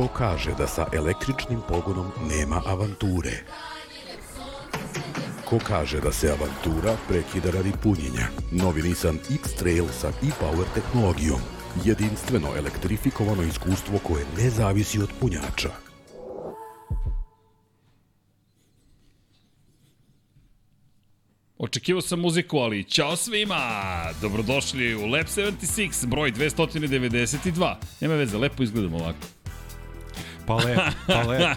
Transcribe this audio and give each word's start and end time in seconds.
Ko 0.00 0.08
kaže 0.08 0.54
da 0.58 0.66
sa 0.66 0.86
električnim 0.92 1.60
pogonom 1.68 2.12
nema 2.28 2.62
avanture? 2.66 3.44
Ko 5.44 5.58
kaže 5.66 6.00
da 6.00 6.12
se 6.12 6.30
avantura 6.32 6.96
prekida 7.08 7.50
radi 7.50 7.72
punjenja? 7.82 8.28
Novi 8.52 8.82
Nissan 8.82 9.18
X-Trail 9.30 9.84
sa 9.92 10.08
e-Power 10.08 10.64
tehnologijom. 10.74 11.40
Jedinstveno 11.84 12.48
elektrifikovano 12.56 13.42
iskustvo 13.42 13.98
koje 13.98 14.24
ne 14.38 14.50
zavisi 14.50 15.02
od 15.02 15.10
punjača. 15.20 15.70
Očekivao 21.58 22.02
sam 22.02 22.20
muziku, 22.20 22.58
ali 22.58 22.84
ćao 22.84 23.16
svima! 23.16 23.92
Dobrodošli 24.20 24.94
u 24.94 25.06
Lab 25.06 25.26
76, 25.26 26.06
broj 26.06 26.32
292. 26.32 27.74
Nema 28.00 28.14
veze, 28.14 28.38
lepo 28.38 28.62
izgledamo 28.62 28.96
ovako. 28.96 29.39
Pa 30.50 30.56
lepo, 30.56 30.82
pa 31.06 31.22
lepo. 31.22 31.54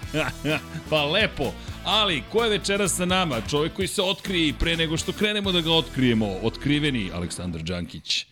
pa 0.89 1.05
lepo. 1.05 1.53
Ali, 1.83 2.23
ko 2.31 2.43
je 2.43 2.49
večera 2.49 2.87
sa 2.87 3.05
nama? 3.05 3.41
Čovjek 3.49 3.73
koji 3.73 3.87
se 3.87 4.01
otkrije 4.01 4.47
i 4.47 4.53
pre 4.53 4.77
nego 4.77 4.97
što 4.97 5.11
krenemo 5.11 5.51
da 5.51 5.61
ga 5.61 5.71
otkrijemo. 5.71 6.27
Otkriveni 6.43 7.11
Aleksandar 7.13 7.61
Đankić. 7.61 8.25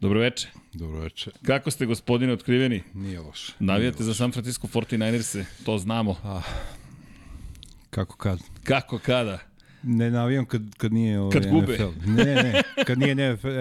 Dobro 0.00 0.20
veče. 0.20 0.48
Dobro 0.72 1.00
veče. 1.00 1.30
Kako 1.46 1.70
ste, 1.70 1.86
gospodine, 1.86 2.32
otkriveni? 2.32 2.82
Nije 2.94 3.20
loše. 3.20 3.52
Navijate 3.58 4.04
za 4.04 4.14
San 4.14 4.32
Francisco 4.32 4.66
49ers-e, 4.66 5.44
to 5.64 5.78
znamo. 5.78 6.16
Ah, 6.24 6.42
kako 7.90 8.16
kad? 8.16 8.38
Kako 8.64 8.98
kada? 8.98 9.38
Ne 9.82 10.10
navijam 10.10 10.44
kad, 10.44 10.62
kad 10.76 10.92
nije 10.92 11.20
ovaj 11.20 11.32
Kad 11.32 11.46
gube. 11.46 11.72
NFL. 11.74 12.10
Ne, 12.12 12.24
ne, 12.24 12.62
kad 12.84 12.98
nije 12.98 13.14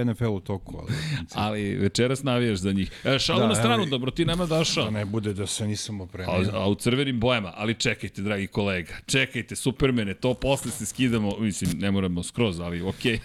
NFL 0.06 0.26
u 0.26 0.40
toku. 0.40 0.78
Ali, 0.78 0.90
Ali 1.36 1.76
večeras 1.76 2.24
navijaš 2.24 2.58
za 2.58 2.72
njih. 2.72 2.92
E, 3.06 3.20
šalu 3.20 3.40
Da, 3.40 3.48
na 3.48 3.56
stranu, 3.56 3.76
evo- 3.76 3.86
dobro, 3.88 4.12
ti 4.12 4.26
nama 4.26 4.46
dašao. 4.48 4.84
da 4.84 4.90
ne 4.90 5.06
bude 5.06 5.34
da 5.34 5.48
se 5.48 5.68
nisam 5.68 6.02
A, 6.02 6.04
opremio. 6.04 6.52
a 6.54 6.70
u 6.70 6.76
crvenim 6.76 7.20
bojama, 7.20 7.54
ali 7.56 7.74
čekajte, 7.76 8.22
dragi 8.22 8.48
kolega, 8.48 8.94
čekajte, 9.06 9.56
supermene, 9.56 10.14
to 10.14 10.34
posle 10.34 10.72
se 10.72 10.86
skidamo, 10.86 11.40
mislim, 11.40 11.80
ne 11.80 11.92
moramo 11.92 12.24
skroz, 12.24 12.60
ali 12.60 12.82
okej, 12.84 13.20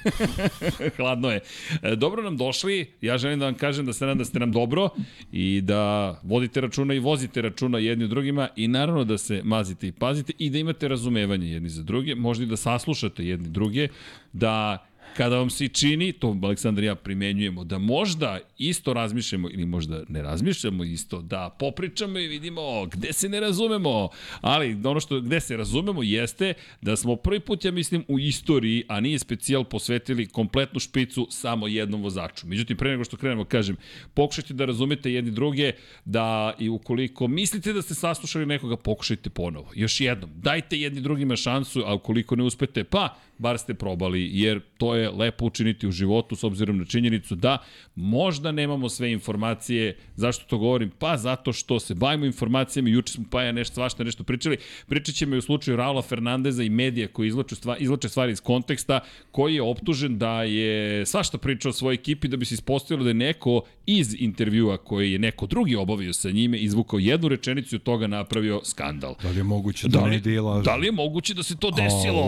hladno 0.96 1.30
je. 1.30 1.40
E, 1.82 1.96
Dobro 1.96 2.22
nam 2.22 2.36
došli, 2.36 2.86
ja 3.00 3.18
želim 3.18 3.38
da 3.38 3.44
vam 3.44 3.54
kažem 3.54 3.86
da 3.86 3.92
se 3.92 4.04
nadam 4.04 4.18
da 4.18 4.24
ste 4.24 4.38
nam 4.38 4.52
dobro 4.52 4.88
i 5.32 5.60
da 5.60 5.84
vodite 6.22 6.60
računa 6.60 6.94
i 6.94 6.98
vozite 6.98 7.42
računa 7.42 7.78
jedni 7.78 8.04
u 8.04 8.08
drugima 8.08 8.48
i 8.56 8.68
naravno 8.68 9.04
da 9.04 9.18
se 9.18 9.40
mazite 9.44 9.86
i 9.88 9.92
pazite 9.92 10.32
i 10.38 10.50
da 10.50 10.58
imate 10.58 10.88
razumevanje 10.88 11.48
jedni 11.48 11.68
za 11.68 11.82
druge, 11.82 12.14
možda 12.14 12.44
i 12.44 12.48
da 12.48 12.56
saslušate 12.84 13.24
jedni 13.26 13.48
druge, 13.48 13.88
da 14.32 14.86
kada 15.16 15.36
vam 15.36 15.50
se 15.50 15.68
čini, 15.68 16.12
to 16.12 16.38
Aleksandar 16.42 16.84
i 16.84 16.86
ja 16.86 16.94
primenjujemo, 16.94 17.64
da 17.64 17.78
možda 17.78 18.38
isto 18.58 18.92
razmišljamo 18.92 19.50
ili 19.50 19.66
možda 19.66 20.02
ne 20.08 20.22
razmišljamo 20.22 20.84
isto, 20.84 21.22
da 21.22 21.56
popričamo 21.58 22.18
i 22.18 22.28
vidimo 22.28 22.86
gde 22.86 23.12
se 23.12 23.28
ne 23.28 23.40
razumemo, 23.40 24.08
ali 24.40 24.76
ono 24.84 25.00
što 25.00 25.20
gde 25.20 25.40
se 25.40 25.56
razumemo 25.56 26.02
jeste 26.02 26.54
da 26.82 26.96
smo 26.96 27.16
prvi 27.16 27.40
put, 27.40 27.64
ja 27.64 27.72
mislim, 27.72 28.04
u 28.08 28.18
istoriji, 28.18 28.84
a 28.88 29.00
nije 29.00 29.18
specijal, 29.18 29.64
posvetili 29.64 30.26
kompletnu 30.26 30.80
špicu 30.80 31.26
samo 31.30 31.68
jednom 31.68 32.02
vozaču. 32.02 32.46
Međutim, 32.46 32.76
pre 32.76 32.90
nego 32.90 33.04
što 33.04 33.16
krenemo, 33.16 33.44
kažem, 33.44 33.76
pokušajte 34.14 34.54
da 34.54 34.64
razumete 34.64 35.12
jedni 35.12 35.30
druge, 35.30 35.72
da 36.04 36.54
i 36.58 36.68
ukoliko 36.68 37.28
mislite 37.28 37.72
da 37.72 37.82
ste 37.82 37.94
saslušali 37.94 38.46
nekoga, 38.46 38.76
pokušajte 38.76 39.30
ponovo. 39.30 39.70
Još 39.74 40.00
jednom, 40.00 40.30
dajte 40.36 40.80
jedni 40.80 41.00
drugima 41.00 41.36
šansu, 41.36 41.82
a 41.86 41.94
ukoliko 41.94 42.36
ne 42.36 42.42
uspete, 42.42 42.84
pa 42.84 43.16
bar 43.38 43.58
ste 43.58 43.74
probali, 43.74 44.30
jer 44.32 44.60
to 44.78 44.94
je 44.94 45.03
lepo 45.10 45.44
učiniti 45.46 45.86
u 45.88 45.90
životu 45.92 46.36
s 46.36 46.44
obzirom 46.44 46.78
na 46.78 46.84
činjenicu 46.84 47.34
da 47.34 47.58
možda 47.94 48.52
nemamo 48.52 48.88
sve 48.88 49.12
informacije. 49.12 49.96
Zašto 50.16 50.44
to 50.48 50.58
govorim? 50.58 50.90
Pa 50.98 51.16
zato 51.16 51.52
što 51.52 51.80
se 51.80 51.94
bavimo 51.94 52.26
informacijama, 52.26 52.88
juče 52.88 53.12
smo 53.12 53.24
pa 53.30 53.42
ja 53.42 53.52
nešto 53.52 53.74
svašta 53.74 54.04
nešto 54.04 54.24
pričali. 54.24 54.56
Pričat 54.86 55.14
ćemo 55.14 55.34
i 55.34 55.38
u 55.38 55.42
slučaju 55.42 55.76
Raula 55.76 56.02
Fernandeza 56.02 56.62
i 56.62 56.68
medija 56.68 57.08
koji 57.08 57.28
izlače, 57.28 57.54
stvari, 57.54 57.82
izlače 57.84 58.08
stvari 58.08 58.32
iz 58.32 58.40
konteksta, 58.40 59.00
koji 59.30 59.54
je 59.54 59.62
optužen 59.62 60.18
da 60.18 60.42
je 60.42 61.06
svašta 61.06 61.38
pričao 61.38 61.70
o 61.70 61.72
svojoj 61.72 61.94
ekipi 61.94 62.28
da 62.28 62.36
bi 62.36 62.44
se 62.44 62.54
ispostavilo 62.54 63.04
da 63.04 63.10
je 63.10 63.14
neko 63.14 63.60
iz 63.86 64.14
intervjua 64.18 64.76
koji 64.76 65.12
je 65.12 65.18
neko 65.18 65.46
drugi 65.46 65.76
obavio 65.76 66.12
sa 66.12 66.30
njime 66.30 66.58
izvukao 66.58 66.98
jednu 66.98 67.28
rečenicu 67.28 67.74
i 67.74 67.78
od 67.78 67.82
toga 67.82 68.06
napravio 68.06 68.60
skandal. 68.64 69.14
Da 69.22 69.30
li 69.30 69.36
je 69.36 69.42
moguće 69.44 69.88
da, 69.88 69.98
Da 69.98 70.04
li, 70.04 70.10
ne 70.10 70.20
dela? 70.20 70.62
da 70.62 70.76
li 70.76 70.86
je 70.86 70.92
moguće 70.92 71.34
da 71.34 71.42
se 71.42 71.56
to 71.56 71.70
desilo? 71.70 72.22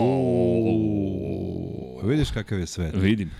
Pa 1.96 2.06
Vidiš 2.06 2.30
kakav 2.30 2.58
je 2.58 2.66
svet. 2.66 2.94
Vidim. 2.94 3.30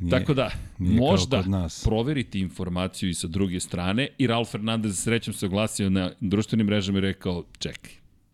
Nije, 0.00 0.10
Tako 0.10 0.34
da, 0.34 0.50
nije 0.78 0.96
možda 0.96 1.42
nas. 1.42 1.84
proveriti 1.84 2.40
informaciju 2.40 3.10
i 3.10 3.14
sa 3.14 3.26
druge 3.26 3.60
strane 3.60 4.08
i 4.18 4.26
Raul 4.26 4.44
Fernandez 4.44 4.98
srećom 4.98 5.34
se 5.34 5.46
oglasio 5.46 5.90
na 5.90 6.12
društvenim 6.20 6.66
mrežama 6.66 6.98
i 6.98 7.02
rekao, 7.02 7.44
čekaj, 7.58 7.90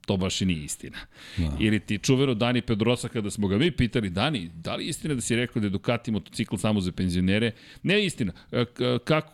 to 0.07 0.17
baš 0.17 0.41
i 0.41 0.47
nije 0.47 0.65
istina. 0.65 0.99
Da. 1.37 1.57
Ili 1.61 1.81
ti 1.81 1.99
čuveno 1.99 2.35
Dani 2.35 2.63
Pedrosa 2.63 3.09
kada 3.09 3.31
smo 3.31 3.49
ga 3.49 3.59
mi 3.59 3.71
pitali, 3.71 4.11
Dani, 4.11 4.51
da 4.55 4.77
li 4.77 4.85
je 4.85 4.89
istina 4.89 5.15
da 5.15 5.21
si 5.21 5.37
rekao 5.37 5.61
da 5.61 5.67
je 5.67 5.71
Ducati 5.71 6.11
motocikl 6.11 6.57
samo 6.57 6.81
za 6.81 6.93
penzionere? 6.93 7.53
Ne 7.83 8.05
istina. 8.05 8.33
E, 8.53 8.65
k- 8.67 8.73
Kako, 9.05 9.33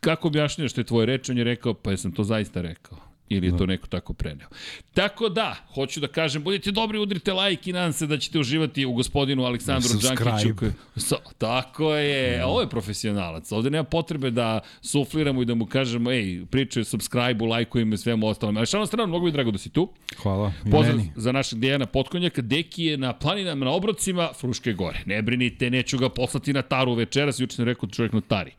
kako 0.00 0.28
objašnjaš 0.28 0.70
što 0.70 0.80
je 0.80 0.84
tvoje 0.84 1.06
reč? 1.06 1.28
On 1.28 1.38
je 1.38 1.44
rekao, 1.44 1.74
pa 1.74 1.90
jesam 1.90 2.12
to 2.12 2.24
zaista 2.24 2.60
rekao 2.62 3.07
ili 3.30 3.46
je 3.46 3.50
to 3.52 3.66
neko 3.66 3.86
tako 3.86 4.12
preneo. 4.12 4.48
Tako 4.94 5.28
da, 5.28 5.56
hoću 5.74 6.00
da 6.00 6.08
kažem, 6.08 6.42
budite 6.42 6.70
dobri, 6.70 6.98
udrite 6.98 7.32
like 7.34 7.70
i 7.70 7.72
nadam 7.72 7.92
se 7.92 8.06
da 8.06 8.18
ćete 8.18 8.38
uživati 8.38 8.84
u 8.84 8.92
gospodinu 8.92 9.44
Aleksandru. 9.44 9.88
Đankiću. 10.24 10.54
koji- 10.54 10.72
So, 10.96 11.16
tako 11.38 11.94
je, 11.94 12.44
ovo 12.44 12.60
je 12.60 12.68
profesionalac. 12.68 13.52
Ovde 13.52 13.70
nema 13.70 13.84
potrebe 13.84 14.30
da 14.30 14.60
sufliramo 14.82 15.42
i 15.42 15.46
da 15.46 15.54
mu 15.54 15.66
kažemo, 15.66 16.10
ej, 16.12 16.44
pričaju, 16.46 16.84
subscribe-u, 16.84 17.46
lajkujemo 17.46 17.94
i 17.94 17.98
svemu 17.98 18.26
ostalom. 18.26 18.56
Ali 18.56 18.66
šalno 18.66 18.86
stranu, 18.86 19.06
mnogo 19.08 19.24
mi 19.24 19.28
je 19.28 19.34
drago 19.34 19.50
da 19.50 19.58
si 19.58 19.70
tu. 19.70 19.88
Hvala. 20.16 20.52
Pozdrav 20.62 20.96
meni. 20.96 21.12
za 21.16 21.32
našeg 21.32 21.58
Dejana 21.58 21.86
Potkonjaka. 21.86 22.42
Deki 22.42 22.84
je 22.84 22.96
na 22.98 23.12
planinama, 23.14 23.64
na 23.64 23.70
obrocima, 23.70 24.30
Fruške 24.34 24.72
gore. 24.72 25.00
Ne 25.06 25.22
brinite, 25.22 25.70
neću 25.70 25.98
ga 25.98 26.08
poslati 26.08 26.52
na 26.52 26.62
taru 26.62 26.94
večeras, 26.94 27.40
juče 27.40 27.56
sam 27.56 27.64
rekao 27.64 27.86
da 27.86 27.92
čovjek 27.92 28.12
na 28.12 28.20
tari. 28.20 28.52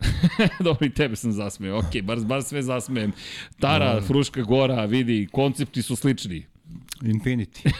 Dobro, 0.60 0.86
i 0.86 0.90
tebe 0.90 1.16
sam 1.16 1.32
zasmeo. 1.32 1.78
Ok, 1.78 2.02
bar, 2.02 2.20
bar 2.20 2.42
sve 2.42 2.62
zasmejem. 2.62 3.12
Tara, 3.60 4.00
Fruška 4.00 4.42
gora, 4.42 4.84
vidi, 4.84 5.28
koncepti 5.32 5.82
su 5.82 5.96
slični. 5.96 6.46
Infinity. 7.02 7.70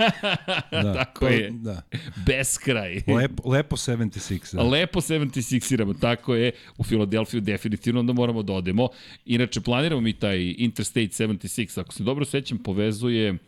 da, 0.82 0.94
Tako 0.94 1.20
to- 1.20 1.28
je. 1.28 1.50
Da. 1.52 1.82
Beskraj. 2.26 3.02
Lepo, 3.08 3.50
lepo 3.50 3.76
76. 3.76 4.56
Da. 4.56 4.62
Lepo 4.62 5.00
76-iramo, 5.00 5.94
tako 5.94 6.34
je, 6.34 6.50
u 6.78 6.84
Filadelfiju 6.84 7.40
definitivno 7.40 8.00
onda 8.00 8.12
moramo 8.12 8.42
da 8.42 8.52
odemo. 8.52 8.88
Inače, 9.26 9.60
planiramo 9.60 10.00
mi 10.00 10.12
taj 10.12 10.54
Interstate 10.58 11.00
76, 11.00 11.80
ako 11.80 11.94
se 11.94 12.02
dobro 12.02 12.24
sećam, 12.24 12.58
povezuje 12.58 13.38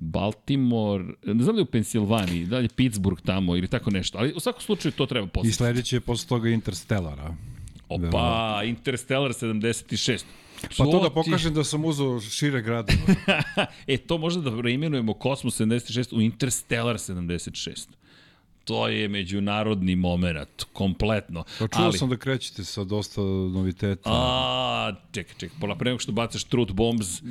Baltimore, 0.00 1.04
ne 1.24 1.42
znam 1.42 1.56
da 1.56 1.60
je 1.60 1.62
u 1.62 1.66
Pensilvaniji, 1.66 2.46
da 2.46 2.58
li 2.58 2.64
je 2.64 2.68
Pittsburgh 2.68 3.22
tamo 3.22 3.56
ili 3.56 3.68
tako 3.68 3.90
nešto, 3.90 4.18
ali 4.18 4.32
u 4.32 4.40
svakom 4.40 4.62
slučaju 4.62 4.92
to 4.92 5.06
treba 5.06 5.26
I 5.26 5.30
posjetiti. 5.30 5.56
sledeće 5.56 5.96
je 5.96 6.00
posle 6.00 6.28
toga 6.28 6.48
Interstellara. 6.48 7.34
Opa, 7.94 8.62
Interstellar 8.64 9.32
76. 9.32 10.24
Pa 10.78 10.84
to 10.84 11.00
da 11.00 11.10
pokažem 11.10 11.54
da 11.54 11.64
sam 11.64 11.84
uzao 11.84 12.20
šire 12.20 12.62
gradove. 12.62 12.98
e, 13.86 13.96
to 13.96 14.18
možda 14.18 14.50
da 14.50 14.60
reimenujemo 14.62 15.14
Kosmos 15.14 15.60
76 15.60 16.16
u 16.16 16.20
Interstellar 16.20 16.96
76. 16.96 17.88
To 18.64 18.88
je 18.88 19.08
međunarodni 19.08 19.96
moment, 19.96 20.24
kompletno. 20.72 21.44
Pa 21.58 21.68
čuo 21.68 21.84
Ali- 21.84 21.98
sam 21.98 22.08
da 22.08 22.16
krećete 22.16 22.64
sa 22.64 22.84
dosta 22.84 23.20
noviteta. 23.20 24.10
A, 24.12 24.92
čekaj, 25.12 25.34
čekaj, 25.36 25.58
pola 25.60 25.76
pre 25.76 25.90
nego 25.90 25.98
što 25.98 26.12
bacaš 26.12 26.44
truth 26.44 26.72
bombs, 26.72 27.06
e, 27.22 27.24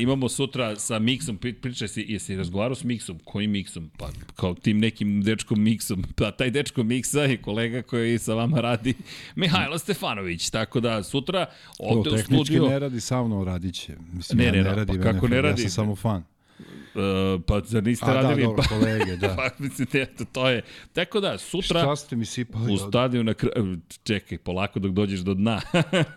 imamo 0.00 0.28
sutra 0.28 0.76
sa 0.76 0.98
Miksom, 0.98 1.38
pri- 1.38 1.52
pričaj 1.54 1.88
si, 1.88 2.04
jesi 2.08 2.36
razgovarao 2.36 2.74
s 2.74 2.84
Miksom? 2.84 3.18
Kojim 3.24 3.50
Miksom? 3.50 3.90
Pa, 3.96 4.08
kao 4.34 4.54
tim 4.54 4.78
nekim 4.78 5.22
dečkom 5.22 5.62
Miksom. 5.62 6.04
Pa, 6.16 6.30
taj 6.30 6.50
dečko 6.50 6.82
Miksa 6.82 7.20
je 7.20 7.36
kolega 7.36 7.82
koji 7.82 8.18
sa 8.18 8.34
vama 8.34 8.60
radi, 8.60 8.94
Mihajlo 9.36 9.78
Stefanović. 9.78 10.50
Tako 10.50 10.80
da, 10.80 11.02
sutra 11.02 11.46
ovde 11.78 12.10
u 12.10 12.12
tehnički 12.12 12.44
studiju... 12.44 12.68
ne 12.68 12.78
radi 12.78 13.00
sa 13.00 13.22
mnom, 13.22 13.44
radit 13.44 13.74
će. 13.74 13.96
Mislim, 14.12 14.38
Ne, 14.38 14.44
ja 14.44 14.52
ne, 14.52 14.58
ne, 14.58 14.74
radim 14.74 14.96
pa 14.96 15.02
kako 15.02 15.16
NFL, 15.16 15.28
ne 15.28 15.36
Ja 15.36 15.42
radi? 15.42 15.62
sam 15.62 15.70
samo 15.70 15.96
fan. 15.96 16.24
Uh, 16.58 17.42
pa 17.46 17.60
zar 17.64 17.84
niste 17.84 18.06
A 18.06 18.14
da, 18.14 18.14
radili? 18.14 18.42
dobro, 18.42 18.62
pa, 18.62 18.68
kolege, 18.68 19.16
da. 19.16 19.34
pa, 19.38 19.50
mislite, 19.58 20.02
eto, 20.02 20.24
to 20.32 20.48
je. 20.48 20.62
Tako 20.92 21.20
da, 21.20 21.38
sutra... 21.38 21.80
Šta 21.80 21.96
ste 21.96 22.16
mi 22.16 22.24
sipali? 22.24 22.72
U 22.72 22.76
stadiju 22.76 23.24
na 23.24 23.34
kraju, 23.34 23.78
čekaj, 24.02 24.38
polako 24.38 24.78
dok 24.78 24.92
dođeš 24.92 25.20
do 25.20 25.34
dna, 25.34 25.60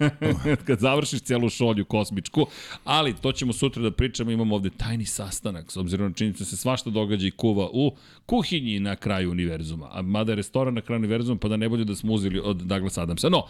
kad 0.67 0.79
završiš 0.79 1.21
celu 1.21 1.49
šolju 1.49 1.85
kosmičku, 1.85 2.47
ali 2.83 3.13
to 3.13 3.31
ćemo 3.31 3.53
sutra 3.53 3.83
da 3.83 3.91
pričamo, 3.91 4.31
imamo 4.31 4.55
ovde 4.55 4.69
tajni 4.69 5.05
sastanak, 5.05 5.71
s 5.71 5.77
obzirom 5.77 6.07
na 6.07 6.13
činjenicu 6.13 6.43
da 6.43 6.49
se 6.49 6.57
svašta 6.57 6.89
događa 6.89 7.27
i 7.27 7.31
kuva 7.31 7.69
u 7.73 7.95
kuhinji 8.25 8.79
na 8.79 8.95
kraju 8.95 9.31
univerzuma, 9.31 9.89
a 9.91 10.01
mada 10.01 10.31
je 10.31 10.35
restoran 10.35 10.73
na 10.73 10.81
kraju 10.81 10.99
univerzuma, 10.99 11.39
pa 11.39 11.47
da 11.47 11.57
ne 11.57 11.69
bolje 11.69 11.83
da 11.83 11.95
smo 11.95 12.13
uzeli 12.13 12.39
od 12.43 12.57
Douglas 12.57 12.97
Adamsa. 12.97 13.29
No, 13.29 13.43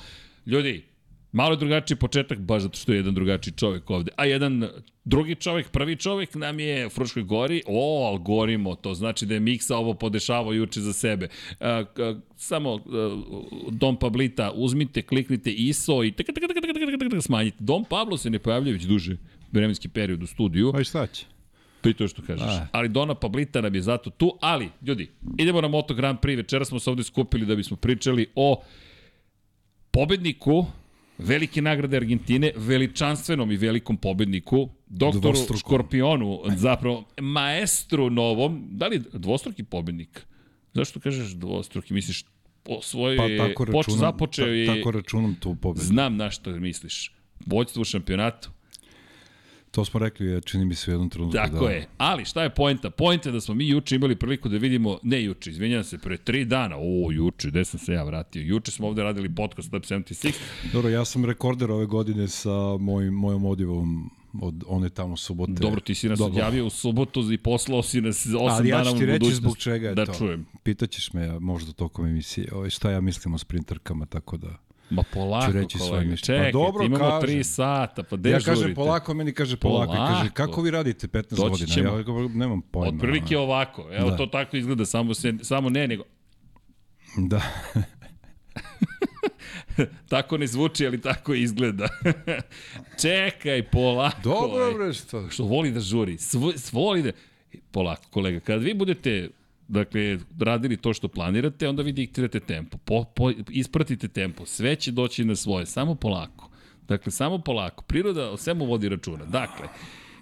ljudi, 0.46 0.91
Malo 1.32 1.54
je 1.54 1.58
drugačiji 1.58 1.98
početak, 1.98 2.40
baš 2.40 2.62
zato 2.62 2.78
što 2.78 2.92
je 2.92 2.98
jedan 2.98 3.14
drugačiji 3.14 3.54
čovek 3.54 3.90
ovde. 3.90 4.12
A 4.16 4.26
jedan 4.26 4.68
drugi 5.06 5.36
čovek, 5.36 5.70
prvi 5.70 5.96
čovek 5.96 6.36
nam 6.36 6.60
je 6.60 6.88
u 6.88 6.90
Fruškoj 6.90 7.24
gori. 7.24 7.64
O, 7.68 8.08
al 8.08 8.18
gorimo, 8.18 8.76
to 8.76 8.94
znači 8.94 9.26
da 9.26 9.34
je 9.34 9.40
Miksa 9.40 9.78
ovo 9.78 9.94
podešavao 9.94 10.54
juče 10.54 10.82
za 10.82 10.94
sebe. 10.94 11.28
A, 11.60 11.84
a, 11.98 12.16
samo 12.38 12.74
a, 12.76 12.80
Dom 13.72 13.96
Pablita, 13.96 14.52
uzmite, 14.56 15.02
kliknite 15.02 15.52
ISO 15.52 16.04
i 16.04 16.12
taka, 16.12 16.32
taka, 16.34 16.48
taka, 16.48 16.62
taka, 16.62 16.86
taka, 16.92 17.10
taka, 17.10 17.22
smanjite. 17.22 17.58
Dom 17.60 17.86
Pablo 17.86 18.18
se 18.18 18.30
ne 18.30 18.40
pojavlja 18.40 18.72
već 18.72 18.84
duže 18.84 19.18
vremenski 19.52 19.88
period 19.88 20.24
u 20.24 20.28
studiju. 20.28 20.72
Pa 20.74 20.82
i 20.82 20.84
šta 20.84 21.08
će? 21.08 21.26
To 21.82 21.90
je 21.90 21.94
to 21.94 22.08
što 22.08 22.22
kažeš. 22.22 22.48
A. 22.48 22.68
Ali 22.72 22.90
Dona 22.90 23.16
Pablita 23.16 23.62
nam 23.62 23.76
je 23.76 23.82
zato 23.82 24.10
tu. 24.10 24.38
Ali, 24.42 24.70
ljudi, 24.82 25.10
idemo 25.38 25.62
na 25.62 25.68
Moto 25.68 25.94
Grand 25.94 26.20
Prix. 26.20 26.38
Večera 26.38 26.66
smo 26.66 26.80
se 26.80 26.90
ovde 26.90 27.04
skupili 27.04 27.46
da 27.46 27.56
bismo 27.56 27.78
pričali 27.78 28.28
o 28.36 28.64
pobedniku 29.92 30.66
velike 31.22 31.62
nagrade 31.62 31.98
Argentine, 31.98 32.52
veličanstvenom 32.56 33.52
i 33.52 33.58
velikom 33.58 33.98
pobedniku, 33.98 34.70
doktoru 34.88 35.22
Dvostrukom. 35.22 35.60
Škorpionu, 35.60 36.40
zapravo 36.56 37.06
maestru 37.22 38.10
novom, 38.10 38.68
da 38.72 38.88
li 38.88 39.02
dvostruki 39.14 39.64
pobednik? 39.64 40.26
Zašto 40.74 41.00
kažeš 41.00 41.32
dvostruki? 41.32 41.94
Misliš 41.94 42.26
o 42.66 42.82
svojoj, 42.82 43.18
Pa 43.18 43.48
tako 43.48 43.66
poč, 43.72 43.90
započeo 43.90 44.46
ta, 44.46 44.52
je, 44.52 44.68
tako 44.68 44.92
računam 44.92 45.36
tu 45.36 45.56
pobedu. 45.56 45.86
znam 45.86 46.18
na 46.18 46.30
što 46.30 46.52
misliš. 46.52 47.14
Vođstvo 47.46 47.82
u 47.82 47.86
šampionatu, 47.86 48.50
To 49.72 49.86
smo 49.86 50.00
rekli, 50.00 50.28
je, 50.28 50.42
čini 50.42 50.66
mi 50.66 50.76
se 50.76 50.92
u 50.92 50.94
jednom 50.94 51.10
trenutku. 51.10 51.36
Tako 51.38 51.66
da, 51.66 51.72
je. 51.72 51.88
Ali 51.98 52.26
šta 52.26 52.44
je 52.44 52.50
poenta? 52.50 52.90
Poenta 52.90 53.30
je 53.30 53.34
da 53.34 53.42
smo 53.42 53.56
mi 53.56 53.68
juče 53.68 53.96
imali 53.96 54.16
priliku 54.16 54.50
da 54.50 54.58
vidimo, 54.58 55.00
ne 55.04 55.24
juče, 55.24 55.50
izvinjam 55.50 55.84
se, 55.84 55.98
pre 55.98 56.18
tri 56.18 56.46
dana, 56.46 56.76
o, 56.80 57.12
juče, 57.12 57.48
gde 57.48 57.66
sam 57.66 57.80
se 57.80 57.94
ja 57.94 58.04
vratio? 58.04 58.42
Juče 58.42 58.72
smo 58.72 58.88
ovde 58.88 59.04
radili 59.04 59.36
podcast 59.36 59.74
Lab 59.74 59.82
76, 59.82 60.34
Dobro, 60.74 60.90
ja 60.90 61.06
sam 61.06 61.26
rekorder 61.26 61.72
ove 61.72 61.86
godine 61.86 62.28
sa 62.28 62.78
mojim, 62.80 63.14
mojom 63.14 63.46
odjevom 63.46 64.12
od 64.42 64.64
one 64.68 64.90
tamo 64.90 65.18
subote. 65.18 65.52
Dobro, 65.52 65.80
ti 65.80 65.96
si 65.96 66.10
nas 66.10 66.20
Dobro. 66.20 66.34
odjavio 66.34 66.66
u 66.66 66.70
subotu 66.70 67.32
i 67.32 67.38
poslao 67.38 67.84
si 67.84 68.02
nas 68.02 68.26
8 68.28 68.50
Ali 68.50 68.70
ja 68.70 68.78
dana 68.78 68.90
ću 68.90 68.96
u 68.96 69.00
ti 69.00 69.06
reći 69.06 69.20
budućnost. 69.20 69.42
zbog 69.42 69.58
čega 69.58 69.88
je 69.90 69.96
da 69.96 70.06
to. 70.06 70.14
čujem. 70.14 70.46
Pitaćeš 70.64 71.14
me 71.14 71.40
možda 71.40 71.72
tokom 71.74 72.06
emisije 72.06 72.48
ovaj, 72.54 72.70
šta 72.70 72.92
ja 72.92 73.02
mislim 73.02 73.34
o 73.34 73.38
sprinterkama, 73.38 74.06
tako 74.06 74.38
da... 74.38 74.58
Ma 74.92 75.04
polako, 75.04 75.46
Ću 75.46 75.52
reći 75.54 75.78
svoje 75.78 75.90
kolega. 75.92 76.06
mišljenje. 76.06 76.18
Čekaj, 76.40 76.48
Pa 76.48 76.52
dobro, 76.54 76.86
imamo 76.86 77.10
kažem. 77.12 77.30
3 77.30 77.44
sata, 77.44 78.04
pa 78.04 78.16
gde 78.16 78.30
ja 78.30 78.40
žurite? 78.40 78.52
kažem 78.54 78.76
polako, 78.76 79.14
meni 79.14 79.34
kaže 79.34 79.58
polako. 79.58 79.94
polako. 79.94 80.14
Kaže, 80.14 80.30
kako 80.32 80.62
vi 80.62 80.72
radite 80.72 81.08
15 81.08 81.30
Doći 81.30 81.42
godina? 81.42 81.68
ćemo. 81.68 81.90
Ja 81.90 82.04
nemam 82.30 82.62
pojma. 82.62 82.88
Otprilike 82.90 83.38
ovako. 83.38 83.88
Evo, 83.92 84.10
Da. 84.10 84.18
to 84.18 84.26
tako 84.26 84.58
izgleda, 84.58 84.86
samo, 84.86 85.14
se, 85.14 85.34
samo 85.42 85.70
ne, 85.70 85.88
nego 85.88 86.04
Da. 87.20 87.42
tako 90.10 90.38
ne 90.38 90.48
zvuči, 90.48 90.88
ali 90.88 91.02
tako 91.02 91.34
izgleda. 91.34 91.88
Čekaj, 93.02 93.64
polako. 93.64 94.18
Dobro, 94.24 94.74
bre, 94.74 94.94
što? 94.94 95.30
što 95.30 95.44
voli 95.44 95.72
da 95.72 95.80
žuri, 95.80 96.18
svo, 96.18 96.54
voli 96.74 97.02
da... 97.02 97.12
Polako, 97.72 98.04
kolega, 98.10 98.40
kad 98.40 98.64
vi 98.64 98.74
budete 98.74 99.30
dakle, 99.68 100.20
radili 100.40 100.78
to 100.78 100.94
što 100.94 101.08
planirate, 101.08 101.70
onda 101.70 101.84
vi 101.84 101.92
diktirate 101.92 102.40
tempo, 102.40 102.78
po, 102.78 103.04
po, 103.04 103.32
ispratite 103.50 104.08
tempo, 104.08 104.46
sve 104.46 104.76
će 104.76 104.92
doći 104.92 105.26
na 105.26 105.36
svoje, 105.36 105.66
samo 105.66 105.96
polako. 105.96 106.50
Dakle, 106.88 107.12
samo 107.12 107.38
polako. 107.40 107.84
Priroda 107.84 108.32
o 108.32 108.38
svemu 108.38 108.66
vodi 108.66 108.90
računa. 108.90 109.26
Dakle, 109.26 109.68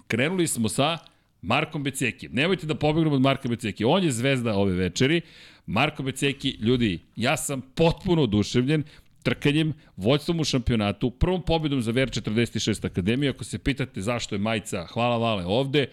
krenuli 0.06 0.46
smo 0.46 0.68
sa 0.68 0.98
Markom 1.42 1.82
Becekijem. 1.82 2.32
Nemojte 2.34 2.66
da 2.66 2.74
pobegnemo 2.74 3.16
od 3.16 3.22
Marka 3.22 3.48
Beceki. 3.48 3.84
On 3.84 4.04
je 4.04 4.12
zvezda 4.12 4.54
ove 4.54 4.72
večeri. 4.72 5.20
Marko 5.66 6.02
Beceki, 6.02 6.50
ljudi, 6.50 7.00
ja 7.16 7.36
sam 7.36 7.60
potpuno 7.74 8.22
oduševljen 8.22 8.84
trkanjem, 9.22 9.72
vođstvom 9.96 10.40
u 10.40 10.44
šampionatu, 10.44 11.10
prvom 11.10 11.42
pobedom 11.42 11.82
za 11.82 11.92
VR46 11.92 12.86
Akademiju. 12.86 13.30
Ako 13.30 13.44
se 13.44 13.58
pitate 13.58 14.00
zašto 14.00 14.34
je 14.34 14.38
majica 14.38 14.86
Hvala 14.86 15.16
Vale 15.16 15.44
ovde, 15.46 15.86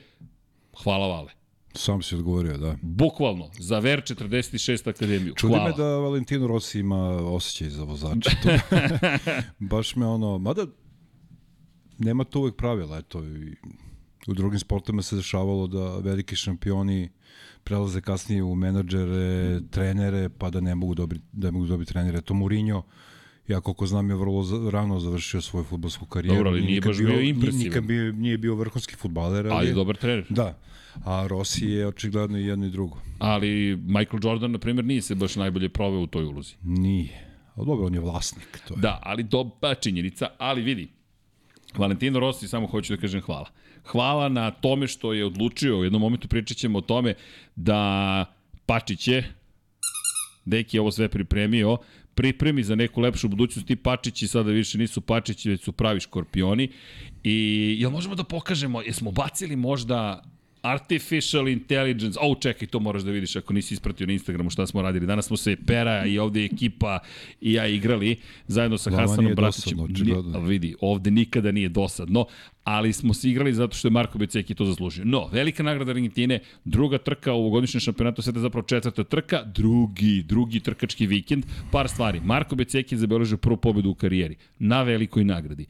hvala 0.83 1.07
Vale. 1.07 1.31
Sam 1.77 2.01
si 2.01 2.15
odgovorio, 2.15 2.57
da. 2.57 2.75
Bukvalno, 2.81 3.49
za 3.59 3.81
VR46 3.81 4.89
Akademiju. 4.89 5.33
Čudi 5.35 5.53
hvala. 5.53 5.69
me 5.69 5.75
da 5.77 5.83
Valentino 5.83 6.47
Rossi 6.47 6.79
ima 6.79 7.03
osjećaj 7.09 7.69
za 7.69 7.83
vozača. 7.83 8.29
To, 8.43 8.49
baš 9.75 9.95
me 9.95 10.05
ono, 10.05 10.37
mada 10.37 10.65
nema 11.97 12.23
to 12.23 12.39
uvek 12.39 12.55
pravila, 12.55 12.97
eto, 12.97 13.23
i 13.23 13.55
u 14.27 14.33
drugim 14.33 14.59
sportovima 14.59 15.01
se 15.01 15.15
dešavalo 15.15 15.67
da 15.67 15.97
veliki 15.97 16.35
šampioni 16.35 17.09
prelaze 17.63 18.01
kasnije 18.01 18.43
u 18.43 18.55
menadžere, 18.55 19.61
trenere, 19.71 20.29
pa 20.29 20.49
da 20.49 20.61
ne 20.61 20.75
mogu 20.75 20.95
dobiti, 20.95 21.21
da 21.31 21.47
ne 21.47 21.51
mogu 21.51 21.65
dobiti 21.65 21.93
trenere. 21.93 22.21
To 22.21 22.33
Mourinho, 22.33 22.83
ja 23.47 23.61
koliko 23.61 23.85
znam 23.85 24.09
je 24.09 24.15
vrlo 24.15 24.69
rano 24.71 24.99
završio 24.99 25.41
svoju 25.41 25.63
futbolsku 25.63 26.05
karijeru. 26.05 26.35
Dobro, 26.35 26.49
ali 26.49 26.61
nije 26.61 26.81
baš 26.81 26.97
bio 26.97 27.21
impresivan. 27.21 27.63
Nikad 27.63 27.83
bio, 27.83 28.11
nije 28.11 28.37
bio 28.37 28.55
vrhunski 28.55 28.95
futbaler, 28.95 29.47
ali, 29.47 29.55
Ali 29.55 29.67
je 29.67 29.73
dobar 29.73 29.95
trener. 29.95 30.25
Da, 30.29 30.57
a 31.05 31.27
Rossi 31.27 31.65
je 31.65 31.87
očigledno 31.87 32.37
i 32.37 32.45
jedno 32.45 32.65
i 32.65 32.69
drugo. 32.69 32.97
Ali 33.19 33.75
Michael 33.85 34.19
Jordan, 34.23 34.51
na 34.51 34.57
primjer, 34.57 34.85
nije 34.85 35.01
se 35.01 35.15
baš 35.15 35.35
najbolje 35.35 35.69
proveo 35.69 35.99
u 35.99 36.07
toj 36.07 36.23
ulozi. 36.23 36.53
Nije. 36.63 37.27
Ali 37.55 37.65
dobro, 37.65 37.85
on 37.85 37.93
je 37.93 37.99
vlasnik. 37.99 38.59
To 38.67 38.73
je. 38.73 38.81
Da, 38.81 38.99
ali 39.03 39.23
dobra 39.23 39.75
činjenica, 39.75 40.27
ali 40.37 40.61
vidi, 40.61 40.87
Valentino 41.77 42.19
Rossi, 42.19 42.47
samo 42.47 42.67
hoću 42.67 42.95
da 42.95 43.01
kažem 43.01 43.21
hvala. 43.21 43.49
Hvala 43.85 44.29
na 44.29 44.51
tome 44.51 44.87
što 44.87 45.13
je 45.13 45.25
odlučio, 45.25 45.79
u 45.79 45.83
jednom 45.83 46.01
momentu 46.01 46.27
pričat 46.27 46.57
ćemo 46.57 46.77
o 46.77 46.81
tome 46.81 47.13
da 47.55 48.25
Pačić 48.65 49.07
je, 49.07 49.33
Deki 50.45 50.77
je 50.77 50.81
ovo 50.81 50.91
sve 50.91 51.09
pripremio, 51.09 51.77
pripremi 52.17 52.63
za 52.63 52.75
neku 52.75 53.01
lepšu 53.01 53.27
budućnost. 53.27 53.67
Ti 53.67 53.75
Pačići 53.75 54.27
sada 54.27 54.51
više 54.51 54.77
nisu 54.77 55.01
Pačići, 55.01 55.49
već 55.49 55.63
su 55.63 55.71
pravi 55.71 55.99
škorpioni. 55.99 56.69
I 57.23 57.35
jel 57.79 57.91
možemo 57.91 58.15
da 58.15 58.23
pokažemo, 58.23 58.81
jesmo 58.81 59.11
bacili 59.11 59.55
možda 59.55 60.23
Artificial 60.71 61.47
Intelligence, 61.47 62.19
au 62.21 62.35
čekaj, 62.35 62.67
to 62.67 62.79
moraš 62.79 63.01
da 63.03 63.11
vidiš 63.11 63.35
ako 63.35 63.53
nisi 63.53 63.73
ispratio 63.73 64.07
na 64.07 64.13
Instagramu 64.13 64.49
šta 64.49 64.67
smo 64.67 64.81
radili. 64.81 65.05
Danas 65.05 65.25
smo 65.25 65.37
se 65.37 65.55
Pera 65.67 66.05
i 66.05 66.19
ovde 66.19 66.45
ekipa 66.45 66.99
i 67.41 67.53
ja 67.53 67.67
igrali 67.67 68.15
zajedno 68.47 68.77
sa 68.77 68.89
Vama 68.89 69.01
Hasanom 69.01 69.35
Bratićem. 69.35 69.77
dosadno, 69.77 70.39
vidi, 70.39 70.75
ovde 70.81 71.11
nikada 71.11 71.51
nije 71.51 71.69
dosadno, 71.69 72.25
ali 72.63 72.93
smo 72.93 73.13
se 73.13 73.29
igrali 73.29 73.53
zato 73.53 73.75
što 73.75 73.87
je 73.87 73.91
Marko 73.91 74.17
Beceki 74.17 74.55
to 74.55 74.65
zaslužio. 74.65 75.05
No, 75.05 75.27
velika 75.31 75.63
nagrada 75.63 75.91
Argentine, 75.91 76.39
druga 76.65 76.97
trka 76.97 77.33
u 77.33 77.39
ovogodišnjem 77.39 77.81
šampionatu 77.81 78.21
sveta, 78.21 78.39
zapravo 78.39 78.67
četvrta 78.67 79.03
trka, 79.03 79.43
drugi, 79.43 80.23
drugi 80.23 80.59
trkački 80.59 81.07
vikend. 81.07 81.45
Par 81.71 81.87
stvari. 81.89 82.19
Marko 82.19 82.55
Beceki 82.55 82.95
je 82.95 82.99
zabeležio 82.99 83.37
prvu 83.37 83.57
pobedu 83.57 83.89
u 83.89 83.95
karijeri 83.95 84.35
na 84.59 84.83
velikoj 84.83 85.23
nagradi. 85.23 85.65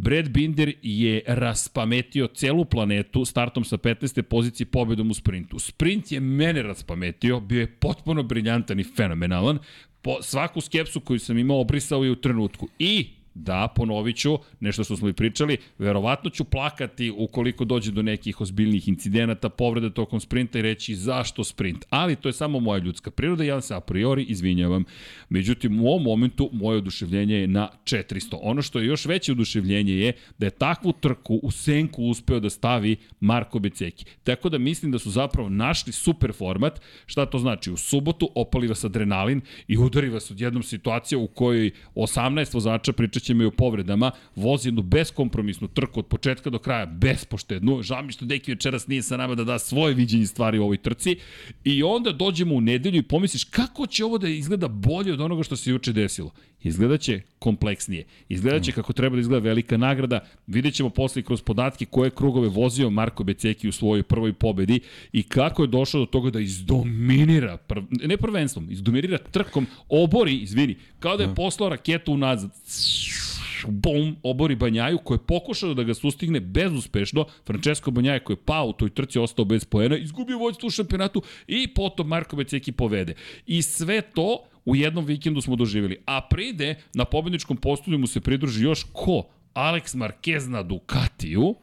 Brad 0.00 0.28
Binder 0.28 0.72
je 0.82 1.22
raspametio 1.26 2.26
celu 2.26 2.64
planetu 2.64 3.24
startom 3.24 3.64
sa 3.64 3.76
15. 3.76 4.22
pozicije 4.22 4.66
pobedom 4.66 5.10
u 5.10 5.14
sprintu. 5.14 5.58
Sprint 5.58 6.12
je 6.12 6.20
mene 6.20 6.62
raspametio, 6.62 7.40
bio 7.40 7.60
je 7.60 7.66
potpuno 7.66 8.22
briljantan 8.22 8.80
i 8.80 8.84
fenomenalan. 8.84 9.58
Po, 10.02 10.22
svaku 10.22 10.60
skepsu 10.60 11.00
koju 11.00 11.18
sam 11.18 11.38
imao 11.38 11.60
obrisao 11.60 12.04
je 12.04 12.10
u 12.10 12.16
trenutku. 12.16 12.68
I 12.78 13.06
Da, 13.38 13.68
ponovit 13.76 14.16
ću, 14.16 14.38
nešto 14.60 14.84
što 14.84 14.96
smo 14.96 15.08
i 15.08 15.12
pričali, 15.12 15.56
verovatno 15.78 16.30
ću 16.30 16.44
plakati 16.44 17.10
ukoliko 17.10 17.64
dođe 17.64 17.92
do 17.92 18.02
nekih 18.02 18.40
ozbiljnih 18.40 18.88
incidenata, 18.88 19.48
povreda 19.48 19.90
tokom 19.90 20.20
sprinta 20.20 20.58
i 20.58 20.62
reći 20.62 20.94
zašto 20.94 21.44
sprint. 21.44 21.84
Ali 21.90 22.16
to 22.16 22.28
je 22.28 22.32
samo 22.32 22.60
moja 22.60 22.78
ljudska 22.78 23.10
priroda, 23.10 23.44
ja 23.44 23.60
se 23.60 23.74
a 23.74 23.80
priori 23.80 24.22
izvinjavam. 24.22 24.84
Međutim, 25.28 25.80
u 25.80 25.86
ovom 25.86 26.02
momentu 26.02 26.50
moje 26.52 26.78
oduševljenje 26.78 27.34
je 27.34 27.46
na 27.46 27.68
400. 27.84 28.38
Ono 28.42 28.62
što 28.62 28.78
je 28.78 28.86
još 28.86 29.06
veće 29.06 29.32
oduševljenje 29.32 29.92
je 29.92 30.12
da 30.38 30.46
je 30.46 30.50
takvu 30.50 30.92
trku 30.92 31.40
u 31.42 31.50
senku 31.50 32.04
uspeo 32.04 32.40
da 32.40 32.50
stavi 32.50 32.96
Marko 33.20 33.58
Beceki. 33.58 34.04
Tako 34.24 34.48
da 34.48 34.58
mislim 34.58 34.92
da 34.92 34.98
su 34.98 35.10
zapravo 35.10 35.48
našli 35.48 35.92
super 35.92 36.32
format. 36.32 36.80
Šta 37.06 37.26
to 37.26 37.38
znači? 37.38 37.70
U 37.70 37.76
subotu 37.76 38.30
opali 38.34 38.68
vas 38.68 38.84
adrenalin 38.84 39.40
i 39.68 39.78
udari 39.78 40.08
vas 40.08 40.30
odjednom 40.30 40.62
situacija 40.62 41.18
u 41.18 41.26
kojoj 41.26 41.70
18 41.94 42.54
vozača, 42.54 42.92
pričat 42.92 43.27
ćemo 43.28 43.42
i 43.42 43.46
o 43.46 43.50
povredama, 43.50 44.10
vozi 44.36 44.68
jednu 44.68 44.82
beskompromisnu 44.82 45.68
trku 45.68 46.00
od 46.00 46.06
početka 46.06 46.50
do 46.50 46.58
kraja, 46.58 46.86
bespoštednu. 46.86 47.82
Žao 47.82 48.02
mi 48.02 48.12
što 48.12 48.24
Deki 48.24 48.52
večeras 48.56 48.86
nije 48.86 49.02
sa 49.02 49.16
nama 49.16 49.34
da 49.34 49.44
da 49.44 49.58
svoje 49.58 49.94
viđenje 49.94 50.26
stvari 50.26 50.58
u 50.58 50.64
ovoj 50.64 50.82
trci. 50.82 51.16
I 51.64 51.82
onda 51.82 52.12
dođemo 52.12 52.54
u 52.54 52.60
nedelju 52.60 52.98
i 52.98 53.02
pomisliš 53.02 53.44
kako 53.44 53.86
će 53.86 54.04
ovo 54.04 54.18
da 54.18 54.28
izgleda 54.28 54.68
bolje 54.68 55.12
od 55.12 55.20
onoga 55.20 55.42
što 55.42 55.56
se 55.56 55.70
juče 55.70 55.92
desilo. 55.92 56.32
Izgledaće 56.62 57.20
kompleksnije. 57.38 58.04
Izgledaće 58.28 58.72
kako 58.72 58.92
treba 58.92 59.16
da 59.16 59.20
izgleda 59.20 59.44
velika 59.44 59.76
nagrada. 59.76 60.20
Vidjet 60.46 60.74
ćemo 60.74 60.90
posle 60.90 61.22
kroz 61.22 61.42
podatke 61.42 61.84
koje 61.84 62.10
krugove 62.10 62.48
vozio 62.48 62.90
Marko 62.90 63.24
Beceki 63.24 63.68
u 63.68 63.72
svojoj 63.72 64.02
prvoj 64.02 64.32
pobedi 64.32 64.80
i 65.12 65.22
kako 65.22 65.62
je 65.62 65.68
došao 65.68 66.00
do 66.00 66.06
toga 66.06 66.30
da 66.30 66.40
izdominira, 66.40 67.56
prv, 67.56 67.82
ne 67.90 68.16
prvenstvom, 68.16 68.70
izdominira 68.70 69.18
trkom, 69.18 69.66
obori, 69.88 70.36
izvini, 70.36 70.76
kao 70.98 71.16
da 71.16 71.22
je 71.22 71.34
poslao 71.34 71.68
raketu 71.68 72.12
unazad 72.12 72.50
bum, 73.66 74.16
obori 74.22 74.56
Banjaju 74.56 74.98
koji 74.98 75.16
je 75.16 75.26
pokušao 75.26 75.74
da 75.74 75.82
ga 75.82 75.94
sustigne 75.94 76.40
bezuspešno. 76.40 77.24
Francesco 77.46 77.90
Banjaja 77.90 78.20
koji 78.20 78.34
je 78.34 78.44
pao 78.44 78.66
u 78.66 78.72
toj 78.72 78.90
trci, 78.90 79.18
ostao 79.18 79.44
bez 79.44 79.64
poena, 79.64 79.96
izgubio 79.96 80.38
vođstvo 80.38 80.66
u 80.66 80.70
šampionatu 80.70 81.22
i 81.46 81.68
potom 81.74 82.08
Marko 82.08 82.36
Beceki 82.36 82.72
povede. 82.72 83.14
I 83.46 83.62
sve 83.62 84.00
to 84.00 84.44
u 84.68 84.76
jednom 84.76 85.04
vikendu 85.04 85.40
smo 85.40 85.56
doživjeli. 85.56 85.96
A 86.06 86.20
pride, 86.30 86.74
na 86.94 87.04
pobedničkom 87.04 87.56
postolju 87.56 87.98
mu 87.98 88.06
se 88.06 88.20
pridruži 88.20 88.64
još 88.64 88.86
ko? 88.92 89.22
Alex 89.54 89.96
Marquez 89.96 90.48
na 90.48 90.62
Ducatiju, 90.62 91.54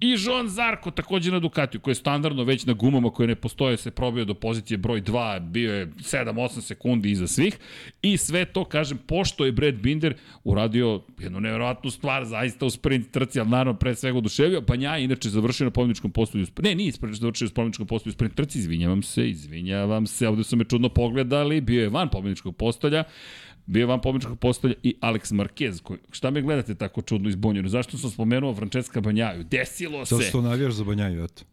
I 0.00 0.16
Jean 0.18 0.48
Zarko 0.48 0.90
takođe 0.90 1.30
na 1.30 1.40
Ducatiju, 1.40 1.80
koji 1.80 1.92
je 1.92 1.96
standardno 1.96 2.44
već 2.44 2.66
na 2.66 2.72
gumama 2.72 3.10
koje 3.10 3.26
ne 3.26 3.34
postoje 3.34 3.76
se 3.76 3.90
probio 3.90 4.24
do 4.24 4.34
pozicije 4.34 4.78
broj 4.78 5.02
2, 5.02 5.40
bio 5.40 5.74
je 5.74 5.86
7-8 5.86 6.60
sekundi 6.60 7.10
iza 7.10 7.26
svih. 7.26 7.58
I 8.02 8.16
sve 8.16 8.44
to, 8.44 8.64
kažem, 8.64 8.98
pošto 8.98 9.44
je 9.44 9.52
Brad 9.52 9.74
Binder 9.74 10.14
uradio 10.44 11.02
jednu 11.18 11.40
nevjerojatnu 11.40 11.90
stvar, 11.90 12.24
zaista 12.24 12.66
u 12.66 12.70
sprint 12.70 13.10
trci, 13.10 13.40
ali 13.40 13.48
naravno 13.48 13.78
pre 13.78 13.94
svega 13.94 14.18
oduševio. 14.18 14.60
Banja 14.60 14.96
je 14.96 15.04
inače 15.04 15.28
završio 15.28 15.64
na 15.64 15.70
pobjedičkom 15.70 16.10
postolju. 16.10 16.46
Ne, 16.62 16.74
nije 16.74 16.92
završio 17.12 17.46
na 17.46 17.54
pobjedičkom 17.54 17.86
postolju 17.86 18.12
sprint 18.12 18.34
trci, 18.34 18.58
izvinjavam 18.58 19.02
se, 19.02 19.28
izvinjavam 19.30 20.06
se, 20.06 20.28
ovde 20.28 20.44
su 20.44 20.56
me 20.56 20.64
čudno 20.64 20.88
pogledali, 20.88 21.60
bio 21.60 21.82
je 21.82 21.88
van 21.88 22.08
pobjedičkog 22.08 22.56
postolja 22.56 23.04
bio 23.66 23.86
van 23.86 24.00
pobjedičkog 24.00 24.38
postolja 24.38 24.74
i 24.82 24.94
Alex 25.00 25.32
Marquez. 25.32 25.82
Koji, 25.82 25.98
šta 26.10 26.30
me 26.30 26.42
gledate 26.42 26.74
tako 26.74 27.02
čudno 27.02 27.28
izbunjeno? 27.28 27.68
Zašto 27.68 27.98
sam 27.98 28.10
spomenuo 28.10 28.54
Francesca 28.54 29.00
Banjaju? 29.00 29.44
Desilo 29.44 30.06
se! 30.06 30.14
Zato 30.14 30.28
što 30.28 30.42
navijaš 30.42 30.72
za 30.72 30.84
Banjaju, 30.84 31.24
eto. 31.24 31.44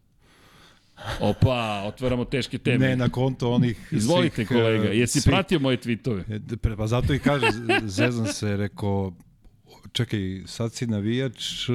Opa, 1.20 1.82
otvaramo 1.86 2.24
teške 2.24 2.58
teme. 2.58 2.88
Ne, 2.88 2.96
na 2.96 3.08
konto 3.08 3.50
onih 3.50 3.88
Izvolite 3.90 4.34
svih, 4.34 4.48
kolega, 4.48 4.88
uh, 4.90 4.96
jesi 4.96 5.20
svih, 5.20 5.30
pratio 5.32 5.58
moje 5.60 5.76
tweetove? 5.76 6.22
E, 6.72 6.76
Pa 6.76 6.86
zato 6.86 7.14
i 7.14 7.18
kaže, 7.18 7.46
zezan 7.84 8.26
se, 8.26 8.56
rekao, 8.56 9.12
čekaj, 9.92 10.42
sad 10.46 10.72
si 10.72 10.86
navijač, 10.86 11.68
uh, 11.68 11.74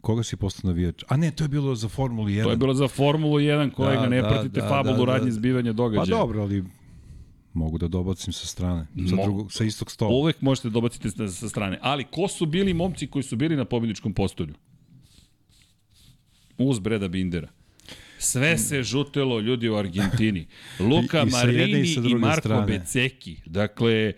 koga 0.00 0.22
si 0.22 0.36
postao 0.36 0.68
navijač? 0.68 1.04
A 1.08 1.16
ne, 1.16 1.30
to 1.30 1.44
je 1.44 1.48
bilo 1.48 1.74
za 1.74 1.88
Formulu 1.88 2.28
1. 2.28 2.42
To 2.42 2.50
je 2.50 2.56
bilo 2.56 2.74
za 2.74 2.88
Formulu 2.88 3.38
1, 3.38 3.70
kolega, 3.70 4.00
Da, 4.00 4.08
ne 4.08 4.22
da, 4.22 4.28
pratite 4.28 4.60
da, 4.60 4.68
fabulu 4.68 4.96
da, 4.96 5.04
da. 5.06 5.12
radnje 5.12 5.30
zbivanja 5.30 5.72
Pa 5.72 5.76
događaja. 5.76 6.18
dobro, 6.18 6.42
ali 6.42 6.64
mogu 7.58 7.78
da 7.78 7.88
dobacim 7.88 8.32
sa 8.32 8.46
strane, 8.46 8.86
sa, 9.08 9.14
Mo- 9.14 9.24
drugog, 9.24 9.52
sa 9.52 9.64
istog 9.64 9.90
stola. 9.90 10.14
Uvek 10.14 10.40
možete 10.40 10.70
dobaciti 10.70 11.10
sa, 11.10 11.28
sa 11.28 11.48
strane. 11.48 11.78
Ali 11.82 12.04
ko 12.04 12.28
su 12.28 12.46
bili 12.46 12.74
momci 12.74 13.06
koji 13.06 13.22
su 13.22 13.36
bili 13.36 13.56
na 13.56 13.64
pobjedičkom 13.64 14.14
postolju? 14.14 14.54
Uz 16.58 16.78
Breda 16.78 17.08
Bindera. 17.08 17.48
Sve 18.18 18.58
se 18.58 18.82
žutelo 18.82 19.40
ljudi 19.40 19.68
u 19.68 19.76
Argentini. 19.76 20.46
Luka 20.90 21.18
I- 21.18 21.22
i 21.22 21.28
i 21.28 21.30
Marini 21.30 21.80
i, 21.82 21.94
druge 21.94 22.14
Marko 22.16 22.40
strane. 22.40 22.66
Beceki. 22.68 23.36
Dakle, 23.46 24.12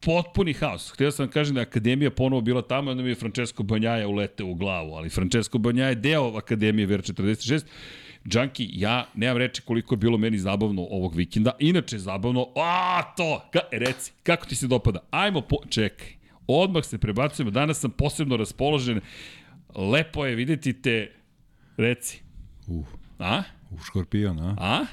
potpuni 0.00 0.52
haos. 0.52 0.90
Htio 0.90 1.10
sam 1.10 1.26
da 1.26 1.32
kažem 1.32 1.54
da 1.54 1.60
je 1.60 1.66
Akademija 1.66 2.10
ponovo 2.10 2.40
bila 2.40 2.62
tamo, 2.62 2.90
onda 2.90 3.02
mi 3.02 3.08
je 3.08 3.14
Francesco 3.14 3.62
Banjaja 3.62 4.08
uleteo 4.08 4.46
u 4.46 4.54
glavu, 4.54 4.94
ali 4.94 5.08
Francesco 5.08 5.58
Banjaja 5.58 5.88
je 5.88 5.94
deo 5.94 6.36
Akademije 6.36 6.88
VR46. 6.88 7.64
Džanki, 8.28 8.68
ja 8.72 9.06
nemam 9.14 9.36
reči 9.36 9.62
koliko 9.62 9.94
je 9.94 9.98
bilo 9.98 10.18
meni 10.18 10.38
zabavno 10.38 10.82
ovog 10.82 11.14
vikenda. 11.14 11.52
Inače, 11.58 11.98
zabavno, 11.98 12.46
a 12.56 13.02
to, 13.16 13.42
ka, 13.52 13.60
e, 13.72 13.78
reci, 13.78 14.12
kako 14.22 14.46
ti 14.46 14.54
se 14.56 14.66
dopada? 14.66 15.00
Ajmo, 15.10 15.40
po, 15.40 15.56
čekaj, 15.68 16.06
odmah 16.46 16.84
se 16.84 16.98
prebacujemo, 16.98 17.50
danas 17.50 17.80
sam 17.80 17.90
posebno 17.90 18.36
raspoložen, 18.36 19.00
lepo 19.74 20.26
je 20.26 20.34
videti 20.34 20.72
te, 20.72 21.12
reci, 21.76 22.22
Uh, 22.66 22.86
a? 23.18 23.42
u 23.70 23.78
škorpion, 23.78 24.38
a? 24.38 24.54
A? 24.58 24.86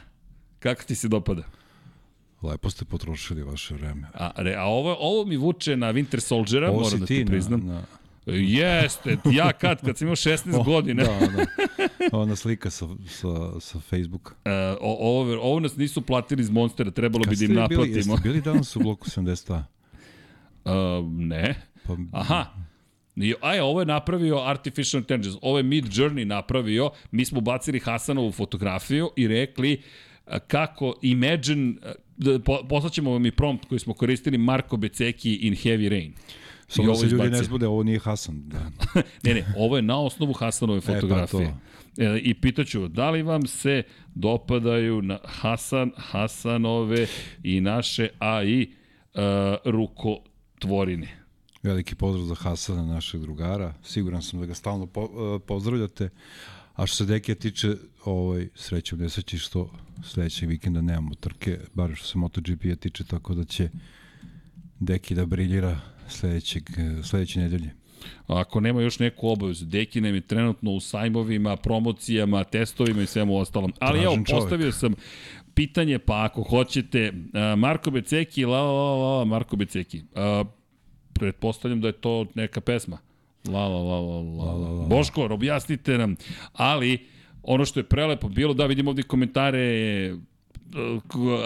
Kako 0.60 0.84
ti 0.84 0.96
se 0.96 1.08
dopada? 1.08 1.44
Lepo 2.42 2.70
ste 2.70 2.86
potrošili 2.86 3.44
vaše 3.44 3.74
vreme. 3.74 4.08
A, 4.14 4.32
re, 4.36 4.56
a 4.56 4.64
ovo, 4.66 4.96
ovo 5.00 5.26
mi 5.26 5.38
vuče 5.38 5.78
na 5.78 5.94
Winter 5.94 6.20
Soldiera, 6.20 6.72
moram 6.72 7.00
da 7.00 7.06
ti 7.06 7.16
ti 7.16 7.24
na, 7.26 7.32
priznam. 7.32 7.66
na, 7.66 7.82
Jeste, 8.34 9.18
ja 9.32 9.54
kad, 9.54 9.82
kad 9.86 9.98
sam 9.98 10.08
imao 10.08 10.16
16 10.16 10.66
godina, 10.66 11.04
Da, 11.04 11.28
da. 11.28 11.46
Ona 12.18 12.36
slika 12.36 12.70
sa, 12.70 12.88
sa, 13.08 13.60
sa 13.60 13.80
Facebooka. 13.80 14.34
Uh, 14.46 14.78
ovo, 14.82 15.40
ovo 15.42 15.60
nas 15.60 15.76
nisu 15.78 16.02
platili 16.02 16.42
iz 16.42 16.50
Monstera, 16.50 16.92
trebalo 16.92 17.24
bi 17.30 17.36
da 17.36 17.46
im 17.46 17.50
bili, 17.50 17.62
naplatimo. 17.62 17.96
jeste 17.96 18.22
bili 18.24 18.42
danas 18.42 18.76
u 18.76 18.80
bloku 18.80 19.10
70 19.10 19.62
Uh, 20.66 20.72
ne. 21.12 21.56
Pa, 21.88 21.98
Aha. 22.12 22.46
Aj, 23.42 23.60
ovo 23.60 23.80
je 23.80 23.86
napravio 23.86 24.38
Artificial 24.38 25.00
Intelligence. 25.02 25.38
Ovo 25.42 25.58
je 25.58 25.64
Mid 25.64 25.86
Journey 25.86 26.26
napravio. 26.26 26.92
Mi 27.12 27.26
smo 27.26 27.42
bacili 27.42 27.80
Hasanovu 27.80 28.32
fotografiju 28.32 29.10
i 29.16 29.28
rekli 29.28 29.82
uh, 30.28 30.34
kako 30.48 30.96
Imagine, 31.02 31.70
uh, 31.70 31.92
da, 32.18 32.40
po, 32.40 32.60
poslaćemo 32.70 33.12
vam 33.12 33.26
i 33.26 33.32
prompt 33.32 33.66
koji 33.66 33.80
smo 33.80 33.94
koristili 33.94 34.38
Marko 34.38 34.78
Beceki 34.78 35.34
in 35.36 35.54
Heavy 35.54 35.90
Rain. 35.90 36.14
Samo 36.70 36.88
da 36.88 36.96
se 36.96 37.06
ljudi 37.06 37.16
ne 37.18 37.26
izbacio. 37.26 37.44
zbude, 37.44 37.68
ovo 37.68 37.84
nije 37.84 38.00
Hasan. 38.00 38.42
Da. 38.46 38.60
ne, 39.24 39.34
ne, 39.34 39.54
ovo 39.58 39.76
je 39.76 39.82
na 39.82 40.00
osnovu 40.00 40.34
Hasanove 40.34 40.82
pa 40.82 40.94
fotografije. 40.94 41.56
E, 41.98 42.20
I 42.24 42.34
pitaću, 42.34 42.88
da 42.88 43.10
li 43.10 43.22
vam 43.22 43.48
se 43.48 43.84
dopadaju 44.16 45.02
na 45.02 45.20
Hasan, 45.26 45.92
Hasanove 45.98 47.08
i 47.44 47.62
naše 47.62 48.10
AI 48.20 48.64
uh, 49.14 49.22
rukotvorine? 49.66 51.20
Veliki 51.64 51.96
pozdrav 51.96 52.26
za 52.26 52.36
Hasana, 52.36 52.86
našeg 52.86 53.22
drugara. 53.22 53.74
Siguran 53.84 54.22
sam 54.22 54.40
da 54.40 54.46
ga 54.46 54.54
stalno 54.54 54.86
po, 54.86 55.02
uh, 55.02 55.42
pozdravljate. 55.48 56.10
A 56.76 56.86
što 56.86 56.96
se 56.96 57.06
Dekija 57.06 57.36
tiče, 57.36 57.76
ovaj, 58.06 58.48
srećem 58.56 59.00
nesreći 59.00 59.38
što 59.38 59.72
sledećeg 60.04 60.50
vikenda 60.50 60.82
nemamo 60.82 61.16
trke, 61.16 61.60
bar 61.74 61.96
što 61.96 62.08
se 62.08 62.18
MotoGP-a 62.18 62.76
tiče, 62.76 63.04
tako 63.04 63.34
da 63.34 63.44
će 63.44 63.70
Deki 64.80 65.16
da 65.16 65.26
briljira 65.26 65.80
sledećeg, 66.10 66.64
eh, 66.78 67.04
sledeće 67.04 67.40
nedelje. 67.40 67.74
Ako 68.28 68.60
nema 68.60 68.82
još 68.82 69.00
neku 69.00 69.30
obavezu, 69.30 69.66
Deki 69.66 70.02
nam 70.02 70.16
je 70.16 70.22
trenutno 70.22 70.72
u 70.72 70.80
sajmovima, 70.80 71.56
promocijama, 71.56 72.44
testovima 72.44 73.02
i 73.02 73.06
svemu 73.06 73.38
ostalom. 73.38 73.74
Ali 73.80 74.00
evo, 74.00 74.12
Tražen 74.12 74.26
čovek. 74.26 74.42
postavio 74.42 74.72
sam 74.72 74.94
pitanje, 75.54 76.00
pa 76.00 76.24
ako 76.24 76.44
hoćete, 76.44 77.12
uh, 77.14 77.60
Marko 77.60 77.92
Beceki, 77.92 78.46
la, 78.46 78.62
la, 78.62 78.96
la, 78.96 79.18
la, 79.18 79.26
Marko 79.26 79.56
Beceki. 79.56 79.98
Uh, 80.00 80.48
pretpostavljam 81.14 81.82
da 81.82 81.88
je 81.88 81.94
to 81.94 82.26
neka 82.36 82.62
pesma. 82.62 82.98
La, 83.48 83.68
la, 83.68 83.82
la, 83.84 84.00
la, 84.00 84.22
la, 84.22 84.54
la, 84.54 84.70
la. 84.70 84.86
Boško, 84.86 85.24
objasnite 85.26 85.98
nam. 85.98 86.16
Ali, 86.54 87.08
ono 87.44 87.66
što 87.66 87.80
je 87.80 87.84
prelepo 87.84 88.30
bilo, 88.30 88.54
da 88.54 88.66
vidimo 88.66 88.90
ovdje 88.92 89.04
komentare 89.04 89.60
e, 89.60 90.16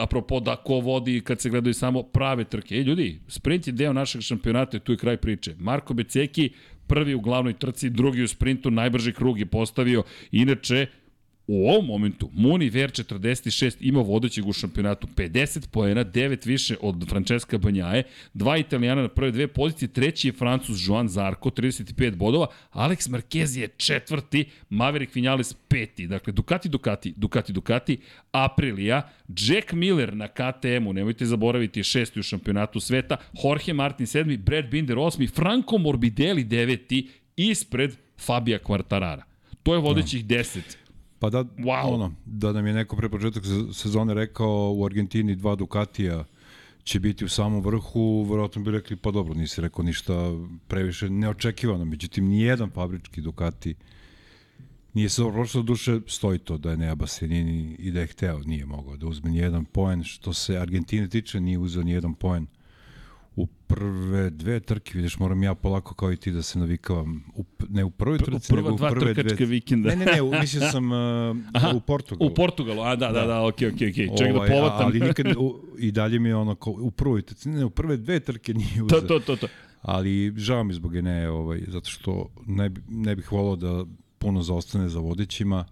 apropo 0.01 0.39
da 0.39 0.55
ko 0.55 0.79
vodi 0.79 1.21
kad 1.21 1.41
se 1.41 1.49
gledaju 1.49 1.73
samo 1.73 2.03
prave 2.03 2.43
trke. 2.43 2.75
E, 2.75 2.83
ljudi, 2.83 3.19
sprint 3.27 3.67
je 3.67 3.73
deo 3.73 3.93
našeg 3.93 4.21
šampionata 4.21 4.77
i 4.77 4.79
tu 4.79 4.91
je 4.91 4.97
kraj 4.97 5.17
priče. 5.17 5.55
Marko 5.59 5.93
Beceki, 5.93 6.49
prvi 6.87 7.15
u 7.15 7.21
glavnoj 7.21 7.53
trci, 7.53 7.89
drugi 7.89 8.23
u 8.23 8.27
sprintu, 8.27 8.71
najbrži 8.71 9.13
krug 9.13 9.39
je 9.39 9.45
postavio. 9.45 10.03
Inače, 10.31 10.87
u 11.47 11.69
ovom 11.69 11.85
momentu 11.85 12.29
Muni 12.33 12.71
VR46 12.71 13.75
ima 13.79 14.01
vodećeg 14.01 14.47
u 14.47 14.53
šampionatu. 14.53 15.07
50 15.15 15.67
poena, 15.67 16.05
9 16.05 16.47
više 16.47 16.75
od 16.81 17.09
Francesca 17.09 17.57
Banjaje, 17.57 18.03
dva 18.33 18.57
italijana 18.57 19.01
na 19.01 19.07
prve 19.07 19.31
dve 19.31 19.47
pozicije, 19.47 19.87
treći 19.87 20.27
je 20.27 20.31
Francus 20.31 20.87
Joan 20.87 21.07
Zarko, 21.07 21.49
35 21.49 22.15
bodova, 22.15 22.47
Alex 22.71 23.09
Marquez 23.09 23.59
je 23.59 23.67
četvrti, 23.67 24.45
Maverick 24.69 25.15
Vinales 25.15 25.53
peti, 25.67 26.07
dakle 26.07 26.33
Ducati, 26.33 26.69
Ducati, 26.69 27.13
Ducati, 27.17 27.53
Ducati, 27.53 27.97
Aprilia, 28.31 29.01
Jack 29.27 29.73
Miller 29.73 30.15
na 30.15 30.27
KTM-u, 30.27 30.93
nemojte 30.93 31.25
zaboraviti, 31.25 31.83
šesti 31.83 32.19
u 32.19 32.23
šampionatu 32.23 32.79
sveta, 32.79 33.17
Jorge 33.43 33.73
Martin 33.73 34.07
sedmi, 34.07 34.37
Brad 34.37 34.65
Binder 34.69 34.97
osmi, 34.97 35.27
Franco 35.27 35.77
Morbidelli 35.77 36.43
deveti, 36.43 37.09
ispred 37.35 37.95
Fabija 38.17 38.59
Quartarara. 38.59 39.21
To 39.63 39.73
je 39.73 39.79
vodećih 39.79 40.25
10. 40.25 40.82
Pa 41.23 41.29
da, 41.29 41.43
Wow. 41.43 41.93
ono, 41.93 42.13
da 42.25 42.51
nam 42.51 42.67
je 42.67 42.73
neko 42.73 42.95
pre 42.95 43.09
početak 43.09 43.45
se- 43.45 43.73
sezone 43.73 44.13
rekao 44.13 44.73
u 44.75 44.85
Argentini 44.85 45.35
dva 45.35 45.55
Ducatija 45.55 46.23
će 46.83 46.99
biti 46.99 47.25
u 47.25 47.29
samom 47.29 47.61
vrhu, 47.61 48.23
verovatno 48.23 48.61
bi 48.61 48.71
rekli, 48.71 48.95
pa 48.95 49.11
dobro, 49.11 49.33
nisi 49.33 49.61
rekao 49.61 49.85
ništa 49.85 50.13
previše 50.67 51.09
neočekivano, 51.09 51.85
međutim, 51.85 52.27
nijedan 52.27 52.69
fabrički 52.69 53.21
Ducati 53.21 53.75
nije 54.93 55.09
se 55.09 55.23
prošlo 55.23 55.61
do 55.61 55.65
duše, 55.65 55.99
stoji 56.07 56.39
to 56.39 56.57
da 56.57 56.71
je 56.71 56.77
Nea 56.77 56.95
Bastianini 56.95 57.75
i 57.79 57.91
da 57.91 57.99
je 57.99 58.07
hteo, 58.07 58.39
nije 58.39 58.65
mogao 58.65 58.97
da 58.97 59.07
uzme 59.07 59.31
nijedan 59.31 59.65
poen, 59.65 60.03
što 60.03 60.33
se 60.33 60.57
Argentine 60.57 61.09
tiče, 61.09 61.39
nije 61.41 61.57
uzeo 61.57 61.83
nijedan 61.83 62.13
poen 62.13 62.47
u 63.35 63.45
prve 63.45 64.29
dve 64.29 64.59
trke, 64.59 64.91
vidiš, 64.95 65.19
moram 65.19 65.43
ja 65.43 65.55
polako 65.55 65.93
kao 65.95 66.11
i 66.11 66.17
ti 66.17 66.31
da 66.31 66.41
se 66.41 66.59
navikavam, 66.59 67.23
u, 67.35 67.45
ne 67.69 67.83
u 67.83 67.89
prvoj 67.89 68.17
trci, 68.17 68.47
prva 68.49 68.61
nego 68.61 68.73
u 68.73 68.77
dva 68.77 68.89
prve 68.89 69.13
trkačka 69.13 69.35
dve, 69.35 69.45
vikenda. 69.45 69.89
Ne, 69.89 69.95
ne, 69.95 70.05
ne, 70.05 70.21
u- 70.21 70.31
mislio 70.41 70.71
sam 70.71 70.91
uh, 70.91 71.75
u 71.75 71.79
Portugalu. 71.79 72.31
U 72.31 72.33
Portugalu, 72.33 72.81
a 72.81 72.95
da, 72.95 73.11
da, 73.11 73.25
da, 73.25 73.45
okej, 73.45 73.67
okej, 73.67 73.89
okej. 73.89 74.07
Ček 74.17 74.27
da 74.27 74.37
Ovaj, 74.37 74.49
povatam. 74.49 74.85
Ali 74.85 74.99
nikad, 74.99 75.25
u, 75.37 75.59
i 75.77 75.91
dalje 75.91 76.19
mi 76.19 76.29
je 76.29 76.35
ono, 76.35 76.55
ko, 76.55 76.71
u 76.71 76.91
prvoj 76.91 77.21
trci, 77.21 77.49
ne, 77.49 77.65
u 77.65 77.69
prve 77.69 77.97
dve 77.97 78.19
trke 78.19 78.53
nije 78.53 78.77
to, 78.77 78.85
uzeo. 78.85 79.01
to, 79.01 79.19
to, 79.19 79.35
to. 79.35 79.47
Ali 79.81 80.33
žao 80.37 80.63
mi 80.63 80.73
zbog 80.73 80.95
Eneje, 80.95 81.29
ovaj, 81.29 81.61
zato 81.67 81.89
što 81.89 82.29
ne, 82.45 82.71
ne 82.87 83.15
bih 83.15 83.31
volao 83.31 83.55
da 83.55 83.85
puno 84.17 84.41
zaostane 84.41 84.89
za 84.89 84.99
vodećima. 84.99 85.65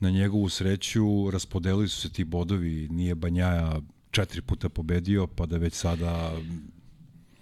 Na 0.00 0.10
njegovu 0.10 0.48
sreću 0.48 1.30
raspodelili 1.30 1.88
su 1.88 2.00
se 2.00 2.10
ti 2.12 2.24
bodovi, 2.24 2.88
nije 2.90 3.14
Banjaja 3.14 3.80
četiri 4.10 4.40
puta 4.42 4.68
pobedio, 4.68 5.26
pa 5.26 5.46
da 5.46 5.56
već 5.56 5.74
sada 5.74 6.32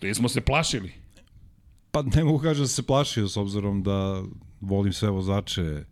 Te 0.06 0.14
smo 0.14 0.28
se 0.28 0.40
plašili. 0.40 0.92
Pa 1.90 2.02
ne 2.02 2.25
mogu 2.25 2.38
kažem 2.38 2.64
da 2.64 2.68
se 2.68 2.82
plašio 2.82 3.28
s 3.28 3.36
obzirom 3.36 3.82
da 3.82 4.22
volim 4.60 4.92
sve 4.92 5.10
vozače, 5.10 5.84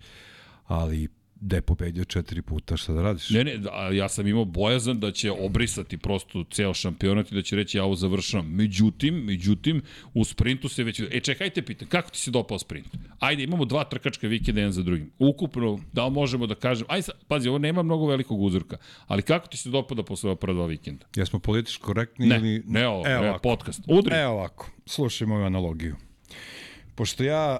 ali 0.66 1.09
da 1.44 1.56
je 1.56 1.62
pobedio 1.62 2.04
četiri 2.04 2.42
puta, 2.42 2.76
šta 2.76 2.92
da 2.92 3.02
radiš? 3.02 3.30
Ne, 3.30 3.44
ne, 3.44 3.60
a 3.72 3.92
ja 3.92 4.08
sam 4.08 4.26
imao 4.26 4.44
bojazan 4.44 5.00
da 5.00 5.10
će 5.12 5.30
obrisati 5.30 5.98
prosto 5.98 6.44
ceo 6.50 6.74
šampionat 6.74 7.32
i 7.32 7.34
da 7.34 7.42
će 7.42 7.56
reći 7.56 7.78
ja 7.78 7.84
ovo 7.84 7.94
završavam. 7.94 8.46
Međutim, 8.50 9.14
međutim, 9.14 9.82
u 10.14 10.24
sprintu 10.24 10.68
se 10.68 10.84
već... 10.84 11.00
E, 11.00 11.20
čekajte, 11.20 11.62
pitan, 11.62 11.88
kako 11.88 12.10
ti 12.10 12.18
se 12.18 12.30
dopao 12.30 12.58
sprint? 12.58 12.86
Ajde, 13.18 13.42
imamo 13.42 13.64
dva 13.64 13.84
trkačka 13.84 14.28
vikenda 14.28 14.60
jedan 14.60 14.72
za 14.72 14.82
drugim. 14.82 15.10
Ukupno, 15.18 15.78
da 15.92 16.08
možemo 16.08 16.46
da 16.46 16.54
kažem... 16.54 16.86
Ajde, 16.90 17.06
pazi, 17.28 17.48
ovo 17.48 17.58
nema 17.58 17.82
mnogo 17.82 18.06
velikog 18.06 18.42
uzorka, 18.42 18.76
ali 19.06 19.22
kako 19.22 19.48
ti 19.48 19.56
se 19.56 19.70
dopada 19.70 20.02
posle 20.02 20.30
ova 20.30 20.36
prva 20.36 20.54
dva 20.54 20.66
vikenda? 20.66 21.06
Jesmo 21.16 21.38
politički 21.38 21.82
korektni 21.82 22.26
Ne, 22.26 22.36
ili... 22.36 22.62
ne 22.66 22.88
ovo, 22.88 23.04
ne, 23.04 23.18
ovako. 23.18 23.42
podcast. 23.42 23.80
Udri. 23.88 24.14
Evo 24.14 24.32
ovako, 24.32 24.70
slušaj 24.86 25.26
moju 25.26 25.44
analogiju. 25.44 25.96
Pošto 26.94 27.24
ja 27.24 27.58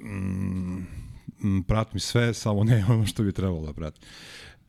mm, 0.00 1.01
mm, 1.44 1.60
pratim 1.62 2.00
sve, 2.00 2.34
samo 2.34 2.64
ne 2.64 2.84
ono 2.90 3.06
što 3.06 3.22
bi 3.22 3.32
trebalo 3.32 3.66
da 3.66 3.72
pratim. 3.72 4.02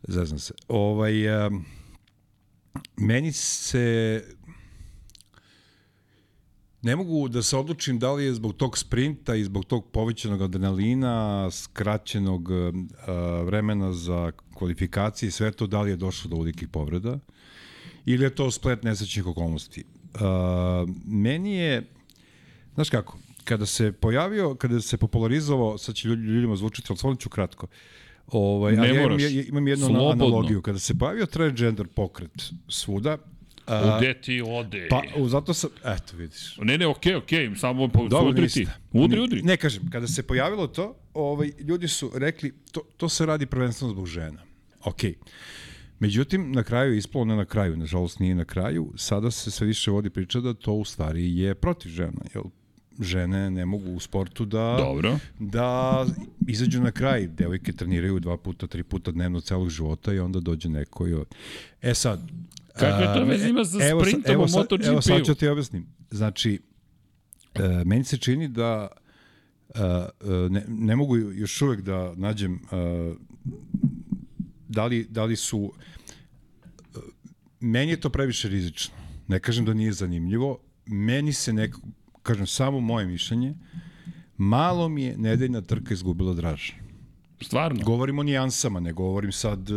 Zeznam 0.07 0.39
se. 0.39 0.53
Ovaj, 0.67 1.13
meni 2.97 3.31
se 3.31 4.23
ne 6.83 6.95
mogu 6.95 7.27
da 7.27 7.41
se 7.43 7.57
odlučim 7.57 7.99
da 7.99 8.11
li 8.13 8.25
je 8.25 8.33
zbog 8.33 8.53
tog 8.53 8.77
sprinta 8.77 9.35
i 9.35 9.43
zbog 9.43 9.65
tog 9.65 9.91
povećanog 9.91 10.41
adrenalina, 10.41 11.51
skraćenog 11.51 12.49
uh, 12.49 12.57
vremena 13.45 13.93
za 13.93 14.31
kvalifikacije 14.53 15.27
i 15.27 15.31
sve 15.31 15.51
to, 15.51 15.67
da 15.67 15.81
li 15.81 15.89
je 15.89 15.95
došlo 15.95 16.29
do 16.29 16.35
ulikih 16.35 16.67
povreda 16.67 17.19
ili 18.05 18.23
je 18.23 18.35
to 18.35 18.51
splet 18.51 18.83
nesrećnih 18.83 19.27
okolnosti. 19.27 19.83
Uh, 20.13 20.19
meni 21.05 21.55
je, 21.55 21.89
znaš 22.73 22.89
kako, 22.89 23.17
kada 23.43 23.65
se 23.65 23.91
pojavio, 23.93 24.55
kada 24.55 24.81
se 24.81 24.97
popularizovao, 24.97 25.77
sad 25.77 25.95
će 25.95 26.07
ljudi- 26.07 26.21
ljudima 26.23 26.55
zvučiti, 26.55 26.87
ali 26.89 26.97
stvarno 26.97 27.15
ću 27.17 27.29
kratko, 27.29 27.67
ovaj, 28.27 28.73
Ne 28.73 28.79
ali 28.79 28.87
ja 28.87 28.93
imam, 28.93 29.03
moraš. 29.03 29.21
imam 29.47 29.67
jednu 29.67 29.85
Slobodno. 29.85 30.25
analogiju. 30.25 30.61
Kada 30.61 30.79
se 30.79 30.93
pojavio 30.95 31.25
transgender 31.25 31.87
pokret 31.87 32.31
svuda, 32.67 33.17
a, 33.67 33.97
Gde 33.97 34.13
ti 34.15 34.41
ode? 34.43 34.87
pa 34.89 35.01
u, 35.17 35.29
zato 35.29 35.53
sam, 35.53 35.69
eto 35.85 36.17
vidiš, 36.17 36.57
Ne, 36.57 36.77
ne, 36.77 36.87
okej, 36.87 37.15
okej, 37.15 37.55
samo 37.55 37.87
po, 37.87 38.07
Dobro, 38.07 38.29
udri 38.29 38.49
ti. 38.49 38.67
Udri, 38.93 39.19
udri. 39.19 39.41
Ne 39.41 39.57
kažem, 39.57 39.89
kada 39.89 40.07
se 40.07 40.23
pojavilo 40.23 40.67
to, 40.67 40.95
ovaj, 41.13 41.51
ljudi 41.59 41.87
su 41.87 42.11
rekli, 42.15 42.53
to, 42.71 42.81
to 42.97 43.09
se 43.09 43.25
radi 43.25 43.45
prvenstveno 43.45 43.93
zbog 43.93 44.07
žena. 44.07 44.41
Ok. 44.83 44.99
Međutim, 45.99 46.51
na 46.51 46.63
kraju 46.63 46.91
je 46.91 46.97
ispalo, 46.97 47.25
ne 47.25 47.35
na 47.35 47.45
kraju, 47.45 47.77
nažalost 47.77 48.19
nije 48.19 48.35
na 48.35 48.45
kraju, 48.45 48.93
sada 48.95 49.31
se 49.31 49.51
sve 49.51 49.67
više 49.67 49.91
vodi 49.91 50.09
priča 50.09 50.39
da 50.39 50.53
to 50.53 50.73
u 50.73 50.85
stvari 50.85 51.37
je 51.37 51.55
protiv 51.55 51.89
žena, 51.89 52.21
jer 52.33 52.43
žene 52.99 53.51
ne 53.51 53.65
mogu 53.65 53.91
u 53.91 53.99
sportu 53.99 54.45
da 54.45 54.75
Dobro. 54.79 55.17
da 55.39 56.05
izađu 56.47 56.81
na 56.81 56.91
kraj. 56.91 57.27
Devojke 57.27 57.73
treniraju 57.73 58.19
dva 58.19 58.37
puta, 58.37 58.67
tri 58.67 58.83
puta 58.83 59.11
dnevno 59.11 59.41
celog 59.41 59.69
života 59.69 60.13
i 60.13 60.19
onda 60.19 60.39
dođe 60.39 60.69
neko 60.69 61.07
i... 61.07 61.15
E 61.81 61.93
sad... 61.93 62.31
Kakve 62.73 63.05
to 63.05 63.19
a, 63.19 63.23
veze 63.23 63.49
ima 63.49 63.65
sa 63.65 63.77
evo 63.89 63.99
sad- 63.99 64.09
sprintom 64.09 64.33
evo 64.33 64.43
u 64.43 64.47
MotoGP-u? 64.57 64.87
Evo 64.87 65.01
sad 65.01 65.25
ću 65.25 65.35
ti 65.35 65.47
objasnim. 65.47 65.87
Znači, 66.11 66.59
e, 67.55 67.83
meni 67.85 68.03
se 68.03 68.17
čini 68.17 68.47
da 68.47 68.87
e, 69.75 69.79
e, 69.79 70.49
ne, 70.49 70.65
ne 70.67 70.95
mogu 70.95 71.17
još 71.17 71.61
uvek 71.61 71.81
da 71.81 72.13
nađem 72.15 72.53
e, 72.53 73.13
da 74.67 74.85
li, 74.85 75.07
da 75.09 75.23
li 75.23 75.35
su 75.35 75.73
e, 76.95 76.99
meni 77.59 77.91
je 77.91 77.99
to 77.99 78.09
previše 78.09 78.49
rizično. 78.49 78.95
Ne 79.27 79.39
kažem 79.39 79.65
da 79.65 79.73
nije 79.73 79.91
zanimljivo. 79.93 80.59
Meni 80.85 81.33
se 81.33 81.53
neko, 81.53 81.79
kažem 82.23 82.47
samo 82.47 82.79
moje 82.79 83.05
mišljenje, 83.05 83.53
malo 84.37 84.89
mi 84.89 85.03
je 85.03 85.17
nedeljna 85.17 85.61
trka 85.61 85.93
izgubila 85.93 86.33
draže. 86.33 86.73
Stvarno. 87.41 87.83
Govorim 87.83 88.19
o 88.19 88.23
nijansama, 88.23 88.79
ne 88.79 88.93
govorim 88.93 89.31
sad, 89.31 89.69
e, 89.69 89.73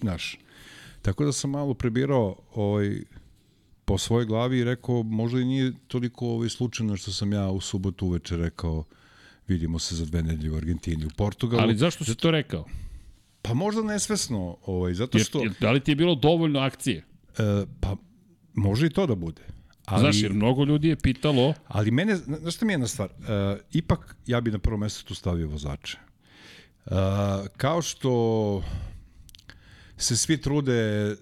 znaš. 0.00 0.38
Tako 1.02 1.24
da 1.24 1.32
sam 1.32 1.50
malo 1.50 1.74
prebirao 1.74 2.36
ovaj, 2.54 3.02
po 3.84 3.98
svojoj 3.98 4.24
glavi 4.24 4.58
i 4.58 4.64
rekao, 4.64 5.02
možda 5.02 5.40
i 5.40 5.44
nije 5.44 5.72
toliko 5.88 6.26
ovaj, 6.26 6.48
slučajno 6.48 6.96
što 6.96 7.12
sam 7.12 7.32
ja 7.32 7.50
u 7.50 7.60
subotu 7.60 8.06
uveče 8.06 8.36
rekao 8.36 8.84
vidimo 9.48 9.78
se 9.78 9.96
za 9.96 10.04
dve 10.04 10.22
nedelje 10.22 10.50
u 10.50 10.56
Argentini, 10.56 11.06
u 11.06 11.10
Portugalu. 11.16 11.62
Ali 11.62 11.76
zašto 11.76 12.04
si 12.04 12.14
to 12.14 12.30
rekao? 12.30 12.64
Pa 13.42 13.54
možda 13.54 13.82
nesvesno, 13.82 14.56
ovaj, 14.66 14.94
zato 14.94 15.18
Jer, 15.18 15.26
što... 15.26 15.42
jer, 15.42 15.52
da 15.60 15.70
li 15.70 15.80
ti 15.80 15.90
je 15.90 15.96
bilo 15.96 16.14
dovoljno 16.14 16.60
akcije? 16.60 17.04
E, 17.38 17.66
pa 17.80 17.96
može 18.54 18.86
i 18.86 18.90
to 18.90 19.06
da 19.06 19.14
bude. 19.14 19.42
Ali, 19.88 20.00
Znaš, 20.00 20.22
jer 20.22 20.32
mnogo 20.32 20.64
ljudi 20.64 20.88
je 20.88 20.96
pitalo, 20.96 21.54
ali 21.68 21.90
mene, 21.90 22.16
zna- 22.16 22.38
znaš 22.38 22.54
šta 22.54 22.64
mi 22.64 22.72
je 22.72 22.74
jedna 22.74 22.86
stvar? 22.86 23.08
E, 23.08 23.12
ipak 23.72 24.16
ja 24.26 24.40
bi 24.40 24.50
na 24.50 24.58
prvo 24.58 24.76
mesto 24.76 25.04
tu 25.04 25.14
stavio 25.14 25.48
vozače. 25.48 25.98
E, 26.86 26.90
kao 27.56 27.82
što 27.82 28.62
se 29.96 30.16
svi 30.16 30.36
trude, 30.36 30.72
e, 30.72 31.14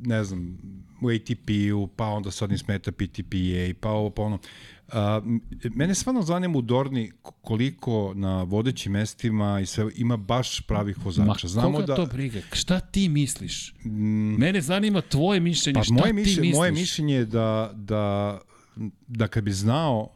ne 0.00 0.24
znam, 0.24 0.58
u 1.02 1.08
ATP-u, 1.08 1.86
pa 1.86 2.06
onda 2.06 2.30
sad 2.30 2.50
im 2.50 2.58
smeta 2.58 2.92
PTPA, 2.92 3.36
pa 3.80 3.90
ovo, 3.90 4.10
pa 4.10 4.22
ono. 4.22 4.38
A, 4.92 5.20
mene 5.74 5.94
stvarno 5.94 6.22
zanima 6.22 6.58
u 6.58 6.62
Dorni 6.62 7.12
koliko 7.22 8.12
na 8.14 8.42
vodećim 8.42 8.92
mestima 8.92 9.60
i 9.60 9.66
sve 9.66 9.90
ima 9.96 10.16
baš 10.16 10.60
pravih 10.60 10.98
ma 10.98 11.04
vozača. 11.04 11.48
Znamo 11.48 11.72
koga 11.72 11.86
da, 11.86 11.94
to 11.96 12.06
briga? 12.06 12.40
Šta 12.52 12.80
ti 12.80 13.08
misliš? 13.08 13.74
Mene 14.38 14.60
zanima 14.60 15.00
tvoje 15.00 15.40
mišljenje, 15.40 15.74
Pa 15.74 15.84
šta 15.84 15.94
moje 15.94 16.06
ti 16.06 16.12
mišljenje, 16.12 16.40
misliš? 16.40 16.56
moje 16.56 16.72
mišljenje 16.72 17.14
je 17.14 17.24
da, 17.24 17.70
da, 17.74 18.38
da 19.06 19.28
kad 19.28 19.44
bi 19.44 19.52
znao 19.52 20.08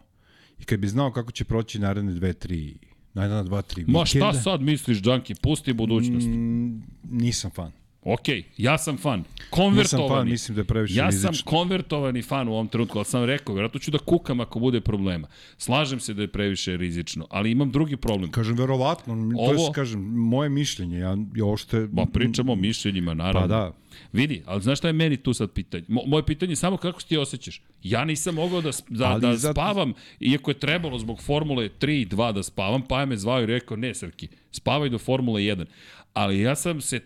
i 0.58 0.64
kad 0.64 0.80
bi 0.80 0.88
znao 0.88 1.12
kako 1.12 1.32
će 1.32 1.44
proći 1.44 1.78
naredne 1.78 2.12
dve, 2.12 2.32
tri, 2.32 2.78
naredna 3.14 3.42
dva, 3.42 3.62
tri 3.62 3.80
vikenda, 3.82 3.98
Ma 3.98 4.06
šta 4.06 4.32
sad 4.32 4.60
misliš, 4.62 5.02
Džanki? 5.02 5.34
Pusti 5.34 5.72
budućnost. 5.72 6.26
mm, 6.26 6.82
nisam 7.04 7.50
fan. 7.50 7.72
Ok, 8.08 8.22
ja 8.56 8.78
sam 8.78 8.96
fan. 8.96 9.18
Nisam 9.18 9.46
Konvertovani. 9.50 10.08
fan, 10.10 10.28
mislim 10.28 10.54
da 10.54 10.60
je 10.60 10.64
previše 10.64 10.94
Ja 10.94 11.06
rizično. 11.06 11.32
sam 11.32 11.42
konvertovani 11.44 12.22
fan 12.22 12.48
u 12.48 12.52
ovom 12.52 12.68
trenutku, 12.68 12.98
ali 12.98 13.04
sam 13.04 13.24
rekao, 13.24 13.54
vjerojatno 13.54 13.80
ću 13.80 13.90
da 13.90 13.98
kukam 13.98 14.40
ako 14.40 14.58
bude 14.60 14.80
problema. 14.80 15.28
Slažem 15.58 16.00
se 16.00 16.14
da 16.14 16.22
je 16.22 16.28
previše 16.28 16.76
rizično, 16.76 17.26
ali 17.30 17.50
imam 17.50 17.70
drugi 17.70 17.96
problem. 17.96 18.30
Kažem, 18.30 18.56
verovatno, 18.56 19.14
to 19.14 19.40
Ovo- 19.40 19.52
je, 19.54 19.72
kažem, 19.74 20.00
moje 20.04 20.48
mišljenje, 20.48 20.98
ja, 20.98 21.16
ja 21.34 21.44
ošte... 21.46 21.88
Ma 21.92 22.06
pričamo 22.06 22.52
o 22.52 22.56
mišljenjima, 22.56 23.14
naravno. 23.14 23.40
Pa 23.40 23.46
da. 23.48 23.72
Vidi, 24.12 24.42
ali 24.46 24.62
znaš 24.62 24.78
šta 24.78 24.86
je 24.86 24.92
meni 24.92 25.16
tu 25.16 25.34
sad 25.34 25.50
pitanje? 25.50 25.84
Mo, 25.88 26.00
moje 26.06 26.22
pitanje 26.24 26.52
je 26.52 26.56
samo 26.56 26.76
kako 26.76 27.00
se 27.00 27.06
ti 27.06 27.16
osjećaš. 27.16 27.62
Ja 27.82 28.04
nisam 28.04 28.34
mogao 28.34 28.60
da, 28.60 28.70
da, 28.88 29.06
Ali 29.06 29.20
da 29.20 29.36
zato- 29.36 29.52
spavam, 29.54 29.92
iako 30.20 30.50
je 30.50 30.54
trebalo 30.56 30.98
zbog 30.98 31.20
Formule 31.20 31.68
3 31.70 31.90
i 31.92 32.06
2 32.06 32.32
da 32.32 32.42
spavam, 32.42 32.82
pa 32.82 33.00
je 33.00 33.06
me 33.06 33.16
zvao 33.16 33.42
i 33.42 33.46
rekao, 33.46 33.76
ne 33.76 33.94
Srki, 33.94 34.28
spavaj 34.52 34.88
do 34.88 34.98
Formule 34.98 35.40
1. 35.42 35.64
Ali 36.12 36.40
ja 36.40 36.54
sam 36.54 36.80
se 36.80 37.00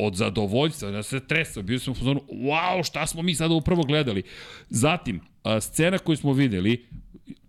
od 0.00 0.14
zadovoljstva, 0.14 0.88
ja 0.88 1.02
se 1.02 1.20
tresao, 1.20 1.62
bio 1.62 1.78
sam 1.78 1.92
u 1.92 1.94
fazonu, 1.94 2.20
wow, 2.32 2.86
šta 2.86 3.06
smo 3.06 3.22
mi 3.22 3.34
sada 3.34 3.54
upravo 3.54 3.82
gledali. 3.82 4.22
Zatim, 4.68 5.20
a, 5.42 5.60
scena 5.60 5.98
koju 5.98 6.16
smo 6.16 6.32
videli, 6.32 6.86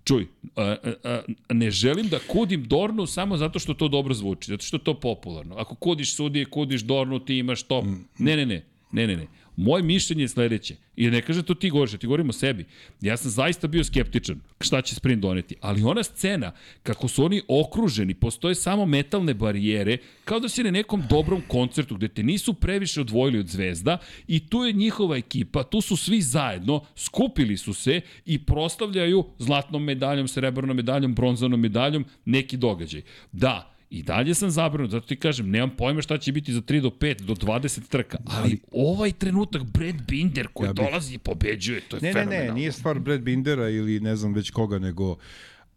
čuj, 0.03 0.27
a, 0.55 0.61
a, 0.63 0.75
a, 1.03 1.53
ne 1.53 1.71
želim 1.71 2.07
da 2.07 2.19
kudim 2.27 2.63
Dornu 2.63 3.05
samo 3.05 3.37
zato 3.37 3.59
što 3.59 3.73
to 3.73 3.87
dobro 3.87 4.13
zvuči, 4.13 4.51
zato 4.51 4.63
što 4.63 4.77
je 4.77 4.83
to 4.83 4.99
popularno. 4.99 5.55
Ako 5.55 5.75
kudiš 5.75 6.15
sudije, 6.15 6.45
kudiš 6.45 6.81
Dornu, 6.81 7.19
ti 7.19 7.37
imaš 7.37 7.63
to. 7.63 7.81
Ne, 8.17 8.35
ne, 8.35 8.45
ne, 8.45 8.63
ne, 8.91 9.07
ne, 9.07 9.15
ne. 9.15 9.27
Moje 9.61 9.83
mišljenje 9.83 10.23
je 10.23 10.27
sledeće. 10.27 10.75
I 10.95 11.09
ne 11.09 11.21
kaže 11.21 11.43
to 11.43 11.53
ti 11.53 11.69
govoriš, 11.69 11.99
ti 11.99 12.07
govorim 12.07 12.29
o 12.29 12.33
sebi. 12.33 12.65
Ja 13.01 13.17
sam 13.17 13.31
zaista 13.31 13.67
bio 13.67 13.83
skeptičan 13.83 14.39
šta 14.59 14.81
će 14.81 14.95
sprint 14.95 15.21
doneti. 15.21 15.55
Ali 15.61 15.83
ona 15.83 16.03
scena, 16.03 16.51
kako 16.83 17.07
su 17.07 17.25
oni 17.25 17.41
okruženi, 17.47 18.13
postoje 18.13 18.55
samo 18.55 18.85
metalne 18.85 19.33
barijere, 19.33 19.97
kao 20.25 20.39
da 20.39 20.49
si 20.49 20.63
na 20.63 20.71
nekom 20.71 21.03
dobrom 21.09 21.41
koncertu 21.47 21.95
gde 21.95 22.07
te 22.07 22.23
nisu 22.23 22.53
previše 22.53 23.01
odvojili 23.01 23.39
od 23.39 23.47
zvezda 23.47 23.97
i 24.27 24.39
tu 24.47 24.63
je 24.63 24.73
njihova 24.73 25.17
ekipa, 25.17 25.63
tu 25.63 25.81
su 25.81 25.97
svi 25.97 26.21
zajedno, 26.21 26.85
skupili 26.95 27.57
su 27.57 27.73
se 27.73 28.01
i 28.25 28.45
proslavljaju 28.45 29.25
zlatnom 29.39 29.83
medaljom, 29.83 30.27
srebrnom 30.27 30.75
medaljom, 30.75 31.15
bronzanom 31.15 31.59
medaljom 31.59 32.05
neki 32.25 32.57
događaj. 32.57 33.01
Da, 33.31 33.70
I 33.91 34.03
dalje 34.03 34.33
sam 34.33 34.49
zabrinut, 34.51 34.91
zato 34.91 35.07
ti 35.07 35.15
kažem, 35.15 35.49
nemam 35.49 35.69
pojma 35.69 36.01
šta 36.01 36.17
će 36.17 36.31
biti 36.31 36.53
za 36.53 36.61
3 36.61 36.81
do 36.81 36.89
5 36.91 37.21
do 37.21 37.33
20 37.35 37.87
trka, 37.87 38.17
ali 38.25 38.59
ovaj 38.71 39.11
trenutak 39.11 39.63
Brad 39.63 39.95
Binder 40.07 40.47
koji 40.47 40.67
Ja 40.67 40.73
bih- 40.73 40.85
dolazi 40.85 41.13
i 41.13 41.17
pobeđuje, 41.17 41.81
to 41.81 41.95
je 41.95 42.01
Ne, 42.01 42.07
ne, 42.07 42.13
fenomenalno. 42.13 42.47
ne, 42.47 42.53
nije 42.53 42.71
stvar 42.71 42.99
Brad 42.99 43.21
Bindera 43.21 43.69
ili 43.69 43.99
ne 43.99 44.15
znam 44.15 44.33
već 44.33 44.49
koga, 44.51 44.79
nego 44.79 45.15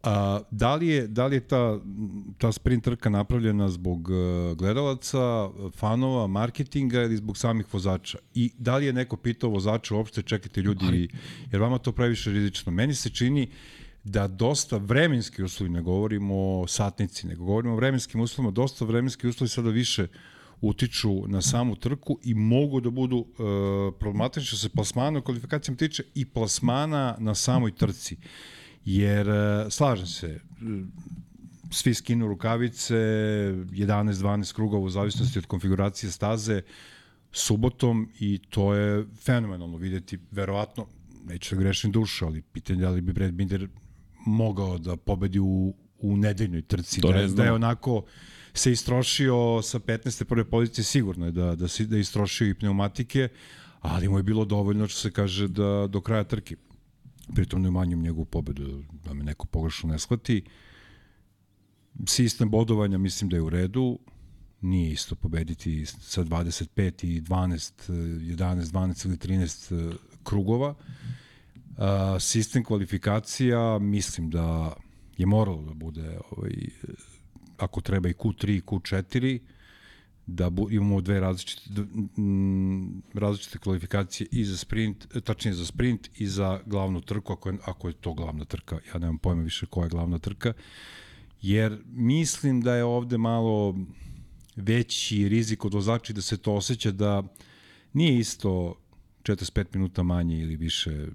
a, 0.03 0.39
da 0.51 0.75
li 0.75 0.87
je, 0.87 1.07
da 1.07 1.27
li 1.27 1.35
je 1.35 1.39
ta, 1.39 1.79
ta 2.37 2.51
sprint 2.51 2.83
trka 2.83 3.09
napravljena 3.09 3.69
zbog 3.69 4.09
uh, 4.09 4.15
gledalaca, 4.57 5.19
fanova, 5.71 6.27
marketinga 6.27 7.01
ili 7.01 7.17
zbog 7.17 7.37
samih 7.37 7.73
vozača? 7.73 8.17
I 8.33 8.51
da 8.57 8.77
li 8.77 8.85
je 8.85 8.93
neko 8.93 9.17
pitao 9.17 9.49
vozača 9.49 9.95
uopšte, 9.95 10.21
čekajte 10.21 10.61
ljudi, 10.61 10.85
Ali... 10.85 11.09
jer 11.51 11.61
vama 11.61 11.77
to 11.77 11.91
previše 11.91 12.31
rizično. 12.31 12.71
Meni 12.71 12.93
se 12.93 13.09
čini 13.09 13.47
da 14.05 14.27
dosta 14.27 14.77
vremenski 14.77 15.43
uslovi, 15.43 15.69
ne 15.69 15.81
govorimo 15.81 16.35
o 16.35 16.67
satnici, 16.67 17.27
nego 17.27 17.45
govorimo 17.45 17.73
o 17.73 17.75
vremenskim 17.75 18.21
uslovima, 18.21 18.51
dosta 18.51 18.85
vremenski 18.85 19.27
uslovi 19.27 19.49
sada 19.49 19.69
više 19.69 20.07
utiču 20.61 21.27
na 21.27 21.41
samu 21.41 21.75
trku 21.75 22.19
i 22.23 22.33
mogu 22.33 22.81
da 22.81 22.89
budu 22.89 23.17
uh, 23.17 23.25
problematični 23.99 24.45
što 24.45 24.57
se 24.57 24.69
plasmana 24.69 25.19
u 25.19 25.21
kvalifikacijama 25.21 25.77
tiče 25.77 26.03
i 26.15 26.25
plasmana 26.25 27.15
na 27.19 27.35
samoj 27.35 27.75
trci. 27.75 28.17
Jer, 28.85 29.29
uh, 29.29 29.35
slažem 29.69 30.07
se, 30.07 30.39
uh, 30.61 30.87
svi 31.71 31.93
skinu 31.93 32.27
rukavice, 32.27 32.95
11-12 32.95 34.53
krugova 34.53 34.83
u 34.83 34.89
zavisnosti 34.89 35.39
od 35.39 35.45
konfiguracije 35.45 36.11
staze, 36.11 36.61
subotom 37.31 38.09
i 38.19 38.39
to 38.49 38.73
je 38.73 39.05
fenomenalno 39.23 39.77
videti, 39.77 40.19
verovatno, 40.31 40.87
neću 41.27 41.55
da 41.55 41.61
grešim 41.61 41.91
dušu, 41.91 42.25
ali 42.25 42.41
pitanje 42.41 42.79
da 42.79 42.89
li 42.89 43.01
bi 43.01 43.13
Brad 43.13 43.31
Binder 43.31 43.67
mogao 44.25 44.77
da 44.77 44.95
pobedi 44.95 45.39
u, 45.39 45.73
u 45.99 46.17
nedeljnoj 46.17 46.61
trci, 46.61 47.01
To 47.01 47.11
da, 47.11 47.19
je, 47.19 47.27
da 47.27 47.43
je 47.43 47.51
onako 47.51 48.03
se 48.53 48.71
istrošio 48.71 49.61
sa 49.61 49.79
15. 49.79 50.23
prve 50.23 50.49
pozicije 50.49 50.85
sigurno 50.85 51.25
je 51.25 51.31
da, 51.31 51.55
da, 51.55 51.67
si, 51.67 51.85
da 51.85 51.97
istrošio 51.97 52.47
i 52.47 52.53
pneumatike, 52.53 53.29
ali 53.79 54.09
mu 54.09 54.19
je 54.19 54.23
bilo 54.23 54.45
dovoljno 54.45 54.87
što 54.87 54.99
se 54.99 55.11
kaže 55.11 55.47
da 55.47 55.87
do 55.87 56.01
kraja 56.01 56.23
trke. 56.23 56.55
Pritom 57.35 57.61
ne 57.61 57.69
umanjim 57.69 58.01
njegovu 58.01 58.25
pobedu, 58.25 58.83
da 59.05 59.13
me 59.13 59.23
neko 59.23 59.47
pogrešno 59.47 59.89
ne 59.89 59.99
shvati. 59.99 60.43
Sistem 62.07 62.49
bodovanja 62.49 62.97
mislim 62.97 63.29
da 63.29 63.35
je 63.35 63.41
u 63.41 63.49
redu, 63.49 63.99
nije 64.61 64.91
isto 64.91 65.15
pobediti 65.15 65.85
sa 65.85 66.23
25 66.23 67.05
i 67.05 67.21
12, 67.21 67.91
11, 67.91 68.71
12 68.71 69.05
ili 69.07 69.17
13 69.17 69.91
eh, 69.91 69.95
krugova. 70.23 70.69
A, 70.69 70.75
sistem 72.19 72.63
kvalifikacija 72.63 73.79
mislim 73.79 74.29
da 74.29 74.75
je 75.17 75.25
moralo 75.25 75.61
da 75.61 75.73
bude 75.73 76.19
ovaj, 76.31 76.53
ako 77.57 77.81
treba 77.81 78.09
i 78.09 78.13
Q3 78.13 78.57
i 78.57 78.61
Q4 78.61 79.39
da 80.27 80.49
bu, 80.49 80.71
imamo 80.71 81.01
dve 81.01 81.19
različite 81.19 81.69
m, 82.17 83.01
različite 83.13 83.59
kvalifikacije 83.59 84.27
i 84.31 84.45
za 84.45 84.57
sprint, 84.57 85.07
tačnije 85.23 85.53
za 85.53 85.65
sprint 85.65 86.09
i 86.15 86.27
za 86.27 86.59
glavnu 86.65 87.01
trku 87.01 87.33
ako 87.33 87.49
je, 87.49 87.57
ako 87.65 87.87
je 87.87 87.93
to 87.93 88.13
glavna 88.13 88.45
trka. 88.45 88.79
Ja 88.93 88.99
nemam 88.99 89.17
pojma 89.17 89.41
više 89.41 89.65
koja 89.65 89.85
je 89.85 89.89
glavna 89.89 90.19
trka. 90.19 90.53
Jer 91.41 91.81
mislim 91.85 92.61
da 92.61 92.75
je 92.75 92.83
ovde 92.83 93.17
malo 93.17 93.75
veći 94.55 95.29
rizik 95.29 95.65
od 95.65 95.73
vozača 95.73 96.13
da 96.13 96.21
se 96.21 96.37
to 96.37 96.53
osjeća 96.53 96.91
da 96.91 97.23
nije 97.93 98.19
isto 98.19 98.75
45 99.25 99.65
minuta 99.73 100.03
manje 100.03 100.39
ili 100.39 100.55
više 100.55 101.07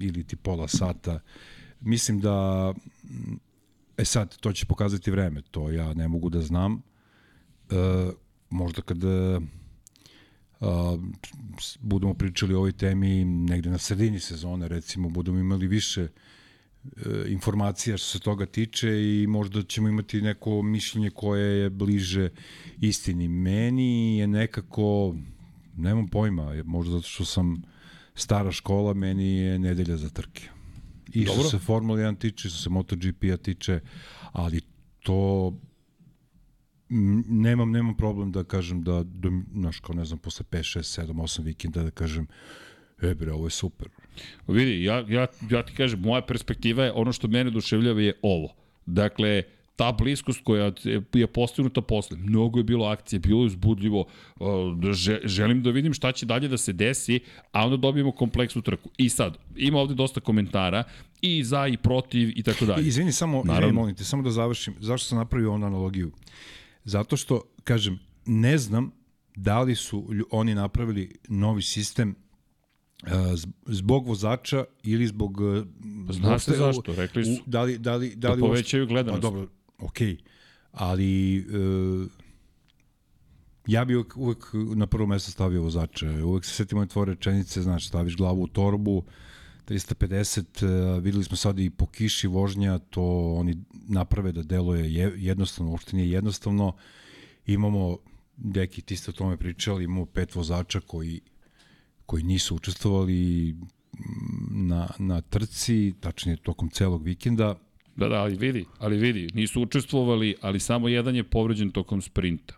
ili 0.00 0.24
ti 0.24 0.36
pola 0.36 0.68
sata. 0.68 1.20
Mislim 1.80 2.20
da 2.20 2.74
e 3.96 4.04
sad 4.04 4.36
to 4.36 4.52
će 4.52 4.66
pokazati 4.66 5.10
vreme, 5.10 5.42
to 5.42 5.70
ja 5.70 5.94
ne 5.94 6.08
mogu 6.08 6.28
da 6.30 6.40
znam. 6.42 6.82
E, 7.70 7.74
možda 8.50 8.82
kada 8.82 9.40
a, 10.60 10.98
s- 11.60 11.78
budemo 11.80 12.14
pričali 12.14 12.54
o 12.54 12.58
ovoj 12.58 12.72
temi 12.72 13.24
negde 13.24 13.70
na 13.70 13.78
sredini 13.78 14.20
sezone 14.20 14.68
recimo 14.68 15.08
budemo 15.08 15.38
imali 15.38 15.66
više 15.66 16.02
e, 16.02 16.08
informacija 17.28 17.96
što 17.96 18.06
se 18.08 18.18
toga 18.20 18.46
tiče 18.46 18.88
i 18.90 19.26
možda 19.26 19.62
ćemo 19.62 19.88
imati 19.88 20.22
neko 20.22 20.62
mišljenje 20.62 21.10
koje 21.10 21.58
je 21.58 21.70
bliže 21.70 22.28
istini. 22.80 23.28
Meni 23.28 24.18
je 24.18 24.26
nekako, 24.26 25.14
nemam 25.76 26.08
pojma, 26.08 26.62
možda 26.64 26.92
zato 26.92 27.08
što 27.08 27.24
sam 27.24 27.62
stara 28.14 28.52
škola, 28.52 28.94
meni 28.94 29.36
je 29.36 29.58
nedelja 29.58 29.96
za 29.96 30.08
trke. 30.08 30.48
I 31.12 31.24
što 31.24 31.34
Dobro. 31.34 31.50
se 31.50 31.58
Formula 31.58 31.98
1 31.98 32.18
tiče, 32.18 32.48
što 32.48 32.58
se 32.58 32.70
MotoGP-a 32.70 33.36
tiče, 33.36 33.80
ali 34.32 34.60
to 35.02 35.52
nemam 37.28 37.70
nemam 37.70 37.96
problem 37.96 38.32
da 38.32 38.44
kažem 38.44 38.82
da 38.82 39.02
do 39.02 39.30
znaš 39.54 39.80
kao 39.80 39.94
ne 39.94 40.04
znam 40.04 40.18
posle 40.18 40.46
5 40.50 40.78
6 40.78 41.02
7 41.02 41.12
8 41.12 41.42
vikenda 41.42 41.82
da 41.82 41.90
kažem 41.90 42.26
e 43.02 43.14
bre 43.14 43.32
ovo 43.32 43.46
je 43.46 43.50
super 43.50 43.88
Vidi, 44.48 44.84
ja, 44.84 45.04
ja, 45.08 45.26
ja 45.50 45.62
ti 45.62 45.72
kažem, 45.72 46.00
moja 46.00 46.22
perspektiva 46.22 46.84
je 46.84 46.92
ono 46.92 47.12
što 47.12 47.28
mene 47.28 47.50
duševljava 47.50 48.00
je 48.00 48.18
ovo. 48.22 48.54
Dakle, 48.86 49.42
ta 49.76 49.92
bliskost 49.92 50.40
koja 50.42 50.72
je 51.14 51.26
postignuta 51.28 51.80
posle, 51.82 52.16
mnogo 52.18 52.58
je 52.58 52.64
bilo 52.64 52.86
akcije, 52.86 53.20
bilo 53.20 53.40
je 53.40 53.46
uzbudljivo, 53.46 54.04
da 54.76 54.92
že, 54.92 55.20
želim 55.24 55.62
da 55.62 55.70
vidim 55.70 55.92
šta 55.92 56.12
će 56.12 56.26
dalje 56.26 56.48
da 56.48 56.56
se 56.58 56.72
desi, 56.72 57.20
a 57.52 57.64
onda 57.64 57.76
dobijemo 57.78 58.12
kompleksnu 58.12 58.62
trku. 58.62 58.90
I 58.96 59.08
sad, 59.08 59.36
ima 59.56 59.78
ovde 59.78 59.94
dosta 59.94 60.20
komentara, 60.20 60.84
i 61.22 61.44
za 61.44 61.66
i 61.66 61.76
protiv 61.78 62.32
i 62.36 62.42
tako 62.42 62.66
dalje. 62.66 62.86
Izvini, 62.88 63.12
samo, 63.12 63.36
Naravno. 63.36 63.54
izvini, 63.58 63.72
molim 63.72 63.94
te, 63.94 64.04
samo 64.04 64.22
da 64.22 64.30
završim. 64.30 64.74
Zašto 64.80 65.06
sam 65.06 65.18
napravio 65.18 65.52
onu 65.52 65.66
analogiju? 65.66 66.10
Zato 66.84 67.16
što, 67.16 67.42
kažem, 67.64 67.98
ne 68.26 68.58
znam 68.58 68.90
da 69.36 69.60
li 69.60 69.74
su 69.74 69.98
oni 70.30 70.54
napravili 70.54 71.16
novi 71.28 71.62
sistem 71.62 72.14
z- 73.34 73.46
zbog 73.66 74.06
vozača 74.06 74.64
ili 74.82 75.06
zbog... 75.06 75.40
uh, 75.40 75.64
Zna 76.10 76.38
se 76.38 76.50
uopšte- 76.50 76.56
zašto, 76.56 76.94
rekli 76.94 77.24
su. 77.26 77.42
Da 77.46 77.62
li, 77.62 77.78
da 77.78 77.96
li, 77.96 78.08
da 78.10 78.16
Da 78.18 78.28
li 78.28 78.32
uopšte- 78.34 78.48
povećaju 78.48 78.86
gledanost. 78.86 79.22
Pa 79.22 79.28
dobro, 79.28 79.48
Okay. 79.78 80.18
Ali 80.72 81.40
uh, 81.40 82.06
ja 83.66 83.84
bi 83.84 83.94
uvek, 83.94 84.16
uvek 84.16 84.46
na 84.74 84.86
prvo 84.86 85.06
mesto 85.06 85.30
stavio 85.30 85.62
vozača. 85.62 86.10
Uvek 86.24 86.44
se 86.44 86.54
setim 86.54 86.78
one 86.78 86.86
tvoje 86.86 87.06
rečenice, 87.06 87.62
znaš, 87.62 87.88
staviš 87.88 88.16
glavu 88.16 88.42
u 88.42 88.46
torbu, 88.46 89.04
350, 89.66 90.64
uh, 90.64 91.02
videli 91.02 91.24
smo 91.24 91.36
sad 91.36 91.58
i 91.58 91.70
po 91.70 91.86
kiši 91.86 92.26
vožnja, 92.26 92.78
to 92.78 93.34
oni 93.34 93.56
naprave 93.88 94.32
da 94.32 94.42
deluje 94.42 94.94
je, 94.94 95.12
jednostavno, 95.16 95.70
uopšte 95.70 95.96
nije 95.96 96.10
jednostavno. 96.10 96.76
Imamo, 97.46 97.98
deki, 98.36 98.82
ti 98.82 98.96
ste 98.96 99.10
o 99.10 99.14
tome 99.14 99.36
pričali, 99.36 99.84
imamo 99.84 100.06
pet 100.06 100.34
vozača 100.34 100.80
koji 100.80 101.20
koji 102.06 102.22
nisu 102.22 102.54
učestvovali 102.54 103.56
na, 104.50 104.88
na 104.98 105.20
trci, 105.20 105.94
tačnije 106.00 106.36
tokom 106.36 106.70
celog 106.70 107.02
vikenda, 107.02 107.54
Da, 107.96 108.08
da, 108.08 108.14
ali 108.22 108.36
vidi, 108.36 108.64
ali 108.78 108.96
vidi, 108.96 109.28
nisu 109.34 109.62
učestvovali, 109.62 110.34
ali 110.40 110.60
samo 110.60 110.88
jedan 110.88 111.16
je 111.16 111.24
povređen 111.24 111.70
tokom 111.70 112.02
sprinta. 112.02 112.54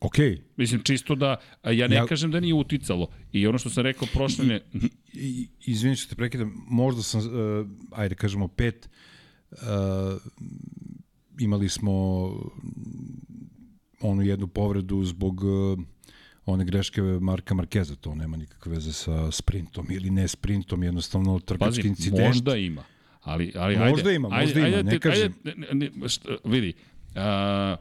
okej, 0.00 0.42
Mislim, 0.56 0.82
čisto 0.82 1.14
da, 1.14 1.36
ja 1.64 1.88
ne 1.88 1.96
ja... 1.96 2.06
Kažem 2.06 2.30
da 2.30 2.40
nije 2.40 2.54
uticalo. 2.54 3.08
I 3.32 3.46
ono 3.46 3.58
što 3.58 3.70
sam 3.70 3.82
rekao 3.82 4.08
prošle 4.12 4.46
ne... 4.46 4.60
I, 4.74 4.86
i, 5.12 5.48
izvini 5.66 5.96
što 5.96 6.08
te 6.08 6.14
prekidam, 6.14 6.64
možda 6.68 7.02
sam, 7.02 7.20
uh, 7.20 7.66
ajde 7.90 8.14
kažemo 8.14 8.48
pet, 8.48 8.88
uh, 9.50 9.58
imali 11.40 11.68
smo 11.68 11.92
onu 14.00 14.22
jednu 14.22 14.46
povredu 14.46 15.04
zbog 15.04 15.44
uh, 15.44 15.78
one 16.46 16.64
greške 16.64 17.02
Marka 17.02 17.54
Markeza, 17.54 17.96
to 17.96 18.14
nema 18.14 18.36
nikakve 18.36 18.72
veze 18.72 18.92
sa 18.92 19.30
sprintom 19.30 19.86
ili 19.90 20.10
ne 20.10 20.28
sprintom, 20.28 20.82
jednostavno 20.82 21.38
trkački 21.38 21.80
Pazi, 21.80 21.88
incident. 21.88 22.26
možda 22.26 22.56
ima. 22.56 22.84
Ali, 23.26 23.52
ali 23.56 23.76
Možda 23.76 24.08
ajde, 24.08 24.14
ima, 24.14 24.28
možda 24.28 24.40
ajde, 24.40 24.60
ima, 24.60 24.68
ne 24.68 24.76
ajde, 24.76 24.98
kažem. 24.98 25.34
Ajde, 25.44 25.66
ne, 25.72 25.90
ne, 25.90 26.08
šta, 26.08 26.36
vidi, 26.44 26.72
a, 27.14 27.76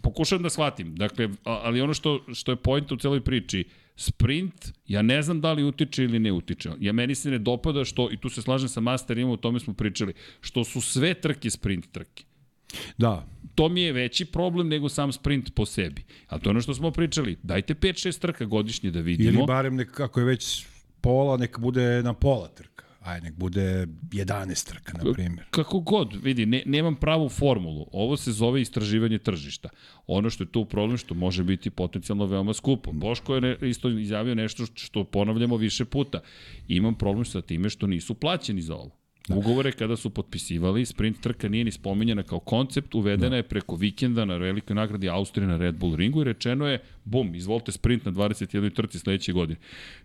pokušam 0.00 0.42
da 0.42 0.50
shvatim. 0.50 0.94
Dakle, 0.96 1.28
ali 1.44 1.80
ono 1.80 1.94
što, 1.94 2.24
što 2.34 2.52
je 2.52 2.56
point 2.56 2.92
u 2.92 2.96
celoj 2.96 3.20
priči, 3.20 3.64
sprint, 3.96 4.72
ja 4.86 5.02
ne 5.02 5.22
znam 5.22 5.40
da 5.40 5.52
li 5.52 5.64
utiče 5.64 6.04
ili 6.04 6.18
ne 6.18 6.32
utiče. 6.32 6.70
Ja 6.80 6.92
meni 6.92 7.14
se 7.14 7.30
ne 7.30 7.38
dopada 7.38 7.84
što, 7.84 8.08
i 8.12 8.16
tu 8.16 8.28
se 8.28 8.42
slažem 8.42 8.68
sa 8.68 8.80
masterima, 8.80 9.32
o 9.32 9.36
tome 9.36 9.60
smo 9.60 9.74
pričali, 9.74 10.12
što 10.40 10.64
su 10.64 10.80
sve 10.80 11.14
trke 11.14 11.50
sprint 11.50 11.92
trke. 11.92 12.24
Da, 12.98 13.26
To 13.58 13.68
mi 13.68 13.82
je 13.82 13.92
veći 13.92 14.24
problem 14.24 14.68
nego 14.68 14.88
sam 14.88 15.12
sprint 15.12 15.54
po 15.54 15.66
sebi. 15.66 16.04
A 16.26 16.38
to 16.38 16.48
je 16.48 16.50
ono 16.50 16.60
što 16.60 16.74
smo 16.74 16.90
pričali. 16.90 17.36
Dajte 17.42 17.74
5-6 17.74 18.20
trka 18.20 18.44
godišnje 18.44 18.90
da 18.90 19.00
vidimo. 19.00 19.38
ili 19.38 19.46
barem 19.46 19.76
nek, 19.76 20.00
ako 20.00 20.20
je 20.20 20.26
već 20.26 20.66
pola, 21.00 21.36
nek 21.36 21.58
bude 21.58 22.02
na 22.02 22.12
pola 22.14 22.48
trka. 22.48 22.77
Aj, 23.08 23.20
nek 23.20 23.34
bude 23.34 23.86
11 24.12 24.68
trka, 24.68 24.92
na 24.92 25.12
primjer. 25.12 25.46
Kako 25.50 25.80
god, 25.80 26.14
vidi, 26.22 26.46
ne, 26.46 26.62
nemam 26.66 26.96
pravu 26.96 27.28
formulu. 27.28 27.86
Ovo 27.92 28.16
se 28.16 28.32
zove 28.32 28.60
istraživanje 28.60 29.18
tržišta. 29.18 29.68
Ono 30.06 30.30
što 30.30 30.44
je 30.44 30.52
tu 30.52 30.64
problem, 30.64 30.96
što 30.96 31.14
može 31.14 31.44
biti 31.44 31.70
potencijalno 31.70 32.26
veoma 32.26 32.54
skupo. 32.54 32.92
Boško 32.92 33.34
je 33.34 33.40
ne, 33.40 33.56
isto 33.62 33.88
izjavio 33.88 34.34
nešto 34.34 34.66
što 34.74 35.04
ponavljamo 35.04 35.56
više 35.56 35.84
puta. 35.84 36.20
Imam 36.68 36.94
problem 36.94 37.24
sa 37.24 37.42
time 37.42 37.70
što 37.70 37.86
nisu 37.86 38.14
plaćeni 38.14 38.62
za 38.62 38.74
ovo. 38.74 39.07
Ugovore 39.30 39.72
kada 39.72 39.96
su 39.96 40.10
potpisivali, 40.10 40.86
sprint 40.86 41.20
trka 41.20 41.48
nije 41.48 41.64
ni 41.64 41.72
spominjena 41.72 42.22
kao 42.22 42.38
koncept, 42.38 42.94
uvedena 42.94 43.36
je 43.36 43.42
preko 43.42 43.76
vikenda 43.76 44.24
na 44.24 44.36
velikoj 44.36 44.76
nagradi 44.76 45.08
Austrije 45.08 45.46
na 45.48 45.56
Red 45.56 45.74
Bull 45.74 45.96
ringu 45.96 46.20
i 46.20 46.24
rečeno 46.24 46.66
je, 46.66 46.82
bum, 47.04 47.34
izvolite 47.34 47.72
sprint 47.72 48.04
na 48.04 48.12
21. 48.12 48.74
trci 48.74 48.98
sledeće 48.98 49.32
godine. 49.32 49.60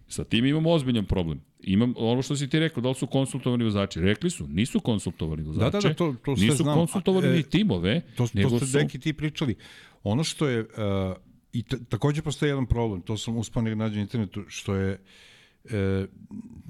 Sa 0.07 0.23
tim 0.23 0.45
imamo 0.45 0.71
ozbiljan 0.71 1.05
problem. 1.05 1.41
Imam 1.59 1.93
ono 1.97 2.21
što 2.21 2.35
si 2.35 2.49
ti 2.49 2.59
rekao, 2.59 2.81
da 2.83 2.89
li 2.89 2.95
su 2.95 3.07
konsultovani 3.07 3.63
vozači? 3.63 3.99
Rekli 4.01 4.29
su, 4.29 4.47
nisu 4.47 4.79
konsultovani 4.79 5.43
vozače. 5.43 5.71
Da, 5.71 5.79
da, 5.79 5.87
da, 5.89 5.93
to- 5.93 6.15
to 6.25 6.37
sve 6.37 6.45
nisu 6.45 6.63
znam. 6.63 6.75
konsultovani 6.75 7.27
e, 7.27 7.31
ni 7.31 7.43
timove, 7.43 8.01
To, 8.15 8.27
nego 8.33 8.59
to 8.59 8.65
su... 8.65 8.77
neki 8.77 8.99
ti 8.99 9.13
pričali. 9.13 9.55
Ono 10.03 10.23
što 10.23 10.47
je, 10.47 10.59
uh, 10.61 10.67
i 11.53 11.63
ta, 11.63 11.77
takođe 11.89 12.21
postoji 12.21 12.49
jedan 12.49 12.65
problem, 12.65 13.01
to 13.01 13.17
sam 13.17 13.37
uspao 13.37 13.63
negdje 13.63 13.75
nađe 13.75 13.95
na 13.95 14.01
internetu, 14.01 14.43
što 14.47 14.75
je 14.75 14.99
e, 15.69 16.05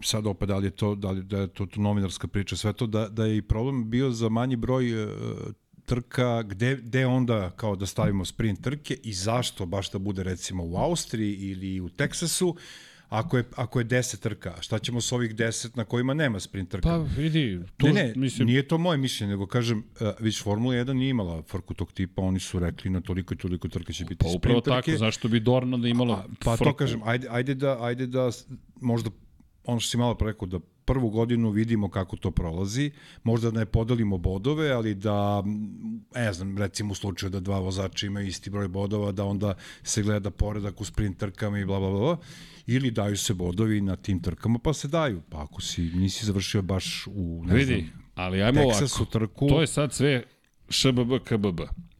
sad 0.04 0.28
opet 0.28 0.48
da 0.48 0.58
li 0.58 0.68
je 0.68 0.72
to, 0.72 0.96
da 0.96 1.12
li 1.12 1.24
da 1.24 1.38
je 1.38 1.48
to, 1.48 1.66
to 1.66 1.82
novinarska 1.82 2.28
priča, 2.28 2.56
sve 2.56 2.74
to, 2.74 2.88
da, 2.88 3.10
da 3.10 3.26
je 3.26 3.38
i 3.38 3.42
problem 3.42 3.90
bio 3.90 4.12
za 4.12 4.30
manji 4.30 4.56
broj 4.56 5.04
e, 5.04 5.08
trka, 5.86 6.44
gde, 6.44 6.76
gde 6.76 7.06
onda 7.06 7.52
kao 7.52 7.76
da 7.76 7.86
stavimo 7.86 8.26
sprint 8.26 8.62
trke 8.62 9.00
i 9.04 9.14
zašto 9.14 9.66
baš 9.66 9.92
da 9.92 10.00
bude 10.00 10.24
recimo 10.24 10.64
u 10.64 10.78
Austriji 10.78 11.34
ili 11.36 11.80
u 11.80 11.90
Teksasu, 11.90 12.56
ako 13.14 13.38
je, 13.38 13.44
ako 13.56 13.80
je 13.80 13.86
10 13.86 14.20
trka, 14.20 14.54
šta 14.62 14.80
ćemo 14.80 15.02
s 15.02 15.12
ovih 15.12 15.36
10 15.36 15.78
na 15.78 15.86
kojima 15.86 16.14
nema 16.14 16.40
sprint 16.40 16.70
trka? 16.70 16.90
Pa 16.90 16.98
vidi, 16.98 17.60
to, 17.78 17.88
ne, 17.88 17.94
ne, 17.94 18.14
mislim, 18.16 18.48
nije 18.48 18.68
to 18.68 18.78
moje 18.78 18.98
mišljenje, 18.98 19.32
nego 19.32 19.48
kažem, 19.48 19.78
uh, 19.78 20.08
već 20.20 20.44
Formula 20.44 20.76
1 20.76 20.94
nije 20.94 21.10
imala 21.10 21.42
frku 21.42 21.74
tog 21.74 21.92
tipa, 21.92 22.22
oni 22.22 22.40
su 22.40 22.60
rekli 22.60 22.92
na 22.92 23.02
toliko 23.02 23.34
i 23.34 23.38
toliko 23.38 23.68
trka 23.68 23.94
će 23.94 24.06
biti 24.06 24.20
pa 24.20 24.28
upravo 24.28 24.40
sprint 24.40 24.64
trke. 24.64 24.92
tako, 24.92 24.98
zašto 24.98 25.28
bi 25.28 25.40
Dorna 25.40 25.78
da 25.78 25.88
imala 25.88 26.16
A, 26.16 26.26
pa 26.44 26.58
frku? 26.58 26.72
to 26.72 26.76
kažem, 26.76 27.02
ajde, 27.06 27.28
ajde, 27.30 27.56
da, 27.56 27.84
ajde 27.84 28.08
da 28.08 28.30
možda 28.82 29.10
ono 29.66 29.80
što 29.80 29.90
si 29.90 29.98
malo 29.98 30.16
preko, 30.16 30.46
da 30.46 30.60
prvu 30.86 31.10
godinu 31.10 31.50
vidimo 31.50 31.90
kako 31.90 32.18
to 32.18 32.32
prolazi, 32.32 32.92
možda 33.24 33.52
da 33.52 33.60
ne 33.60 33.66
podelimo 33.66 34.18
bodove, 34.18 34.72
ali 34.72 34.96
da, 34.96 35.44
ne 36.16 36.34
znam, 36.34 36.58
recimo 36.58 36.92
u 36.92 36.96
slučaju 36.96 37.30
da 37.30 37.40
dva 37.40 37.60
vozača 37.60 38.06
imaju 38.06 38.28
isti 38.28 38.50
broj 38.50 38.68
bodova, 38.68 39.12
da 39.12 39.26
onda 39.26 39.54
se 39.84 40.04
gleda 40.04 40.32
poredak 40.32 40.82
u 40.82 40.86
sprint 40.86 41.18
trkama 41.18 41.60
i 41.60 41.66
bla, 41.66 41.80
bla, 41.80 41.90
bla, 41.90 42.18
ili 42.68 42.92
daju 42.92 43.18
se 43.18 43.34
bodovi 43.34 43.82
na 43.82 43.96
tim 43.96 44.22
trkama, 44.22 44.60
pa 44.60 44.74
se 44.74 44.88
daju. 44.88 45.22
Pa 45.30 45.44
ako 45.44 45.62
si, 45.62 45.82
nisi 45.82 46.26
završio 46.26 46.62
baš 46.62 47.08
u, 47.08 47.44
ne 47.46 47.56
Vidi, 47.56 47.66
znam, 47.66 48.04
ali 48.16 48.42
ajmo 48.42 48.62
Texasu 48.62 49.00
ovako. 49.00 49.12
trku. 49.12 49.48
To 49.48 49.62
je 49.62 49.68
sad 49.68 49.94
sve 49.94 50.24
ŠBB, 50.70 51.12
KBB. 51.26 51.60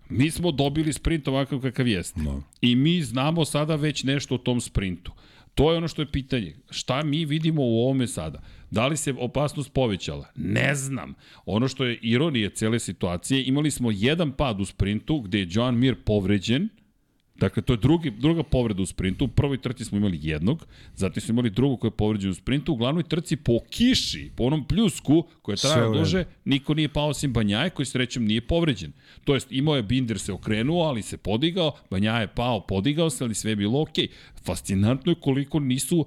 Mi 0.10 0.32
smo 0.32 0.52
dobili 0.52 0.94
sprint 0.94 1.28
ovakav 1.28 1.60
kakav 1.62 1.88
jeste. 1.88 2.22
No. 2.22 2.44
I 2.62 2.76
mi 2.76 3.02
znamo 3.02 3.46
sada 3.46 3.76
već 3.76 4.04
nešto 4.04 4.36
o 4.36 4.38
tom 4.38 4.62
sprintu. 4.62 5.12
To 5.56 5.72
je 5.72 5.78
ono 5.78 5.88
što 5.88 6.02
je 6.02 6.12
pitanje. 6.12 6.56
Šta 6.70 7.04
mi 7.04 7.26
vidimo 7.26 7.62
u 7.62 7.80
ovome 7.80 8.08
sada? 8.08 8.42
Da 8.72 8.88
li 8.88 8.98
se 8.98 9.14
opasnost 9.20 9.74
povećala? 9.74 10.26
Ne 10.36 10.76
znam. 10.76 11.14
Ono 11.46 11.68
što 11.68 11.86
je 11.86 12.00
ironija 12.02 12.50
cele 12.50 12.80
situacije, 12.80 13.46
imali 13.46 13.72
smo 13.72 13.92
jedan 13.92 14.32
pad 14.32 14.62
u 14.62 14.66
sprintu 14.66 15.20
gde 15.20 15.40
je 15.40 15.48
John 15.50 15.80
Mir 15.80 15.96
povređen, 16.06 16.70
Dakle, 17.36 17.64
to 17.64 17.74
je 17.74 17.78
drugi, 17.78 18.12
druga 18.12 18.44
povreda 18.44 18.82
u 18.82 18.86
sprintu. 18.86 19.26
U 19.26 19.28
prvoj 19.28 19.58
trci 19.58 19.86
smo 19.86 19.98
imali 19.98 20.20
jednog, 20.22 20.66
zatim 20.96 21.22
smo 21.22 21.34
imali 21.34 21.50
drugog 21.50 21.80
koji 21.80 21.90
je 21.90 21.96
povređen 21.96 22.32
u 22.32 22.34
sprintu. 22.34 22.74
U 22.74 22.76
glavnoj 22.76 23.04
trci 23.04 23.36
po 23.36 23.60
kiši, 23.70 24.32
po 24.36 24.44
onom 24.44 24.68
pljusku 24.68 25.24
koji 25.42 25.54
je 25.54 25.58
trajao 25.58 25.94
duže, 25.94 26.26
niko 26.46 26.74
nije 26.74 26.90
pao 26.90 27.08
osim 27.08 27.34
Banjaje 27.34 27.70
koji 27.70 27.86
srećom 27.86 28.26
nije 28.26 28.42
povređen. 28.42 28.92
To 29.24 29.34
jest 29.34 29.52
imao 29.52 29.76
je 29.76 29.84
Binder 29.84 30.20
se 30.20 30.34
okrenuo, 30.34 30.84
ali 30.84 31.02
se 31.02 31.18
podigao, 31.18 31.72
Banjaje 31.90 32.24
je 32.24 32.36
pao, 32.36 32.62
podigao 32.68 33.10
se, 33.10 33.24
ali 33.24 33.36
sve 33.36 33.52
je 33.52 33.56
bilo 33.56 33.82
okej. 33.82 34.08
Fascinantno 34.46 35.12
je 35.12 35.16
koliko 35.16 35.60
nisu 35.60 36.06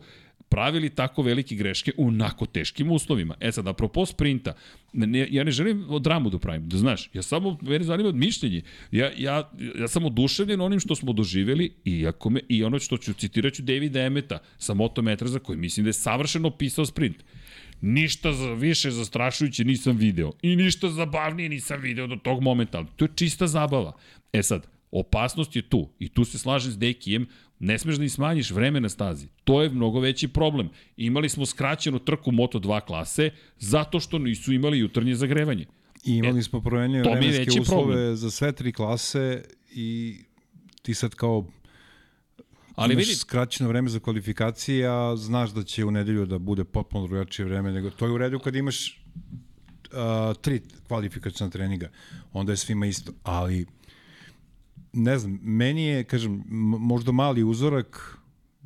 pravili 0.48 0.90
tako 0.90 1.22
velike 1.22 1.54
greške 1.54 1.92
u 1.96 2.10
nako 2.10 2.46
teškim 2.46 2.90
uslovima. 2.90 3.34
E 3.40 3.52
sad, 3.52 3.68
apropo 3.68 4.06
sprinta, 4.06 4.54
ne, 4.92 5.28
ja 5.30 5.44
ne 5.44 5.50
želim 5.50 5.86
dramu 6.00 6.30
da 6.30 6.38
pravim, 6.38 6.68
da 6.68 6.76
znaš, 6.76 7.10
ja 7.12 7.22
samo, 7.22 7.58
mene 7.62 7.84
zanima 7.84 8.12
mišljenje. 8.12 8.62
Ja, 8.90 9.10
ja, 9.16 9.50
ja 9.78 9.88
sam 9.88 10.04
oduševljen 10.04 10.60
onim 10.60 10.80
što 10.80 10.94
smo 10.94 11.12
doživeli 11.12 11.72
i, 11.84 12.06
ako 12.06 12.30
me, 12.30 12.40
i 12.48 12.64
ono 12.64 12.78
što 12.78 12.96
ću, 12.96 13.12
citirat 13.12 13.54
ću 13.54 13.62
Davida 13.62 14.00
Emeta 14.00 14.38
sa 14.58 14.74
motometra 14.74 15.28
za 15.28 15.38
koji 15.38 15.58
mislim 15.58 15.84
da 15.84 15.88
je 15.88 15.92
savršeno 15.92 16.50
pisao 16.50 16.86
sprint. 16.86 17.24
Ništa 17.80 18.32
za, 18.32 18.52
više 18.52 18.90
zastrašujuće 18.90 19.64
nisam 19.64 19.96
video 19.96 20.32
i 20.42 20.56
ništa 20.56 20.88
zabavnije 20.88 21.48
nisam 21.48 21.80
video 21.80 22.06
do 22.06 22.16
tog 22.16 22.42
momenta, 22.42 22.84
to 22.96 23.04
je 23.04 23.08
čista 23.14 23.46
zabava. 23.46 23.92
E 24.32 24.42
sad, 24.42 24.75
opasnost 25.00 25.56
je 25.56 25.62
tu 25.62 25.88
i 25.98 26.08
tu 26.08 26.24
se 26.24 26.38
slažem 26.38 26.72
s 26.72 26.78
Dekijem, 26.78 27.26
ne 27.58 27.78
smeš 27.78 27.96
da 27.96 28.02
im 28.02 28.10
smanjiš 28.10 28.50
vreme 28.50 28.80
na 28.80 28.88
stazi. 28.88 29.28
To 29.44 29.62
je 29.62 29.70
mnogo 29.70 30.00
veći 30.00 30.28
problem. 30.28 30.68
Imali 30.96 31.28
smo 31.28 31.46
skraćenu 31.46 31.98
trku 31.98 32.30
Moto2 32.30 32.80
klase 32.80 33.30
zato 33.58 34.00
što 34.00 34.18
nisu 34.18 34.52
imali 34.52 34.78
jutarnje 34.78 35.14
zagrevanje. 35.14 35.66
I 36.04 36.16
imali 36.16 36.42
smo 36.42 36.58
E, 36.58 36.60
mi 36.90 36.96
je 36.96 37.02
vremenske 37.02 37.60
uslove 37.60 37.82
problem. 37.84 38.16
za 38.16 38.30
sve 38.30 38.52
tri 38.52 38.72
klase 38.72 39.44
i 39.70 40.16
ti 40.82 40.94
sad 40.94 41.14
kao 41.14 41.46
Ali 42.74 42.92
imaš 42.92 43.06
vidi, 43.06 43.16
skraćeno 43.16 43.68
vreme 43.68 43.88
za 43.88 44.00
kvalifikacije, 44.00 44.88
a 44.88 45.16
znaš 45.16 45.50
da 45.50 45.62
će 45.62 45.84
u 45.84 45.90
nedelju 45.90 46.26
da 46.26 46.38
bude 46.38 46.64
potpuno 46.64 47.06
drugačije 47.06 47.46
vreme, 47.46 47.72
nego 47.72 47.90
to 47.90 48.06
je 48.06 48.12
u 48.12 48.18
redu 48.18 48.38
kad 48.38 48.56
imaš 48.56 49.04
uh, 49.92 50.36
tri 50.40 50.62
kvalifikacijna 50.86 51.50
treninga, 51.50 51.90
onda 52.32 52.52
je 52.52 52.56
svima 52.56 52.86
isto, 52.86 53.12
ali 53.22 53.66
ne 54.96 55.18
znam, 55.18 55.38
meni 55.42 55.82
je, 55.82 56.04
kažem, 56.04 56.44
možda 56.80 57.12
mali 57.12 57.44
uzorak, 57.44 58.18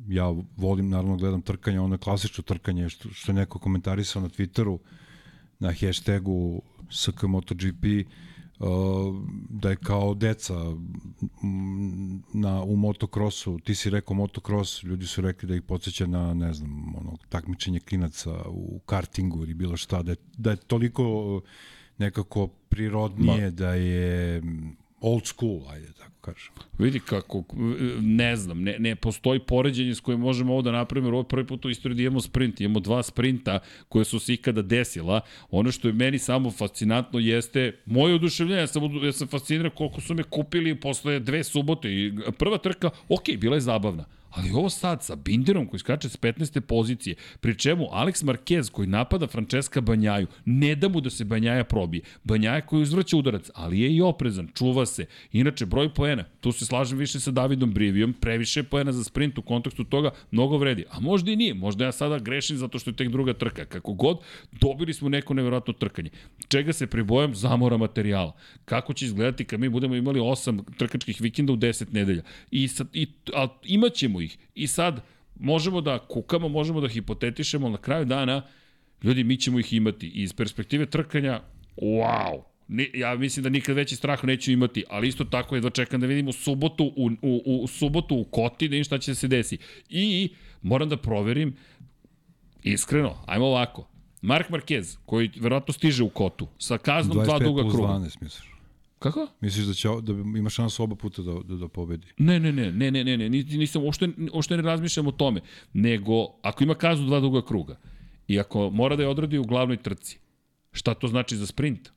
ja 0.07 0.25
volim, 0.57 0.89
naravno, 0.89 1.17
gledam 1.17 1.41
trkanje, 1.41 1.79
ono 1.79 1.97
klasično 1.97 2.43
trkanje, 2.43 2.89
što, 2.89 3.09
što 3.09 3.31
je 3.31 3.35
neko 3.35 3.59
komentarisao 3.59 4.21
na 4.21 4.29
Twitteru, 4.29 4.77
na 5.59 5.71
hashtagu 5.71 6.61
SKMotoGP, 6.89 7.85
uh, 8.59 8.67
da 9.49 9.69
je 9.69 9.75
kao 9.75 10.13
deca 10.13 10.55
na, 12.33 12.63
u 12.63 12.75
motokrosu, 12.75 13.59
ti 13.59 13.75
si 13.75 13.89
rekao 13.89 14.15
motokros, 14.15 14.83
ljudi 14.83 15.07
su 15.07 15.21
rekli 15.21 15.49
da 15.49 15.55
ih 15.55 15.61
podsjeća 15.61 16.07
na, 16.07 16.33
ne 16.33 16.53
znam, 16.53 16.95
ono, 16.95 17.17
takmičenje 17.29 17.79
klinaca 17.79 18.43
u 18.49 18.79
kartingu 18.85 19.43
ili 19.43 19.53
bilo 19.53 19.77
šta, 19.77 20.03
da 20.03 20.11
je, 20.11 20.17
da 20.37 20.51
je 20.51 20.57
toliko 20.57 21.41
nekako 21.97 22.47
prirodnije, 22.47 23.45
Ma. 23.45 23.49
da 23.49 23.73
je 23.73 24.41
old 25.01 25.25
school, 25.25 25.61
ajde 25.69 25.87
tako 25.93 26.11
kažem. 26.21 26.53
vidi 26.77 26.99
kako, 26.99 27.43
ne 28.01 28.35
znam, 28.35 28.61
ne, 28.61 28.75
ne 28.79 28.95
postoji 28.95 29.39
poređenje 29.39 29.95
s 29.95 29.99
kojim 29.99 30.19
možemo 30.19 30.53
ovo 30.53 30.61
da 30.61 30.71
napravimo, 30.71 31.09
ovo 31.09 31.23
prvi 31.23 31.47
put 31.47 31.65
u 31.65 31.69
istoriji 31.69 31.95
da 31.95 32.01
imamo 32.01 32.21
sprint, 32.21 32.61
imamo 32.61 32.79
dva 32.79 33.03
sprinta 33.03 33.59
koje 33.89 34.05
su 34.05 34.19
se 34.19 34.33
ikada 34.33 34.61
desila. 34.61 35.21
Ono 35.51 35.71
što 35.71 35.87
je 35.87 35.93
meni 35.93 36.19
samo 36.19 36.51
fascinantno 36.51 37.19
jeste 37.19 37.79
moje 37.85 38.15
oduševljenje, 38.15 38.61
ja 38.61 38.67
sam, 38.67 39.05
ja 39.05 39.11
sam 39.11 39.27
fasciniran 39.27 39.71
koliko 39.75 40.01
su 40.01 40.13
me 40.13 40.23
kupili 40.23 40.79
posle 40.79 41.19
dve 41.19 41.43
subote 41.43 41.89
i 41.89 42.13
prva 42.37 42.57
trka, 42.57 42.89
ok, 43.09 43.23
bila 43.37 43.55
je 43.55 43.61
zabavna. 43.61 44.05
Ali 44.31 44.51
ovo 44.51 44.69
sad 44.69 45.03
sa 45.03 45.15
Binderom 45.15 45.67
koji 45.67 45.79
skače 45.79 46.09
s 46.09 46.17
15. 46.17 46.59
pozicije, 46.59 47.15
pri 47.39 47.57
čemu 47.57 47.85
Alex 47.91 48.23
Marquez 48.23 48.71
koji 48.71 48.87
napada 48.87 49.27
Francesca 49.27 49.81
Banjaju, 49.81 50.27
ne 50.45 50.75
da 50.75 50.89
mu 50.89 51.01
da 51.01 51.09
se 51.09 51.25
Banjaja 51.25 51.63
probije. 51.63 52.01
Banjaja 52.23 52.61
koji 52.61 52.81
uzvraća 52.81 53.17
udarac, 53.17 53.49
ali 53.53 53.79
je 53.79 53.95
i 53.95 54.01
oprezan, 54.01 54.47
čuva 54.55 54.85
se. 54.85 55.05
Inače, 55.31 55.65
broj 55.65 55.93
poena, 55.93 56.23
tu 56.41 56.51
se 56.51 56.65
slažem 56.65 56.97
više 56.97 57.19
sa 57.19 57.31
Davidom 57.31 57.73
Brivijom, 57.73 58.13
previše 58.13 58.63
poena 58.63 58.91
za 58.91 59.03
sprint 59.03 59.37
u 59.37 59.41
kontekstu 59.41 59.83
toga, 59.83 60.11
mnogo 60.31 60.57
vredi. 60.57 60.85
A 60.89 60.99
možda 60.99 61.31
i 61.31 61.35
nije, 61.35 61.53
možda 61.53 61.85
ja 61.85 61.91
sada 61.91 62.19
grešim 62.19 62.57
zato 62.57 62.79
što 62.79 62.89
je 62.89 62.95
tek 62.95 63.09
druga 63.09 63.33
trka. 63.33 63.65
Kako 63.65 63.93
god, 63.93 64.17
dobili 64.51 64.93
smo 64.93 65.09
neko 65.09 65.33
neverovatno 65.33 65.73
trkanje. 65.73 66.09
Čega 66.47 66.73
se 66.73 66.87
pribojam? 66.87 67.35
Zamora 67.35 67.77
materijala. 67.77 68.35
Kako 68.65 68.93
će 68.93 69.05
izgledati 69.05 69.45
kad 69.45 69.59
mi 69.59 69.69
budemo 69.69 69.95
imali 69.95 70.19
osam 70.19 70.59
trkačkih 70.77 71.21
vikenda 71.21 71.53
u 71.53 71.57
10 71.57 71.93
nedelja? 71.93 72.23
I, 72.51 72.67
sad, 72.67 72.87
i, 72.93 73.07
a, 73.33 73.47
imaćemo 73.63 74.20
ih. 74.21 74.37
I 74.55 74.67
sad 74.67 75.01
možemo 75.39 75.81
da 75.81 75.99
kukamo, 75.99 76.49
možemo 76.49 76.81
da 76.81 76.87
hipotetišemo, 76.87 77.69
na 77.69 77.77
kraju 77.77 78.05
dana 78.05 78.41
ljudi, 79.03 79.23
mi 79.23 79.37
ćemo 79.37 79.59
ih 79.59 79.73
imati. 79.73 80.07
I 80.07 80.23
iz 80.23 80.33
perspektive 80.33 80.85
trkanja, 80.85 81.41
wow, 81.77 82.41
Ni, 82.67 82.89
ja 82.93 83.15
mislim 83.15 83.43
da 83.43 83.49
nikad 83.49 83.75
veći 83.75 83.95
strah 83.95 84.25
neću 84.25 84.51
imati, 84.51 84.83
ali 84.89 85.07
isto 85.07 85.23
tako 85.23 85.55
jedva 85.55 85.69
čekam 85.69 86.01
da 86.01 86.07
vidim 86.07 86.27
u 86.27 86.31
subotu 86.31 86.93
u, 86.95 87.09
u, 87.21 87.41
u, 87.45 87.63
u 87.63 87.67
subotu 87.67 88.15
u 88.15 88.23
Koti 88.23 88.67
da 88.67 88.71
vidim 88.71 88.83
šta 88.83 88.97
će 88.97 89.11
da 89.11 89.15
se 89.15 89.27
desi. 89.27 89.57
I 89.89 90.29
moram 90.61 90.89
da 90.89 90.97
proverim 90.97 91.55
iskreno, 92.63 93.23
ajmo 93.25 93.45
ovako. 93.45 93.87
Mark 94.21 94.49
Marquez, 94.49 94.97
koji 95.05 95.31
verovatno 95.39 95.73
stiže 95.73 96.03
u 96.03 96.09
Kotu, 96.09 96.47
sa 96.57 96.77
kaznom 96.77 97.23
dva 97.23 97.39
25 97.39 97.43
duga 97.43 97.61
plus 97.61 97.73
kruga. 97.73 97.87
12, 97.87 98.21
misliš? 98.21 98.50
Kako? 99.01 99.27
Misliš 99.41 99.65
da, 99.65 99.73
će, 99.73 99.87
da 100.01 100.11
ima 100.13 100.49
šansu 100.49 100.83
oba 100.83 100.95
puta 100.95 101.21
da, 101.21 101.33
da, 101.43 101.55
da 101.55 101.67
pobedi? 101.67 102.07
Ne, 102.17 102.39
ne, 102.39 102.51
ne, 102.51 102.71
ne, 102.71 102.91
ne, 102.91 103.03
ne, 103.03 103.17
ne, 103.17 103.29
ni- 103.29 103.43
nisam, 103.43 103.83
uopšte, 103.83 104.09
uopšte 104.33 104.57
ne 104.57 104.63
razmišljam 104.63 105.07
o 105.07 105.11
tome, 105.11 105.41
nego 105.73 106.13
ako 106.41 106.63
ima 106.63 106.75
kaznu 106.75 107.05
dva 107.05 107.19
duga 107.19 107.41
kruga 107.41 107.79
i 108.27 108.39
ako 108.39 108.69
mora 108.69 108.95
da 108.95 109.03
je 109.03 109.09
odradi 109.09 109.37
u 109.37 109.43
glavnoj 109.43 109.77
trci, 109.77 110.19
šta 110.71 110.93
to 110.93 111.07
znači 111.07 111.37
za 111.37 111.47
sprint? 111.47 111.89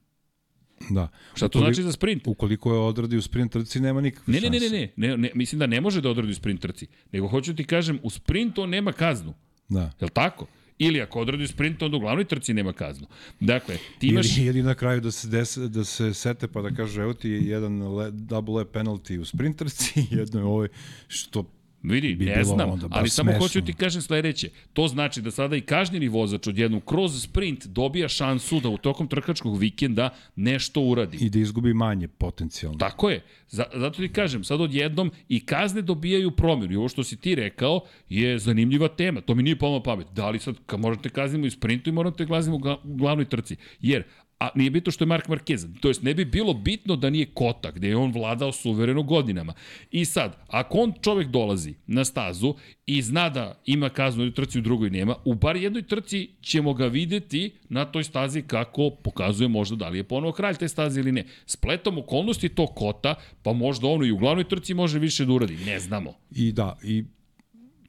Da. 0.91 1.09
Šta 1.35 1.49
to 1.49 1.59
znači 1.59 1.83
za 1.83 1.93
sprint? 1.93 2.27
Ukoliko 2.27 2.73
je 2.73 2.79
odradi 2.81 3.17
u 3.17 3.23
sprint 3.23 3.53
trci, 3.53 3.81
nema 3.81 4.01
nikakve 4.01 4.33
Ne, 4.33 4.41
ne, 4.41 4.51
ne, 4.51 4.61
šanse. 4.61 4.75
ne, 4.77 4.93
ne, 4.99 5.09
ne, 5.09 5.17
ne, 5.19 5.31
mislim 5.35 5.59
da 5.59 5.67
ne 5.67 5.81
može 5.81 6.01
da 6.01 6.11
odradi 6.11 6.31
u 6.31 6.35
sprint 6.35 6.61
trci, 6.61 6.87
nego 7.13 7.29
hoću 7.29 7.55
ti 7.55 7.65
kažem, 7.65 7.99
u 8.03 8.11
sprintu 8.11 8.63
on 8.63 8.71
nema 8.71 8.93
kaznu, 8.93 9.35
Da. 9.69 9.81
je 9.81 9.93
li 10.01 10.11
tako? 10.11 10.47
Ili 10.79 11.03
ako 11.03 11.21
odradi 11.21 11.45
u 11.45 11.49
sprintu, 11.49 11.85
onda 11.85 11.97
u 11.97 12.01
glavnoj 12.01 12.25
trci 12.25 12.55
nema 12.55 12.73
kaznu. 12.73 13.07
Dakle, 13.41 13.79
ti 13.99 14.07
imaš... 14.07 14.37
Ili, 14.37 14.47
ili 14.47 14.63
na 14.63 14.75
kraju 14.75 15.01
da 15.01 15.11
se, 15.11 15.29
des, 15.29 15.57
da 15.57 15.85
se 15.85 16.15
sete 16.15 16.49
pa 16.49 16.63
da 16.63 16.71
kaže 16.71 17.03
evo 17.03 17.15
ti 17.15 17.31
jedan 17.31 17.97
le, 17.97 18.11
double 18.11 18.65
penalty 18.65 19.19
u 19.19 19.25
sprint 19.25 19.57
trci, 19.57 20.07
jedno 20.19 20.41
je 20.41 20.45
ovaj 20.45 20.69
što 21.09 21.45
Vidi, 21.85 22.15
bi 22.15 22.25
ne 22.25 22.45
znam, 22.45 22.81
ali 22.91 23.09
samo 23.09 23.31
smešno. 23.31 23.45
hoću 23.45 23.61
ti 23.65 23.73
kažem 23.73 24.03
sledeće. 24.03 24.49
To 24.73 24.89
znači 24.89 25.23
da 25.23 25.31
sada 25.31 25.57
i 25.57 25.61
kažnjeni 25.61 26.09
vozač 26.09 26.47
odjednom 26.47 26.81
kroz 26.81 27.23
sprint 27.23 27.67
dobija 27.67 28.09
šansu 28.09 28.61
da 28.61 28.69
u 28.69 28.79
tokom 28.79 29.09
trkačkog 29.09 29.59
vikenda 29.59 30.11
nešto 30.37 30.81
uradi. 30.81 31.17
i 31.21 31.31
da 31.31 31.39
izgubi 31.39 31.75
manje 31.75 32.09
potencijalno. 32.09 32.79
Tako 32.79 33.11
je. 33.11 33.23
Za, 33.49 33.65
zato 33.75 33.97
ti 34.03 34.09
kažem, 34.09 34.45
sad 34.45 34.61
odjednom 34.61 35.11
i 35.29 35.47
kazne 35.47 35.83
dobijaju 35.83 36.31
promjenu. 36.31 36.73
I 36.73 36.77
ovo 36.77 36.89
što 36.89 37.05
si 37.05 37.17
ti 37.17 37.35
rekao 37.35 37.81
je 38.09 38.39
zanimljiva 38.39 38.89
tema. 38.89 39.21
To 39.21 39.35
mi 39.35 39.43
nije 39.43 39.57
na 39.61 39.83
pamet. 39.83 40.07
Da 40.13 40.31
li 40.31 40.39
sad, 40.39 40.55
kad 40.67 40.81
možete 40.81 41.09
kaznimo 41.09 41.47
i 41.47 41.51
sprintu 41.51 41.91
i 41.91 41.93
morate 41.93 42.27
kaznimo 42.27 42.59
gla- 42.59 42.79
u 42.85 42.97
glavnoj 42.97 43.25
trci. 43.25 43.57
Jer 43.81 44.03
a 44.39 44.49
nije 44.55 44.71
bitno 44.71 44.93
što 44.93 45.05
je 45.05 45.07
Mark 45.07 45.29
Marquez. 45.29 45.81
To 45.81 45.89
jest, 45.89 46.03
ne 46.03 46.15
bi 46.15 46.25
bilo 46.25 46.55
bitno 46.55 46.97
da 46.97 47.11
nije 47.11 47.27
Kota, 47.27 47.71
gde 47.71 47.89
je 47.89 47.97
on 47.97 48.13
vladao 48.13 48.53
suvereno 48.53 49.03
godinama. 49.03 49.53
I 49.91 50.05
sad, 50.05 50.37
ako 50.49 50.79
on 50.79 50.93
čovek 51.03 51.29
dolazi 51.29 51.75
na 51.87 52.05
stazu 52.05 52.55
i 52.87 53.03
zna 53.03 53.29
da 53.29 53.61
ima 53.67 53.89
kaznu 53.89 54.25
u 54.25 54.31
trci, 54.31 54.59
u 54.59 54.63
drugoj 54.63 54.91
nema, 54.91 55.15
u 55.25 55.35
bar 55.35 55.57
jednoj 55.57 55.83
trci 55.83 56.31
ćemo 56.41 56.75
ga 56.75 56.87
videti 56.87 57.53
na 57.69 57.85
toj 57.85 58.05
stazi 58.05 58.43
kako 58.43 58.91
pokazuje 58.91 59.49
možda 59.49 59.77
da 59.77 59.89
li 59.89 59.99
je 59.99 60.05
ponovo 60.05 60.33
kralj 60.33 60.55
te 60.55 60.69
staze 60.69 61.01
ili 61.01 61.13
ne. 61.13 61.25
Spletom 61.47 61.99
okolnosti 61.99 62.49
to 62.49 62.67
Kota, 62.67 63.15
pa 63.43 63.53
možda 63.53 63.87
ono 63.87 64.05
i 64.05 64.13
u 64.13 64.17
glavnoj 64.17 64.49
trci 64.49 64.75
može 64.75 64.99
više 64.99 65.25
da 65.25 65.33
uradi. 65.33 65.57
Ne 65.57 65.81
znamo. 65.81 66.15
I 66.31 66.53
da, 66.53 66.79
i 66.83 67.05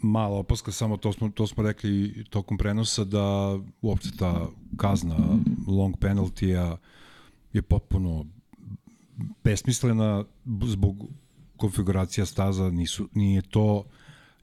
mala 0.05 0.37
opaska, 0.37 0.71
samo 0.71 0.97
to 0.97 1.13
smo, 1.13 1.29
to 1.29 1.47
smo 1.47 1.63
rekli 1.63 2.23
tokom 2.29 2.57
prenosa 2.57 3.03
da 3.03 3.59
uopšte 3.81 4.17
ta 4.17 4.47
kazna 4.77 5.15
long 5.67 5.95
penalty-a 5.97 6.77
je 7.53 7.61
potpuno 7.61 8.25
besmislena 9.43 10.23
zbog 10.63 11.05
konfiguracija 11.57 12.25
staza, 12.25 12.69
nisu, 12.69 13.09
nije 13.13 13.41
to 13.41 13.83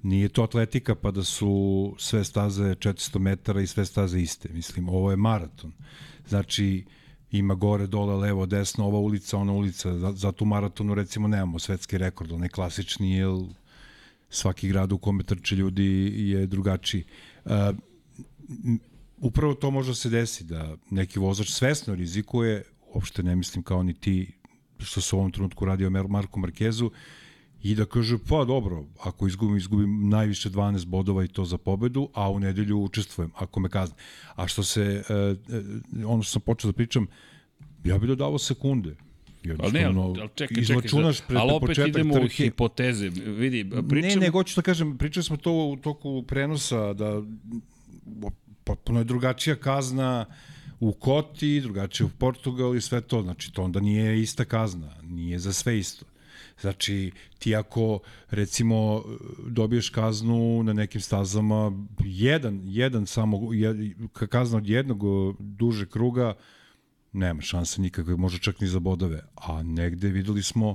nije 0.03 0.29
to 0.29 0.42
atletika 0.42 0.94
pa 0.94 1.11
da 1.11 1.25
su 1.25 1.94
sve 1.98 2.25
staze 2.25 2.62
400 2.62 3.18
metara 3.18 3.61
i 3.61 3.66
sve 3.66 3.85
staze 3.85 4.20
iste. 4.20 4.48
Mislim, 4.53 4.88
ovo 4.88 5.11
je 5.11 5.16
maraton. 5.16 5.72
Znači, 6.29 6.85
ima 7.31 7.55
gore, 7.55 7.87
dole, 7.87 8.16
levo, 8.16 8.46
desno, 8.46 8.87
ova 8.87 8.98
ulica, 8.98 9.38
ona 9.38 9.53
ulica. 9.53 10.12
Zato 10.12 10.44
u 10.44 10.48
maratonu 10.48 10.94
recimo 10.94 11.29
nemamo 11.29 11.59
svetski 11.59 11.98
rekord, 11.98 12.33
onaj 12.33 12.48
klasični, 12.48 13.12
jer 13.12 13.29
svaki 14.33 14.68
grad 14.68 14.92
u 14.92 14.99
kome 14.99 15.23
trče 15.23 15.57
ljudi 15.57 16.12
je 16.16 16.47
drugačiji. 16.47 17.05
Uh, 17.45 17.53
upravo 19.16 19.55
to 19.55 19.71
može 19.71 19.95
se 19.95 20.11
desi, 20.11 20.45
da 20.45 20.77
neki 20.90 21.18
vozač 21.18 21.51
svesno 21.51 21.95
rizikuje, 21.95 22.64
uopšte 22.95 23.23
ne 23.23 23.37
mislim 23.37 23.62
kao 23.62 23.83
ni 23.83 23.95
ti 23.95 24.33
što 24.79 25.01
se 25.01 25.16
u 25.16 25.18
ovom 25.18 25.33
trenutku 25.33 25.64
radi 25.64 25.87
o 25.87 25.90
Marku 25.90 26.40
Markezu, 26.40 26.90
i 27.62 27.75
da 27.75 27.85
kaže, 27.85 28.18
pa 28.29 28.45
dobro, 28.45 28.85
ako 29.01 29.27
izgubim, 29.27 29.57
izgubim 29.57 30.09
najviše 30.09 30.51
12 30.51 30.85
bodova 30.87 31.25
i 31.25 31.29
to 31.29 31.45
za 31.45 31.59
pobedu, 31.59 32.09
a 32.14 32.31
u 32.31 32.40
nedelju 32.40 32.79
učestvujem, 32.83 33.31
ako 33.35 33.61
me 33.61 33.68
kazne. 33.68 33.97
A 34.35 34.49
što 34.49 34.62
se, 34.62 35.03
uh, 35.95 36.07
ono 36.07 36.23
što 36.23 36.33
sam 36.33 36.42
počeo 36.42 36.71
da 36.71 36.77
pričam, 36.77 37.07
ja 37.85 37.99
bih 37.99 38.09
dodavao 38.09 38.38
sekunde. 38.38 38.97
Ali 39.59 39.73
ne, 39.73 39.85
ali, 39.85 39.99
ali 39.99 40.29
čekaj, 40.35 40.65
čekaj, 40.65 40.83
pred 41.27 41.39
ali 41.39 41.53
opet 41.53 41.79
idemo 41.79 42.15
trke. 42.15 42.27
u 42.27 42.29
hipoteze. 42.29 43.09
Vidi, 43.09 43.71
pričamo... 43.89 44.15
Ne, 44.15 44.17
ne, 44.17 44.31
hoću 44.31 44.57
da 44.57 44.63
kažem, 44.63 44.99
pričali 44.99 45.25
smo 45.25 45.37
to 45.37 45.53
u 45.53 45.77
toku 45.77 46.23
prenosa, 46.23 46.93
da 46.93 47.23
potpuno 48.65 49.01
je 49.01 49.05
drugačija 49.05 49.57
kazna 49.57 50.27
u 50.81 50.93
Koti, 50.93 51.61
drugačija 51.61 52.07
u 52.07 52.11
Portugal 52.19 52.77
i 52.77 52.81
sve 52.81 53.01
to. 53.01 53.23
Znači, 53.23 53.53
to 53.53 53.63
onda 53.63 53.81
nije 53.81 54.23
ista 54.23 54.45
kazna, 54.45 54.91
nije 55.03 55.39
za 55.39 55.53
sve 55.53 55.79
isto. 55.79 56.05
Znači, 56.61 57.11
ti 57.39 57.57
ako, 57.57 57.99
recimo, 58.31 59.05
dobiješ 59.47 59.89
kaznu 59.89 60.63
na 60.63 60.73
nekim 60.73 61.01
stazama, 61.01 61.73
jedan, 62.05 62.61
jedan 62.65 63.07
samo, 63.07 63.53
jed, 63.53 63.77
kazna 64.13 64.59
od 64.59 64.69
jednog 64.69 65.03
duže 65.39 65.87
kruga, 65.87 66.35
nema 67.12 67.42
šanse 67.42 67.81
nikakve, 67.81 68.16
može 68.16 68.38
čak 68.38 68.61
ni 68.61 68.68
za 68.68 68.79
bodove. 68.79 69.22
A 69.37 69.62
negde 69.62 70.09
videli 70.09 70.42
smo 70.42 70.75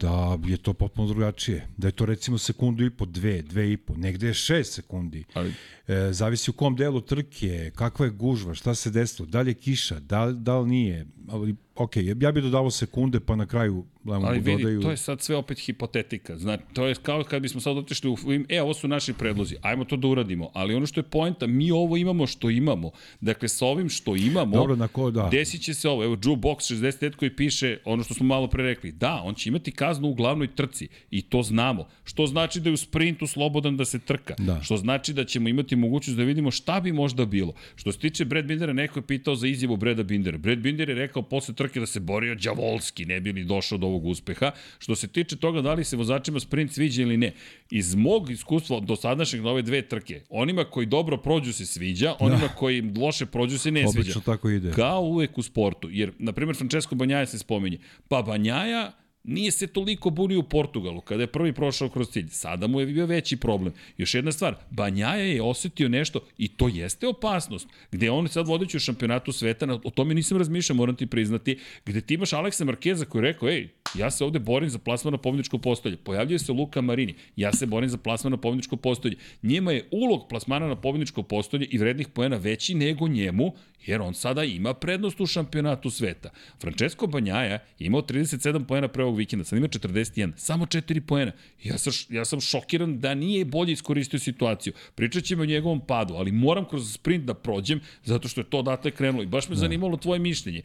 da 0.00 0.38
je 0.44 0.56
to 0.56 0.72
potpuno 0.72 1.08
drugačije. 1.08 1.68
Da 1.76 1.88
je 1.88 1.92
to 1.92 2.06
recimo 2.06 2.38
sekundu 2.38 2.84
i 2.84 2.90
po, 2.90 3.06
dve, 3.06 3.42
dve 3.42 3.72
i 3.72 3.76
po, 3.76 3.94
negde 3.96 4.26
je 4.26 4.34
šest 4.34 4.74
sekundi. 4.74 5.24
Ali... 5.34 5.54
E, 5.88 6.12
zavisi 6.12 6.50
u 6.50 6.54
kom 6.54 6.76
delu 6.76 7.00
trke, 7.00 7.70
kakva 7.74 8.06
je 8.06 8.12
gužva, 8.12 8.54
šta 8.54 8.74
se 8.74 8.90
desilo, 8.90 9.28
da 9.28 9.40
li 9.40 9.50
je 9.50 9.54
kiša, 9.54 10.00
da, 10.00 10.32
da 10.32 10.58
li 10.58 10.68
nije. 10.68 11.06
Ali, 11.32 11.54
ok, 11.74 11.96
ja 11.96 12.32
bih 12.32 12.42
dodavao 12.42 12.70
sekunde, 12.70 13.20
pa 13.20 13.36
na 13.36 13.46
kraju 13.46 13.84
Lemu 14.04 14.26
Ali 14.26 14.38
vidi, 14.38 14.62
dodaju... 14.62 14.80
to 14.80 14.90
je 14.90 14.96
sad 14.96 15.20
sve 15.20 15.36
opet 15.36 15.58
hipotetika. 15.58 16.38
Znači, 16.38 16.62
to 16.72 16.86
je 16.86 16.94
kao 16.94 17.24
kad 17.24 17.42
bismo 17.42 17.60
sad 17.60 17.76
otišli 17.76 18.10
u 18.10 18.16
e, 18.48 18.62
ovo 18.62 18.74
su 18.74 18.88
naši 18.88 19.12
predlozi, 19.12 19.56
ajmo 19.62 19.84
to 19.84 19.96
da 19.96 20.08
uradimo. 20.08 20.50
Ali 20.54 20.74
ono 20.74 20.86
što 20.86 21.00
je 21.00 21.04
poenta, 21.04 21.46
mi 21.46 21.70
ovo 21.70 21.96
imamo 21.96 22.26
što 22.26 22.50
imamo. 22.50 22.90
Dakle, 23.20 23.48
sa 23.48 23.66
ovim 23.66 23.88
što 23.88 24.16
imamo, 24.16 24.56
Dobro, 24.56 24.76
na 24.76 24.88
ko, 24.88 25.10
da. 25.10 25.28
desit 25.32 25.62
će 25.62 25.74
se 25.74 25.88
ovo. 25.88 26.04
Evo, 26.04 26.16
Drew 26.16 26.36
Box 26.36 26.74
65 26.74 27.16
koji 27.16 27.36
piše 27.36 27.78
ono 27.84 28.02
što 28.02 28.14
smo 28.14 28.26
malo 28.26 28.46
pre 28.46 28.64
rekli. 28.64 28.92
Da, 28.92 29.22
on 29.24 29.34
će 29.34 29.48
imati 29.48 29.70
kaznu 29.70 30.08
u 30.08 30.14
glavnoj 30.14 30.54
trci 30.54 30.88
i 31.10 31.22
to 31.22 31.42
znamo. 31.42 31.88
Što 32.04 32.26
znači 32.26 32.60
da 32.60 32.68
je 32.68 32.74
u 32.74 32.76
sprintu 32.76 33.26
slobodan 33.26 33.76
da 33.76 33.84
se 33.84 33.98
trka. 33.98 34.34
Da. 34.38 34.60
Što 34.62 34.76
znači 34.76 35.12
da 35.12 35.24
ćemo 35.24 35.48
imati 35.48 35.76
mogućnost 35.76 36.16
da 36.16 36.24
vidimo 36.24 36.50
šta 36.50 36.80
bi 36.80 36.92
možda 36.92 37.24
bilo. 37.24 37.52
Što 37.74 37.92
se 37.92 37.98
tiče 37.98 38.24
Brad 38.24 38.44
Bindera, 38.44 38.72
neko 38.72 38.98
je 38.98 39.06
pitao 39.06 39.34
za 39.34 39.46
izjavu 39.46 39.76
Breda 39.76 40.02
Bindera. 40.02 40.38
Brad 40.38 40.58
Binder 40.58 40.88
je 40.88 40.94
rekao 40.94 41.21
posle 41.22 41.54
trke 41.54 41.80
da 41.80 41.86
se 41.86 42.00
borio 42.00 42.34
đavolski, 42.34 43.04
ne 43.04 43.20
bi 43.20 43.32
li 43.32 43.44
došao 43.44 43.78
do 43.78 43.86
ovog 43.86 44.06
uspeha. 44.06 44.50
Što 44.78 44.94
se 44.94 45.08
tiče 45.08 45.36
toga 45.36 45.60
da 45.60 45.74
li 45.74 45.84
se 45.84 45.96
vozačima 45.96 46.40
sprint 46.40 46.72
sviđa 46.72 47.02
ili 47.02 47.16
ne, 47.16 47.32
iz 47.70 47.94
mog 47.94 48.30
iskustva 48.30 48.80
do 48.80 48.96
sadašnjeg 48.96 49.42
na 49.42 49.50
ove 49.50 49.62
dve 49.62 49.82
trke, 49.82 50.20
onima 50.30 50.64
koji 50.64 50.86
dobro 50.86 51.16
prođu 51.16 51.52
se 51.52 51.66
sviđa, 51.66 52.14
onima 52.20 52.46
da. 52.46 52.54
koji 52.54 52.82
loše 52.96 53.26
prođu 53.26 53.58
se 53.58 53.70
ne 53.70 53.80
Obično 53.80 53.92
sviđa. 53.92 54.18
Obično 54.18 54.32
tako 54.32 54.50
ide. 54.50 54.70
Kao 54.70 55.02
uvek 55.02 55.38
u 55.38 55.42
sportu, 55.42 55.88
jer, 55.90 56.12
na 56.18 56.32
primjer, 56.32 56.56
Francesco 56.56 56.94
Banjaja 56.94 57.26
se 57.26 57.38
spominje. 57.38 57.78
Pa 58.08 58.22
Banjaja 58.22 59.01
nije 59.24 59.50
se 59.50 59.66
toliko 59.66 60.10
bunio 60.10 60.38
u 60.38 60.42
Portugalu 60.42 61.00
kada 61.00 61.22
je 61.22 61.26
prvi 61.26 61.52
prošao 61.52 61.88
kroz 61.88 62.08
cilj. 62.10 62.28
Sada 62.28 62.66
mu 62.66 62.80
je 62.80 62.86
bio 62.86 63.06
veći 63.06 63.36
problem. 63.36 63.74
Još 63.96 64.14
jedna 64.14 64.32
stvar, 64.32 64.54
Banjaja 64.70 65.24
je 65.24 65.42
osetio 65.42 65.88
nešto 65.88 66.20
i 66.38 66.48
to 66.48 66.68
jeste 66.68 67.08
opasnost. 67.08 67.68
Gde 67.92 68.10
on 68.10 68.28
sad 68.28 68.46
vodeći 68.46 68.76
u 68.76 68.80
šampionatu 68.80 69.32
sveta, 69.32 69.78
o 69.84 69.90
tome 69.90 70.14
nisam 70.14 70.38
razmišljao, 70.38 70.76
moram 70.76 70.96
ti 70.96 71.06
priznati, 71.06 71.58
gde 71.86 72.00
ti 72.00 72.14
imaš 72.14 72.32
Aleksa 72.32 72.64
Markeza 72.64 73.04
koji 73.04 73.20
je 73.20 73.32
rekao, 73.32 73.48
ej, 73.48 73.68
ja 73.94 74.10
se 74.10 74.24
ovde 74.24 74.38
borim 74.38 74.70
za 74.70 74.78
plasman 74.78 75.12
na 75.12 75.18
pobjedičko 75.18 75.58
postolje. 75.58 75.96
Pojavljuje 75.96 76.38
se 76.38 76.52
Luka 76.52 76.80
Marini, 76.80 77.14
ja 77.36 77.52
se 77.52 77.66
borim 77.66 77.88
za 77.88 77.98
plasman 77.98 78.30
na 78.30 78.36
pobjedičko 78.36 78.76
postolje. 78.76 79.16
Njima 79.42 79.72
je 79.72 79.88
ulog 79.90 80.28
plasmana 80.28 80.66
na 80.66 80.76
pobjedičko 80.76 81.22
postolje 81.22 81.66
i 81.70 81.78
vrednih 81.78 82.08
poena 82.08 82.36
veći 82.36 82.74
nego 82.74 83.08
njemu 83.08 83.52
jer 83.86 84.00
on 84.00 84.14
sada 84.14 84.44
ima 84.44 84.74
prednost 84.74 85.20
u 85.20 85.26
šampionatu 85.26 85.90
sveta. 85.90 86.30
Francesco 86.60 87.06
Banjaja 87.06 87.52
je 87.52 87.60
imao 87.78 88.02
37 88.02 88.64
poena 88.64 88.88
pre 88.88 89.04
ovog 89.04 89.16
vikenda, 89.16 89.44
sad 89.44 89.58
ima 89.58 89.68
41, 89.68 90.32
samo 90.36 90.66
4 90.66 91.00
poena. 91.00 91.32
Ja 91.62 91.78
sam, 91.78 91.92
ja 92.08 92.24
sam 92.24 92.40
šokiran 92.40 93.00
da 93.00 93.14
nije 93.14 93.44
bolje 93.44 93.72
iskoristio 93.72 94.18
situaciju. 94.18 94.72
Pričat 94.94 95.24
ćemo 95.24 95.42
o 95.42 95.46
njegovom 95.46 95.86
padu, 95.86 96.14
ali 96.14 96.32
moram 96.32 96.64
kroz 96.68 96.92
sprint 96.92 97.24
da 97.24 97.34
prođem, 97.34 97.80
zato 98.04 98.28
što 98.28 98.40
je 98.40 98.50
to 98.50 98.58
odatle 98.58 98.90
krenulo 98.90 99.22
i 99.22 99.26
baš 99.26 99.48
me 99.48 99.54
da. 99.54 99.60
zanimalo 99.60 99.96
tvoje 99.96 100.18
mišljenje. 100.18 100.62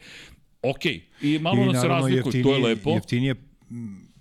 Ok, 0.62 0.84
i 1.22 1.38
malo 1.38 1.62
I, 1.62 1.66
nas 1.66 1.80
se 1.80 1.88
razlikuju, 1.88 2.42
to 2.42 2.54
je 2.54 2.62
lepo. 2.62 2.90
Jeftinije 2.90 3.34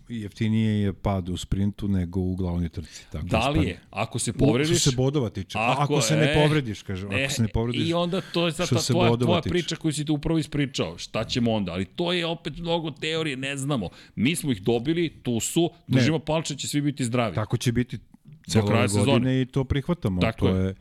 jeftinije 0.09 0.81
je 0.81 0.93
pad 0.93 1.29
u 1.29 1.37
sprintu 1.37 1.87
nego 1.87 2.19
u 2.19 2.35
glavnoj 2.35 2.69
trci. 2.69 3.05
Tako 3.11 3.27
da 3.27 3.49
li 3.49 3.67
je? 3.67 3.79
Ako 3.89 4.19
se 4.19 4.33
povrediš... 4.33 4.81
Što 4.81 4.89
se 4.89 4.95
bodova 4.95 5.29
tiče. 5.29 5.57
Ako, 5.61 5.81
ako 5.81 6.01
se 6.01 6.15
ne 6.15 6.33
povrediš, 6.33 6.81
kažem. 6.81 7.09
Ako 7.09 7.33
se 7.33 7.41
ne 7.41 7.47
povrediš... 7.47 7.89
I 7.89 7.93
onda 7.93 8.21
to 8.21 8.45
je 8.45 8.51
sad 8.51 8.87
tvoja, 8.87 9.17
tvoja 9.17 9.41
priča 9.41 9.75
koju 9.75 9.93
si 9.93 10.05
ti 10.05 10.11
upravo 10.11 10.39
ispričao. 10.39 10.97
Šta 10.97 11.23
ćemo 11.23 11.53
onda? 11.53 11.71
Ali 11.71 11.85
to 11.85 12.13
je 12.13 12.25
opet 12.25 12.57
mnogo 12.57 12.91
teorije, 12.91 13.37
ne 13.37 13.57
znamo. 13.57 13.89
Mi 14.15 14.35
smo 14.35 14.51
ih 14.51 14.61
dobili, 14.61 15.09
tu 15.23 15.39
su, 15.39 15.69
držimo 15.87 16.19
palče, 16.19 16.55
će 16.55 16.67
svi 16.67 16.81
biti 16.81 17.05
zdravi. 17.05 17.35
Tako 17.35 17.57
će 17.57 17.71
biti 17.71 17.99
celo 18.47 18.65
godine 18.65 18.87
sezone. 18.87 19.41
i 19.41 19.45
to 19.45 19.63
prihvatamo. 19.63 20.21
Tako 20.21 20.39
to 20.39 20.55
je. 20.55 20.65
je 20.65 20.75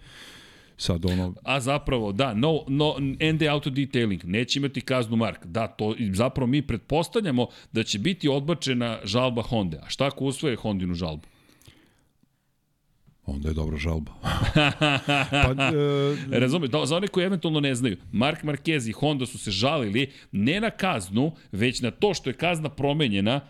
sad 0.77 1.05
ono... 1.05 1.35
A 1.43 1.61
zapravo, 1.61 2.13
da, 2.13 2.35
no, 2.35 2.65
no, 2.69 2.95
ND 3.33 3.43
Auto 3.43 3.71
Detailing, 3.71 4.25
neće 4.25 4.59
imati 4.59 4.81
kaznu 4.81 5.17
Mark. 5.17 5.47
Da, 5.47 5.67
to 5.67 5.95
zapravo 6.13 6.47
mi 6.47 6.63
pretpostavljamo 6.63 7.47
da 7.73 7.83
će 7.83 7.99
biti 7.99 8.29
odbačena 8.29 8.99
žalba 9.05 9.43
Honda. 9.43 9.83
A 9.87 9.89
šta 9.89 10.07
ako 10.07 10.25
usvoje 10.25 10.57
Hondinu 10.57 10.95
žalbu? 10.95 11.27
onda 13.27 13.49
je 13.49 13.55
dobra 13.55 13.77
žalba. 13.77 14.13
pa, 15.31 15.67
e... 16.33 16.39
Razumije, 16.41 16.69
da, 16.69 16.87
za 16.87 16.97
one 16.97 17.09
koji 17.09 17.25
eventualno 17.25 17.61
ne 17.61 17.75
znaju, 17.75 17.97
Mark 18.13 18.43
Marquez 18.43 18.89
i 18.89 18.93
Honda 18.93 19.27
su 19.27 19.39
se 19.39 19.51
žalili 19.51 20.11
ne 20.33 20.61
na 20.61 20.71
kaznu, 20.71 21.33
već 21.53 21.81
na 21.81 21.91
to 21.91 22.15
što 22.15 22.31
je 22.31 22.35
kazna 22.35 22.69
promenjena 22.69 23.41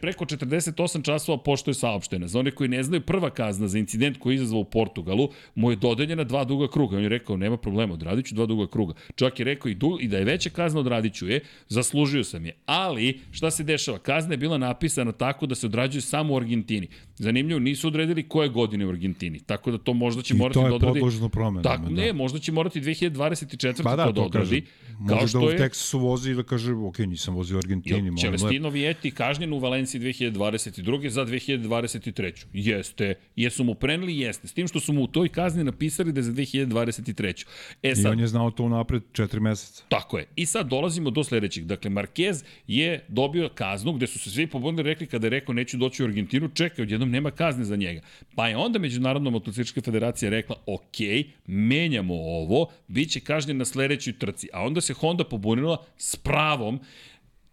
preko 0.00 0.24
48 0.24 1.04
časova 1.04 1.38
pošto 1.38 1.70
je 1.70 1.74
saopštena. 1.74 2.28
Za 2.28 2.38
one 2.38 2.50
koji 2.50 2.68
ne 2.68 2.82
znaju, 2.82 3.00
prva 3.00 3.30
kazna 3.30 3.68
za 3.68 3.78
incident 3.78 4.18
koji 4.18 4.34
je 4.34 4.36
izazvao 4.36 4.60
u 4.60 4.64
Portugalu 4.64 5.28
mu 5.54 5.70
je 5.70 5.76
dodeljena 5.76 6.24
dva 6.24 6.44
duga 6.44 6.68
kruga. 6.68 6.96
On 6.96 7.02
je 7.02 7.08
rekao, 7.08 7.36
nema 7.36 7.56
problema, 7.56 7.94
odradit 7.94 8.26
ću 8.26 8.34
dva 8.34 8.46
duga 8.46 8.66
kruga. 8.66 8.94
Čak 9.14 9.38
je 9.38 9.44
rekao 9.44 9.68
i, 9.68 9.74
du, 9.74 9.98
i 10.00 10.08
da 10.08 10.18
je 10.18 10.24
veća 10.24 10.50
kazna 10.50 10.80
odradit 10.80 11.14
ću 11.14 11.28
je, 11.28 11.40
zaslužio 11.68 12.24
sam 12.24 12.46
je. 12.46 12.52
Ali, 12.66 13.20
šta 13.30 13.50
se 13.50 13.64
dešava? 13.64 13.98
Kazna 13.98 14.32
je 14.32 14.38
bila 14.38 14.58
napisana 14.58 15.12
tako 15.12 15.46
da 15.46 15.54
se 15.54 15.66
odrađuje 15.66 16.02
samo 16.02 16.34
u 16.34 16.36
Argentini. 16.36 16.88
Zanimljivo, 17.16 17.60
nisu 17.60 17.88
odredili 17.88 18.28
koje 18.28 18.48
godine 18.48 18.86
u 18.86 18.88
Argentini. 18.88 19.40
Tako 19.40 19.70
da 19.70 19.78
to 19.78 19.94
možda 19.94 20.22
će 20.22 20.34
I 20.34 20.36
morati 20.36 20.58
da 20.58 20.64
odradi... 20.64 20.76
I 20.76 20.80
to 20.80 20.86
je 20.86 21.00
podložno 21.00 21.28
promenama. 21.28 21.62
Tako, 21.62 21.90
da. 21.90 22.02
ne, 22.02 22.12
možda 22.12 22.38
će 22.38 22.52
morati 22.52 22.80
2024. 22.80 23.82
Pa 23.82 23.96
da, 23.96 24.04
to 24.04 24.12
da 24.12 24.22
odradi. 24.22 24.64
Kao 25.08 25.28
što 25.28 25.38
da 25.38 25.46
u 25.46 25.50
je... 25.50 25.56
Teksasu 25.56 25.98
vozi 25.98 26.34
da 26.34 26.42
kaže, 26.42 26.72
ok, 26.72 26.98
nisam 26.98 27.34
vozio 27.34 27.56
u 27.56 27.58
Argentini. 27.58 28.20
Čelestino 28.20 28.68
Vieti 28.68 29.10
kažnjen 29.10 29.52
u 29.52 29.57
Valenciji 29.58 30.00
2022. 30.00 31.08
za 31.08 31.24
2023. 31.26 32.46
Jeste. 32.52 33.14
Jesu 33.36 33.64
mu 33.64 33.74
preneli? 33.74 34.18
Jeste. 34.18 34.48
S 34.48 34.52
tim 34.52 34.68
što 34.68 34.80
su 34.80 34.92
mu 34.92 35.02
u 35.02 35.06
toj 35.06 35.28
kazni 35.28 35.64
napisali 35.64 36.12
da 36.12 36.18
je 36.18 36.22
za 36.22 36.32
2023. 36.32 37.46
E 37.82 37.90
I 37.90 37.96
sad, 37.96 38.12
on 38.12 38.20
je 38.20 38.26
znao 38.26 38.50
to 38.50 38.62
unapred 38.62 39.02
četiri 39.12 39.40
meseca. 39.40 39.84
Tako 39.88 40.18
je. 40.18 40.26
I 40.36 40.46
sad 40.46 40.68
dolazimo 40.68 41.10
do 41.10 41.24
sledećeg. 41.24 41.64
Dakle, 41.64 41.90
Marquez 41.90 42.44
je 42.66 43.04
dobio 43.08 43.48
kaznu 43.54 43.92
gde 43.92 44.06
su 44.06 44.18
se 44.18 44.30
svi 44.30 44.46
pobunili 44.46 44.82
rekli 44.82 45.06
kada 45.06 45.26
je 45.26 45.30
rekao 45.30 45.54
neću 45.54 45.76
doći 45.76 46.02
u 46.02 46.06
Argentinu, 46.06 46.48
čekaj, 46.48 46.82
odjednom 46.82 47.10
nema 47.10 47.30
kazne 47.30 47.64
za 47.64 47.76
njega. 47.76 48.00
Pa 48.34 48.48
je 48.48 48.56
onda 48.56 48.78
Međunarodna 48.78 49.30
motociklička 49.30 49.80
federacija 49.80 50.30
rekla, 50.30 50.56
ok, 50.66 50.96
menjamo 51.46 52.14
ovo, 52.14 52.70
bit 52.88 53.10
će 53.10 53.20
kažnjen 53.20 53.56
na 53.56 53.64
sledećoj 53.64 54.18
trci. 54.18 54.48
A 54.52 54.62
onda 54.62 54.80
se 54.80 54.94
Honda 54.94 55.24
pobunila 55.24 55.84
s 55.96 56.16
pravom 56.16 56.80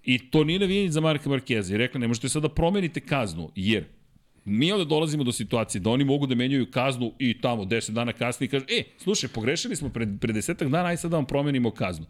I 0.06 0.20
to 0.30 0.43
nije 0.43 0.60
navijenje 0.60 0.91
za 0.91 1.01
Marka 1.01 1.30
Markeza. 1.30 1.76
I 1.76 1.78
rekla, 1.78 1.99
ne 1.99 2.08
možete 2.08 2.30
sada 2.30 2.47
da 2.47 2.53
promenite 2.53 2.99
kaznu, 2.99 3.51
jer 3.56 3.86
mi 4.45 4.72
onda 4.72 4.86
dolazimo 4.86 5.24
do 5.24 5.32
situacije 5.32 5.82
da 5.82 5.89
oni 5.89 6.03
mogu 6.03 6.28
da 6.28 6.36
menjaju 6.36 6.72
kaznu 6.72 7.14
i 7.20 7.41
tamo 7.41 7.64
10 7.64 7.91
dana 7.91 8.14
kasnije 8.14 8.47
i 8.47 8.49
kaže, 8.49 8.66
e, 8.70 8.84
slušaj, 8.97 9.30
pogrešili 9.30 9.76
smo 9.76 9.89
pred, 9.89 10.10
pred 10.22 10.36
desetak 10.36 10.68
dana, 10.70 10.89
aj 10.89 10.97
sad 10.97 11.12
da 11.12 11.18
vam 11.18 11.26
promenimo 11.26 11.72
kaznu. 11.72 12.06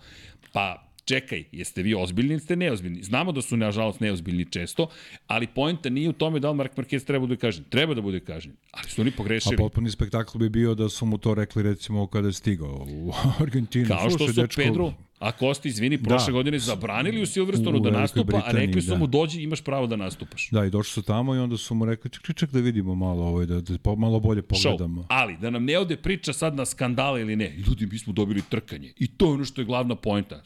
Pa, 0.52 0.92
čekaj, 1.06 1.44
jeste 1.52 1.84
vi 1.84 1.96
ozbiljni 1.96 2.34
ili 2.34 2.40
ste 2.40 2.56
neozbiljni? 2.56 3.04
Znamo 3.04 3.32
da 3.32 3.42
su, 3.42 3.58
nažalost, 3.58 4.00
neozbiljni 4.00 4.46
često, 4.46 4.88
ali 5.28 5.48
poenta 5.48 5.90
nije 5.90 6.10
u 6.10 6.14
tome 6.14 6.40
da 6.40 6.50
li 6.50 6.58
Mark 6.58 6.76
Marquez 6.76 7.06
treba 7.06 7.24
da 7.24 7.28
bude 7.28 7.40
kažnjen. 7.40 7.66
Treba 7.70 7.94
da 7.94 8.02
bude 8.02 8.20
kažnjen, 8.20 8.56
ali 8.72 8.90
su 8.90 9.02
oni 9.02 9.12
pogrešili. 9.12 9.56
A 9.56 9.58
potpuni 9.58 9.92
spektakl 9.92 10.38
bi 10.38 10.50
bio 10.50 10.76
da 10.76 10.90
su 10.90 11.06
mu 11.06 11.18
to 11.18 11.34
rekli 11.34 11.64
recimo 11.64 12.08
kada 12.08 12.28
je 12.28 12.34
stigao 12.34 12.86
u 12.90 13.12
Argentinu. 13.44 13.88
Kao 13.88 14.10
što 14.10 14.18
Slušaj, 14.18 14.34
su 14.34 14.42
dečko, 14.42 14.62
Pedro 14.62 14.94
A 15.26 15.32
Kosti, 15.32 15.68
izvini, 15.70 15.98
prošle 15.98 16.26
Da. 16.26 16.32
godine 16.32 16.60
zabranili 16.60 17.22
u 17.22 17.26
Silverstonu 17.26 17.78
U 17.78 17.80
da 17.80 17.90
nastupa, 17.90 18.38
a 18.38 18.40
Britaniji, 18.40 18.68
rekli 18.68 18.82
su 18.82 18.90
da. 18.90 18.98
mu 18.98 19.08
dođi, 19.08 19.42
imaš 19.42 19.62
pravo 19.62 19.88
da 19.88 19.96
nastupaš. 19.96 20.50
Da, 20.52 20.66
i 20.66 20.70
došli 20.70 20.92
su 20.92 21.02
tamo 21.02 21.36
i 21.36 21.38
onda 21.40 21.58
su 21.58 21.76
mu 21.76 21.86
rekli, 21.86 22.12
ček, 22.12 22.36
ček 22.36 22.52
da 22.52 22.60
vidimo 22.60 22.96
malo 22.96 23.24
ovaj, 23.26 23.46
da, 23.46 23.62
da 23.62 23.96
malo 23.96 24.20
bolje 24.20 24.42
pogledamo. 24.42 25.02
Show. 25.02 25.06
Ali, 25.10 25.38
da 25.38 25.50
nam 25.50 25.66
ne 25.66 25.80
ode 25.80 25.98
priča 25.98 26.34
sad 26.34 26.56
na 26.56 26.66
skandale 26.66 27.22
ili 27.22 27.36
ne, 27.36 27.56
ljudi, 27.68 27.88
mi 27.92 28.00
smo 28.00 28.14
dobili 28.14 28.42
trkanje. 28.50 28.94
I 29.00 29.08
to 29.08 29.26
je 29.26 29.32
ono 29.32 29.46
što 29.46 29.62
je 29.62 29.66
glavna 29.66 29.96
poenta. 29.96 30.42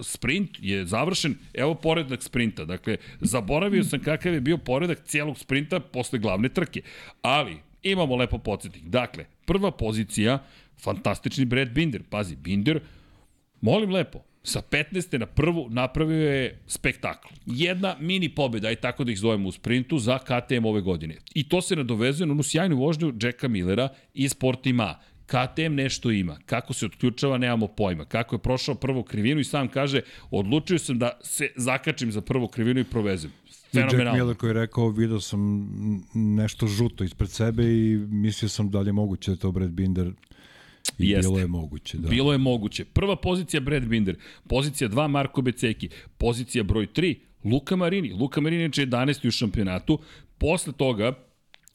Sprint 0.00 0.50
je 0.60 0.86
završen, 0.86 1.34
evo 1.54 1.74
poredak 1.74 2.22
sprinta. 2.22 2.64
Dakle, 2.64 2.96
zaboravio 3.20 3.84
sam 3.84 4.00
kakav 4.00 4.34
je 4.34 4.40
bio 4.40 4.58
poredak 4.58 5.00
cijelog 5.04 5.38
sprinta 5.38 5.80
posle 5.80 6.18
glavne 6.18 6.48
trke. 6.48 6.82
Ali, 7.22 7.56
imamo 7.82 8.16
lepo 8.16 8.38
podsjetnik. 8.38 8.84
Dakle, 8.84 9.24
prva 9.44 9.70
pozicija, 9.70 10.44
fantastični 10.82 11.44
Brad 11.44 11.70
Binder. 11.70 12.02
Pazi, 12.10 12.36
Binder, 12.36 12.80
Molim 13.60 13.90
lepo, 13.90 14.22
sa 14.42 14.62
15. 14.62 15.18
na 15.18 15.26
prvu 15.26 15.66
napravio 15.70 16.30
je 16.30 16.58
spektakl. 16.66 17.28
Jedna 17.46 17.96
mini 18.00 18.28
pobjeda, 18.28 18.68
aj 18.68 18.76
tako 18.76 19.04
da 19.04 19.12
ih 19.12 19.18
zovemo 19.18 19.48
u 19.48 19.52
sprintu, 19.52 19.98
za 19.98 20.18
KTM 20.18 20.64
ove 20.64 20.80
godine. 20.80 21.16
I 21.34 21.48
to 21.48 21.62
se 21.62 21.76
nadovezuje 21.76 22.26
na 22.26 22.32
onu 22.32 22.42
sjajnu 22.42 22.76
vožnju 22.76 23.14
Jacka 23.22 23.48
Millera 23.48 23.88
iz 24.14 24.30
Sportima. 24.30 24.98
KTM 25.26 25.74
nešto 25.74 26.10
ima. 26.10 26.38
Kako 26.46 26.72
se 26.72 26.86
otključava, 26.86 27.38
nemamo 27.38 27.66
pojma. 27.66 28.04
Kako 28.04 28.34
je 28.34 28.38
prošao 28.38 28.74
prvu 28.74 29.02
krivinu 29.02 29.40
i 29.40 29.44
sam 29.44 29.68
kaže, 29.68 30.00
odlučio 30.30 30.78
sam 30.78 30.98
da 30.98 31.18
se 31.22 31.48
zakačim 31.56 32.12
za 32.12 32.20
prvu 32.20 32.48
krivinu 32.48 32.80
i 32.80 32.84
provezem. 32.84 33.30
I 33.72 33.78
Jack 33.78 33.90
Fenomenalno. 33.90 34.18
Miller 34.18 34.36
koji 34.36 34.50
je 34.50 34.54
rekao, 34.54 34.88
video 34.88 35.20
sam 35.20 35.68
nešto 36.14 36.66
žuto 36.66 37.04
ispred 37.04 37.30
sebe 37.30 37.64
i 37.64 37.96
mislio 37.96 38.48
sam 38.48 38.70
da 38.70 38.80
li 38.80 38.88
je 38.88 38.92
moguće 38.92 39.30
da 39.30 39.34
je 39.34 39.38
to 39.38 39.52
Brad 39.52 39.70
Binder 39.70 40.12
I 41.04 41.10
Jeste. 41.10 41.28
bilo 41.28 41.38
je 41.38 41.46
moguće, 41.46 41.98
da. 41.98 42.08
Bilo 42.08 42.32
je 42.32 42.38
moguće. 42.38 42.84
Prva 42.84 43.16
pozicija 43.16 43.60
Brad 43.60 43.86
Binder, 43.86 44.16
pozicija 44.48 44.88
2 44.88 45.08
Marko 45.08 45.42
Beceki, 45.42 45.88
pozicija 46.18 46.64
broj 46.64 46.86
3 46.86 47.16
Luka 47.44 47.76
Marini. 47.76 48.12
Luka 48.12 48.40
Marini 48.40 48.62
je 48.62 48.70
11. 48.70 49.28
u 49.28 49.30
šampionatu. 49.30 49.98
Posle 50.38 50.72
toga 50.72 51.29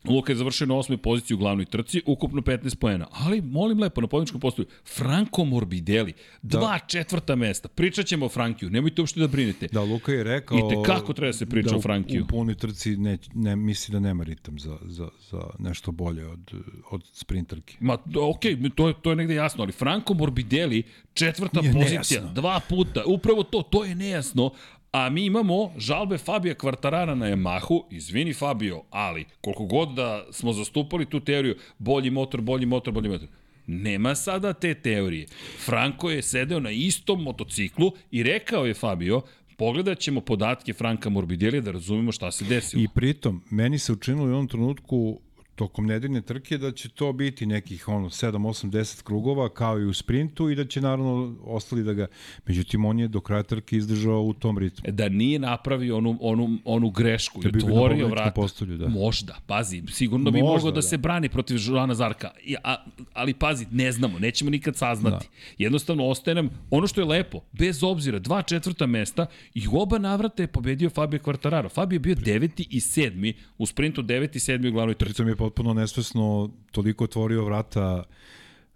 Luka 0.10 0.32
je 0.32 0.36
završio 0.36 0.68
na 0.68 0.76
osmoj 0.76 0.98
poziciji 0.98 1.36
u 1.36 1.38
glavnoj 1.38 1.66
trci, 1.66 2.02
ukupno 2.06 2.42
15 2.42 2.76
poena. 2.76 3.08
Ali, 3.12 3.42
molim 3.42 3.80
lepo, 3.80 4.02
na 4.02 4.08
pobjedičkom 4.08 4.42
postoju 4.42 4.66
Franco 4.96 5.44
Morbidelli, 5.44 6.14
dva 6.42 6.60
da. 6.60 6.80
četvrta 6.88 7.36
mesta. 7.36 7.68
Pričat 7.68 8.06
ćemo 8.06 8.26
o 8.26 8.30
Frankiju, 8.30 8.70
nemojte 8.70 9.02
uopšte 9.02 9.20
da 9.20 9.28
brinete. 9.28 9.68
Da, 9.72 9.82
Luka 9.82 10.12
je 10.12 10.24
rekao... 10.24 10.58
I 10.58 10.62
te 10.70 10.76
kako 10.86 11.14
treba 11.14 11.30
da 11.30 11.38
se 11.38 11.46
priča 11.46 11.70
da 11.70 11.76
o 11.76 11.82
Frankiju. 11.82 12.22
U, 12.22 12.26
u 12.26 12.28
punoj 12.28 12.56
trci 12.56 12.98
ne, 12.98 13.18
ne, 13.34 13.56
misli 13.56 13.94
da 13.94 14.00
nema 14.00 14.24
ritam 14.24 14.60
za, 14.60 14.78
za, 14.86 15.10
za 15.32 15.42
nešto 15.60 15.92
bolje 15.92 16.28
od, 16.28 16.52
od 16.92 17.06
sprinterke. 17.14 17.78
Ma, 17.80 17.94
okej, 17.94 18.58
okay, 18.58 18.72
to, 18.76 18.88
je, 18.88 18.94
to 19.02 19.10
je 19.10 19.16
negde 19.16 19.36
jasno, 19.36 19.64
ali 19.64 19.72
Franco 19.72 20.14
Morbidelli, 20.14 20.84
četvrta 21.14 21.62
pozicija, 21.74 22.22
nejasno. 22.22 22.34
dva 22.34 22.60
puta, 22.70 23.04
upravo 23.06 23.44
to, 23.44 23.62
to 23.62 23.84
je 23.84 23.96
nejasno, 23.96 24.52
a 24.96 25.10
mi 25.10 25.26
imamo 25.26 25.72
žalbe 25.78 26.18
Fabija 26.18 26.56
Kvartarara 26.56 27.16
na 27.16 27.26
Yamahu, 27.26 27.84
izvini 27.92 28.34
Fabio, 28.34 28.82
ali 28.90 29.26
koliko 29.42 29.66
god 29.66 29.94
da 29.94 30.26
smo 30.32 30.54
zastupali 30.54 31.06
tu 31.06 31.20
teoriju, 31.20 31.56
bolji 31.78 32.10
motor, 32.10 32.42
bolji 32.42 32.66
motor, 32.66 32.94
bolji 32.94 33.10
motor, 33.10 33.28
Nema 33.68 34.16
sada 34.16 34.54
te 34.54 34.74
teorije. 34.74 35.28
Franko 35.66 36.10
je 36.10 36.22
sedeo 36.22 36.60
na 36.60 36.72
istom 36.72 37.24
motociklu 37.24 37.92
i 38.12 38.24
rekao 38.24 38.66
je 38.66 38.74
Fabio, 38.74 39.22
pogledat 39.58 40.00
ćemo 40.00 40.22
podatke 40.22 40.74
Franka 40.74 41.10
Morbidelija 41.10 41.62
da 41.62 41.72
razumemo 41.72 42.12
šta 42.12 42.32
se 42.32 42.46
desilo. 42.46 42.84
I 42.84 42.88
pritom, 42.96 43.42
meni 43.50 43.80
se 43.80 43.94
učinilo 43.94 44.26
u 44.26 44.30
jednom 44.30 44.48
trenutku 44.48 45.20
tokom 45.56 45.86
nedeljne 45.86 46.22
trke 46.22 46.58
da 46.58 46.72
će 46.72 46.90
to 46.90 47.14
biti 47.14 47.46
nekih 47.46 47.88
ono 47.88 48.10
7, 48.10 48.32
8, 48.32 48.70
10 48.70 49.04
krugova 49.04 49.50
kao 49.50 49.80
i 49.80 49.86
u 49.86 49.94
sprintu 49.94 50.50
i 50.50 50.56
da 50.56 50.66
će 50.66 50.82
naravno 50.82 51.36
ostali 51.44 51.84
da 51.84 51.94
ga 51.94 52.08
međutim 52.46 52.86
on 52.86 53.00
je 53.00 53.08
do 53.08 53.22
kraja 53.22 53.44
trke 53.44 53.78
izdržao 53.78 54.22
u 54.22 54.34
tom 54.34 54.58
ritmu. 54.58 54.92
da 54.92 55.10
nije 55.10 55.40
napravio 55.40 55.98
onu, 55.98 56.18
onu, 56.22 56.58
onu 56.66 56.90
grešku 56.90 57.42
Da 57.42 57.50
i 57.50 57.62
otvorio 57.62 58.10
postolju, 58.36 58.78
da. 58.78 58.88
Možda, 58.88 59.36
pazi, 59.48 59.84
sigurno 59.92 60.32
bi 60.32 60.42
Možda, 60.42 60.56
mogao 60.56 60.72
da, 60.72 60.76
da. 60.76 60.82
se 60.82 60.98
brani 60.98 61.30
protiv 61.30 61.58
Žana 61.58 61.96
Zarka. 61.96 62.32
I, 62.44 62.56
a, 62.64 62.76
ali 63.14 63.34
pazi, 63.34 63.66
ne 63.72 63.92
znamo, 63.92 64.20
nećemo 64.20 64.52
nikad 64.52 64.76
saznati. 64.76 65.26
Da. 65.26 65.64
Jednostavno 65.64 66.08
ostaje 66.08 66.36
nam 66.36 66.50
ono 66.70 66.88
što 66.88 67.02
je 67.02 67.06
lepo, 67.06 67.42
bez 67.52 67.84
obzira, 67.84 68.20
dva 68.20 68.42
četvrta 68.42 68.86
mesta 68.86 69.26
i 69.54 69.64
oba 69.72 69.98
navrata 69.98 70.44
je 70.44 70.48
pobedio 70.48 70.90
Fabio 70.90 71.20
Quartararo. 71.20 71.70
Fabio 71.74 71.96
je 71.96 72.00
bio 72.00 72.16
deveti 72.16 72.68
i 72.70 72.80
sedmi, 72.80 73.34
u 73.58 73.66
sprintu 73.66 74.02
deveti 74.02 74.38
i 74.38 74.42
sedmi 74.42 74.70
u 74.70 74.72
glavnoj 74.72 74.96
trci. 74.96 75.24
Potpuno 75.46 75.74
nesvesno 75.74 76.50
toliko 76.72 77.04
otvorio 77.04 77.46
vrata 77.46 78.04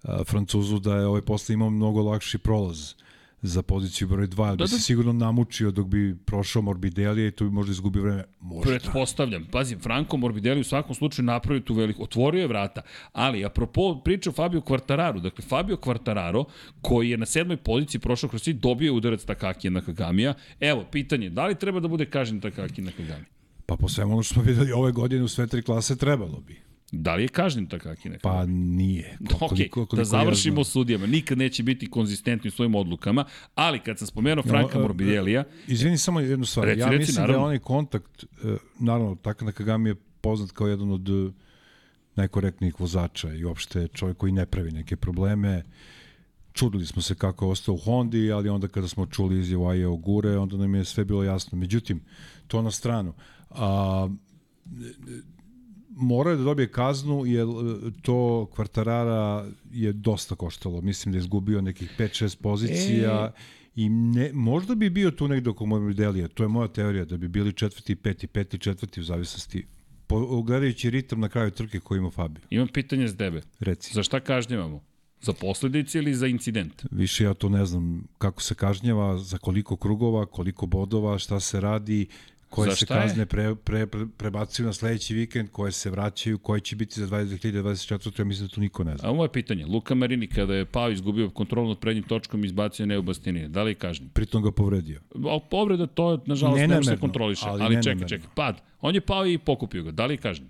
a, 0.04 0.24
Francuzu 0.24 0.80
da 0.80 0.96
je 0.96 1.06
ovaj 1.06 1.22
posle 1.22 1.54
imao 1.54 1.70
mnogo 1.70 2.02
lakši 2.02 2.38
prolaz 2.38 2.94
za 3.42 3.62
poziciju 3.62 4.08
broj 4.08 4.28
2, 4.28 4.46
da, 4.46 4.52
bi 4.52 4.58
Da, 4.58 4.68
se 4.68 4.76
da. 4.76 4.80
sigurno 4.80 5.14
namučio 5.14 5.72
dok 5.72 5.88
bi 5.88 6.16
prošao 6.26 6.62
Morbidelija 6.62 7.28
i 7.28 7.32
tu 7.32 7.44
bi 7.46 7.52
možda 7.52 7.72
izgubio 7.72 8.04
vreme. 8.04 8.24
Možda. 8.40 8.70
Pretpostavljam. 8.70 9.46
Pazi, 9.52 9.76
Franco 9.76 10.18
Morbidelli 10.18 10.62
u 10.62 10.64
svakom 10.64 10.96
slučaju 10.96 11.26
napravio 11.26 11.62
tu 11.62 11.74
veliku, 11.74 12.04
otvorio 12.04 12.42
je 12.42 12.48
vrata. 12.48 12.82
Ali, 13.14 13.46
apropo 13.46 14.02
priče 14.06 14.30
o 14.30 14.34
Fabio 14.34 14.62
Quartararu, 14.62 15.22
dakle, 15.22 15.46
Fabio 15.46 15.78
Quartararo, 15.78 16.44
koji 16.82 17.10
je 17.10 17.18
na 17.18 17.26
sedmoj 17.26 17.58
poziciji 17.58 18.02
prošao 18.02 18.30
kroz 18.30 18.42
svi, 18.44 18.54
dobio 18.54 18.86
je 18.86 18.92
udarac 18.92 19.24
Takakija 19.24 19.72
na 19.72 19.82
Kagamija. 19.82 20.34
Evo, 20.60 20.86
pitanje, 20.92 21.30
da 21.30 21.46
li 21.48 21.56
treba 21.56 21.80
da 21.80 21.88
bude 21.88 22.06
kažen 22.06 22.42
Takaki 22.42 22.82
na 22.82 22.92
Kagami? 22.92 23.26
Pa 23.70 23.76
po 23.76 23.90
svemu 23.90 24.14
ono 24.14 24.24
što 24.24 24.34
smo 24.34 24.44
videli 24.44 24.72
ove 24.72 24.92
godine 24.92 25.24
u 25.24 25.28
sve 25.28 25.48
tri 25.48 25.62
klase 25.62 25.96
trebalo 25.96 26.40
bi. 26.48 26.56
Da 26.92 27.16
li 27.16 27.24
je 27.24 27.28
kažnjen 27.28 27.68
Takaki 27.68 28.04
Kagami? 28.04 28.20
Pa 28.22 28.46
nije. 28.46 29.18
Ok, 29.34 29.40
Koliko, 29.40 29.74
koliko 29.74 29.96
da 29.96 30.02
ja 30.02 30.06
završimo 30.06 30.56
znam. 30.56 30.66
sudijama. 30.66 31.06
Nikad 31.08 31.38
neće 31.38 31.64
biti 31.64 31.90
konzistentni 31.90 32.48
u 32.48 32.52
svojim 32.52 32.76
odlukama, 32.76 33.26
ali 33.56 33.80
kad 33.80 33.98
sam 33.98 34.08
spomenuo 34.08 34.44
Franka 34.44 34.74
No, 34.76 34.80
e, 34.80 34.84
Morbidelija, 34.84 35.44
Izvini 35.68 35.98
samo 35.98 36.20
jednu 36.20 36.46
stvar. 36.46 36.66
Reci, 36.68 36.80
ja 36.80 36.88
reci, 36.88 37.00
mislim 37.00 37.16
naravno. 37.16 37.34
da 37.34 37.40
je 37.40 37.46
onaj 37.46 37.60
kontakt, 37.60 38.24
e, 38.24 38.56
naravno, 38.80 39.16
Taka 39.16 39.46
Nakagami 39.46 39.90
je 39.90 39.96
poznat 40.22 40.52
kao 40.52 40.68
jedan 40.68 40.92
od 40.92 41.10
e, 41.10 41.32
najkorektnijih 42.16 42.80
vozača 42.80 43.34
i 43.34 43.44
uopšte 43.46 43.88
čovjek 43.88 44.18
koji 44.18 44.32
ne 44.32 44.46
pravi 44.46 44.72
neke 44.72 44.96
probleme. 44.96 45.64
Čudili 46.54 46.86
smo 46.86 47.02
se 47.02 47.16
kako 47.16 47.46
je 47.46 47.52
ostao 47.52 47.76
u 47.76 47.78
Hondi, 47.78 48.32
ali 48.32 48.50
onda 48.50 48.68
kada 48.68 48.88
smo 48.88 49.06
čuli 49.06 49.40
izjavu 49.40 49.68
Aje 49.68 49.88
Ogure, 49.88 50.38
onda 50.38 50.58
nam 50.58 50.76
je 50.76 50.86
sve 50.86 51.06
bilo 51.06 51.24
jasno. 51.24 51.58
Međutim, 51.58 52.02
to 52.48 52.62
na 52.62 52.72
stranu. 52.72 53.14
A, 53.50 54.10
morao 55.90 56.32
je 56.32 56.38
da 56.38 56.44
dobije 56.44 56.72
kaznu 56.72 57.26
jer 57.26 57.48
e, 57.48 57.92
to 58.02 58.50
kvartarara 58.56 59.46
je 59.72 59.94
dosta 59.94 60.36
koštalo. 60.36 60.82
Mislim 60.82 61.12
da 61.12 61.18
je 61.18 61.20
izgubio 61.20 61.62
nekih 61.62 61.96
5-6 62.00 62.42
pozicija 62.42 63.34
e... 63.36 63.42
i 63.76 63.90
ne, 63.90 64.32
možda 64.34 64.76
bi 64.76 64.90
bio 64.90 65.12
tu 65.12 65.28
negde 65.28 65.50
oko 65.50 65.66
Morbidelija. 65.66 66.28
To 66.28 66.44
je 66.44 66.48
moja 66.48 66.68
teorija 66.68 67.06
da 67.06 67.18
bi 67.18 67.28
bili 67.28 67.54
četvrti, 67.54 67.96
peti, 67.96 68.28
peti, 68.28 68.58
četvrti 68.58 69.02
u 69.02 69.04
zavisnosti 69.04 69.66
po, 70.10 70.42
gledajući 70.42 70.90
ritam 70.90 71.20
na 71.20 71.30
kraju 71.30 71.52
trke 71.52 71.80
koji 71.80 71.98
ima 72.00 72.10
Fabio. 72.10 72.44
imam 72.50 72.68
pitanje 72.68 73.08
za 73.08 73.18
tebe. 73.18 73.42
Reci. 73.60 73.94
Za 73.94 74.04
šta 74.04 74.20
kažnjavamo? 74.20 74.84
Za 75.22 75.34
posledice 75.34 75.98
ili 75.98 76.16
za 76.16 76.28
incident? 76.28 76.86
Više 76.92 77.24
ja 77.24 77.34
to 77.34 77.50
ne 77.50 77.66
znam 77.66 78.08
kako 78.18 78.42
se 78.42 78.56
kažnjava, 78.56 79.18
za 79.18 79.38
koliko 79.38 79.76
krugova, 79.76 80.26
koliko 80.26 80.66
bodova, 80.66 81.20
šta 81.20 81.40
se 81.40 81.62
radi, 81.62 82.08
koje 82.50 82.76
se 82.76 82.84
je? 82.84 82.88
kazne 82.88 83.26
pre, 83.26 83.56
pre, 83.56 83.88
pre, 83.88 84.06
prebacuju 84.18 84.66
na 84.66 84.74
sledeći 84.74 85.14
vikend, 85.14 85.50
koje 85.50 85.72
se 85.72 85.90
vraćaju, 85.90 86.38
koje 86.38 86.62
će 86.62 86.76
biti 86.76 87.00
za 87.00 87.08
2024. 87.08 88.20
Ja 88.20 88.26
mislim 88.26 88.48
da 88.48 88.54
tu 88.54 88.62
niko 88.62 88.84
ne 88.84 88.98
zna. 88.98 89.08
A 89.08 89.12
ovo 89.12 89.24
je 89.24 89.32
pitanje. 89.32 89.66
Luka 89.66 89.96
Marini 89.96 90.28
kada 90.28 90.56
je 90.56 90.66
pao 90.66 90.92
izgubio 90.92 91.30
kontrolu 91.30 91.68
nad 91.68 91.80
prednjim 91.80 92.04
točkom 92.04 92.46
izbacio 92.46 92.86
Neo 92.86 93.02
Bastinije. 93.02 93.48
Da 93.48 93.64
li 93.64 93.72
je 93.72 93.76
kažnjen? 93.76 94.10
Pritom 94.10 94.44
ga 94.44 94.52
povredio. 94.52 95.02
A 95.16 95.40
povreda 95.50 95.88
to 95.88 96.24
nažalost 96.26 96.60
ne 96.60 96.68
može 96.68 96.90
se 96.90 96.98
kontroliše. 96.98 97.46
Ali, 97.48 97.64
ali 97.64 97.84
čekaj, 97.84 98.08
čekaj. 98.08 98.30
Pad. 98.36 98.62
On 98.82 98.96
je 98.96 99.02
pao 99.02 99.28
i 99.28 99.38
pokupio 99.38 99.84
ga. 99.84 99.92
Da 99.92 100.06
li 100.06 100.14
je 100.14 100.18
kažnjen? 100.18 100.50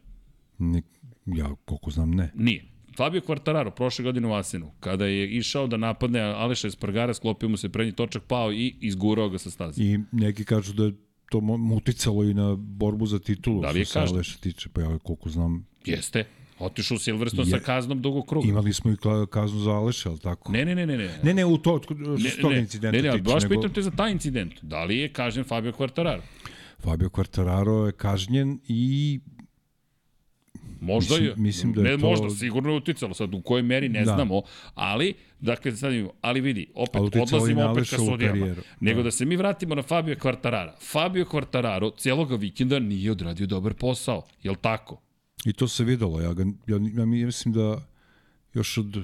Nik, 0.58 0.86
ja 1.26 1.56
koliko 1.66 1.92
znam 1.92 2.12
ne. 2.12 2.32
Nije. 2.36 2.66
Fabio 2.98 3.22
Quartararo 3.22 3.72
prošle 3.72 4.04
godine 4.04 4.28
u 4.28 4.34
Asenu, 4.34 4.72
kada 4.80 5.06
je 5.06 5.30
išao 5.32 5.68
da 5.68 5.78
napadne 5.78 6.20
Aleša 6.20 6.68
Espargara, 6.68 7.14
sklopio 7.14 7.50
mu 7.50 7.58
se 7.58 7.70
prednji 7.70 7.94
točak, 7.94 8.24
pao 8.24 8.52
i 8.52 8.76
izgurao 8.82 9.30
ga 9.30 9.38
sa 9.38 9.52
staze. 9.52 9.84
I 9.84 10.00
neki 10.12 10.46
kažu 10.46 10.74
da 10.74 10.84
je 10.84 10.94
to 11.30 11.42
mu 11.42 11.76
uticalo 11.76 12.24
i 12.24 12.34
na 12.34 12.56
borbu 12.56 13.06
za 13.06 13.20
titulu. 13.20 13.62
Da 13.62 13.72
li 13.72 13.80
je 13.80 13.86
što 13.86 13.94
se 13.94 14.00
kažnjen? 14.00 14.24
Tiče, 14.40 14.70
pa 14.74 14.82
ja 14.82 14.98
koliko 14.98 15.30
znam, 15.30 15.66
Jeste. 15.86 16.26
Otišao 16.60 16.96
u 16.96 17.00
Silverstone 17.00 17.50
sa 17.50 17.60
kaznom 17.60 18.02
dugog 18.02 18.28
kruga. 18.28 18.48
imali 18.48 18.74
smo 18.74 18.92
i 18.92 18.96
kaznu 19.30 19.60
za 19.60 19.72
Aleša, 19.72 20.10
ali 20.10 20.20
tako? 20.20 20.52
Ne, 20.52 20.66
ne, 20.66 20.76
ne, 20.76 20.86
ne, 20.86 20.98
ne. 20.98 21.20
Ne, 21.24 21.34
ne, 21.34 21.46
u 21.46 21.58
to, 21.58 21.80
što 21.84 21.94
Ne, 21.94 22.30
tog 22.42 22.52
ne, 22.52 22.60
incidenta 22.60 22.98
ne, 22.98 23.02
ne, 23.04 23.10
ali 23.10 23.20
tiče, 23.22 23.34
baš 23.34 23.44
nego 23.44 23.56
pitam 23.56 23.74
te 23.74 23.82
za 23.82 23.92
taj 23.92 24.12
incident. 24.12 24.54
Da 24.62 24.84
li 24.84 24.98
je 24.98 25.10
kažnjen 25.10 25.46
Fabio 25.46 25.72
Quartararo? 25.72 26.22
Fabio 26.80 27.10
Quartararo 27.10 27.86
je 27.86 27.92
kažnjen 27.92 28.60
i 28.68 29.20
Možda 30.82 31.14
Mislim- 31.14 31.30
je. 31.30 31.36
mislim 31.38 31.74
da 31.74 31.82
je 31.82 31.88
ne, 31.88 31.98
to- 31.98 32.08
možda, 32.08 32.30
sigurno 32.30 32.70
je 32.70 32.78
uticalo. 32.78 33.14
Sad, 33.14 33.34
u 33.34 33.42
kojoj 33.42 33.62
meri 33.64 33.90
ne 33.90 34.00
Da. 34.00 34.14
znamo, 34.14 34.42
ali, 34.76 35.14
dakle, 35.40 35.72
sad 35.72 35.94
imamo, 35.94 36.12
ali 36.22 36.42
vidi, 36.42 36.68
opet 36.76 36.96
Ali 36.96 37.12
odlazimo 37.16 37.62
na 37.62 37.72
opet 37.72 37.90
ka 37.90 37.98
sudijama. 37.98 38.56
Nego 38.80 38.98
Da. 38.98 39.04
da. 39.04 39.12
se 39.12 39.26
mi 39.26 39.36
vratimo 39.36 39.76
na 39.76 39.82
Fabio 39.84 40.16
Quartarara. 40.16 40.72
Fabio 40.82 41.26
Quartararo 41.26 41.92
cijeloga 41.98 42.36
vikenda 42.36 42.80
nije 42.80 43.12
odradio 43.12 43.48
dobar 43.48 43.74
posao. 43.74 44.24
Jel 44.44 44.56
tako? 44.56 45.02
I 45.46 45.54
to 45.54 45.68
se 45.68 45.84
videlo. 45.84 46.22
Ja, 46.22 46.34
ga, 46.34 46.44
ja, 46.68 46.80
ja 46.94 47.06
mislim 47.06 47.54
da 47.54 47.82
još 48.54 48.78
od 48.78 48.98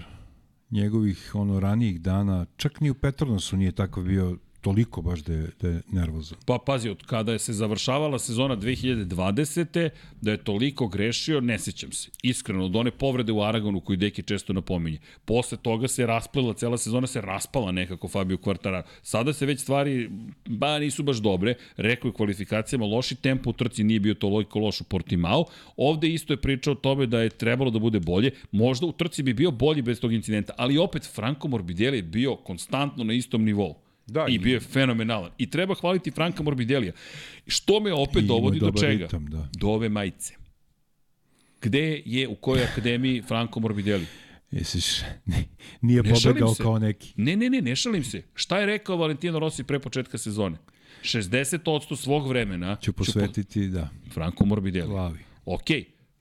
njegovih 0.72 1.32
ono 1.34 1.60
ranijih 1.60 2.02
dana, 2.02 2.46
čak 2.58 2.82
ni 2.82 2.90
u 2.90 2.94
Petronasu 2.94 3.58
nije 3.58 3.72
takav 3.72 4.04
bio 4.04 4.38
toliko 4.66 5.02
baš 5.02 5.20
da 5.20 5.34
je, 5.34 5.48
da 5.62 5.70
je 5.70 5.82
nervozan. 5.92 6.38
Pa 6.46 6.58
pazi, 6.66 6.90
od 6.90 7.04
kada 7.06 7.32
je 7.32 7.40
se 7.40 7.54
završavala 7.54 8.20
sezona 8.20 8.58
2020. 8.58 9.90
da 10.22 10.32
je 10.32 10.38
toliko 10.38 10.88
grešio, 10.88 11.42
ne 11.42 11.60
sećam 11.60 11.92
se. 11.92 12.10
Iskreno, 12.24 12.66
od 12.66 12.76
one 12.76 12.92
povrede 12.92 13.32
u 13.32 13.44
Aragonu 13.44 13.80
koju 13.80 13.98
Deki 13.98 14.24
često 14.24 14.54
napominje. 14.54 14.98
Posle 15.26 15.58
toga 15.58 15.88
se 15.88 16.06
rasplela, 16.06 16.54
cela 16.54 16.78
sezona 16.78 17.08
se 17.08 17.22
raspala 17.22 17.72
nekako 17.72 18.08
Fabio 18.08 18.38
Quartararo. 18.38 18.82
Sada 19.04 19.34
se 19.34 19.46
već 19.46 19.60
stvari, 19.60 20.10
ba, 20.46 20.80
nisu 20.80 21.04
baš 21.04 21.18
dobre. 21.18 21.56
Rekao 21.78 22.10
je 22.10 22.14
kvalifikacijama, 22.14 22.86
loši 22.86 23.16
tempo 23.16 23.50
u 23.50 23.54
trci 23.54 23.84
nije 23.84 24.00
bio 24.00 24.14
toliko 24.14 24.60
loš 24.60 24.82
u 24.82 24.84
Portimao. 24.84 25.46
Ovde 25.78 26.10
isto 26.10 26.34
je 26.34 26.42
pričao 26.42 26.74
o 26.74 26.76
tome 26.76 27.06
da 27.06 27.22
je 27.22 27.30
trebalo 27.30 27.72
da 27.72 27.80
bude 27.80 28.00
bolje. 28.00 28.32
Možda 28.52 28.86
u 28.86 28.92
trci 28.92 29.24
bi 29.24 29.34
bio 29.34 29.52
bolji 29.52 29.82
bez 29.82 30.00
tog 30.00 30.14
incidenta, 30.14 30.54
ali 30.58 30.78
opet 30.78 31.10
Franco 31.16 31.48
Morbidelli 31.48 31.98
je 31.98 32.04
bio 32.04 32.36
konstantno 32.36 33.04
na 33.04 33.14
istom 33.14 33.44
nivou. 33.44 33.85
Da, 34.08 34.26
I 34.30 34.40
bio 34.40 34.54
je 34.54 34.60
fenomenalan. 34.60 35.32
I 35.38 35.50
treba 35.50 35.76
hvaliti 35.76 36.12
Franka 36.12 36.44
Morbidelija. 36.44 36.94
Što 37.48 37.80
me 37.80 37.94
opet 37.94 38.24
I 38.24 38.28
dovodi 38.28 38.60
do 38.60 38.72
čega? 38.80 39.04
ritam, 39.04 39.28
da. 39.28 39.50
Do 39.54 39.68
ove 39.68 39.90
majice. 39.90 40.34
Gde 41.62 42.02
je, 42.06 42.28
u 42.28 42.36
kojoj 42.36 42.64
akademiji 42.64 43.22
Franko 43.22 43.60
Morbidelli? 43.60 44.06
Jesiš, 44.52 44.86
nije 45.82 46.04
pobegao 46.04 46.56
se. 46.56 46.64
kao 46.64 46.80
neki. 46.80 47.14
Ne, 47.18 47.36
ne, 47.36 47.50
ne, 47.50 47.62
ne 47.62 47.76
šalim 47.76 48.04
se. 48.04 48.24
Šta 48.36 48.60
je 48.60 48.66
rekao 48.66 48.98
Valentino 48.98 49.40
Rossi 49.40 49.64
pre 49.64 49.80
početka 49.80 50.18
sezone? 50.18 50.58
60% 51.04 51.96
svog 51.96 52.28
vremena 52.28 52.78
Ću 52.82 52.94
posvetiti, 52.94 53.68
da, 53.68 53.90
po 54.06 54.12
Franko 54.14 54.46
Morbidelli. 54.46 54.90
glavi. 54.90 55.20
Ok, 55.46 55.66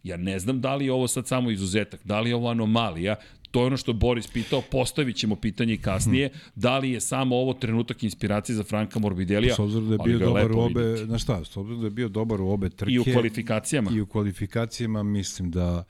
ja 0.03 0.17
ne 0.17 0.39
znam 0.39 0.61
da 0.61 0.75
li 0.75 0.85
je 0.85 0.93
ovo 0.93 1.09
sad 1.09 1.27
samo 1.27 1.51
izuzetak, 1.51 2.01
da 2.05 2.21
li 2.21 2.31
je 2.31 2.35
ovo 2.37 2.49
anomalija, 2.51 3.17
to 3.55 3.61
je 3.61 3.67
ono 3.67 3.77
što 3.77 3.91
je 3.91 3.95
Boris 3.95 4.27
pitao, 4.27 4.63
postavit 4.71 5.17
ćemo 5.17 5.37
pitanje 5.37 5.77
kasnije, 5.77 6.31
da 6.55 6.79
li 6.79 6.91
je 6.91 7.01
samo 7.01 7.37
ovo 7.37 7.55
trenutak 7.55 8.03
inspiracije 8.03 8.57
za 8.57 8.65
Franka 8.65 8.99
Morbidelija, 8.99 9.55
S 9.55 9.59
obzirom 9.59 9.89
da 9.89 9.95
je 9.95 9.99
bio 10.05 10.19
dobar 10.19 10.53
u 10.53 10.61
obe, 10.61 10.83
videti. 10.83 11.11
na 11.11 11.19
šta, 11.19 11.45
s 11.45 11.57
obzirom 11.57 11.81
da 11.81 11.87
je 11.87 11.91
bio 11.91 12.09
dobar 12.09 12.41
u 12.41 12.49
obe 12.49 12.71
trke. 12.71 12.93
I 12.93 12.99
u 12.99 13.05
kvalifikacijama. 13.05 13.91
I 13.95 14.01
u 14.01 14.07
kvalifikacijama 14.07 15.03
mislim 15.03 15.51
da 15.51 15.85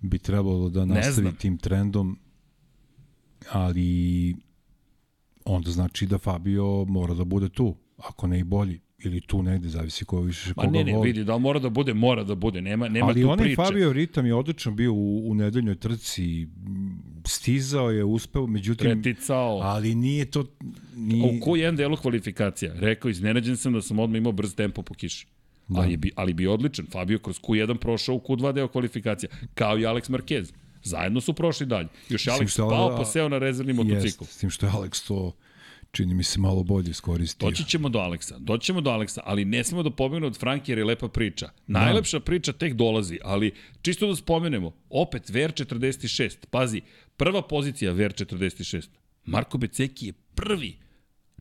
bi 0.00 0.18
trebalo 0.18 0.68
da 0.68 0.84
nastavi 0.84 1.32
tim 1.38 1.58
trendom, 1.58 2.18
ali 3.50 4.34
onda 5.44 5.70
znači 5.70 6.06
da 6.06 6.18
Fabio 6.18 6.84
mora 6.84 7.14
da 7.14 7.24
bude 7.24 7.48
tu, 7.48 7.76
ako 7.96 8.26
ne 8.26 8.40
i 8.40 8.44
bolji, 8.44 8.80
ili 9.04 9.20
tu 9.20 9.42
negde, 9.42 9.68
zavisi 9.68 10.04
ko 10.04 10.20
više 10.20 10.52
Ma 10.56 10.62
koga 10.62 10.78
ne, 10.78 10.84
ne, 10.84 10.92
voli. 10.92 11.08
vidi, 11.08 11.24
da 11.24 11.38
mora 11.38 11.58
da 11.58 11.68
bude, 11.68 11.94
mora 11.94 12.24
da 12.24 12.34
bude, 12.34 12.60
nema, 12.60 12.88
nema 12.88 13.06
Ali 13.06 13.22
tu 13.22 13.30
onaj 13.30 13.44
priče. 13.44 13.56
Fabio 13.56 13.92
ritam 13.92 14.26
je 14.26 14.34
odlično 14.34 14.72
bio 14.72 14.92
u, 14.92 15.30
u 15.30 15.34
nedeljnoj 15.34 15.74
trci, 15.74 16.48
stizao 17.26 17.90
je, 17.90 18.04
uspeo, 18.04 18.46
međutim, 18.46 19.02
Preticao. 19.02 19.60
ali 19.62 19.94
nije 19.94 20.24
to... 20.24 20.44
Nije, 20.96 21.24
u 21.24 21.40
koji 21.44 21.60
jedan 21.60 21.76
delu 21.76 21.96
kvalifikacija? 21.96 22.72
Rekao, 22.74 23.08
iznenađen 23.08 23.56
sam 23.56 23.72
da 23.72 23.82
sam 23.82 23.98
odmah 23.98 24.18
imao 24.18 24.32
brz 24.32 24.54
tempo 24.54 24.82
po 24.82 24.94
kiši. 24.94 25.26
Da. 25.68 25.80
Ali, 25.80 25.96
bi, 25.96 26.10
ali 26.16 26.32
bi 26.32 26.46
odličan. 26.46 26.86
Fabio 26.86 27.18
kroz 27.18 27.40
Q1 27.40 27.76
prošao 27.76 28.14
u 28.14 28.20
Q2 28.20 28.52
deo 28.52 28.68
kvalifikacija. 28.68 29.30
Kao 29.54 29.78
i 29.78 29.82
Alex 29.82 30.10
Marquez. 30.10 30.52
Zajedno 30.82 31.20
su 31.20 31.32
prošli 31.32 31.66
dalje. 31.66 31.88
Još 32.08 32.24
Alex 32.24 32.58
pao, 32.70 32.96
pa 32.96 33.04
seo 33.04 33.28
na 33.28 33.38
rezervni 33.38 33.72
motocikl. 33.72 34.24
Jest, 34.24 34.32
s 34.32 34.38
tim 34.38 34.50
što 34.50 34.66
je 34.66 34.72
Alex 34.72 35.08
to 35.08 35.32
čini 35.92 36.14
mi 36.14 36.24
se 36.24 36.40
malo 36.40 36.62
bolje 36.62 36.90
iskoristio. 36.90 37.50
Doći 37.50 37.64
ćemo 37.64 37.88
do 37.88 37.98
Aleksa, 37.98 38.38
doći 38.38 38.66
ćemo 38.66 38.80
do 38.80 38.90
Aleksa, 38.90 39.20
ali 39.24 39.44
ne 39.44 39.64
smemo 39.64 39.82
da 39.82 39.90
pomenemo 39.90 40.26
od 40.26 40.38
Franki 40.38 40.72
jer 40.72 40.78
je 40.78 40.84
lepa 40.84 41.08
priča. 41.08 41.50
Najlepša 41.66 42.20
priča 42.20 42.52
tek 42.52 42.74
dolazi, 42.74 43.18
ali 43.24 43.52
čisto 43.82 44.06
da 44.06 44.16
spomenemo, 44.16 44.72
opet 44.90 45.30
VR46, 45.30 46.36
pazi, 46.50 46.80
prva 47.16 47.42
pozicija 47.42 47.92
VR46, 47.92 48.88
Marko 49.24 49.58
Beceki 49.58 50.06
je 50.06 50.12
prvi, 50.12 50.76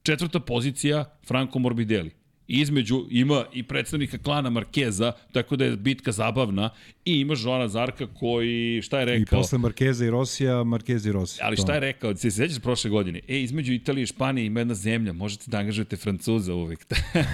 četvrta 0.04 0.39
pozicija 0.39 1.18
Franco 1.28 1.60
Morbidelli. 1.60 2.12
Između 2.47 3.06
ima 3.10 3.45
i 3.54 3.64
predstavnika 3.64 4.18
klana 4.18 4.49
Markeza, 4.49 5.12
tako 5.32 5.56
da 5.56 5.66
je 5.66 5.78
bitka 5.78 6.12
zabavna, 6.12 6.70
i 7.06 7.20
ima 7.20 7.34
Joana 7.43 7.68
Zarka 7.68 8.08
koji, 8.14 8.82
šta 8.82 8.99
je 8.99 9.04
I 9.04 9.20
rekao? 9.20 9.39
posle 9.39 9.58
Markeza 9.58 10.06
i 10.06 10.10
Rosija, 10.10 10.64
Markeza 10.64 11.10
i 11.10 11.12
Rosija. 11.12 11.45
Ali 11.45 11.58
šta 11.58 11.74
je 11.74 11.80
rekao? 11.80 12.16
Se 12.16 12.32
sećaš 12.32 12.60
prošle 12.60 12.89
godine? 12.89 13.20
E, 13.28 13.39
između 13.41 13.74
Italije 13.74 14.04
i 14.04 14.08
Španije 14.08 14.45
ima 14.45 14.60
jedna 14.60 14.74
zemlja, 14.74 15.14
možete 15.14 15.45
da 15.47 15.58
angažujete 15.58 15.97
Francuza 15.97 16.54
uvek. 16.54 16.86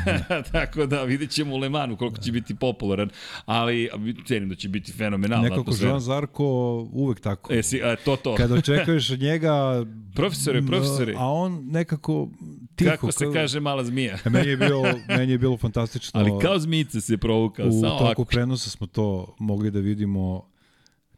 Tako 0.52 0.86
da 0.86 1.04
vidjet 1.04 1.30
ćemo 1.32 1.56
u 1.56 1.58
Lemanu 1.58 1.98
koliko 1.98 2.18
će 2.18 2.32
biti 2.32 2.56
popularan, 2.56 3.10
ali 3.46 3.90
cenim 4.28 4.50
da 4.50 4.56
će 4.56 4.70
biti 4.70 4.92
fenomenalna 4.92 5.44
Nekako 5.44 5.62
atmosfera. 5.62 5.90
Joan 5.90 6.02
Zarko 6.02 6.46
uvek 6.92 7.20
tako. 7.20 7.54
E, 7.54 7.64
si, 7.64 7.84
a, 7.84 7.96
to, 7.96 8.16
to. 8.16 8.36
Kada 8.36 8.54
očekuješ 8.56 9.10
od 9.10 9.20
njega... 9.20 9.86
Profesore, 10.16 10.62
profesore. 10.62 11.14
A 11.18 11.26
on 11.32 11.68
nekako 11.72 12.30
tiho. 12.76 12.92
Kako 12.92 13.12
se 13.12 13.24
kao- 13.26 13.34
kaže 13.34 13.60
mala 13.60 13.84
zmija. 13.84 14.18
E, 14.26 14.30
Meni 14.30 14.50
je 14.50 14.58
bilo, 14.58 14.84
meni 15.08 15.32
je 15.32 15.38
bilo 15.38 15.58
fantastično. 15.58 16.12
Ali 16.20 16.32
kao 16.42 16.60
zmijice 16.60 17.02
se 17.02 17.18
provukao, 17.18 17.68
u 17.68 17.82
toku 18.00 18.26
prenosa 18.26 18.70
smo 18.70 18.88
to 18.88 19.36
mogli 19.40 19.57
da 19.64 19.80
vidimo. 19.80 20.50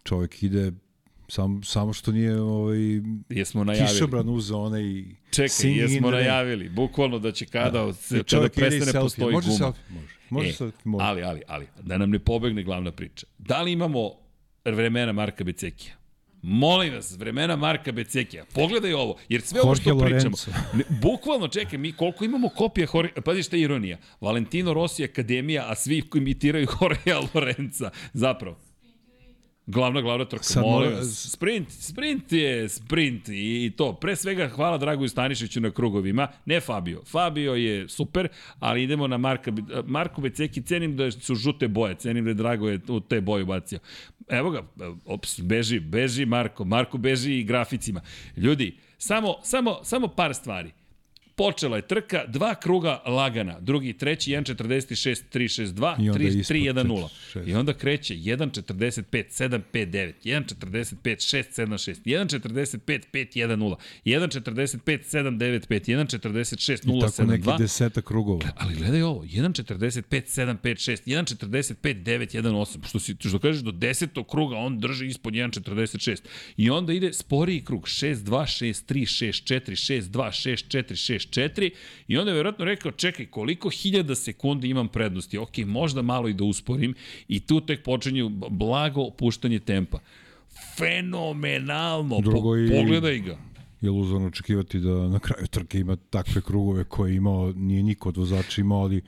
Čovjek 0.04 0.44
ide 0.44 0.72
sam, 1.28 1.64
samo 1.64 1.94
što 1.94 2.12
nije 2.12 2.42
ovaj, 2.42 2.78
Jesmo 3.30 3.64
najavili. 3.64 3.90
kišobran 3.90 4.30
uzeo 4.30 4.58
onaj 4.58 5.04
Čekaj, 5.32 5.50
singing 5.50 5.82
in 5.82 5.94
jesmo 5.94 6.12
najavili. 6.12 6.70
Bukvalno 6.70 7.20
da 7.20 7.32
će 7.32 7.46
kada, 7.46 7.94
se, 7.94 8.24
kada 8.24 8.46
i 8.46 8.50
prestane 8.50 9.02
postoji 9.02 9.34
Može 9.34 9.46
guma. 9.48 9.58
selfie, 9.58 9.84
može. 9.90 10.08
Može 10.30 10.50
E, 10.50 10.54
selfie, 10.54 10.82
može. 10.86 11.06
Ali, 11.06 11.24
ali, 11.24 11.42
ali, 11.48 11.66
da 11.82 11.98
nam 11.98 12.10
ne 12.10 12.20
pobegne 12.20 12.64
glavna 12.64 12.92
priča. 12.92 13.28
Da 13.38 13.62
li 13.62 13.72
imamo 13.72 14.12
vremena 14.66 15.12
Marka 15.12 15.44
Becekija? 15.44 15.96
Molim 16.42 16.94
vas, 16.94 17.18
vremena 17.18 17.56
Marka 17.56 17.92
Becekija. 17.92 18.46
Pogledaj 18.54 18.94
ovo, 18.94 19.18
jer 19.30 19.42
sve 19.42 19.62
ovo 19.62 19.76
što 19.76 19.90
Jorge 19.90 20.06
pričamo, 20.06 20.38
ne, 20.74 20.84
bukvalno, 21.02 21.48
čekaj, 21.48 21.80
mi 21.80 21.92
koliko 21.92 22.26
imamo 22.26 22.50
kopija, 22.50 22.88
Jorge, 22.94 23.22
pazi 23.22 23.44
šta 23.44 23.56
je 23.56 23.62
ironija, 23.62 23.98
Valentino 24.22 24.74
Rossi 24.74 25.04
Akademija, 25.04 25.66
a 25.68 25.76
svi 25.76 26.04
imitiraju 26.16 26.68
Jorgea 26.82 27.20
Lorenza, 27.34 27.90
zapravo. 28.14 28.68
Glavna, 29.70 30.01
glavna 30.01 30.26
trka, 30.26 30.43
Sad 30.43 30.63
molim 30.63 30.91
mora-. 30.91 31.05
Sprint, 31.05 31.72
sprint 31.72 32.32
je 32.32 32.70
sprint 32.70 33.30
i, 33.30 33.65
i 33.65 33.72
to. 33.78 33.93
Pre 33.93 34.15
svega 34.15 34.47
hvala 34.47 34.78
Dragoju 34.78 35.09
Stanišiću 35.09 35.61
na 35.61 35.72
krugovima, 35.72 36.28
ne 36.45 36.59
Fabio. 36.59 37.03
Fabio 37.05 37.53
je 37.53 37.89
super, 37.89 38.28
ali 38.59 38.84
idemo 38.84 39.07
na 39.07 39.17
Marka, 39.17 39.51
Marko 39.86 40.22
Beceki, 40.22 40.61
cenim 40.61 40.95
da 40.97 41.11
su 41.11 41.36
žute 41.36 41.67
boje, 41.67 41.95
cenim 41.95 42.24
da 42.24 42.30
je 42.30 42.34
Drago 42.34 42.70
je 42.70 42.80
u 42.88 42.99
te 42.99 43.22
boje 43.22 43.43
ubacio. 43.43 43.80
Evo 44.30 44.49
ga, 44.49 44.63
ops, 45.05 45.39
beži, 45.41 45.80
beži 45.80 46.26
Marko, 46.26 46.65
Marko 46.65 46.97
beži 46.97 47.39
i 47.39 47.43
graficima. 47.43 48.01
Ljudi, 48.38 48.78
samo, 48.97 49.36
samo, 49.43 49.80
samo 49.84 50.07
par 50.07 50.34
stvari 50.36 50.72
Počela 51.40 51.76
je 51.76 51.82
trka, 51.82 52.26
dva 52.28 52.56
kruga 52.56 53.02
lagana, 53.06 53.60
drugi, 53.60 53.94
treći, 53.94 54.32
1.46, 54.32 55.24
3.62, 55.34 56.04
I 56.06 56.10
onda 56.10 56.24
3, 56.24 56.28
ispod 56.28 56.58
3.1.0. 56.58 57.08
46. 57.34 57.50
I 57.50 57.56
onda 57.56 57.74
kreće 57.74 58.16
1.45, 58.16 59.04
7.59, 59.12 60.14
1.45, 60.24 60.96
6.76, 61.04 62.02
1.45, 62.06 63.02
5.1.0, 63.14 63.76
1.45, 64.06 64.80
7.95, 64.86 65.68
1.46, 65.70 66.98
I 66.98 67.02
tako 67.02 67.32
neki 67.32 67.44
0.72. 67.44 67.58
deseta 67.58 68.02
krugova. 68.02 68.42
Ali 68.58 68.76
gledaj 68.76 69.02
ovo, 69.02 69.24
1.45, 69.24 70.04
7, 70.12 70.58
5, 70.58 70.92
6, 70.92 71.04
1.45, 71.06 72.04
9, 72.04 72.42
1, 72.42 72.52
8. 72.52 72.88
Što, 72.88 73.00
si, 73.00 73.16
što 73.20 73.40
kažeš, 73.40 73.62
do 73.62 73.72
desetog 73.72 74.28
kruga 74.28 74.56
on 74.56 74.80
drži 74.80 75.08
ispod 75.08 75.34
1.46. 75.34 76.22
I 76.58 76.70
onda 76.70 76.94
ide 76.94 77.14
sporiji 77.14 77.66
krug, 77.66 77.84
6, 77.84 78.16
2, 78.16 78.64
6, 78.66 78.94
3, 78.94 79.02
6, 79.26 79.54
4, 79.54 79.72
6, 79.72 80.02
2, 80.02 80.32
6, 80.32 81.28
4, 81.30 81.41
6, 81.41 81.51
4. 81.51 81.69
I 82.07 82.17
onda 82.17 82.32
je 82.32 82.36
vjerojatno 82.36 82.65
rekao, 82.65 82.91
čekaj, 82.91 83.25
koliko 83.25 83.69
hiljada 83.69 84.15
sekundi 84.15 84.69
imam 84.69 84.88
prednosti? 84.88 85.38
Ok, 85.38 85.57
možda 85.57 86.01
malo 86.01 86.27
i 86.27 86.34
da 86.34 86.43
usporim. 86.43 86.93
I 87.27 87.39
tu 87.39 87.61
tek 87.61 87.84
počinju 87.84 88.30
blago 88.49 89.01
opuštanje 89.01 89.59
tempa. 89.59 89.99
Fenomenalno. 90.77 92.19
Drugo 92.21 92.57
i- 92.57 92.69
Pogledaj 92.69 93.19
ga. 93.19 93.38
Je 93.82 93.89
luzorno 93.89 94.27
očekivati 94.27 94.80
da 94.80 95.07
na 95.07 95.19
kraju 95.19 95.47
trke 95.47 95.80
ima 95.80 95.95
takve 95.95 96.41
krugove 96.41 96.84
koje 96.84 97.11
je 97.11 97.17
imao, 97.17 97.53
nije 97.55 97.84
niko 97.84 98.09
od 98.09 98.17
vozača 98.17 98.61
imao, 98.61 98.80
ali 98.80 99.01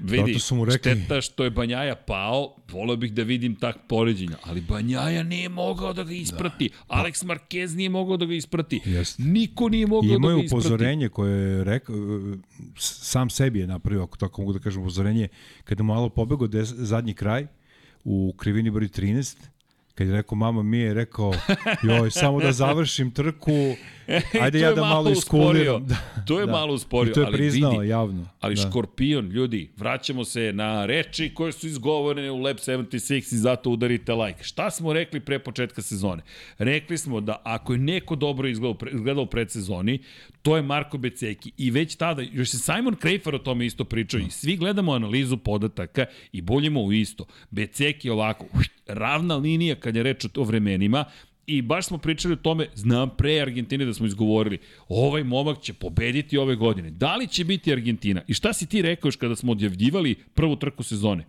Vidi, 0.00 0.32
Zato 0.32 0.38
su 0.38 0.54
mu 0.54 0.64
rekli- 0.64 0.78
šteta 0.94 1.20
što 1.20 1.44
je 1.44 1.50
Banjaja 1.50 1.94
pao, 1.94 2.54
voleo 2.72 2.96
bih 2.96 3.12
da 3.12 3.22
vidim 3.22 3.54
tak 3.56 3.76
poređenja, 3.88 4.36
ali 4.42 4.60
Banjaja 4.60 5.22
nije 5.22 5.48
mogao 5.48 5.92
da 5.92 6.04
ga 6.04 6.12
isprati. 6.12 6.68
Da. 6.68 6.94
Alex 6.94 7.24
Marquez 7.24 7.76
nije 7.76 7.88
mogao 7.88 8.16
da 8.16 8.26
ga 8.26 8.34
isprati. 8.34 8.80
Jeste. 8.84 9.22
Niko 9.22 9.68
nije 9.68 9.86
mogao 9.86 10.08
da 10.10 10.14
imao 10.16 10.36
ga 10.36 10.42
isprati. 10.44 10.54
upozorenje 10.66 11.08
koje 11.08 11.56
je 11.56 11.64
rekao, 11.64 11.96
sam 12.78 13.30
sebi 13.30 13.58
je 13.58 13.66
napravio, 13.66 14.02
ako 14.02 14.16
tako 14.16 14.40
mogu 14.42 14.52
da 14.52 14.58
kažem, 14.58 14.82
upozorenje, 14.82 15.28
kada 15.64 15.82
mu 15.82 15.94
malo 15.94 16.08
pobegao 16.08 16.48
zadnji 16.62 17.14
kraj 17.14 17.46
u 18.04 18.34
krivini 18.36 18.70
broj 18.70 18.88
13, 18.88 19.36
kad 19.98 20.06
je 20.06 20.12
rekao, 20.12 20.36
mama 20.36 20.62
mi 20.62 20.78
je 20.78 20.94
rekao, 20.94 21.32
joj, 21.82 22.10
samo 22.10 22.40
da 22.40 22.52
završim 22.52 23.10
trku, 23.10 23.74
ajde 24.42 24.60
ja 24.60 24.72
da 24.72 24.80
malo 24.80 25.10
iskuliram. 25.10 25.82
usporio. 25.82 25.96
To 26.26 26.40
je 26.40 26.46
malo 26.46 26.74
usporio, 26.74 27.10
I 27.10 27.14
to 27.14 27.20
je 27.20 27.26
ali 27.26 27.36
priznao 27.36 27.70
vidi, 27.78 27.88
javno. 27.88 28.26
Ali 28.40 28.54
da. 28.54 28.62
Škorpion, 28.62 29.26
ljudi, 29.28 29.70
vraćamo 29.76 30.24
se 30.24 30.52
na 30.54 30.86
reči 30.86 31.34
koje 31.34 31.52
su 31.52 31.66
izgovorene 31.66 32.30
u 32.30 32.38
Lab 32.38 32.56
76 32.56 33.12
i 33.34 33.36
zato 33.36 33.70
udarite 33.70 34.12
like. 34.12 34.42
Šta 34.42 34.70
smo 34.70 34.92
rekli 34.92 35.20
pre 35.20 35.38
početka 35.38 35.82
sezone? 35.82 36.22
Rekli 36.58 36.98
smo 36.98 37.20
da 37.20 37.40
ako 37.44 37.72
je 37.72 37.78
neko 37.78 38.16
dobro 38.16 38.48
izgledao, 38.48 38.74
pre- 38.74 38.94
izgledao 38.94 39.22
u 39.24 39.26
predsezoni, 39.26 39.98
to 40.48 40.56
je 40.56 40.62
Marko 40.62 40.98
Beceki. 40.98 41.52
I 41.56 41.70
već 41.70 41.96
tada, 41.96 42.22
još 42.22 42.50
se 42.50 42.58
Simon 42.58 42.94
Krejfer 42.96 43.34
o 43.34 43.38
tome 43.38 43.66
isto 43.66 43.84
pričao 43.84 44.20
i 44.20 44.30
svi 44.30 44.56
gledamo 44.56 44.92
analizu 44.92 45.36
podataka 45.36 46.06
i 46.32 46.40
boljimo 46.40 46.82
u 46.82 46.92
isto. 46.92 47.26
Beceki 47.50 48.10
ovako, 48.10 48.46
ravna 48.86 49.36
linija 49.36 49.74
kad 49.74 49.96
je 49.96 50.02
reč 50.02 50.26
o 50.36 50.44
vremenima, 50.44 51.04
I 51.48 51.62
baš 51.62 51.86
smo 51.86 51.98
pričali 51.98 52.34
o 52.34 52.36
tome, 52.36 52.66
znam 52.74 53.10
pre 53.16 53.40
Argentine 53.40 53.84
da 53.84 53.94
smo 53.94 54.06
izgovorili, 54.06 54.58
ovaj 54.88 55.24
momak 55.24 55.60
će 55.60 55.72
pobediti 55.72 56.38
ove 56.38 56.56
godine. 56.56 56.90
Da 56.90 57.16
li 57.16 57.26
će 57.26 57.44
biti 57.44 57.72
Argentina? 57.72 58.22
I 58.28 58.34
šta 58.34 58.52
si 58.52 58.66
ti 58.66 58.82
rekao 58.82 59.08
još 59.08 59.16
kada 59.16 59.36
smo 59.36 59.52
odjavljivali 59.52 60.14
prvu 60.34 60.56
trku 60.56 60.82
sezone? 60.82 61.24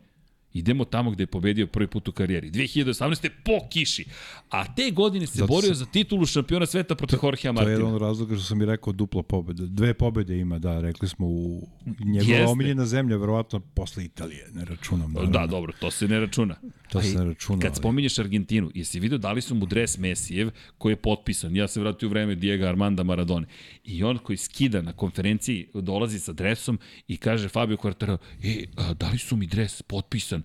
Idemo 0.54 0.86
tamo 0.86 1.12
gde 1.12 1.24
je 1.24 1.28
pobedio 1.28 1.68
prvi 1.68 1.88
put 1.88 2.08
u 2.08 2.12
karijeri. 2.12 2.52
2018. 2.52 3.30
po 3.46 3.68
kiši. 3.70 4.06
A 4.50 4.76
te 4.76 4.92
godine 4.92 5.28
se 5.28 5.34
Zato 5.34 5.48
borio 5.48 5.68
se- 5.68 5.74
za 5.74 5.86
titulu 5.86 6.26
šampiona 6.26 6.66
sveta 6.66 6.96
protiv 6.96 7.20
Jorgea 7.24 7.54
To 7.54 7.62
je 7.62 7.64
jedan 7.64 7.82
Martina. 7.82 7.96
od 7.96 8.02
razloga 8.02 8.36
što 8.36 8.44
sam 8.44 8.62
i 8.62 8.66
rekao 8.66 8.94
dupla 8.94 9.24
pobeda. 9.24 9.64
Dve 9.66 9.94
pobede 9.94 10.40
ima, 10.40 10.60
da, 10.60 10.80
rekli 10.82 11.08
smo 11.08 11.28
u 11.28 11.68
njegova 12.00 12.34
Jeste. 12.34 12.46
omiljena 12.46 12.86
zemlja, 12.86 13.18
verovatno 13.18 13.60
posle 13.60 14.06
Italije, 14.06 14.48
ne 14.54 14.66
računam. 14.66 15.12
naravno. 15.14 15.32
Da, 15.32 15.48
dobro, 15.48 15.74
to 15.74 15.92
se 15.92 16.08
ne 16.08 16.20
računa. 16.20 16.56
To 16.90 17.02
se 17.02 17.18
ne 17.18 17.24
računa, 17.24 17.60
Kad 17.60 17.70
ali- 17.70 17.76
spominješ 17.76 18.20
Argentinu, 18.20 18.72
jesi 18.76 19.00
vidio 19.00 19.18
da 19.18 19.32
li 19.32 19.42
su 19.42 19.56
mu 19.56 19.66
dres 19.66 19.98
Mesijev 19.98 20.50
koji 20.78 20.92
je 20.92 20.98
potpisan? 20.98 21.56
Ja 21.56 21.68
se 21.68 21.80
vratio 21.80 22.08
u 22.08 22.12
vreme 22.12 22.36
Diego 22.36 22.66
Armanda 22.66 23.04
Maradone. 23.04 23.48
I 23.84 24.04
on 24.04 24.18
koji 24.18 24.38
skida 24.38 24.82
na 24.82 24.94
konferenciji, 24.94 25.68
dolazi 25.74 26.20
sa 26.20 26.34
dresom 26.34 26.80
i 27.08 27.18
kaže 27.18 27.50
Fabio 27.50 27.78
Quartararo, 27.78 28.18
e, 28.44 28.66
a, 28.78 28.94
da 28.94 29.10
li 29.10 29.18
su 29.18 29.36
mi 29.36 29.48
dres 29.48 29.82
potpisan? 29.82 30.39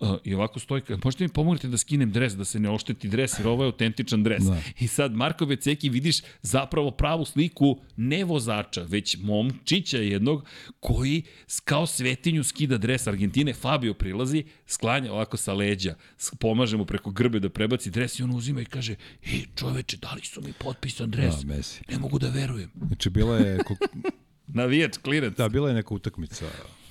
A, 0.00 0.16
I 0.24 0.34
ovako 0.34 0.60
stoji, 0.60 0.82
možete 1.04 1.24
mi 1.24 1.28
pomognete 1.28 1.68
da 1.68 1.78
skinem 1.78 2.12
dres, 2.12 2.32
da 2.36 2.44
se 2.44 2.60
ne 2.60 2.70
ošteti 2.70 3.08
dres, 3.08 3.38
jer 3.38 3.48
ovo 3.48 3.62
je 3.64 3.66
autentičan 3.66 4.22
dres. 4.22 4.42
Da. 4.44 4.60
I 4.80 4.86
sad 4.88 5.14
Marko 5.14 5.46
Beceki 5.46 5.88
vidiš 5.88 6.16
zapravo 6.42 6.90
pravu 6.90 7.24
sliku 7.24 7.80
ne 7.96 8.24
vozača, 8.24 8.82
već 8.82 9.16
momčića 9.20 9.98
jednog 9.98 10.44
koji 10.80 11.22
kao 11.64 11.86
svetinju 11.86 12.44
skida 12.44 12.78
dres 12.78 13.06
Argentine, 13.06 13.54
Fabio 13.54 13.94
prilazi, 13.94 14.44
sklanja 14.66 15.12
ovako 15.12 15.36
sa 15.36 15.52
leđa, 15.52 15.94
pomaže 16.40 16.76
mu 16.76 16.84
preko 16.86 17.10
grbe 17.10 17.40
da 17.40 17.48
prebaci 17.48 17.90
dres 17.90 18.18
i 18.18 18.22
on 18.22 18.30
uzima 18.30 18.60
i 18.60 18.64
kaže, 18.64 18.94
e 19.24 19.40
čoveče, 19.54 19.96
da 19.96 20.12
li 20.12 20.22
su 20.22 20.40
mi 20.42 20.52
potpisan 20.52 21.10
dres? 21.10 21.34
Da, 21.34 21.54
Messi. 21.54 21.80
Ne 21.88 21.98
mogu 21.98 22.18
da 22.18 22.28
verujem. 22.28 22.70
Znači, 22.86 23.10
bila 23.10 23.38
je, 23.38 23.58
Navijač, 24.46 24.96
klirac. 24.96 25.36
da, 25.36 25.48
bila 25.48 25.68
je 25.68 25.74
neka 25.74 25.94
utakmica 25.94 26.46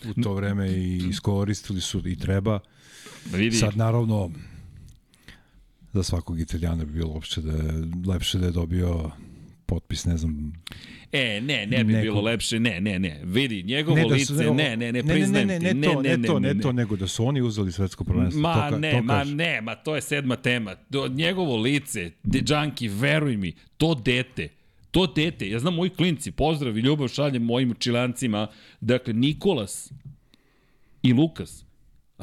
u 0.08 0.14
to 0.14 0.34
vreme 0.34 0.70
i 0.70 0.98
iskoristili 1.10 1.82
su 1.82 2.02
i 2.06 2.16
treba. 2.16 2.60
Da 3.26 3.38
vidi. 3.38 3.56
Sad, 3.56 3.78
naravno, 3.78 4.32
za 5.94 6.04
svakog 6.04 6.40
italijana 6.40 6.86
bi 6.86 6.92
bilo 6.92 7.10
uopšte 7.10 7.42
da 7.42 7.52
je, 7.54 7.74
lepše 8.08 8.38
da 8.38 8.46
je 8.46 8.52
dobio 8.52 9.12
potpis, 9.66 10.06
ne 10.06 10.18
znam, 10.18 10.54
E, 11.14 11.42
ne, 11.42 11.66
ne 11.68 11.84
bi 11.84 11.94
Neko- 11.94 12.02
bilo 12.04 12.22
lepše, 12.22 12.60
ne, 12.60 12.82
ne, 12.82 13.00
ne. 13.00 13.20
Vidi, 13.24 13.64
njegovo 13.64 13.98
ne 13.98 14.04
da 14.04 14.08
lice, 14.08 14.26
su, 14.26 14.34
ne, 14.34 14.52
ne, 14.54 14.78
ne, 14.78 14.92
ne, 14.94 15.04
priznajem 15.06 15.48
ne, 15.48 15.60
ti. 15.60 15.66
ne, 15.66 15.74
ne, 15.74 15.82
to, 15.84 16.02
ne, 16.02 16.18
to, 16.18 16.40
ne, 16.40 16.54
to, 16.56 16.72
nego 16.72 16.96
da 16.96 17.08
su 17.08 17.26
oni 17.26 17.42
uzeli 17.42 17.72
svetsko 17.72 18.04
prvenstvo. 18.04 18.42
Ma 18.42 18.54
to, 18.62 18.76
ka- 18.76 18.80
ne, 18.80 18.92
to 18.92 19.02
ma 19.04 19.24
ne, 19.26 19.62
ma 19.62 19.76
to 19.76 19.96
je 19.96 20.02
sedma 20.02 20.36
tema. 20.36 20.76
Do, 20.90 21.08
njegovo 21.08 21.58
lice, 21.58 22.12
de, 22.24 22.40
Džanki, 22.40 22.88
veruj 22.90 23.38
mi, 23.38 23.54
to 23.78 23.96
dete, 23.96 24.48
to 24.92 25.08
dete, 25.08 25.50
ja 25.50 25.60
znam 25.60 25.76
moji 25.76 25.90
klinci, 25.90 26.32
pozdrav 26.32 26.78
i 26.78 26.82
ljubav 26.82 27.08
šaljem 27.08 27.44
mojim 27.44 27.76
čilancima, 27.80 28.48
dakle, 28.82 29.14
Nikolas 29.14 29.92
i 31.04 31.14
Lukas, 31.14 31.66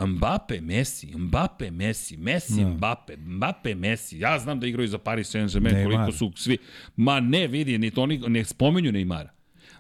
Mbappe, 0.07 0.61
Messi, 0.61 1.07
Mbappe, 1.16 1.71
Messi, 1.71 2.16
Messi, 2.16 2.62
Da. 2.62 2.69
Mbappe, 2.69 3.16
Mbappe, 3.16 3.75
Messi. 3.75 4.19
Ja 4.19 4.39
znam 4.39 4.61
da 4.61 4.66
igraju 4.66 4.89
za 4.89 4.99
Paris 4.99 5.35
Saint-Germain, 5.35 5.85
koliko 5.85 6.12
su 6.12 6.33
svi... 6.37 6.59
Ma 6.97 7.21
ne, 7.21 7.47
vidi, 7.47 7.79
ni 7.79 7.91
to 7.91 8.03
oni 8.03 8.19
ne 8.19 8.45
spomenju 8.45 8.93
Neymara. 8.93 9.29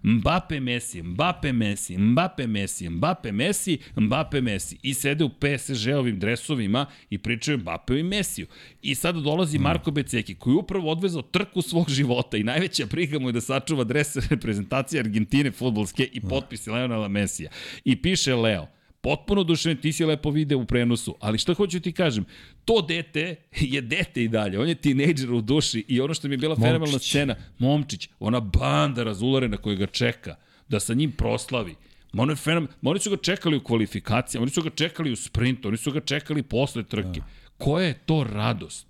Mbappe 0.02 0.60
Messi, 0.60 1.02
Mbappe 1.02 1.52
Messi, 1.52 1.98
Mbappe 1.98 2.46
Messi, 2.46 2.88
Mbappe 2.88 3.32
Messi, 3.32 3.78
Mbappe 3.96 4.40
Messi. 4.40 4.78
I 4.82 4.94
sede 4.94 5.24
u 5.24 5.28
PSG-ovim 5.28 6.18
dresovima 6.18 6.86
i 7.10 7.18
pričaju 7.18 7.58
Mbappeu 7.58 7.96
i 7.96 8.02
Messiju. 8.02 8.46
I 8.82 8.94
sada 8.94 9.20
dolazi 9.20 9.58
Marko 9.58 9.90
Beceki, 9.90 10.34
koji 10.34 10.54
je 10.54 10.58
upravo 10.58 10.90
odvezao 10.90 11.22
trku 11.22 11.62
svog 11.62 11.90
života 11.90 12.36
i 12.36 12.42
najveća 12.42 12.86
briga 12.86 13.18
mu 13.18 13.28
je 13.28 13.32
da 13.32 13.40
sačuva 13.40 13.84
dres 13.84 14.16
reprezentacije 14.30 15.00
Argentine 15.00 15.50
futbolske 15.50 16.08
i 16.12 16.20
potpisi 16.20 16.70
Leonela 16.70 17.08
Messija. 17.08 17.50
I 17.84 18.02
piše 18.02 18.34
Leo, 18.34 18.66
potpuno 19.08 19.42
dušen, 19.44 19.76
ti 19.76 19.92
si 19.92 20.04
lepo 20.04 20.30
video 20.30 20.58
u 20.58 20.64
prenosu, 20.64 21.14
ali 21.20 21.38
šta 21.38 21.54
hoću 21.54 21.80
ti 21.80 21.92
kažem, 21.92 22.24
to 22.64 22.82
dete 22.82 23.36
je 23.74 23.80
dete 23.80 24.24
i 24.24 24.28
dalje, 24.28 24.58
on 24.60 24.68
je 24.68 24.74
tinejdžer 24.74 25.32
u 25.32 25.40
duši 25.40 25.84
i 25.88 26.00
ono 26.00 26.14
što 26.14 26.28
mi 26.28 26.34
je 26.34 26.38
bila 26.38 26.56
fenomenalna 26.56 26.98
scena, 26.98 27.36
momčić, 27.58 28.08
ona 28.20 28.40
banda 28.40 29.02
razularena 29.02 29.56
koja 29.56 29.76
ga 29.76 29.86
čeka, 29.86 30.34
da 30.68 30.80
sa 30.80 30.94
njim 30.94 31.12
proslavi, 31.12 31.74
Ma 32.12 32.22
ono 32.22 32.32
je 32.32 32.36
fenomen, 32.36 32.70
ma 32.80 32.90
oni 32.90 33.00
su 33.00 33.10
ga 33.10 33.16
čekali 33.16 33.56
u 33.56 33.64
kvalifikacijama, 33.64 34.42
oni 34.42 34.50
su 34.50 34.62
ga 34.62 34.70
čekali 34.70 35.12
u 35.12 35.16
sprintu, 35.16 35.68
oni 35.68 35.76
su 35.76 35.92
ga 35.92 36.00
čekali 36.00 36.42
posle 36.42 36.82
trke. 36.82 37.20
Koja 37.58 37.86
je 37.86 37.98
to 38.06 38.24
radost? 38.24 38.86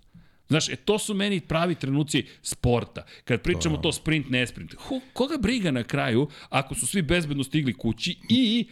Znaš, 0.48 0.68
e, 0.68 0.76
to 0.76 0.98
su 0.98 1.14
meni 1.14 1.40
pravi 1.40 1.74
trenuci 1.74 2.24
sporta. 2.42 3.04
Kad 3.24 3.42
pričamo 3.42 3.76
to 3.76 3.92
sprint, 3.92 4.30
ne 4.30 4.46
sprint. 4.46 4.74
Ho, 4.78 5.00
koga 5.12 5.38
briga 5.38 5.70
na 5.70 5.82
kraju 5.82 6.28
ako 6.48 6.74
su 6.74 6.86
svi 6.86 7.02
bezbedno 7.02 7.44
stigli 7.44 7.72
kući 7.72 8.16
i 8.28 8.68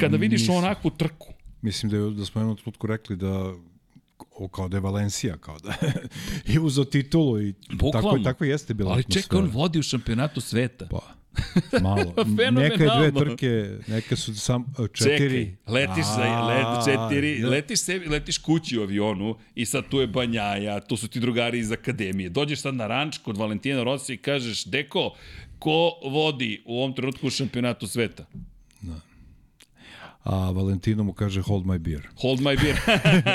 kada 0.00 0.16
vidiš 0.16 0.40
Nisam. 0.40 0.54
onakvu 0.56 0.90
trku. 0.90 1.26
Mislim 1.62 1.90
da, 1.90 1.96
je, 1.96 2.10
da 2.10 2.24
smo 2.24 2.40
jednom 2.40 2.56
trenutku 2.56 2.86
rekli 2.86 3.16
da 3.16 3.52
o, 4.38 4.48
kao 4.48 4.68
da 4.68 4.76
je 4.76 4.80
Valencija, 4.80 5.36
kao 5.36 5.58
da 5.58 5.74
je 6.52 6.60
uzao 6.60 6.84
titulu 6.84 7.42
i 7.42 7.52
tako, 7.52 7.76
Bukvalno. 7.76 8.24
tako 8.24 8.44
jeste 8.44 8.74
bila 8.74 8.92
Ali 8.92 9.02
čekaj, 9.04 9.38
on 9.38 9.44
atmosfera. 9.44 9.62
vodi 9.62 9.78
u 9.78 9.82
šampionatu 9.82 10.40
sveta. 10.40 10.86
Pa, 10.90 11.14
malo. 11.80 12.14
Fenomenalno. 12.16 12.60
neke 12.68 12.76
dve 12.98 13.12
trke, 13.24 13.78
neke 13.86 14.16
su 14.16 14.34
sam 14.34 14.64
četiri. 14.92 15.44
Čekaj, 15.44 15.74
letiš 15.74 16.04
za 16.16 16.22
A, 16.22 16.46
let, 16.46 16.84
četiri, 16.84 17.42
letiš, 17.44 17.80
sebi, 17.80 18.06
letiš 18.08 18.38
kući 18.38 18.78
u 18.78 18.82
avionu 18.82 19.36
i 19.54 19.66
sad 19.66 19.84
tu 19.90 20.00
je 20.00 20.06
Banjaja, 20.06 20.80
tu 20.80 20.96
su 20.96 21.08
ti 21.08 21.20
drugari 21.20 21.58
iz 21.58 21.72
akademije. 21.72 22.28
Dođeš 22.30 22.60
sad 22.60 22.74
na 22.74 22.86
ranč 22.86 23.18
kod 23.18 23.36
Valentina 23.36 23.82
Rossi 23.82 24.14
i 24.14 24.16
kažeš, 24.16 24.64
deko, 24.64 25.14
ko 25.58 25.90
vodi 26.10 26.62
u 26.66 26.78
ovom 26.78 26.94
trenutku 26.94 27.26
u 27.26 27.30
šampionatu 27.30 27.86
sveta? 27.86 28.24
A 30.24 30.50
Valentino 30.50 31.04
mu 31.04 31.12
kaže 31.12 31.42
hold 31.42 31.66
my 31.66 31.78
beer. 31.78 32.08
Hold 32.20 32.40
my 32.40 32.56
beer. 32.62 32.76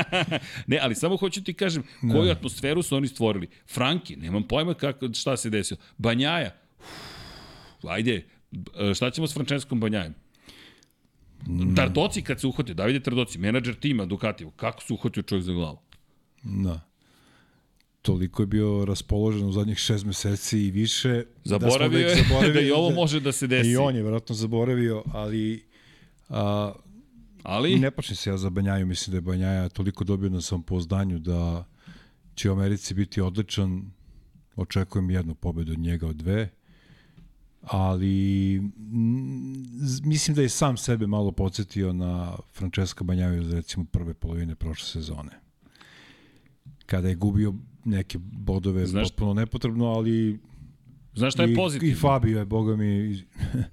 ne, 0.67 0.79
ali 0.81 0.95
samo 0.95 1.17
hoću 1.17 1.43
ti 1.43 1.53
kažem, 1.53 1.83
koju 2.01 2.31
atmosferu 2.31 2.83
su 2.83 2.95
oni 2.95 3.07
stvorili. 3.07 3.47
Franki, 3.73 4.15
nemam 4.15 4.43
pojma 4.43 4.73
kako, 4.73 5.13
šta 5.13 5.37
se 5.37 5.49
desilo. 5.49 5.79
Banjaja, 5.97 6.55
uf, 6.79 7.85
ajde, 7.89 8.25
E, 8.51 8.93
Šta 8.93 9.11
ćemo 9.11 9.27
s 9.27 9.33
Franceskom 9.33 9.79
Banjajem? 9.79 10.13
Tardoci 11.75 12.21
kad 12.21 12.39
se 12.41 12.47
uhvatio, 12.47 12.75
Davide 12.75 12.99
Tardoci, 12.99 13.39
menadžer 13.39 13.75
tima 13.75 14.05
Ducatiju, 14.05 14.51
kako 14.51 14.83
se 14.83 14.93
uhvatio 14.93 15.23
čovjek 15.23 15.45
za 15.45 15.53
glavu? 15.53 15.77
Da. 16.43 16.81
Toliko 18.01 18.43
je 18.43 18.47
bio 18.47 18.85
raspoložen 18.85 19.47
u 19.47 19.51
zadnjih 19.51 19.77
šest 19.77 20.05
meseci 20.05 20.59
i 20.59 20.71
više. 20.71 21.23
Zaboravio 21.43 21.99
da 21.99 22.05
je 22.05 22.15
zaboravili 22.15 22.53
da 22.61 22.67
i 22.67 22.71
ovo 22.71 22.89
može 22.89 23.19
da 23.19 23.31
se 23.31 23.47
desi. 23.47 23.69
I 23.69 23.77
on 23.77 23.95
je 23.95 24.03
verovatno 24.03 24.35
zaboravio, 24.35 25.03
ali 25.13 25.68
a, 26.29 26.71
Ali, 27.43 27.79
ne 27.79 27.91
počne 27.91 28.15
se 28.15 28.29
ja 28.29 28.37
za 28.37 28.49
Banjaju, 28.49 28.85
mislim 28.85 29.11
da 29.11 29.17
je 29.17 29.21
Banjaja 29.23 29.69
toliko 29.69 30.03
dobio 30.03 30.29
na 30.29 30.41
samopouzdanju 30.41 31.19
da 31.19 31.65
će 32.35 32.49
u 32.49 32.53
Americi 32.53 32.93
biti 32.93 33.21
odličan. 33.21 33.91
Očekujem 34.55 35.09
jednu 35.09 35.35
pobedu 35.35 35.71
od 35.71 35.79
njega 35.79 36.07
od 36.07 36.15
dve. 36.15 36.49
Ali 37.61 38.13
mm, 38.59 39.53
z- 39.77 40.01
mislim 40.01 40.35
da 40.35 40.41
je 40.41 40.49
sam 40.49 40.77
sebe 40.77 41.07
malo 41.07 41.31
podsjetio 41.31 41.93
na 41.93 42.33
Francesca 42.53 43.03
Banjaju 43.03 43.41
iz 43.41 43.51
recimo 43.51 43.85
prve 43.85 44.13
polovine 44.13 44.55
prošle 44.55 44.87
sezone. 44.87 45.31
Kada 46.85 47.07
je 47.07 47.15
gubio 47.15 47.53
neke 47.85 48.17
bodove 48.19 48.85
Znaš- 48.85 49.03
potpuno 49.03 49.33
nepotrebno, 49.33 49.85
ali 49.85 50.39
znaš 51.19 51.33
šta 51.33 51.43
je 51.43 51.51
I, 51.51 51.55
pozitivno? 51.55 51.91
I 51.91 51.95
Fabio 51.95 52.39
je, 52.39 52.45
boga 52.45 52.75
mi, 52.75 53.09
iz- 53.09 53.23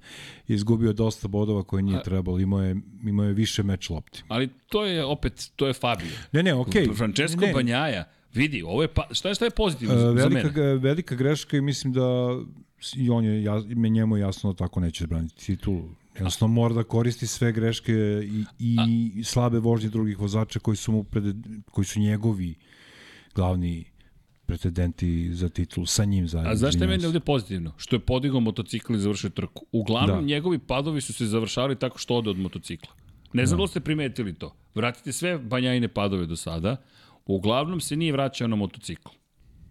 izgubio 0.49 0.93
dosta 0.93 1.29
bodova 1.29 1.63
koje 1.63 1.83
nije 1.83 2.03
trebalo. 2.03 2.39
Imao 2.39 2.63
je, 2.63 2.77
imao 3.05 3.27
je 3.27 3.33
više 3.33 3.63
meč 3.63 3.91
lopti. 3.91 4.23
Ali 4.29 4.49
to 4.69 4.85
je 4.85 5.05
opet, 5.05 5.51
to 5.57 5.67
je 5.67 5.73
Fabio. 5.73 6.11
Ne, 6.33 6.43
ne, 6.43 6.55
okej. 6.55 6.89
Francesco 6.95 7.41
ne, 7.41 7.53
Banjaja, 7.53 8.05
vidi, 8.35 8.63
ovo 8.63 8.83
je, 8.83 8.89
pa, 8.89 9.09
šta 9.11 9.29
je, 9.29 9.35
šta 9.35 9.45
je 9.45 9.51
pozitivno 9.51 9.95
e, 9.95 9.99
za 9.99 10.11
velika, 10.11 10.29
mene? 10.35 10.51
ga- 10.51 10.83
velika 10.83 11.15
greška 11.15 11.57
i 11.57 11.61
mislim 11.61 11.93
da 11.93 12.01
i 12.97 13.11
on 13.11 13.25
je, 13.25 13.43
ja, 13.43 13.63
me 13.67 13.89
njemu 13.89 14.17
je 14.17 14.21
jasno 14.21 14.53
da 14.53 14.57
tako 14.57 14.81
neće 14.81 15.07
braniti 15.07 15.47
titulu. 15.47 15.89
Jednostavno 16.15 16.55
mora 16.55 16.75
da 16.75 16.83
koristi 16.85 17.27
sve 17.27 17.53
greške 17.53 17.93
i, 18.59 18.77
i 19.15 19.25
slabe 19.25 19.59
vožnje 19.59 19.89
drugih 19.89 20.19
vozača 20.19 20.59
koji 20.59 20.77
su, 20.77 20.93
mu 20.93 21.05
pred, 21.05 21.25
koji 21.71 21.85
su 21.85 22.01
njegovi 22.01 22.55
glavni 23.35 23.85
pretendenti 24.47 25.35
za 25.35 25.49
titulu 25.49 25.87
sa 25.87 26.05
njim 26.05 26.29
zajedno. 26.29 26.51
A 26.51 26.57
znaš 26.57 26.75
šta 26.75 26.85
je 26.85 26.89
meni 26.89 27.07
ovde 27.07 27.21
pozitivno? 27.21 27.73
Što 27.77 27.97
je 27.97 28.01
podigao 28.01 28.41
motocikl 28.41 28.95
i 28.95 28.99
završio 28.99 29.31
trku. 29.31 29.67
Uglavnom, 29.73 30.19
Da. 30.21 30.27
njegovi 30.27 30.59
padovi 30.59 31.01
su 31.01 31.13
se 31.13 31.27
završavali 31.27 31.77
tako 31.79 31.99
što 31.99 32.15
ode 32.15 32.31
od 32.31 32.39
motocikla. 32.39 32.93
Ne 33.33 33.47
znam 33.47 33.57
da 33.59 33.63
li 33.63 33.69
ste 33.69 33.81
primetili 33.81 34.35
to. 34.35 34.55
Vratite 34.75 35.13
sve 35.13 35.39
banjajine 35.39 35.89
padove 35.89 36.27
do 36.27 36.37
sada. 36.37 36.77
Uglavnom 37.27 37.81
se 37.81 37.97
nije 37.97 38.13
vraćao 38.13 38.49
na 38.49 38.57
motocikl. 38.57 39.09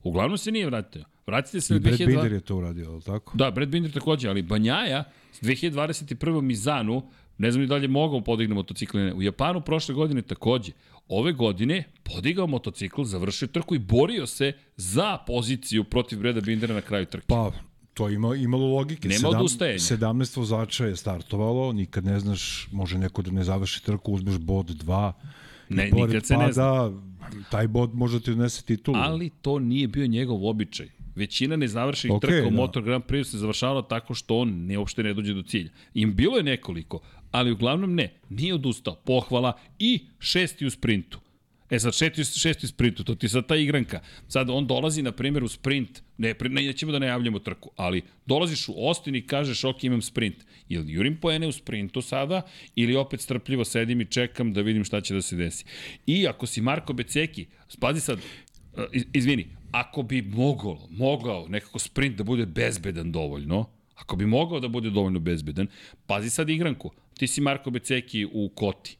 Uglavnom 0.03 0.37
se 0.37 0.51
nije 0.51 0.65
vratio. 0.65 1.03
Vratite 1.27 1.61
se 1.61 1.73
I 1.73 1.79
na 1.79 1.79
Brad 1.79 1.99
2002... 1.99 2.07
Binder 2.07 2.31
je 2.31 2.39
to 2.39 2.55
uradio, 2.57 2.91
ali 2.91 3.01
tako? 3.01 3.37
Da, 3.37 3.51
Brad 3.51 3.69
Binder 3.69 3.91
takođe, 3.91 4.29
ali 4.29 4.41
Banjaja 4.41 5.03
s 5.31 5.41
2021. 5.41 6.41
Mizanu, 6.41 7.09
ne 7.37 7.51
znam 7.51 7.61
ni 7.61 7.67
da 7.67 7.75
li 7.75 7.83
je 7.83 7.87
mogao 7.87 8.21
podigne 8.21 8.55
motocikl. 8.55 8.97
U 8.97 9.21
Japanu 9.21 9.61
prošle 9.61 9.95
godine 9.95 10.21
takođe. 10.21 10.71
Ove 11.07 11.33
godine 11.33 11.83
podigao 12.03 12.47
motocikl, 12.47 13.03
završio 13.03 13.47
trku 13.47 13.75
i 13.75 13.79
borio 13.79 14.27
se 14.27 14.53
za 14.77 15.17
poziciju 15.17 15.83
protiv 15.83 16.19
Breda 16.19 16.41
Bindera 16.41 16.75
na 16.75 16.81
kraju 16.81 17.05
trke. 17.05 17.25
Pa, 17.27 17.51
to 17.93 18.09
ima, 18.09 18.35
imalo 18.35 18.67
logike. 18.67 19.07
Nema 19.07 19.29
odustajanja. 19.29 19.79
17 19.79 20.37
vozača 20.37 20.85
je 20.85 20.95
startovalo, 20.95 21.73
nikad 21.73 22.05
ne 22.05 22.19
znaš, 22.19 22.67
može 22.71 22.97
neko 22.97 23.21
da 23.21 23.31
ne 23.31 23.43
završi 23.43 23.83
trku, 23.83 24.13
uzmeš 24.13 24.37
bod 24.37 24.65
2. 24.65 25.11
Ne, 25.69 25.89
i 25.89 25.91
nikad 25.91 26.25
se 26.25 26.37
ne 26.37 26.47
pada, 26.47 26.91
taj 27.51 27.67
bod 27.67 27.95
može 27.95 28.19
ti 28.19 28.31
donese 28.31 28.63
titulu. 28.63 28.97
Ali 28.97 29.29
to 29.29 29.59
nije 29.59 29.87
bio 29.87 30.07
njegov 30.07 30.47
običaj. 30.47 30.89
Većina 31.15 31.55
nezavršenih 31.55 32.15
okay, 32.17 32.21
trka 32.21 32.47
u 32.47 32.49
da. 32.49 32.55
Motor 32.55 32.83
Grand 32.83 33.03
Prix 33.03 33.23
se 33.23 33.37
završavala 33.37 33.81
tako 33.81 34.13
što 34.13 34.37
on 34.37 34.65
ne, 34.65 34.77
uopšte 34.77 35.03
ne 35.03 35.13
dođe 35.13 35.33
do 35.33 35.41
cilja. 35.43 35.69
I 35.93 36.05
bilo 36.05 36.37
je 36.37 36.43
nekoliko, 36.43 37.01
ali 37.31 37.51
uglavnom 37.51 37.95
ne. 37.95 38.13
Nije 38.29 38.53
odustao. 38.53 38.95
Pohvala 38.95 39.59
i 39.79 39.99
šesti 40.19 40.65
u 40.65 40.69
sprintu. 40.69 41.19
E 41.69 41.79
sad, 41.79 41.93
šesti, 41.95 42.39
šesti 42.39 42.67
sprintu, 42.67 43.03
to 43.03 43.15
ti 43.15 43.25
je 43.25 43.29
sad 43.29 43.47
ta 43.47 43.55
igranka. 43.55 43.99
Sad 44.27 44.49
on 44.49 44.67
dolazi, 44.67 45.01
na 45.01 45.11
primjer, 45.11 45.43
u 45.43 45.47
sprint, 45.47 46.01
ne, 46.17 46.35
ne, 46.41 46.61
nećemo 46.61 46.91
da 46.91 46.99
najavljamo 46.99 47.39
trku, 47.39 47.71
ali 47.75 48.01
dolaziš 48.25 48.69
u 48.69 48.87
Austin 48.87 49.15
i 49.15 49.27
kažeš, 49.27 49.63
ok, 49.63 49.83
imam 49.83 50.01
sprint. 50.01 50.35
Ili 50.69 50.93
jurim 50.93 51.17
poene 51.17 51.47
u 51.47 51.51
sprintu 51.51 52.01
sada, 52.01 52.41
ili 52.75 52.95
opet 52.95 53.21
strpljivo 53.21 53.65
sedim 53.65 54.01
i 54.01 54.05
čekam 54.05 54.53
da 54.53 54.61
vidim 54.61 54.83
šta 54.83 55.01
će 55.01 55.13
da 55.13 55.21
se 55.21 55.35
desi. 55.35 55.65
I 56.05 56.27
ako 56.27 56.45
si 56.45 56.61
Marko 56.61 56.93
Beceki, 56.93 57.45
spazi 57.69 58.01
sad, 58.01 58.19
iz- 58.93 59.05
izvini, 59.13 59.47
ako 59.75 60.03
bi 60.03 60.21
mogao, 60.21 60.87
mogao 60.89 61.47
nekako 61.47 61.79
sprint 61.79 62.17
da 62.17 62.23
bude 62.23 62.45
bezbedan 62.45 63.11
dovoljno, 63.11 63.65
ako 63.95 64.15
bi 64.15 64.25
mogao 64.25 64.59
da 64.59 64.67
bude 64.67 64.89
dovoljno 64.89 65.19
bezbedan, 65.19 65.67
pazi 66.05 66.29
sad 66.29 66.49
igranku, 66.49 66.91
ti 67.17 67.27
si 67.27 67.41
Marko 67.41 67.69
Beceki 67.69 68.25
u 68.33 68.49
Koti. 68.55 68.97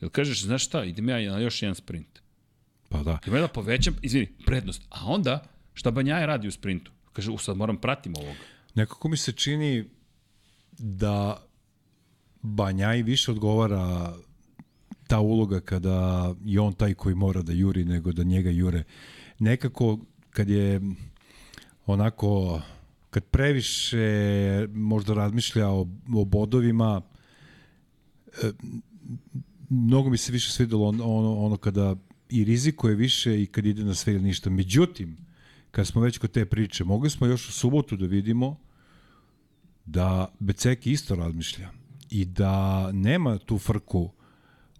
Jel 0.00 0.10
kažeš, 0.10 0.42
znaš 0.42 0.64
šta, 0.64 0.84
idem 0.84 1.08
ja 1.08 1.32
na 1.32 1.38
još 1.38 1.62
jedan 1.62 1.74
sprint. 1.74 2.22
Pa 2.88 3.02
da. 3.02 3.18
Idem 3.22 3.34
ja 3.34 3.40
da 3.40 3.48
povećam, 3.48 3.96
izvini, 4.02 4.28
prednost. 4.46 4.82
A 4.90 5.04
onda, 5.06 5.44
šta 5.74 5.90
Banjaje 5.90 6.26
radi 6.26 6.48
u 6.48 6.52
sprintu? 6.52 6.92
Kaže, 7.12 7.30
u 7.30 7.38
sad 7.38 7.56
moram 7.56 7.76
pratim 7.76 8.14
ovoga. 8.16 8.38
Nekako 8.74 9.08
mi 9.08 9.16
se 9.16 9.32
čini 9.32 9.84
da 10.78 11.42
Banjaj 12.42 13.02
više 13.02 13.30
odgovara 13.30 14.14
ta 15.06 15.20
uloga 15.20 15.60
kada 15.60 16.34
je 16.44 16.60
on 16.60 16.72
taj 16.72 16.94
koji 16.94 17.14
mora 17.14 17.42
da 17.42 17.52
juri 17.52 17.84
nego 17.84 18.12
da 18.12 18.22
njega 18.22 18.50
jure. 18.50 18.84
Nekako 19.38 19.98
kad 20.30 20.48
je 20.48 20.80
onako 21.86 22.60
kad 23.10 23.24
previše 23.24 24.06
možda 24.72 25.14
razmišlja 25.14 25.68
o, 25.68 25.86
o 26.14 26.24
bodovima 26.24 27.02
e, 28.42 28.52
mnogo 29.68 30.10
mi 30.10 30.16
se 30.16 30.32
više 30.32 30.52
svidelo 30.52 30.88
on, 30.88 31.00
ono, 31.00 31.38
ono 31.38 31.56
kada 31.56 31.96
i 32.28 32.44
rizikuje 32.44 32.94
više 32.94 33.42
i 33.42 33.46
kad 33.46 33.66
ide 33.66 33.84
na 33.84 33.94
sve 33.94 34.12
ili 34.12 34.22
ništa. 34.22 34.50
Međutim, 34.50 35.16
kad 35.70 35.86
smo 35.86 36.00
već 36.00 36.18
kod 36.18 36.30
te 36.30 36.44
priče, 36.44 36.84
mogli 36.84 37.10
smo 37.10 37.26
još 37.26 37.48
u 37.48 37.52
subotu 37.52 37.96
da 37.96 38.06
vidimo 38.06 38.56
da 39.86 40.34
Beceki 40.38 40.92
isto 40.92 41.14
razmišlja 41.14 41.70
i 42.10 42.24
da 42.24 42.92
nema 42.92 43.38
tu 43.38 43.58
frku 43.58 44.10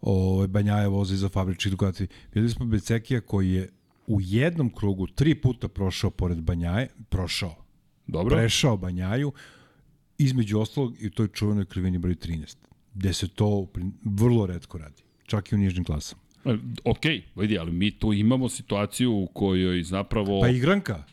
o 0.01 0.47
Banjaje 0.47 0.89
vozi 0.89 1.17
za 1.17 1.29
fabrički 1.29 1.71
Ducati. 1.71 2.07
Videli 2.35 2.51
smo 2.51 2.67
Becekija 2.67 3.21
koji 3.21 3.51
je 3.53 3.69
u 4.07 4.21
jednom 4.21 4.71
krugu 4.71 5.07
tri 5.07 5.35
puta 5.35 5.69
prošao 5.69 6.11
pored 6.11 6.39
Banjaje, 6.39 6.89
prošao, 7.09 7.55
Dobro? 8.07 8.37
prešao 8.37 8.77
Banjaju, 8.77 9.33
između 10.19 10.59
ostalog 10.59 11.03
i 11.03 11.07
u 11.07 11.11
toj 11.11 11.29
čuvenoj 11.29 11.65
krivini 11.65 11.99
broj 11.99 12.15
13, 12.15 12.57
gde 12.95 13.13
se 13.13 13.29
to 13.29 13.67
vrlo 14.05 14.47
redko 14.47 14.79
radi, 14.79 15.03
čak 15.27 15.53
i 15.53 15.55
u 15.55 15.59
nižnim 15.59 15.85
klasama. 15.85 16.23
E, 16.45 16.57
Ok, 16.85 17.05
vidi, 17.37 17.59
ali 17.59 17.73
mi 17.73 17.91
tu 17.91 18.13
imamo 18.13 18.49
situaciju 18.49 19.13
u 19.13 19.27
kojoj 19.27 19.83
zapravo... 19.83 20.41
Pa 20.41 20.49
igranka, 20.49 21.05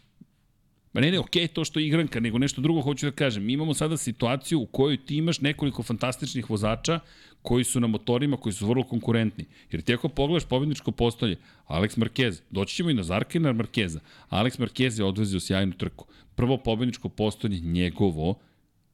Ma 0.94 1.02
ne, 1.02 1.12
ne, 1.12 1.20
okej 1.20 1.44
okay, 1.44 1.54
to 1.54 1.66
što 1.66 1.80
je 1.80 1.88
igranka, 1.88 2.20
nego 2.20 2.38
nešto 2.38 2.62
drugo 2.62 2.82
hoću 2.82 3.06
da 3.06 3.12
kažem. 3.12 3.44
Mi 3.44 3.54
imamo 3.54 3.74
sada 3.74 3.98
situaciju 3.98 4.60
u 4.60 4.66
kojoj 4.66 5.06
ti 5.06 5.18
imaš 5.18 5.42
nekoliko 5.42 5.84
fantastičnih 5.84 6.50
vozača 6.50 7.00
koji 7.44 7.64
su 7.64 7.80
na 7.80 7.88
motorima, 7.88 8.38
koji 8.38 8.54
su 8.54 8.68
vrlo 8.68 8.84
konkurentni. 8.84 9.46
Jer 9.72 9.82
ti 9.82 9.94
ako 9.94 10.10
pogledaš 10.10 10.46
pobjedničko 10.50 10.92
postolje, 10.92 11.38
Alex 11.68 11.98
Marquez, 11.98 12.42
doći 12.50 12.76
ćemo 12.76 12.90
i 12.90 12.94
na 12.94 13.04
Zarka 13.04 13.38
i 13.38 13.42
na 13.42 13.54
Marqueza. 13.54 14.00
Alex 14.30 14.60
Marquez 14.60 15.00
je 15.00 15.06
odvezio 15.06 15.40
sjajnu 15.40 15.74
trku. 15.74 16.06
Prvo 16.36 16.58
pobjedničko 16.58 17.10
postolje 17.10 17.60
njegovo 17.60 18.36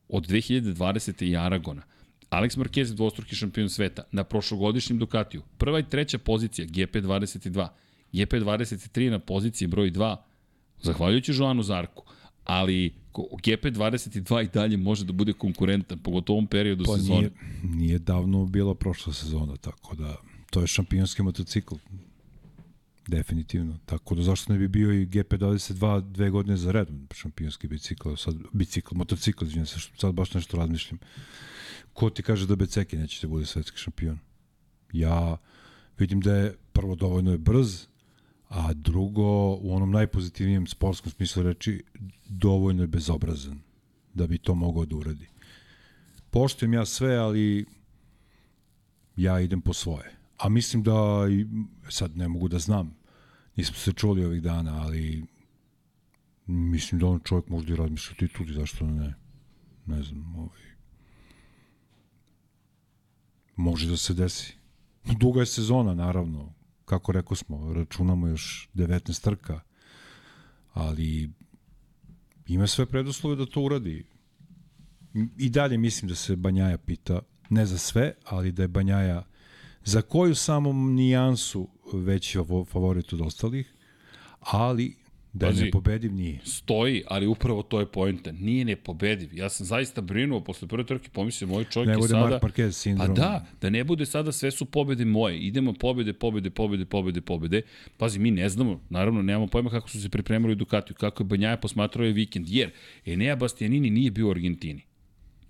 od 0.07 0.27
2020. 0.27 1.23
i 1.23 1.37
Aragona. 1.37 1.81
Alex 2.29 2.57
Marquez 2.57 2.89
je 2.89 2.95
dvostruki 2.95 3.35
šampion 3.35 3.69
sveta 3.69 4.03
na 4.11 4.23
prošlogodišnjem 4.23 4.99
Ducatiju. 4.99 5.41
Prva 5.57 5.79
i 5.79 5.89
treća 5.89 6.17
pozicija 6.17 6.67
GP22. 6.67 7.67
GP23 8.13 9.09
na 9.09 9.19
poziciji 9.19 9.67
broj 9.67 9.91
2 9.91 10.15
zahvaljujući 10.81 11.31
Joanu 11.35 11.63
Zarku, 11.63 12.03
ali 12.49 12.93
ko- 13.11 13.27
GP22 13.43 14.43
i 14.45 14.49
dalje 14.53 14.77
može 14.77 15.05
da 15.05 15.13
bude 15.13 15.33
konkurentan, 15.33 15.99
pogotovo 15.99 16.35
u 16.35 16.37
ovom 16.37 16.47
periodu 16.47 16.83
pa 16.85 16.97
sezone. 16.97 17.19
nije, 17.19 17.31
nije 17.63 17.99
davno 17.99 18.45
bila 18.45 18.75
prošla 18.75 19.13
sezona, 19.13 19.55
tako 19.57 19.95
da 19.95 20.15
to 20.49 20.61
je 20.61 20.67
šampionski 20.67 21.23
motocikl. 21.23 21.75
Definitivno. 23.07 23.77
Tako 23.85 24.15
da 24.15 24.23
zašto 24.23 24.53
ne 24.53 24.59
bi 24.59 24.67
bio 24.67 24.93
i 24.93 25.05
GP22 25.05 26.11
dve 26.11 26.29
godine 26.29 26.57
za 26.57 26.71
redom 26.71 27.07
šampionski 27.15 27.67
bicikl, 27.67 28.15
sad 28.15 28.35
bicikl, 28.53 28.95
motocikl, 28.95 29.45
izvinjam 29.45 29.65
se, 29.65 29.79
sad 29.97 30.13
baš 30.13 30.33
nešto 30.33 30.57
razmišljam. 30.57 30.99
Ko 31.93 32.09
ti 32.09 32.23
kaže 32.23 32.47
da 32.47 32.55
Beceki 32.55 32.97
neće 32.97 33.27
da 33.27 33.31
bude 33.31 33.45
svetski 33.45 33.77
šampion? 33.77 34.19
Ja 34.93 35.37
vidim 35.97 36.21
da 36.21 36.35
je 36.35 36.55
prvo 36.73 36.95
dovoljno 36.95 37.31
je 37.31 37.37
brz, 37.37 37.85
a 38.49 38.73
drugo 38.73 39.55
u 39.55 39.75
onom 39.75 39.91
najpozitivnijem 39.91 40.67
sportskom 40.67 41.11
smislu 41.11 41.43
reči 41.43 41.83
dovoljno 42.29 42.83
je 42.83 42.87
bezobrazan 42.87 43.61
da 44.13 44.27
bi 44.27 44.37
to 44.37 44.55
mogao 44.55 44.85
da 44.85 44.95
uradi. 44.95 45.27
Poštujem 46.29 46.73
ja 46.73 46.85
sve, 46.85 47.15
ali 47.15 47.65
ja 49.15 49.39
idem 49.39 49.61
po 49.61 49.73
svoje. 49.73 50.15
A 50.37 50.49
mislim 50.49 50.83
da, 50.83 51.25
sad 51.89 52.17
ne 52.17 52.27
mogu 52.27 52.47
da 52.47 52.59
znam, 52.59 52.95
nismo 53.55 53.75
se 53.75 53.93
čuli 53.93 54.25
ovih 54.25 54.41
dana, 54.41 54.81
ali 54.81 55.25
mislim 56.45 56.99
da 56.99 57.07
on 57.07 57.19
čovjek 57.19 57.49
možda 57.49 57.73
i 57.73 57.75
razmišlja 57.75 58.15
tituli, 58.15 58.53
zašto 58.53 58.85
ne? 58.85 59.15
ne 59.85 60.03
znam, 60.03 60.35
ovaj, 60.35 60.61
može 63.55 63.89
da 63.89 63.97
se 63.97 64.13
desi. 64.13 64.57
Duga 65.19 65.39
je 65.39 65.45
sezona, 65.45 65.93
naravno, 65.93 66.53
kako 66.89 67.11
rekao 67.11 67.35
smo, 67.35 67.73
računamo 67.73 68.27
još 68.27 68.69
19 68.73 69.23
trka, 69.23 69.59
ali 70.73 71.31
ima 72.47 72.67
sve 72.67 72.85
preduslove 72.85 73.35
da 73.35 73.45
to 73.45 73.61
uradi. 73.61 74.05
I 75.37 75.49
dalje 75.49 75.77
mislim 75.77 76.09
da 76.09 76.15
se 76.15 76.35
Banjaja 76.35 76.77
pita, 76.77 77.19
ne 77.49 77.65
za 77.65 77.77
sve, 77.77 78.13
ali 78.25 78.51
da 78.51 78.61
je 78.61 78.67
Banjaja 78.67 79.23
za 79.83 80.01
koju 80.01 80.35
samo 80.35 80.73
nijansu 80.73 81.67
veći 81.93 82.39
favorit 82.71 83.13
od 83.13 83.21
ostalih, 83.21 83.73
ali 84.39 84.95
Da 85.33 85.47
je 85.47 85.53
nepobediv 85.53 86.13
nije. 86.13 86.39
Stoji, 86.43 87.03
ali 87.07 87.27
upravo 87.27 87.63
to 87.63 87.79
je 87.79 87.85
pojenta. 87.85 88.31
Nije 88.31 88.65
nepobediv. 88.65 89.29
Ja 89.33 89.49
sam 89.49 89.65
zaista 89.65 90.01
brinuo 90.01 90.43
posle 90.43 90.67
prve 90.67 90.85
trke, 90.85 91.09
pomislio, 91.09 91.47
moj 91.47 91.63
čovjek 91.63 91.97
je 91.97 92.07
sada... 92.07 92.19
Ne 92.19 92.23
bude 92.23 92.31
Mark 92.31 92.43
Marquez 92.43 92.71
sindrom. 92.71 93.07
Pa 93.07 93.13
da, 93.13 93.45
da 93.61 93.69
ne 93.69 93.83
bude 93.83 94.05
sada 94.05 94.31
sve 94.31 94.51
su 94.51 94.65
pobede 94.65 95.05
moje. 95.05 95.39
Idemo 95.39 95.73
pobede, 95.73 96.13
pobede, 96.13 96.49
pobede, 96.49 96.85
pobede, 96.85 97.21
pobede. 97.21 97.61
Pazi, 97.97 98.19
mi 98.19 98.31
ne 98.31 98.49
znamo, 98.49 98.81
naravno, 98.89 99.21
nemamo 99.21 99.47
pojma 99.47 99.69
kako 99.69 99.89
su 99.89 100.01
se 100.01 100.09
pripremali 100.09 100.51
u 100.51 100.55
Ducatiju, 100.55 100.95
kako 100.95 101.23
je 101.23 101.27
Banjaja 101.27 101.57
posmatrao 101.57 102.05
je 102.05 102.13
vikend, 102.13 102.49
jer 102.49 102.71
Enea 103.05 103.35
Bastianini 103.35 103.89
nije 103.89 104.11
bio 104.11 104.27
u 104.27 104.31
Argentini 104.31 104.88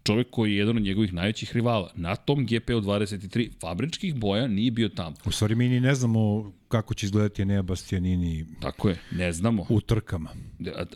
čovek 0.09 0.27
koji 0.29 0.51
je 0.51 0.57
jedan 0.57 0.77
od 0.77 0.83
njegovih 0.83 1.13
najvećih 1.13 1.55
rivala. 1.55 1.91
Na 1.95 2.15
tom 2.15 2.45
GP-u 2.45 2.81
23 2.81 3.49
fabričkih 3.61 4.15
boja 4.15 4.47
nije 4.47 4.71
bio 4.71 4.89
tamo. 4.89 5.15
U 5.25 5.31
stvari 5.31 5.55
mi 5.55 5.69
ni 5.69 5.79
ne 5.79 5.95
znamo 5.95 6.51
kako 6.67 6.93
će 6.93 7.05
izgledati 7.05 7.41
Enea 7.41 7.61
Bastianini 7.61 8.45
Tako 8.61 8.89
je, 8.89 8.99
ne 9.11 9.31
znamo. 9.31 9.65
U 9.69 9.81
trkama. 9.81 10.29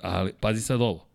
Ali, 0.01 0.31
pazi 0.39 0.61
sad 0.61 0.81
ovo. 0.81 1.07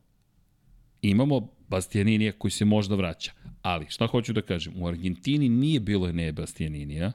Imamo 1.02 1.48
Bastianinija 1.68 2.32
koji 2.32 2.52
se 2.52 2.64
možda 2.64 2.94
vraća. 2.94 3.32
Ali, 3.62 3.86
šta 3.88 4.06
hoću 4.06 4.32
da 4.32 4.42
kažem, 4.42 4.82
u 4.82 4.88
Argentini 4.88 5.48
nije 5.48 5.80
bilo 5.80 6.08
Enea 6.08 6.32
Bastianinija, 6.32 7.12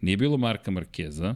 nije 0.00 0.16
bilo 0.16 0.36
Marka 0.36 0.70
Markeza, 0.70 1.34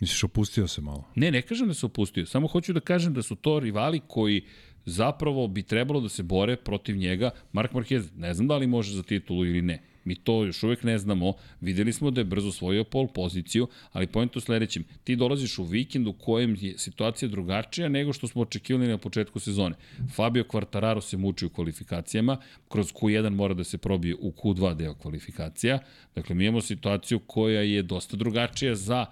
Misliš, 0.00 0.24
opustio 0.24 0.68
se 0.68 0.80
malo? 0.80 1.04
Ne, 1.14 1.30
ne 1.30 1.42
kažem 1.42 1.68
da 1.68 1.74
se 1.74 1.86
opustio. 1.86 2.26
Samo 2.26 2.46
hoću 2.46 2.72
da 2.72 2.80
kažem 2.80 3.14
da 3.14 3.22
su 3.22 3.34
to 3.36 3.60
rivali 3.60 4.00
koji 4.06 4.44
zapravo 4.86 5.48
bi 5.48 5.62
trebalo 5.62 6.00
da 6.00 6.08
se 6.08 6.22
bore 6.22 6.56
protiv 6.56 6.96
njega. 6.96 7.30
Mark 7.52 7.72
Marquez, 7.72 8.08
ne 8.16 8.34
znam 8.34 8.48
da 8.48 8.56
li 8.56 8.66
može 8.66 8.94
za 8.94 9.02
titulu 9.02 9.46
ili 9.46 9.62
ne. 9.62 9.82
Mi 10.04 10.14
to 10.14 10.44
još 10.44 10.62
uvek 10.62 10.82
ne 10.82 10.98
znamo. 10.98 11.32
Videli 11.60 11.92
smo 11.92 12.10
da 12.10 12.20
je 12.20 12.24
brzo 12.24 12.52
svojio 12.52 12.84
pol 12.84 13.08
poziciju, 13.08 13.68
ali 13.92 14.06
pojent 14.06 14.36
u 14.36 14.40
sledećem. 14.40 14.84
Ti 15.04 15.16
dolaziš 15.16 15.58
u 15.58 15.64
vikend 15.64 16.06
u 16.06 16.12
kojem 16.12 16.56
je 16.60 16.78
situacija 16.78 17.28
drugačija 17.28 17.88
nego 17.88 18.12
što 18.12 18.28
smo 18.28 18.42
očekivali 18.42 18.88
na 18.88 18.98
početku 18.98 19.40
sezone. 19.40 19.74
Fabio 20.14 20.44
Quartararo 20.44 21.00
se 21.00 21.16
muči 21.16 21.46
u 21.46 21.50
kvalifikacijama, 21.50 22.38
kroz 22.68 22.92
Q1 22.92 23.30
mora 23.30 23.54
da 23.54 23.64
se 23.64 23.78
probije 23.78 24.14
u 24.14 24.32
Q2 24.32 24.74
deo 24.74 24.94
kvalifikacija. 24.94 25.78
Dakle, 26.14 26.34
mi 26.34 26.44
imamo 26.44 26.60
situaciju 26.60 27.18
koja 27.18 27.60
je 27.60 27.82
dosta 27.82 28.16
drugačija 28.16 28.74
za 28.74 29.06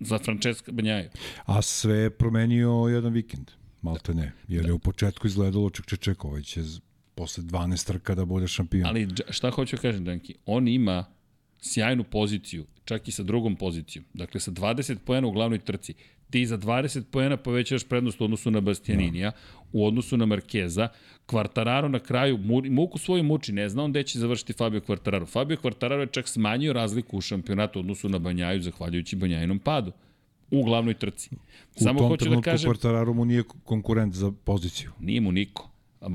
za 0.00 0.18
Francesca 0.18 0.72
Banjaju. 0.72 1.08
A 1.44 1.62
sve 1.62 1.96
je 1.96 2.10
promenio 2.10 2.70
jedan 2.70 3.12
vikend. 3.12 3.50
Malte 3.82 4.14
ne. 4.14 4.32
Jer 4.48 4.66
je 4.66 4.72
u 4.72 4.78
početku 4.78 5.26
izgledalo 5.26 5.70
ček, 5.70 5.86
ček, 5.86 6.00
ček, 6.00 6.24
ovaj 6.24 6.42
će 6.42 6.62
posle 7.14 7.44
12 7.44 7.86
trka 7.86 8.14
da 8.14 8.24
bude 8.24 8.48
šampion. 8.48 8.86
Ali 8.86 9.08
šta 9.30 9.50
hoću 9.50 9.76
da 9.76 9.82
kažem, 9.82 10.04
Danki? 10.04 10.34
On 10.46 10.68
ima 10.68 11.04
sjajnu 11.60 12.04
poziciju, 12.04 12.66
čak 12.84 13.08
i 13.08 13.12
sa 13.12 13.22
drugom 13.22 13.56
pozicijom. 13.56 14.04
Dakle, 14.14 14.40
sa 14.40 14.50
20 14.50 14.98
pojena 15.04 15.28
u 15.28 15.32
glavnoj 15.32 15.58
trci. 15.58 15.94
Ti 16.30 16.46
za 16.46 16.58
20 16.58 17.02
pojena 17.10 17.36
povećaš 17.36 17.84
prednost 17.84 18.20
u 18.20 18.24
odnosu 18.24 18.50
na 18.50 18.60
Bastianinija, 18.60 19.30
no. 19.30 19.62
u 19.72 19.86
odnosu 19.86 20.16
na 20.16 20.26
Markeza. 20.26 20.88
Kvartararo 21.26 21.88
na 21.88 21.98
kraju, 21.98 22.38
muku 22.70 22.98
svoju 22.98 23.22
muči, 23.22 23.52
ne 23.52 23.68
zna 23.68 23.84
on 23.84 23.90
gde 23.90 24.02
će 24.02 24.18
završiti 24.18 24.52
Fabio 24.52 24.80
Kvartararo. 24.80 25.26
Fabio 25.26 25.56
Kvartararo 25.56 26.02
je 26.02 26.12
čak 26.12 26.28
smanjio 26.28 26.72
razliku 26.72 27.18
u 27.18 27.20
šampionatu 27.20 27.78
u 27.78 27.80
odnosu 27.80 28.08
na 28.08 28.18
Banjaju, 28.18 28.62
zahvaljujući 28.62 29.16
Banjajinom 29.16 29.58
padu 29.58 29.92
u 30.50 30.64
glavnoj 30.64 30.94
trci. 30.94 31.30
U 31.76 31.82
Samo 31.82 32.08
hoću 32.08 32.28
da 32.28 32.40
kažem... 32.40 32.70
U 32.70 32.72
tom 32.72 32.80
trenutku 32.80 33.14
mu 33.14 33.24
nije 33.24 33.42
konkurent 33.64 34.14
za 34.14 34.32
poziciju. 34.44 34.90
Nije 35.00 35.20
mu 35.20 35.32
niko. 35.32 35.70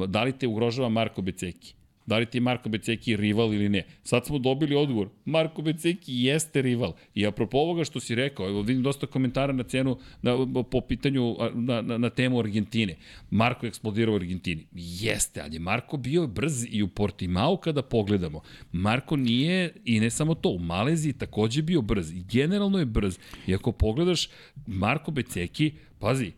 Da 0.07 0.23
li 0.23 0.37
te 0.37 0.47
ugrožava 0.47 0.89
Marko 0.89 1.21
Beceki? 1.21 1.75
Da 2.05 2.17
li 2.17 2.25
ti 2.25 2.39
Marko 2.39 2.69
Beceki 2.69 3.15
rival 3.15 3.53
ili 3.53 3.69
ne? 3.69 3.83
Sad 4.03 4.25
smo 4.25 4.39
dobili 4.39 4.75
odgovor. 4.75 5.09
Marko 5.25 5.61
Beceki 5.61 6.13
jeste 6.13 6.61
rival. 6.61 6.93
I 7.15 7.25
apropo 7.25 7.57
ovoga 7.57 7.83
što 7.83 7.99
si 7.99 8.15
rekao, 8.15 8.49
evo 8.49 8.61
vidim 8.61 8.83
dosta 8.83 9.07
komentara 9.07 9.53
na 9.53 9.63
cenu 9.63 9.97
na, 10.21 10.63
po 10.71 10.81
pitanju 10.81 11.35
na, 11.53 11.81
na, 11.81 11.97
na 11.97 12.09
temu 12.09 12.39
Argentine. 12.39 12.95
Marko 13.29 13.65
je 13.65 13.67
eksplodirao 13.67 14.13
u 14.13 14.15
Argentini. 14.15 14.67
Jeste, 14.75 15.41
ali 15.41 15.55
je 15.55 15.59
Marko 15.59 15.97
bio 15.97 16.27
brz 16.27 16.65
i 16.69 16.83
u 16.83 16.87
Portimao 16.87 17.57
kada 17.57 17.81
pogledamo. 17.81 18.41
Marko 18.71 19.15
nije, 19.15 19.73
i 19.85 19.99
ne 19.99 20.09
samo 20.09 20.35
to, 20.35 20.49
u 20.49 20.59
Maleziji 20.59 21.13
takođe 21.13 21.61
bio 21.61 21.81
brz. 21.81 22.11
I 22.11 22.23
generalno 22.31 22.79
je 22.79 22.85
brz. 22.85 23.17
I 23.47 23.55
ako 23.55 23.71
pogledaš, 23.71 24.29
Marko 24.67 25.11
Beceki, 25.11 25.73
pazi, 25.99 26.31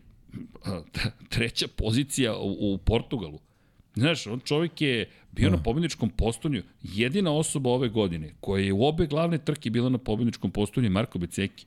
treća 1.30 1.68
pozicija 1.68 2.38
u, 2.38 2.74
u 2.74 2.78
Portugalu. 2.78 3.40
Znaš, 3.98 4.28
on 4.28 4.40
čovjek 4.40 4.82
je 4.82 5.10
bio 5.38 5.50
da. 5.50 5.56
na 5.56 5.64
pobedničkom 5.64 6.10
postolju. 6.10 6.64
Jedina 6.84 7.32
osoba 7.32 7.70
ove 7.70 7.90
godine 7.90 8.34
koja 8.40 8.64
je 8.64 8.74
u 8.74 8.86
obe 8.86 9.08
glavne 9.08 9.38
trke 9.38 9.70
bila 9.70 9.90
na 9.90 9.98
pobedničkom 9.98 10.52
postolju 10.52 10.86
je 10.86 10.90
Marko 10.90 11.20
Beceki. 11.20 11.66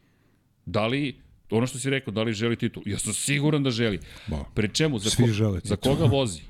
Da 0.66 0.87
li 0.87 1.16
ono 1.51 1.66
što 1.66 1.79
si 1.79 1.91
rekao, 1.91 2.12
da 2.12 2.23
li 2.23 2.33
želi 2.33 2.57
titul? 2.57 2.83
Ja 2.87 2.99
sam 2.99 3.12
siguran 3.12 3.62
da 3.62 3.71
želi. 3.71 3.99
Ba, 4.27 4.45
Pre 4.55 4.68
čemu? 4.68 4.99
Za, 4.99 5.11
ko, 5.16 5.23
za 5.64 5.77
koga 5.77 6.05
vozi? 6.05 6.41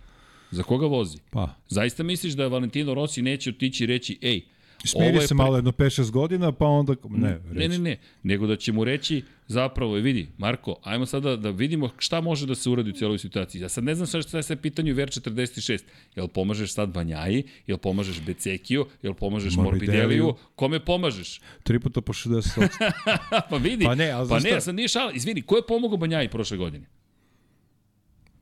Za 0.51 0.62
koga 0.62 0.87
vozi? 0.87 1.18
Pa. 1.31 1.55
Zaista 1.68 2.03
misliš 2.03 2.33
da 2.33 2.49
Valentino 2.49 2.95
Rossi 2.95 3.23
neće 3.23 3.51
otići 3.51 3.85
i 3.85 3.87
reći, 3.87 4.18
ej, 4.23 4.41
Smiri 4.85 5.20
se 5.20 5.28
pre... 5.28 5.35
malo 5.35 5.57
jedno 5.57 5.72
5-6 5.72 6.11
godina, 6.11 6.53
pa 6.53 6.66
onda... 6.66 6.95
Ne, 7.11 7.41
reći. 7.53 7.59
ne, 7.59 7.68
ne, 7.68 7.78
ne, 7.78 7.97
nego 8.22 8.47
da 8.47 8.57
će 8.57 8.72
mu 8.72 8.85
reći 8.85 9.22
zapravo, 9.47 9.93
vidi, 9.93 10.28
Marko, 10.39 10.76
ajmo 10.83 11.07
sada 11.07 11.37
da 11.37 11.51
vidimo 11.51 11.91
šta 11.99 12.20
može 12.20 12.47
da 12.47 12.55
se 12.55 12.70
uradi 12.70 12.91
u 12.91 12.93
cijeloj 12.93 13.18
situaciji. 13.18 13.61
Ja 13.61 13.68
sad 13.68 13.85
ne 13.85 13.95
znam 13.95 14.07
sve 14.07 14.22
što 14.22 14.37
je 14.37 14.43
sve 14.43 14.57
pitanju 14.57 14.95
Ver 14.95 15.09
46. 15.09 15.83
Jel 16.16 16.28
pomažeš 16.28 16.72
sad 16.72 16.89
Banjaji, 16.89 17.45
jel 17.66 17.78
pomažeš 17.78 18.20
Becekiju, 18.20 18.87
jel 19.03 19.14
pomažeš 19.14 19.57
Morbideliju, 19.57 20.35
kome 20.55 20.85
pomažeš? 20.85 21.41
Tri 21.62 21.81
puta 21.81 22.01
po 22.01 22.12
60. 22.12 22.68
pa 23.51 23.57
vidi, 23.57 23.85
pa 23.85 23.95
ne, 23.95 24.11
ali 24.11 24.28
pa 24.28 24.39
ne, 24.39 24.51
ja 24.51 24.61
sam 24.61 24.76
nije 24.76 24.89
šala. 24.89 25.12
Izvini, 25.12 25.43
ko 25.43 25.57
je 25.57 25.66
pomogao 25.68 25.99
Banjaji 25.99 26.28
prošle 26.28 26.57
godine? 26.57 26.87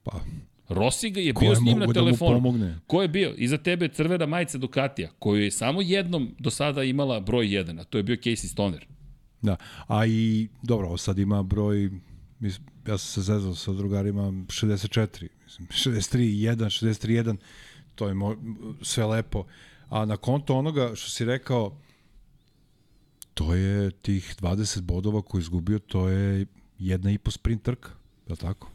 Pa, 0.02 0.20
Rossi 0.68 1.10
ga 1.10 1.20
je 1.20 1.32
bio 1.32 1.54
s 1.54 1.60
njim 1.60 1.78
na 1.78 1.86
da 1.86 1.92
telefonu. 1.92 2.52
Da 2.52 2.74
Ko 2.86 3.02
je 3.02 3.08
bio? 3.08 3.34
Iza 3.36 3.58
tebe 3.58 3.88
crvena 3.88 4.26
majica 4.26 4.58
Ducatija, 4.58 5.10
koju 5.18 5.42
je 5.42 5.50
samo 5.50 5.82
jednom 5.82 6.34
do 6.38 6.50
sada 6.50 6.82
imala 6.84 7.20
broj 7.20 7.46
1, 7.46 7.80
a 7.80 7.84
to 7.84 7.98
je 7.98 8.02
bio 8.02 8.16
Casey 8.16 8.46
Stoner. 8.46 8.86
Da, 9.42 9.56
a 9.86 10.06
i, 10.06 10.48
dobro, 10.62 10.96
sad 10.96 11.18
ima 11.18 11.42
broj, 11.42 11.90
ja 12.86 12.98
sam 12.98 12.98
se 12.98 13.22
zezao 13.22 13.54
sa 13.54 13.72
drugarima, 13.72 14.22
64, 14.22 15.28
mislim, 15.44 15.68
63, 15.68 16.18
1, 16.18 16.56
63, 16.56 17.22
1, 17.24 17.36
to 17.94 18.08
je 18.08 18.14
mo, 18.14 18.36
sve 18.82 19.06
lepo. 19.06 19.44
A 19.88 20.04
na 20.04 20.16
konto 20.16 20.56
onoga 20.56 20.92
što 20.94 21.10
si 21.10 21.24
rekao, 21.24 21.78
to 23.34 23.54
je 23.54 23.90
tih 23.90 24.34
20 24.40 24.80
bodova 24.80 25.22
koji 25.22 25.40
izgubio, 25.40 25.78
to 25.78 26.08
je 26.08 26.46
jedna 26.78 27.10
i 27.10 27.18
po 27.18 27.30
sprint 27.30 27.62
trka, 27.62 27.90
je 28.26 28.32
li 28.32 28.36
tako? 28.36 28.70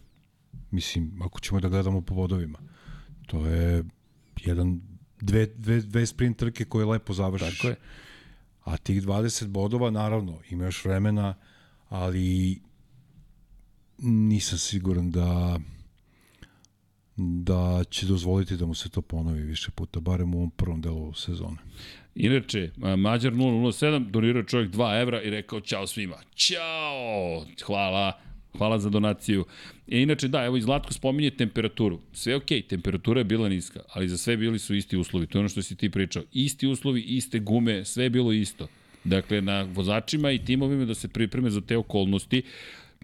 Mislim, 0.73 1.21
ako 1.21 1.39
ćemo 1.39 1.59
da 1.59 1.69
gledamo 1.69 2.01
po 2.01 2.15
vodovima. 2.15 2.59
To 3.27 3.45
je 3.45 3.83
jedan, 4.45 4.81
dve, 5.21 5.45
dve, 5.45 5.81
dve 5.81 6.05
sprint 6.05 6.37
trke 6.37 6.65
koje 6.65 6.85
lepo 6.85 7.13
završiš. 7.13 7.57
Tako 7.57 7.67
je. 7.67 7.75
A 8.63 8.77
tih 8.77 9.03
20 9.03 9.47
bodova, 9.47 9.91
naravno, 9.91 10.39
ima 10.49 10.65
još 10.65 10.85
vremena, 10.85 11.35
ali 11.89 12.61
nisam 13.97 14.57
siguran 14.57 15.11
da 15.11 15.59
da 17.17 17.83
će 17.89 18.05
dozvoliti 18.05 18.57
da 18.57 18.65
mu 18.65 18.73
se 18.73 18.89
to 18.89 19.01
ponovi 19.01 19.41
više 19.41 19.71
puta, 19.71 19.99
barem 19.99 20.35
u 20.35 20.37
ovom 20.37 20.51
prvom 20.51 20.81
delu 20.81 21.13
sezone. 21.13 21.57
Inače, 22.15 22.71
Mađar 22.97 23.33
007 23.33 24.11
donirao 24.11 24.43
čovjek 24.43 24.71
2 24.71 25.01
evra 25.01 25.21
i 25.21 25.29
rekao 25.29 25.61
čao 25.61 25.87
svima. 25.87 26.15
Ćao! 26.35 27.45
Hvala. 27.65 28.19
Hvala 28.57 28.79
za 28.79 28.89
donaciju. 28.89 29.45
E, 29.87 30.01
inače, 30.01 30.27
da, 30.27 30.45
evo 30.45 30.57
i 30.57 30.61
Zlatko 30.61 30.93
spominje 30.93 31.31
temperaturu. 31.31 31.99
Sve 32.13 32.35
okej, 32.35 32.61
okay, 32.61 32.67
temperatura 32.67 33.19
je 33.19 33.23
bila 33.23 33.49
niska, 33.49 33.79
ali 33.89 34.09
za 34.09 34.17
sve 34.17 34.37
bili 34.37 34.59
su 34.59 34.75
isti 34.75 34.97
uslovi. 34.97 35.27
To 35.27 35.37
je 35.37 35.39
ono 35.39 35.49
što 35.49 35.61
si 35.61 35.75
ti 35.75 35.89
pričao. 35.89 36.23
Isti 36.31 36.67
uslovi, 36.67 37.01
iste 37.01 37.39
gume, 37.39 37.85
sve 37.85 38.03
je 38.03 38.09
bilo 38.09 38.31
isto. 38.33 38.67
Dakle, 39.03 39.41
na 39.41 39.61
vozačima 39.61 40.31
i 40.31 40.45
timovima 40.45 40.85
da 40.85 40.95
se 40.95 41.07
pripreme 41.07 41.49
za 41.49 41.61
te 41.61 41.77
okolnosti. 41.77 42.41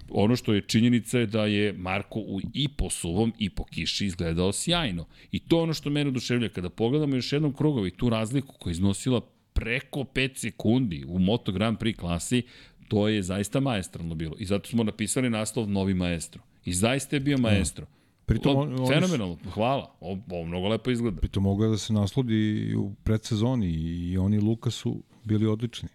Ono 0.10 0.36
što 0.36 0.54
je 0.54 0.62
činjenica 0.62 1.20
je 1.20 1.26
da 1.26 1.45
je 1.45 1.74
Marko 1.74 2.20
u, 2.20 2.39
i 2.54 2.68
po 2.68 2.89
suvom 2.89 3.34
i 3.39 3.50
po 3.50 3.64
kiši 3.64 4.06
izgledao 4.06 4.52
sjajno. 4.52 5.06
I 5.32 5.39
to 5.39 5.62
ono 5.62 5.74
što 5.74 5.89
mene 5.89 6.10
oduševlja. 6.10 6.50
Kada 6.50 6.70
pogledamo 6.70 7.16
još 7.16 7.34
jednom 7.34 7.54
krugovi 7.54 7.91
tu 7.91 8.10
razliku 8.10 8.56
koja 8.60 8.72
je 8.72 8.74
iznosila 8.74 9.22
preko 9.54 10.00
5 10.00 10.38
sekundi 10.38 11.06
u 11.08 11.20
Moto 11.20 11.52
Grand 11.52 11.78
Prix 11.78 11.95
klasi, 11.95 12.41
To 12.89 13.07
je 13.07 13.23
zaista 13.23 13.59
maestralno 13.59 14.15
bilo. 14.15 14.35
I 14.37 14.45
zato 14.45 14.69
smo 14.69 14.83
napisali 14.83 15.29
naslov 15.29 15.69
Novi 15.69 15.93
maestro. 15.93 16.41
I 16.65 16.73
zaista 16.73 17.15
je 17.15 17.19
bio 17.19 17.37
maestro. 17.39 17.85
Pritom, 18.25 18.55
O, 18.55 18.59
on, 18.59 18.77
su- 18.77 18.87
Fenomenalno, 18.87 19.37
hvala. 19.45 19.95
Ovo, 20.01 20.21
ovo 20.29 20.45
mnogo 20.45 20.67
lepo 20.67 20.91
izgleda. 20.91 21.17
Pritom 21.17 21.43
mogu 21.43 21.65
da 21.65 21.77
se 21.77 21.93
naslodi 21.93 22.39
u 22.75 22.93
predsezoni 23.03 23.67
i 23.67 24.17
oni 24.17 24.37
i 24.37 24.41
Luka 24.41 24.71
su 24.71 25.03
bili 25.23 25.45
odlični. 25.45 25.89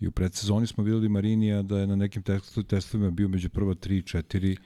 I 0.00 0.06
u 0.06 0.10
predsezoni 0.10 0.66
smo 0.66 0.84
videli 0.84 1.08
Marinija 1.08 1.62
da 1.62 1.78
je 1.78 1.86
na 1.86 1.96
nekim 1.96 2.22
testovima 2.68 3.10
bio 3.10 3.28
među 3.28 3.48
prva 3.48 3.74
3 3.74 3.92
i 3.92 4.02
4 4.02 4.56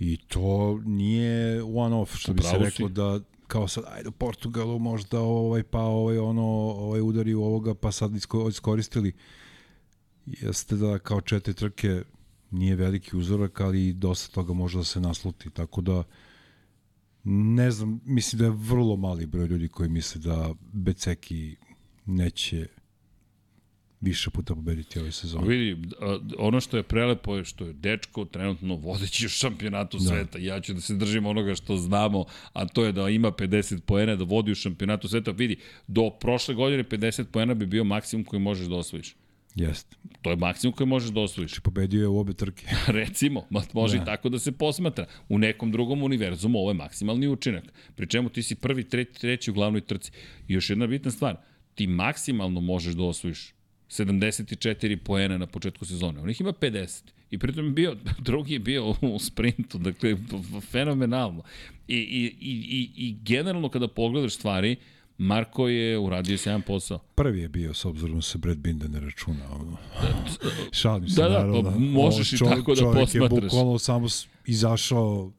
i 0.00 0.16
to 0.18 0.78
nije 0.78 1.62
one 1.64 1.96
off, 1.96 2.16
što 2.16 2.32
bi 2.32 2.42
se 2.42 2.48
Upravo 2.48 2.64
si. 2.64 2.70
reklo 2.70 2.88
da 2.88 3.20
kao 3.46 3.68
sad, 3.68 3.84
ajde 3.88 4.08
u 4.08 4.12
Portugalu 4.12 4.78
možda 4.78 5.20
ovaj 5.20 5.62
pa 5.62 5.80
ovaj 5.80 6.18
ono, 6.18 6.42
ovaj 6.76 7.00
udari 7.00 7.34
u 7.34 7.44
ovoga 7.44 7.74
pa 7.74 7.92
sad 7.92 8.12
isko- 8.12 8.48
iskoristili. 8.48 9.12
Jeste 10.26 10.76
da 10.76 10.98
kao 10.98 11.20
četiri 11.20 11.54
trke 11.54 12.02
nije 12.50 12.76
veliki 12.76 13.16
uzorak, 13.16 13.60
ali 13.60 13.92
dosta 13.92 14.34
toga 14.34 14.52
može 14.52 14.78
da 14.78 14.84
se 14.84 15.00
nasluti, 15.00 15.50
tako 15.50 15.80
da 15.80 16.02
ne 17.24 17.70
znam, 17.70 18.00
mislim 18.04 18.38
da 18.38 18.44
je 18.44 18.50
vrlo 18.56 18.96
mali 18.96 19.26
broj 19.26 19.46
ljudi 19.46 19.68
koji 19.68 19.88
misle 19.88 20.20
da 20.20 20.54
Beceki 20.72 21.56
neće 22.06 22.66
više 24.00 24.30
puta 24.30 24.54
pobediti 24.54 24.98
ove 24.98 25.12
sezone. 25.12 25.48
Vidi, 25.48 25.88
a, 26.00 26.18
ono 26.38 26.60
što 26.60 26.76
je 26.76 26.82
prelepo 26.82 27.36
je 27.36 27.44
što 27.44 27.64
je 27.66 27.72
dečko 27.72 28.24
trenutno 28.24 28.76
vodeći 28.76 29.26
u 29.26 29.28
šampionatu 29.28 29.98
da. 29.98 30.04
sveta. 30.04 30.38
Ja 30.38 30.60
ću 30.60 30.74
da 30.74 30.80
se 30.80 30.94
držim 30.94 31.26
onoga 31.26 31.54
što 31.54 31.76
znamo, 31.76 32.24
a 32.52 32.66
to 32.68 32.84
je 32.84 32.92
da 32.92 33.08
ima 33.08 33.30
50 33.30 33.80
poena, 33.80 34.16
da 34.16 34.24
vodi 34.24 34.52
u 34.52 34.54
šampionatu 34.54 35.08
sveta. 35.08 35.30
Vidi, 35.30 35.56
do 35.86 36.10
prošle 36.20 36.54
godine 36.54 36.84
50 36.84 37.24
poena 37.24 37.54
bi 37.54 37.66
bio 37.66 37.84
maksimum 37.84 38.24
koji 38.24 38.40
možeš 38.40 38.66
da 38.66 38.76
osvojiš. 38.76 39.14
Jeste. 39.54 39.96
To 40.22 40.30
je 40.30 40.36
maksimum 40.36 40.72
koji 40.72 40.86
možeš 40.86 41.10
da 41.10 41.20
osvojiš. 41.20 41.50
Znači 41.50 41.60
pobedio 41.60 42.00
je 42.00 42.08
u 42.08 42.18
obe 42.18 42.32
trke. 42.32 42.66
Recimo, 43.00 43.46
može 43.72 43.96
Da. 43.96 44.02
i 44.02 44.06
tako 44.06 44.28
da 44.28 44.38
se 44.38 44.52
posmatra. 44.52 45.06
U 45.28 45.38
nekom 45.38 45.72
drugom 45.72 46.02
univerzumu 46.02 46.58
ovo 46.58 46.70
je 46.70 46.74
maksimalni 46.74 47.28
učinak. 47.28 47.64
Pri 47.94 48.06
čemu 48.06 48.28
ti 48.28 48.42
si 48.42 48.54
prvi, 48.54 48.88
treći, 48.88 49.20
treći 49.20 49.50
u 49.50 49.54
glavnoj 49.54 49.80
trci. 49.80 50.12
I 50.48 50.52
još 50.52 50.70
jedna 50.70 50.86
bitna 50.86 51.10
stvar, 51.10 51.36
ti 51.74 51.86
maksimalno 51.86 52.60
možeš 52.60 52.94
da 52.94 53.02
osvojiš 53.02 53.54
74 53.88 54.96
poena 54.96 55.38
na 55.38 55.46
početku 55.46 55.84
sezone. 55.84 56.20
On 56.20 56.30
ih 56.30 56.40
ima 56.40 56.52
50. 56.52 57.02
I 57.30 57.38
pritom 57.38 57.64
je 57.64 57.70
bio, 57.70 57.96
drugi 58.28 58.52
je 58.52 58.58
bio 58.58 58.94
u 59.00 59.18
sprintu, 59.18 59.78
dakle, 59.78 60.16
fenomenalno. 60.70 61.42
I, 61.88 61.96
i, 61.96 62.36
i, 62.40 62.50
i, 62.50 62.90
i 62.96 63.16
generalno 63.22 63.68
kada 63.68 63.88
pogledaš 63.88 64.34
stvari, 64.34 64.76
Marko 65.18 65.68
je 65.68 65.98
uradio 65.98 66.38
sjajan 66.38 66.62
posao. 66.62 66.98
Prvi 67.14 67.40
je 67.40 67.48
bio, 67.48 67.74
s 67.74 67.84
obzirom 67.84 68.14
da 68.14 68.22
se 68.22 68.38
Brad 68.38 68.58
Binder 68.58 68.90
ne 68.90 69.00
računa. 69.00 69.44
Ono. 69.52 69.76
Šalim 70.72 71.08
se, 71.08 71.22
Da, 71.22 71.28
da, 71.28 71.38
naravno. 71.38 71.62
pa 71.62 71.78
možeš 71.78 72.32
i 72.32 72.38
tako 72.38 72.74
da 72.74 72.80
čovjek 72.80 73.00
posmatraš. 73.00 73.14
je 73.14 73.40
bukvalno 73.40 73.78
samo 73.78 74.06
izašao 74.46 75.32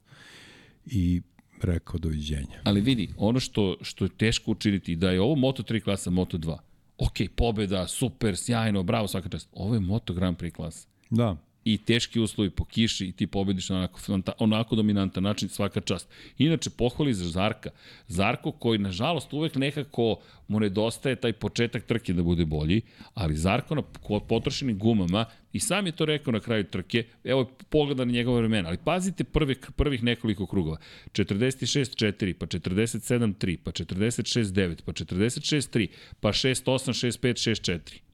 i 0.86 1.22
rekao 1.62 1.98
doviđenja. 1.98 2.60
Ali 2.64 2.80
vidi, 2.80 3.08
ono 3.16 3.40
što, 3.40 3.76
što 3.80 4.04
je 4.04 4.08
teško 4.08 4.50
učiniti, 4.50 4.96
da 4.96 5.10
je 5.10 5.20
ovo 5.20 5.34
Moto3 5.34 5.82
klasa 5.82 6.10
Moto2, 6.10 6.56
ok, 6.98 7.12
pobeda, 7.36 7.86
super, 7.86 8.36
sjajno, 8.36 8.82
bravo, 8.82 9.08
svaka 9.08 9.28
čast. 9.28 9.48
Ovo 9.52 9.74
je 9.74 9.80
Moto 9.80 10.14
Grand 10.14 10.36
Prix 10.36 10.52
klasa. 10.52 10.88
Da, 11.10 11.36
I 11.66 11.78
teški 11.78 12.20
uslovi 12.20 12.50
po 12.50 12.64
kiši 12.64 13.06
i 13.06 13.12
ti 13.12 13.26
pobediš 13.26 13.68
na 13.68 13.76
onako, 13.76 14.00
onako 14.38 14.76
dominantan 14.76 15.22
način 15.22 15.48
svaka 15.48 15.80
čast. 15.80 16.08
Inače, 16.38 16.70
pohvali 16.70 17.14
za 17.14 17.28
Zarka. 17.28 17.70
Zarko 18.08 18.52
koji, 18.52 18.78
nažalost, 18.78 19.32
uvek 19.32 19.54
nekako 19.54 20.20
mu 20.48 20.60
nedostaje 20.60 21.16
taj 21.16 21.32
početak 21.32 21.82
trke 21.82 22.12
da 22.12 22.22
bude 22.22 22.44
bolji, 22.44 22.82
ali 23.14 23.36
Zarko 23.36 23.74
na 23.74 23.82
potrošenim 24.28 24.78
gumama 24.78 25.24
i 25.52 25.60
sam 25.60 25.86
je 25.86 25.92
to 25.92 26.04
rekao 26.04 26.32
na 26.32 26.40
kraju 26.40 26.64
trke, 26.64 27.04
evo 27.24 27.40
je 27.40 27.46
pogleda 27.68 28.04
na 28.04 28.12
njegove 28.12 28.38
vremena, 28.38 28.68
ali 28.68 28.78
pazite 28.84 29.24
prvi, 29.24 29.54
prvih 29.76 30.02
nekoliko 30.02 30.46
krugova. 30.46 30.76
46-4, 31.12 32.32
pa 32.32 32.46
47-3, 32.46 33.58
pa 33.64 33.70
46-9, 33.70 34.82
pa 34.84 34.92
46-3, 34.92 35.88
pa 36.20 36.28
6-8, 36.28 36.62
6-5, 36.64 37.80
6-4 37.90 38.05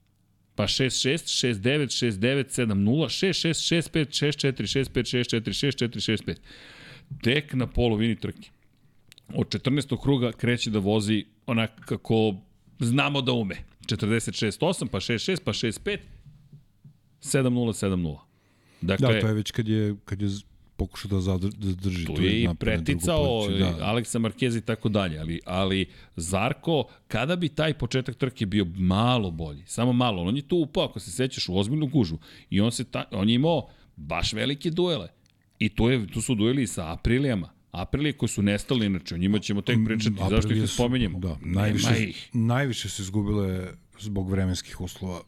pa 0.55 0.63
6-6, 0.63 1.27
6-9, 1.27 1.87
6-9, 1.87 2.49
7-0, 2.49 3.09
6-6, 3.09 3.89
6-5, 3.89 4.05
6-4, 4.09 4.61
6-5, 4.61 5.03
6-4, 5.33 5.49
6-4, 5.49 5.97
6-5. 5.97 6.35
Tek 7.23 7.53
na 7.53 7.67
polovini 7.67 8.15
trke. 8.15 8.49
Od 9.33 9.47
14. 9.47 10.01
kruga 10.01 10.31
kreće 10.31 10.69
da 10.69 10.79
vozi 10.79 11.25
onako 11.45 11.81
kako 11.85 12.35
znamo 12.79 13.21
da 13.21 13.31
ume. 13.31 13.55
46-8, 13.87 14.87
pa 14.87 14.99
6-6, 14.99 15.41
pa 15.43 15.53
6-5, 15.53 15.97
7-0, 17.21 17.85
7-0. 17.85 18.17
Dakle, 18.81 19.13
da, 19.13 19.21
to 19.21 19.27
je 19.27 19.33
već 19.33 19.51
kad 19.51 19.67
je, 19.67 19.95
kad 20.05 20.21
je 20.21 20.29
pokušao 20.77 21.09
da 21.09 21.17
zadr- 21.17 21.55
da 21.55 21.73
drži. 21.73 22.05
tu 22.05 22.21
je 22.21 22.43
i 22.43 22.47
preticao 22.59 23.49
da. 23.49 23.77
Aleksa 23.81 24.19
Marquez 24.19 24.57
i 24.57 24.61
tako 24.61 24.89
dalje, 24.89 25.19
ali, 25.19 25.39
ali 25.45 25.85
Zarko, 26.15 26.83
kada 27.07 27.35
bi 27.35 27.49
taj 27.49 27.73
početak 27.73 28.15
trke 28.15 28.45
bio 28.45 28.65
malo 28.67 29.31
bolji, 29.31 29.63
samo 29.65 29.93
malo, 29.93 30.21
on 30.23 30.35
je 30.35 30.41
tu 30.41 30.57
upao, 30.57 30.83
ako 30.83 30.99
se 30.99 31.11
sećaš, 31.11 31.49
u 31.49 31.57
ozbiljnu 31.57 31.87
gužu 31.87 32.17
i 32.49 32.61
on, 32.61 32.71
se 32.71 32.83
ta, 32.83 33.03
on 33.11 33.29
je 33.29 33.35
imao 33.35 33.69
baš 33.95 34.33
velike 34.33 34.69
duele. 34.69 35.07
I 35.59 35.69
tu, 35.69 35.89
je, 35.89 36.07
tu 36.07 36.21
su 36.21 36.35
dueli 36.35 36.67
sa 36.67 36.91
Aprilijama. 36.93 37.49
Aprilije 37.71 38.13
koji 38.13 38.29
su 38.29 38.41
nestali, 38.41 38.85
inače 38.85 39.15
o 39.15 39.17
njima 39.17 39.39
ćemo 39.39 39.61
tek 39.61 39.77
pričati, 39.85 40.15
zašto 40.15 40.35
ih 40.35 40.37
Aprilije 40.37 40.61
ne 40.61 40.67
spomenjemo. 40.67 41.19
Da, 41.19 41.37
Nema 41.41 41.61
najviše, 41.61 42.03
ih. 42.03 42.29
najviše 42.33 42.89
su 42.89 43.01
izgubile 43.01 43.67
zbog 43.99 44.29
vremenskih 44.29 44.81
uslova. 44.81 45.21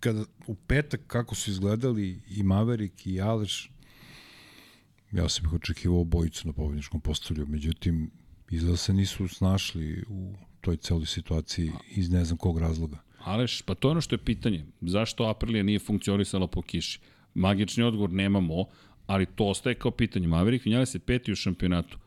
Kada 0.00 0.24
u 0.46 0.54
petak 0.54 1.00
kako 1.06 1.34
su 1.34 1.50
izgledali 1.50 2.20
i 2.30 2.42
Maverick 2.42 3.06
i 3.06 3.20
Aleš, 3.20 3.70
ja 5.14 5.28
sam 5.28 5.44
ih 5.44 5.52
očekivao 5.52 6.00
obojicu 6.00 6.46
na 6.46 6.52
pobedničkom 6.52 7.00
postolju, 7.00 7.46
međutim, 7.46 8.10
izgleda 8.50 8.76
se 8.76 8.92
nisu 8.92 9.28
snašli 9.28 10.04
u 10.08 10.34
toj 10.60 10.76
celoj 10.76 11.06
situaciji 11.06 11.70
iz 11.90 12.10
ne 12.10 12.24
znam 12.24 12.38
kog 12.38 12.58
razloga. 12.58 12.98
Aleš, 13.18 13.62
pa 13.62 13.74
to 13.74 13.88
je 13.88 13.90
ono 13.90 14.00
što 14.00 14.14
je 14.14 14.24
pitanje. 14.24 14.64
Zašto 14.80 15.24
Aprilija 15.24 15.62
nije 15.62 15.78
funkcionisala 15.78 16.46
po 16.46 16.62
kiši? 16.62 17.00
Magični 17.34 17.82
odgovor 17.82 18.12
nemamo, 18.12 18.64
ali 19.06 19.26
to 19.26 19.46
ostaje 19.46 19.74
kao 19.74 19.90
pitanje. 19.90 20.28
Maverick 20.28 20.64
Vinjale 20.64 20.86
se 20.86 20.98
peti 20.98 21.32
u 21.32 21.36
šampionatu. 21.36 21.98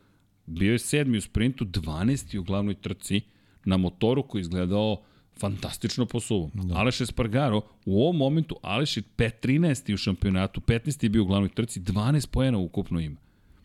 Bio 0.45 0.71
je 0.71 0.79
sedmi 0.79 1.17
u 1.17 1.21
sprintu, 1.21 1.65
12. 1.65 2.37
u 2.37 2.43
glavnoj 2.43 2.75
trci 2.81 3.21
na 3.65 3.77
motoru 3.77 4.23
koji 4.27 4.39
je 4.39 4.41
izgledao 4.41 5.03
fantastično 5.39 6.05
po 6.05 6.19
suvom. 6.19 6.51
Da. 6.53 6.75
Aleš 6.75 7.01
Espargaro, 7.01 7.61
u 7.85 8.01
ovom 8.03 8.17
momentu 8.17 8.55
Aleš 8.61 8.97
je 8.97 9.03
pet- 9.17 9.41
13. 9.41 9.93
u 9.93 9.97
šampionatu, 9.97 10.61
15. 10.61 11.03
je 11.03 11.09
bio 11.09 11.23
u 11.23 11.25
glavnoj 11.25 11.49
trci, 11.49 11.79
12 11.79 12.27
pojena 12.27 12.57
ukupno 12.57 12.99
ima. 12.99 13.17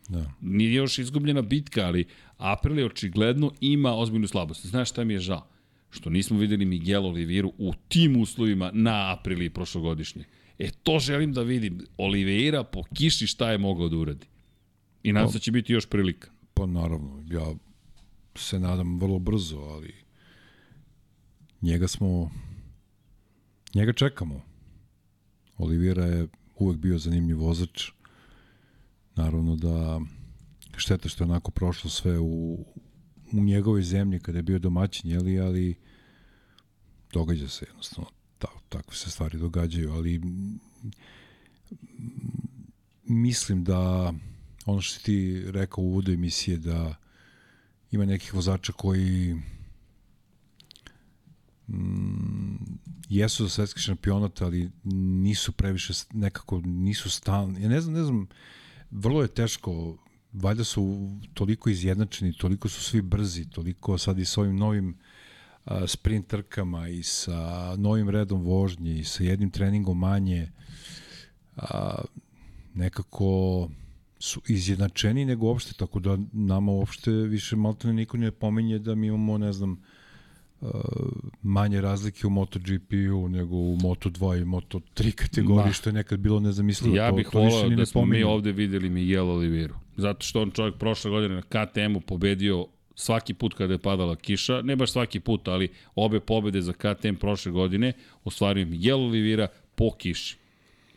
Da. 0.09 0.33
Nije 0.41 0.73
još 0.75 0.99
izgubljena 0.99 1.43
bitka, 1.43 1.87
ali 1.87 2.05
Aprilia 2.39 2.87
očigledno 2.87 3.53
ima 3.61 3.95
ozbiljnu 3.95 4.29
slabost. 4.29 4.67
Znaš 4.67 4.91
šta 4.91 5.05
mi 5.05 5.13
je 5.13 5.19
žao? 5.19 5.47
Što 5.91 6.11
nismo 6.11 6.39
videli 6.39 6.65
Miguel 6.65 7.07
Oliviru 7.07 7.53
u 7.59 7.73
tim 7.89 8.21
uslovima 8.21 8.71
na 8.75 9.13
Apriliji 9.13 9.51
prošlogodišnje. 9.51 10.25
E, 10.59 10.71
to 10.83 10.99
želim 10.99 11.33
da 11.33 11.43
vidim. 11.43 11.87
Oliveira 11.97 12.65
po 12.65 12.83
kiši 12.95 13.27
šta 13.27 13.51
je 13.51 13.59
mogao 13.59 13.89
da 13.89 13.97
uradi. 13.97 14.27
I 15.03 15.13
nadam 15.13 15.29
se 15.29 15.39
da 15.39 15.43
će 15.43 15.51
biti 15.51 15.73
još 15.73 15.87
prilika. 15.87 16.31
Pa 16.55 16.67
naravno, 16.67 17.25
ja 17.31 17.55
se 18.35 18.59
nadam 18.61 19.01
vrlo 19.01 19.19
brzo, 19.19 19.59
ali 19.59 19.95
njega 21.63 21.89
smo 21.89 22.31
njega 23.75 23.93
čekamo. 23.93 24.41
Olivira 25.59 26.05
je 26.05 26.29
uvek 26.59 26.79
bio 26.79 26.99
zanimljiv 26.99 27.39
vozač. 27.41 27.91
Naravno 29.15 29.57
da 29.57 30.01
šteta 30.77 31.09
što 31.09 31.25
je 31.25 31.31
onako 31.31 31.51
prošlo 31.51 31.91
sve 31.91 32.19
u, 32.19 32.65
u 33.33 33.41
njegovoj 33.41 33.83
zemlji 33.83 34.21
kada 34.21 34.39
je 34.39 34.43
bio 34.43 34.59
domaćin, 34.59 35.11
jeli, 35.11 35.41
ali 35.41 35.75
događa 37.13 37.49
se 37.49 37.67
jednostavno. 37.69 38.11
Ta, 38.39 38.49
takve 38.69 38.97
se 38.97 39.11
stvari 39.11 39.39
događaju, 39.39 39.93
ali 39.93 40.21
mislim 43.05 43.65
da 43.65 44.13
ono 44.67 44.81
što 44.81 45.03
ti 45.03 45.43
rekao 45.47 45.85
u 45.85 45.87
uvodu 45.87 46.13
emisije 46.13 46.57
da 46.57 46.95
ima 47.91 48.05
nekih 48.05 48.35
vozača 48.35 48.73
koji 48.73 49.37
mm, 51.69 52.57
jesu 53.09 53.45
za 53.45 53.51
svetski 53.51 53.81
šampionat, 53.81 54.43
ali 54.43 54.71
nisu 55.23 55.53
previše 55.53 55.93
nekako 56.13 56.61
nisu 56.65 57.11
stalni. 57.11 57.63
Ja 57.63 57.69
ne 57.69 57.81
znam, 57.81 57.95
ne 57.95 58.03
znam, 58.03 58.27
vrlo 58.91 59.23
je 59.23 59.29
teško 59.29 59.97
valjda 60.33 60.65
su 60.65 61.11
toliko 61.35 61.71
izjednačeni, 61.71 62.33
toliko 62.33 62.69
su 62.69 62.83
svi 62.83 63.03
brzi, 63.03 63.51
toliko 63.51 63.99
sad 63.99 64.19
i 64.19 64.25
s 64.25 64.39
ovim 64.39 64.57
novim 64.57 64.99
a, 65.65 65.87
sprint 65.87 66.27
trkama 66.27 66.89
i 66.89 67.03
sa 67.03 67.75
novim 67.77 68.09
redom 68.09 68.43
vožnje 68.43 68.99
i 68.99 69.05
sa 69.05 69.25
jednim 69.25 69.51
treningom 69.51 69.99
manje 69.99 70.51
a, 71.57 72.03
nekako 72.75 73.69
su 74.19 74.41
izjednačeni 74.49 75.25
nego 75.25 75.47
uopšte, 75.47 75.75
tako 75.75 76.01
da 76.01 76.19
nama 76.33 76.73
uopšte 76.73 77.11
više 77.11 77.57
malo 77.57 77.77
niko 77.85 78.17
ne 78.17 78.31
pominje 78.31 78.79
da 78.79 78.95
mi 78.95 79.07
imamo, 79.07 79.39
ne 79.39 79.53
znam, 79.53 79.83
manje 81.43 81.81
razlike 81.81 82.27
u 82.27 82.31
MotoGP-u 82.31 83.29
nego 83.29 83.57
u 83.57 83.77
Moto2 83.77 84.43
i 84.43 84.45
Moto3 84.45 85.13
kategoriji, 85.13 85.67
Ma. 85.67 85.73
što 85.73 85.91
je 85.91 85.95
nekad 85.95 86.21
bilo 86.21 86.41
nezamislivo. 86.41 86.97
Ja 86.97 87.13
bih 87.13 87.29
to 87.33 87.39
volao 87.39 87.69
da 87.69 87.87
smo 87.87 88.05
mi 88.05 88.23
ovde 88.23 88.53
videli 88.53 88.91
Miguel 88.91 89.31
Oliveira. 89.31 89.75
Zato 89.97 90.27
što 90.27 90.43
on 90.43 90.51
čovjek 90.51 90.75
prošle 90.75 91.11
godine 91.11 91.35
na 91.35 91.43
KTM-u 91.43 92.01
pobedio 92.01 92.67
svaki 92.95 93.35
put 93.35 93.55
kada 93.55 93.75
je 93.75 93.79
padala 93.79 94.17
kiša, 94.17 94.63
ne 94.63 94.77
baš 94.77 94.93
svaki 94.93 95.21
put, 95.21 95.49
ali 95.49 95.69
obe 95.95 96.21
pobede 96.21 96.63
za 96.63 96.73
KTM 96.73 97.15
prošle 97.15 97.53
godine 97.53 97.93
ostvario 98.25 98.67
Miguel 98.67 99.01
Oliveira 99.01 99.49
po 99.75 99.91
kiši. 99.99 100.37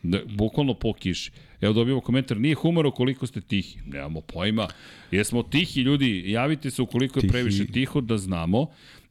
Da, 0.02 0.18
bukvalno 0.26 0.74
po 0.74 0.92
kiši. 0.92 1.30
Evo 1.60 1.72
dobijemo 1.72 2.00
komentar, 2.00 2.40
nije 2.40 2.54
humor 2.54 2.90
koliko 2.94 3.26
ste 3.26 3.40
tihi. 3.40 3.78
Nemamo 3.86 4.20
pojma. 4.20 4.68
Jesmo 5.10 5.42
tihi 5.42 5.80
ljudi, 5.80 6.24
javite 6.26 6.70
se 6.70 6.82
ukoliko 6.82 7.18
je 7.18 7.20
Tihi. 7.20 7.32
previše 7.32 7.66
tiho 7.66 8.00
da 8.00 8.18
znamo. 8.18 8.66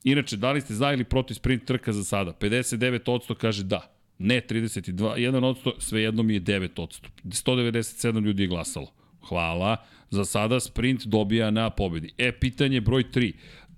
Inače, 0.05 0.37
da 0.37 0.51
li 0.51 0.61
ste 0.61 0.73
za 0.73 0.93
ili 0.93 1.03
protiv 1.03 1.35
sprint 1.35 1.65
trka 1.65 1.93
za 1.93 2.03
sada? 2.03 2.33
59% 2.39 3.35
kaže 3.35 3.63
da. 3.63 3.91
Ne 4.17 4.41
32, 4.49 5.15
1%, 5.17 5.71
svejedno 5.79 6.23
mi 6.23 6.33
je 6.33 6.41
9%. 6.41 7.07
197 7.23 8.25
ljudi 8.25 8.43
je 8.43 8.47
glasalo. 8.47 8.91
Hvala. 9.29 9.77
Za 10.09 10.25
sada 10.25 10.59
sprint 10.59 11.05
dobija 11.05 11.51
na 11.51 11.69
pobedi. 11.69 12.13
E, 12.17 12.31
pitanje 12.39 12.81
broj 12.81 13.03
3. 13.03 13.33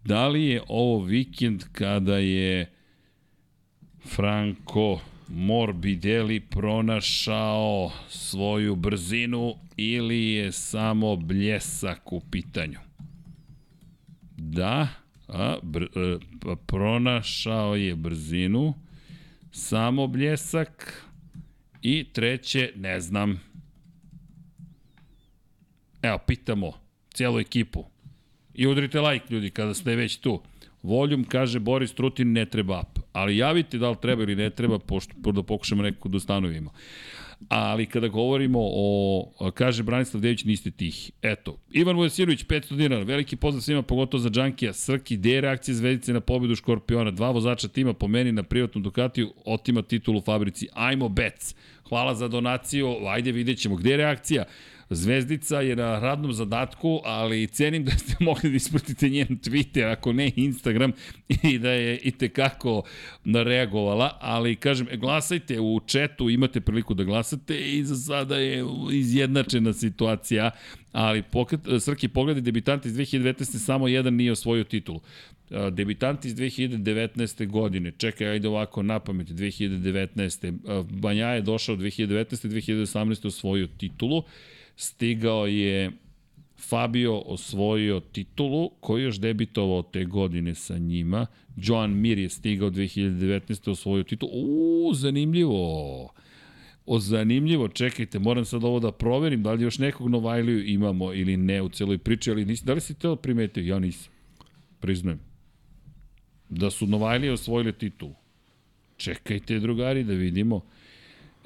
Da 0.05 0.27
li 0.27 0.45
je 0.45 0.61
ovo 0.67 1.05
vikend 1.05 1.63
kada 1.71 2.17
je 2.17 2.71
Franco 4.05 4.99
Morbidelli 5.27 6.39
pronašao 6.39 7.91
svoju 8.09 8.75
brzinu 8.75 9.55
ili 9.77 10.27
je 10.27 10.51
samo 10.51 11.15
bljesak 11.15 12.13
u 12.13 12.21
pitanju? 12.31 12.79
Da, 14.37 14.87
a, 15.27 15.57
br, 15.63 15.83
e, 15.83 16.17
pa 16.39 16.55
pronašao 16.55 17.75
je 17.75 17.95
brzinu, 17.95 18.73
samo 19.51 20.07
bljesak 20.07 21.03
i 21.81 22.05
treće, 22.13 22.71
ne 22.75 22.99
znam. 22.99 23.41
Evo, 26.01 26.17
pitamo 26.27 26.71
cijelu 27.13 27.39
ekipu. 27.39 27.85
I 28.53 28.67
udrite 28.67 29.01
like, 29.01 29.33
ljudi, 29.33 29.49
kada 29.49 29.73
ste 29.73 29.95
već 29.95 30.17
tu. 30.17 30.41
Voljum, 30.83 31.23
kaže 31.23 31.59
Boris 31.59 31.93
Trutin, 31.93 32.31
ne 32.31 32.45
treba 32.45 32.79
up. 32.79 32.99
Ali 33.13 33.37
javite 33.37 33.77
da 33.77 33.89
li 33.89 33.95
treba 34.01 34.23
ili 34.23 34.35
ne 34.35 34.49
treba, 34.49 34.79
pošto 34.79 35.31
da 35.31 35.43
pokušamo 35.43 35.83
nekako 35.83 36.09
da 36.09 36.17
ustanovimo. 36.17 36.71
Ali 37.49 37.85
kada 37.85 38.07
govorimo 38.07 38.59
o, 38.61 39.51
kaže 39.53 39.83
Branislav 39.83 40.21
Dević, 40.21 40.43
niste 40.43 40.71
tihi. 40.71 41.11
Eto, 41.21 41.57
Ivan 41.71 41.95
Vujasirović, 41.95 42.45
500 42.45 42.75
dinara, 42.75 43.03
veliki 43.03 43.35
pozdrav 43.35 43.61
svima, 43.61 43.81
pogotovo 43.81 44.21
za 44.21 44.29
Džankija, 44.29 44.73
Srki, 44.73 45.17
gde 45.17 45.31
je 45.31 45.41
reakcija 45.41 45.75
Zvezdice 45.75 46.13
na 46.13 46.19
pobedu 46.19 46.55
Škorpiona, 46.55 47.11
dva 47.11 47.31
vozača 47.31 47.67
tima 47.67 47.93
po 47.93 48.07
meni 48.07 48.31
na 48.31 48.43
privatnom 48.43 48.83
Ducatiju, 48.83 49.33
otima 49.45 49.81
titulu 49.81 50.17
u 50.17 50.21
fabrici, 50.21 50.67
ajmo 50.73 51.09
Bec. 51.09 51.55
Hvala 51.89 52.15
za 52.15 52.27
donaciju, 52.27 52.95
ajde 53.07 53.31
vidjet 53.31 53.59
ćemo, 53.59 53.75
gde 53.75 53.89
je 53.91 53.97
reakcija? 53.97 54.43
Zvezdica 54.89 55.61
je 55.61 55.75
na 55.75 55.99
radnom 55.99 56.33
zadatku, 56.33 57.01
ali 57.05 57.47
cenim 57.47 57.85
da 57.85 57.91
ste 57.91 58.15
mogli 58.23 58.49
da 58.49 58.55
ispratite 58.55 59.09
njen 59.09 59.27
Twitter, 59.27 59.91
ako 59.91 60.13
ne 60.13 60.31
Instagram, 60.35 60.91
i 61.43 61.59
da 61.59 61.71
je 61.71 61.97
i 61.97 62.11
tekako 62.11 62.83
reagovala, 63.25 64.17
ali 64.21 64.55
kažem, 64.55 64.87
glasajte 64.93 65.59
u 65.59 65.79
četu, 65.85 66.29
imate 66.29 66.61
priliku 66.61 66.93
da 66.93 67.03
glasate 67.03 67.59
i 67.59 67.83
za 67.83 67.95
sada 67.95 68.37
je 68.37 68.65
izjednačena 68.93 69.73
situacija, 69.73 70.51
ali 70.91 71.21
pokret, 71.21 71.61
Srki 71.79 72.07
pogledi 72.07 72.41
debitanti 72.41 72.87
iz 72.87 72.95
2019. 72.95 73.57
samo 73.57 73.87
jedan 73.87 74.13
nije 74.13 74.31
osvojio 74.31 74.63
titulu. 74.63 75.01
Debitant 75.71 76.25
iz 76.25 76.35
2019. 76.35 77.47
godine, 77.47 77.91
čekaj, 77.97 78.27
ajde 78.27 78.47
ovako 78.47 78.83
na 78.83 78.99
pamet, 78.99 79.27
2019. 79.27 80.83
Banja 80.83 81.27
je 81.27 81.41
došao 81.41 81.75
2019. 81.75 82.47
2018. 82.47 83.27
osvojio 83.27 83.67
titulu, 83.67 84.23
stigao 84.77 85.47
je 85.47 85.91
Fabio 86.69 87.19
osvojio 87.19 87.99
titulu, 87.99 88.69
koji 88.79 89.03
još 89.03 89.19
debitovao 89.19 89.81
te 89.81 90.05
godine 90.05 90.55
sa 90.55 90.77
njima. 90.77 91.25
Joan 91.55 91.91
Mir 91.91 92.19
je 92.19 92.29
stigao 92.29 92.69
2019. 92.69 93.71
osvojio 93.71 94.03
titulu. 94.03 94.31
Uuu, 94.33 94.93
zanimljivo. 94.93 96.13
O, 96.85 96.99
zanimljivo, 96.99 97.67
čekajte, 97.67 98.19
moram 98.19 98.45
sad 98.45 98.63
ovo 98.63 98.79
da 98.79 98.91
proverim, 98.91 99.43
da 99.43 99.53
li 99.53 99.63
još 99.63 99.79
nekog 99.79 100.09
Novajliju 100.09 100.67
imamo 100.67 101.13
ili 101.13 101.37
ne 101.37 101.61
u 101.61 101.69
celoj 101.69 101.97
priči, 101.97 102.31
ali 102.31 102.45
nisi, 102.45 102.65
da 102.65 102.73
li 102.73 102.81
si 102.81 102.93
to 102.93 103.15
primetio? 103.15 103.63
Ja 103.63 103.79
nisam. 103.79 104.11
Priznajem. 104.79 105.19
Da 106.49 106.69
su 106.69 106.87
Novajlije 106.87 107.33
osvojili 107.33 107.73
titulu. 107.73 108.13
Čekajte, 108.97 109.59
drugari, 109.59 110.03
da 110.03 110.13
vidimo. 110.13 110.61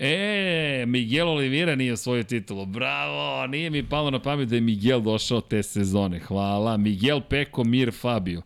E, 0.03 0.85
Miguel 0.87 1.29
Oliveira 1.29 1.75
nije 1.75 1.93
osvojio 1.93 2.23
titulu. 2.23 2.65
Bravo, 2.65 3.47
nije 3.47 3.69
mi 3.69 3.89
palo 3.89 4.11
na 4.11 4.21
pamet 4.21 4.49
da 4.49 4.55
je 4.55 4.61
Miguel 4.61 5.01
došao 5.01 5.41
te 5.41 5.63
sezone. 5.63 6.19
Hvala. 6.19 6.77
Miguel 6.77 7.21
Peko 7.29 7.63
Mir 7.63 7.91
Fabio. 8.01 8.41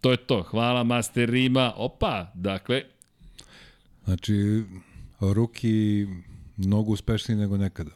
To 0.00 0.10
je 0.10 0.16
to. 0.16 0.42
Hvala 0.42 0.84
Master 0.84 1.30
Rima. 1.30 1.72
Opa, 1.76 2.32
dakle. 2.34 2.82
Znači, 4.04 4.62
ruki 5.20 6.06
mnogo 6.56 6.92
uspešniji 6.92 7.38
nego 7.38 7.56
nekada. 7.56 7.90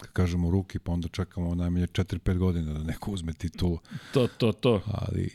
Kad 0.00 0.10
kažemo 0.12 0.50
ruki, 0.50 0.78
pa 0.78 0.92
onda 0.92 1.08
čekamo 1.08 1.54
najmanje 1.54 1.86
4-5 1.86 2.38
godina 2.38 2.72
da 2.72 2.84
neko 2.84 3.10
uzme 3.10 3.32
titulu. 3.32 3.78
To, 4.12 4.26
to, 4.26 4.52
to. 4.52 4.82
Ali, 4.86 5.30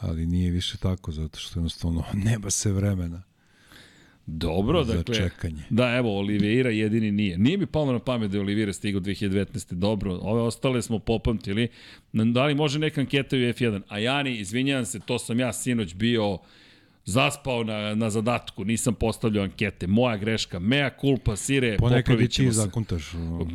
ali 0.00 0.26
nije 0.26 0.50
više 0.50 0.78
tako, 0.78 1.12
zato 1.12 1.38
što 1.38 1.58
jednostavno 1.58 2.04
nema 2.14 2.50
se 2.50 2.72
vremena. 2.72 3.22
Dobro, 4.26 4.84
za 4.84 4.94
dakle. 4.94 5.14
čekanje. 5.14 5.62
Da, 5.70 5.96
evo, 5.96 6.18
Oliveira 6.18 6.70
jedini 6.70 7.12
nije. 7.12 7.38
Nije 7.38 7.56
mi 7.56 7.66
palo 7.66 7.92
na 7.92 7.98
pamet 7.98 8.30
da 8.30 8.36
je 8.36 8.40
Oliveira 8.40 8.72
stigao 8.72 9.00
2019. 9.00 9.74
Dobro, 9.74 10.18
ove 10.22 10.40
ostale 10.40 10.82
smo 10.82 10.98
popamtili. 10.98 11.68
Da 12.12 12.46
li 12.46 12.54
može 12.54 12.78
neka 12.78 13.00
anketa 13.00 13.36
u 13.36 13.38
F1? 13.38 13.80
A 13.88 13.98
Jani, 13.98 14.38
izvinjavam 14.38 14.84
se, 14.84 15.00
to 15.00 15.18
sam 15.18 15.40
ja 15.40 15.52
sinoć 15.52 15.94
bio 15.94 16.38
zaspao 17.06 17.64
na, 17.64 17.94
na 17.94 18.10
zadatku, 18.10 18.64
nisam 18.64 18.94
postavljao 18.94 19.44
ankete. 19.44 19.86
Moja 19.86 20.16
greška, 20.16 20.58
mea 20.58 20.90
culpa, 21.00 21.36
sire, 21.36 21.76
Ponekad 21.76 22.20
i 22.20 22.28
ti 22.28 22.52
zakuntaš, 22.52 23.14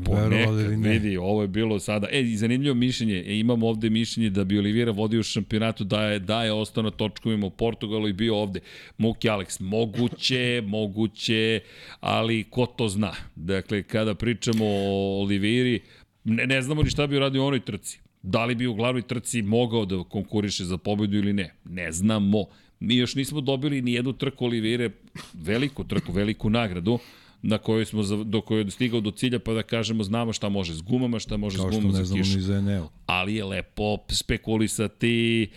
verovali 0.09 0.63
ili 0.63 0.77
ne. 0.77 0.89
vidi, 0.89 1.17
ovo 1.17 1.41
je 1.41 1.47
bilo 1.47 1.79
sada. 1.79 2.07
E, 2.11 2.21
i 2.21 2.37
zanimljivo 2.37 2.75
mišljenje, 2.75 3.23
e, 3.27 3.39
imamo 3.39 3.67
ovde 3.67 3.89
mišljenje 3.89 4.29
da 4.29 4.43
bi 4.43 4.59
Oliveira 4.59 4.91
vodio 4.91 5.19
u 5.19 5.23
šampionatu, 5.23 5.83
da 5.83 6.03
je, 6.03 6.19
da 6.19 6.43
je 6.43 6.51
ostao 6.51 6.83
na 6.83 6.91
točkovima 6.91 7.47
u 7.47 7.49
Portugalu 7.49 8.07
i 8.07 8.13
bio 8.13 8.35
ovde. 8.35 8.59
Muki 8.97 9.29
Alex, 9.29 9.61
moguće, 9.61 10.61
moguće, 10.75 11.59
ali 11.99 12.43
ko 12.43 12.65
to 12.65 12.89
zna? 12.89 13.13
Dakle, 13.35 13.83
kada 13.83 14.15
pričamo 14.15 14.65
o 14.65 15.21
Oliveiri, 15.21 15.79
ne, 16.23 16.47
ne 16.47 16.61
znamo 16.61 16.83
ni 16.83 16.89
šta 16.89 17.07
bi 17.07 17.17
uradio 17.17 17.43
u 17.43 17.47
onoj 17.47 17.59
trci. 17.59 17.99
Da 18.23 18.45
li 18.45 18.55
bi 18.55 18.67
u 18.67 18.73
glavnoj 18.73 19.01
trci 19.01 19.41
mogao 19.41 19.85
da 19.85 20.03
konkuriše 20.03 20.65
za 20.65 20.77
pobedu 20.77 21.17
ili 21.17 21.33
ne? 21.33 21.53
Ne 21.65 21.91
znamo. 21.91 22.45
Mi 22.82 22.95
još 22.95 23.15
nismo 23.15 23.41
dobili 23.41 23.82
ni 23.82 23.93
jednu 23.93 24.13
trku 24.13 24.45
Oliveire, 24.45 24.89
veliku 25.34 25.84
trku, 25.84 26.11
veliku 26.11 26.49
nagradu, 26.49 26.99
na 27.41 27.57
kojoj 27.57 27.86
smo 27.86 28.03
do 28.23 28.41
koje 28.41 28.63
je 28.63 28.71
stigao 28.71 29.01
do 29.01 29.11
cilja 29.11 29.39
pa 29.39 29.53
da 29.53 29.63
kažemo 29.63 30.03
znamo 30.03 30.34
šta 30.34 30.49
može 30.49 30.73
s 30.73 30.82
gumama, 30.82 31.19
šta 31.19 31.38
može 31.38 31.57
Kao 31.57 31.71
s 31.71 31.75
gumama 31.75 32.03
za 32.03 32.15
kišu. 32.15 32.36
ni 32.36 32.41
za. 32.41 32.88
Ali 33.05 33.36
je 33.36 33.45
lepo 33.45 33.97
spekulisati. 34.09 35.49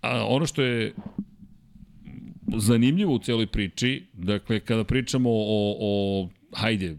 A 0.00 0.26
ono 0.26 0.46
što 0.46 0.62
je 0.62 0.94
zanimljivo 2.56 3.14
u 3.14 3.18
cijeloj 3.18 3.46
priči, 3.46 4.06
dakle 4.12 4.60
kada 4.60 4.84
pričamo 4.84 5.30
o, 5.30 5.76
o 5.80 6.28
hajde, 6.52 6.96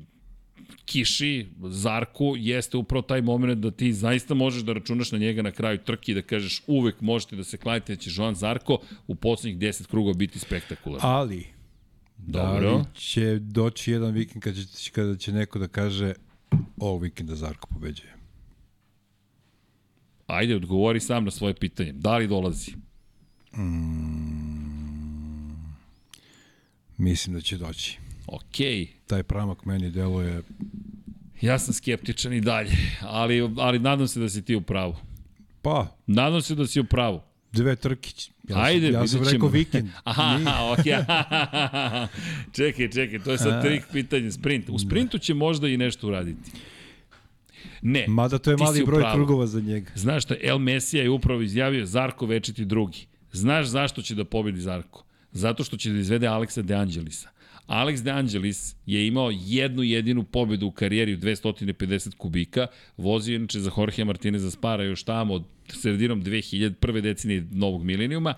kiši, 0.85 1.47
Zarku, 1.63 2.35
jeste 2.37 2.77
upravo 2.77 3.01
taj 3.01 3.21
moment 3.21 3.59
da 3.59 3.71
ti 3.71 3.93
zaista 3.93 4.33
možeš 4.33 4.63
da 4.63 4.73
računaš 4.73 5.11
na 5.11 5.17
njega 5.17 5.41
na 5.41 5.51
kraju 5.51 5.77
trke 5.77 6.11
i 6.11 6.15
da 6.15 6.21
kažeš 6.21 6.61
uvek 6.67 7.01
možete 7.01 7.35
da 7.35 7.43
se 7.43 7.57
kladite 7.57 7.95
da 7.95 8.01
će 8.01 8.11
Joan 8.13 8.35
Zarko 8.35 8.79
u 9.07 9.15
poslednjih 9.15 9.59
10 9.59 9.87
krugova 9.87 10.13
biti 10.13 10.39
spektakularan. 10.39 11.09
Ali, 11.11 11.45
Dobro. 12.17 12.71
da 12.71 12.77
li 12.77 12.85
će 12.93 13.39
doći 13.39 13.91
jedan 13.91 14.13
vikend 14.13 14.43
kada 14.43 14.63
će, 14.63 14.91
kada 14.91 15.17
će 15.17 15.31
neko 15.31 15.59
da 15.59 15.67
kaže 15.67 16.13
ovog 16.77 17.01
vikenda 17.01 17.35
Zarko 17.35 17.67
pobeđuje? 17.67 18.15
Ajde, 20.27 20.55
odgovori 20.55 20.99
sam 20.99 21.25
na 21.25 21.31
svoje 21.31 21.53
pitanje. 21.53 21.93
Da 21.93 22.17
li 22.17 22.27
dolazi? 22.27 22.71
Mislim 26.97 27.35
da 27.35 27.41
će 27.41 27.57
doći. 27.57 28.04
Okej. 28.27 28.87
Taj 29.07 29.23
pramak 29.23 29.65
meni 29.65 29.89
deluje 29.89 30.41
Ja 31.41 31.59
sam 31.59 31.73
skeptičan 31.73 32.33
i 32.33 32.41
dalje, 32.41 32.71
ali, 33.01 33.49
ali 33.57 33.79
nadam 33.79 34.07
se 34.07 34.19
da 34.19 34.29
si 34.29 34.41
ti 34.41 34.55
u 34.55 34.61
pravu. 34.61 34.95
pa 35.61 35.87
Nadam 36.07 36.41
se 36.41 36.55
da 36.55 36.67
si 36.67 36.79
u 36.79 36.83
pravu. 36.83 37.21
dve 37.51 37.75
trkić. 37.75 38.31
Ja 38.43 38.59
Ajde, 38.59 38.87
sam, 38.87 38.93
ja 38.93 39.07
sam 39.07 39.23
rekao 39.23 39.49
vikend. 39.49 39.89
Aha, 40.03 40.39
okej. 40.73 40.93
čekaj, 42.57 42.89
čekaj, 42.89 43.19
to 43.19 43.31
je 43.31 43.37
sad 43.37 43.61
trik 43.63 43.83
pitanje. 43.91 44.31
Sprint. 44.31 44.69
U 44.69 44.79
sprintu 44.79 45.17
će 45.17 45.33
možda 45.33 45.67
i 45.67 45.77
nešto 45.77 46.07
uraditi. 46.07 46.51
Ne, 47.81 48.05
Mada 48.07 48.37
to 48.37 48.51
je 48.51 48.57
mali 48.57 48.85
broj 48.85 49.01
pravu. 49.01 49.15
krugova 49.15 49.47
za 49.47 49.61
njega. 49.61 49.91
Znaš 49.95 50.23
šta, 50.23 50.35
El 50.41 50.57
Mesija 50.59 51.03
je 51.03 51.09
upravo 51.09 51.41
izjavio 51.41 51.85
Zarko 51.85 52.25
večiti 52.25 52.65
drugi. 52.65 53.05
Znaš 53.31 53.65
zašto 53.65 54.01
će 54.01 54.15
da 54.15 54.25
pobedi 54.25 54.61
Zarko? 54.61 55.03
Zato 55.31 55.63
što 55.63 55.77
će 55.77 55.89
da 55.91 55.99
izvede 55.99 56.27
Aleksa 56.27 56.61
De 56.61 56.75
Angelisa. 56.75 57.29
Alex 57.67 58.03
De 58.03 58.11
Angelis 58.11 58.75
je 58.85 59.07
imao 59.07 59.31
jednu 59.33 59.83
jedinu 59.83 60.23
pobedu 60.23 60.67
u 60.67 60.71
karijeri 60.71 61.13
u 61.13 61.17
250 61.17 62.15
kubika, 62.15 62.67
vozio 62.97 63.35
inače 63.35 63.59
za 63.59 63.71
Jorge 63.77 64.05
Martineza 64.05 64.51
Spara 64.51 64.83
još 64.83 65.03
tamo 65.03 65.33
od 65.33 65.43
sredinom 65.67 66.23
2000, 66.23 66.73
prve 66.73 67.01
decenije 67.01 67.47
novog 67.51 67.83
milenijuma 67.83 68.33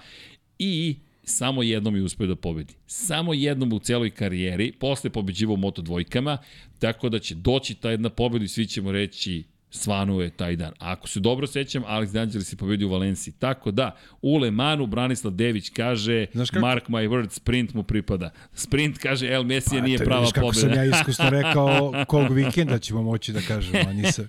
i 0.59 0.95
samo 1.23 1.63
jednom 1.63 1.95
je 1.95 2.03
uspeo 2.03 2.27
da 2.27 2.35
pobedi. 2.35 2.73
Samo 2.85 3.33
jednom 3.33 3.73
u 3.73 3.79
celoj 3.79 4.09
karijeri, 4.09 4.71
posle 4.71 5.09
pobeđiva 5.09 5.53
u 5.53 5.57
Moto 5.57 5.81
dvojkama, 5.81 6.37
tako 6.79 7.09
da 7.09 7.19
će 7.19 7.35
doći 7.35 7.75
ta 7.75 7.91
jedna 7.91 8.09
pobeda 8.09 8.45
i 8.45 8.47
svi 8.47 8.65
ćemo 8.65 8.91
reći 8.91 9.43
svanuo 9.69 10.21
je 10.21 10.29
taj 10.29 10.55
dan. 10.55 10.71
A 10.79 10.91
ako 10.91 11.07
se 11.07 11.19
dobro 11.19 11.47
sećam, 11.47 11.83
Alex 11.83 12.07
D'Angelis 12.07 12.53
je 12.53 12.57
pobedio 12.57 12.87
u 12.87 12.91
Valenciji. 12.91 13.33
Tako 13.39 13.71
da, 13.71 13.95
u 14.21 14.37
Le 14.37 14.51
Manu 14.51 14.85
Branislav 14.85 15.33
Dević 15.33 15.69
kaže, 15.69 16.25
mark 16.61 16.87
my 16.87 17.09
words, 17.09 17.29
sprint 17.29 17.73
mu 17.73 17.83
pripada. 17.83 18.29
Sprint 18.53 18.97
kaže, 18.97 19.27
El 19.27 19.43
Mesija 19.43 19.81
pa, 19.81 19.85
nije 19.85 19.97
prava 19.97 20.21
pobeda. 20.21 20.41
Kako 20.41 20.53
sam 20.53 20.73
ja 20.73 20.85
iskusno 20.97 21.29
rekao, 21.29 21.93
kog 22.07 22.33
vikenda 22.33 22.79
ćemo 22.79 23.01
moći 23.01 23.33
da 23.33 23.41
kažemo. 23.41 23.89
A 23.89 23.93
nisam. 23.93 24.27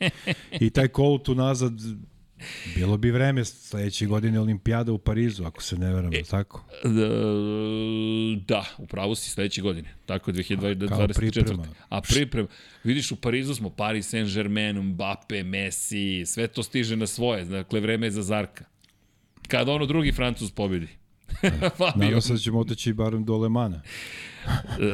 I 0.61 0.71
taj 0.71 0.89
kol 0.89 1.19
tu 1.19 1.35
nazad 1.35 1.73
Bilo 2.75 2.97
bi 2.97 3.11
vreme 3.11 3.45
sledeće 3.45 4.07
godine 4.07 4.41
olimpijada 4.41 4.93
u 4.93 4.99
Parizu, 4.99 5.45
ako 5.45 5.63
se 5.63 5.77
ne 5.77 5.95
veram, 5.95 6.15
e, 6.15 6.23
tako? 6.23 6.65
Da, 8.47 8.65
upravo 8.79 9.15
si 9.15 9.31
sledeće 9.31 9.63
godine. 9.63 9.95
Tako 10.07 10.33
2024. 10.33 11.15
Priprema. 11.15 11.67
A 11.89 12.01
priprema. 12.01 12.49
Vidiš, 12.85 13.13
u 13.13 13.17
Parizu 13.17 13.55
smo 13.55 13.71
Paris 13.71 14.15
Saint-Germain, 14.15 14.83
Mbappe, 14.83 15.43
Messi, 15.43 16.27
sve 16.27 16.47
to 16.47 16.63
stiže 16.63 16.97
na 16.97 17.07
svoje. 17.07 17.45
Dakle, 17.45 17.81
vreme 17.81 18.07
je 18.07 18.11
za 18.11 18.23
Zarka. 18.23 18.65
Kada 19.49 19.73
ono 19.73 19.87
drugi 19.87 20.13
Francuz 20.13 20.51
pobedi. 20.51 20.89
Nadam 21.97 22.21
se 22.21 22.33
da 22.33 22.39
ćemo 22.39 22.59
oteći 22.59 22.93
barem 22.93 23.25
do 23.25 23.37
Lemana. 23.37 23.83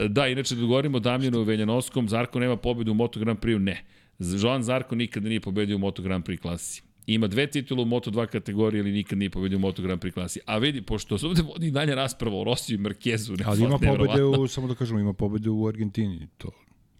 da, 0.08 0.28
inače 0.28 0.54
da 0.54 0.60
govorimo 0.60 0.96
o 0.96 1.00
Damjanu 1.00 1.42
Veljanovskom, 1.42 2.08
Zarko 2.08 2.40
nema 2.40 2.56
pobedu 2.56 2.90
u 2.90 2.94
Moto 2.94 3.20
Grand 3.20 3.38
Prix, 3.38 3.58
ne. 3.58 3.84
Joan 4.18 4.62
Zarko 4.62 4.94
nikada 4.94 5.28
nije 5.28 5.40
pobedio 5.40 5.76
u 5.76 5.78
Moto 5.78 6.02
Grand 6.02 6.24
Prix 6.24 6.40
klasi. 6.40 6.82
Ima 7.06 7.26
dve 7.26 7.46
titule 7.46 7.82
u 7.82 7.86
Moto2 7.86 8.26
kategoriji, 8.26 8.80
ali 8.80 8.92
nikad 8.92 9.18
nije 9.18 9.30
pobedio 9.30 9.58
u 9.58 9.60
Moto 9.60 9.82
Grand 9.82 10.00
Prix 10.00 10.14
klasi. 10.14 10.40
A 10.46 10.58
vidi, 10.58 10.82
pošto 10.82 11.18
se 11.18 11.26
ovde 11.26 11.42
vodi 11.42 11.70
dalje 11.70 11.94
rasprava 11.94 12.36
o 12.36 12.44
Rosiju 12.44 12.74
i 12.74 12.80
Markezu, 12.80 13.36
ne, 13.36 13.44
ali 13.46 13.64
ima 13.64 13.78
pobede 13.78 14.22
u, 14.22 14.48
samo 14.48 14.68
da 14.68 14.74
kažemo, 14.74 15.00
ima 15.00 15.12
pobede 15.12 15.50
u 15.50 15.68
Argentini. 15.68 16.28
To. 16.38 16.50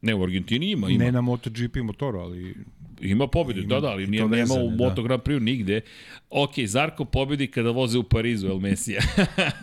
Ne, 0.02 0.14
u 0.14 0.22
Argentini 0.22 0.70
ima. 0.70 0.90
ima. 0.90 1.04
Ne 1.04 1.12
na 1.12 1.20
MotoGP 1.20 1.76
motoru, 1.76 2.18
ali... 2.18 2.54
Ima 3.00 3.26
pobede, 3.26 3.60
ima, 3.60 3.68
da, 3.74 3.80
da, 3.80 3.88
ali 3.88 4.06
nije, 4.06 4.28
nema 4.28 4.54
u 4.54 4.70
Moto 4.70 4.94
da. 4.94 5.02
Grand 5.02 5.22
Prix 5.22 5.42
nigde. 5.42 5.80
Ok, 6.30 6.50
Zarko 6.66 7.04
pobedi 7.04 7.46
kada 7.46 7.70
voze 7.70 7.98
u 7.98 8.02
Parizu, 8.02 8.46
El 8.46 8.58
Mesija. 8.58 9.00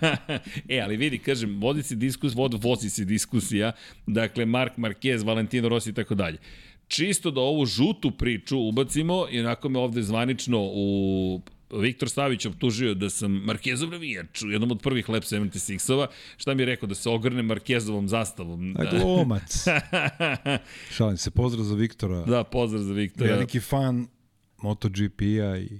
e, 0.70 0.80
ali 0.80 0.98
vidi, 0.98 1.18
kažem, 1.18 1.60
vodi 1.60 1.84
se 1.84 1.96
diskus, 1.96 2.36
vod, 2.36 2.64
vozi 2.64 2.90
se 2.90 3.06
diskusija, 3.06 3.72
dakle, 4.08 4.46
Mark 4.46 4.78
Marquez, 4.78 5.26
Valentino 5.26 5.70
Rossi 5.70 5.90
i 5.90 5.94
tako 5.94 6.16
dalje 6.16 6.38
čisto 6.92 7.32
da 7.32 7.42
ovu 7.42 7.66
žutu 7.66 8.12
priču 8.12 8.60
ubacimo 8.60 9.26
i 9.32 9.40
onako 9.40 9.70
me 9.70 9.80
ovde 9.80 10.02
zvanično 10.02 10.60
u 10.62 11.42
Viktor 11.74 12.10
Savić 12.10 12.46
optužio 12.46 12.94
da 12.94 13.10
sam 13.10 13.32
Markezov 13.32 13.90
navijač 13.90 14.42
u 14.42 14.52
jednom 14.52 14.72
od 14.72 14.82
prvih 14.82 15.10
Lab 15.10 15.24
76-ova. 15.24 16.08
Šta 16.38 16.54
mi 16.54 16.62
je 16.62 16.66
rekao? 16.66 16.88
Da 16.88 16.96
se 16.96 17.10
ogrne 17.10 17.44
Markezovom 17.44 18.08
zastavom. 18.08 18.76
A 18.80 18.84
glumac. 18.92 19.66
Šalim 20.96 21.18
se, 21.18 21.32
pozdrav 21.32 21.64
za 21.64 21.76
Viktora. 21.76 22.22
Da, 22.26 22.44
pozdrav 22.44 22.84
za 22.84 22.94
Viktora. 22.94 23.34
Veliki 23.34 23.60
fan 23.60 24.08
MotoGP-a 24.62 25.58
i 25.58 25.80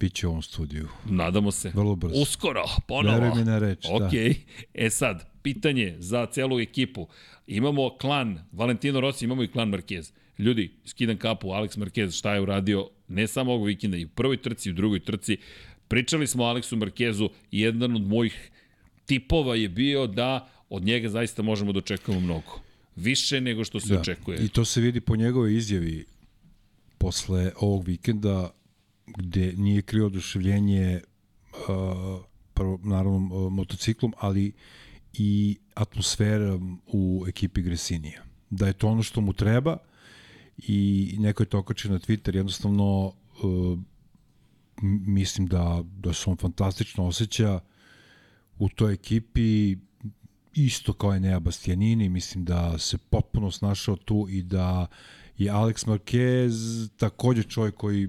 Biće 0.00 0.26
u 0.26 0.30
ovom 0.30 0.42
studiju. 0.42 0.88
Nadamo 1.04 1.50
se. 1.50 1.72
Vrlo 1.74 1.96
brzo. 1.96 2.22
Uskoro, 2.22 2.64
ponovo. 2.86 3.18
Veruj 3.18 3.38
mi 3.38 3.44
na 3.44 3.58
reč, 3.58 3.86
okay. 3.86 4.34
da. 4.74 4.84
E 4.84 4.90
sad, 4.90 5.37
pitanje 5.42 5.96
za 5.98 6.26
celu 6.26 6.60
ekipu. 6.60 7.06
Imamo 7.46 7.96
klan 8.00 8.38
Valentino 8.52 9.00
Rossi, 9.00 9.24
imamo 9.24 9.42
i 9.42 9.48
klan 9.48 9.70
Marquez. 9.70 10.12
Ljudi, 10.38 10.70
skidam 10.84 11.16
kapu, 11.16 11.48
Alex 11.48 11.78
Marquez 11.78 12.18
šta 12.18 12.34
je 12.34 12.40
uradio 12.40 12.88
ne 13.08 13.26
samo 13.26 13.52
ovog 13.52 13.66
vikenda, 13.66 13.96
i 13.96 14.04
u 14.04 14.08
prvoj 14.08 14.36
trci, 14.42 14.68
i 14.68 14.72
u 14.72 14.74
drugoj 14.74 15.00
trci. 15.00 15.36
Pričali 15.88 16.26
smo 16.26 16.44
o 16.44 16.46
Aleksu 16.46 16.76
Marquezu 16.76 17.28
i 17.50 17.60
jedan 17.60 17.96
od 17.96 18.06
mojih 18.06 18.50
tipova 19.06 19.56
je 19.56 19.68
bio 19.68 20.06
da 20.06 20.48
od 20.68 20.84
njega 20.84 21.08
zaista 21.08 21.42
možemo 21.42 21.72
da 21.72 21.78
očekujemo 21.78 22.20
mnogo. 22.20 22.60
Više 22.96 23.40
nego 23.40 23.64
što 23.64 23.80
se 23.80 23.94
da. 23.94 24.00
očekuje. 24.00 24.38
I 24.38 24.48
to 24.48 24.64
se 24.64 24.80
vidi 24.80 25.00
po 25.00 25.16
njegovoj 25.16 25.56
izjavi 25.56 26.04
posle 26.98 27.52
ovog 27.60 27.84
vikenda 27.86 28.50
gde 29.16 29.52
nije 29.56 29.82
krio 29.82 30.06
oduševljenje 30.06 31.00
uh, 31.52 31.58
prvo, 32.54 32.80
naravno, 32.82 33.50
motociklom, 33.50 34.14
ali 34.18 34.52
i 35.12 35.58
atmosfera 35.74 36.58
u 36.86 37.24
ekipi 37.28 37.62
Gresinija. 37.62 38.22
Da 38.50 38.66
je 38.66 38.72
to 38.72 38.88
ono 38.88 39.02
što 39.02 39.20
mu 39.20 39.32
treba 39.32 39.76
i 40.58 41.14
neko 41.18 41.42
je 41.42 41.46
to 41.46 41.58
okačio 41.58 41.90
na 41.90 41.98
Twitter, 41.98 42.36
jednostavno 42.36 43.06
uh, 43.06 43.78
mislim 44.82 45.46
da, 45.46 45.84
da 45.98 46.12
se 46.12 46.30
on 46.30 46.36
fantastično 46.36 47.06
osjeća 47.06 47.60
u 48.58 48.68
toj 48.68 48.92
ekipi 48.92 49.76
isto 50.54 50.92
kao 50.92 51.14
je 51.14 51.20
Nea 51.20 51.40
Bastianini, 51.40 52.08
mislim 52.08 52.44
da 52.44 52.78
se 52.78 52.98
potpuno 52.98 53.50
snašao 53.50 53.96
tu 53.96 54.26
i 54.30 54.42
da 54.42 54.86
je 55.38 55.52
Alex 55.52 55.86
Marquez 55.86 56.88
takođe 56.96 57.42
čovjek 57.42 57.74
koji 57.74 58.08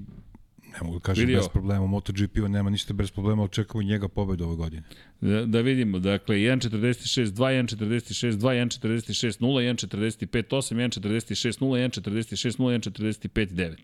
ne 0.82 0.88
mogu 0.88 1.00
da 1.00 1.04
kažem 1.04 1.26
Vidio. 1.26 1.40
bez 1.40 1.48
problema, 1.50 1.88
MotoGP-u 1.88 2.48
nema 2.48 2.70
ništa 2.70 2.94
bez 2.94 3.12
problema, 3.12 3.44
očekujemo 3.44 3.90
njega 3.90 4.08
pobedu 4.08 4.46
ove 4.46 4.56
godine. 4.56 4.84
Da, 5.22 5.46
da 5.46 5.62
vidimo, 5.62 6.00
dakle 6.00 6.36
1.46, 6.36 7.26
2, 7.26 7.32
1.46, 7.34 8.32
2, 8.32 8.38
1.46, 8.38 9.40
0, 9.40 9.62
1.45, 9.62 10.44
8, 10.50 10.76
1.46, 10.76 11.60
0, 11.60 11.78
1.46, 11.90 12.60
0, 12.60 12.80
1.45, 12.80 13.48
9. 13.50 13.76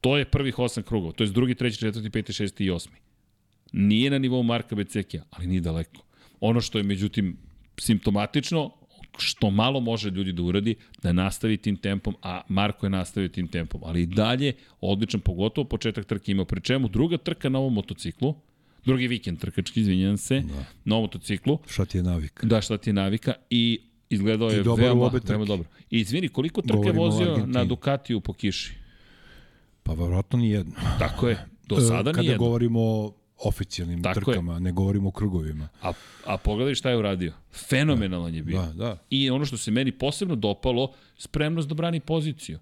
To 0.00 0.16
je 0.18 0.24
prvih 0.24 0.58
osam 0.58 0.82
krugova, 0.82 1.12
to 1.12 1.24
je 1.24 1.30
drugi, 1.30 1.54
treći, 1.54 1.78
četvrti, 1.78 2.10
peti, 2.10 2.32
šesti 2.32 2.64
i 2.64 2.70
osmi. 2.70 2.96
Nije 3.72 4.10
na 4.10 4.18
nivou 4.18 4.42
Marka 4.42 4.74
Becekija, 4.74 5.22
ali 5.30 5.46
nije 5.46 5.60
daleko. 5.60 6.04
Ono 6.40 6.60
što 6.60 6.78
je, 6.78 6.84
međutim, 6.84 7.36
simptomatično, 7.78 8.70
što 9.18 9.50
malo 9.50 9.80
može 9.80 10.10
ljudi 10.10 10.32
da 10.32 10.42
uradi, 10.42 10.74
da 11.02 11.12
nastavi 11.12 11.56
tim 11.56 11.76
tempom, 11.76 12.16
a 12.22 12.40
Marko 12.48 12.86
je 12.86 12.90
nastavio 12.90 13.28
tim 13.28 13.48
tempom. 13.48 13.80
Ali 13.84 14.02
i 14.02 14.06
dalje, 14.06 14.52
odličan, 14.80 15.20
pogotovo 15.20 15.64
početak 15.64 16.04
trke 16.04 16.32
imao. 16.32 16.44
Pre 16.44 16.60
čemu, 16.60 16.88
druga 16.88 17.16
trka 17.16 17.48
na 17.48 17.58
ovom 17.58 17.74
motociklu, 17.74 18.34
drugi 18.84 19.08
vikend 19.08 19.38
trkački, 19.38 19.80
izvinjam 19.80 20.16
se, 20.16 20.40
da. 20.40 20.64
na 20.84 20.94
ovom 20.94 21.04
motociklu. 21.04 21.58
Šta 21.66 21.84
ti 21.84 21.98
je 21.98 22.02
navika? 22.02 22.46
Da, 22.46 22.60
šta 22.60 22.78
ti 22.78 22.90
je 22.90 22.94
navika 22.94 23.32
i 23.50 23.80
izgledao 24.10 24.50
je 24.50 24.62
veoma, 24.62 25.10
veoma 25.24 25.44
dobro. 25.44 25.68
I 25.90 26.00
izvini, 26.00 26.28
koliko 26.28 26.62
trke 26.62 26.88
je 26.88 26.92
vozio 26.92 27.46
na 27.46 27.64
Ducatiju 27.64 28.20
po 28.20 28.32
kiši? 28.32 28.74
Pa 29.82 29.92
verovatno 29.92 30.38
ni 30.38 30.50
jedno. 30.50 30.72
Tako 30.98 31.28
je. 31.28 31.46
Do 31.68 31.80
sada 31.80 32.12
Kada 32.12 32.20
ni 32.20 32.26
jedno. 32.26 32.38
Kada 32.38 32.38
govorimo 32.38 33.12
oficijalnim 33.44 34.02
Tako 34.02 34.20
trkama, 34.20 34.54
je. 34.54 34.60
ne 34.60 34.72
govorimo 34.72 35.08
o 35.08 35.12
krugovima. 35.12 35.68
A, 35.82 35.92
a 36.26 36.36
pogledaj 36.36 36.74
šta 36.74 36.90
je 36.90 36.96
uradio. 36.96 37.32
Fenomenalan 37.68 38.30
da, 38.30 38.36
je 38.36 38.42
bio. 38.42 38.62
Da, 38.62 38.72
da. 38.72 38.98
I 39.10 39.30
ono 39.30 39.44
što 39.44 39.56
se 39.56 39.70
meni 39.70 39.92
posebno 39.92 40.34
dopalo, 40.36 40.92
spremnost 41.18 41.68
da 41.68 41.74
brani 41.74 42.00
poziciju. 42.00 42.58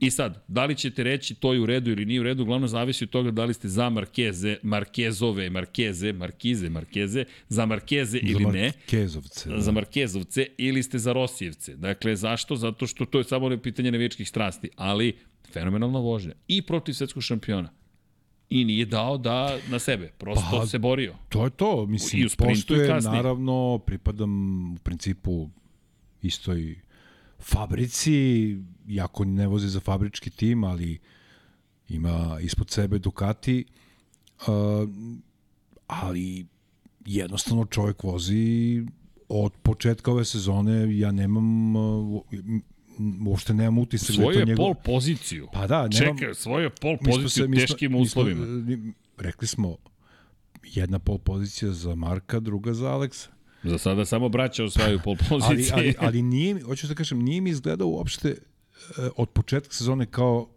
I 0.00 0.10
sad, 0.10 0.44
da 0.48 0.64
li 0.64 0.76
ćete 0.76 1.02
reći 1.02 1.34
to 1.34 1.52
je 1.52 1.60
u 1.60 1.66
redu 1.66 1.90
ili 1.90 2.04
nije 2.04 2.20
u 2.20 2.22
redu, 2.22 2.44
glavno 2.44 2.66
zavisi 2.66 3.04
od 3.04 3.10
toga 3.10 3.30
da 3.30 3.44
li 3.44 3.54
ste 3.54 3.68
za 3.68 3.90
Markeze, 3.90 4.56
Markezove, 4.62 5.50
Markeze, 5.50 6.12
Markize, 6.12 6.70
Markeze, 6.70 7.24
za 7.48 7.66
Markeze 7.66 8.18
ili 8.18 8.44
za 8.44 8.50
ne. 8.50 8.64
Markezovce. 8.64 9.50
Da. 9.50 9.60
Za 9.60 9.72
Markezovce 9.72 10.46
ili 10.58 10.82
ste 10.82 10.98
za 10.98 11.12
Rosijevce. 11.12 11.76
Dakle, 11.76 12.16
zašto? 12.16 12.56
Zato 12.56 12.86
što 12.86 13.04
to 13.04 13.18
je 13.18 13.24
samo 13.24 13.58
pitanje 13.58 13.90
nevičkih 13.90 14.28
strasti, 14.28 14.70
ali 14.76 15.16
fenomenalna 15.52 15.98
vožnja. 15.98 16.32
I 16.48 16.62
protiv 16.62 16.92
svetskog 16.92 17.22
šampiona 17.22 17.70
i 18.50 18.64
nije 18.64 18.84
dao 18.84 19.18
da 19.18 19.58
na 19.68 19.78
sebe, 19.78 20.12
prosto 20.18 20.58
pa, 20.60 20.66
se 20.66 20.78
borio. 20.78 21.14
To 21.28 21.44
je 21.44 21.50
to, 21.50 21.86
mislim, 21.86 22.22
I 22.22 22.26
u 22.26 22.28
postoje, 22.38 22.98
i 22.98 23.02
naravno, 23.02 23.78
pripadam 23.86 24.74
u 24.74 24.78
principu 24.78 25.48
istoj 26.22 26.80
fabrici, 27.40 28.56
jako 28.86 29.24
ne 29.24 29.46
vozi 29.46 29.68
za 29.68 29.80
fabrički 29.80 30.30
tim, 30.30 30.64
ali 30.64 30.98
ima 31.88 32.38
ispod 32.40 32.70
sebe 32.70 32.98
Ducati, 32.98 33.64
uh, 34.40 34.46
ali 35.86 36.46
jednostavno 37.06 37.64
čovjek 37.64 38.02
vozi 38.02 38.82
od 39.28 39.52
početka 39.62 40.10
ove 40.10 40.24
sezone, 40.24 40.98
ja 40.98 41.12
nemam 41.12 41.76
uh, 41.76 42.22
uopšte 43.26 43.54
nemam 43.54 43.78
utisak 43.78 44.14
svoju 44.14 44.34
da 44.34 44.40
je 44.40 44.46
to 44.46 44.50
njegov... 44.50 44.64
pol 44.64 44.74
poziciju. 44.74 45.48
Pa 45.52 45.66
da, 45.66 45.88
nemam... 45.88 46.18
Čekaj, 46.18 46.34
svoju 46.34 46.70
pol 46.80 46.96
poziciju 47.04 47.46
u 47.46 47.54
teškim 47.54 47.90
smo, 47.90 47.98
uslovima. 47.98 48.46
Mi 48.46 48.76
smo, 48.76 48.92
rekli 49.18 49.46
smo, 49.48 49.76
jedna 50.62 50.98
pol 50.98 51.18
pozicija 51.18 51.72
za 51.72 51.94
Marka, 51.94 52.40
druga 52.40 52.74
za 52.74 52.88
Aleksa. 52.88 53.28
Za 53.62 53.78
sada 53.78 54.04
samo 54.04 54.28
braća 54.28 54.64
osvajaju 54.64 55.00
pol 55.04 55.16
pozicije. 55.28 55.72
ali, 55.72 55.82
ali, 55.82 55.94
ali 55.98 56.22
nije, 56.22 56.62
hoću 56.62 56.86
da 56.86 56.94
kažem, 56.94 57.18
nije 57.18 57.40
mi 57.40 57.50
izgledao 57.50 57.88
uopšte 57.88 58.30
uh, 58.30 59.08
od 59.16 59.28
početka 59.28 59.74
sezone 59.74 60.06
kao 60.06 60.48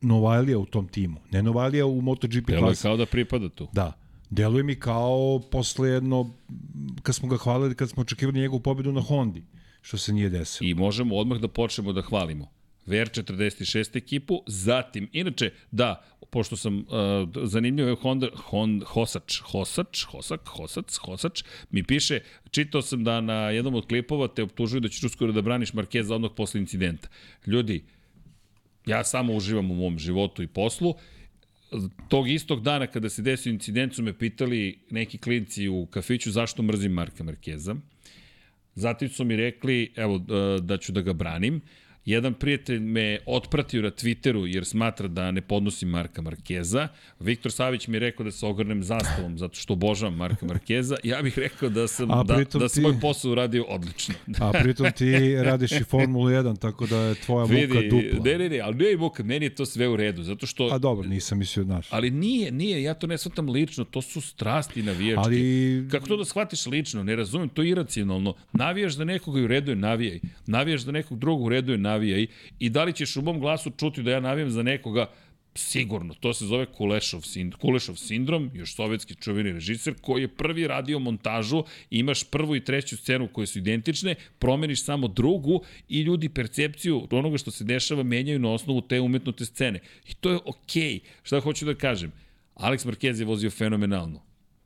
Novajlija 0.00 0.58
u 0.58 0.66
tom 0.66 0.88
timu. 0.88 1.20
Ne 1.30 1.42
Novajlija 1.42 1.86
u 1.86 2.00
MotoGP 2.00 2.46
klasi. 2.58 2.82
kao 2.82 2.96
da 2.96 3.06
pripada 3.06 3.48
tu. 3.48 3.68
Da. 3.72 3.92
Deluje 4.30 4.62
mi 4.62 4.74
kao 4.74 5.40
posle 5.50 5.88
jedno, 5.88 6.30
kad 7.02 7.14
smo 7.14 7.28
ga 7.28 7.36
hvalili, 7.36 7.74
kad 7.74 7.90
smo 7.90 8.00
očekivali 8.00 8.40
njegovu 8.40 8.60
pobedu 8.60 8.92
na 8.92 9.00
Hondi, 9.00 9.44
što 9.84 9.98
se 9.98 10.12
nije 10.12 10.28
desilo. 10.28 10.70
I 10.70 10.74
možemo 10.74 11.16
odmah 11.16 11.38
da 11.40 11.48
počnemo 11.48 11.92
da 11.92 12.02
hvalimo. 12.02 12.48
VR46 12.86 13.96
ekipu, 13.96 14.42
zatim, 14.46 15.08
inače, 15.12 15.50
da, 15.70 16.04
pošto 16.30 16.56
sam, 16.56 16.78
uh, 16.78 16.84
zanimljivo 17.44 17.88
je 17.88 17.96
Honda, 18.00 18.28
Hon, 18.34 18.82
Hosač, 18.86 19.40
Hosač, 19.40 20.04
Hosak, 20.04 20.48
Hosac, 20.48 20.96
Hosač, 20.96 21.44
mi 21.70 21.82
piše, 21.82 22.20
čitao 22.50 22.82
sam 22.82 23.04
da 23.04 23.20
na 23.20 23.50
jednom 23.50 23.74
od 23.74 23.86
klipova 23.86 24.28
te 24.28 24.42
optužuju 24.42 24.80
da 24.80 24.88
ćeš 24.88 25.04
uskoro 25.04 25.32
da 25.32 25.42
braniš 25.42 25.72
Markeza 25.72 26.14
odmah 26.14 26.30
posle 26.36 26.60
incidenta. 26.60 27.08
Ljudi, 27.46 27.84
ja 28.86 29.04
samo 29.04 29.34
uživam 29.34 29.70
u 29.70 29.74
mom 29.74 29.98
životu 29.98 30.42
i 30.42 30.46
poslu, 30.46 30.94
tog 32.08 32.28
istog 32.28 32.62
dana 32.62 32.86
kada 32.86 33.08
se 33.08 33.22
desio 33.22 33.52
incident 33.52 33.94
su 33.94 34.02
me 34.02 34.18
pitali 34.18 34.78
neki 34.90 35.18
klinci 35.18 35.68
u 35.68 35.86
kafiću 35.86 36.30
zašto 36.32 36.62
mrzim 36.62 36.92
Marka 36.92 37.24
Markeza. 37.24 37.76
Zatim 38.74 39.08
su 39.08 39.24
mi 39.24 39.36
rekli, 39.36 39.92
evo, 39.96 40.18
da- 40.18 40.58
ću 40.78 40.92
da 40.92 41.00
ga 41.00 41.12
branim. 41.12 41.60
Jedan 42.06 42.34
prijatelj 42.34 42.78
me 42.78 43.18
otpratio 43.26 43.82
na 43.82 43.90
Twitteru 43.90 44.44
jer 44.44 44.64
smatra 44.64 45.08
da 45.08 45.30
ne 45.30 45.40
podnosim 45.40 45.88
Marka 45.88 46.22
Markeza. 46.22 46.88
Viktor 47.20 47.52
Savić 47.52 47.88
mi 47.88 47.96
je 47.96 48.00
rekao 48.00 48.24
da 48.24 48.30
se 48.30 48.46
ogrnem 48.46 48.82
zastavom 48.82 49.38
zato 49.38 49.54
što 49.54 49.72
obožavam 49.72 50.16
Marka 50.16 50.46
Markeza. 50.46 50.96
Ja 51.04 51.22
bih 51.22 51.38
rekao 51.38 51.68
da 51.68 51.88
sam, 51.88 52.08
da, 52.08 52.22
da 52.52 52.68
sam 52.68 52.68
ti- 52.74 52.80
moj 52.82 53.00
posao 53.00 53.30
uradio 53.32 53.64
odlično. 53.64 54.14
A 54.40 54.52
pritom 54.54 54.86
ti 54.92 55.12
radiš 55.36 55.72
i 55.72 55.84
Formulu 55.84 56.24
1, 56.26 56.58
tako 56.58 56.86
da 56.86 56.98
je 56.98 57.14
tvoja 57.16 57.42
muka 57.42 57.54
Vidi, 57.54 57.88
dupla. 57.88 58.24
ne, 58.24 58.38
ne, 58.38 58.48
ne, 58.48 58.60
ali 58.60 58.76
nije 58.76 58.96
muka, 58.96 59.22
meni 59.22 59.46
je 59.46 59.54
to 59.54 59.66
sve 59.66 59.88
u 59.88 59.96
redu, 59.96 60.22
zato 60.22 60.46
što... 60.46 60.68
A 60.72 60.78
dobro, 60.78 61.08
nisam 61.08 61.38
mislio, 61.38 61.64
znaš. 61.64 61.86
Ali 61.90 62.10
nije, 62.10 62.52
nije, 62.52 62.82
ja 62.82 62.94
to 62.94 63.06
ne 63.06 63.18
shvatam 63.18 63.48
lično, 63.48 63.84
to 63.84 64.02
su 64.02 64.20
strasti 64.20 64.82
navijački. 64.82 65.20
Ali- 65.20 65.88
Kako 65.90 66.06
to 66.06 66.16
da 66.16 66.24
shvatiš 66.24 66.66
lično? 66.66 67.02
Ne 67.02 67.16
razumem, 67.16 67.48
to 67.48 67.62
je 67.62 67.70
iracionalno. 67.70 68.34
Navijaš 68.52 68.92
za 68.92 69.04
nekoga 69.04 69.40
i 69.40 69.44
u 69.44 69.48
redu 69.48 69.70
je 69.70 69.76
navijaj. 69.76 70.20
Navijaš 70.46 70.80
za 70.80 70.92
nekog 70.92 71.18
drugog 71.18 71.42
u 71.42 71.48
redu 71.48 71.72
je 71.72 71.78
navijaj. 71.78 71.93
I 72.58 72.70
da 72.70 72.84
li 72.84 72.92
ćeš 72.92 73.16
u 73.16 73.22
mom 73.22 73.40
glasu 73.40 73.70
čuti 73.70 74.02
da 74.02 74.10
ja 74.10 74.20
navijam 74.20 74.50
za 74.50 74.62
nekoga, 74.62 75.10
Sigurno, 75.56 76.14
to 76.14 76.32
se 76.34 76.46
zove 76.46 76.66
Kulešov, 76.66 77.20
sind, 77.22 77.54
Kulešov 77.54 77.94
sindrom, 77.96 78.50
još 78.54 78.74
sovjetski 78.74 79.14
čuveni 79.14 79.52
režiser, 79.52 79.94
koji 80.00 80.22
je 80.22 80.28
prvi 80.28 80.66
radio 80.66 80.98
montažu, 80.98 81.62
imaš 81.90 82.24
prvu 82.24 82.56
i 82.56 82.64
treću 82.64 82.96
scenu 82.96 83.28
koje 83.28 83.46
su 83.46 83.58
identične, 83.58 84.14
promeniš 84.38 84.84
samo 84.84 85.08
drugu 85.08 85.60
i 85.88 86.00
ljudi 86.00 86.28
percepciju 86.28 87.06
onoga 87.10 87.38
što 87.38 87.50
se 87.50 87.64
dešava 87.64 88.02
menjaju 88.02 88.38
na 88.38 88.50
osnovu 88.50 88.80
te 88.80 89.00
umetnute 89.00 89.44
scene. 89.44 89.80
I 90.08 90.14
to 90.14 90.30
je 90.30 90.36
okej. 90.36 90.82
Okay. 90.82 91.00
Šta 91.22 91.40
hoću 91.40 91.64
da 91.64 91.74
kažem? 91.74 92.12
Alex 92.54 92.86
Marquez 92.86 93.20
je 93.20 93.24
vozio 93.24 93.50
fenomenalno 93.50 94.22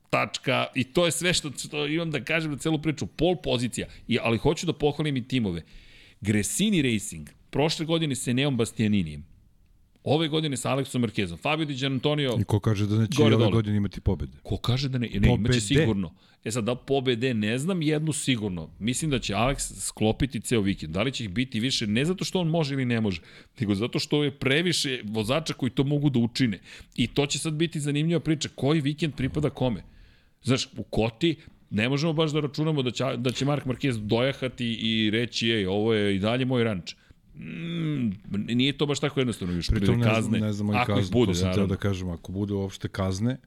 tačka 0.09 0.65
i 0.75 0.83
to 0.83 1.05
je 1.05 1.11
sve 1.11 1.33
što, 1.33 1.51
što 1.57 1.85
imam 1.87 2.11
da 2.11 2.23
kažem 2.23 2.51
na 2.51 2.57
celu 2.57 2.81
priču. 2.81 3.07
Pol 3.07 3.35
pozicija, 3.35 3.87
I, 4.07 4.17
ali 4.21 4.37
hoću 4.37 4.65
da 4.65 4.73
pohvalim 4.73 5.17
i 5.17 5.27
timove. 5.27 5.61
Gresini 6.21 6.81
Racing, 6.81 7.29
prošle 7.49 7.85
godine 7.85 8.15
sa 8.15 8.33
Neom 8.33 8.57
Bastianinijem, 8.57 9.25
ove 10.03 10.27
godine 10.27 10.57
sa 10.57 10.71
Aleksom 10.71 11.01
Markezom, 11.01 11.37
Fabio 11.37 11.65
Di 11.65 11.75
Gianantonio, 11.75 12.37
I 12.39 12.43
ko 12.43 12.59
kaže 12.59 12.87
da 12.87 12.97
neće 12.97 13.17
Gore 13.17 13.35
ove 13.35 13.43
dole. 13.43 13.53
godine 13.53 13.77
imati 13.77 14.01
pobede? 14.01 14.37
ko 14.43 14.57
kaže 14.57 14.89
da 14.89 14.97
ne, 14.97 15.09
ne 15.19 15.33
imaće 15.33 15.61
sigurno. 15.61 16.13
E 16.43 16.51
sad, 16.51 16.63
da 16.63 16.75
pobede, 16.75 17.33
ne 17.33 17.57
znam, 17.57 17.81
jednu 17.81 18.13
sigurno. 18.13 18.69
Mislim 18.79 19.11
da 19.11 19.19
će 19.19 19.33
Alex 19.33 19.73
sklopiti 19.79 20.39
ceo 20.39 20.61
vikend. 20.61 20.93
Da 20.93 21.01
li 21.01 21.11
će 21.11 21.23
ih 21.23 21.29
biti 21.29 21.59
više, 21.59 21.87
ne 21.87 22.05
zato 22.05 22.25
što 22.25 22.39
on 22.39 22.47
može 22.47 22.73
ili 22.73 22.85
ne 22.85 23.01
može, 23.01 23.21
nego 23.59 23.75
zato 23.75 23.99
što 23.99 24.23
je 24.23 24.31
previše 24.31 25.01
vozača 25.03 25.53
koji 25.53 25.69
to 25.69 25.83
mogu 25.83 26.09
da 26.09 26.19
učine. 26.19 26.59
I 26.95 27.07
to 27.07 27.25
će 27.25 27.39
sad 27.39 27.53
biti 27.53 27.79
zanimljiva 27.79 28.19
priča. 28.19 28.49
Koji 28.55 28.81
vikend 28.81 29.15
pripada 29.15 29.49
kome? 29.49 29.83
Znaš, 30.43 30.69
u 30.77 30.83
Koti 30.83 31.35
ne 31.71 31.89
možemo 31.89 32.13
baš 32.13 32.31
da 32.31 32.39
računamo 32.39 32.81
da 32.81 32.91
će, 32.91 33.03
da 33.17 33.31
će 33.31 33.45
Mark 33.45 33.65
Marquez 33.65 33.97
dojahati 33.97 34.73
i 34.73 35.09
reći, 35.11 35.49
ej, 35.49 35.67
ovo 35.67 35.93
je 35.93 36.15
i 36.15 36.19
dalje 36.19 36.45
moj 36.45 36.63
ranč. 36.63 36.95
Mm, 37.35 38.09
nije 38.47 38.73
to 38.73 38.85
baš 38.85 38.99
tako 38.99 39.19
jednostavno 39.19 39.53
još. 39.53 39.67
Pritom 39.67 39.99
ne 39.99 40.03
kazne. 40.05 40.39
ne 40.39 40.53
znamo 40.53 40.73
i 40.73 40.85
kazne, 40.85 41.11
bude, 41.11 41.29
to 41.29 41.35
sam 41.35 41.43
teo 41.43 41.49
naravno. 41.49 41.67
da 41.67 41.79
kažem, 41.79 42.09
ako 42.09 42.31
bude 42.31 42.53
uopšte 42.53 42.87
kazne, 42.87 43.37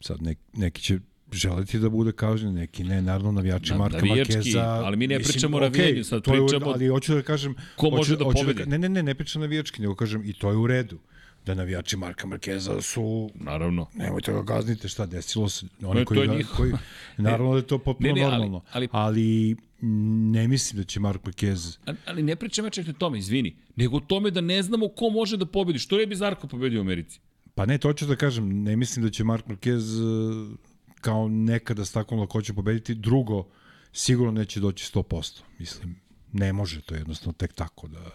sad 0.00 0.22
nek, 0.22 0.38
neki 0.52 0.82
će 0.82 0.98
želiti 1.32 1.78
da 1.78 1.88
bude 1.88 2.12
kažnjen, 2.12 2.54
neki 2.54 2.84
ne, 2.84 3.02
naravno 3.02 3.32
navijači 3.32 3.70
Na- 3.70 3.78
Marka 3.78 3.96
navijački, 3.98 4.34
Markeza. 4.34 4.60
ali 4.62 4.96
mi 4.96 5.06
ne 5.06 5.18
pričamo 5.18 5.56
o 5.56 5.60
okej, 5.60 5.70
navijanju, 5.70 6.04
sad 6.04 6.22
to 6.22 6.34
je 6.34 6.40
pričamo- 6.40 6.66
Ali 6.66 6.88
hoću 6.88 7.14
da 7.14 7.22
kažem... 7.22 7.54
Ko 7.76 7.86
hoću- 7.86 7.96
može 7.96 8.16
da 8.16 8.24
hoću 8.24 8.38
pobedi? 8.38 8.66
ne, 8.66 8.78
ne, 8.78 8.88
ne, 8.88 9.02
ne 9.02 9.14
pričam 9.14 9.42
navijački, 9.42 9.82
nego 9.82 9.94
kažem 9.94 10.22
i 10.24 10.32
to 10.32 10.50
je 10.50 10.56
u 10.56 10.66
redu. 10.66 10.98
Da 11.46 11.54
navijači 11.54 11.96
Marka 11.96 12.26
Markeza 12.26 12.80
su 12.82 13.30
Naravno. 13.34 13.86
nemojte 13.94 14.32
ga 14.32 14.42
gaznite, 14.44 14.88
šta 14.88 15.06
desilo 15.06 15.48
se. 15.48 15.66
Ne, 15.80 15.88
Oni 15.88 16.00
to 16.00 16.04
koji, 16.06 16.18
je 16.18 16.26
ga, 16.26 16.34
njihovo. 16.34 16.56
koji, 16.56 16.72
naravno 17.18 17.50
da 17.50 17.56
je 17.56 17.66
to 17.66 17.78
potpuno 17.78 18.08
Ne, 18.08 18.14
ne, 18.14 18.22
ali- 18.22 18.30
normalno. 18.32 18.62
ali- 18.72 18.88
ali 18.92 19.56
mm, 19.82 20.30
ne 20.30 20.48
mislim 20.48 20.78
da 20.78 20.84
će 20.84 21.00
Mark 21.00 21.22
Marquez 21.22 21.78
A- 21.86 21.94
Ali 22.06 22.22
ne 22.22 22.36
pričam 22.36 22.64
ja 22.64 22.70
čak 22.70 22.88
o 22.88 22.92
tome, 22.92 23.18
izvini, 23.18 23.56
nego 23.76 23.96
o 23.96 24.00
tome 24.00 24.30
da 24.30 24.40
ne 24.40 24.62
znamo 24.62 24.88
ko 24.88 25.10
može 25.10 25.36
da 25.36 25.46
pobedi. 25.46 25.78
Što 25.78 26.00
je 26.00 26.06
bi 26.06 26.16
Zarko 26.16 26.46
pobedio 26.46 26.78
u 26.78 26.82
Americi? 26.82 27.20
Pa 27.54 27.66
ne, 27.66 27.78
to 27.78 27.92
ću 27.92 28.06
da 28.06 28.16
kažem, 28.16 28.62
ne 28.62 28.76
mislim 28.76 29.04
da 29.04 29.10
će 29.10 29.24
Mark 29.24 29.46
Marquez 29.46 29.82
e, 29.92 30.56
kao 30.96 31.28
nekada 31.28 31.84
s 31.84 31.92
takvom 31.92 32.20
lakoćom 32.20 32.56
pobediti. 32.56 32.94
Drugo, 32.94 33.46
sigurno 33.92 34.32
neće 34.32 34.60
doći 34.60 34.84
100%. 34.86 35.40
Mislim, 35.58 35.96
ne 36.32 36.52
može 36.52 36.80
to 36.80 36.94
jednostavno 36.94 37.32
tek 37.32 37.52
tako 37.52 37.88
da, 37.88 38.10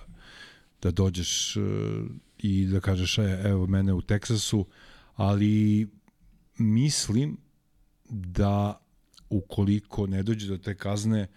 da 0.81 0.91
dođeš 0.91 1.55
e, 1.55 1.59
i 2.39 2.65
da 2.65 2.79
kažeš 2.79 3.17
e, 3.17 3.41
evo 3.45 3.67
mene 3.67 3.93
u 3.93 4.01
Teksasu, 4.01 4.65
ali 5.15 5.87
mislim 6.57 7.37
da 8.09 8.81
ukoliko 9.29 10.07
ne 10.07 10.23
dođe 10.23 10.47
do 10.47 10.57
te 10.57 10.75
kazne, 10.75 11.27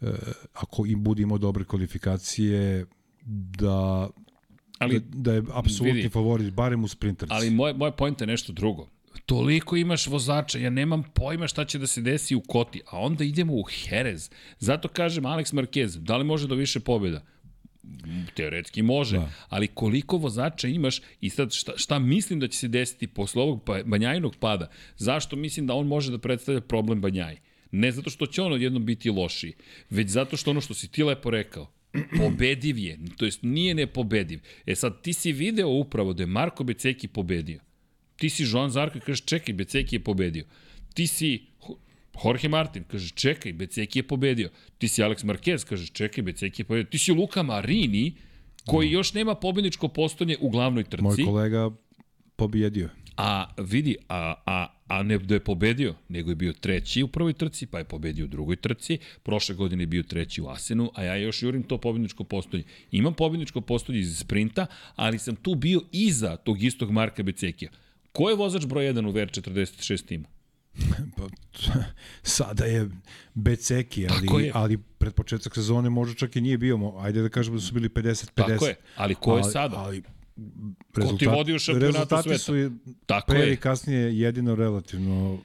e, 0.00 0.06
ako 0.52 0.86
im 0.86 1.04
bude 1.04 1.22
imao 1.22 1.38
dobre 1.38 1.64
kvalifikacije, 1.64 2.86
da 3.58 4.08
Ali, 4.78 5.00
da, 5.00 5.06
da 5.22 5.32
je 5.32 5.42
apsolutni 5.52 5.92
vidi. 5.92 6.08
favorit, 6.08 6.54
barem 6.54 6.84
u 6.84 6.88
sprinterci. 6.88 7.34
ali 7.34 7.50
moje, 7.50 7.74
moje 7.74 7.92
pojenta 7.92 8.24
je 8.24 8.26
nešto 8.26 8.52
drugo. 8.52 8.88
Toliko 9.26 9.76
imaš 9.76 10.06
vozača, 10.06 10.58
ja 10.58 10.70
nemam 10.70 11.02
pojma 11.14 11.48
šta 11.48 11.64
će 11.64 11.78
da 11.78 11.86
se 11.86 12.00
desi 12.00 12.34
u 12.34 12.40
Koti, 12.40 12.80
a 12.86 12.98
onda 12.98 13.24
idemo 13.24 13.52
u 13.52 13.64
Jerez. 13.90 14.30
Zato 14.58 14.88
kažem 14.88 15.24
Alex 15.24 15.54
Marquez, 15.54 15.98
da 15.98 16.16
li 16.16 16.24
može 16.24 16.48
do 16.48 16.54
više 16.54 16.80
pobjeda? 16.80 17.24
Teoretski 18.34 18.82
može, 18.82 19.16
da. 19.16 19.30
ali 19.48 19.66
koliko 19.66 20.16
vozača 20.16 20.68
imaš 20.68 21.00
i 21.20 21.30
sad 21.30 21.52
šta, 21.52 21.72
šta 21.76 21.98
mislim 21.98 22.40
da 22.40 22.48
će 22.48 22.58
se 22.58 22.68
desiti 22.68 23.06
posle 23.06 23.42
ovog 23.42 23.64
pa, 23.64 23.82
Banjajinog 23.84 24.36
pada? 24.36 24.70
Zašto 24.96 25.36
mislim 25.36 25.66
da 25.66 25.74
on 25.74 25.86
može 25.86 26.10
da 26.10 26.18
predstavlja 26.18 26.60
problem 26.60 27.00
Banjaji? 27.00 27.38
Ne 27.70 27.92
zato 27.92 28.10
što 28.10 28.26
će 28.26 28.42
on 28.42 28.52
odjednom 28.52 28.86
biti 28.86 29.10
lošiji, 29.10 29.52
već 29.90 30.08
zato 30.08 30.36
što 30.36 30.50
ono 30.50 30.60
što 30.60 30.74
si 30.74 30.88
ti 30.88 31.02
lepo 31.02 31.30
rekao, 31.30 31.70
pobediv 32.16 32.78
je, 32.78 32.98
to 33.16 33.24
jest 33.24 33.42
nije 33.42 33.74
nepobediv. 33.74 34.40
E 34.66 34.74
sad, 34.74 35.02
ti 35.02 35.12
si 35.12 35.32
video 35.32 35.68
upravo 35.68 36.12
da 36.12 36.22
je 36.22 36.26
Marko 36.26 36.64
Beceki 36.64 37.08
pobedio. 37.08 37.60
Ti 38.16 38.30
si 38.30 38.44
Joan 38.52 38.70
Zarko 38.70 38.98
i 38.98 39.00
kažeš, 39.00 39.24
čekaj, 39.24 39.54
Beceki 39.54 39.96
je 39.96 40.00
pobedio. 40.00 40.44
Ti 40.94 41.06
si 41.06 41.46
Jorge 42.24 42.48
Martin, 42.48 42.84
kaže, 42.84 43.10
čekaj, 43.14 43.52
Beceki 43.52 43.98
je 43.98 44.02
pobedio. 44.02 44.50
Ti 44.78 44.88
si 44.88 45.02
Alex 45.02 45.24
Marquez, 45.24 45.64
kaže, 45.68 45.86
čekaj, 45.92 46.22
Beceki 46.22 46.62
je 46.62 46.66
pobedio. 46.66 46.90
Ti 46.90 46.98
si 46.98 47.12
Luka 47.12 47.42
Marini, 47.42 48.12
koji 48.66 48.90
još 48.90 49.14
nema 49.14 49.34
pobedničko 49.34 49.88
postonje 49.88 50.36
u 50.40 50.50
glavnoj 50.50 50.84
trci. 50.84 51.02
Moj 51.02 51.16
kolega 51.24 51.70
pobjedio. 52.36 52.88
A 53.16 53.54
vidi, 53.58 53.96
a, 54.08 54.34
a, 54.46 54.66
a 54.88 55.02
ne 55.02 55.18
da 55.18 55.34
je 55.34 55.40
pobedio, 55.40 55.94
nego 56.08 56.30
je 56.30 56.34
bio 56.34 56.52
treći 56.52 57.02
u 57.02 57.08
prvoj 57.08 57.32
trci, 57.32 57.66
pa 57.66 57.78
je 57.78 57.84
pobedio 57.84 58.24
u 58.24 58.28
drugoj 58.28 58.56
trci, 58.56 58.98
prošle 59.22 59.54
godine 59.54 59.82
je 59.82 59.86
bio 59.86 60.02
treći 60.02 60.42
u 60.42 60.48
Asenu, 60.48 60.90
a 60.94 61.02
ja 61.02 61.16
još 61.16 61.42
jurim 61.42 61.62
to 61.62 61.78
pobedničko 61.78 62.24
postolje. 62.24 62.64
Imam 62.90 63.14
pobedničko 63.14 63.60
postolje 63.60 64.00
iz 64.00 64.18
sprinta, 64.18 64.66
ali 64.96 65.18
sam 65.18 65.36
tu 65.36 65.54
bio 65.54 65.80
iza 65.92 66.36
tog 66.36 66.62
istog 66.62 66.90
Marka 66.90 67.22
Becekija. 67.22 67.70
Ko 68.12 68.28
je 68.30 68.36
vozač 68.36 68.66
broj 68.66 68.84
1 68.84 69.08
u 69.08 69.12
VR46 69.12 70.06
timu? 70.06 70.24
Pa, 71.16 71.22
sada 72.22 72.64
je 72.64 72.88
Beceki, 73.34 74.06
ali, 74.10 74.44
je. 74.44 74.50
ali 74.54 74.78
pred 74.78 75.14
početak 75.14 75.54
sezone 75.54 75.90
možda 75.90 76.14
čak 76.14 76.36
i 76.36 76.40
nije 76.40 76.58
bio. 76.58 76.92
Ajde 76.98 77.22
da 77.22 77.28
kažemo 77.28 77.56
da 77.56 77.62
su 77.62 77.74
bili 77.74 77.88
50-50. 77.88 78.30
Tako 78.34 78.66
je, 78.66 78.74
ali 78.96 79.14
ko 79.14 79.36
je 79.36 79.42
ali, 79.42 79.52
sada? 79.52 79.76
Ali, 79.76 80.02
Ko 80.94 81.16
ti 81.18 81.26
vodi 81.26 81.54
u 81.54 81.58
šampionatu 81.58 81.92
rezultati 81.92 82.28
sveta? 82.28 82.38
su 82.38 82.58
i 82.58 82.70
Tako 83.06 83.32
pre 83.32 83.40
je. 83.40 83.46
ili 83.46 83.56
kasnije 83.56 84.18
jedino 84.18 84.54
relativno 84.54 85.38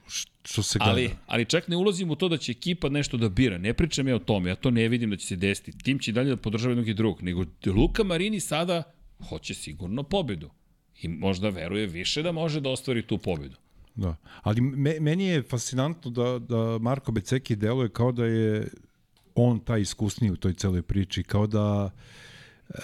što 0.43 0.63
se 0.63 0.79
gleda. 0.79 0.91
Ali, 0.91 1.09
ali 1.27 1.45
čak 1.45 1.67
ne 1.67 1.75
ulazim 1.75 2.09
u 2.09 2.15
to 2.15 2.29
da 2.29 2.37
će 2.37 2.51
ekipa 2.51 2.89
nešto 2.89 3.17
da 3.17 3.29
bira. 3.29 3.57
Ne 3.57 3.73
pričam 3.73 4.07
ja 4.07 4.15
o 4.15 4.19
tome, 4.19 4.49
ja 4.49 4.55
to 4.55 4.71
ne 4.71 4.87
vidim 4.87 5.09
da 5.09 5.17
će 5.17 5.27
se 5.27 5.35
desiti. 5.35 5.77
Tim 5.77 5.99
će 5.99 6.11
dalje 6.11 6.29
da 6.29 6.37
podržava 6.37 6.71
jednog 6.71 6.87
i 6.87 6.93
drugog. 6.93 7.23
Nego 7.23 7.45
Luka 7.65 8.03
Marini 8.03 8.39
sada 8.39 8.83
hoće 9.29 9.53
sigurno 9.53 10.03
pobedu. 10.03 10.49
I 11.01 11.07
možda 11.07 11.49
veruje 11.49 11.87
više 11.87 12.23
da 12.23 12.31
može 12.31 12.61
da 12.61 12.69
ostvari 12.69 13.01
tu 13.01 13.17
pobedu. 13.17 13.55
Da. 13.99 14.15
Ali 14.41 14.61
me, 14.61 14.99
meni 14.99 15.25
je 15.25 15.43
fascinantno 15.43 16.11
da, 16.11 16.39
da 16.39 16.77
Marko 16.81 17.11
Beceki 17.11 17.55
deluje 17.55 17.89
kao 17.89 18.11
da 18.11 18.25
je 18.25 18.67
on 19.35 19.59
taj 19.59 19.81
iskusniji 19.81 20.31
u 20.31 20.35
toj 20.35 20.53
celoj 20.53 20.81
priči, 20.81 21.23
kao 21.23 21.47
da 21.47 21.91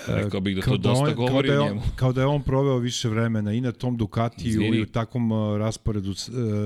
Rekao 0.08 0.42
bih 0.42 0.56
da 0.56 0.62
to 0.62 0.78
dosta 0.78 1.06
on, 1.06 1.16
govori 1.16 1.48
kao 1.48 1.58
da 1.58 1.64
on, 1.64 1.68
njemu. 1.68 1.82
Kao 1.96 2.14
da 2.14 2.22
je 2.22 2.28
on 2.28 2.44
proveo 2.44 2.78
više 2.78 3.10
vremena 3.10 3.54
i 3.54 3.62
na 3.62 3.72
tom 3.72 3.98
Ducatiju 3.98 4.50
Izvini. 4.50 4.78
i 4.78 4.82
u 4.82 4.86
takvom 4.86 5.32
uh, 5.32 5.58
rasporedu, 5.58 6.12
uh, 6.12 6.16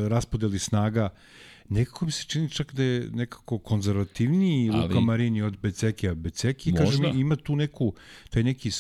raspodeli 0.08 0.60
snaga. 0.60 1.10
Nekako 1.70 2.06
mi 2.06 2.12
se 2.12 2.26
čini 2.28 2.50
čak 2.50 2.74
da 2.74 2.84
je 2.84 3.10
nekako 3.12 3.58
konzervativniji 3.58 4.70
Ali- 4.70 4.88
Luka 4.88 5.00
Marini 5.00 5.42
od 5.42 5.58
Becekija. 5.58 6.16
Beceki, 6.16 6.72
Možda. 6.72 6.86
kaže 6.86 7.02
mi, 7.02 7.20
ima 7.20 7.36
tu 7.36 7.56
neku, 7.56 7.94
taj 8.30 8.44
neki 8.44 8.72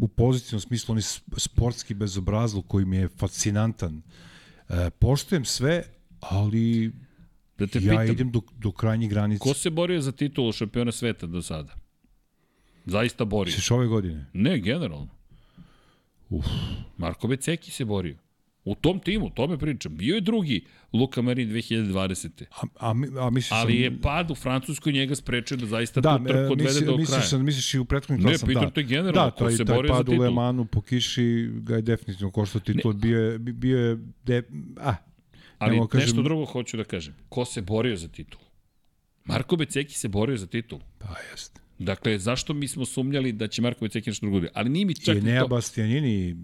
u 0.00 0.08
pozitivnom 0.08 0.60
smislu, 0.60 0.92
onaj 0.92 1.02
sportski 1.36 1.94
bezobrazluk 1.94 2.66
koji 2.66 2.84
mi 2.84 2.96
je 2.96 3.08
fascinantan. 3.08 3.96
Uh, 3.96 4.29
poštujem 4.98 5.44
sve, 5.44 5.82
ali 6.20 6.92
Da 7.58 7.66
te 7.66 7.78
ja 7.78 7.90
pitam, 7.90 8.14
idem 8.14 8.30
do, 8.30 8.40
do 8.58 8.72
krajnjih 8.72 9.10
granica. 9.10 9.42
ko 9.42 9.54
se 9.54 9.70
borio 9.70 10.00
za 10.00 10.12
titulu 10.12 10.52
šampiona 10.52 10.92
sveta 10.92 11.26
do 11.26 11.42
sada? 11.42 11.74
Zaista 12.86 13.24
borio. 13.24 13.50
Misliš 13.50 13.70
ove 13.70 13.86
godine? 13.86 14.26
Ne, 14.32 14.58
generalno. 14.58 15.08
Uf. 16.28 16.46
Marko 16.96 17.28
Beceki 17.28 17.70
se 17.70 17.84
borio. 17.84 18.16
U 18.70 18.74
tom 18.76 19.00
timu, 19.00 19.26
o 19.26 19.30
tome 19.30 19.58
pričam. 19.58 19.96
Bio 19.96 20.14
je 20.14 20.20
drugi 20.20 20.60
Luka 20.92 21.22
Marin 21.22 21.48
2020. 21.50 22.44
A, 22.52 22.66
a, 22.80 22.90
a 23.18 23.30
misliš 23.30 23.52
Ali 23.52 23.72
sam, 23.72 23.82
je 23.82 24.00
pad 24.00 24.30
u 24.30 24.34
Francuskoj 24.36 24.92
njega 24.92 25.14
sprečio 25.14 25.56
da 25.56 25.66
zaista 25.66 26.00
Da, 26.00 26.18
tu 26.18 26.24
trku 26.24 26.36
e, 26.36 26.40
odvede 26.42 26.62
misli, 26.64 26.86
do 26.86 26.92
misliš 26.92 27.08
kraja. 27.08 27.22
sam, 27.22 27.44
misliš 27.44 27.74
i 27.74 27.78
u 27.78 27.84
prethodnim 27.84 28.20
Ne, 28.20 28.30
klasama, 28.30 28.48
pitam 28.48 28.64
da. 28.64 28.70
te 28.70 28.82
generalno, 28.84 29.12
da, 29.22 29.30
ko 29.32 29.44
taj, 29.44 29.52
se 29.52 29.64
taj 29.64 29.76
bori 29.76 29.88
za 29.88 29.94
pad 29.94 30.00
u 30.00 30.04
titulu. 30.04 30.22
Le 30.22 30.30
Manu 30.32 30.64
po 30.66 30.80
kiši 30.82 31.24
ga 31.54 31.76
je 31.76 31.82
definitivno 31.82 32.30
koštao 32.30 32.60
titul, 32.62 32.92
bio 32.94 33.20
je, 33.22 33.38
bi- 33.38 33.52
bio 33.54 33.78
je, 33.80 33.96
de, 34.24 34.42
a, 34.78 34.94
Ali 35.58 35.76
mogu 35.76 35.88
kažem- 35.88 36.06
nešto 36.06 36.22
drugo 36.22 36.44
hoću 36.46 36.76
da 36.76 36.84
kažem. 36.84 37.14
Ko 37.28 37.44
se 37.44 37.62
borio 37.62 37.96
za 37.96 38.08
titulu? 38.08 38.44
Marko 39.24 39.56
Beceki 39.56 39.94
se 39.94 40.08
borio 40.08 40.36
za 40.36 40.46
titulu. 40.46 40.80
pa 40.98 41.08
jeste. 41.32 41.60
Dakle, 41.78 42.18
zašto 42.18 42.54
mi 42.54 42.68
smo 42.68 42.84
sumnjali 42.84 43.32
da 43.32 43.48
će 43.48 43.62
Marko 43.62 43.80
Beceki 43.80 44.10
nešto 44.10 44.26
drugo 44.26 44.40
biti? 44.40 44.52
Ali 44.54 44.70
nije 44.70 44.84
mi 44.86 44.94
čak 44.96 45.16
I 45.16 45.20
Nea 45.20 45.42
to. 45.42 45.48
Bastianini, 45.48 46.36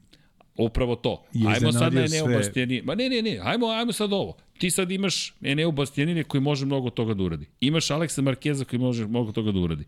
Upravo 0.59 0.97
to. 0.97 1.25
je 1.33 1.49
Ajmo 1.49 1.73
sad 1.73 1.95
na 1.95 2.01
Eneo 2.01 2.25
sve. 2.25 2.37
Bastianini. 2.37 2.83
Ma 2.83 2.95
ne, 2.95 3.09
ne, 3.09 3.23
ne, 3.23 3.39
ajmo, 3.43 3.67
ajmo 3.67 3.93
sad 3.93 4.13
ovo. 4.13 4.37
Ti 4.59 4.71
sad 4.71 4.91
imaš 4.91 5.35
Eneo 5.43 5.71
Bastianini 5.71 6.25
koji 6.25 6.41
može 6.41 6.67
mnogo 6.67 6.91
toga 6.91 7.15
da 7.15 7.23
uradi. 7.23 7.47
Imaš 7.61 7.91
Aleksa 7.91 8.23
Markeza 8.23 8.65
koji 8.65 8.81
može 8.81 9.07
mnogo 9.07 9.33
toga 9.33 9.53
da 9.53 9.59
uradi. 9.59 9.85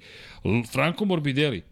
Franco 0.72 1.04
Morbidelli, 1.04 1.62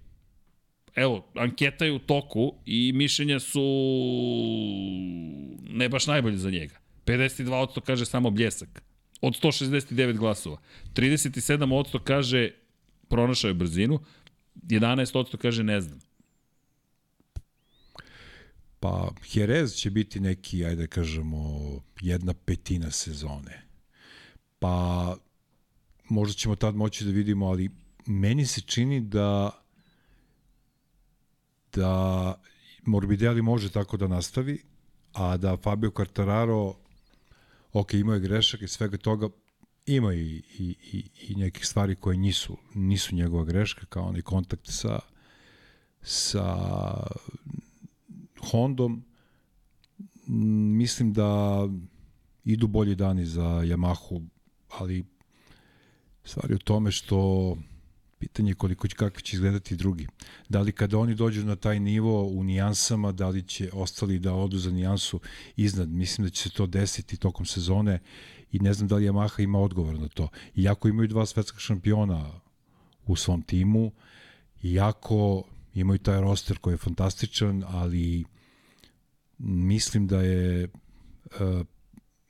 evo, 0.94 1.26
anketa 1.34 1.84
je 1.84 1.92
u 1.92 1.98
toku 1.98 2.54
i 2.66 2.92
mišljenja 2.92 3.40
su 3.40 3.62
ne 5.70 5.88
baš 5.88 6.06
najbolje 6.06 6.36
za 6.36 6.50
njega. 6.50 6.74
52% 7.06 7.80
kaže 7.80 8.06
samo 8.06 8.30
bljesak. 8.30 8.82
Od 9.20 9.32
169 9.42 10.16
glasova. 10.16 10.58
37% 10.94 11.98
kaže 12.04 12.50
pronašao 13.08 13.48
je 13.48 13.54
brzinu. 13.54 14.00
11% 14.62 15.36
kaže 15.36 15.62
ne 15.62 15.80
znam. 15.80 16.00
Pa 18.86 19.10
Jerez 19.32 19.74
će 19.74 19.90
biti 19.90 20.20
neki, 20.20 20.64
ajde 20.64 20.82
da 20.82 20.86
kažemo, 20.86 21.60
jedna 22.00 22.34
petina 22.34 22.90
sezone. 22.90 23.62
Pa 24.58 25.16
možda 26.08 26.34
ćemo 26.34 26.56
tad 26.56 26.74
moći 26.74 27.04
da 27.04 27.10
vidimo, 27.10 27.46
ali 27.46 27.70
meni 28.06 28.46
se 28.46 28.60
čini 28.60 29.00
da 29.00 29.50
da 31.72 32.34
Morbidelli 32.82 33.42
može 33.42 33.72
tako 33.72 33.96
da 33.96 34.08
nastavi, 34.08 34.62
a 35.12 35.36
da 35.36 35.56
Fabio 35.56 35.90
Quartararo 35.90 36.74
ok, 37.72 37.94
imao 37.94 38.14
je 38.14 38.20
grešak 38.20 38.62
i 38.62 38.68
svega 38.68 38.96
toga, 38.96 39.28
ima 39.86 40.14
i, 40.14 40.42
i, 40.58 40.76
i, 40.92 41.10
i 41.28 41.34
nekih 41.34 41.66
stvari 41.66 41.94
koje 41.94 42.16
nisu, 42.16 42.56
nisu 42.74 43.14
njegova 43.14 43.44
greška, 43.44 43.86
kao 43.86 44.04
onaj 44.04 44.22
kontakt 44.22 44.66
sa 44.66 44.98
sa 46.02 46.56
Hondom. 48.50 49.04
Mislim 50.76 51.12
da 51.12 51.60
idu 52.44 52.66
bolji 52.66 52.94
dani 52.94 53.26
za 53.26 53.42
Yamahu, 53.42 54.26
ali 54.68 55.04
stvari 56.24 56.54
u 56.54 56.58
tome 56.58 56.90
što 56.90 57.56
pitanje 58.18 58.50
je 58.50 58.54
koliko 58.54 58.88
će, 58.88 58.96
kako 58.96 59.20
će 59.20 59.36
izgledati 59.36 59.76
drugi. 59.76 60.06
Da 60.48 60.60
li 60.60 60.72
kada 60.72 60.98
oni 60.98 61.14
dođu 61.14 61.44
na 61.44 61.56
taj 61.56 61.80
nivo 61.80 62.26
u 62.26 62.44
nijansama, 62.44 63.12
da 63.12 63.28
li 63.28 63.42
će 63.42 63.70
ostali 63.72 64.18
da 64.18 64.34
odu 64.34 64.58
za 64.58 64.70
nijansu 64.70 65.20
iznad. 65.56 65.88
Mislim 65.88 66.26
da 66.26 66.30
će 66.30 66.42
se 66.42 66.50
to 66.50 66.66
desiti 66.66 67.16
tokom 67.16 67.46
sezone 67.46 67.98
i 68.52 68.58
ne 68.58 68.72
znam 68.72 68.88
da 68.88 68.96
li 68.96 69.08
Yamaha 69.08 69.42
ima 69.42 69.58
odgovor 69.58 70.00
na 70.00 70.08
to. 70.08 70.28
Iako 70.54 70.88
imaju 70.88 71.08
dva 71.08 71.26
svetska 71.26 71.58
šampiona 71.58 72.40
u 73.06 73.16
svom 73.16 73.42
timu, 73.42 73.92
iako 74.62 75.42
imaju 75.74 75.98
taj 75.98 76.20
roster 76.20 76.58
koji 76.58 76.74
je 76.74 76.78
fantastičan, 76.78 77.64
ali 77.66 78.24
mislim 79.38 80.06
da 80.06 80.22
je 80.22 80.62
e, 80.62 80.68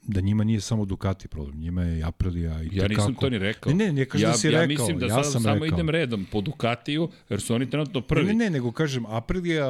da 0.03 0.20
njima 0.20 0.45
nije 0.45 0.61
samo 0.61 0.85
Ducati 0.85 1.28
problem, 1.28 1.59
njima 1.59 1.83
je 1.83 1.99
i 1.99 2.03
Aprilia 2.03 2.62
i 2.62 2.69
Ja 2.73 2.89
nisam 2.89 3.07
tekako- 3.07 3.20
to 3.20 3.31
ni 3.31 3.39
rekao. 3.39 3.73
Ne, 3.73 3.87
ne, 3.87 3.93
ne 3.93 4.05
kažem 4.05 4.28
ja, 4.28 4.33
da 4.33 4.39
si 4.39 4.47
ja 4.47 4.51
rekao, 4.51 4.66
mislim 4.66 4.99
da 4.99 5.07
ja 5.07 5.24
sam 5.24 5.43
samo 5.43 5.55
rekao. 5.55 5.66
idem 5.66 5.91
redom 5.91 6.27
po 6.33 6.41
Ducatiju, 6.41 7.09
jer 7.28 7.41
su 7.41 7.55
oni 7.55 7.70
trenutno 7.70 8.01
prvi. 8.01 8.27
Ne, 8.27 8.35
ne, 8.35 8.45
ne, 8.45 8.51
nego 8.51 8.73
kažem, 8.73 9.07
Aprilia... 9.07 9.66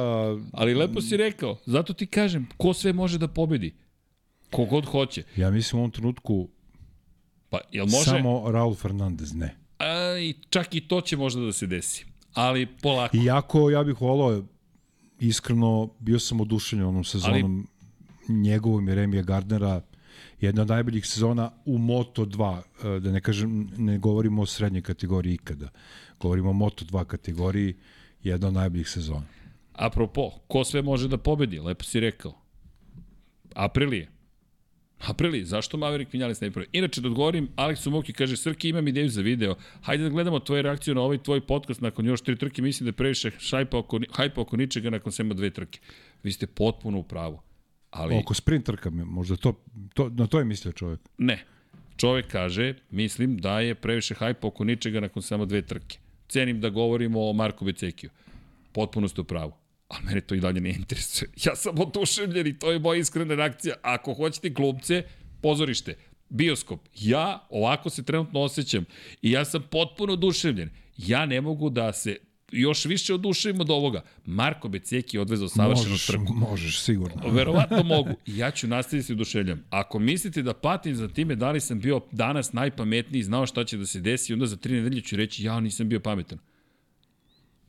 Ali 0.51 0.73
lepo 0.73 1.01
si 1.01 1.17
rekao, 1.17 1.57
zato 1.65 1.93
ti 1.93 2.05
kažem, 2.05 2.47
ko 2.57 2.73
sve 2.73 2.93
može 2.93 3.17
da 3.17 3.27
pobedi? 3.27 3.73
Kogod 4.51 4.85
hoće. 4.85 5.23
Ja 5.35 5.51
mislim 5.51 5.79
u 5.79 5.81
ovom 5.81 5.91
trenutku 5.91 6.49
Pa, 7.49 7.59
jel 7.71 7.85
može? 7.85 8.05
samo 8.05 8.51
Raul 8.51 8.75
Fernandez, 8.75 9.33
ne. 9.33 9.55
A, 9.79 9.85
i 10.19 10.33
čak 10.49 10.75
i 10.75 10.81
to 10.81 11.01
će 11.01 11.17
možda 11.17 11.41
da 11.41 11.53
se 11.53 11.67
desi. 11.67 12.05
Ali 12.33 12.65
polako. 12.65 13.17
Iako 13.17 13.69
ja 13.69 13.83
bih 13.83 14.01
volao, 14.01 14.43
iskreno, 15.19 15.89
bio 15.99 16.19
sam 16.19 16.41
oduševljen 16.41 16.87
onom 16.87 17.03
sezonom 17.03 17.67
Ali... 18.29 18.37
njegovom 18.39 18.89
i 18.89 18.95
Remija 18.95 19.23
Gardnera, 19.23 19.81
jedna 20.41 20.61
od 20.61 20.67
najboljih 20.67 21.05
sezona 21.05 21.51
u 21.65 21.77
Moto2, 21.77 22.61
e, 22.83 22.99
da 22.99 23.11
ne 23.11 23.21
kažem, 23.21 23.69
ne 23.77 23.97
govorimo 23.97 24.41
o 24.41 24.45
srednjoj 24.45 24.81
kategoriji 24.81 25.33
ikada, 25.33 25.69
govorimo 26.19 26.49
o 26.49 26.53
Moto2 26.53 27.05
kategoriji, 27.05 27.75
jedna 28.23 28.47
od 28.47 28.53
najboljih 28.53 28.89
sezona. 28.89 29.25
Apropo, 29.73 30.31
ko 30.47 30.63
sve 30.63 30.81
može 30.81 31.07
da 31.07 31.17
pobedi? 31.17 31.59
Lepo 31.59 31.83
si 31.83 31.99
rekao. 31.99 32.33
Aprilije. 33.55 34.16
Aprilije, 34.99 35.45
zašto 35.45 35.77
Maverick 35.77 36.13
Vinales 36.13 36.41
ne 36.41 36.51
pravi? 36.51 36.67
Inače, 36.71 37.01
da 37.01 37.07
odgovorim, 37.07 37.49
Aleksu 37.55 37.91
Muki 37.91 38.13
kaže, 38.13 38.37
Srki, 38.37 38.69
imam 38.69 38.87
ideju 38.87 39.09
za 39.09 39.21
video. 39.21 39.55
Hajde 39.81 40.03
da 40.03 40.09
gledamo 40.09 40.39
tvoju 40.39 40.61
reakciju 40.61 40.95
na 40.95 41.01
ovaj 41.01 41.17
tvoj 41.17 41.41
podcast 41.41 41.81
nakon 41.81 42.05
još 42.05 42.21
tri 42.21 42.35
trke. 42.37 42.61
Mislim 42.61 42.85
da 42.85 42.89
je 42.89 42.93
previše 42.93 43.31
šajpa 43.39 43.77
oko, 43.77 43.99
hajpa 44.11 44.41
oko 44.41 44.57
ničega 44.57 44.89
nakon 44.89 45.11
samo 45.11 45.33
dve 45.33 45.49
trke. 45.49 45.79
Vi 46.23 46.31
ste 46.31 46.47
potpuno 46.47 46.99
u 46.99 47.03
pravu. 47.03 47.39
Ali... 47.91 48.15
Oko 48.15 48.33
sprint 48.33 48.65
trka, 48.65 48.89
možda 48.89 49.35
to, 49.35 49.53
to, 49.93 50.09
na 50.09 50.27
to 50.27 50.39
je 50.39 50.45
mislio 50.45 50.71
čovjek. 50.71 50.99
Ne. 51.17 51.43
Čovek 51.97 52.27
kaže, 52.27 52.73
mislim 52.91 53.37
da 53.37 53.59
je 53.59 53.75
previše 53.75 54.13
hajpa 54.13 54.47
oko 54.47 54.63
ničega 54.63 54.99
nakon 54.99 55.21
samo 55.21 55.45
dve 55.45 55.61
trke. 55.61 55.97
Cenim 56.27 56.61
da 56.61 56.69
govorimo 56.69 57.29
o 57.29 57.33
Marku 57.33 57.65
Becekiju. 57.65 58.09
Potpuno 58.71 59.07
ste 59.07 59.21
u 59.21 59.23
pravu. 59.23 59.53
Ali 59.87 60.05
mene 60.05 60.21
to 60.21 60.35
i 60.35 60.39
dalje 60.39 60.61
ne 60.61 60.69
interesuje. 60.69 61.29
Ja 61.45 61.55
sam 61.55 61.79
oduševljen 61.79 62.47
i 62.47 62.59
to 62.59 62.71
je 62.71 62.79
moja 62.79 62.99
iskrena 62.99 63.35
reakcija. 63.35 63.75
Ako 63.81 64.13
hoćete 64.13 64.49
glumce, 64.49 65.03
pozorište, 65.41 65.95
bioskop. 66.29 66.79
Ja 66.95 67.47
ovako 67.49 67.89
se 67.89 68.03
trenutno 68.03 68.39
osjećam 68.39 68.85
i 69.21 69.31
ja 69.31 69.45
sam 69.45 69.63
potpuno 69.71 70.13
oduševljen. 70.13 70.69
Ja 70.97 71.25
ne 71.25 71.41
mogu 71.41 71.69
da 71.69 71.93
se 71.93 72.17
još 72.51 72.85
više 72.85 73.13
oduševim 73.13 73.61
od 73.61 73.69
ovoga. 73.69 74.01
Marko 74.25 74.67
Beceki 74.67 75.17
je 75.17 75.21
odvezao 75.21 75.47
savršenu 75.47 75.89
možeš, 75.89 76.07
trku. 76.07 76.33
Možeš, 76.33 76.81
sigurno. 76.81 77.31
Verovatno 77.31 77.83
mogu. 77.95 78.09
Ja 78.25 78.51
ću 78.51 78.67
nastaviti 78.67 79.07
se 79.07 79.13
oduševljam. 79.13 79.63
Ako 79.69 79.99
mislite 79.99 80.41
da 80.41 80.53
patim 80.53 80.95
za 80.95 81.07
time 81.07 81.35
da 81.35 81.51
li 81.51 81.59
sam 81.59 81.79
bio 81.79 82.01
danas 82.11 82.53
najpametniji, 82.53 83.23
znao 83.23 83.45
šta 83.45 83.63
će 83.63 83.77
da 83.77 83.85
se 83.85 83.99
desi, 83.99 84.33
onda 84.33 84.45
za 84.45 84.57
tri 84.57 84.73
nedelje 84.73 85.01
ću 85.01 85.15
reći 85.15 85.43
ja 85.43 85.59
nisam 85.59 85.89
bio 85.89 85.99
pametan. 85.99 86.39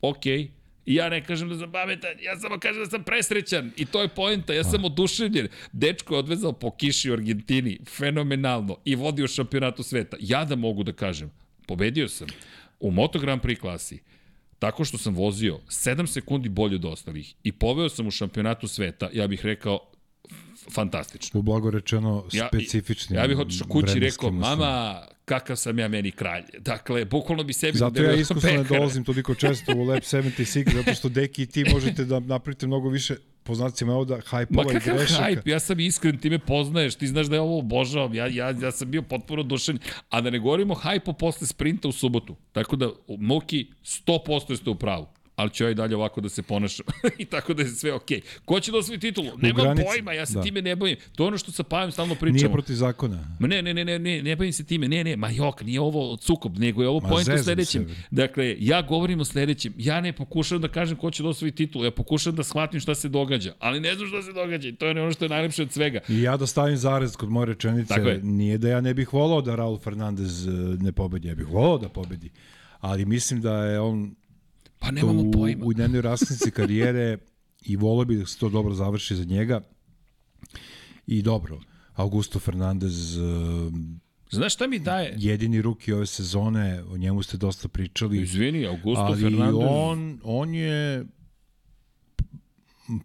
Okej, 0.00 0.38
okay. 0.38 0.48
Ja 0.88 1.08
ne 1.08 1.24
kažem 1.24 1.48
da 1.48 1.58
sam 1.58 1.72
pametan, 1.72 2.16
ja 2.22 2.38
samo 2.40 2.58
kažem 2.58 2.84
da 2.84 2.90
sam 2.90 3.02
presrećan 3.04 3.70
i 3.76 3.84
to 3.86 4.02
je 4.02 4.08
poenta, 4.08 4.54
ja 4.54 4.64
sam 4.64 4.84
oduševljen. 4.84 5.48
Dečko 5.72 6.14
je 6.14 6.18
odvezao 6.18 6.52
po 6.52 6.70
kiši 6.70 7.10
u 7.10 7.12
Argentini, 7.12 7.78
fenomenalno, 7.96 8.76
i 8.84 8.96
vodio 8.96 9.28
šampionatu 9.28 9.82
sveta. 9.82 10.16
Ja 10.20 10.44
da 10.44 10.56
mogu 10.56 10.82
da 10.82 10.92
kažem, 10.92 11.30
pobedio 11.66 12.08
sam 12.08 12.28
u 12.80 12.90
Moto 12.90 13.18
Grand 13.18 13.42
Prix 13.42 13.60
klasi, 13.60 13.98
tako 14.58 14.84
što 14.84 14.98
sam 14.98 15.14
vozio 15.14 15.58
7 15.68 16.06
sekundi 16.06 16.48
bolje 16.48 16.76
od 16.76 16.84
ostalih 16.84 17.34
i 17.42 17.52
poveo 17.52 17.88
sam 17.88 18.06
u 18.06 18.10
šampionatu 18.10 18.68
sveta, 18.68 19.10
ja 19.12 19.26
bih 19.26 19.44
rekao, 19.44 19.90
fantastično. 20.70 21.40
U 21.40 21.42
blago 21.42 21.70
rečeno 21.70 22.24
specifični. 22.48 23.16
Ja, 23.16 23.22
ja 23.22 23.28
bih 23.28 23.38
otišao 23.38 23.68
kući 23.68 23.96
i 23.96 24.00
rekao, 24.00 24.30
mama, 24.30 25.02
kakav 25.24 25.56
sam 25.56 25.78
ja 25.78 25.88
meni 25.88 26.10
kralj. 26.10 26.44
Dakle, 26.58 27.04
bukvalno 27.04 27.44
bi 27.44 27.52
sebi... 27.52 27.78
Zato 27.78 28.02
ja 28.02 28.14
iskusno 28.14 28.50
ne 28.50 28.64
dolazim 28.64 29.04
toliko 29.04 29.34
često 29.34 29.72
u 29.76 29.84
Lab 29.84 30.02
76, 30.02 30.74
zato 30.74 30.94
što 30.94 31.08
Deki 31.08 31.42
i 31.42 31.46
ti 31.46 31.64
možete 31.72 32.04
da 32.04 32.20
napravite 32.20 32.66
mnogo 32.66 32.88
više 32.88 33.16
po 33.42 33.54
znacima 33.54 33.94
ovda 33.94 34.20
hajpova 34.26 34.72
i 34.72 34.78
grešaka. 34.84 35.22
hajp, 35.22 35.46
ja 35.48 35.60
sam 35.60 35.80
iskren, 35.80 36.18
ti 36.18 36.30
me 36.30 36.38
poznaješ, 36.38 36.94
ti 36.94 37.06
znaš 37.06 37.26
da 37.26 37.36
je 37.36 37.40
ovo 37.40 37.58
obožavam, 37.58 38.14
ja, 38.14 38.26
ja, 38.26 38.50
ja 38.50 38.70
sam 38.72 38.90
bio 38.90 39.02
potpuno 39.02 39.42
dušen, 39.42 39.78
a 40.08 40.20
da 40.20 40.30
ne 40.30 40.38
govorimo 40.38 40.74
hajpo 40.74 41.12
posle 41.12 41.46
sprinta 41.46 41.88
u 41.88 41.92
subotu. 41.92 42.36
Tako 42.52 42.76
da, 42.76 42.90
Moki, 43.18 43.66
100% 43.82 44.56
ste 44.56 44.70
u 44.70 44.74
pravu. 44.74 45.06
Ali 45.38 45.50
ću 45.50 45.64
ja 45.64 45.70
i 45.70 45.74
dalje 45.74 45.96
ovako 45.96 46.20
da 46.20 46.28
se 46.28 46.42
ponašam. 46.42 46.86
I 47.18 47.24
tako 47.24 47.54
da 47.54 47.62
je 47.62 47.68
sve 47.68 47.92
okej. 47.92 48.20
Okay. 48.20 48.38
Ko 48.44 48.60
će 48.60 48.72
da 48.72 48.78
osvoji 48.78 49.00
titulu? 49.00 49.30
Nemam 49.42 49.62
granici, 49.62 49.86
pojma, 49.86 50.12
ja 50.12 50.26
se 50.26 50.34
da. 50.34 50.42
time 50.42 50.62
ne 50.62 50.76
bojim. 50.76 50.96
To 51.16 51.24
je 51.24 51.28
ono 51.28 51.38
što 51.38 51.52
sa 51.52 51.62
Pajem 51.62 51.92
stalno 51.92 52.14
pričamo. 52.14 52.36
Nije 52.36 52.52
protiv 52.52 52.74
zakona. 52.74 53.36
Ma 53.38 53.46
ne, 53.46 53.62
ne, 53.62 53.74
ne, 53.74 53.84
ne, 53.84 53.98
ne, 53.98 54.22
ne 54.22 54.36
bojim 54.36 54.52
se 54.52 54.64
time. 54.64 54.88
Ne, 54.88 55.04
ne, 55.04 55.16
ma 55.16 55.30
jok, 55.30 55.62
nije 55.62 55.80
ovo 55.80 56.16
sukob, 56.16 56.58
nego 56.58 56.82
je 56.82 56.88
ovo 56.88 57.00
point 57.00 57.28
u 57.28 57.42
sledećem. 57.42 57.88
Se. 57.88 57.94
Dakle, 58.10 58.56
ja 58.58 58.82
govorim 58.82 59.20
o 59.20 59.24
sledećem. 59.24 59.72
Ja 59.76 60.00
ne 60.00 60.12
pokušavam 60.12 60.62
da 60.62 60.68
kažem 60.68 60.96
ko 60.96 61.10
će 61.10 61.22
da 61.22 61.28
osvoji 61.28 61.52
titulu. 61.52 61.84
Ja 61.84 61.90
pokušavam 61.90 62.36
da 62.36 62.42
shvatim 62.42 62.80
šta 62.80 62.94
se 62.94 63.08
događa. 63.08 63.54
Ali 63.58 63.80
ne 63.80 63.94
znam 63.94 64.08
šta 64.08 64.22
se 64.22 64.32
događa. 64.32 64.68
I 64.68 64.72
to 64.72 64.86
je 64.86 65.02
ono 65.02 65.12
što 65.12 65.24
je 65.24 65.28
najlepše 65.28 65.62
od 65.62 65.72
svega. 65.72 66.00
I 66.08 66.22
ja 66.22 66.36
da 66.36 66.46
stavim 66.46 66.76
zarez 66.76 67.16
kod 67.16 67.30
moje 67.30 67.46
rečenice. 67.46 68.20
Nije 68.22 68.58
da 68.58 68.68
ja 68.68 68.80
ne 68.80 68.94
bih 68.94 69.12
volao 69.12 69.40
da 69.40 69.54
Raul 69.54 69.78
Fernandez 69.78 70.46
e, 70.46 70.50
ne 70.80 70.92
pobedi. 70.92 71.28
Ja 71.28 71.34
bih 71.34 71.46
volao 71.46 71.78
da 71.78 71.88
pobedi. 71.88 72.30
Ali 72.80 73.04
mislim 73.04 73.40
da 73.40 73.64
je 73.64 73.80
on 73.80 74.14
Pa 74.78 74.90
nemamo 74.90 75.22
u, 75.22 75.30
pojma. 75.30 75.64
U 75.64 75.72
jednoj 75.72 76.02
rasnici 76.02 76.50
karijere 76.50 77.18
i 77.62 77.76
volio 77.76 78.04
bi 78.04 78.16
da 78.16 78.26
se 78.26 78.38
to 78.38 78.48
dobro 78.48 78.74
završi 78.74 79.16
za 79.16 79.24
njega. 79.24 79.60
I 81.06 81.22
dobro, 81.22 81.60
Augusto 81.94 82.38
Fernandez 82.38 83.18
Znaš 84.30 84.54
šta 84.54 84.66
mi 84.66 84.78
daje? 84.78 85.14
Jedini 85.16 85.62
ruki 85.62 85.92
ove 85.92 86.06
sezone, 86.06 86.82
o 86.82 86.96
njemu 86.96 87.22
ste 87.22 87.36
dosta 87.36 87.68
pričali. 87.68 88.22
Izvini, 88.22 88.66
Augusto 88.66 89.02
ali 89.02 89.22
Fernandez... 89.22 89.66
on, 89.68 90.20
on 90.24 90.54
je 90.54 91.06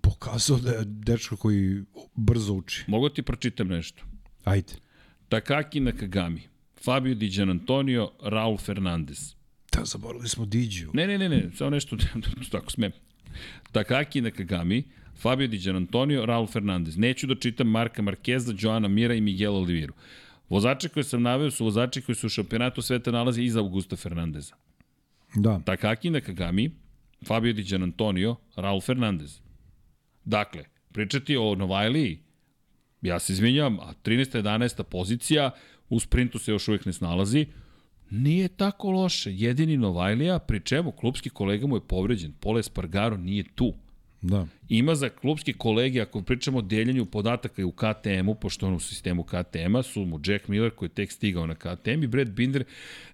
pokazao 0.01 0.57
da 0.57 0.71
je 0.71 0.85
dečko 0.85 1.35
koji 1.35 1.83
brzo 2.15 2.53
uči. 2.53 2.83
Mogu 2.87 3.09
ti 3.09 3.21
pročitam 3.21 3.67
nešto? 3.67 4.03
Ajde. 4.43 4.73
Takaki 5.29 5.79
Nakagami, 5.79 6.41
Fabio 6.83 7.15
Di 7.15 7.41
Antonio, 7.41 8.11
Raul 8.23 8.57
Fernandez. 8.57 9.35
Da, 9.75 9.85
zaboravili 9.85 10.29
smo 10.29 10.45
Diđu. 10.45 10.89
Ne, 10.93 11.07
ne, 11.07 11.17
ne, 11.17 11.29
ne, 11.29 11.49
samo 11.55 11.69
nešto, 11.69 11.97
tako 12.51 12.71
smem. 12.71 12.91
Takaki 13.71 14.21
Nakagami, 14.21 14.83
Fabio 15.21 15.47
Di 15.47 15.69
Antonio, 15.69 16.25
Raul 16.25 16.47
Fernandez. 16.47 16.97
Neću 16.97 17.27
da 17.27 17.35
čitam 17.35 17.67
Marka 17.67 18.01
Markeza, 18.01 18.53
Joana 18.57 18.87
Mira 18.87 19.13
i 19.13 19.21
Miguel 19.21 19.55
Oliviru. 19.55 19.93
Vozače 20.49 20.89
koje 20.89 21.03
sam 21.03 21.21
naveo 21.21 21.51
su 21.51 21.63
vozači 21.65 22.01
koji 22.01 22.15
su 22.15 22.27
u 22.27 22.29
šampionatu 22.29 22.81
sveta 22.81 23.11
nalazi 23.11 23.43
iza 23.43 23.59
Augusta 23.59 23.95
Fernandeza. 23.95 24.55
Da. 25.35 25.59
Takaki 25.65 26.09
Nakagami, 26.09 26.71
Fabio 27.25 27.53
Di 27.53 27.75
Antonio, 27.75 28.35
Raul 28.55 28.81
Fernandez. 28.81 29.39
Dakle, 30.25 30.63
pričati 30.91 31.37
o 31.37 31.55
Novajliji, 31.55 32.19
ja 33.01 33.19
se 33.19 33.33
izvinjam, 33.33 33.79
a 33.79 33.93
13. 34.03 34.41
11. 34.41 34.83
pozicija, 34.83 35.51
u 35.89 35.99
sprintu 35.99 36.39
se 36.39 36.51
još 36.51 36.67
uvijek 36.67 36.85
ne 36.85 36.93
snalazi, 36.93 37.45
Nije 38.13 38.47
tako 38.47 38.91
loše. 38.91 39.33
Jedini 39.33 39.77
Novajlija, 39.77 40.39
pri 40.39 40.59
čemu 40.59 40.91
klubski 40.91 41.29
kolega 41.29 41.67
mu 41.67 41.75
je 41.75 41.87
povređen. 41.87 42.33
Pole 42.39 42.63
Spargaro 42.63 43.17
nije 43.17 43.43
tu. 43.55 43.73
Da. 44.21 44.47
Ima 44.69 44.95
za 44.95 45.09
klubski 45.09 45.53
kolege, 45.53 46.01
ako 46.01 46.21
pričamo 46.21 46.57
o 46.57 46.61
deljenju 46.61 47.05
podataka 47.05 47.65
u 47.65 47.71
KTM-u, 47.71 48.35
pošto 48.35 48.67
on 48.67 48.73
u 48.73 48.79
sistemu 48.79 49.23
KTM-a, 49.23 49.83
su 49.83 50.05
mu 50.05 50.19
Jack 50.25 50.47
Miller 50.47 50.71
koji 50.71 50.89
je 50.89 50.93
tek 50.93 51.11
stigao 51.11 51.47
na 51.47 51.55
KTM 51.55 52.03
i 52.03 52.07
Brad 52.07 52.29
Binder 52.29 52.63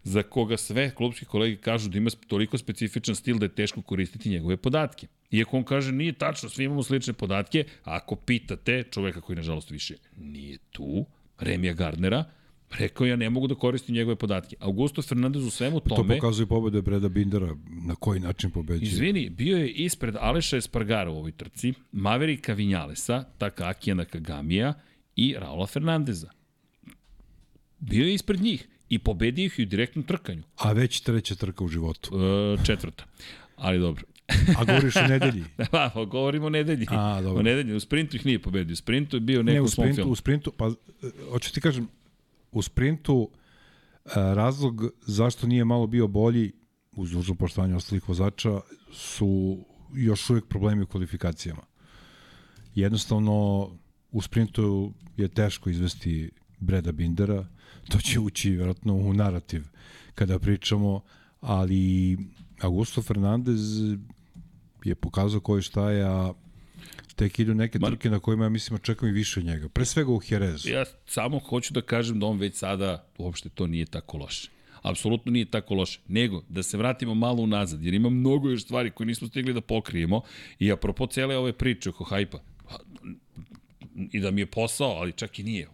za 0.03 0.23
koga 0.23 0.57
sve 0.57 0.89
klubski 0.95 1.25
kolege 1.25 1.55
kažu 1.55 1.89
da 1.89 1.97
ima 1.97 2.09
toliko 2.27 2.57
specifičan 2.57 3.15
stil 3.15 3.37
da 3.37 3.45
je 3.45 3.55
teško 3.55 3.81
koristiti 3.81 4.29
njegove 4.29 4.57
podatke. 4.57 5.07
Iako 5.31 5.57
on 5.57 5.63
kaže 5.63 5.91
nije 5.91 6.13
tačno, 6.13 6.49
svi 6.49 6.63
imamo 6.63 6.83
slične 6.83 7.13
podatke, 7.13 7.65
ako 7.83 8.15
pitate 8.15 8.83
čoveka 8.91 9.21
koji 9.21 9.35
nažalost 9.35 9.71
više 9.71 9.95
nije 10.17 10.57
tu, 10.71 11.05
Remija 11.39 11.73
Gardnera, 11.73 12.23
Rekao 12.77 13.07
ja 13.07 13.15
ne 13.15 13.29
mogu 13.29 13.47
da 13.47 13.55
koristim 13.55 13.95
njegove 13.95 14.15
podatke. 14.15 14.55
Augusto 14.59 15.01
Fernandez 15.01 15.43
u 15.43 15.49
svemu 15.49 15.79
tome... 15.79 16.15
To 16.15 16.21
pokazuje 16.21 16.45
pobede 16.45 16.81
Breda 16.81 17.09
Bindera, 17.09 17.55
na 17.69 17.95
koji 17.95 18.19
način 18.19 18.51
pobeđuje. 18.51 18.89
Izvini, 18.89 19.29
bio 19.29 19.57
je 19.57 19.71
ispred 19.71 20.15
Aleša 20.19 20.57
Espargara 20.57 21.11
u 21.11 21.17
ovoj 21.17 21.31
trci, 21.31 21.73
Maverika 21.91 22.53
Vinjalesa, 22.53 23.23
Takakija 23.37 23.95
Nakagamija 23.95 24.73
i 25.15 25.35
Raula 25.39 25.67
Fernandeza. 25.67 26.29
Bio 27.79 28.05
je 28.05 28.13
ispred 28.13 28.41
njih 28.41 28.67
i 28.89 28.99
pobedio 28.99 29.45
ih 29.45 29.55
u 29.59 29.65
direktnom 29.65 30.03
trkanju. 30.03 30.43
A 30.55 30.71
već 30.71 31.01
treća 31.01 31.35
trka 31.35 31.63
u 31.63 31.67
životu. 31.67 32.09
E, 32.15 32.65
četvrta. 32.65 33.05
Ali 33.55 33.79
dobro. 33.79 34.03
A 34.57 34.65
govoriš 34.65 34.95
o 34.95 35.07
nedelji? 35.07 35.43
da, 35.71 35.91
pa 35.93 36.05
govorimo 36.05 36.45
o 36.45 36.49
nedelji. 36.49 36.85
A, 36.89 37.21
dobro. 37.21 37.39
O 37.39 37.43
nedelji. 37.43 37.73
U 37.73 37.79
sprintu 37.79 38.15
ih 38.15 38.25
nije 38.25 38.39
pobedio. 38.39 38.73
U 38.73 38.75
sprintu 38.75 39.17
je 39.17 39.21
bio 39.21 39.43
neko 39.43 39.53
ne, 39.53 39.61
u 39.61 39.67
sprintu, 39.67 40.03
U 40.03 40.15
sprintu, 40.15 40.51
pa, 40.57 40.67
e, 40.67 40.71
hoću 41.31 41.53
ti 41.53 41.61
kažem, 41.61 41.87
u 42.51 42.61
sprintu 42.61 43.29
e, 43.29 44.09
razlog 44.15 44.83
zašto 45.01 45.47
nije 45.47 45.65
malo 45.65 45.87
bio 45.87 46.07
bolji 46.07 46.51
uz 46.91 47.11
dužno 47.11 47.35
poštovanje 47.35 47.75
ostalih 47.75 48.09
vozača 48.09 48.59
su 48.93 49.57
još 49.93 50.29
uvijek 50.29 50.45
problemi 50.45 50.83
u 50.83 50.87
kvalifikacijama. 50.87 51.61
Jednostavno 52.75 53.67
u 54.11 54.21
sprintu 54.21 54.93
je 55.17 55.27
teško 55.27 55.69
izvesti 55.69 56.31
Breda 56.59 56.91
Bindera, 56.91 57.47
to 57.89 57.97
će 57.97 58.19
ući 58.19 58.49
vjerojatno 58.49 58.93
u 58.93 59.13
narativ 59.13 59.63
kada 60.15 60.39
pričamo, 60.39 61.01
ali 61.41 62.17
Augusto 62.61 63.01
Fernandez 63.01 63.81
je 64.83 64.95
pokazao 64.95 65.39
koji 65.39 65.61
šta 65.61 65.91
je, 65.91 66.05
a 66.05 66.33
tek 67.19 67.39
idu 67.39 67.53
neke 67.53 67.79
Man, 67.79 67.91
trke 67.91 68.09
na 68.09 68.19
kojima 68.19 68.45
ja 68.45 68.49
mislim 68.49 68.75
očekujem 68.75 69.15
i 69.15 69.17
više 69.17 69.39
od 69.39 69.45
njega. 69.45 69.69
Pre 69.69 69.85
svega 69.85 70.11
u 70.11 70.21
Jerezu. 70.29 70.69
Ja 70.69 70.85
samo 71.05 71.39
hoću 71.39 71.73
da 71.73 71.81
kažem 71.81 72.19
da 72.19 72.25
on 72.25 72.39
već 72.39 72.55
sada 72.55 73.05
uopšte 73.17 73.49
to 73.49 73.67
nije 73.67 73.85
tako 73.85 74.17
loše. 74.17 74.49
Apsolutno 74.81 75.31
nije 75.31 75.45
tako 75.45 75.75
loše. 75.75 75.99
Nego, 76.07 76.43
da 76.49 76.63
se 76.63 76.77
vratimo 76.77 77.15
malo 77.15 77.43
unazad, 77.43 77.83
jer 77.83 77.93
ima 77.93 78.09
mnogo 78.09 78.49
još 78.49 78.63
stvari 78.63 78.91
koje 78.91 79.07
nismo 79.07 79.27
stigli 79.27 79.53
da 79.53 79.61
pokrijemo 79.61 80.21
i 80.59 80.71
apropo 80.71 81.07
cele 81.07 81.37
ove 81.37 81.53
priče 81.53 81.89
oko 81.89 82.03
hajpa, 82.03 82.39
pa, 82.69 82.77
i 84.11 84.19
da 84.19 84.31
mi 84.31 84.41
je 84.41 84.45
posao, 84.45 84.89
ali 84.89 85.11
čak 85.11 85.39
i 85.39 85.43
nije. 85.43 85.67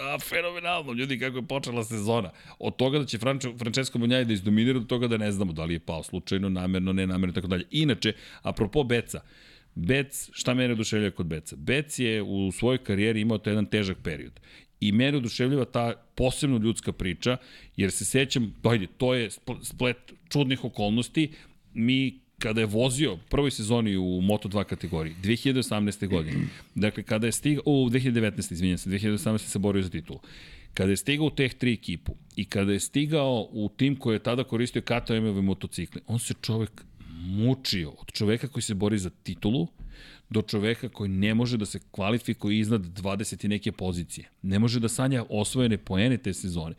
A, 0.00 0.18
fenomenalno, 0.18 0.92
ljudi, 0.92 1.18
kako 1.18 1.36
je 1.36 1.46
počela 1.46 1.84
sezona. 1.84 2.30
Od 2.58 2.76
toga 2.76 2.98
da 2.98 3.06
će 3.06 3.18
Frančo, 3.18 3.54
Francesco 3.58 3.98
Bunjaj 3.98 4.24
da 4.24 4.32
izdominira, 4.32 4.78
do 4.78 4.84
toga 4.84 5.08
da 5.08 5.16
ne 5.16 5.32
znamo 5.32 5.52
da 5.52 5.64
li 5.64 5.74
je 5.74 5.80
pao 5.80 6.02
slučajno, 6.02 6.48
namerno, 6.48 6.92
nenamerno, 6.92 7.34
tako 7.34 7.46
dalje. 7.46 7.64
Inače, 7.70 8.12
apropo 8.42 8.84
Beca, 8.84 9.20
Bec, 9.74 10.30
šta 10.32 10.54
mene 10.54 10.72
oduševljava 10.72 11.14
kod 11.14 11.26
Beca? 11.26 11.56
Bec 11.56 11.98
je 11.98 12.22
u 12.22 12.52
svojoj 12.52 12.78
karijeri 12.78 13.20
imao 13.20 13.38
to 13.38 13.50
jedan 13.50 13.66
težak 13.66 13.96
period. 14.02 14.40
I 14.80 14.92
mene 14.92 15.18
oduševljava 15.18 15.64
ta 15.64 15.94
posebno 16.14 16.58
ljudska 16.58 16.92
priča, 16.92 17.36
jer 17.76 17.90
se 17.90 18.04
sećam, 18.04 18.54
dojde, 18.62 18.86
to 18.96 19.14
je 19.14 19.30
splet 19.62 20.12
čudnih 20.28 20.64
okolnosti. 20.64 21.30
Mi 21.74 22.20
kada 22.38 22.60
je 22.60 22.66
vozio 22.66 23.18
prvoj 23.28 23.50
sezoni 23.50 23.96
u 23.96 24.20
Moto2 24.20 24.64
kategoriji, 24.64 25.14
2018. 25.22 26.08
godine, 26.08 26.46
dakle 26.74 27.02
kada 27.02 27.26
je 27.26 27.32
stigao, 27.32 27.62
u 27.66 27.90
2019. 27.90 28.52
izvinjam 28.52 28.78
se, 28.78 28.90
2018. 28.90 29.38
se 29.38 29.58
borio 29.58 29.82
za 29.82 29.90
titulu, 29.90 30.20
kada 30.74 30.90
je 30.90 30.96
stigao 30.96 31.26
u 31.26 31.30
teh 31.30 31.54
tri 31.54 31.72
ekipu 31.72 32.16
i 32.36 32.44
kada 32.44 32.72
je 32.72 32.80
stigao 32.80 33.48
u 33.52 33.70
tim 33.76 33.96
koji 33.96 34.14
je 34.14 34.22
tada 34.22 34.44
koristio 34.44 34.82
KTM-ove 34.82 35.42
motocikle, 35.42 36.00
on 36.06 36.18
se 36.18 36.34
čovek 36.40 36.84
mučio 37.20 37.90
od 37.90 38.12
čoveka 38.12 38.48
koji 38.48 38.62
se 38.62 38.74
bori 38.74 38.98
za 38.98 39.10
titulu 39.10 39.68
do 40.30 40.42
čoveka 40.42 40.88
koji 40.88 41.08
ne 41.08 41.34
može 41.34 41.56
da 41.56 41.66
se 41.66 41.80
kvalifikuje 41.90 42.58
iznad 42.58 42.82
20 42.82 43.44
i 43.44 43.48
neke 43.48 43.72
pozicije. 43.72 44.28
Ne 44.42 44.58
može 44.58 44.80
da 44.80 44.88
sanja 44.88 45.24
osvojene 45.28 45.78
poene 45.78 46.18
te 46.18 46.32
sezone. 46.32 46.74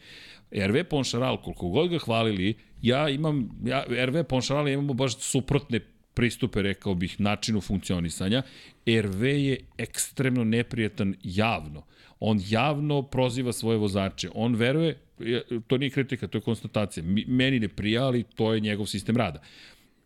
RV 0.51 0.83
Ponšaral, 0.89 1.41
koliko 1.41 1.69
god 1.69 1.89
ga 1.89 1.99
hvalili, 1.99 2.55
ja 2.81 3.09
imam, 3.09 3.49
ja, 3.65 3.83
RV 4.05 4.23
Ponšaral 4.23 4.67
imamo 4.67 4.93
baš 4.93 5.17
suprotne 5.19 5.79
pristupe, 6.13 6.61
rekao 6.61 6.95
bih, 6.95 7.19
načinu 7.19 7.61
funkcionisanja. 7.61 8.43
RV 8.87 9.23
je 9.23 9.57
ekstremno 9.77 10.43
neprijetan 10.43 11.15
javno. 11.23 11.83
On 12.19 12.39
javno 12.49 13.01
proziva 13.01 13.53
svoje 13.53 13.77
vozače. 13.77 14.29
On 14.33 14.55
veruje, 14.55 14.99
to 15.67 15.77
nije 15.77 15.89
kritika, 15.89 16.27
to 16.27 16.37
je 16.37 16.41
konstatacija. 16.41 17.03
Meni 17.27 17.59
ne 17.59 17.67
prija, 17.67 18.05
ali 18.05 18.23
to 18.23 18.53
je 18.53 18.59
njegov 18.59 18.85
sistem 18.85 19.17
rada 19.17 19.41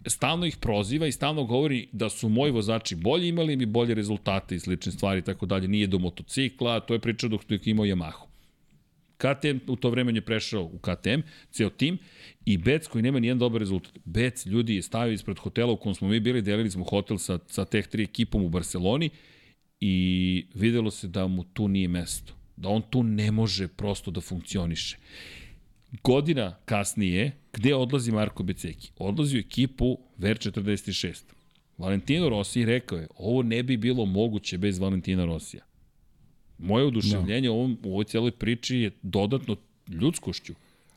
stalno 0.07 0.45
ih 0.45 0.57
proziva 0.57 1.07
i 1.07 1.11
stalno 1.11 1.43
govori 1.43 1.87
da 1.91 2.09
su 2.09 2.29
moji 2.29 2.51
vozači 2.51 2.95
bolji, 2.95 3.27
imali 3.27 3.55
mi 3.55 3.65
bolje 3.65 3.93
rezultate 3.93 4.55
i 4.55 4.59
slične 4.59 4.91
stvari 4.91 5.19
i 5.19 5.23
tako 5.23 5.45
dalje. 5.45 5.67
Nije 5.67 5.87
do 5.87 5.99
motocikla, 5.99 6.79
to 6.79 6.93
je 6.93 6.99
priča 6.99 7.27
dok 7.27 7.41
je 7.49 7.59
imao 7.65 7.85
Yamahu. 7.85 8.25
KTM 9.17 9.71
u 9.71 9.75
to 9.75 9.89
vreme 9.89 10.13
je 10.13 10.21
prešao 10.21 10.63
u 10.63 10.77
KTM, 10.77 11.19
ceo 11.51 11.69
tim, 11.69 11.97
i 12.45 12.57
Bec 12.57 12.87
koji 12.87 13.01
nema 13.01 13.19
nijedan 13.19 13.39
dobar 13.39 13.59
rezultat. 13.59 13.97
Bec 14.05 14.45
ljudi 14.45 14.75
je 14.75 14.81
stavio 14.81 15.13
ispred 15.13 15.39
hotela 15.39 15.71
u 15.71 15.77
kom 15.77 15.95
smo 15.95 16.07
mi 16.07 16.19
bili, 16.19 16.41
delili 16.41 16.71
smo 16.71 16.83
hotel 16.83 17.17
sa, 17.17 17.39
sa 17.47 17.65
teh 17.65 17.87
tri 17.87 18.03
ekipom 18.03 18.43
u 18.43 18.49
Barceloni 18.49 19.09
i 19.79 20.45
videlo 20.53 20.91
se 20.91 21.07
da 21.07 21.27
mu 21.27 21.43
tu 21.43 21.67
nije 21.67 21.87
mesto. 21.87 22.33
Da 22.55 22.69
on 22.69 22.81
tu 22.89 23.03
ne 23.03 23.31
može 23.31 23.67
prosto 23.67 24.11
da 24.11 24.21
funkcioniše 24.21 24.97
godina 26.03 26.55
kasnije, 26.65 27.31
gde 27.53 27.75
odlazi 27.75 28.11
Marko 28.11 28.43
Beceki? 28.43 28.91
Odlazi 28.97 29.37
u 29.37 29.39
ekipu 29.39 29.97
Ver 30.17 30.37
46. 30.37 31.23
Valentino 31.77 32.29
Rossi 32.29 32.65
rekao 32.65 32.97
je, 32.97 33.07
ovo 33.17 33.43
ne 33.43 33.63
bi 33.63 33.77
bilo 33.77 34.05
moguće 34.05 34.57
bez 34.57 34.79
Valentina 34.79 35.25
Rosija. 35.25 35.63
Moje 36.57 36.85
oduševljenje 36.85 37.47
no. 37.47 37.53
Da. 37.53 37.59
ovom, 37.59 37.77
u 37.83 37.91
ovoj 37.91 38.03
cijeloj 38.03 38.31
priči 38.31 38.77
je 38.77 38.91
dodatno 39.01 39.55
ljudskošću. 39.87 40.53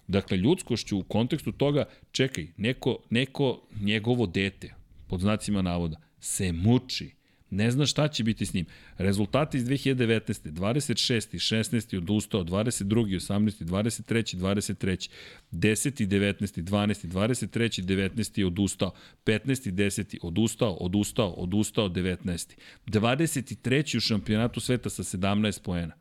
Dakle, 0.09 0.37
ljudskošću 0.37 0.99
u 0.99 1.03
kontekstu 1.03 1.53
toga, 1.53 1.85
čekaj, 2.13 2.47
neko, 2.57 2.99
neko 3.11 3.63
njegovo 3.81 4.27
dete, 4.27 4.75
pod 5.09 5.21
znacima 5.21 5.63
navoda, 5.63 5.97
se 6.21 6.53
muči. 6.53 7.18
Ne 7.51 7.71
zna 7.71 7.87
šta 7.87 8.09
će 8.09 8.25
biti 8.25 8.47
s 8.47 8.55
njim. 8.55 8.67
Rezultati 8.99 9.57
iz 9.57 9.65
2019. 9.65 10.53
26. 10.53 11.35
16. 11.35 11.97
odustao, 11.97 12.45
22. 12.45 12.85
18. 12.85 13.65
23. 13.65 14.37
23. 14.37 15.11
10. 15.53 16.07
19. 16.07 16.63
12. 16.63 17.07
23. 17.09 17.83
19. 17.83 18.45
odustao, 18.45 18.93
15. 19.25 19.73
10. 19.73 20.19
odustao, 20.23 20.73
odustao, 20.73 21.31
odustao, 21.31 21.89
19. 21.89 22.57
23. 22.87 23.97
u 23.97 24.01
šampionatu 24.01 24.61
sveta 24.61 24.91
sa 24.91 25.03
17 25.03 25.63
poena. 25.63 25.95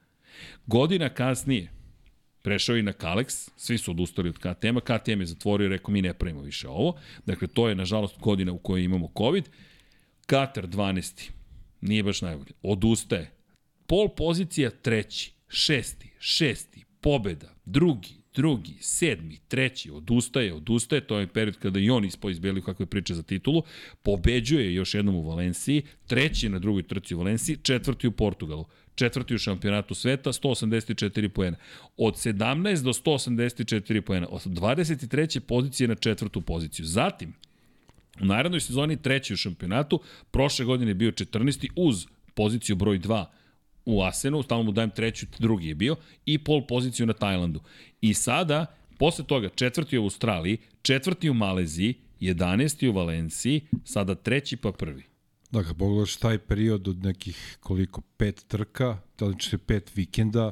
Godina 0.66 1.10
kasnije, 1.10 1.72
prešao 2.42 2.78
i 2.78 2.84
na 2.84 2.94
Kalex, 2.94 3.50
svi 3.56 3.78
su 3.78 3.92
odustali 3.92 4.30
od 4.30 4.38
KTM-a, 4.38 4.82
KTM 4.82 5.20
je 5.20 5.26
zatvorio 5.26 5.66
i 5.66 5.70
rekao 5.70 5.92
mi 5.92 6.02
ne 6.02 6.14
pravimo 6.14 6.42
više 6.42 6.68
ovo, 6.68 7.00
dakle 7.26 7.48
to 7.48 7.70
je 7.70 7.76
nažalost 7.76 8.20
godina 8.20 8.52
u 8.52 8.58
kojoj 8.58 8.84
imamo 8.84 9.12
COVID, 9.18 9.50
Katar 10.26 10.68
12. 10.68 11.37
Nije 11.82 12.04
baš 12.04 12.22
najbolje. 12.22 12.52
Odustaje. 12.62 13.32
Pol 13.88 14.10
pozicija 14.10 14.70
treći, 14.70 15.32
šesti, 15.48 16.12
šesti, 16.20 16.84
pobeda, 17.02 17.56
drugi, 17.66 18.18
drugi, 18.38 18.78
sedmi, 18.82 19.40
treći, 19.48 19.92
odustaje, 19.92 20.54
odustaje, 20.54 21.08
to 21.08 21.20
je 21.20 21.28
period 21.28 21.58
kada 21.58 21.80
i 21.80 21.90
on 21.90 22.06
ispao 22.06 22.30
iz 22.30 22.40
belih 22.40 22.64
kakve 22.64 22.86
priče 22.86 23.14
za 23.14 23.24
titulu, 23.24 23.64
pobeđuje 24.04 24.74
još 24.74 24.94
jednom 24.94 25.16
u 25.16 25.30
Valenciji, 25.30 25.82
treći 26.08 26.50
na 26.50 26.60
drugoj 26.60 26.84
trci 26.84 27.16
u 27.16 27.18
Valenciji, 27.18 27.58
četvrti 27.64 28.08
u 28.08 28.12
Portugalu, 28.12 28.66
četvrti 28.96 29.36
u 29.36 29.38
šampionatu 29.38 29.96
sveta, 29.96 30.34
184 30.34 31.28
poena. 31.28 31.58
Od 31.98 32.14
17 32.14 32.84
do 32.84 32.94
184 32.94 34.02
poena, 34.02 34.28
od 34.30 34.42
23. 34.46 35.40
pozicije 35.40 35.88
na 35.88 35.96
četvrtu 35.96 36.42
poziciju. 36.42 36.86
Zatim, 36.86 37.34
U 38.22 38.26
narednoj 38.26 38.60
sezoni 38.60 39.02
treći 39.02 39.34
u 39.34 39.38
šampionatu, 39.38 40.02
prošle 40.32 40.66
godine 40.66 40.92
je 40.92 40.96
bio 40.96 41.12
14. 41.12 41.70
uz 41.76 42.06
poziciju 42.34 42.76
broj 42.76 43.00
2 43.00 43.26
u 43.86 44.02
Asenu, 44.02 44.44
stalno 44.44 44.64
mu 44.64 44.72
dajem 44.72 44.90
treću, 44.90 45.26
drugi 45.40 45.68
je 45.68 45.76
bio, 45.76 45.96
i 46.26 46.38
pol 46.38 46.68
poziciju 46.68 47.06
na 47.06 47.14
Tajlandu. 47.14 47.62
I 48.02 48.14
sada, 48.14 48.66
posle 49.00 49.26
toga, 49.26 49.50
četvrti 49.50 49.98
u 49.98 50.04
Australiji, 50.04 50.58
četvrti 50.82 51.30
u 51.30 51.34
Maleziji, 51.34 51.94
11. 52.20 52.90
u 52.90 52.94
Valenciji, 52.94 53.62
sada 53.84 54.16
treći 54.16 54.58
pa 54.58 54.72
prvi. 54.72 55.04
Da, 55.52 55.64
kad 55.64 55.78
pogledaš 55.78 56.16
taj 56.16 56.38
period 56.38 56.88
od 56.88 57.04
nekih 57.04 57.58
koliko, 57.60 58.02
pet 58.02 58.46
trka, 58.48 58.98
da 59.20 59.26
li 59.26 59.40
će 59.40 59.58
pet 59.58 59.96
vikenda, 59.96 60.52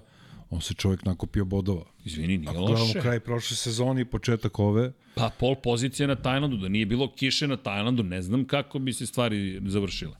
on 0.55 0.61
se 0.61 0.73
čovjek 0.73 1.05
nakupio 1.05 1.45
bodova. 1.45 1.85
Izvini, 2.05 2.37
nije 2.37 2.49
Ako 2.49 2.59
loše. 2.59 2.73
gledamo 2.73 3.01
kraj 3.01 3.19
prošle 3.19 3.57
sezone 3.57 4.01
i 4.01 4.05
početak 4.05 4.59
ove, 4.59 4.91
Pa 5.15 5.29
pol 5.39 5.55
pozicija 5.55 6.07
na 6.07 6.15
Tajlandu, 6.15 6.57
da 6.57 6.67
nije 6.67 6.85
bilo 6.85 7.11
kiše 7.11 7.47
na 7.47 7.57
Tajlandu, 7.57 8.03
ne 8.03 8.21
znam 8.21 8.45
kako 8.45 8.79
bi 8.79 8.93
se 8.93 9.05
stvari 9.05 9.61
završile. 9.65 10.15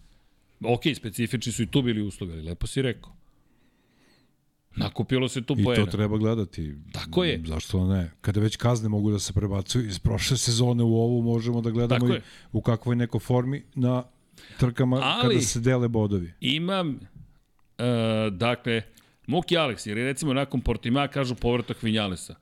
Ok, 0.63 0.81
specifični 0.95 1.51
su 1.51 1.63
i 1.63 1.67
tu 1.67 1.81
bili 1.81 2.01
uslovi, 2.01 2.33
ali 2.33 2.41
lepo 2.41 2.67
si 2.67 2.81
rekao. 2.81 3.15
Nakupilo 4.75 5.27
se 5.27 5.41
tu 5.41 5.55
i 5.59 5.63
poena. 5.63 5.85
to 5.85 5.91
treba 5.91 6.17
gledati. 6.17 6.75
Tako 6.91 7.23
je. 7.23 7.41
Zašto 7.45 7.87
ne? 7.87 8.11
Kada 8.21 8.39
već 8.39 8.55
kazne 8.55 8.89
mogu 8.89 9.11
da 9.11 9.19
se 9.19 9.33
prebacuju 9.33 9.87
iz 9.87 9.99
prošle 9.99 10.37
sezone 10.37 10.83
u 10.83 10.95
ovu, 10.95 11.21
možemo 11.21 11.61
da 11.61 11.69
gledamo 11.69 12.15
i 12.15 12.19
u 12.51 12.61
kakvoj 12.61 12.95
neko 12.95 13.19
formi 13.19 13.63
na 13.75 14.03
trkama 14.59 14.99
Ali- 15.03 15.21
kada 15.35 15.41
se 15.41 15.59
dele 15.59 15.87
bodovi. 15.87 16.33
Imam, 16.41 16.99
e, 17.77 17.83
dakle, 18.31 18.81
Muki 19.27 19.57
Alex, 19.57 19.87
jer 19.87 19.97
je 19.97 20.03
recimo 20.05 20.33
nakon 20.33 20.61
Portima 20.61 21.07
kažu 21.07 21.35
povratak 21.35 21.83
Vinjalesa. 21.83 22.35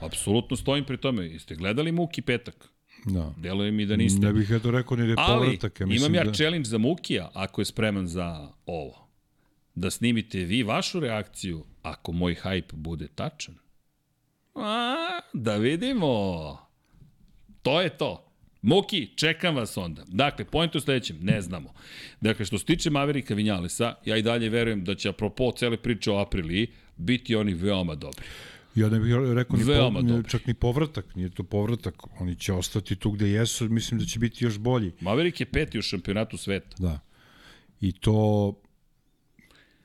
Apsolutno 0.00 0.56
stojim 0.56 0.84
pri 0.84 0.96
tome. 0.96 1.26
Jeste 1.26 1.54
gledali 1.54 1.92
Muki 1.92 2.22
petak? 2.22 2.68
Da. 3.04 3.32
Deluje 3.36 3.70
mi 3.70 3.86
da 3.86 3.96
niste. 3.96 4.26
Ne 4.26 4.32
bih 4.32 4.50
eto 4.50 4.70
rekao 4.70 4.96
ni 4.96 5.02
da 5.02 5.10
je 5.10 5.16
Ali, 5.18 5.46
povratak. 5.46 5.80
Ja 5.80 5.86
imam 5.90 6.14
ja 6.14 6.24
da... 6.24 6.32
challenge 6.32 6.68
za 6.68 6.78
Mukija, 6.78 7.30
ako 7.34 7.60
je 7.60 7.64
spreman 7.64 8.06
za 8.06 8.48
ovo. 8.66 9.08
Da 9.74 9.90
snimite 9.90 10.38
vi 10.38 10.62
vašu 10.62 11.00
reakciju, 11.00 11.64
ako 11.82 12.12
moj 12.12 12.34
hype 12.34 12.72
bude 12.74 13.08
tačan. 13.08 13.54
A, 14.54 15.20
da 15.32 15.56
vidimo. 15.56 16.08
To 17.62 17.80
je 17.80 17.88
to. 17.88 18.25
Muki, 18.66 19.08
čekam 19.16 19.56
vas 19.56 19.76
onda. 19.76 20.04
Dakle, 20.08 20.44
point 20.44 20.74
u 20.74 20.80
sledećem, 20.80 21.16
ne 21.20 21.40
znamo. 21.40 21.72
Dakle, 22.20 22.44
što 22.44 22.58
se 22.58 22.64
tiče 22.64 22.90
Maverika 22.90 23.34
Vinjalesa, 23.34 23.94
ja 24.04 24.16
i 24.16 24.22
dalje 24.22 24.48
verujem 24.48 24.84
da 24.84 24.94
će 24.94 25.08
apropo 25.08 25.52
cele 25.56 25.76
priče 25.76 26.10
o 26.10 26.18
Apriliji 26.18 26.66
biti 26.96 27.36
oni 27.36 27.54
veoma 27.54 27.94
dobri. 27.94 28.24
Ja 28.74 28.88
ne 28.88 29.00
bih 29.00 29.14
rekao 29.34 29.56
ni, 29.56 29.64
Veoma 29.64 30.00
po, 30.00 30.06
dobri. 30.06 30.30
čak 30.30 30.46
ni 30.46 30.54
povratak, 30.54 31.14
nije 31.14 31.30
to 31.30 31.42
povratak. 31.42 31.94
Oni 32.20 32.36
će 32.36 32.52
ostati 32.52 32.96
tu 32.96 33.10
gde 33.10 33.30
jesu, 33.30 33.68
mislim 33.68 34.00
da 34.00 34.06
će 34.06 34.18
biti 34.18 34.44
još 34.44 34.58
bolji. 34.58 34.92
Maverick 35.00 35.40
je 35.40 35.46
peti 35.46 35.78
u 35.78 35.82
šampionatu 35.82 36.36
sveta. 36.36 36.76
Da. 36.78 37.00
I 37.80 37.92
to 37.92 38.54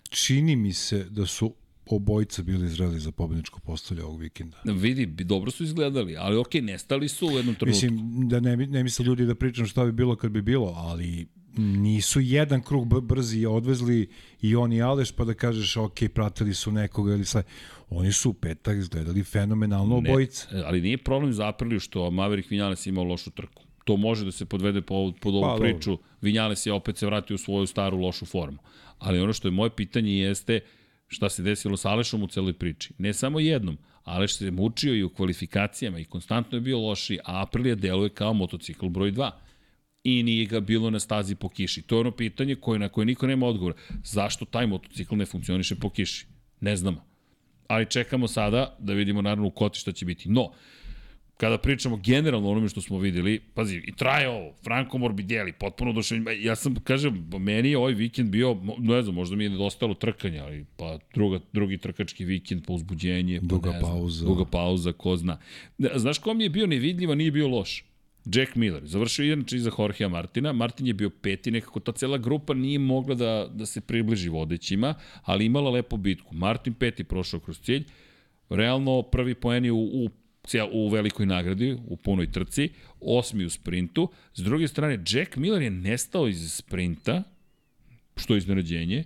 čini 0.10 0.56
mi 0.56 0.74
se 0.74 1.04
da 1.10 1.26
su 1.26 1.54
obojica 1.96 2.44
bili 2.44 2.70
zreli 2.70 3.00
za 3.00 3.12
pobedničko 3.12 3.60
postolje 3.60 4.04
ovog 4.04 4.20
vikenda. 4.20 4.58
Vidi, 4.64 5.06
bi- 5.06 5.24
dobro 5.24 5.52
su 5.52 5.64
izgledali, 5.64 6.18
ali 6.18 6.38
okej, 6.38 6.62
nestali 6.62 7.08
su 7.08 7.28
u 7.28 7.38
jednom 7.38 7.56
trenutku. 7.56 7.68
Mislim, 7.86 8.30
da 8.30 8.40
ne, 8.40 8.58
ne 8.58 8.84
misle 8.84 9.06
ljudi 9.06 9.26
da 9.26 9.36
pričam 9.36 9.66
šta 9.66 9.86
bi 9.86 9.92
bilo 9.92 10.16
kad 10.16 10.32
bi 10.32 10.42
bilo, 10.42 10.74
ali 10.78 11.28
nisu 11.58 12.20
jedan 12.20 12.62
krug 12.62 13.02
brzi 13.02 13.46
odvezli 13.46 14.10
i 14.42 14.56
oni 14.56 14.76
i 14.76 14.82
Aleš 14.82 15.12
pa 15.12 15.26
da 15.26 15.34
kažeš 15.34 15.78
ok, 15.78 16.00
pratili 16.14 16.54
su 16.54 16.72
nekoga 16.72 17.14
ili 17.14 17.26
sve. 17.26 17.44
Oni 17.90 18.12
su 18.12 18.30
u 18.30 18.34
petak 18.34 18.78
izgledali 18.78 19.24
fenomenalno 19.24 19.98
obojica. 19.98 20.48
Ne, 20.52 20.64
ali 20.66 20.82
nije 20.82 20.98
problem 20.98 21.34
za 21.34 21.48
Apriliju 21.48 21.80
što 21.80 22.12
Maverick 22.12 22.50
Vinales 22.50 22.86
imao 22.88 23.04
lošu 23.04 23.32
trku. 23.32 23.64
To 23.84 23.98
može 23.98 24.26
da 24.26 24.32
se 24.32 24.46
podvede 24.46 24.82
po, 24.82 25.14
pod 25.22 25.34
ovu 25.36 25.42
Pa, 25.44 25.48
pa, 25.48 25.54
dobro. 25.54 25.74
priču. 25.74 25.98
Vinales 26.22 26.66
je 26.66 26.74
opet 26.74 26.98
se 26.98 27.06
vratio 27.06 27.36
u 27.36 27.38
svoju 27.38 27.68
staru 27.68 27.98
lošu 27.98 28.26
formu. 28.26 28.58
Ali 29.00 29.20
ono 29.20 29.34
što 29.34 29.48
je 29.48 29.52
moje 29.52 29.70
pitanje 29.70 30.12
jeste 30.18 30.60
šta 31.12 31.30
se 31.30 31.44
desilo 31.44 31.78
sa 31.78 31.90
Alešom 31.90 32.24
u 32.24 32.28
celoj 32.28 32.54
priči. 32.54 32.94
Ne 32.98 33.14
samo 33.14 33.40
jednom, 33.40 33.78
Aleš 34.04 34.36
se 34.36 34.52
mučio 34.52 34.96
i 34.96 35.04
u 35.04 35.10
kvalifikacijama 35.10 36.00
i 36.00 36.06
konstantno 36.06 36.58
je 36.58 36.62
bio 36.62 36.80
loši, 36.80 37.20
a 37.26 37.42
Aprilija 37.42 37.76
deluje 37.76 38.10
kao 38.10 38.34
motocikl 38.34 38.88
broj 38.88 39.12
2 39.12 39.32
i 40.04 40.24
nije 40.24 40.46
ga 40.46 40.60
bilo 40.60 40.90
na 40.90 41.00
stazi 41.00 41.36
po 41.36 41.50
kiši. 41.50 41.82
To 41.82 41.96
je 41.96 42.00
ono 42.00 42.12
pitanje 42.12 42.56
koje, 42.56 42.80
na 42.80 42.90
koje 42.90 43.06
niko 43.06 43.28
nema 43.28 43.48
odgovora. 43.48 43.78
Zašto 44.04 44.46
taj 44.46 44.68
motocikl 44.68 45.16
ne 45.16 45.26
funkcioniše 45.26 45.76
po 45.76 45.90
kiši? 45.90 46.26
Ne 46.60 46.76
znamo. 46.76 47.06
Ali 47.68 47.86
čekamo 47.86 48.28
sada 48.28 48.78
da 48.80 48.94
vidimo 48.94 49.22
naravno 49.22 49.48
u 49.48 49.52
koti 49.52 49.80
šta 49.80 49.92
će 49.92 50.06
biti. 50.06 50.30
No, 50.30 50.52
kada 51.42 51.58
pričamo 51.58 51.98
generalno 51.98 52.48
o 52.48 52.52
onome 52.52 52.70
što 52.70 52.82
smo 52.82 53.00
videli, 53.00 53.40
pazi, 53.54 53.82
i 53.88 53.92
traje 53.96 54.30
ovo, 54.30 54.54
Franco 54.64 54.98
Morbidelli, 54.98 55.54
potpuno 55.54 55.92
oduševljen. 55.92 56.44
Ja 56.44 56.56
sam, 56.56 56.76
kažem, 56.84 57.30
meni 57.40 57.70
je 57.70 57.78
ovaj 57.78 57.94
vikend 57.94 58.30
bio, 58.30 58.58
ne 58.78 59.02
znam, 59.02 59.16
možda 59.16 59.36
mi 59.36 59.44
je 59.44 59.50
nedostalo 59.50 59.94
trkanja, 59.94 60.44
ali 60.44 60.66
pa 60.78 61.00
druga, 61.14 61.40
drugi 61.54 61.78
trkački 61.78 62.26
vikend, 62.26 62.66
pa 62.68 62.74
uzbuđenje, 62.74 63.40
pa 63.40 63.48
Duga 63.48 63.70
znam, 63.70 63.82
pauza. 63.82 64.26
Duga 64.26 64.46
pauza, 64.46 64.94
ko 64.94 65.16
zna. 65.16 65.38
Znaš 65.96 66.18
ko 66.18 66.34
mi 66.34 66.44
je 66.44 66.50
bio 66.50 66.68
nevidljiv, 66.68 67.12
a 67.12 67.16
nije 67.16 67.32
bio 67.32 67.48
loš? 67.48 67.86
Jack 68.26 68.56
Miller. 68.56 68.86
Završio 68.86 69.26
je 69.26 69.34
inače 69.34 69.56
iza 69.56 69.72
Jorgea 69.80 70.08
Martina. 70.08 70.54
Martin 70.54 70.88
je 70.88 70.94
bio 70.94 71.10
peti, 71.10 71.52
nekako 71.52 71.80
ta 71.80 71.92
cela 71.92 72.18
grupa 72.18 72.54
nije 72.54 72.80
mogla 72.80 73.16
da, 73.16 73.48
da 73.54 73.66
se 73.66 73.82
približi 73.82 74.30
vodećima, 74.30 74.94
ali 75.24 75.46
imala 75.46 75.72
lepo 75.72 75.98
bitku. 75.98 76.36
Martin 76.36 76.74
peti 76.74 77.04
prošao 77.04 77.40
kroz 77.40 77.60
cilj. 77.60 77.84
Realno 78.50 79.02
prvi 79.02 79.36
poen 79.36 79.66
je 79.66 79.72
u, 79.72 79.84
u, 79.84 80.10
u 80.72 80.90
velikoj 80.90 81.26
nagradi, 81.26 81.78
u 81.88 81.98
punoj 81.98 82.32
trci, 82.32 82.70
osmi 83.02 83.46
u 83.46 83.50
sprintu. 83.50 84.10
S 84.34 84.40
druge 84.40 84.68
strane, 84.68 85.04
Jack 85.10 85.36
Miller 85.36 85.62
je 85.62 85.70
nestao 85.70 86.28
iz 86.28 86.54
sprinta, 86.54 87.24
što 88.18 88.34
je 88.34 88.38
iznenađenje, 88.38 89.04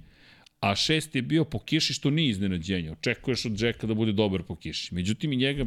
a 0.60 0.76
šest 0.76 1.16
je 1.16 1.22
bio 1.22 1.46
po 1.46 1.60
kiši, 1.60 1.94
što 1.94 2.10
nije 2.10 2.30
iznenađenje. 2.30 2.92
Očekuješ 2.92 3.46
od 3.46 3.62
Jacka 3.62 3.88
da 3.88 3.94
bude 3.94 4.12
dobar 4.12 4.44
po 4.44 4.56
kiši. 4.56 4.96
Međutim, 4.96 5.34
i 5.34 5.38
njega 5.38 5.66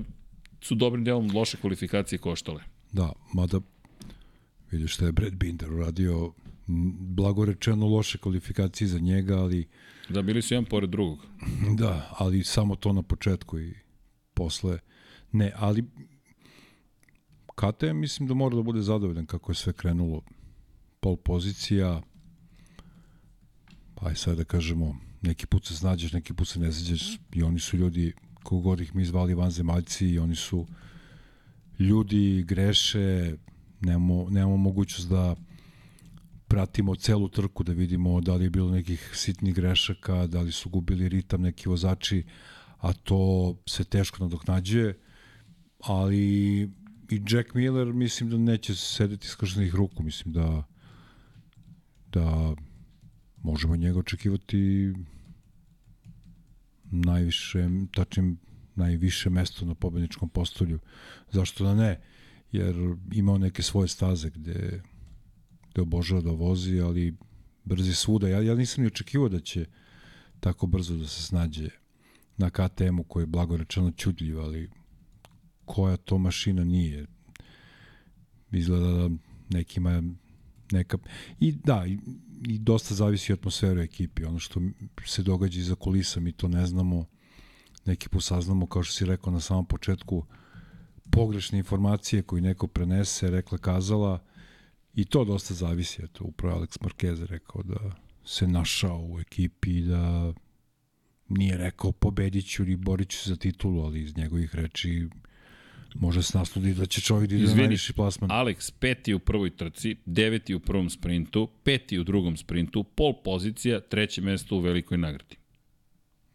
su 0.61 0.75
dobrim 0.75 1.05
delom 1.05 1.31
loše 1.35 1.57
kvalifikacije 1.57 2.19
koštale. 2.19 2.63
Da, 2.93 3.13
mada 3.35 3.61
vidiš 4.71 4.95
šta 4.95 5.07
je 5.07 5.13
Brad 5.13 5.35
Binder 5.35 5.73
uradio 5.73 6.33
m, 6.69 6.93
blago 6.99 7.45
rečeno 7.45 7.87
loše 7.87 8.19
kvalifikacije 8.19 8.89
za 8.89 8.99
njega, 8.99 9.39
ali 9.39 9.69
Da, 10.09 10.23
bili 10.23 10.43
su 10.43 10.55
jedan 10.55 10.65
pored 10.65 10.91
drugog. 10.91 11.19
da, 11.79 12.15
ali 12.19 12.45
samo 12.45 12.77
to 12.77 12.93
na 12.93 13.03
početku 13.03 13.59
i 13.61 13.75
posle 14.35 14.79
ne, 15.33 15.53
ali 15.57 15.85
KTM 17.55 17.97
mislim 17.97 18.29
da 18.29 18.35
mora 18.35 18.57
da 18.57 18.63
bude 18.63 18.83
zadovoljan 18.83 19.27
kako 19.27 19.53
je 19.53 19.57
sve 19.57 19.73
krenulo. 19.73 20.23
Pol 21.01 21.17
pozicija 21.17 22.03
pa 23.95 24.09
aj 24.09 24.15
sad 24.15 24.37
da 24.37 24.45
kažemo 24.45 24.97
neki 25.23 25.47
put 25.47 25.67
se 25.67 25.77
snađeš, 25.77 26.13
neki 26.13 26.35
put 26.35 26.49
se 26.49 26.61
ne 26.61 26.73
snađeš. 26.73 27.19
I 27.33 27.43
oni 27.43 27.59
su 27.59 27.77
ljudi 27.77 28.13
kogod 28.43 28.81
ih 28.81 28.95
mi 28.95 29.05
zvali 29.05 29.35
vanzemaljci 29.35 30.09
i 30.09 30.19
oni 30.19 30.37
su 30.37 30.67
ljudi 31.79 32.45
greše 32.49 33.35
nemamo, 33.81 34.31
nemamo 34.31 34.57
mogućnost 34.57 35.09
da 35.09 35.37
pratimo 36.49 36.95
celu 36.95 37.29
trku 37.29 37.65
da 37.65 37.73
vidimo 37.73 38.21
da 38.21 38.35
li 38.35 38.45
je 38.45 38.51
bilo 38.51 38.71
nekih 38.71 39.11
sitnih 39.15 39.55
grešaka, 39.55 40.27
da 40.27 40.41
li 40.41 40.53
su 40.53 40.69
gubili 40.69 41.09
ritam 41.09 41.43
neki 41.43 41.69
vozači, 41.69 42.25
a 42.79 42.93
to 42.93 43.55
se 43.67 43.85
teško 43.85 44.25
nadoknađuje, 44.25 44.99
ali 45.79 46.63
i 47.11 47.23
Jack 47.31 47.55
Miller 47.55 47.93
mislim 47.93 48.31
da 48.31 48.37
neće 48.37 48.75
sedeti 48.75 49.29
skršenih 49.29 49.75
ruku, 49.75 50.03
mislim 50.03 50.33
da 50.33 50.65
da 52.13 52.55
možemo 53.43 53.77
njega 53.77 53.99
očekivati 53.99 54.93
najviše, 56.91 57.69
tačnim 57.95 58.39
najviše 58.75 59.31
mesto 59.31 59.67
na 59.67 59.75
pobedničkom 59.75 60.29
postolju. 60.29 60.79
Zašto 61.31 61.65
da 61.65 61.75
ne? 61.75 62.01
Jer 62.53 62.97
imao 63.13 63.39
neke 63.39 63.63
svoje 63.63 63.89
staze 63.89 64.31
gde, 64.31 64.83
gde 65.71 65.83
obožava 65.83 66.21
da 66.21 66.31
vozi, 66.31 66.81
ali 66.81 67.17
brzi 67.65 67.95
svuda. 67.95 68.29
Ja, 68.29 68.41
ja 68.41 68.55
nisam 68.55 68.83
ni 68.85 68.87
očekivao 68.87 69.29
da 69.29 69.41
će 69.41 69.67
tako 70.41 70.67
brzo 70.67 70.97
da 70.97 71.07
se 71.07 71.23
snađe 71.23 71.69
na 72.37 72.51
KTM-u 72.51 73.05
koji 73.05 73.23
je 73.23 73.27
blago 73.27 73.57
rečeno 73.57 73.91
čudljiv, 73.91 74.41
ali 74.41 74.71
koja 75.69 75.97
to 75.97 76.19
mašina 76.19 76.65
nije. 76.65 77.07
Izgleda 78.53 78.87
da 78.87 79.11
nekima 79.51 80.03
neka... 80.73 80.99
I 81.41 81.53
da, 81.53 81.87
i, 81.87 81.99
i 82.49 82.59
dosta 82.59 82.95
zavisi 82.95 83.33
od 83.33 83.39
atmosfere 83.39 83.83
ekipi. 83.83 84.25
Ono 84.25 84.39
što 84.39 84.61
se 85.07 85.23
događa 85.23 85.61
iza 85.61 85.75
kulisa, 85.75 86.21
mi 86.21 86.33
to 86.33 86.49
ne 86.49 86.67
znamo. 86.67 87.05
Neki 87.85 88.09
put 88.09 88.25
saznamo, 88.25 88.67
kao 88.67 88.83
što 88.83 88.95
si 88.95 89.05
rekao 89.05 89.33
na 89.33 89.41
samom 89.41 89.67
početku, 89.67 90.25
pogrešne 91.11 91.59
informacije 91.59 92.23
koje 92.23 92.43
neko 92.43 92.67
prenese, 92.67 93.31
rekla, 93.31 93.59
kazala, 93.59 94.19
i 94.95 95.05
to 95.05 95.25
dosta 95.25 95.55
zavisi. 95.55 96.03
Eto, 96.05 96.25
upravo 96.25 96.61
Alex 96.61 96.79
Marquez 96.81 97.27
rekao 97.27 97.63
da 97.63 97.97
se 98.25 98.47
našao 98.47 99.07
u 99.11 99.21
ekipi 99.21 99.81
da 99.81 100.33
nije 101.29 101.57
rekao 101.57 101.93
pobedit 101.93 102.51
ću 102.51 102.63
ili 102.63 102.77
borit 102.77 103.09
ću 103.09 103.29
za 103.29 103.37
titulu, 103.37 103.83
ali 103.83 104.03
iz 104.03 104.17
njegovih 104.17 104.55
reči 104.55 105.09
može 105.95 106.23
se 106.23 106.39
nasludi 106.39 106.75
da 106.75 106.87
će 106.87 107.01
čovjek 107.01 107.31
da 107.31 107.37
ide 107.37 107.47
na 107.47 107.55
najviši 107.55 107.93
plasman. 107.93 108.31
Alex, 108.31 108.73
peti 108.79 109.15
u 109.15 109.19
prvoj 109.19 109.51
trci, 109.51 109.97
deveti 110.05 110.55
u 110.55 110.61
prvom 110.61 110.91
sprintu, 110.91 111.49
peti 111.63 111.99
u 111.99 112.05
drugom 112.05 112.37
sprintu, 112.37 112.85
pol 112.85 113.15
pozicija, 113.25 113.81
treće 113.81 114.23
mesto 114.23 114.57
u 114.57 114.61
velikoj 114.61 114.99
nagradi. 114.99 115.37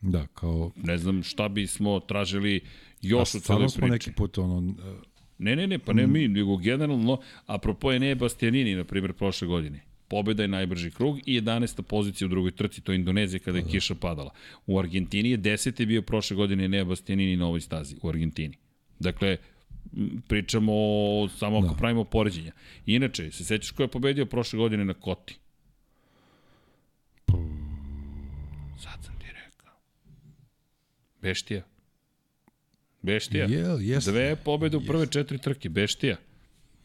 Da, 0.02 0.28
kao... 0.28 0.72
Ne 0.76 0.98
znam 0.98 1.24
šta 1.24 1.48
bismo 1.50 2.00
tražili 2.00 2.62
još 3.02 3.36
u 3.36 3.40
celoj 3.40 3.66
priči. 3.66 3.78
smo 3.78 3.88
neki 3.88 4.12
put 4.12 4.38
ono... 4.38 4.76
Ne, 5.38 5.56
ne, 5.56 5.68
ne, 5.68 5.80
pa 5.80 5.94
ne 5.94 6.08
mi, 6.08 6.28
nego 6.28 6.58
generalno, 6.58 7.20
apropo 7.46 7.92
je 7.92 8.00
ne 8.00 8.16
Bastianini, 8.16 8.76
na 8.76 8.84
primjer, 8.84 9.14
prošle 9.14 9.48
godine. 9.48 9.84
Pobeda 10.08 10.44
je 10.44 10.48
najbrži 10.48 10.92
krug 10.92 11.20
i 11.26 11.42
11. 11.42 11.82
pozicija 11.82 12.26
u 12.26 12.30
drugoj 12.30 12.52
trci, 12.52 12.82
to 12.82 12.92
je 12.92 12.96
Indonezija 12.96 13.40
kada 13.40 13.58
je 13.58 13.66
kiša 13.72 13.96
padala. 13.96 14.32
U 14.66 14.80
Argentini 14.80 15.30
je 15.30 15.38
10. 15.38 15.80
je 15.80 15.86
bio 15.86 16.02
prošle 16.02 16.36
godine 16.36 16.68
ne 16.68 16.86
Bastianini 16.86 17.36
na 17.36 17.48
ovoj 17.48 17.62
stazi, 17.62 17.96
u 18.02 18.10
Argentini. 18.10 18.58
Dakle, 19.00 19.38
pričamo 20.28 20.74
samo 21.38 21.58
ako 21.58 21.68
da. 21.68 21.74
pravimo 21.74 22.04
poređenja. 22.04 22.52
Inače, 22.86 23.32
se 23.32 23.44
sećaš 23.44 23.72
ko 23.72 23.84
je 23.84 23.88
pobedio 23.88 24.26
prošle 24.26 24.58
godine 24.58 24.86
na 24.86 24.94
Koti? 24.94 25.36
Sad 28.78 29.04
sam 29.06 29.20
ti 29.20 29.26
rekao. 29.28 29.76
Beštija. 31.22 31.62
Beštija. 33.02 33.46
Jel, 33.46 33.82
jeste. 33.82 34.12
Dve 34.12 34.36
pobede 34.36 34.78
u 34.78 34.82
prve 34.82 35.02
jeste. 35.02 35.14
četiri 35.14 35.38
trke. 35.38 35.70
Beštija. 35.70 36.18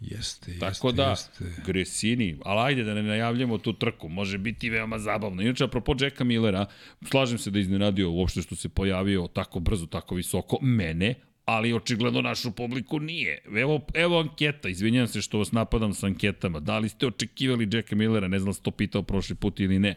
Jeste, 0.00 0.50
jeste, 0.50 0.66
Tako 0.66 0.92
da, 0.92 1.08
jeste. 1.08 1.44
Gresini, 1.66 2.36
ali 2.44 2.60
ajde 2.60 2.84
da 2.84 2.94
ne 2.94 3.02
najavljamo 3.02 3.58
tu 3.58 3.72
trku, 3.72 4.08
može 4.08 4.38
biti 4.38 4.70
veoma 4.70 4.98
zabavno. 4.98 5.42
Inače, 5.42 5.64
apropo 5.64 5.94
Jacka 6.00 6.24
Millera, 6.24 6.66
slažem 7.10 7.38
se 7.38 7.50
da 7.50 7.58
iznenadio 7.58 8.10
uopšte 8.10 8.42
što 8.42 8.56
se 8.56 8.68
pojavio 8.68 9.28
tako 9.34 9.60
brzo, 9.60 9.86
tako 9.86 10.14
visoko, 10.14 10.58
mene, 10.62 11.14
ali 11.48 11.72
očigledno 11.72 12.20
našu 12.22 12.50
publiku 12.50 13.00
nije. 13.00 13.38
Evo, 13.56 13.80
evo 13.94 14.20
anketa, 14.20 14.68
izvinjam 14.68 15.06
se 15.06 15.22
što 15.22 15.38
vas 15.38 15.52
napadam 15.52 15.94
sa 15.94 16.06
anketama. 16.06 16.60
Da 16.60 16.78
li 16.78 16.88
ste 16.88 17.06
očekivali 17.06 17.68
Jacka 17.72 17.96
Millera, 17.96 18.28
ne 18.28 18.38
znam 18.38 18.52
da 18.52 18.60
to 18.60 18.70
pitao 18.70 19.02
prošli 19.02 19.34
put 19.34 19.60
ili 19.60 19.78
ne, 19.78 19.94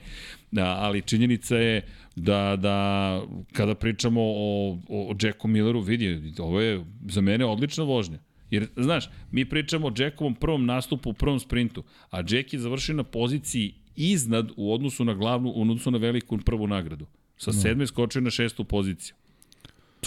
da, 0.51 0.65
ali 0.65 1.01
činjenica 1.01 1.57
je 1.57 1.81
da, 2.15 2.55
da 2.55 3.21
kada 3.53 3.75
pričamo 3.75 4.21
o, 4.21 4.69
o, 4.89 5.11
o 5.11 5.15
Jacku 5.21 5.47
Milleru, 5.47 5.81
vidi, 5.81 6.33
ovo 6.39 6.61
je 6.61 6.85
za 7.09 7.21
mene 7.21 7.45
odlična 7.45 7.83
vožnja. 7.83 8.19
Jer, 8.51 8.67
znaš, 8.77 9.09
mi 9.31 9.45
pričamo 9.45 9.87
o 9.87 9.93
Jackovom 9.97 10.35
prvom 10.35 10.65
nastupu 10.65 11.09
u 11.09 11.13
prvom 11.13 11.39
sprintu, 11.39 11.83
a 12.09 12.17
Jack 12.17 12.53
je 12.53 12.59
završio 12.59 12.95
na 12.95 13.03
poziciji 13.03 13.73
iznad 13.95 14.51
u 14.57 14.73
odnosu 14.73 15.05
na 15.05 15.13
glavnu, 15.13 15.51
u 15.55 15.61
odnosu 15.61 15.91
na 15.91 15.97
veliku 15.97 16.37
prvu 16.37 16.67
nagradu. 16.67 17.07
Sa 17.37 17.53
sedme 17.53 17.87
skočio 17.87 18.21
na 18.21 18.29
šestu 18.29 18.63
poziciju. 18.63 19.15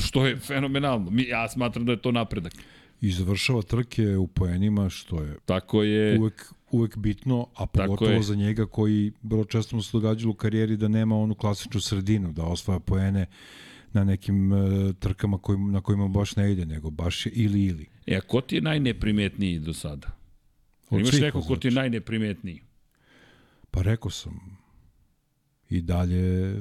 Što 0.01 0.27
je 0.27 0.37
fenomenalno. 0.37 1.11
Mi, 1.11 1.23
ja 1.23 1.49
smatram 1.49 1.87
da 1.87 1.93
je 1.93 2.03
to 2.03 2.12
napredak. 2.12 2.53
I 3.01 3.12
završava 3.12 3.62
trke 3.62 4.16
u 4.16 4.27
poenima, 4.27 4.91
što 4.91 5.23
je, 5.23 5.37
Tako 5.45 5.83
je 5.83 6.19
uvek, 6.19 6.53
uvek 6.71 6.97
bitno, 6.97 7.47
a 7.55 7.66
pogotovo 7.66 8.23
za 8.23 8.35
njega 8.35 8.66
koji 8.66 9.12
bilo 9.23 9.45
često 9.45 9.77
mu 9.77 9.83
se 9.83 9.91
događalo 9.93 10.31
u 10.31 10.35
karijeri 10.35 10.77
da 10.77 10.89
nema 10.89 11.16
onu 11.16 11.35
klasičnu 11.35 11.81
sredinu, 11.81 12.33
da 12.33 12.43
osvaja 12.43 12.81
poene 12.81 13.27
na 13.93 14.05
nekim 14.05 14.53
uh, 14.53 14.95
trkama 14.99 15.39
kojim, 15.39 15.73
na 15.73 15.81
kojima 15.81 16.09
baš 16.09 16.37
ne 16.37 16.53
ide, 16.53 16.66
nego 16.66 16.91
baš 16.91 17.27
je 17.27 17.33
ili 17.33 17.65
ili. 17.65 17.87
E, 18.07 18.16
a 18.16 18.21
ko 18.21 18.41
ti 18.41 18.55
je 18.55 18.61
najneprimetniji 18.61 19.59
do 19.59 19.73
sada? 19.73 20.09
Od 20.91 21.01
Imaš 21.01 21.21
neko 21.21 21.41
ko 21.41 21.57
ti 21.57 21.69
je 21.69 21.73
najneprimetniji? 21.73 22.62
Pa 23.71 23.83
rekao 23.83 24.11
sam, 24.11 24.59
i 25.71 25.81
dalje 25.81 26.55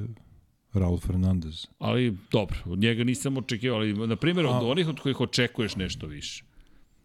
Raul 0.73 0.99
Fernandez. 0.99 1.67
Ali, 1.79 2.17
dobro, 2.31 2.57
od 2.65 2.79
njega 2.79 3.03
nisam 3.03 3.37
očekivao, 3.37 3.77
ali, 3.77 4.07
na 4.07 4.15
primjer, 4.15 4.45
od 4.45 4.55
A... 4.55 4.65
onih 4.65 4.87
od 4.87 4.99
kojih 4.99 5.19
očekuješ 5.19 5.75
nešto 5.75 6.07
više. 6.07 6.43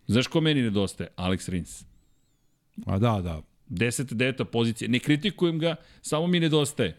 Znaš 0.06 0.26
ko 0.26 0.40
meni 0.40 0.62
nedostaje? 0.62 1.10
Alex 1.16 1.48
Rins. 1.48 1.84
A 2.86 2.98
da, 2.98 3.20
da. 3.22 3.42
10. 3.68 4.14
deveta 4.14 4.44
pozicija. 4.44 4.88
Ne 4.88 4.98
kritikujem 4.98 5.58
ga, 5.58 5.76
samo 6.02 6.26
mi 6.26 6.40
nedostaje. 6.40 6.96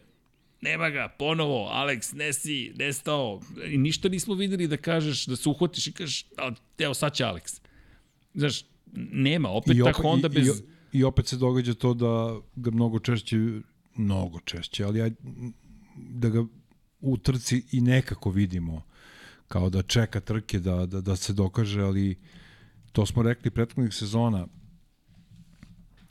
Nema 0.62 0.90
ga, 0.90 1.16
ponovo, 1.20 1.70
Alex, 1.74 2.16
nesi, 2.16 2.74
nestao. 2.76 3.42
I 3.66 3.78
ništa 3.78 4.10
nismo 4.10 4.34
videli 4.34 4.68
da 4.68 4.78
kažeš, 4.78 5.26
da 5.26 5.36
se 5.36 5.50
uhvatiš 5.50 5.88
i 5.88 5.92
kažeš, 5.92 6.26
evo 6.78 6.94
sad 6.94 7.14
će 7.14 7.24
Alex. 7.24 7.62
Znaš, 8.34 8.64
nema, 9.12 9.50
opet 9.50 9.78
I 9.78 9.82
opet, 9.82 9.96
ta 9.96 10.02
Honda 10.02 10.30
bez... 10.30 10.48
I, 10.48 10.98
I 10.98 11.04
opet 11.04 11.28
se 11.28 11.38
događa 11.38 11.74
to 11.74 11.94
da 11.94 12.40
ga 12.56 12.72
mnogo 12.72 13.00
češće, 13.00 13.38
mnogo 13.96 14.40
češće, 14.40 14.84
ali 14.84 15.00
ja, 15.00 15.10
da 15.96 16.30
ga 16.30 16.46
u 17.00 17.18
trci 17.18 17.64
i 17.72 17.82
nekako 17.82 18.30
vidimo 18.30 18.82
kao 19.48 19.70
da 19.70 19.82
čeka 19.82 20.20
trke 20.20 20.60
da, 20.60 20.86
da, 20.86 21.02
da 21.02 21.16
se 21.16 21.34
dokaže, 21.34 21.82
ali 21.82 22.18
to 22.92 23.06
smo 23.06 23.24
rekli 23.24 23.52
prethodnih 23.52 23.94
sezona 23.94 24.48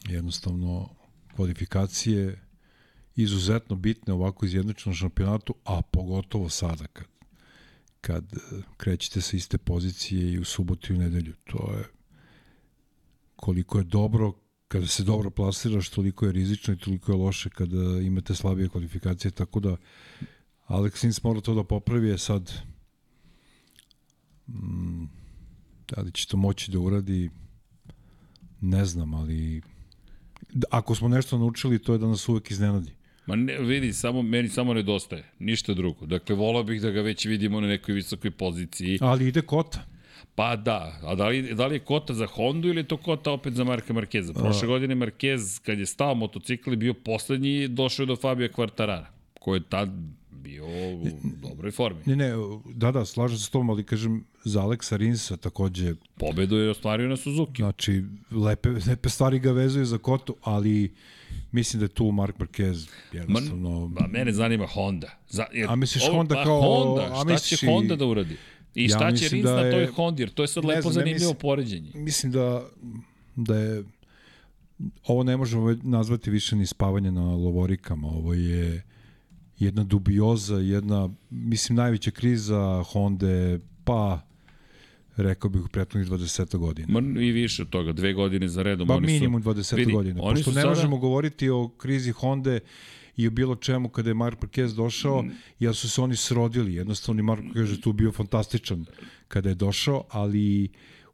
jednostavno 0.08 0.88
kvalifikacije 1.36 2.44
izuzetno 3.16 3.76
bitne 3.76 4.14
ovako 4.14 4.46
izjednačenom 4.46 4.94
šampionatu, 4.94 5.54
a 5.64 5.82
pogotovo 5.82 6.48
sada 6.48 6.86
kad, 6.86 7.06
kad 8.00 8.24
krećete 8.76 9.20
sa 9.20 9.36
iste 9.36 9.58
pozicije 9.58 10.32
i 10.32 10.38
u 10.38 10.44
subotu 10.44 10.92
i 10.92 10.96
u 10.96 10.98
nedelju. 10.98 11.34
To 11.44 11.74
je 11.78 11.84
koliko 13.36 13.78
je 13.78 13.84
dobro 13.84 14.32
kada 14.68 14.86
se 14.86 15.02
dobro 15.02 15.30
plasiraš, 15.30 15.88
toliko 15.88 16.26
je 16.26 16.32
rizično 16.32 16.74
i 16.74 16.78
toliko 16.78 17.12
je 17.12 17.18
loše 17.18 17.50
kada 17.50 18.00
imate 18.02 18.34
slabije 18.34 18.68
kvalifikacije, 18.68 19.30
tako 19.30 19.60
da 19.60 19.76
Alex 20.68 20.96
Sins 20.96 21.22
mora 21.22 21.40
to 21.40 21.54
da 21.54 21.64
popravi, 21.64 22.08
je 22.08 22.18
sad 22.18 22.52
mm, 24.48 25.04
da 25.88 26.02
li 26.02 26.12
će 26.12 26.26
to 26.26 26.36
moći 26.36 26.70
da 26.70 26.78
uradi 26.78 27.30
ne 28.60 28.84
znam, 28.84 29.14
ali 29.14 29.62
ako 30.70 30.94
smo 30.94 31.08
nešto 31.08 31.38
naučili, 31.38 31.78
to 31.78 31.92
je 31.92 31.98
da 31.98 32.06
nas 32.06 32.28
uvek 32.28 32.50
iznenadi. 32.50 32.92
Ma 33.26 33.36
ne, 33.36 33.58
vidi, 33.58 33.92
samo, 33.92 34.22
meni 34.22 34.48
samo 34.48 34.74
nedostaje, 34.74 35.24
ništa 35.38 35.74
drugo. 35.74 36.06
Dakle, 36.06 36.36
volao 36.36 36.62
bih 36.62 36.82
da 36.82 36.90
ga 36.90 37.00
već 37.00 37.24
vidimo 37.24 37.60
na 37.60 37.68
nekoj 37.68 37.94
visokoj 37.94 38.30
poziciji. 38.30 38.98
Ali 39.00 39.28
ide 39.28 39.42
kota. 39.42 39.84
Pa 40.34 40.56
da, 40.56 41.00
a 41.02 41.14
da 41.14 41.28
li, 41.28 41.54
da 41.54 41.66
li 41.66 41.74
je 41.74 41.78
kota 41.78 42.14
za 42.14 42.26
Hondu 42.26 42.68
ili 42.68 42.80
je 42.80 42.88
to 42.88 42.96
kota 42.96 43.30
opet 43.30 43.54
za 43.54 43.64
Marka 43.64 43.92
Markeza? 43.92 44.32
Prošle 44.32 44.64
a... 44.64 44.66
godine 44.66 44.94
Markez, 44.94 45.58
kad 45.58 45.78
je 45.78 45.86
stao 45.86 46.14
motocikl, 46.14 46.76
bio 46.76 46.94
poslednji, 46.94 47.68
došao 47.68 48.02
je 48.02 48.06
do 48.06 48.16
Fabio 48.16 48.48
Quartarara, 48.48 49.04
koji 49.40 49.58
je 49.58 49.68
tad 49.68 49.90
bio 50.48 50.64
u 50.66 51.06
dobroj 51.42 51.70
formi. 51.70 52.00
Ne, 52.06 52.16
ne, 52.16 52.30
da, 52.74 52.92
da, 52.92 53.04
slažem 53.04 53.38
se 53.38 53.44
s 53.44 53.50
tom, 53.50 53.70
ali 53.70 53.84
kažem, 53.84 54.24
za 54.44 54.62
Aleksa 54.62 54.96
Rinsa 54.96 55.36
takođe... 55.36 55.94
Pobedu 56.16 56.56
je 56.56 56.70
ostvario 56.70 57.08
na 57.08 57.16
Suzuki. 57.16 57.62
Znači, 57.62 58.04
lepe, 58.30 58.68
lepe 58.88 59.08
stvari 59.08 59.38
ga 59.38 59.52
vezuju 59.52 59.86
za 59.86 59.98
Kotu, 59.98 60.36
ali 60.42 60.94
mislim 61.52 61.80
da 61.80 61.84
je 61.84 61.88
tu 61.88 62.10
Mark 62.12 62.36
Marquez 62.38 62.88
jednostavno... 63.12 63.88
Ma, 63.88 64.06
mene 64.06 64.32
zanima 64.32 64.66
Honda. 64.66 65.10
Za, 65.28 65.46
jer, 65.52 65.70
a 65.70 65.76
misliš 65.76 66.04
ovo, 66.04 66.16
Honda 66.16 66.34
pa 66.34 66.44
kao... 66.44 66.60
Honda, 66.62 67.14
šta 67.14 67.24
misliš 67.24 67.60
će 67.60 67.66
Honda 67.66 67.96
da 67.96 68.06
uradi? 68.06 68.36
I 68.74 68.84
ja 68.84 68.88
šta 68.88 69.12
će 69.12 69.28
Rins 69.28 69.44
da 69.44 69.64
na 69.64 69.70
toj 69.70 69.86
Hondi, 69.86 70.22
jer 70.22 70.30
to 70.30 70.42
je 70.42 70.48
sad 70.48 70.64
lepo 70.64 70.82
znam, 70.82 70.92
zanimljivo 70.92 71.30
mislim, 71.32 71.40
poređenje. 71.40 71.90
Mislim 71.94 72.32
da, 72.32 72.66
da 73.36 73.56
je 73.56 73.84
ovo 75.06 75.22
ne 75.22 75.36
možemo 75.36 75.76
nazvati 75.82 76.30
više 76.30 76.56
ni 76.56 76.66
spavanje 76.66 77.10
na 77.10 77.24
lovorikama, 77.24 78.08
ovo 78.08 78.34
je 78.34 78.82
jedna 79.58 79.84
dubioza, 79.84 80.56
jedna, 80.56 81.08
mislim, 81.30 81.76
najveća 81.76 82.10
kriza 82.10 82.82
Honda, 82.82 83.58
pa 83.84 84.20
rekao 85.16 85.50
bih 85.50 85.64
u 85.64 85.68
prethodnih 85.68 86.10
20 86.10 86.56
godina. 86.56 87.00
Ma 87.00 87.20
i 87.20 87.30
više 87.30 87.62
od 87.62 87.68
toga, 87.68 87.92
dve 87.92 88.12
godine 88.12 88.48
za 88.48 88.62
redom. 88.62 88.88
Ba 88.88 88.94
oni 88.94 89.06
minimum 89.06 89.42
su, 89.42 89.48
20 89.48 89.76
vidi, 89.76 89.92
godina. 89.92 90.22
Oni 90.22 90.34
Pošto 90.34 90.50
ne 90.50 90.60
sada, 90.60 90.68
možemo 90.68 90.98
govoriti 90.98 91.50
o 91.50 91.68
krizi 91.68 92.10
Honda 92.10 92.58
i 93.16 93.26
o 93.26 93.30
bilo 93.30 93.56
čemu 93.56 93.88
kada 93.88 94.10
je 94.10 94.14
Mark 94.14 94.40
Marquez 94.42 94.74
došao, 94.74 95.22
mm. 95.22 95.30
jer 95.58 95.74
su 95.74 95.90
se 95.90 96.00
oni 96.00 96.16
srodili. 96.16 96.74
Jednostavno, 96.74 97.22
Mark 97.22 97.42
Marquez 97.44 97.70
je 97.70 97.80
tu 97.80 97.92
bio 97.92 98.12
fantastičan 98.12 98.84
kada 99.28 99.48
je 99.48 99.54
došao, 99.54 100.04
ali 100.10 100.68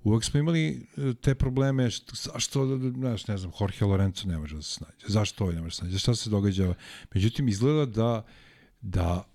uvek 0.05 0.25
smo 0.25 0.41
imali 0.41 0.87
e, 0.97 1.15
te 1.15 1.35
probleme, 1.35 1.91
što, 1.91 2.39
što 2.39 2.79
znaš, 2.95 3.27
ne 3.27 3.39
znam, 3.39 3.53
Jorge 3.61 3.85
Lorenzo 3.85 4.29
ne 4.29 4.39
može 4.39 4.57
da 4.57 4.63
se 4.63 4.75
snađe. 4.75 5.07
Zašto 5.09 5.45
ovaj 5.45 5.57
ne 5.57 5.63
može 5.63 5.71
da 5.71 5.75
se 5.75 5.79
snađe? 5.79 5.99
Šta 5.99 6.15
se 6.15 6.31
događa? 6.31 6.75
Međutim, 7.15 7.49
izgleda 7.49 7.87
da, 7.87 8.27
da 8.81 9.34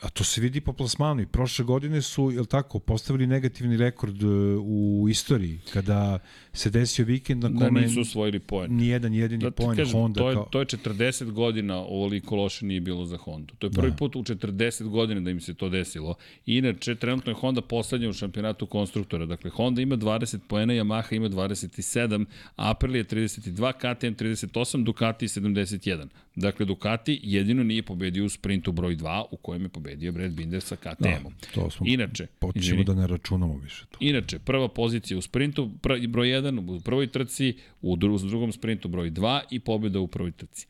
A 0.00 0.08
to 0.08 0.24
se 0.24 0.40
vidi 0.40 0.60
po 0.60 0.72
plasmanu 0.72 1.22
i 1.22 1.26
prošle 1.26 1.64
godine 1.64 2.02
su, 2.02 2.30
je 2.30 2.46
tako, 2.46 2.78
postavili 2.78 3.26
negativni 3.26 3.76
rekord 3.76 4.22
e, 4.22 4.26
u 4.60 5.06
istoriji 5.10 5.58
kada 5.72 6.18
se 6.52 6.70
desio 6.70 7.04
vikend 7.04 7.42
na 7.42 7.48
da 7.48 7.58
kome 7.58 7.80
da 7.80 7.86
nisu 7.86 8.00
osvojili 8.00 8.38
poen. 8.38 8.76
ni 8.76 8.86
jedan 8.86 9.14
jedini 9.14 9.44
Da 9.44 9.50
poen 9.50 9.76
kažem, 9.76 9.92
Honda. 9.92 10.20
to 10.20 10.28
je, 10.28 10.34
kao... 10.34 10.44
to 10.44 10.60
je 10.60 10.66
40 10.66 11.30
godina 11.30 11.76
ovoliko 11.78 12.36
loše 12.36 12.66
nije 12.66 12.80
bilo 12.80 13.06
za 13.06 13.16
Hondu. 13.16 13.54
To 13.58 13.66
je 13.66 13.70
prvi 13.70 13.90
Da. 13.90 13.96
put 13.96 14.16
u 14.16 14.22
40 14.22 14.88
godina 14.88 15.20
da 15.20 15.30
im 15.30 15.40
se 15.40 15.54
to 15.54 15.68
desilo. 15.68 16.14
Inače, 16.46 16.94
trenutno 16.94 17.32
je 17.32 17.36
Honda 17.36 17.60
poslednja 17.60 18.08
u 18.08 18.12
šampionatu 18.12 18.66
konstruktora. 18.66 19.26
Dakle, 19.26 19.50
Honda 19.50 19.82
ima 19.82 19.96
20 19.96 20.38
poena, 20.48 20.72
Yamaha 20.74 21.16
ima 21.16 21.28
27, 21.28 22.24
Aprilia 22.56 23.04
32, 23.04 23.72
KTM 23.72 24.24
38, 24.24 24.84
Ducati 24.84 25.26
71. 25.26 26.06
Dakle, 26.36 26.66
Ducati 26.66 27.20
jedino 27.22 27.62
nije 27.64 27.82
pobedio 27.82 28.24
u 28.24 28.28
sprintu 28.28 28.72
broj 28.72 28.96
2, 28.96 29.24
u 29.30 29.36
kojem 29.36 29.62
je 29.62 29.68
pobedio 29.68 29.89
Brad 29.96 30.32
Binder 30.32 30.62
sa 30.62 30.76
KTM-om. 30.76 31.34
Da, 31.40 31.46
to 31.54 31.70
smo 31.70 31.86
Inače, 31.86 32.26
počnemo 32.26 32.64
izvini, 32.64 32.84
da 32.84 32.94
ne 32.94 33.06
računamo 33.06 33.58
više 33.58 33.84
to. 33.90 33.98
Inače, 34.00 34.38
prva 34.38 34.68
pozicija 34.68 35.18
u 35.18 35.22
sprintu, 35.22 35.70
pr 35.82 35.92
broj 36.08 36.28
1 36.28 36.76
u 36.76 36.80
prvoj 36.80 37.06
trci, 37.06 37.56
u 37.82 37.96
dru 37.96 38.18
drugom 38.18 38.52
sprintu 38.52 38.88
broj 38.88 39.10
2 39.10 39.40
i 39.50 39.60
pobjeda 39.60 40.00
u 40.00 40.06
prvoj 40.06 40.32
trci. 40.32 40.66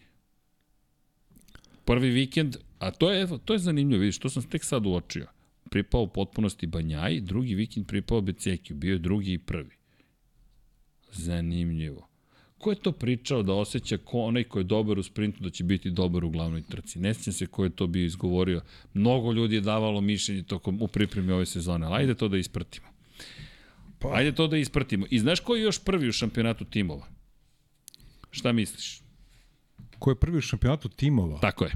Prvi 1.84 2.10
vikend, 2.10 2.56
a 2.78 2.90
to 2.90 3.10
je, 3.10 3.22
evo, 3.22 3.38
to 3.38 3.52
je 3.52 3.58
zanimljivo, 3.58 4.00
vidiš, 4.00 4.18
to 4.18 4.30
sam 4.30 4.42
tek 4.42 4.64
sad 4.64 4.86
uočio. 4.86 5.26
Pripao 5.70 6.02
u 6.02 6.08
potpunosti 6.08 6.66
Banjaj, 6.66 7.20
drugi 7.20 7.54
vikend 7.54 7.86
pripao 7.86 8.20
Becekiju, 8.20 8.76
bio 8.76 8.92
je 8.92 8.98
drugi 8.98 9.32
i 9.32 9.38
prvi. 9.38 9.76
Zanimljivo. 11.12 12.09
Ko 12.60 12.70
je 12.70 12.76
to 12.76 12.92
pričao 12.92 13.42
da 13.42 13.52
osjeća 13.52 13.96
ko 13.96 14.20
onaj 14.20 14.44
ko 14.44 14.58
je 14.58 14.64
dobar 14.64 14.98
u 14.98 15.02
sprintu 15.02 15.42
da 15.42 15.50
će 15.50 15.64
biti 15.64 15.90
dobar 15.90 16.24
u 16.24 16.30
glavnoj 16.30 16.62
trci? 16.62 16.98
Ne 16.98 17.14
sjećam 17.14 17.32
se 17.32 17.46
ko 17.46 17.64
je 17.64 17.70
to 17.70 17.86
bio 17.86 18.04
izgovorio. 18.04 18.60
Mnogo 18.94 19.32
ljudi 19.32 19.54
je 19.54 19.60
davalo 19.60 20.00
mišljenje 20.00 20.42
tokom 20.42 20.82
u 20.82 20.88
pripremi 20.88 21.32
ove 21.32 21.46
sezone, 21.46 21.86
ali 21.86 21.94
ajde 21.96 22.14
to 22.14 22.28
da 22.28 22.36
ispratimo. 22.36 22.86
Pa. 23.98 24.14
Ajde 24.14 24.32
to 24.32 24.46
da 24.46 24.56
ispratimo. 24.56 25.06
I 25.10 25.18
znaš 25.18 25.40
ko 25.40 25.56
je 25.56 25.62
još 25.62 25.84
prvi 25.84 26.08
u 26.08 26.12
šampionatu 26.12 26.64
timova? 26.64 27.06
Šta 28.30 28.52
misliš? 28.52 29.00
Ko 29.98 30.10
je 30.10 30.16
prvi 30.16 30.38
u 30.38 30.40
šampionatu 30.40 30.88
timova? 30.88 31.38
Tako 31.40 31.64
je. 31.64 31.72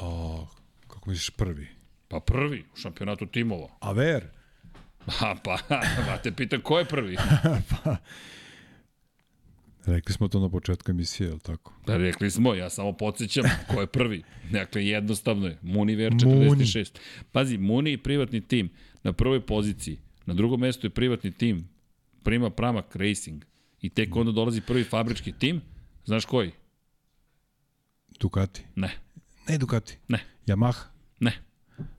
O, 0.00 0.46
kako 0.88 1.10
misliš 1.10 1.30
prvi? 1.30 1.68
Pa 2.08 2.20
prvi 2.20 2.64
u 2.74 2.76
šampionatu 2.76 3.26
timova. 3.26 3.68
Aver? 3.80 4.26
Ha, 5.06 5.36
pa, 5.44 5.58
pa 6.06 6.18
te 6.22 6.32
pitam 6.32 6.60
ko 6.60 6.78
je 6.78 6.84
prvi? 6.84 7.16
Rekli 9.86 10.14
smo 10.14 10.28
to 10.28 10.40
na 10.40 10.48
početku 10.48 10.90
emisije, 10.90 11.26
je 11.26 11.32
li 11.32 11.40
tako? 11.40 11.72
Da, 11.86 11.96
rekli 11.96 12.30
smo, 12.30 12.54
ja 12.54 12.70
samo 12.70 12.92
podsjećam 12.92 13.44
ko 13.74 13.80
je 13.80 13.86
prvi. 13.86 14.22
Dakle, 14.50 14.86
jednostavno 14.86 15.46
je. 15.46 15.58
Muni 15.62 15.94
Ver 15.94 16.12
46. 16.12 16.98
Pazi, 17.32 17.58
Muni 17.58 17.90
je 17.90 18.02
privatni 18.02 18.40
tim 18.40 18.70
na 19.02 19.12
prvoj 19.12 19.46
poziciji. 19.46 19.98
Na 20.26 20.34
drugom 20.34 20.60
mestu 20.60 20.86
je 20.86 20.90
privatni 20.90 21.32
tim. 21.32 21.68
Prima 22.22 22.50
Pramak 22.50 22.96
Racing. 22.96 23.44
I 23.80 23.88
tek 23.88 24.16
onda 24.16 24.32
dolazi 24.32 24.60
prvi 24.60 24.84
fabrički 24.84 25.32
tim. 25.32 25.60
Znaš 26.04 26.24
koji? 26.24 26.50
Ducati? 28.20 28.64
Ne. 28.74 28.98
Ne 29.48 29.58
Ducati. 29.58 29.98
Ne. 30.08 30.18
Yamaha? 30.46 30.84
Ne. 31.20 31.32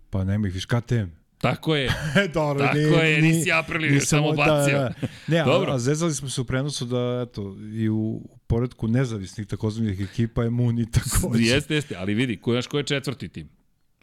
Pa 0.10 0.24
nema 0.24 0.48
ih 0.48 0.54
viš 0.54 0.66
KTM. 0.66 1.23
Tako 1.44 1.76
je. 1.76 1.92
Dobro, 2.34 2.66
Tako 2.66 2.78
je, 2.78 3.22
nisi 3.22 3.52
Apriliju 3.52 4.02
samo 4.02 4.32
bacio. 4.32 4.78
Da, 4.78 4.94
da. 5.02 5.08
Ne, 5.28 5.44
Dobro. 5.44 5.72
a, 5.72 5.76
a 5.76 5.80
zezali 5.80 6.14
smo 6.14 6.30
se 6.30 6.42
u 6.42 6.46
prenosu 6.46 6.86
da, 6.86 7.26
eto, 7.28 7.58
i 7.74 7.90
u 7.90 8.22
poredku 8.48 8.88
nezavisnih 8.88 9.48
takozvanih 9.48 10.00
ekipa 10.00 10.44
je 10.44 10.50
Muni 10.50 10.92
takođe. 10.92 11.44
Jeste, 11.54 11.76
jeste, 11.76 11.96
ali 11.96 12.14
vidi, 12.14 12.38
ko, 12.38 12.52
znaš 12.52 12.68
ko 12.68 12.78
je 12.78 12.84
četvrti 12.84 13.30
tim? 13.30 13.50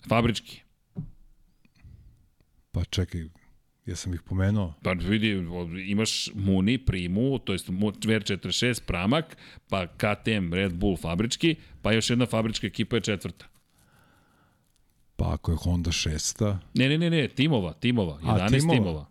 Fabrički. 0.08 0.60
Pa 2.72 2.84
čekaj, 2.84 3.20
ja 3.86 3.96
sam 3.96 4.14
ih 4.14 4.22
pomenuo. 4.22 4.74
Pa 4.82 4.92
vidi, 4.92 5.44
imaš 5.86 6.30
Muni, 6.34 6.78
Primu, 6.78 7.38
to 7.38 7.52
jest 7.52 7.68
VR46, 7.68 8.82
Pramak, 8.86 9.36
pa 9.68 9.86
KTM, 9.86 10.52
Red 10.54 10.72
Bull, 10.72 10.96
fabrički, 10.96 11.56
pa 11.82 11.92
još 11.92 12.10
jedna 12.10 12.26
fabrička 12.26 12.66
ekipa 12.66 12.96
je 12.96 13.00
četvrta. 13.00 13.49
Pa 15.20 15.32
ako 15.32 15.50
je 15.50 15.56
Honda 15.56 15.92
šesta, 15.92 16.58
Ne, 16.74 16.88
ne, 16.88 16.98
ne, 16.98 17.10
ne, 17.10 17.28
timova, 17.28 17.72
timova, 17.74 18.18
11 18.20 18.30
A, 18.36 18.48
timova. 18.50 18.74
timova. 18.74 19.06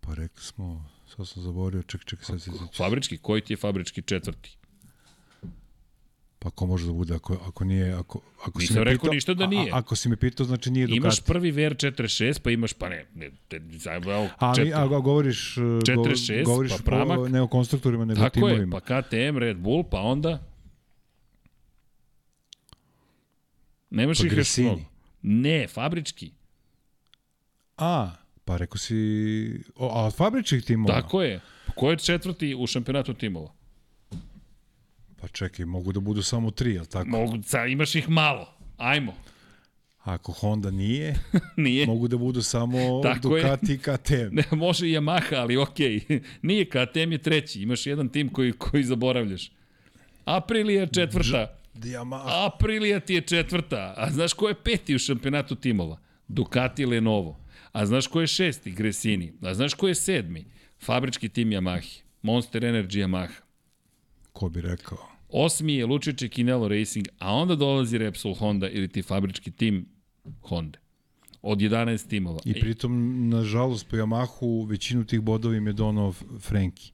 pa 0.00 0.14
rekli 0.14 0.42
smo, 0.42 0.84
sad 1.08 1.28
sam 1.28 1.42
zaborio, 1.42 1.82
ček, 1.82 2.04
ček, 2.04 2.18
sad 2.20 2.42
se 2.42 2.50
sećam. 2.52 2.68
Fabrički, 2.76 3.18
koji 3.18 3.40
ti 3.40 3.52
je 3.52 3.56
fabrički 3.56 4.02
četvrti? 4.02 4.56
Pa 6.38 6.50
ko 6.50 6.66
može 6.66 6.86
da 6.86 6.92
bude, 6.92 7.14
ako, 7.14 7.34
ako 7.42 7.64
nije, 7.64 7.92
ako, 7.92 8.20
ako 8.40 8.58
Nisam 8.58 8.74
si 8.74 8.78
me 8.78 8.84
rekao 8.84 9.00
pitao, 9.00 9.14
ništa 9.14 9.34
da 9.34 9.44
a- 9.44 9.46
nije. 9.46 9.70
A, 9.72 9.78
ako 9.78 9.96
si 9.96 10.08
me 10.08 10.16
pitao, 10.16 10.46
znači 10.46 10.70
nije 10.70 10.86
Ducati. 10.86 10.96
Imaš 10.98 11.20
prvi 11.20 11.52
VR46, 11.52 12.40
pa 12.40 12.50
imaš, 12.50 12.72
pa 12.72 12.88
ne, 12.88 13.06
ne, 13.14 13.30
te, 13.48 13.60
zajebo, 13.68 14.12
evo, 14.12 14.28
Ali, 14.38 14.56
četiri. 14.56 14.72
a, 14.72 14.80
a 14.80 14.98
govoriš, 14.98 15.56
uh, 15.56 15.64
go- 15.64 15.80
46, 15.80 16.44
govoriš 16.44 16.72
pa 16.72 16.82
Pramak. 16.84 17.18
o, 17.18 17.28
ne 17.28 17.40
o 17.40 17.46
konstruktorima, 17.46 18.04
nego 18.04 18.20
o 18.20 18.24
Tako 18.24 18.38
je, 18.38 18.54
timovima. 18.54 18.80
pa 18.80 19.02
KTM, 19.02 19.38
Red 19.38 19.56
Bull, 19.58 19.84
pa 19.84 20.00
onda... 20.00 20.53
Nemaš 23.94 24.18
Pa 24.18 24.26
ih 24.26 24.32
još 24.36 24.56
mnogo. 24.56 24.80
Ne, 25.22 25.66
fabrički. 25.68 26.30
A, 27.76 28.10
pa 28.44 28.56
rekao 28.56 28.78
si, 28.78 28.94
o, 29.76 29.88
a 29.88 30.04
od 30.06 30.14
fabričnih 30.14 30.64
timova? 30.64 31.00
Tako 31.00 31.22
je. 31.22 31.40
Ko 31.74 31.90
je 31.90 31.96
četvrti 31.96 32.54
u 32.58 32.66
šampionatu 32.66 33.14
timova? 33.14 33.52
Pa 35.20 35.28
čekaj, 35.28 35.64
mogu 35.64 35.92
da 35.92 36.00
budu 36.00 36.22
samo 36.22 36.50
tri, 36.50 36.74
jel 36.74 36.84
tako? 36.84 37.08
Mogu, 37.08 37.42
ca, 37.42 37.66
imaš 37.66 37.94
ih 37.94 38.08
malo. 38.08 38.54
Ajmo. 38.76 39.14
Ako 40.02 40.32
Honda 40.32 40.70
nije, 40.70 41.14
Nije. 41.56 41.86
mogu 41.86 42.08
da 42.08 42.16
budu 42.16 42.42
samo 42.42 43.00
Tako 43.02 43.36
je. 43.36 43.42
Ducati 43.42 43.74
i 43.74 43.78
KTM. 43.78 44.34
Ne, 44.36 44.44
može 44.50 44.88
i 44.88 44.92
Yamaha, 44.92 45.36
ali 45.36 45.56
okej. 45.56 46.00
Okay. 46.00 46.22
Nije, 46.42 46.64
KTM 46.64 47.12
je 47.12 47.18
treći. 47.18 47.62
Imaš 47.62 47.86
jedan 47.86 48.08
tim 48.08 48.28
koji, 48.28 48.52
koji 48.52 48.84
zaboravljaš. 48.84 49.50
Aprilia 50.24 50.80
je 50.80 50.86
četvrta. 50.86 51.63
Yamaha. 51.74 52.46
Aprilia 52.46 53.00
ti 53.00 53.14
je 53.14 53.20
četvrta. 53.20 53.94
A 53.96 54.10
znaš 54.10 54.32
ko 54.32 54.48
je 54.48 54.54
peti 54.54 54.94
u 54.94 54.98
šampionatu 54.98 55.54
timova? 55.54 55.98
Ducati 56.28 56.86
Lenovo. 56.86 57.40
A 57.72 57.86
znaš 57.86 58.06
ko 58.06 58.20
je 58.20 58.26
šesti? 58.26 58.70
Gresini. 58.70 59.32
A 59.42 59.54
znaš 59.54 59.74
ko 59.74 59.88
je 59.88 59.94
sedmi? 59.94 60.44
Fabrički 60.80 61.28
tim 61.28 61.50
Yamaha. 61.50 62.00
Monster 62.22 62.62
Energy 62.62 63.04
Yamaha. 63.04 63.40
Ko 64.32 64.48
bi 64.48 64.60
rekao? 64.60 64.98
Osmi 65.28 65.74
je 65.74 65.86
Lučiće 65.86 66.28
Kinelo 66.28 66.68
Racing, 66.68 67.08
a 67.18 67.34
onda 67.34 67.56
dolazi 67.56 67.98
Repsol 67.98 68.34
Honda 68.34 68.68
ili 68.68 68.88
ti 68.88 69.02
fabrički 69.02 69.50
tim 69.50 69.86
Honda. 70.42 70.78
Od 71.42 71.58
11 71.58 72.08
timova. 72.08 72.40
I 72.44 72.60
pritom, 72.60 73.28
nažalost, 73.28 73.88
po 73.90 73.96
Yamahu 73.96 74.68
većinu 74.68 75.04
tih 75.04 75.20
bodova 75.20 75.56
im 75.56 75.66
je 75.66 75.72
donao 75.72 76.12
Frenki. 76.40 76.92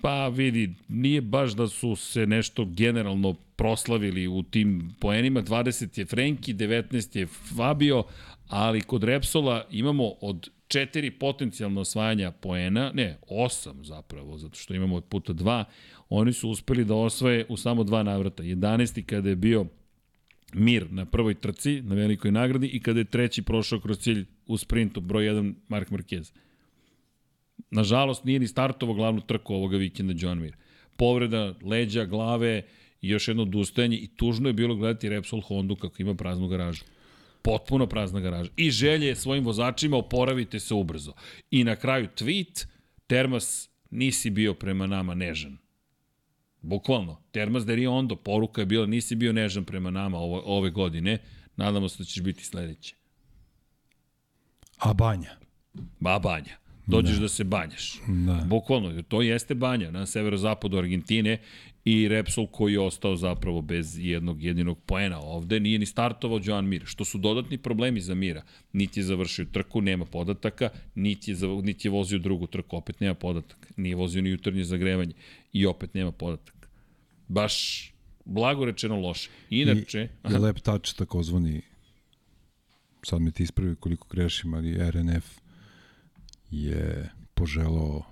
Pa 0.00 0.28
vidi, 0.28 0.74
nije 0.88 1.20
baš 1.20 1.52
da 1.52 1.68
su 1.68 1.96
se 1.96 2.26
nešto 2.26 2.64
generalno 2.64 3.34
proslavili 3.56 4.28
u 4.28 4.42
tim 4.42 4.94
poenima. 5.00 5.42
20 5.42 5.98
je 5.98 6.06
Frenki, 6.06 6.54
19 6.54 7.18
je 7.18 7.26
Fabio, 7.26 8.02
ali 8.48 8.80
kod 8.80 9.04
Repsola 9.04 9.64
imamo 9.70 10.12
od 10.20 10.50
četiri 10.68 11.10
potencijalno 11.10 11.80
osvajanja 11.80 12.30
poena, 12.30 12.90
ne, 12.94 13.18
osam 13.28 13.84
zapravo, 13.84 14.38
zato 14.38 14.58
što 14.58 14.74
imamo 14.74 14.96
od 14.96 15.04
puta 15.04 15.32
dva, 15.32 15.64
oni 16.08 16.32
su 16.32 16.50
uspeli 16.50 16.84
da 16.84 16.94
osvoje 16.94 17.46
u 17.48 17.56
samo 17.56 17.84
dva 17.84 18.02
navrata. 18.02 18.42
11. 18.42 19.04
kada 19.04 19.28
je 19.28 19.36
bio 19.36 19.66
Mir 20.52 20.92
na 20.92 21.06
prvoj 21.06 21.34
trci, 21.34 21.82
na 21.82 21.94
velikoj 21.94 22.32
nagradi, 22.32 22.66
i 22.66 22.80
kada 22.80 22.98
je 22.98 23.04
treći 23.04 23.42
prošao 23.42 23.80
kroz 23.80 23.98
cilj 23.98 24.26
u 24.46 24.56
sprintu, 24.56 25.00
broj 25.00 25.24
1, 25.24 25.54
Mark 25.68 25.90
Marquez. 25.90 26.32
Nažalost, 27.70 28.24
nije 28.24 28.38
ni 28.38 28.46
startovo 28.46 28.94
glavnu 28.94 29.20
trku 29.20 29.54
ovoga 29.54 29.76
vikenda 29.76 30.14
John 30.16 30.38
Mir. 30.38 30.56
Povreda 30.96 31.54
leđa, 31.62 32.04
glave 32.04 32.62
i 33.02 33.08
još 33.08 33.28
jedno 33.28 33.42
odustajanje 33.42 33.96
i 33.96 34.08
tužno 34.16 34.48
je 34.48 34.52
bilo 34.52 34.74
gledati 34.74 35.08
Repsol 35.08 35.40
Hondu 35.40 35.76
kako 35.76 36.02
ima 36.02 36.14
praznu 36.14 36.48
garažu. 36.48 36.84
Potpuno 37.42 37.86
prazna 37.86 38.20
garaža. 38.20 38.50
I 38.56 38.70
želje 38.70 39.16
svojim 39.16 39.44
vozačima 39.44 39.96
oporavite 39.96 40.60
se 40.60 40.74
ubrzo. 40.74 41.12
I 41.50 41.64
na 41.64 41.76
kraju 41.76 42.08
tweet, 42.16 42.66
Termas, 43.06 43.70
nisi 43.90 44.30
bio 44.30 44.54
prema 44.54 44.86
nama 44.86 45.14
nežan. 45.14 45.58
Bukvalno. 46.62 47.22
Termas 47.30 47.64
je 47.68 47.88
ondo, 47.88 48.16
poruka 48.16 48.60
je 48.60 48.66
bila 48.66 48.86
nisi 48.86 49.16
bio 49.16 49.32
nežan 49.32 49.64
prema 49.64 49.90
nama 49.90 50.18
ovo, 50.18 50.42
ove 50.44 50.70
godine. 50.70 51.18
Nadamo 51.56 51.88
se 51.88 51.98
da 51.98 52.04
ćeš 52.04 52.22
biti 52.22 52.44
sledeće. 52.44 52.94
A 54.78 54.94
banja. 54.94 55.36
Ba 56.00 56.18
banja. 56.18 56.59
Dođeš 56.90 57.16
da, 57.16 57.20
da 57.20 57.28
se 57.28 57.44
banjaš. 57.44 58.00
Da. 58.26 58.44
Bukvalno, 58.46 58.90
jer 58.90 59.02
to 59.02 59.22
jeste 59.22 59.54
banja 59.54 59.90
na 59.90 60.06
severozapadu 60.06 60.78
Argentine 60.78 61.38
i 61.84 62.08
Repsol 62.08 62.46
koji 62.46 62.72
je 62.72 62.80
ostao 62.80 63.16
zapravo 63.16 63.62
bez 63.62 63.98
jednog 63.98 64.42
jedinog 64.42 64.78
poena 64.86 65.20
ovde. 65.20 65.60
Nije 65.60 65.78
ni 65.78 65.86
startovao 65.86 66.40
Joan 66.42 66.68
Mir, 66.68 66.82
što 66.84 67.04
su 67.04 67.18
dodatni 67.18 67.58
problemi 67.58 68.00
za 68.00 68.14
Mira. 68.14 68.42
Niti 68.72 69.00
je 69.00 69.04
završio 69.04 69.44
trku, 69.52 69.80
nema 69.80 70.04
podataka, 70.04 70.68
niti 70.94 71.30
je, 71.30 71.36
niti 71.62 71.88
je 71.88 71.92
vozio 71.92 72.18
drugu 72.18 72.46
trku, 72.46 72.76
opet 72.76 73.00
nema 73.00 73.14
podataka. 73.14 73.68
Nije 73.76 73.96
vozio 73.96 74.22
ni 74.22 74.30
jutarnje 74.30 74.64
zagrevanje 74.64 75.12
i 75.52 75.66
opet 75.66 75.94
nema 75.94 76.12
podataka. 76.12 76.68
Baš 77.28 77.86
blago 78.24 78.64
rečeno 78.64 79.00
loše. 79.00 79.30
Inače... 79.50 80.08
I, 80.30 80.32
i 80.32 80.38
lep 80.38 80.60
touch 80.60 80.94
takozvani 80.94 81.60
sad 83.02 83.22
me 83.22 83.30
ti 83.30 83.42
ispravi 83.42 83.76
koliko 83.76 84.08
grešim, 84.10 84.54
ali 84.54 84.90
RNF 84.90 85.39
je 86.50 87.10
poželao 87.34 88.02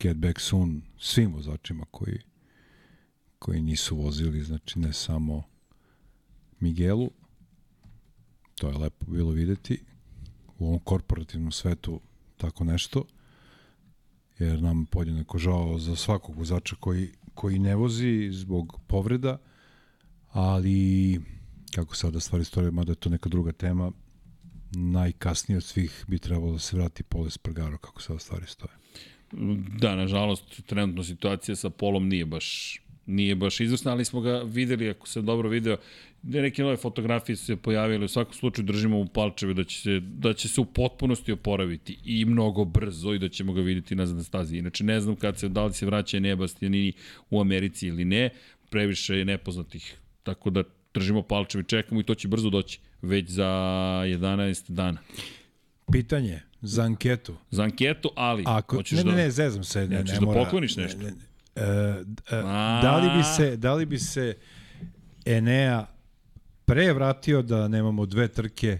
get 0.00 0.16
back 0.16 0.40
soon 0.40 0.82
svim 0.98 1.32
vozačima 1.32 1.84
koji 1.90 2.18
koji 3.42 3.62
nisu 3.62 3.96
vozili, 3.96 4.44
znači 4.44 4.78
ne 4.78 4.92
samo 4.92 5.42
Miguelu, 6.60 7.10
to 8.54 8.68
je 8.68 8.78
lepo 8.78 9.06
bilo 9.06 9.30
videti 9.30 9.82
u 10.58 10.66
ovom 10.66 10.78
korporativnom 10.78 11.52
svetu 11.52 12.00
tako 12.36 12.64
nešto, 12.64 13.04
jer 14.38 14.62
nam 14.62 14.86
podjednako 14.86 15.38
žao 15.38 15.78
za 15.78 15.96
svakog 15.96 16.36
vozača 16.36 16.76
koji, 16.80 17.10
koji 17.34 17.58
ne 17.58 17.74
vozi 17.74 18.30
zbog 18.32 18.80
povreda, 18.86 19.38
ali 20.28 21.20
kako 21.74 21.96
sada 21.96 22.20
stvari 22.20 22.44
stoje, 22.44 22.70
mada 22.70 22.92
je 22.92 22.96
to 22.96 23.10
neka 23.10 23.28
druga 23.28 23.52
tema, 23.52 23.92
najkasnije 24.72 25.56
od 25.56 25.64
svih 25.64 26.04
bi 26.08 26.18
trebalo 26.18 26.52
da 26.52 26.58
se 26.58 26.76
vrati 26.76 27.02
Pole 27.02 27.30
Spargaro, 27.30 27.78
kako 27.78 28.02
sada 28.02 28.18
stvari 28.18 28.46
stoje. 28.46 28.72
Da, 29.78 29.96
nažalost, 29.96 30.62
trenutno 30.66 31.04
situacija 31.04 31.56
sa 31.56 31.70
Polom 31.70 32.08
nije 32.08 32.26
baš 32.26 32.78
nije 33.06 33.34
baš 33.34 33.60
izvrsna, 33.60 33.92
ali 33.92 34.04
smo 34.04 34.20
ga 34.20 34.38
videli, 34.38 34.90
ako 34.90 35.08
se 35.08 35.22
dobro 35.22 35.48
video, 35.48 35.76
da 36.22 36.40
neke 36.40 36.62
nove 36.62 36.76
fotografije 36.76 37.36
se 37.36 37.56
pojavile, 37.56 38.04
u 38.04 38.08
svakom 38.08 38.34
slučaju 38.34 38.66
držimo 38.66 38.98
u 38.98 39.06
palčeve 39.06 39.54
da 39.54 39.64
će 39.64 39.80
se, 39.80 40.00
da 40.00 40.34
će 40.34 40.48
se 40.48 40.60
u 40.60 40.64
potpunosti 40.64 41.32
oporaviti 41.32 41.98
i 42.04 42.24
mnogo 42.24 42.64
brzo 42.64 43.14
i 43.14 43.18
da 43.18 43.28
ćemo 43.28 43.52
ga 43.52 43.60
videti 43.60 43.94
nazad 43.94 44.16
na 44.16 44.22
stazi. 44.22 44.56
Inače, 44.56 44.84
ne 44.84 45.00
znam 45.00 45.16
kad 45.16 45.38
se, 45.38 45.48
da 45.48 45.64
li 45.64 45.72
se 45.72 45.86
vraća 45.86 46.16
Enea 46.16 46.36
Bastianini 46.36 46.92
u 47.30 47.40
Americi 47.40 47.86
ili 47.86 48.04
ne, 48.04 48.30
previše 48.70 49.18
je 49.18 49.24
nepoznatih, 49.24 49.98
tako 50.22 50.50
da 50.50 50.62
držimo 50.94 51.22
palčeve 51.22 51.64
čekamo 51.64 52.00
i 52.00 52.04
to 52.04 52.14
će 52.14 52.28
brzo 52.28 52.50
doći, 52.50 52.80
već 53.02 53.30
za 53.30 53.44
11 54.06 54.70
dana. 54.70 54.98
Pitanje 55.92 56.40
za 56.62 56.82
anketu. 56.82 57.36
Za 57.50 57.62
anketu, 57.62 58.10
ali... 58.16 58.42
Ako, 58.46 58.76
hoćeš 58.76 58.98
ne, 58.98 59.04
ne, 59.04 59.10
da, 59.10 59.16
ne, 59.16 59.30
zezam 59.30 59.64
se. 59.64 59.80
Ne, 59.80 59.96
ne, 59.96 60.02
da 60.02 60.20
mora, 60.20 60.44
pokloniš 60.44 60.76
nešto? 60.76 60.98
Ne, 60.98 61.04
ne, 61.04 61.16
e, 61.56 61.62
e, 62.30 62.42
da 62.82 62.96
li 62.96 63.18
bi 63.18 63.24
se, 63.36 63.56
da 63.56 63.74
li 63.74 63.86
bi 63.86 63.98
se 63.98 64.36
Enea 65.24 65.86
pre 66.64 66.92
vratio 66.92 67.42
da 67.42 67.68
nemamo 67.68 68.06
dve 68.06 68.28
trke 68.28 68.78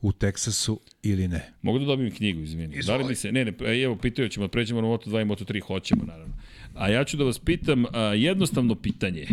u 0.00 0.12
Teksasu 0.12 0.80
ili 1.02 1.28
ne? 1.28 1.52
Mogu 1.62 1.78
da 1.78 1.84
dobijem 1.84 2.14
knjigu, 2.14 2.40
izvini. 2.40 2.82
Da 2.82 2.96
li 2.96 3.04
bi 3.04 3.14
se, 3.14 3.32
ne, 3.32 3.44
ne, 3.44 3.82
evo, 3.82 3.96
pitaju 3.96 4.28
ćemo, 4.28 4.48
pređemo 4.48 4.80
na 4.80 4.88
Moto2 4.88 5.22
i 5.22 5.24
Moto3, 5.24 5.62
hoćemo, 5.62 6.04
naravno. 6.04 6.34
A 6.74 6.88
ja 6.88 7.04
ću 7.04 7.16
da 7.16 7.24
vas 7.24 7.38
pitam 7.38 7.84
a, 7.92 8.00
jednostavno 8.00 8.74
pitanje, 8.74 9.26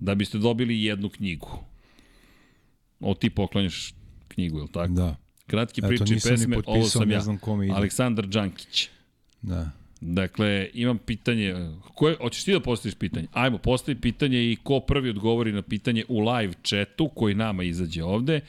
da 0.00 0.14
biste 0.14 0.38
dobili 0.38 0.84
jednu 0.84 1.08
knjigu. 1.08 1.64
O, 3.00 3.14
ti 3.14 3.30
poklanjaš 3.30 3.94
knjigu, 4.28 4.58
je 4.58 4.62
li 4.62 4.72
tako? 4.72 4.92
Da. 4.92 5.16
Kratki 5.46 5.82
priče 5.82 6.14
i 6.14 6.20
pesme, 6.20 6.56
potpisao, 6.56 6.74
ovo 6.74 6.88
sam 6.88 7.10
ja. 7.10 7.20
znam 7.20 7.38
kome 7.38 7.66
ide. 7.66 7.74
Aleksandar 7.74 8.26
Đankić. 8.26 8.88
Da. 9.42 9.70
Dakle, 10.00 10.70
imam 10.74 10.98
pitanje, 10.98 11.54
koje, 11.94 12.16
hoćeš 12.16 12.44
ti 12.44 12.52
da 12.52 12.60
postaviš 12.60 12.94
pitanje? 12.94 13.26
Ajmo, 13.32 13.58
postavi 13.58 14.00
pitanje 14.00 14.38
i 14.52 14.56
ko 14.62 14.80
prvi 14.80 15.10
odgovori 15.10 15.52
na 15.52 15.62
pitanje 15.62 16.04
u 16.08 16.20
live 16.20 16.52
chatu 16.62 17.08
koji 17.08 17.34
nama 17.34 17.62
izađe 17.62 18.04
ovde, 18.04 18.40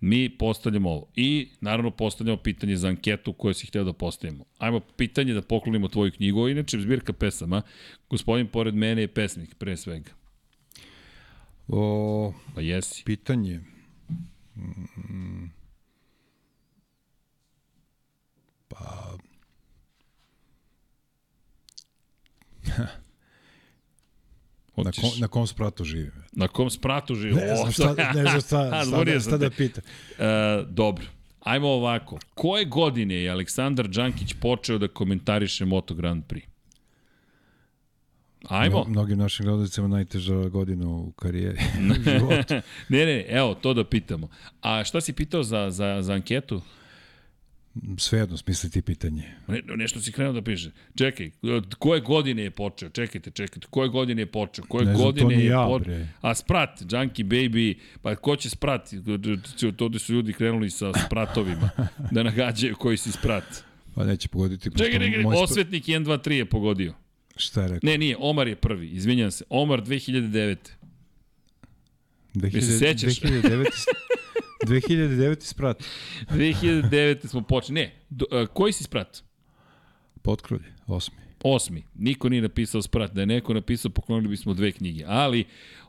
mi 0.00 0.28
postavljamo 0.28 0.90
ovo. 0.90 1.06
I 1.16 1.48
naravno 1.60 1.90
postavljamo 1.90 2.36
pitanje 2.36 2.76
za 2.76 2.88
anketu 2.88 3.32
koje 3.32 3.54
si 3.54 3.66
hteo 3.66 3.84
da 3.84 3.92
postavimo. 3.92 4.44
Ajmo 4.58 4.80
pitanje 4.80 5.34
da 5.34 5.42
poklonimo 5.42 5.88
tvoju 5.88 6.12
knjigu, 6.12 6.48
inače 6.48 6.80
zbirka 6.80 7.12
pesama. 7.12 7.62
Gospodin 8.10 8.46
pored 8.46 8.74
mene 8.74 9.02
je 9.02 9.08
pesnik, 9.08 9.54
pre 9.54 9.76
svega. 9.76 10.10
O, 11.68 12.32
Pa 12.54 12.60
jesi. 12.60 13.04
pitanje. 13.04 13.60
Pa... 18.68 19.16
Na, 24.76 24.92
kom, 24.92 25.10
na 25.20 25.28
kom 25.28 25.46
spratu 25.46 25.84
živim? 25.84 26.12
Na 26.32 26.48
kom 26.48 26.70
spratu 26.70 27.14
živi? 27.14 27.34
Ne 27.34 27.56
znam 27.56 27.72
šta, 27.72 27.94
ne 28.14 28.22
znam 28.22 28.40
šta, 28.40 28.84
šta, 28.86 29.04
da, 29.04 29.20
šta 29.20 29.36
da 29.38 29.50
pitam. 29.50 29.84
E, 30.18 30.64
dobro. 30.68 31.06
Ajmo 31.40 31.68
ovako. 31.68 32.18
Koje 32.34 32.64
godine 32.64 33.14
je 33.14 33.30
Aleksandar 33.30 33.88
Đankić 33.88 34.34
počeo 34.40 34.78
da 34.78 34.88
komentariše 34.88 35.64
Moto 35.64 35.94
Grand 35.94 36.24
Prix? 36.28 36.53
Ajmo. 38.48 38.80
Mno, 38.80 38.90
mnogim 38.90 39.18
našim 39.18 39.46
gledalcima 39.46 39.88
najteža 39.88 40.34
godina 40.34 40.88
u 40.88 41.12
karijeri, 41.12 41.58
ne, 42.88 43.06
ne, 43.06 43.24
evo, 43.28 43.54
to 43.54 43.74
da 43.74 43.84
pitamo. 43.84 44.28
A 44.60 44.84
šta 44.84 45.00
si 45.00 45.12
pitao 45.12 45.42
za, 45.42 45.70
za, 45.70 46.02
za 46.02 46.12
anketu? 46.12 46.62
Svejedno 47.98 48.36
smisli 48.36 48.70
ti 48.70 48.82
pitanje. 48.82 49.22
Ne, 49.48 49.62
nešto 49.76 50.00
si 50.00 50.12
krenuo 50.12 50.32
da 50.32 50.42
piše. 50.42 50.70
Čekaj, 50.94 51.30
koje 51.78 52.00
godine 52.00 52.42
je 52.42 52.50
počeo? 52.50 52.88
Čekajte, 52.88 53.30
čekajte, 53.30 53.66
koje 53.70 53.88
godine 53.88 54.22
je 54.22 54.26
počeo? 54.26 54.64
Koje 54.68 54.86
Ne 54.86 54.94
znam, 54.94 55.04
godine 55.04 55.34
je 55.34 55.46
ja, 55.46 55.66
počeo? 55.66 56.06
A 56.20 56.34
sprat, 56.34 56.82
Junkie 56.90 57.24
Baby, 57.24 57.78
pa 58.02 58.16
ko 58.16 58.36
će 58.36 58.50
sprat? 58.50 58.90
To 59.76 59.98
su 59.98 60.12
ljudi 60.12 60.32
krenuli 60.32 60.70
sa 60.70 60.92
spratovima, 61.06 61.70
da 62.10 62.22
nagađaju 62.22 62.76
koji 62.76 62.96
si 62.96 63.12
sprat. 63.12 63.44
Pa 63.94 64.04
neće 64.04 64.28
pogoditi. 64.28 64.70
Čekaj, 64.78 64.92
čekaj, 64.92 65.24
osvetnik 65.24 65.84
1, 65.84 66.04
2, 66.04 66.28
3 66.28 66.32
je 66.32 66.44
pogodio. 66.44 66.94
Šta 67.36 67.62
je 67.62 67.68
rekao? 67.68 67.90
Ne, 67.90 67.98
nije, 67.98 68.16
Omar 68.20 68.48
je 68.48 68.56
prvi, 68.56 68.88
izvinjam 68.88 69.30
se. 69.30 69.44
Omar 69.48 69.82
2009. 69.82 70.56
2000, 72.34 72.60
se 72.60 72.78
sećaš? 72.78 73.20
2009, 73.20 73.66
2009 74.66 75.40
sprat. 75.52 75.84
2009. 76.30 77.26
smo 77.26 77.42
počeli. 77.42 77.74
Ne, 77.74 77.94
do, 78.10 78.26
a, 78.30 78.46
koji 78.46 78.72
si 78.72 78.84
sprat? 78.84 79.22
Potkrulje, 80.22 80.72
osmi. 80.86 81.16
Osmi. 81.42 81.84
Niko 81.94 82.28
nije 82.28 82.42
napisao 82.42 82.82
sprat. 82.82 83.12
Da 83.12 83.20
je 83.20 83.26
neko 83.26 83.54
napisao, 83.54 83.90
poklonili 83.90 84.28
bismo 84.28 84.54
dve 84.54 84.72
knjige. 84.72 85.04
Ali, 85.06 85.44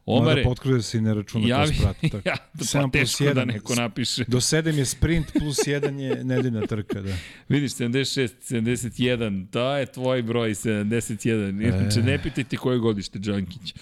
Omare, 0.06 0.22
Omare, 0.22 0.36
Mada 0.36 0.49
potkrulje 0.49 0.82
se 0.82 0.98
i 0.98 1.02
ne 1.02 1.14
računa 1.14 1.48
ja, 1.49 1.57
kao 1.57 1.68
sprat. 1.68 1.98
Tako. 2.02 2.30
ja, 2.30 2.36
pa 2.57 2.64
7 2.64 2.91
plus 2.91 3.18
teško 3.18 3.34
da 3.34 3.41
1. 3.41 3.45
neko 3.45 3.76
napiše. 3.76 4.23
Do 4.27 4.38
7 4.38 4.77
je 4.77 4.86
sprint 4.86 5.34
plus 5.40 5.57
1 5.57 5.99
je 5.99 6.23
nedeljna 6.23 6.68
trka, 6.68 7.02
da. 7.02 7.14
Vidiš, 7.49 7.72
76, 7.72 8.30
71, 8.41 9.48
to 9.52 9.76
je 9.76 9.86
tvoj 9.86 10.22
broj, 10.22 10.49
71. 10.49 11.64
Inače, 11.68 11.99
E. 11.99 12.03
ne 12.03 12.23
pitajte 12.23 12.57
koje 12.57 12.80
godište, 12.80 13.19
Đankić. 13.19 13.73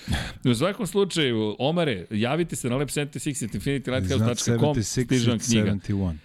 U 0.45 0.55
svakom 0.55 0.87
slučaju, 0.87 1.55
Omare, 1.59 2.05
javite 2.09 2.55
se 2.55 2.69
na 2.69 2.75
lab76 2.75 3.45
at 3.45 3.53
infinitylighthouse.com, 3.55 4.83
stiže 4.83 5.29
vam 5.31 5.39
76 5.39 5.51
knjiga. 5.51 5.71
71. 5.71 6.15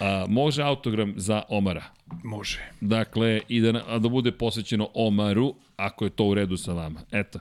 A, 0.00 0.26
može 0.28 0.62
autogram 0.62 1.14
za 1.16 1.42
Omara. 1.48 1.84
Može. 2.24 2.58
Dakle, 2.80 3.40
i 3.48 3.60
da, 3.60 3.72
da 3.98 4.08
bude 4.08 4.32
posvećeno 4.32 4.88
Omaru, 4.94 5.54
ako 5.76 6.04
je 6.04 6.10
to 6.10 6.24
u 6.24 6.34
redu 6.34 6.56
sa 6.56 6.72
vama. 6.72 7.00
Eto. 7.12 7.38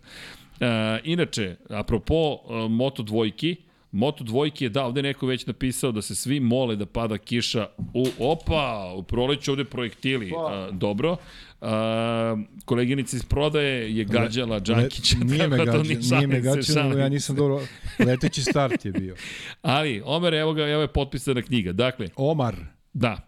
E, 0.62 1.00
inače, 1.04 1.56
apropo 1.70 2.16
e, 2.16 2.70
Moto 2.70 3.04
dvojki, 3.04 3.56
Moto 3.92 4.24
dvojki 4.24 4.66
je 4.66 4.70
da, 4.70 4.86
ovde 4.86 5.02
neko 5.02 5.28
već 5.28 5.46
napisao 5.46 5.92
da 5.92 6.02
se 6.02 6.16
svi 6.16 6.40
mole 6.40 6.76
da 6.76 6.86
pada 6.86 7.18
kiša 7.18 7.68
u, 7.94 8.08
opa, 8.20 8.94
u 8.96 9.04
proleću 9.04 9.52
ovde 9.52 9.64
projektili. 9.64 10.32
A, 10.38 10.70
dobro. 10.72 11.18
A, 11.62 12.38
koleginica 12.66 13.18
iz 13.18 13.26
prodaje 13.26 13.98
je 13.98 14.04
gađala 14.04 14.60
Đankića. 14.60 15.18
nije 15.24 15.48
me 15.48 15.58
da 15.58 15.66
gađa, 15.66 15.84
ni 15.84 15.88
nije 15.88 16.28
me 16.28 16.42
šalim 16.44 16.64
se, 16.64 16.74
gađa, 16.74 16.90
nego 16.90 17.00
ja 17.00 17.10
nisam 17.10 17.36
dobro, 17.36 17.62
leteći 18.00 18.42
start 18.42 18.86
je 18.86 18.92
bio. 18.92 19.16
Ali, 19.62 20.02
Omer, 20.06 20.34
evo 20.34 20.54
ga, 20.54 20.68
evo 20.68 20.82
je 20.82 20.88
potpisana 20.88 21.42
knjiga. 21.42 21.72
Dakle, 21.72 22.08
Omar, 22.16 22.56
Da. 22.94 23.28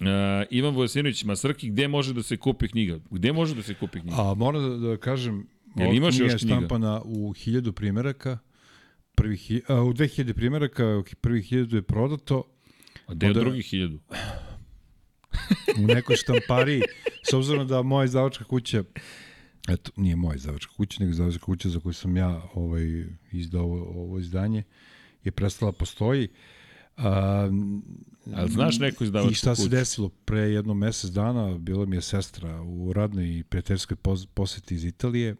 Uh, 0.00 0.06
Ivan 0.50 0.74
Vojasinović 0.74 1.24
Masrki, 1.24 1.68
gde 1.68 1.88
može 1.88 2.14
da 2.14 2.22
se 2.22 2.36
kupi 2.36 2.68
knjiga? 2.68 2.98
Gde 3.10 3.32
može 3.32 3.54
da 3.54 3.62
se 3.62 3.74
kupi 3.74 4.00
knjiga? 4.00 4.16
a 4.18 4.34
moram 4.34 4.80
da, 4.80 4.88
da 4.88 4.96
kažem, 4.96 5.46
Jel 5.76 5.94
imaš 5.94 6.18
još 6.18 6.34
knjiga? 6.34 6.38
štampana 6.56 7.02
u 7.04 7.32
1000 7.34 7.72
primeraka, 7.72 8.38
prvih, 9.14 9.60
a, 9.68 9.82
u 9.82 9.92
2000 9.92 10.32
primeraka, 10.32 11.02
prvih 11.20 11.52
1000 11.52 11.74
je 11.74 11.82
prodato, 11.82 12.44
A 13.06 13.14
gde 13.14 13.26
je 13.26 13.32
drugih 13.34 13.66
hiljadu? 13.66 13.98
u 15.78 15.86
nekoj 15.86 16.16
štampariji, 16.16 16.82
s 17.30 17.32
obzirom 17.32 17.68
da 17.68 17.82
moja 17.82 18.04
izdavačka 18.04 18.44
kuća, 18.44 18.84
eto, 19.68 19.90
nije 19.96 20.16
moja 20.16 20.36
izdavačka 20.36 20.72
kuća, 20.76 20.96
nego 21.00 21.10
izdavačka 21.10 21.44
kuća 21.44 21.68
za 21.68 21.80
koju 21.80 21.92
sam 21.92 22.16
ja 22.16 22.42
ovaj, 22.54 23.04
izdao 23.32 23.62
ovo, 23.62 24.02
ovo 24.02 24.18
izdanje, 24.18 24.62
je 25.24 25.32
prestala 25.32 25.72
postoji. 25.72 26.28
A, 26.96 27.48
A 28.34 28.46
znaš 28.46 28.78
neku 28.78 29.04
izdavačku 29.04 29.32
I 29.32 29.34
šta 29.34 29.54
se 29.54 29.62
kuću? 29.62 29.70
desilo? 29.70 30.08
Pre 30.08 30.40
jedno 30.40 30.74
mesec 30.74 31.10
dana 31.10 31.58
bila 31.58 31.86
mi 31.86 31.96
je 31.96 32.00
sestra 32.00 32.62
u 32.62 32.92
radnoj 32.92 33.38
i 33.38 33.42
prijateljskoj 33.42 33.96
poseti 34.34 34.74
iz 34.74 34.84
Italije. 34.84 35.36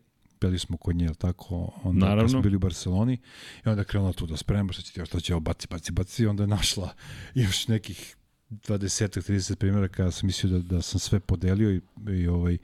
Bili 0.49 0.59
smo 0.59 0.77
kod 0.77 0.97
nje, 0.97 1.09
tako, 1.19 1.81
onda 1.83 2.07
Naravno. 2.07 2.29
smo 2.29 2.41
bili 2.41 2.57
u 2.57 2.59
Barceloni 2.59 3.19
i 3.67 3.69
onda 3.69 3.81
je 3.81 3.85
krenula 3.85 4.13
tu 4.13 4.27
da 4.27 4.37
sprema, 4.37 4.73
šta 4.73 4.83
će 4.83 4.93
ti, 4.93 5.07
šta 5.07 5.21
će 5.21 5.41
baci, 5.41 5.67
baci, 5.71 5.93
baci, 5.93 6.23
i 6.23 6.27
onda 6.27 6.43
je 6.43 6.47
našla 6.47 6.95
još 7.35 7.69
nekih 7.69 8.17
20-30 8.51 9.55
primjera 9.55 9.89
kada 9.89 10.11
sam 10.11 10.27
mislio 10.27 10.59
da, 10.59 10.77
da 10.77 10.83
sam 10.83 11.01
sve 11.01 11.21
podelio 11.21 11.71
i, 11.71 11.81
i 12.21 12.29
ovaj, 12.29 12.59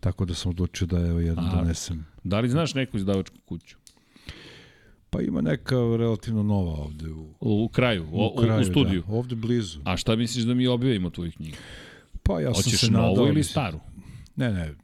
tako 0.00 0.24
da 0.24 0.34
sam 0.34 0.50
odlučio 0.50 0.86
da 0.86 0.98
evo 0.98 1.20
jedan 1.20 1.50
donesem. 1.54 2.06
Da 2.24 2.40
li 2.40 2.48
znaš 2.48 2.74
neku 2.74 2.96
izdavačku 2.96 3.36
kuću? 3.44 3.76
Pa 5.10 5.20
ima 5.20 5.40
neka 5.40 5.74
relativno 5.74 6.42
nova 6.42 6.72
ovde 6.72 7.10
u, 7.10 7.34
U, 7.40 7.68
kraju, 7.68 8.06
u, 8.12 8.26
u, 8.26 8.42
kraju, 8.42 8.60
u 8.60 8.64
studiju. 8.64 9.02
Da, 9.06 9.12
ovde 9.12 9.34
blizu. 9.34 9.80
A 9.84 9.96
šta 9.96 10.16
misliš 10.16 10.44
da 10.44 10.54
mi 10.54 10.66
objavimo 10.66 11.10
tvoju 11.10 11.32
knjigu? 11.32 11.56
Pa 12.22 12.40
ja 12.40 12.54
sam 12.54 12.62
Hoćeš 12.62 12.80
se 12.80 12.90
novu 12.90 13.08
nadao, 13.08 13.28
ili 13.28 13.44
staru? 13.44 13.80
Ne, 14.36 14.52
ne, 14.52 14.74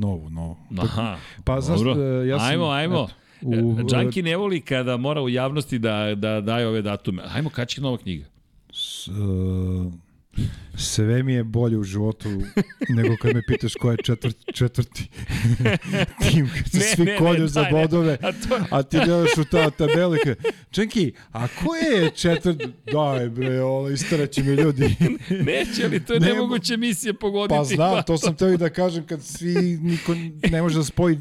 novu, 0.00 0.30
novu. 0.30 0.56
Aha, 0.78 1.16
Pa, 1.44 1.60
znaš, 1.60 1.78
dobro. 1.78 1.92
e, 1.94 2.28
ja 2.28 2.38
sam- 2.38 2.48
ajmo, 2.48 2.66
ajmo. 2.66 2.94
eto, 2.96 3.14
u- 3.42 3.70
U, 3.70 3.84
Džanki 3.84 4.22
ne 4.22 4.36
voli 4.36 4.60
kada 4.62 4.96
mora 4.98 5.22
u 5.22 5.28
javnosti 5.28 5.78
da, 5.78 6.14
da 6.14 6.40
daje 6.40 6.66
ove 6.68 6.82
datume. 6.82 7.22
Ajmo, 7.26 7.50
kad 7.50 7.68
će 7.68 7.80
nova 7.80 7.98
knjiga? 7.98 8.24
S, 8.72 9.08
uh, 9.08 9.14
sve 10.74 11.22
mi 11.22 11.32
je 11.34 11.44
bolje 11.44 11.78
u 11.78 11.82
životu 11.82 12.28
nego 12.88 13.16
kad 13.16 13.34
me 13.34 13.42
pitaš 13.42 13.74
ko 13.74 13.90
je 13.90 13.96
četvrti, 13.96 14.52
četvrti 14.52 15.08
tim, 16.22 16.50
kad 16.56 16.70
se 16.70 16.78
Ne, 16.78 16.84
svi 16.86 17.04
ne, 17.04 17.12
ne, 17.12 17.18
kolju 17.18 17.48
za 17.48 17.62
daj, 17.62 17.72
ne. 17.72 17.78
bodove, 17.78 18.18
A 18.22 18.32
to- 18.32 18.64
a 18.70 18.82
ti 18.82 18.96
gledaš 18.98 19.36
u 19.38 19.44
ta 19.44 19.70
tabela 19.70 20.16
i 20.16 20.20
kaže, 20.20 20.34
Čenki, 20.70 21.12
a 21.32 21.48
ko 21.48 21.74
je 21.76 22.10
četvrti? 22.10 22.64
Daj 22.92 23.28
bre, 23.28 23.60
ovo, 23.60 23.90
istaraće 23.90 24.42
mi 24.42 24.52
ljudi. 24.52 24.96
Neće, 25.46 25.84
ali 25.84 26.00
to 26.00 26.12
je 26.14 26.20
Ne, 26.20 26.26
nemoguće 26.28 26.76
misije 26.76 27.12
pogoditi. 27.14 27.58
Pa 27.58 27.64
znam, 27.64 28.02
to 28.02 28.18
sam 28.18 28.36
teo 28.36 28.48
i 28.48 28.58
da 28.58 28.68
kažem 28.70 29.06
kad 29.06 29.22
svi, 29.22 29.54
niko 29.76 30.14
ne 30.50 30.62
može 30.62 30.76
da 30.76 30.84
spoji 30.84 31.18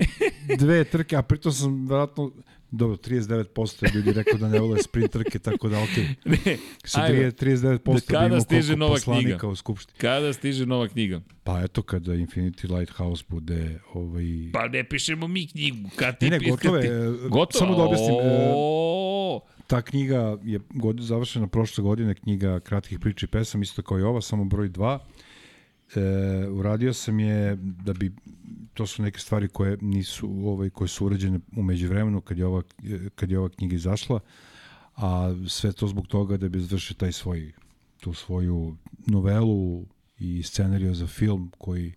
dve 0.50 0.84
trke, 0.84 1.16
a 1.16 1.22
pritom 1.22 1.52
sam 1.52 1.80
vjerojatno, 1.80 2.32
dobro, 2.72 2.98
39% 2.98 3.46
je 3.86 3.92
ljudi 3.92 4.14
rekao 4.14 4.38
da 4.40 4.50
ne 4.50 4.60
vole 4.60 4.78
sprint 4.80 5.12
trke, 5.12 5.40
tako 5.40 5.70
da 5.70 5.80
okej. 5.80 6.08
Ne, 6.26 6.58
Sa 6.84 7.02
ajmo. 7.02 7.22
39% 7.22 7.80
da 7.86 8.00
Kada 8.02 8.26
imamo 8.26 8.42
stiže 8.42 8.76
nova 8.76 9.00
knjiga? 9.00 9.48
u 9.48 9.56
Skupštini. 9.56 9.98
Kada 9.98 10.34
stiže 10.34 10.66
nova 10.66 10.88
knjiga? 10.88 11.22
Pa 11.44 11.62
eto 11.62 11.82
kada 11.82 12.14
Infinity 12.14 12.70
Lighthouse 12.70 13.24
bude 13.28 13.80
ovaj... 13.94 14.26
Pa 14.54 14.68
ne 14.68 14.84
pišemo 14.84 15.28
mi 15.28 15.48
knjigu. 15.48 15.90
Kad 15.96 16.18
ti 16.20 16.26
Ne, 16.26 16.40
ne, 16.40 16.50
gotove, 16.50 16.82
ti- 16.82 16.88
e, 16.88 17.00
Gotovo? 17.22 17.60
samo 17.60 17.76
da 17.76 17.84
objasnim, 17.84 18.16
e, 18.16 18.52
O, 18.56 19.40
Ta 19.68 19.82
knjiga 19.82 20.38
je 20.44 20.60
god, 20.70 21.00
završena 21.00 21.48
prošle 21.48 21.82
godine, 21.82 22.16
knjiga 22.16 22.60
kratkih 22.60 23.00
priča 23.00 23.26
i 23.26 23.30
pesama, 23.30 23.62
isto 23.62 23.82
kao 23.82 24.00
i 24.00 24.04
ova, 24.04 24.22
samo 24.22 24.46
broj 24.46 24.70
2. 24.70 25.00
E, 25.96 26.00
uradio 26.48 26.94
sam 26.94 27.20
je 27.20 27.56
da 27.56 27.94
bi 27.94 28.12
to 28.80 28.88
su 28.88 29.02
neke 29.02 29.20
stvari 29.20 29.48
koje 29.48 29.78
nisu 29.82 30.30
ovaj 30.46 30.70
koje 30.70 30.88
su 30.88 31.06
urađene 31.06 31.40
u 31.56 31.64
međuvremenu 31.64 32.22
kad 32.22 32.38
je 32.38 32.46
ova 32.46 32.62
kad 33.16 33.32
je 33.32 33.40
ova 33.40 33.50
knjiga 33.50 33.76
izašla 33.76 34.20
a 34.96 35.36
sve 35.48 35.72
to 35.72 35.88
zbog 35.88 36.08
toga 36.08 36.38
da 36.38 36.50
bi 36.50 36.60
završio 36.60 36.96
taj 36.96 37.12
svoj 37.12 37.52
tu 38.00 38.14
svoju 38.14 38.76
novelu 39.08 39.86
i 40.20 40.44
scenariju 40.44 40.96
za 40.96 41.08
film 41.08 41.52
koji 41.58 41.94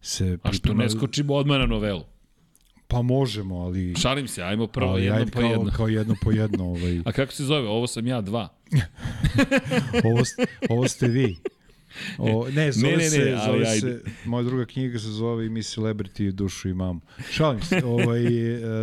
se 0.00 0.38
A 0.42 0.52
što 0.52 0.74
ne 0.74 0.90
skočimo 0.90 1.34
odmah 1.34 1.58
na 1.58 1.66
novelu? 1.66 2.04
pa 2.88 3.02
možemo 3.02 3.56
ali 3.56 3.94
Šalim 3.94 4.28
se, 4.28 4.42
ajmo 4.42 4.66
prvo 4.66 4.90
ali 4.90 5.04
jedno 5.04 5.18
ajde 5.18 5.30
po 5.30 5.40
kao, 5.40 5.50
jedno. 5.50 5.72
kao 5.76 5.88
jedno 5.88 6.14
po 6.22 6.30
jedno 6.30 6.64
ovaj 6.74 7.00
A 7.04 7.12
kako 7.12 7.32
se 7.32 7.44
zove? 7.44 7.68
Ovo 7.68 7.86
sam 7.86 8.06
ja 8.06 8.20
dva. 8.20 8.48
ovo, 10.08 10.22
ovo 10.68 10.88
ste 10.88 11.08
vi. 11.08 11.36
O, 12.18 12.46
ne, 12.50 12.72
zove 12.72 12.90
Ne, 12.90 12.96
ne, 12.96 13.02
ne, 13.04 13.10
se, 13.10 13.32
ali 13.32 13.46
zove 13.58 13.66
ajde. 13.66 13.80
se, 13.80 14.00
moja 14.24 14.42
druga 14.42 14.64
knjiga 14.64 14.98
se 14.98 15.08
zove 15.08 15.46
i 15.46 15.50
mi 15.50 15.60
celebrity 15.62 16.30
dušu 16.30 16.68
imamo. 16.68 17.00
Šalim 17.30 17.62
se, 17.62 17.80
ovaj, 17.84 18.26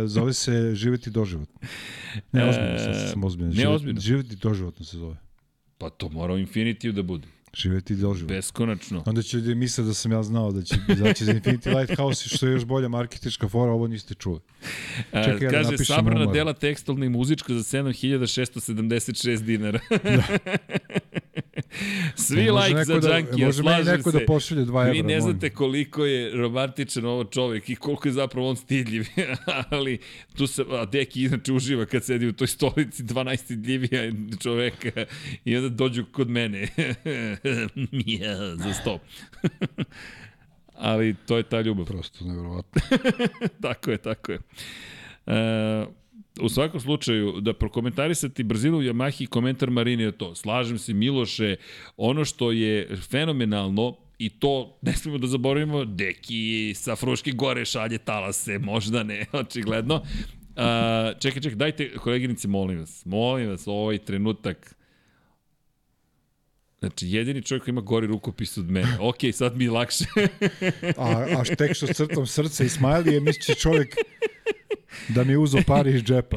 e, 0.04 0.06
zove 0.06 0.32
se 0.32 0.70
Živeti 0.74 1.10
doživotno. 1.10 1.60
Ne, 2.32 2.48
ozbiljno, 2.48 2.78
sad 2.78 3.10
sam 3.10 3.24
ozbiljno. 3.24 3.48
ne, 3.48 3.54
Živeti- 3.54 3.68
ozbiljno. 3.68 4.00
Živeti 4.00 4.36
doživotno 4.36 4.84
se 4.84 4.96
zove. 4.96 5.16
Pa 5.78 5.90
to 5.90 6.08
mora 6.08 6.34
u 6.34 6.38
Infinitiju 6.38 6.92
da 6.92 7.02
bude. 7.02 7.26
Živeti 7.54 7.94
doživotno. 7.94 8.36
Beskonačno. 8.36 9.02
Onda 9.06 9.22
će 9.22 9.36
ljudi 9.36 9.54
misle 9.54 9.84
da 9.84 9.94
sam 9.94 10.12
ja 10.12 10.22
znao 10.22 10.52
da 10.52 10.62
će 10.62 10.74
izaći 10.88 11.24
za 11.24 11.32
Infinity 11.32 11.78
Lighthouse 11.78 12.24
i 12.26 12.36
što 12.36 12.46
je 12.46 12.52
još 12.52 12.64
bolja 12.64 12.88
marketička 12.88 13.48
fora, 13.48 13.72
ovo 13.72 13.86
niste 13.86 14.14
čuli. 14.14 14.40
E, 15.12 15.24
Čekaj, 15.24 15.32
ja 15.32 15.38
da 15.40 15.50
kaže, 15.50 15.62
napišem 15.64 15.84
sabrana 15.86 16.20
umor. 16.20 16.34
dela 16.34 16.52
tekstilna 16.52 17.06
i 17.06 17.08
muzička 17.08 17.54
za 17.54 17.60
7676 17.60 19.42
dinara. 19.42 19.80
Svi 22.16 22.40
E, 22.40 22.52
može 22.52 22.68
like 22.68 22.84
za 22.84 22.94
neko 22.94 23.00
da- 23.02 23.16
Junkie, 23.16 23.46
može 23.46 23.62
meni 23.62 23.74
slažem 23.74 23.96
neko 23.96 24.10
se. 24.10 24.18
da 24.18 24.26
pošalje 24.26 24.64
dva 24.64 24.82
Vi 24.82 24.90
evra, 24.90 25.08
ne 25.08 25.18
molim. 25.18 25.20
znate 25.22 25.50
koliko 25.50 26.04
je 26.04 26.30
romantičan 26.32 27.04
ovo 27.06 27.24
čovek 27.26 27.70
i 27.70 27.76
koliko 27.76 28.08
je 28.08 28.12
zapravo 28.12 28.48
on 28.48 28.56
stidljiv. 28.56 29.06
Ali 29.70 29.98
tu 30.34 30.46
se, 30.46 30.64
a 30.70 30.84
Deki 30.86 31.22
inače 31.22 31.52
uživa 31.52 31.86
kad 31.86 32.04
sedi 32.04 32.26
u 32.26 32.32
toj 32.32 32.46
stolici 32.48 33.02
12 33.04 33.36
stidljivija 33.36 34.12
čoveka 34.40 35.04
i 35.44 35.56
onda 35.56 35.68
dođu 35.68 36.04
kod 36.06 36.28
mene. 36.30 36.60
ja, 38.20 38.56
za 38.56 38.72
stop. 38.72 39.00
Ali 40.74 41.14
to 41.26 41.36
je 41.36 41.42
ta 41.42 41.60
ljubav. 41.60 41.86
Prosto 41.86 42.24
nevjerovatno. 42.24 42.80
tako 43.62 43.90
je, 43.90 43.98
tako 43.98 44.32
je. 44.32 44.38
E, 45.26 45.86
u 46.40 46.48
svakom 46.48 46.80
slučaju, 46.80 47.40
da 47.40 47.52
prokomentarisati 47.52 48.42
brzinu 48.42 48.80
Yamahi 48.80 49.22
i 49.22 49.26
komentar 49.26 49.70
Marini 49.70 50.02
je 50.02 50.12
to. 50.12 50.34
Slažem 50.34 50.78
se, 50.78 50.94
Miloše, 50.94 51.56
ono 51.96 52.24
što 52.24 52.52
je 52.52 52.96
fenomenalno, 53.10 53.96
i 54.18 54.28
to 54.28 54.78
ne 54.82 54.92
smemo 54.92 55.18
da 55.18 55.26
zaboravimo, 55.26 55.84
Deki 55.84 56.72
sa 56.74 56.96
Fruške 56.96 57.30
gore 57.32 57.64
šalje 57.64 57.98
talase, 57.98 58.58
možda 58.58 59.02
ne, 59.02 59.26
očigledno. 59.32 59.94
Uh, 59.94 61.18
čekaj, 61.20 61.42
čekaj, 61.42 61.56
dajte, 61.56 61.90
koleginice, 61.96 62.48
molim 62.48 62.78
vas, 62.78 63.04
molim 63.04 63.48
vas, 63.48 63.66
ovaj 63.66 63.98
trenutak, 63.98 64.76
Znači, 66.78 67.08
jedini 67.08 67.42
čovjek 67.42 67.64
koji 67.64 67.72
ima 67.72 67.80
gori 67.80 68.06
rukopis 68.06 68.58
od 68.58 68.70
mene. 68.70 68.98
Ok, 69.00 69.16
sad 69.32 69.56
mi 69.56 69.64
je 69.64 69.70
lakše. 69.70 70.04
A, 70.96 71.26
a 71.38 71.44
tek 71.58 71.74
što 71.74 71.86
crtom 71.86 72.26
srce 72.26 72.66
i 72.66 72.68
smajlije, 72.68 73.20
misli 73.20 73.42
će 73.42 73.54
čovjek 73.54 73.96
da 75.08 75.24
mi 75.24 75.36
uzo 75.36 75.58
pari 75.66 75.96
iz 75.96 76.02
džepa. 76.02 76.36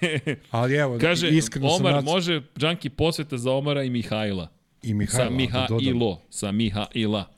Ali 0.50 0.74
evo, 0.74 0.98
Kaže, 1.00 1.28
iskreno 1.28 1.70
sam 1.70 1.86
Omar, 1.86 1.94
nac... 1.94 2.04
može 2.04 2.42
Džanki 2.58 2.90
posveta 2.90 3.38
za 3.38 3.52
Omara 3.52 3.82
i 3.82 3.90
Mihajla. 3.90 4.48
I 4.82 4.94
Mihajla, 4.94 5.24
sa 5.24 5.30
Miha 5.30 5.66
da 5.68 5.98
Lo. 5.98 6.20
Sa 6.30 6.52
Miha 6.52 6.86
i 6.94 7.06
La. 7.06 7.34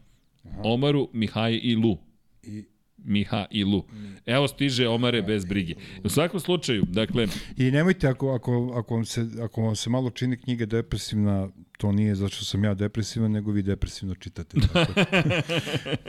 Omaru, 0.64 1.08
Mihaj 1.12 1.60
i 1.62 1.76
Lu. 1.76 1.98
I, 2.42 2.64
Miha 2.96 3.46
i 3.50 3.64
Lu. 3.64 3.84
Evo 4.26 4.48
stiže 4.48 4.88
Omare 4.88 5.22
bez 5.22 5.44
brige. 5.44 5.74
U 6.04 6.08
svakom 6.08 6.40
slučaju, 6.40 6.84
dakle, 6.88 7.26
I 7.56 7.70
nemojte, 7.70 8.08
ako, 8.08 8.34
ako, 8.34 8.74
ako, 8.76 8.94
vam 8.94 9.04
se, 9.04 9.26
ako 9.42 9.62
vam 9.62 9.76
se 9.76 9.90
malo 9.90 10.10
čini 10.10 10.36
knjiga 10.36 10.66
depresivna, 10.66 11.48
to 11.76 11.92
nije 11.92 12.14
zato 12.14 12.34
što 12.34 12.44
sam 12.44 12.64
ja 12.64 12.74
depresivan, 12.74 13.32
nego 13.32 13.52
vi 13.52 13.62
depresivno 13.62 14.14
čitate. 14.14 14.56
Tako. 14.72 14.92
da. 14.94 15.42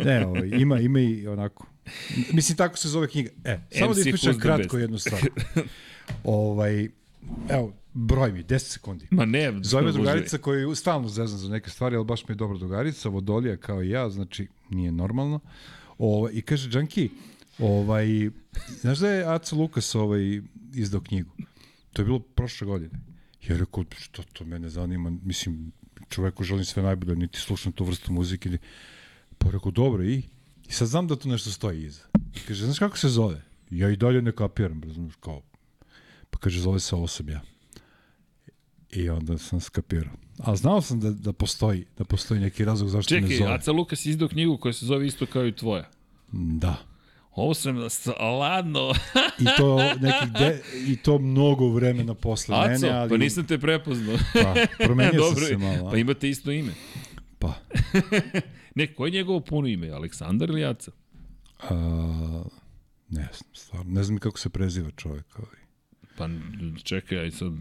ne, 0.06 0.26
ovaj, 0.26 0.48
ima, 0.48 0.80
ima 0.80 0.99
i 0.99 1.27
onako. 1.27 1.68
Mislim, 2.34 2.57
tako 2.57 2.77
se 2.77 2.89
zove 2.89 3.07
knjiga. 3.07 3.30
E, 3.44 3.60
samo 3.72 3.94
da 3.94 3.99
MC 3.99 4.06
ispričam 4.06 4.34
Who's 4.34 4.38
the 4.38 4.41
kratko 4.41 4.76
best. 4.76 4.81
jednu 4.81 4.99
stvar. 4.99 5.22
ovaj, 6.23 6.89
evo, 7.49 7.73
broj 7.94 8.31
mi, 8.31 8.44
10 8.44 8.60
sekundi. 8.60 9.07
ma 9.11 9.26
ne, 9.26 9.53
Zove 9.61 9.84
me 9.84 9.91
drugarica 9.91 10.38
koja 10.38 10.60
je 10.60 10.76
stalno 10.76 11.07
zezna 11.07 11.38
za 11.38 11.49
neke 11.49 11.69
stvari, 11.69 11.95
ali 11.95 12.06
baš 12.06 12.27
mi 12.27 12.34
je 12.34 12.35
dobra 12.35 12.57
drugarica, 12.57 13.10
vodolija 13.10 13.57
kao 13.57 13.84
i 13.84 13.89
ja, 13.89 14.10
znači 14.10 14.48
nije 14.69 14.91
normalno. 14.91 15.39
Ovaj, 15.98 16.31
I 16.34 16.41
kaže, 16.41 16.69
Džanki, 16.69 17.10
ovaj, 17.60 18.30
znaš 18.81 18.99
da 18.99 19.10
je 19.10 19.26
Aca 19.26 19.56
Lukas 19.56 19.95
ovaj, 19.95 20.41
izdao 20.73 21.02
knjigu? 21.02 21.31
To 21.94 22.02
je 22.02 22.06
bilo 22.06 22.19
prošle 22.19 22.68
godine. 22.68 22.99
Ja 23.49 23.57
rekao, 23.57 23.86
što 23.98 24.24
to 24.24 24.45
mene 24.45 24.69
zanima, 24.69 25.10
mislim, 25.24 25.72
čoveku 26.10 26.44
želim 26.44 26.65
sve 26.65 26.84
najbolje, 26.84 27.15
niti 27.15 27.40
slušam 27.40 27.72
tu 27.72 27.84
vrstu 27.84 28.14
muzike. 28.14 28.57
Pa 29.38 29.49
rekao, 29.49 29.72
dobro, 29.72 30.03
i? 30.03 30.24
I 30.69 30.72
sad 30.72 30.88
znam 30.88 31.07
da 31.07 31.15
tu 31.15 31.30
nešto 31.30 31.52
stoji 31.52 31.86
iza. 31.86 32.03
Kaže, 32.48 32.65
znaš 32.65 32.80
kako 32.80 32.98
se 32.98 33.10
zove? 33.10 33.41
Ja 33.69 33.90
i 33.90 33.98
dalje 33.98 34.22
ne 34.22 34.32
kapiram, 34.32 34.84
razumiješ, 34.84 35.15
kao. 35.19 35.41
Pa 36.30 36.40
kaže, 36.40 36.61
zove 36.61 36.80
se 36.80 36.95
ovo 36.95 37.07
sam 37.07 37.30
ja. 37.30 37.41
I 38.91 39.10
onda 39.10 39.38
sam 39.38 39.60
skapirao. 39.60 40.14
A 40.38 40.56
znao 40.56 40.82
sam 40.82 40.99
da, 40.99 41.11
da 41.11 41.34
postoji, 41.34 41.86
da 41.98 42.03
postoji 42.03 42.40
neki 42.40 42.65
razlog 42.65 42.90
zašto 42.90 43.15
Čekaj, 43.15 43.38
zove. 43.38 43.53
Aca 43.53 43.72
Lukas 43.72 44.06
izdao 44.06 44.28
knjigu 44.28 44.57
koja 44.57 44.74
se 44.74 44.86
zove 44.86 45.07
isto 45.07 45.26
kao 45.26 45.48
i 45.48 45.56
tvoja. 45.56 45.90
Da. 46.32 46.86
Ovo 47.38 47.53
sam 47.53 47.77
ladno. 48.39 48.93
I 49.39 49.45
to 49.57 49.77
nekih 49.77 50.31
de, 50.39 50.61
i 50.88 50.97
to 50.97 51.19
mnogo 51.19 51.68
vremena 51.69 52.14
posle 52.14 52.55
Aco, 52.55 52.68
mene, 52.69 52.89
ali 52.89 53.09
pa 53.09 53.18
nisam 53.18 53.47
te 53.47 53.57
prepoznao. 53.57 54.18
pa, 54.34 54.55
promenio 54.85 55.23
sam 55.23 55.35
se 55.47 55.57
malo. 55.57 55.91
pa 55.91 55.97
imate 55.97 56.30
isto 56.30 56.51
ime. 56.51 56.72
Pa, 57.39 57.53
Ne, 58.76 58.93
koje 58.93 59.07
je 59.07 59.11
njegovo 59.11 59.39
puno 59.39 59.68
ime? 59.68 59.89
Aleksandar 59.89 60.49
ili 60.49 60.65
Aca? 60.65 60.91
a, 61.59 61.73
ne 63.09 63.27
znam, 63.34 63.49
stvarno, 63.53 63.91
ne 63.93 64.03
znam 64.03 64.18
kako 64.19 64.39
se 64.39 64.49
preziva 64.49 64.89
čovjek. 64.95 65.26
Ali. 65.35 65.57
Pa 66.18 66.30
čekaj, 66.84 67.19
aj 67.19 67.31
sad, 67.31 67.51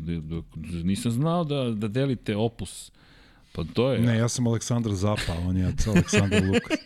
nisam 0.84 1.10
znao 1.12 1.44
da, 1.44 1.70
da 1.70 1.88
delite 1.88 2.36
opus. 2.36 2.92
Pa 3.52 3.64
to 3.74 3.92
je... 3.92 4.00
Ne, 4.00 4.16
ja 4.18 4.28
sam 4.28 4.46
Aleksandar 4.46 4.92
Zapa, 4.92 5.32
on 5.46 5.56
je 5.56 5.72
Aleksandar 5.86 6.42
Lukas. 6.44 6.78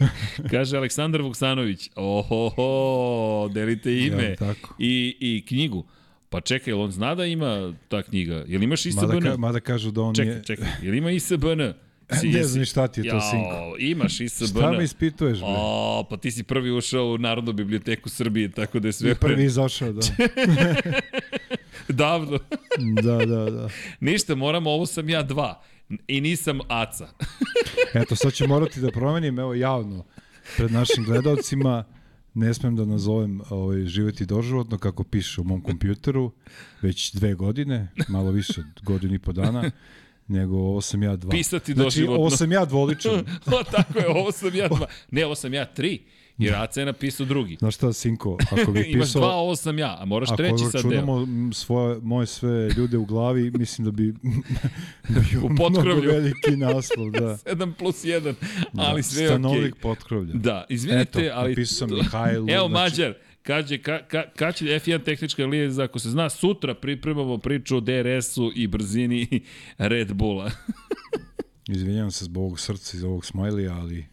Kaže 0.50 0.76
Aleksandar 0.76 1.22
Vuksanović, 1.22 1.90
ohoho, 1.94 3.48
delite 3.54 3.98
ime 3.98 4.24
Ja, 4.24 4.36
tako. 4.36 4.74
i, 4.78 5.16
i 5.20 5.44
knjigu. 5.48 5.84
Pa 6.28 6.40
čekaj, 6.40 6.72
on 6.72 6.90
zna 6.90 7.14
da 7.14 7.24
ima 7.24 7.74
ta 7.88 8.02
knjiga? 8.02 8.44
Jel 8.48 8.62
imaš 8.62 8.86
ISBN? 8.86 9.06
Mada, 9.06 9.20
ka, 9.20 9.36
mada 9.36 9.60
kažu 9.60 9.90
da 9.90 10.00
on 10.02 10.14
čekaj, 10.14 10.32
je... 10.34 10.42
čekaj, 10.44 10.68
jel 10.82 10.94
ima 10.94 11.10
ISBN? 11.10 11.60
Si, 12.20 12.28
Ne 12.38 12.44
znam 12.44 12.64
šta 12.64 12.88
ti 12.88 13.00
je 13.00 13.10
to, 13.10 13.20
sinko. 13.20 13.76
Imaš 13.78 14.20
ISBN. 14.20 14.46
Šta 14.46 14.72
me 14.72 14.84
ispituješ, 14.84 15.38
bre? 15.38 15.46
O, 15.48 16.04
pa 16.10 16.16
ti 16.16 16.30
si 16.30 16.42
prvi 16.42 16.70
ušao 16.72 17.06
u 17.06 17.18
Narodnu 17.18 17.52
biblioteku 17.52 18.08
Srbije, 18.08 18.50
tako 18.50 18.78
da 18.78 18.88
je 18.88 18.92
sve 18.92 19.10
I 19.10 19.14
prvi 19.14 19.44
izašao, 19.44 19.92
da. 19.92 20.00
davno. 21.88 22.38
da, 23.02 23.26
da, 23.26 23.50
da. 23.50 23.68
Ništa, 24.00 24.34
moramo, 24.34 24.70
ovo 24.70 24.86
sam 24.86 25.08
ja 25.08 25.22
dva. 25.22 25.62
I 26.08 26.20
nisam 26.20 26.60
Aca. 26.68 27.08
Eto, 28.02 28.16
sad 28.16 28.32
ću 28.32 28.48
morati 28.48 28.80
da 28.80 28.90
promenim, 28.90 29.38
evo 29.38 29.54
javno, 29.54 30.04
pred 30.56 30.72
našim 30.72 31.04
gledalcima, 31.04 31.84
ne 32.34 32.54
smem 32.54 32.76
da 32.76 32.84
nazovem 32.84 33.40
ovaj, 33.50 33.86
živeti 33.86 34.26
doživotno 34.26 34.78
kako 34.78 35.04
piše 35.04 35.40
u 35.40 35.44
mom 35.44 35.60
kompjuteru, 35.60 36.32
već 36.82 37.12
dve 37.12 37.34
godine, 37.34 37.88
malo 38.08 38.30
više 38.30 38.60
od 38.60 38.82
godinu 38.82 39.14
i 39.14 39.18
po 39.18 39.32
dana, 39.32 39.70
nego 40.28 40.56
ovo 40.56 40.80
sam 40.80 41.02
ja 41.02 41.16
dva. 41.16 41.30
Pisati 41.30 41.72
znači, 41.72 41.84
doživotno. 41.84 42.20
ovo 42.20 42.30
sam 42.30 42.52
ja 42.52 42.64
dvoličan. 42.64 43.12
o, 43.60 43.62
tako 43.72 43.98
je, 43.98 44.08
ovo 44.08 44.32
sam 44.32 44.54
ja 44.54 44.68
dva. 44.68 44.86
Ne, 45.10 45.26
ovo 45.26 45.34
sam 45.34 45.54
ja 45.54 45.64
tri. 45.64 46.02
Jer 46.38 46.54
Aca 46.54 46.80
je 46.80 46.86
napisao 46.86 47.26
drugi. 47.26 47.56
Znaš 47.56 47.74
šta, 47.74 47.92
Sinko, 47.92 48.38
ako 48.52 48.72
bi 48.72 48.80
Imaš 48.84 49.06
pisao... 49.06 49.20
dva, 49.20 49.30
ovo 49.30 49.56
sam 49.56 49.78
ja, 49.78 49.96
a 50.00 50.04
moraš 50.04 50.28
Ako 50.28 50.36
treći 50.36 50.64
sad 50.72 50.84
deo. 50.84 51.22
m, 51.22 51.52
svoje, 51.52 51.98
moje 52.00 52.26
sve 52.26 52.68
ljude 52.68 52.98
u 52.98 53.04
glavi, 53.04 53.50
mislim 53.50 53.84
da 53.84 53.90
bi 53.92 54.14
bio 55.30 55.40
U 55.42 55.56
potkrovlju. 55.56 56.10
veliki 56.10 56.56
naslov, 56.56 57.10
da. 57.10 57.20
7 57.46 57.72
plus 57.72 58.04
1, 58.04 58.34
ali 58.74 59.02
sve 59.02 59.22
je 59.22 59.28
okej. 59.28 59.38
Stanovnik 59.38 59.74
potkrovlja. 59.76 60.34
Da, 60.34 60.66
izvinite, 60.68 61.20
Eto, 61.20 61.34
ali... 61.34 61.50
napisao 61.50 61.88
sam 61.88 61.96
Mihajlu, 61.96 62.46
Evo, 62.50 62.68
znači- 62.68 62.82
Mađar, 62.92 63.14
kaže, 63.42 63.78
ka, 63.78 63.98
ka, 64.00 64.24
kad 64.30 64.54
će 64.54 64.64
F1 64.64 65.04
tehnička 65.04 65.46
liza, 65.46 65.84
ako 65.84 65.98
se 65.98 66.10
zna, 66.10 66.30
sutra 66.30 66.74
pripremamo 66.74 67.38
priču 67.38 67.76
o 67.76 67.80
DRS-u 67.80 68.52
i 68.54 68.66
brzini 68.66 69.40
Red 69.78 70.12
Bulla. 70.12 70.50
Izvinjavam 71.68 72.10
se 72.10 72.24
zbog 72.24 72.44
ovog 72.44 72.60
srca 72.60 72.96
i 72.96 73.02
ovog 73.02 73.24
smajlija, 73.24 73.74
ali 73.74 74.06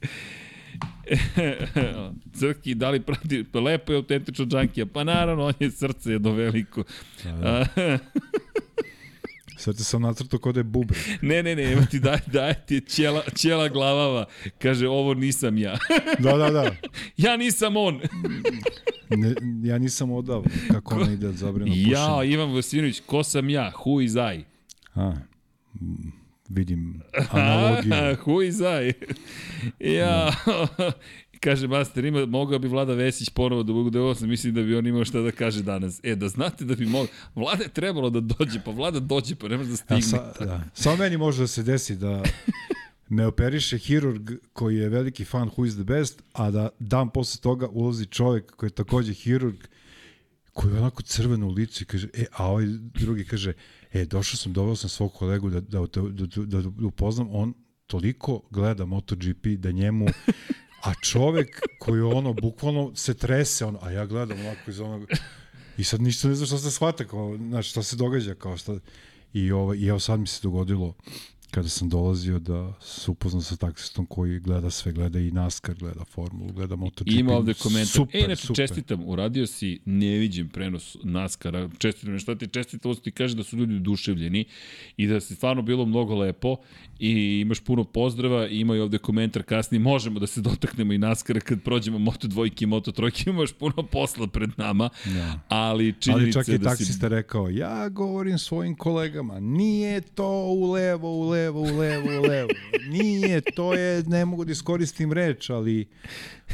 Crki, 2.39 2.75
da 2.75 2.89
li 2.89 2.99
prati, 2.99 3.43
pa 3.51 3.59
lepo 3.59 3.91
je 3.91 3.97
autentično 3.97 4.45
džankija, 4.45 4.85
pa 4.85 5.03
naravno, 5.03 5.45
on 5.45 5.53
je 5.59 5.71
srce 5.71 6.11
jedno 6.11 6.31
veliko. 6.31 6.83
Da, 7.23 7.67
sad 9.57 9.77
te 9.77 9.83
sam 9.83 10.01
nacrtao 10.01 10.39
kod 10.39 10.55
da 10.55 10.59
je 10.59 10.63
bubre. 10.63 10.99
ne, 11.21 11.43
ne, 11.43 11.55
ne, 11.55 11.71
evo 11.71 11.81
ti 11.91 11.99
daj, 11.99 12.19
daj 12.27 12.53
ti 12.53 12.81
ćela, 12.81 13.23
ćela 13.35 13.67
glavava, 13.69 14.25
kaže, 14.59 14.87
ovo 14.87 15.13
nisam 15.13 15.57
ja. 15.57 15.77
Da, 16.19 16.37
da, 16.37 16.49
da. 16.49 16.75
ja 17.17 17.37
nisam 17.37 17.77
on. 17.77 18.01
Ne, 19.09 19.35
ja 19.63 19.77
nisam 19.77 20.11
odavno. 20.11 20.49
Kako 20.71 20.95
ona 20.95 21.11
ide 21.11 21.31
zabrano 21.31 21.71
pušenje. 21.71 21.91
ja, 21.91 22.23
Ivan 22.23 22.51
Vosinović, 22.51 23.01
ko 23.05 23.23
sam 23.23 23.49
ja? 23.49 23.71
Who 23.85 24.03
is 24.03 24.13
I? 24.15 24.43
A, 24.95 25.13
vidim 26.53 27.01
analogiju. 27.29 27.93
Who 28.25 28.47
is 28.47 28.59
I? 28.59 28.93
ja, 29.93 30.33
kaže 31.43 31.67
Master, 31.67 32.05
ima, 32.05 32.25
mogao 32.25 32.59
bi 32.59 32.67
Vlada 32.67 32.93
Vesić 32.93 33.29
ponovo 33.29 33.63
da 33.63 33.73
bude 33.73 33.99
ovo, 33.99 34.15
mislim 34.21 34.53
da 34.53 34.61
bi 34.63 34.75
on 34.75 34.87
imao 34.87 35.05
šta 35.05 35.21
da 35.21 35.31
kaže 35.31 35.63
danas. 35.63 35.99
E, 36.03 36.15
da 36.15 36.27
znate 36.27 36.65
da 36.65 36.75
bi 36.75 36.85
mogao, 36.85 37.07
Vlada 37.35 37.63
je 37.63 37.69
trebalo 37.69 38.09
da 38.09 38.19
dođe, 38.19 38.59
pa 38.65 38.71
Vlada 38.71 38.99
dođe, 38.99 39.35
pa 39.35 39.47
ne 39.47 39.57
može 39.57 39.69
da 39.69 39.73
Ja, 39.73 39.77
stigne. 39.77 40.01
sa, 40.01 40.45
da. 40.45 40.63
Samo 40.73 40.95
meni 40.95 41.17
može 41.17 41.41
da 41.41 41.47
se 41.47 41.63
desi 41.63 41.95
da 41.95 42.23
me 43.09 43.25
operiše 43.27 43.77
hirurg 43.77 44.29
koji 44.53 44.77
je 44.77 44.89
veliki 44.89 45.25
fan 45.25 45.49
Who 45.49 45.67
is 45.67 45.73
the 45.73 45.83
best, 45.83 46.23
a 46.33 46.51
da 46.51 46.69
dan 46.79 47.09
posle 47.09 47.41
toga 47.41 47.67
ulazi 47.67 48.05
čovjek 48.05 48.51
koji 48.55 48.67
je 48.67 48.73
takođe 48.73 49.13
hirurg 49.13 49.55
koji 50.53 50.73
je 50.73 50.79
onako 50.79 51.01
crveno 51.01 51.47
u 51.47 51.51
licu 51.51 51.83
i 51.83 51.85
kaže, 51.85 52.07
e, 52.13 52.25
a 52.31 52.47
ovaj 52.47 52.65
drugi 52.93 53.25
kaže, 53.25 53.53
e, 53.93 54.05
došao 54.05 54.37
sam, 54.37 54.53
doveo 54.53 54.75
sam 54.75 54.89
svog 54.89 55.13
kolegu 55.13 55.49
da, 55.49 55.61
da, 55.61 55.79
da, 55.79 56.01
da, 56.01 56.45
da, 56.45 56.61
da 56.61 56.87
upoznam, 56.87 57.27
on 57.31 57.53
toliko 57.87 58.41
gleda 58.49 58.85
MotoGP 58.85 59.47
da 59.57 59.71
njemu 59.71 60.05
a 60.83 60.93
čovek 61.01 61.61
koji 61.79 62.01
ono 62.01 62.33
bukvalno 62.33 62.95
se 62.95 63.13
trese 63.13 63.65
on 63.65 63.77
a 63.81 63.91
ja 63.91 64.05
gledam 64.05 64.39
onako 64.39 64.71
iz 64.71 64.79
onog 64.79 65.09
i 65.77 65.83
sad 65.83 66.01
ništa 66.01 66.27
ne 66.27 66.35
znam 66.35 66.47
šta 66.47 66.57
se 66.57 66.71
shvata 66.71 67.07
kao 67.07 67.37
znači 67.37 67.69
šta 67.69 67.83
se 67.83 67.95
događa 67.95 68.33
kao 68.33 68.57
šta 68.57 68.75
i 69.33 69.51
ovo 69.51 69.73
i 69.73 69.87
evo 69.87 69.99
sad 69.99 70.19
mi 70.19 70.27
se 70.27 70.39
dogodilo 70.43 70.93
kada 71.53 71.69
sam 71.69 71.89
dolazio 71.89 72.39
da 72.39 72.73
se 72.81 73.11
upoznam 73.11 73.41
sa 73.41 73.55
taksistom 73.55 74.05
koji 74.05 74.39
gleda 74.39 74.69
sve, 74.69 74.91
gleda 74.91 75.19
i 75.19 75.31
NASCAR, 75.31 75.75
gleda 75.75 76.03
formulu, 76.05 76.53
gleda 76.53 76.75
MotoGP. 76.75 77.11
Ima 77.11 77.33
ovde 77.33 77.53
komentar. 77.53 77.87
Super, 77.87 78.21
e, 78.21 78.25
znači, 78.25 78.41
super. 78.41 78.55
čestitam, 78.55 79.03
uradio 79.05 79.47
si 79.47 79.79
neviđen 79.85 80.49
prenos 80.49 80.97
NASCAR-a. 81.03 81.69
Čestitam, 81.77 82.19
šta 82.19 82.35
ti 82.35 82.47
čestitam, 82.47 82.95
ti 82.95 83.11
kaže 83.11 83.35
da 83.35 83.43
su 83.43 83.57
ljudi 83.57 83.75
oduševljeni 83.75 84.45
i 84.97 85.07
da 85.07 85.19
se 85.19 85.35
stvarno 85.35 85.61
bilo 85.61 85.85
mnogo 85.85 86.15
lepo 86.15 86.55
i 86.99 87.39
imaš 87.39 87.59
puno 87.59 87.83
pozdrava 87.83 88.47
i 88.47 88.59
ima 88.59 88.75
i 88.75 88.79
ovde 88.79 88.97
komentar 88.97 89.43
kasnije. 89.43 89.79
Možemo 89.79 90.19
da 90.19 90.27
se 90.27 90.41
dotaknemo 90.41 90.93
i 90.93 90.97
NASCAR-a 90.97 91.39
kad 91.39 91.61
prođemo 91.61 91.99
Moto 91.99 92.27
dvojke 92.27 92.63
i 92.63 92.67
Moto 92.67 92.91
trojke. 92.91 93.29
Imaš 93.29 93.53
puno 93.53 93.83
posla 93.91 94.27
pred 94.27 94.49
nama, 94.57 94.89
Da. 95.05 95.39
ali 95.47 95.93
činjenica 95.99 96.39
Ali 96.39 96.45
čak 96.45 96.47
i 96.47 96.57
da 96.57 96.69
si... 96.69 96.77
taksista 96.77 97.07
rekao, 97.07 97.49
ja 97.49 97.89
govorim 97.89 98.37
svojim 98.37 98.75
kolegama, 98.75 99.39
nije 99.39 100.01
to 100.01 100.45
u 100.45 100.71
levo, 100.71 101.09
u 101.09 101.29
levo, 101.29 101.42
u 101.51 101.63
levo, 101.63 102.19
u 102.19 102.21
levo. 102.21 102.49
Nije, 102.89 103.41
to 103.41 103.73
je, 103.73 104.03
ne 104.03 104.25
mogu 104.25 104.45
da 104.45 104.51
iskoristim 104.51 105.13
reč, 105.13 105.49
ali 105.49 105.87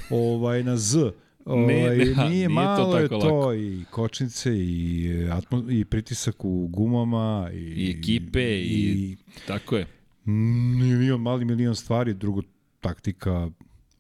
ovaj, 0.10 0.64
na 0.64 0.78
Z. 0.78 0.98
Ovaj, 1.46 1.66
Ne, 1.68 1.90
ne, 1.90 1.96
nije, 1.96 2.16
ha, 2.16 2.30
nije 2.30 2.48
to 2.48 2.54
malo 2.54 2.98
je 2.98 3.08
to 3.08 3.18
lako. 3.18 3.54
i 3.54 3.86
kočnice 3.92 4.58
i, 4.58 5.12
atmo, 5.32 5.64
i 5.70 5.86
pritisak 5.86 6.46
u 6.46 6.68
gumama 6.68 7.50
i, 7.54 7.58
I 7.58 7.96
ekipe 8.00 8.60
i, 8.62 8.66
i 8.66 9.18
tako 9.48 9.78
je. 9.78 9.88
milion, 10.26 11.22
mali 11.22 11.46
milion 11.46 11.76
stvari, 11.76 12.14
drugo 12.14 12.42
taktika 12.80 13.50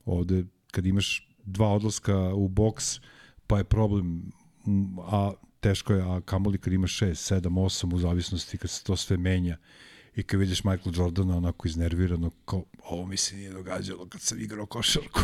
ovde 0.05 0.43
kad 0.71 0.85
imaš 0.85 1.29
dva 1.45 1.67
odlaska 1.67 2.33
u 2.33 2.47
boks 2.47 2.99
pa 3.47 3.57
je 3.57 3.63
problem 3.63 4.31
a 4.97 5.31
teško 5.59 5.93
je, 5.93 6.01
a 6.01 6.21
kamoli 6.21 6.57
kad 6.57 6.73
imaš 6.73 6.99
6, 6.99 7.35
7, 7.35 7.49
8 7.49 7.93
u 7.95 7.97
zavisnosti 7.99 8.57
kad 8.57 8.69
se 8.69 8.83
to 8.83 8.95
sve 8.95 9.17
menja 9.17 9.57
i 10.19 10.23
kad 10.23 10.39
vidiš 10.39 10.63
Michael 10.63 10.95
Jordana 10.95 11.37
onako 11.37 11.67
iznervirano 11.67 12.31
kao 12.45 12.63
ovo 12.83 13.05
mi 13.05 13.17
se 13.17 13.35
nije 13.35 13.51
događalo 13.51 14.05
kad 14.05 14.21
sam 14.21 14.41
igrao 14.41 14.65
košarku 14.65 15.19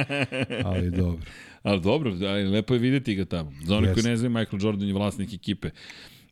ali 0.64 0.90
dobro 0.90 1.22
Ali 1.62 1.80
dobro, 1.80 2.10
ali 2.20 2.44
lepo 2.44 2.74
je 2.74 2.80
videti 2.80 3.14
ga 3.14 3.24
tamo. 3.24 3.52
Za 3.64 3.76
one 3.76 3.94
koji 3.94 4.04
ne 4.04 4.16
znaju, 4.16 4.30
Michael 4.30 4.62
Jordan 4.62 4.88
je 4.88 4.94
vlasnik 4.94 5.32
ekipe 5.32 5.70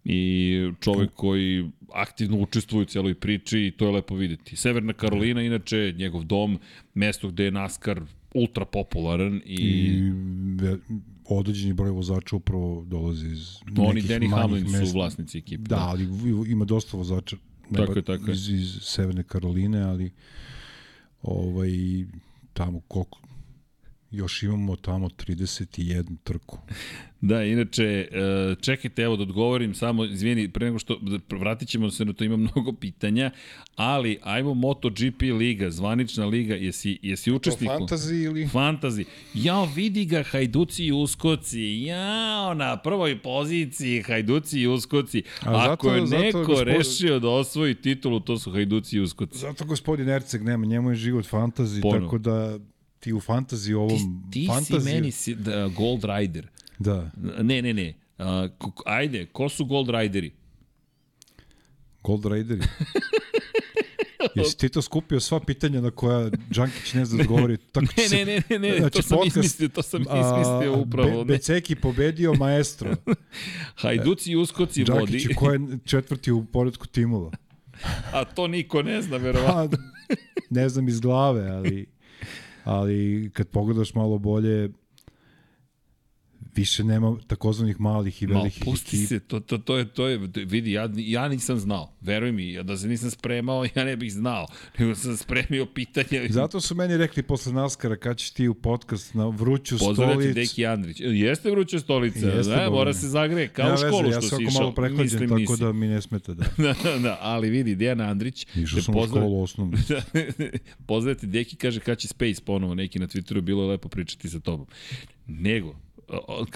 i 0.05 0.53
čovek 0.81 1.11
koji 1.15 1.71
aktivno 1.93 2.37
učestvuje 2.39 2.83
u 2.83 2.87
cijeloj 2.87 3.15
priči 3.15 3.59
i 3.59 3.71
to 3.71 3.87
je 3.87 3.93
lepo 3.93 4.15
videti. 4.15 4.57
Severna 4.57 4.93
Karolina, 4.93 5.43
inače, 5.43 5.95
njegov 5.99 6.25
dom, 6.25 6.59
mesto 6.95 7.29
gde 7.29 7.45
je 7.45 7.51
NASCAR 7.51 8.01
ultra 8.35 8.65
popularan 8.65 9.41
i, 9.47 9.55
i 9.55 10.13
određeni 11.27 11.73
broj 11.73 11.91
vozača 11.91 12.37
upravo 12.37 12.85
dolazi 12.87 13.29
iz 13.29 13.57
oni 13.79 13.95
nekih 13.95 14.11
Danny 14.11 14.31
Hamlin 14.31 14.65
su 14.67 14.73
mesta. 14.73 14.99
vlasnici 14.99 15.39
ekipe. 15.39 15.63
Da, 15.63 15.79
ali 15.79 16.07
v- 16.07 16.51
ima 16.51 16.65
dosta 16.65 16.97
vozača 16.97 17.37
ne 17.71 17.79
Tako 17.79 17.93
je, 17.93 18.03
tako 18.03 18.27
je. 18.27 18.33
iz, 18.35 18.49
iz 18.49 18.79
Severne 18.83 19.23
Karoline, 19.23 19.83
ali 19.83 20.11
ovaj, 21.23 21.71
tamo 22.53 22.81
koliko 22.89 23.19
još 24.11 24.43
imamo 24.43 24.77
tamo 24.77 25.09
31 25.09 26.17
trku. 26.19 26.59
Da, 27.21 27.43
inače, 27.45 27.85
e, 27.85 28.09
čekajte, 28.57 29.03
evo 29.03 29.17
da 29.17 29.23
odgovorim 29.23 29.75
samo, 29.75 30.05
izvini, 30.05 30.49
pre 30.49 30.67
nego 30.67 30.79
što, 30.79 30.99
da 30.99 31.37
vratit 31.37 31.69
ćemo 31.69 31.91
se 31.91 32.05
na 32.05 32.13
to, 32.13 32.25
ima 32.25 32.37
mnogo 32.47 32.73
pitanja, 32.73 33.31
ali 33.77 34.19
ajmo 34.23 34.55
MotoGP 34.55 35.23
liga, 35.23 35.71
zvanična 35.71 36.27
liga, 36.27 36.55
jesi, 36.55 36.99
jesi 37.03 37.33
učesnik? 37.33 37.71
u- 37.71 37.73
fantasy 37.75 38.25
ili? 38.25 38.49
Fantazi. 38.49 39.05
Jao, 39.35 39.67
vidi 39.67 40.05
ga 40.05 40.23
Hajduci 40.23 40.85
i 40.85 40.93
Uskoci. 40.93 41.61
Jao, 41.81 42.55
na 42.55 42.77
prvoj 42.77 43.19
poziciji 43.19 44.03
Hajduci 44.03 44.61
i 44.61 44.67
Uskoci. 44.67 45.23
A 45.41 45.53
zato- 45.53 45.71
Ako 45.71 45.91
je 45.91 46.07
zato, 46.07 46.23
neko 46.23 46.39
gospod- 46.41 46.65
rešio 46.65 47.19
da 47.19 47.29
osvoji 47.29 47.75
titulu, 47.75 48.21
to 48.21 48.39
su 48.39 48.51
Hajduci 48.53 48.97
i 48.97 49.01
Uskoci. 49.01 49.39
Zato 49.39 49.65
gospodin 49.65 50.09
Erceg 50.09 50.43
nema, 50.43 50.67
njemu 50.67 50.91
je 50.91 50.97
život 50.97 51.27
fantazi, 51.27 51.81
Ponovo. 51.81 52.01
tako 52.03 52.19
da 52.19 52.59
ti 53.01 53.13
u 53.13 53.21
fantazi 53.21 53.75
ovom 53.75 54.23
Ti, 54.31 54.41
ti 54.41 54.47
fantaziju, 54.47 54.81
si 54.81 54.95
meni 54.95 55.11
si, 55.11 55.35
da, 55.35 55.69
Gold 55.69 56.05
Rider. 56.05 56.49
Da, 56.79 57.11
Ne, 57.43 57.63
ne, 57.63 57.75
ne. 57.75 57.95
A, 58.19 58.49
ajde, 58.87 59.27
ko 59.27 59.49
su 59.49 59.65
Gold 59.65 59.91
Rideri? 59.91 60.33
Gold 62.03 62.25
Raideri. 62.27 62.63
Jesi 64.35 64.59
ti 64.59 64.69
to 64.69 64.83
skupio 64.83 65.21
sva 65.21 65.41
pitanja 65.41 65.81
na 65.81 65.91
koja 65.91 66.31
Đankić 66.51 66.95
ne 66.95 67.05
zna 67.05 67.17
da 67.17 67.23
odgovori? 67.23 67.57
Tako 67.57 67.87
Ne, 67.97 68.25
ne, 68.25 68.25
ne, 68.25 68.43
ne, 68.51 68.59
ne, 68.59 68.79
Znači, 68.79 68.97
to 68.97 69.03
sam 69.03 69.19
podcast, 69.19 69.37
izmislio, 69.37 69.69
to 69.69 69.83
sam 69.83 70.01
izmislio 70.03 70.73
a, 70.73 70.77
upravo. 70.77 71.25
Be. 71.25 71.35
Beceki 71.35 71.75
pobedio 71.75 72.35
maestro. 72.35 72.97
Hajduci 73.83 74.31
i 74.31 74.37
Uskoci 74.37 74.85
vodi, 74.85 75.13
Đankić 75.13 75.37
ko 75.37 75.53
je 75.53 75.61
četvrti 75.85 76.33
u 76.33 76.45
poredku 76.45 76.87
timova. 76.87 77.31
a 78.15 78.25
to 78.25 78.47
niko 78.47 78.83
ne 78.83 79.03
zna, 79.03 79.17
verovatno. 79.17 79.79
Pa, 80.09 80.15
ne 80.51 80.69
znam 80.69 80.89
iz 80.89 81.01
glave, 81.01 81.49
ali, 81.49 81.87
ali 82.69 83.31
kad 83.35 83.49
pogledaš 83.49 83.95
malo 83.95 84.19
bolje, 84.19 84.71
više 86.59 86.85
nema 86.85 87.17
takozvanih 87.27 87.81
malih 87.81 88.23
i 88.23 88.27
Ma, 88.27 88.35
velikih 88.35 88.63
pusti 88.65 88.97
ekipa. 88.97 89.09
se, 89.09 89.21
to, 89.21 89.41
to, 89.41 89.59
to, 89.59 89.77
je, 89.77 89.85
to 89.87 90.09
je, 90.09 90.19
vidi, 90.37 90.73
ja, 90.73 90.89
ja 90.97 91.29
nisam 91.29 91.59
znao, 91.59 91.93
veruj 92.01 92.33
mi, 92.33 92.53
ja 92.53 92.63
da 92.63 92.77
se 92.77 92.89
nisam 92.89 93.11
spremao, 93.11 93.65
ja 93.67 93.85
ne 93.85 93.97
bih 93.97 94.13
znao, 94.13 94.47
nego 94.79 94.95
sam 94.95 95.17
spremio 95.17 95.67
pitanje. 95.67 96.27
Zato 96.31 96.61
su 96.61 96.75
meni 96.75 96.97
rekli 96.97 97.23
posle 97.23 97.53
Naskara 97.53 97.97
kad 97.97 98.17
ćeš 98.17 98.31
ti 98.31 98.49
u 98.49 98.55
podcast 98.55 99.15
na 99.15 99.29
vruću 99.29 99.79
Pozdravljati 99.79 100.21
stolicu. 100.23 100.35
Deki 100.35 100.67
Andrić. 100.67 100.97
Jeste 101.01 101.51
vruća 101.51 101.79
stolica, 101.79 102.27
Jeste, 102.29 102.53
da, 102.53 102.71
mora 102.71 102.95
se 102.95 103.09
zagreje, 103.09 103.49
kao 103.49 103.65
Nema 103.65 103.75
u 103.77 103.79
školu 103.79 104.03
veze, 104.03 104.15
ja 104.15 104.21
što 104.21 104.29
sam 104.29 104.39
si 104.39 104.45
išao. 104.45 104.61
malo 104.61 104.75
prehlađen, 104.75 105.05
Mislim, 105.05 105.29
tako 105.29 105.41
nisi. 105.41 105.57
da 105.59 105.73
mi 105.73 105.87
ne 105.87 106.03
smeta 106.03 106.35
da. 106.35 106.45
da, 106.65 106.75
da, 106.85 106.99
da, 106.99 107.19
ali 107.21 107.51
vidi, 107.51 107.75
Dejan 107.75 108.01
Andrić. 108.01 108.47
Išao 108.57 108.83
sam 108.83 108.95
u 108.95 108.99
pozdrav- 108.99 109.21
školu 109.21 109.43
osnovnu. 109.43 109.79
Pozdravite, 110.87 111.27
Deki 111.27 111.57
kaže 111.57 111.81
kad 111.81 111.99
će 111.99 112.09
Space 112.09 112.43
ponovo 112.45 112.75
neki 112.75 112.99
na 112.99 113.07
Twitteru, 113.07 113.41
bilo 113.41 113.63
je 113.63 113.69
lepo 113.69 113.89
pričati 113.89 114.29
sa 114.29 114.41
tobom. 114.41 114.67
Nego, 115.27 115.75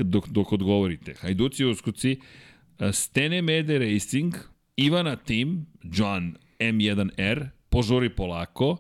dok, 0.04 0.28
dok 0.28 0.52
odgovorite, 0.52 1.14
Hajduci 1.20 1.64
Uskuci, 1.64 2.20
e, 2.78 2.92
Stene 2.92 3.42
Mede 3.42 3.78
Racing, 3.78 4.34
Ivana 4.76 5.16
Tim, 5.16 5.66
John 5.82 6.36
M1R, 6.58 7.48
Požuri 7.68 8.10
polako, 8.10 8.76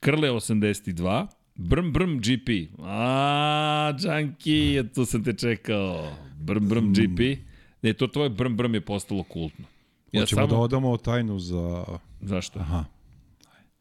Krle 0.00 0.30
82, 0.30 1.26
Brm 1.54 1.92
Brm 1.92 2.18
GP. 2.18 2.48
A, 2.82 3.92
Džanki, 3.98 4.82
tu 4.94 5.04
sam 5.04 5.24
te 5.24 5.32
čekao. 5.32 6.12
Brm 6.40 6.68
Brm 6.68 6.92
GP. 6.92 7.20
Ne, 7.82 7.92
to 7.92 8.06
tvoje 8.06 8.30
Brm 8.30 8.56
Brm 8.56 8.74
je 8.74 8.80
postalo 8.80 9.22
kultno. 9.22 9.64
Ja 10.12 10.20
Hoćemo 10.20 10.40
samo... 10.40 10.46
da 10.46 10.56
odamo 10.56 10.96
tajnu 10.96 11.38
za... 11.38 11.84
Zašto? 12.20 12.58
Aha. 12.58 12.84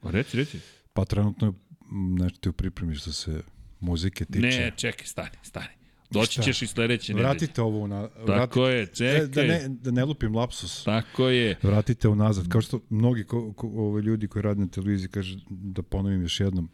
Reci, 0.03 0.37
reci. 0.37 0.59
Pa 0.93 1.05
trenutno 1.05 1.47
je 1.47 1.53
m, 1.91 2.15
nešto 2.15 2.39
ti 2.39 2.49
u 2.49 2.53
pripremi 2.53 2.95
što 2.95 3.11
se 3.11 3.41
muzike 3.79 4.25
tiče. 4.25 4.47
Ne, 4.47 4.71
čekaj, 4.75 5.05
stani, 5.05 5.37
stani. 5.41 5.76
Doći 6.09 6.31
Šta? 6.31 6.41
ćeš 6.41 6.61
i 6.61 6.67
sledeće 6.67 7.13
nedelje. 7.13 7.29
Vratite 7.29 7.61
ovo 7.61 7.87
na... 7.87 8.09
Tako 8.27 8.67
je, 8.67 8.87
čekaj. 8.87 9.27
Da, 9.27 9.27
da, 9.27 9.47
ne, 9.47 9.67
da 9.69 9.91
ne 9.91 10.05
lupim 10.05 10.35
lapsus. 10.35 10.83
Tako 10.83 11.29
je. 11.29 11.57
Vratite 11.63 12.07
unazad. 12.07 12.47
Kao 12.49 12.61
što 12.61 12.79
mnogi 12.89 13.23
ko, 13.23 13.53
ko, 13.53 13.67
ove 13.67 14.01
ljudi 14.01 14.27
koji 14.27 14.43
rade 14.43 14.59
na 14.59 14.67
televiziji 14.67 15.09
kaže 15.09 15.37
da 15.49 15.81
ponovim 15.81 16.21
još 16.21 16.39
jednom. 16.39 16.69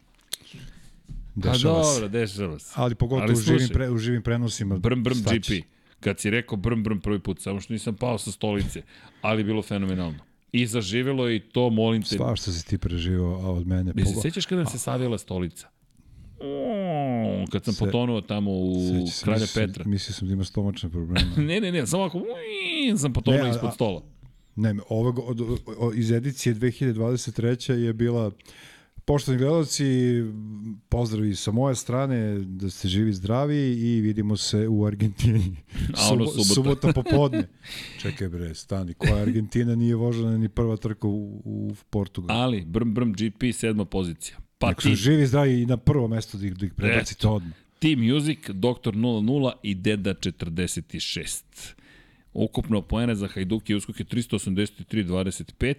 Pa 1.34 1.40
Dešava 1.40 1.84
se. 1.84 1.92
dobro, 1.92 2.08
dešava 2.08 2.58
se. 2.58 2.72
Ali 2.74 2.94
pogotovo 2.94 3.22
Ali 3.22 3.32
u, 3.32 3.36
živim, 3.36 3.68
pre, 3.68 3.90
u 3.90 3.98
živim 3.98 4.22
prenosima. 4.22 4.76
Brm, 4.76 5.02
brm. 5.02 5.18
GP. 5.18 5.66
Kad 6.00 6.20
si 6.20 6.30
rekao 6.30 6.56
brm, 6.56 6.82
brm 6.82 7.00
prvi 7.00 7.18
put, 7.18 7.40
samo 7.40 7.60
što 7.60 7.72
nisam 7.72 7.96
pao 7.96 8.18
sa 8.18 8.32
stolice, 8.32 8.82
ali 9.20 9.44
bilo 9.44 9.62
fenomenalno. 9.62 10.18
I 10.52 10.66
zaživelo 10.66 11.28
je 11.28 11.36
i 11.36 11.40
to, 11.40 11.70
molim 11.70 12.02
te. 12.02 12.16
Sva 12.16 12.36
što 12.36 12.52
si 12.52 12.66
ti 12.66 12.78
preživao, 12.78 13.34
a 13.34 13.50
od 13.52 13.66
mene... 13.66 13.92
Mi 13.94 14.06
se 14.06 14.14
sećaš 14.22 14.46
kada 14.46 14.66
se 14.66 14.78
savila 14.78 15.18
stolica? 15.18 15.68
O, 16.44 17.46
kad 17.46 17.64
sam 17.64 17.74
Se- 17.74 17.78
potonuo 17.80 18.20
tamo 18.20 18.50
u 18.52 18.74
se, 19.08 19.24
Kralja 19.24 19.40
mislio 19.40 19.66
Petra. 19.66 19.84
Mislio 19.86 20.14
sam 20.14 20.28
da 20.28 20.34
ima 20.34 20.44
stomačne 20.44 20.90
probleme. 20.90 21.30
Ne, 21.38 21.60
ne, 21.60 21.72
ne, 21.72 21.86
samo 21.86 22.02
ako 22.02 22.18
ui, 22.18 22.98
sam 22.98 23.12
potonuo 23.12 23.40
Ne, 23.40 23.46
a- 23.46 23.50
ispod 23.50 23.74
stola. 23.74 24.02
Ne, 24.56 24.74
ove, 24.88 25.12
go- 25.12 25.22
od, 25.22 25.40
o, 25.78 25.92
iz 25.94 26.10
edicije 26.10 26.54
2023. 26.54 27.72
je 27.72 27.92
bila 27.92 28.30
Poštovani 29.06 29.38
gledalci, 29.38 29.84
pozdravi 30.88 31.34
sa 31.34 31.50
moje 31.50 31.74
strane, 31.74 32.16
da 32.38 32.70
ste 32.70 32.88
živi 32.88 33.12
zdravi 33.12 33.56
i 33.72 34.00
vidimo 34.00 34.36
se 34.36 34.68
u 34.68 34.86
Argentini. 34.86 35.56
A 35.98 36.12
ono 36.12 36.26
subota. 36.26 36.44
subota 36.44 36.92
popodne. 37.02 37.48
Čekaj 37.98 38.28
bre, 38.28 38.54
stani, 38.54 38.94
koja 38.94 39.16
Argentina 39.16 39.74
nije 39.74 39.94
vožena 39.96 40.38
ni 40.38 40.48
prva 40.48 40.76
trka 40.76 41.06
u, 41.06 41.42
u 41.44 41.72
Portugalu. 41.90 42.40
Ali, 42.40 42.60
brm, 42.62 42.94
brm, 42.94 43.12
GP, 43.12 43.52
sedma 43.52 43.84
pozicija. 43.84 44.36
Pa 44.64 44.68
Nek 44.68 44.82
su 44.82 44.88
ti, 44.88 44.94
živi 44.96 45.26
zdravi 45.26 45.62
i 45.62 45.66
na 45.66 45.76
prvo 45.76 46.08
mesto 46.08 46.38
da 46.38 46.46
ih, 46.46 46.54
da 46.54 46.66
ih 46.66 46.72
prebacite 46.74 47.28
odmah. 47.28 47.52
Team 47.78 48.00
Music, 48.02 48.38
Doktor 48.48 48.94
00 48.94 49.52
i 49.62 49.74
Deda 49.74 50.14
46. 50.14 51.42
Ukupno 52.34 52.82
poene 52.82 53.14
za 53.14 53.28
Hajduk 53.28 53.70
i 53.70 53.74
Uskok 53.74 54.00
je 54.00 54.06
383-25. 54.06 55.74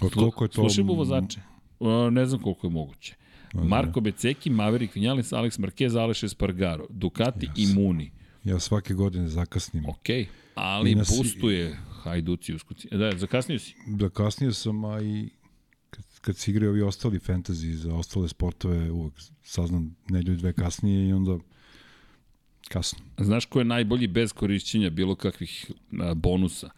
Od 0.00 0.14
koliko 0.14 0.44
je 0.44 0.48
to- 0.48 0.54
Slušajmo 0.54 0.92
vozače. 0.94 1.40
Uh, 1.80 1.88
ne 2.12 2.26
znam 2.26 2.42
koliko 2.42 2.66
je 2.66 2.70
moguće. 2.70 3.14
Marko 3.54 4.00
Beceki, 4.00 4.50
Maverick 4.50 4.94
Vinales, 4.94 5.32
Alex 5.32 5.58
Marquez, 5.60 5.96
Aleš 5.96 6.22
Espargaro, 6.22 6.86
Ducati 6.90 7.48
i 7.56 7.66
Muni. 7.66 8.10
Ja 8.44 8.58
svake 8.58 8.94
godine 8.94 9.28
zakasnim. 9.28 9.86
Ok, 9.86 10.06
ali 10.54 10.94
boostuje 10.94 11.76
Hajduci 11.92 12.52
i 12.52 12.54
Uskoci. 12.54 12.88
Da, 12.88 13.12
zakasnio 13.12 13.58
si. 13.58 13.74
Da 13.86 14.08
kasnije 14.08 14.52
sam, 14.52 14.84
a 14.84 15.00
i 15.00 15.28
kad, 16.20 16.36
se 16.36 16.50
igraju 16.50 16.70
ovi 16.70 16.82
ostali 16.82 17.18
fantasy 17.18 17.72
za 17.72 17.94
ostale 17.94 18.28
sportove, 18.28 18.90
uvek 18.90 19.14
saznam 19.42 19.96
nedelju 20.08 20.36
dve 20.36 20.52
kasnije 20.52 21.08
i 21.08 21.12
onda 21.12 21.38
kasno. 22.68 22.98
Znaš 23.18 23.44
ko 23.44 23.58
je 23.58 23.64
najbolji 23.64 24.06
bez 24.06 24.32
korišćenja 24.32 24.90
bilo 24.90 25.14
kakvih 25.14 25.70
a, 26.00 26.14
bonusa? 26.14 26.70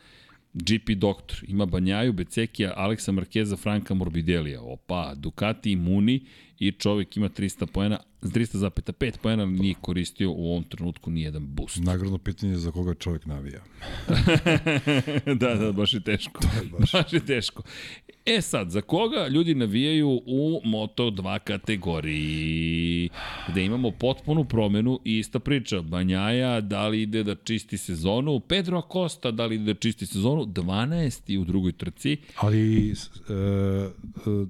GP 0.54 0.90
Doktor. 0.96 1.44
Ima 1.48 1.66
Banjaju, 1.66 2.12
Becekija, 2.12 2.72
Aleksa 2.76 3.12
Markeza, 3.12 3.56
Franka 3.56 3.94
Morbidelija. 3.94 4.62
Opa, 4.62 5.14
Ducati 5.14 5.72
i 5.72 5.76
Muni 5.76 6.26
i 6.58 6.72
čovjek 6.72 7.16
ima 7.16 7.28
300 7.28 7.66
poena, 7.66 7.98
300,5 8.22 9.16
poena 9.22 9.46
nije 9.46 9.74
koristio 9.80 10.30
u 10.30 10.50
ovom 10.50 10.64
trenutku 10.64 11.10
ni 11.10 11.22
jedan 11.22 11.46
boost. 11.46 11.76
Nagradno 11.76 12.18
pitanje 12.18 12.52
je 12.52 12.58
za 12.58 12.70
koga 12.70 12.94
čovjek 12.94 13.26
navija. 13.26 13.60
da, 15.40 15.54
da, 15.54 15.72
baš 15.72 15.94
je 15.94 16.00
teško. 16.00 16.40
baš. 16.78 16.92
baš 16.92 17.12
je 17.12 17.26
teško. 17.26 17.62
E 18.26 18.40
sad, 18.40 18.70
za 18.70 18.80
koga 18.80 19.28
ljudi 19.28 19.54
navijaju 19.54 20.08
u 20.26 20.60
Moto2 20.64 21.38
kategoriji, 21.38 23.10
gde 23.48 23.64
imamo 23.64 23.90
potpunu 23.90 24.44
promenu 24.44 25.00
i 25.04 25.18
ista 25.18 25.38
priča. 25.38 25.82
Banjaja, 25.82 26.60
da 26.60 26.88
li 26.88 27.02
ide 27.02 27.24
da 27.24 27.34
čisti 27.34 27.78
sezonu, 27.78 28.40
Pedro 28.40 28.78
Acosta, 28.78 29.30
da 29.30 29.46
li 29.46 29.54
ide 29.54 29.64
da 29.64 29.80
čisti 29.80 30.06
sezonu, 30.06 30.44
12. 30.44 31.38
u 31.38 31.44
drugoj 31.44 31.72
trci, 31.72 32.16
Ali, 32.36 32.90
e, 32.90 32.94
e, 32.94 33.88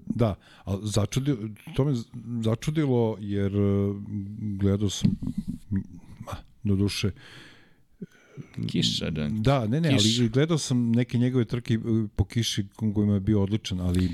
da, 0.07 0.35
ali 0.65 0.81
začudilo, 0.83 1.39
to 1.77 1.85
me 1.85 1.95
začudilo 2.41 3.17
jer 3.21 3.53
e, 3.53 3.95
gledao 4.57 4.91
sam, 4.91 5.11
ma, 6.21 6.33
do 6.65 6.77
duše, 6.77 7.11
kiša, 8.67 9.11
da. 9.11 9.29
Da, 9.31 9.67
ne, 9.67 9.81
ne, 9.81 9.89
Kiš. 9.91 10.19
ali 10.19 10.29
gledao 10.29 10.59
sam 10.59 10.91
neke 10.91 11.19
njegove 11.19 11.45
trke 11.45 11.75
e, 11.75 11.79
po 12.17 12.25
kiši 12.25 12.67
kojima 12.95 13.15
je 13.15 13.21
bio 13.21 13.43
odličan, 13.43 13.81
ali 13.81 14.05
e, 14.05 14.13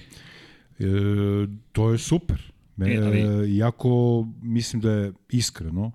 to 1.73 1.91
je 1.91 1.99
super. 1.99 2.53
Me, 2.77 2.89
E, 2.89 2.99
ali- 2.99 3.51
Iako 3.51 3.89
mislim 4.43 4.83
da 4.83 4.93
je 4.93 5.13
iskreno 5.31 5.93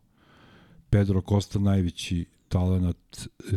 Pedro 0.90 1.22
Costa 1.22 1.60
najveći 1.60 2.26
talenat 2.50 2.98
e, 3.18 3.56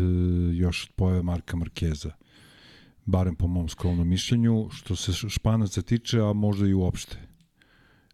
još 0.54 0.84
od 0.84 0.90
pojave 0.90 1.22
Marka 1.22 1.56
Markeza. 1.56 2.10
Barem 3.04 3.34
po 3.34 3.46
mom 3.46 3.68
skromnom 3.68 4.08
mišljenju, 4.08 4.68
što 4.72 4.96
se 4.96 5.12
Španaca 5.28 5.82
tiče, 5.82 6.20
a 6.20 6.32
možda 6.32 6.66
i 6.66 6.74
uopšte. 6.74 7.16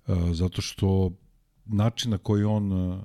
E, 0.08 0.12
zato 0.32 0.62
što 0.62 1.10
način 1.66 2.10
na 2.10 2.18
koji 2.18 2.44
on 2.44 2.72
e, 2.92 2.98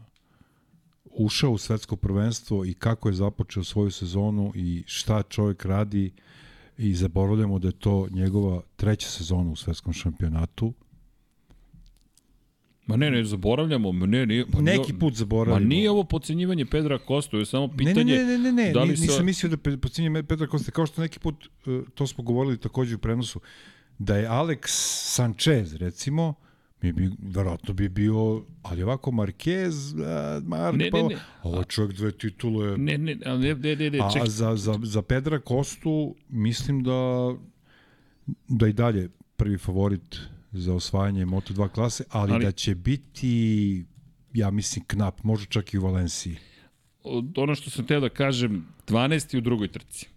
ušao 1.06 1.52
u 1.52 1.58
svetsko 1.58 1.96
prvenstvo 1.96 2.66
i 2.66 2.74
kako 2.74 3.10
je 3.10 3.16
započeo 3.16 3.64
svoju 3.64 3.92
sezonu 3.92 4.52
i 4.56 4.84
šta 4.88 5.24
čovjek 5.24 5.66
radi 5.66 6.12
i 6.78 6.94
zaboravljamo 6.96 7.60
da 7.60 7.68
je 7.68 7.72
to 7.72 8.08
njegova 8.12 8.62
treća 8.76 9.10
sezona 9.10 9.52
u 9.52 9.56
svetskom 9.56 9.94
šampionatu. 9.94 10.74
Ma 12.86 12.96
ne, 12.96 13.12
ne, 13.12 13.24
zaboravljamo, 13.24 13.92
ne, 13.92 14.26
nije, 14.26 14.46
ma 14.54 14.62
Neki 14.62 14.94
put 14.94 15.14
zaboravljamo. 15.14 15.60
Ma 15.60 15.70
nije 15.70 15.92
ovo 15.92 16.04
pocenjivanje 16.04 16.66
Pedra 16.66 16.98
Kosta, 17.00 17.38
je 17.38 17.46
samo 17.46 17.68
Ne, 17.68 17.78
pitanje... 17.78 18.16
ne, 18.16 18.26
ne, 18.26 18.38
ne, 18.38 18.52
ne, 18.52 18.64
ne, 18.64 18.72
da 18.72 18.84
li 18.84 18.90
nisam 18.90 19.08
sa- 19.08 19.24
mislio 19.24 19.50
da 19.50 19.58
pe- 19.58 19.78
pocinjem 19.78 20.26
Petra 20.26 20.48
Kosta, 20.48 20.72
kao 20.72 20.86
što 20.86 21.02
neki 21.02 21.20
put, 21.20 21.36
e, 21.46 21.82
to 21.96 22.08
smo 22.08 22.24
govorili 22.24 22.58
takođe 22.58 22.96
u 22.96 23.00
prenosu, 23.00 23.40
da 23.98 24.18
je 24.18 24.28
Alex 24.28 24.60
Sanchez, 25.06 25.74
recimo, 25.76 26.34
mi 26.88 26.94
bi, 26.94 27.10
verovatno 27.22 27.74
bi 27.74 27.90
bio, 27.90 28.16
ali 28.64 28.84
ovako 28.84 29.12
Marquez, 29.12 29.74
a, 29.98 30.42
Mark, 30.46 30.78
Ne, 30.78 30.86
ne, 30.86 30.92
pa, 30.92 30.98
ne. 31.00 31.16
a 31.16 31.20
ovo 31.44 31.58
je 31.58 31.66
čovjek 31.66 31.94
dve 31.94 32.12
titule, 32.12 32.78
Ne, 32.78 32.98
ne, 32.98 33.16
ne, 33.16 33.38
ne, 33.38 33.76
ne, 33.76 33.90
ne, 33.90 34.00
A 34.00 34.10
čekaj. 34.12 34.30
za, 34.30 34.56
za, 34.56 34.80
za 34.84 35.02
Pedra 35.02 35.40
Kostu 35.40 36.16
mislim 36.30 36.84
da 36.84 37.32
da 38.48 38.68
i 38.68 38.74
dalje 38.74 39.10
prvi 39.36 39.58
favorit 39.58 40.16
za 40.52 40.74
osvajanje 40.74 41.26
Moto2 41.26 41.70
klase, 41.70 42.04
ali, 42.10 42.32
Ali- 42.34 42.46
da 42.46 42.52
će 42.52 42.76
biti 42.76 43.86
ja 44.34 44.52
mislim 44.52 44.86
knap, 44.86 45.24
možda 45.24 45.46
čak 45.46 45.74
i 45.74 45.78
u 45.78 45.84
Valenciji. 45.84 46.38
Ono 47.36 47.56
što 47.56 47.70
sam 47.70 47.86
teo 47.86 48.00
da 48.00 48.10
kažem, 48.10 48.68
12. 48.88 49.38
u 49.38 49.42
drugoj 49.42 49.68
trci. 49.68 50.08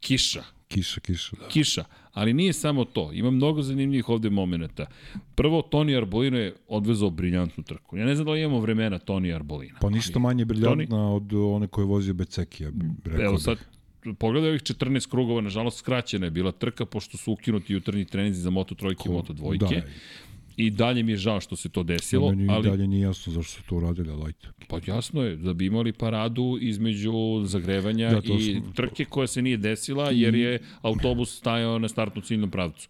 Kiša. 0.00 0.44
Kiša, 0.68 1.00
kiša, 1.00 1.36
da. 1.40 1.48
kiša. 1.48 1.84
Ali 2.12 2.32
nije 2.32 2.52
samo 2.52 2.84
to. 2.84 3.10
Ima 3.12 3.30
mnogo 3.30 3.62
zanimljivih 3.62 4.08
ovde 4.08 4.30
momenta. 4.30 4.86
Prvo, 5.34 5.62
Toni 5.62 5.96
Arbolino 5.96 6.38
je 6.38 6.54
odvezao 6.68 7.10
briljantnu 7.10 7.64
trku. 7.64 7.96
Ja 7.96 8.06
ne 8.06 8.14
znam 8.14 8.26
da 8.26 8.32
li 8.32 8.40
imamo 8.40 8.60
vremena 8.60 8.98
Toni 8.98 9.32
Arbolina. 9.32 9.78
Pa 9.80 9.90
ništa 9.90 10.18
manje 10.18 10.44
briljantna 10.44 11.12
od 11.14 11.32
one 11.34 11.66
koje 11.66 11.82
je 11.82 11.86
vozio 11.86 12.14
Beceki, 12.14 12.64
ja 12.64 12.70
bih 12.70 12.90
rekao. 13.04 13.24
Evo 13.24 13.32
da. 13.32 13.38
sad, 13.38 13.58
pogledaj 14.18 14.50
ovih 14.50 14.62
14 14.62 15.10
krugova, 15.10 15.40
nažalost 15.40 15.78
skraćena 15.78 16.26
je 16.26 16.30
bila 16.30 16.52
trka, 16.52 16.86
pošto 16.86 17.16
su 17.16 17.32
ukinuti 17.32 17.72
jutarnji 17.72 18.04
treninzi 18.04 18.40
za 18.40 18.50
Moto 18.50 18.74
trojke 18.74 19.02
i 19.06 19.12
Moto 19.12 19.32
dvojke. 19.32 19.74
Da, 19.74 19.82
I 20.58 20.70
dalje 20.70 21.02
mi 21.02 21.12
je 21.12 21.16
žao 21.16 21.40
što 21.40 21.56
se 21.56 21.68
to 21.68 21.82
desilo, 21.82 22.30
meni 22.30 22.46
ali 22.50 22.70
dalje 22.70 22.86
nije 22.86 23.00
jasno 23.02 23.32
zašto 23.32 23.52
su 23.52 23.62
to 23.68 23.76
uradili, 23.76 24.10
ali 24.10 24.22
ajte. 24.26 24.48
Pa 24.68 24.78
jasno 24.86 25.22
je, 25.22 25.36
da 25.36 25.52
bi 25.52 25.66
imali 25.66 25.92
paradu 25.92 26.58
između 26.60 27.12
zagrevanja 27.44 28.10
Da, 28.10 28.20
i 28.34 28.54
sam- 28.54 28.72
trke 28.72 29.04
koja 29.04 29.26
se 29.26 29.42
nije 29.42 29.56
desila 29.56 30.10
jer 30.10 30.34
je 30.34 30.58
autobus 30.82 31.38
stajao 31.38 31.78
na 31.78 31.88
startnu 31.88 32.22
ciljnom 32.22 32.50
pravcu. 32.50 32.88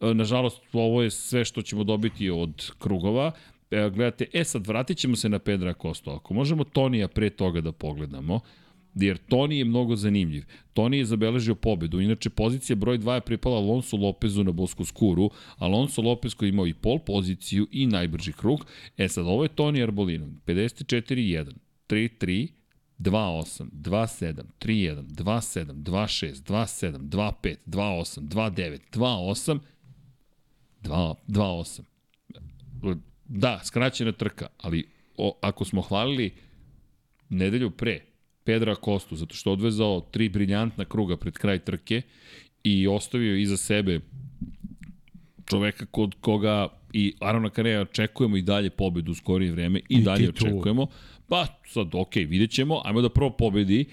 E, 0.00 0.14
Nažalost, 0.14 0.62
ovo 0.72 1.02
je 1.02 1.10
sve 1.10 1.44
što 1.44 1.62
ćemo 1.62 1.84
dobiti 1.84 2.30
od 2.30 2.70
krugova. 2.78 3.32
E, 3.70 3.90
Gledate, 3.90 4.26
e 4.32 4.44
sad, 4.44 4.66
vratit 4.66 4.98
ćemo 4.98 5.16
se 5.16 5.28
na 5.28 5.38
Pedra 5.38 5.74
Kosto. 5.74 6.10
Ako 6.10 6.34
možemo 6.34 6.64
Tonija 6.64 7.08
pre 7.08 7.30
toga 7.30 7.60
da 7.60 7.72
pogledamo, 7.72 8.40
jer 8.94 9.18
Toni 9.18 9.58
je 9.58 9.64
mnogo 9.64 9.96
zanimljiv. 9.96 10.44
Toni 10.72 10.98
je 10.98 11.04
zabeležio 11.04 11.54
pobedu, 11.54 12.00
inače 12.00 12.30
pozicija 12.30 12.76
broj 12.76 12.98
2 12.98 13.14
je 13.14 13.20
pripala 13.20 13.56
Alonso 13.56 13.96
Lopezu 13.96 14.44
na 14.44 14.52
Bosku 14.52 14.84
skuru, 14.84 15.30
Alonso 15.56 16.02
Lopez 16.02 16.34
koji 16.34 16.48
je 16.48 16.50
imao 16.50 16.66
i 16.66 16.74
pol 16.74 16.98
poziciju 16.98 17.66
i 17.72 17.86
najbrži 17.86 18.32
krug. 18.32 18.66
E 18.96 19.08
sad, 19.08 19.26
ovo 19.26 19.42
je 19.42 19.48
Toni 19.48 19.82
Arbolino, 19.82 20.26
54-1, 20.46 21.52
3-3, 21.88 22.48
2-8, 22.98 23.70
2-7, 23.72 24.42
3-1, 24.60 25.02
2-7, 25.02 25.64
2-6, 25.72 26.34
2-7, 26.42 26.98
2-5, 26.98 27.56
2-8, 27.66 28.20
2-9, 28.20 28.78
2-8, 28.92 29.58
2-8. 30.82 31.80
Da, 33.24 33.60
skraćena 33.64 34.12
trka, 34.12 34.46
ali 34.58 34.88
o, 35.16 35.38
ako 35.42 35.64
smo 35.64 35.82
hvalili 35.82 36.34
nedelju 37.28 37.70
pre 37.70 38.07
Pedra 38.48 38.74
Kostu, 38.74 39.16
zato 39.16 39.34
što 39.34 39.52
odvezao 39.52 40.00
tri 40.00 40.28
briljantna 40.28 40.84
kruga 40.84 41.16
pred 41.16 41.34
kraj 41.38 41.58
trke 41.58 42.02
i 42.64 42.86
ostavio 42.88 43.36
iza 43.36 43.56
sebe 43.56 44.00
čoveka 45.44 45.86
kod 45.86 46.14
koga 46.20 46.68
i 46.92 47.12
Arona 47.20 47.50
Kareja 47.50 47.80
očekujemo 47.80 48.36
i 48.36 48.42
dalje 48.42 48.70
pobedu 48.70 49.12
u 49.12 49.14
skorije 49.14 49.52
vreme 49.52 49.78
i, 49.78 49.98
I 49.98 50.02
dalje 50.02 50.28
očekujemo. 50.28 50.86
Pa 51.28 51.46
sad, 51.66 51.94
ok, 51.94 52.14
vidjet 52.14 52.50
ćemo, 52.50 52.80
ajmo 52.84 53.02
da 53.02 53.08
prvo 53.08 53.30
pobedi, 53.30 53.84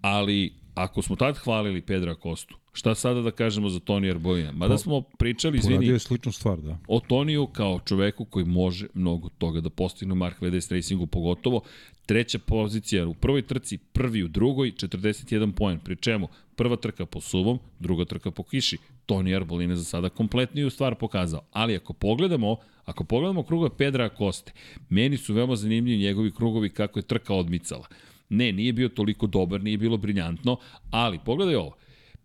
ali 0.00 0.52
ako 0.74 1.02
smo 1.02 1.16
tad 1.16 1.36
hvalili 1.36 1.82
Pedra 1.82 2.14
Kostu, 2.14 2.56
šta 2.72 2.94
sada 2.94 3.20
da 3.20 3.30
kažemo 3.30 3.68
za 3.68 3.80
Toni 3.80 4.10
Arbolina? 4.10 4.52
Mada 4.52 4.74
Pa, 4.74 4.78
smo 4.78 5.00
pričali, 5.00 5.58
izvini, 5.58 5.86
je 5.86 5.98
sličnu 5.98 6.32
stvar, 6.32 6.60
da. 6.60 6.78
o 6.88 7.00
Toniju 7.00 7.46
kao 7.46 7.80
čoveku 7.84 8.24
koji 8.24 8.44
može 8.44 8.86
mnogo 8.94 9.28
toga 9.28 9.60
da 9.60 9.70
postigne 9.70 10.12
u 10.12 10.16
Mark 10.16 10.40
VDS 10.40 10.70
Racingu 10.70 11.06
pogotovo. 11.06 11.62
Treća 12.06 12.38
pozicija 12.38 13.06
u 13.06 13.14
prvoj 13.14 13.42
trci, 13.42 13.78
prvi 13.78 14.22
u 14.22 14.28
drugoj, 14.28 14.72
41 14.72 15.52
poen. 15.52 15.78
Pri 15.78 15.96
čemu 15.96 16.28
prva 16.56 16.76
trka 16.76 17.06
po 17.06 17.20
suvom, 17.20 17.58
druga 17.80 18.04
trka 18.04 18.30
po 18.30 18.42
kiši. 18.42 18.78
Toni 19.06 19.34
Arbolina 19.34 19.76
za 19.76 19.84
sada 19.84 20.08
kompletniju 20.08 20.70
stvar 20.70 20.94
pokazao. 20.94 21.40
Ali 21.52 21.76
ako 21.76 21.92
pogledamo, 21.92 22.56
ako 22.84 23.04
pogledamo 23.04 23.42
krugove 23.42 23.70
Pedra 23.76 24.08
Koste, 24.08 24.52
meni 24.88 25.16
su 25.16 25.34
veoma 25.34 25.56
zanimljivi 25.56 25.98
njegovi 25.98 26.32
krugovi 26.32 26.70
kako 26.70 26.98
je 26.98 27.02
trka 27.02 27.34
odmicala. 27.34 27.86
Ne, 28.28 28.52
nije 28.52 28.72
bio 28.72 28.88
toliko 28.88 29.26
dobar, 29.26 29.62
nije 29.62 29.78
bilo 29.78 29.96
briljantno, 29.96 30.56
ali 30.90 31.18
pogledaj 31.24 31.54
ovo. 31.54 31.76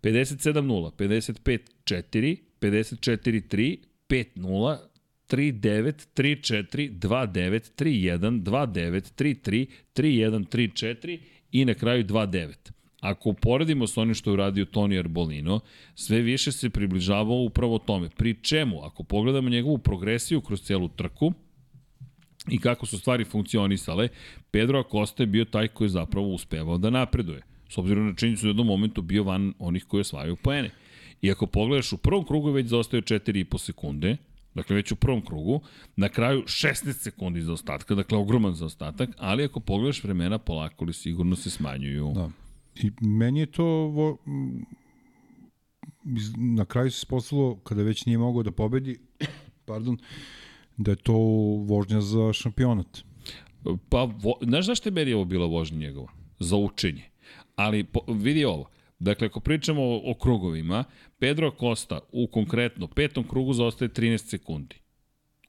57-0, 0.01 0.91
55-4, 0.97 2.37
54-3, 2.61 3.77
5-0, 4.09 4.77
3-9, 5.29 6.07
3-4, 6.15 6.99
2-9, 6.99 7.71
3-1, 7.77 8.41
2-9, 8.43 9.23
3-3, 9.23 9.65
3-1, 9.95 10.45
3-4 10.47 11.19
i 11.51 11.65
na 11.65 11.73
kraju 11.73 12.03
2-9. 12.03 12.53
Ako 12.99 13.29
uporedimo 13.29 13.87
s 13.87 13.97
onim 13.97 14.15
što 14.15 14.29
je 14.29 14.33
uradio 14.33 14.65
Toni 14.65 14.99
Arbolino, 14.99 15.59
sve 15.95 16.21
više 16.21 16.51
se 16.51 16.69
približavao 16.69 17.37
upravo 17.37 17.79
tome. 17.79 18.09
Pri 18.09 18.33
čemu, 18.41 18.83
ako 18.83 19.03
pogledamo 19.03 19.49
njegovu 19.49 19.77
progresiju 19.77 20.41
kroz 20.41 20.61
celu 20.61 20.87
trku, 20.87 21.33
i 22.47 22.59
kako 22.59 22.85
su 22.85 22.99
stvari 22.99 23.25
funkcionisale, 23.25 24.07
Pedro 24.51 24.79
Acosta 24.79 25.23
je 25.23 25.27
bio 25.27 25.45
taj 25.45 25.67
koji 25.67 25.85
je 25.85 25.89
zapravo 25.89 26.27
uspevao 26.27 26.77
da 26.77 26.89
napreduje. 26.89 27.41
S 27.69 27.77
obzirom 27.77 28.07
na 28.07 28.15
činjenicu 28.15 28.41
da 28.41 28.47
je 28.47 28.49
u 28.49 28.53
jednom 28.53 28.67
momentu 28.67 29.01
bio 29.01 29.23
van 29.23 29.53
onih 29.59 29.85
koji 29.85 30.01
osvajaju 30.01 30.35
poene. 30.35 30.71
I 31.21 31.31
ako 31.31 31.45
pogledaš, 31.45 31.93
u 31.93 31.97
prvom 31.97 32.25
krugu 32.25 32.51
već 32.51 32.67
zaostaju 32.67 33.01
4,5 33.01 33.57
sekunde, 33.57 34.17
dakle 34.55 34.75
već 34.75 34.91
u 34.91 34.95
prvom 34.95 35.25
krugu, 35.25 35.61
na 35.95 36.09
kraju 36.09 36.41
16 36.41 36.93
sekundi 36.93 37.41
za 37.41 37.53
ostatka, 37.53 37.95
dakle 37.95 38.17
ogroman 38.17 38.55
za 38.55 38.65
ostatak, 38.65 39.09
ali 39.17 39.43
ako 39.43 39.59
pogledaš 39.59 40.03
vremena 40.03 40.37
polako 40.37 40.85
li 40.85 40.93
sigurno 40.93 41.35
se 41.35 41.49
smanjuju. 41.49 42.11
Da. 42.15 42.29
I 42.75 42.91
meni 43.01 43.39
je 43.39 43.45
to 43.45 43.65
vo, 43.65 44.17
na 46.37 46.65
kraju 46.65 46.91
se 46.91 46.95
ispostavilo 46.95 47.55
kada 47.55 47.83
već 47.83 48.05
nije 48.05 48.17
mogao 48.17 48.43
da 48.43 48.51
pobedi, 48.51 48.99
pardon, 49.65 49.97
da 50.79 50.91
je 50.91 50.95
to 50.95 51.13
vožnja 51.67 52.01
za 52.01 52.33
šampionat. 52.33 53.03
Pa, 53.89 54.03
vo, 54.03 54.37
znaš 54.41 54.65
zašto 54.65 54.89
je 54.89 54.93
meni 54.93 55.13
ovo 55.13 55.25
bila 55.25 55.45
vožnja 55.45 55.77
njegova? 55.77 56.11
Za 56.39 56.57
učenje. 56.57 57.03
Ali 57.55 57.83
po, 57.83 57.99
vidi 58.07 58.45
ovo. 58.45 58.69
Dakle, 58.99 59.27
ako 59.27 59.39
pričamo 59.39 59.81
o, 59.83 60.11
o 60.11 60.13
krugovima, 60.13 60.83
Pedro 61.19 61.51
Costa 61.59 61.99
u 62.11 62.27
konkretno 62.27 62.87
petom 62.87 63.27
krugu 63.27 63.53
zaostaje 63.53 63.89
13 63.89 64.17
sekundi. 64.17 64.75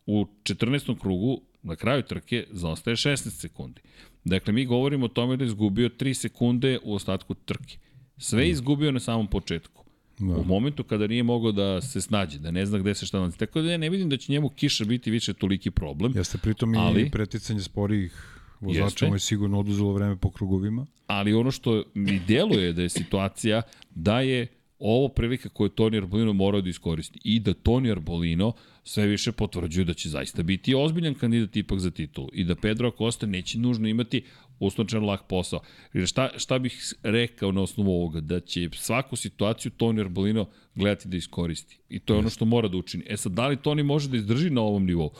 U 0.06 0.26
14. 0.42 1.00
krugu, 1.00 1.40
na 1.62 1.76
kraju 1.76 2.02
trke, 2.02 2.46
zaostaje 2.50 2.96
16 2.96 3.30
sekundi. 3.30 3.80
Dakle, 4.24 4.52
mi 4.52 4.66
govorimo 4.66 5.04
o 5.04 5.08
tome 5.08 5.36
da 5.36 5.44
je 5.44 5.46
izgubio 5.46 5.88
3 5.88 6.14
sekunde 6.14 6.78
u 6.82 6.94
ostatku 6.94 7.34
trke. 7.34 7.78
Sve 8.18 8.42
je 8.42 8.50
izgubio 8.50 8.92
na 8.92 9.00
samom 9.00 9.26
početku. 9.26 9.79
Da. 10.20 10.34
U 10.36 10.44
momentu 10.44 10.84
kada 10.84 11.06
nije 11.06 11.22
mogao 11.22 11.52
da 11.52 11.80
se 11.80 12.00
snađe, 12.00 12.38
da 12.38 12.50
ne 12.50 12.66
zna 12.66 12.78
gde 12.78 12.94
se 12.94 13.06
šta 13.06 13.18
nalazi. 13.18 13.38
Tako 13.38 13.60
da 13.62 13.70
ja 13.70 13.76
ne 13.78 13.90
vidim 13.90 14.08
da 14.08 14.16
će 14.16 14.32
njemu 14.32 14.48
kiša 14.48 14.84
biti 14.84 15.10
više 15.10 15.32
toliki 15.34 15.70
problem. 15.70 16.12
Jeste 16.16 16.38
pritom 16.38 16.74
Ali- 16.74 17.02
i 17.02 17.10
preticanje 17.10 17.60
sporijih 17.60 18.12
vozača 18.60 19.06
mu 19.06 19.14
je 19.14 19.18
sigurno 19.18 19.60
oduzelo 19.60 19.92
vreme 19.92 20.16
po 20.16 20.30
krugovima. 20.30 20.86
ali 21.06 21.34
ono 21.34 21.50
što 21.50 21.84
mi 21.94 22.20
deluje 22.28 22.72
da 22.72 22.82
je 22.82 22.88
situacija 22.88 23.62
da 23.90 24.20
je 24.20 24.46
ovo 24.78 25.08
prilika 25.08 25.48
koju 25.48 25.68
Toni 25.68 25.96
Arbolino 25.96 26.32
morao 26.32 26.60
da 26.60 26.68
iskoristi 26.70 27.20
i 27.24 27.40
da 27.40 27.54
Toni 27.54 27.90
Arbolino 27.90 28.52
sve 28.84 29.06
više 29.06 29.32
potvrđuje 29.32 29.84
da 29.84 29.94
će 29.94 30.08
zaista 30.08 30.42
biti 30.42 30.74
ozbiljan 30.74 31.14
kandidat 31.14 31.56
ipak 31.56 31.78
za 31.78 31.90
titulu 31.90 32.28
i 32.32 32.44
da 32.44 32.54
Pedro 32.54 32.88
Acosta 32.88 33.26
neće 33.26 33.58
nužno 33.58 33.88
imati 33.88 34.22
usnočen 34.60 35.04
lak 35.04 35.26
posao. 35.28 35.60
Jer 35.92 36.06
šta, 36.06 36.30
šta 36.36 36.58
bih 36.58 36.94
rekao 37.02 37.52
na 37.52 37.62
osnovu 37.62 37.90
ovoga? 37.90 38.20
Da 38.20 38.40
će 38.40 38.68
svaku 38.74 39.16
situaciju 39.16 39.72
Toni 39.72 40.00
Arbolino 40.00 40.46
gledati 40.74 41.08
da 41.08 41.16
iskoristi. 41.16 41.78
I 41.88 41.98
to 41.98 42.14
je 42.14 42.18
ono 42.18 42.30
što 42.30 42.44
mora 42.44 42.68
da 42.68 42.76
učini. 42.76 43.04
E 43.08 43.16
sad, 43.16 43.32
da 43.32 43.48
li 43.48 43.56
Toni 43.56 43.82
može 43.82 44.08
da 44.08 44.16
izdrži 44.16 44.50
na 44.50 44.60
ovom 44.60 44.86
nivou? 44.86 45.10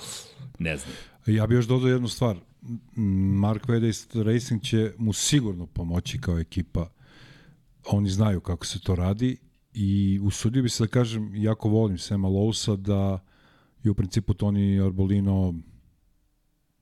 Ne 0.59 0.77
znam. 0.77 0.93
Ja 1.27 1.47
bih 1.47 1.57
još 1.57 1.67
dodao 1.67 1.89
jednu 1.89 2.09
stvar. 2.09 2.37
Mark 3.41 3.69
Vedes 3.69 4.15
Racing 4.15 4.63
će 4.63 4.93
mu 4.99 5.13
sigurno 5.13 5.67
pomoći 5.67 6.21
kao 6.21 6.39
ekipa. 6.39 6.91
Oni 7.87 8.09
znaju 8.09 8.41
kako 8.41 8.67
se 8.67 8.81
to 8.81 8.95
radi 8.95 9.37
i 9.75 10.21
usudio 10.23 10.63
bi 10.63 10.69
se 10.69 10.85
da 10.85 10.89
kažem, 10.89 11.35
jako 11.35 11.69
volim 11.69 11.99
Sema 11.99 12.29
Lousa, 12.29 12.77
da 12.77 13.19
je 13.85 13.91
u 13.91 13.95
principu 13.95 14.35
Toni 14.35 14.81
Arbolino 14.81 15.55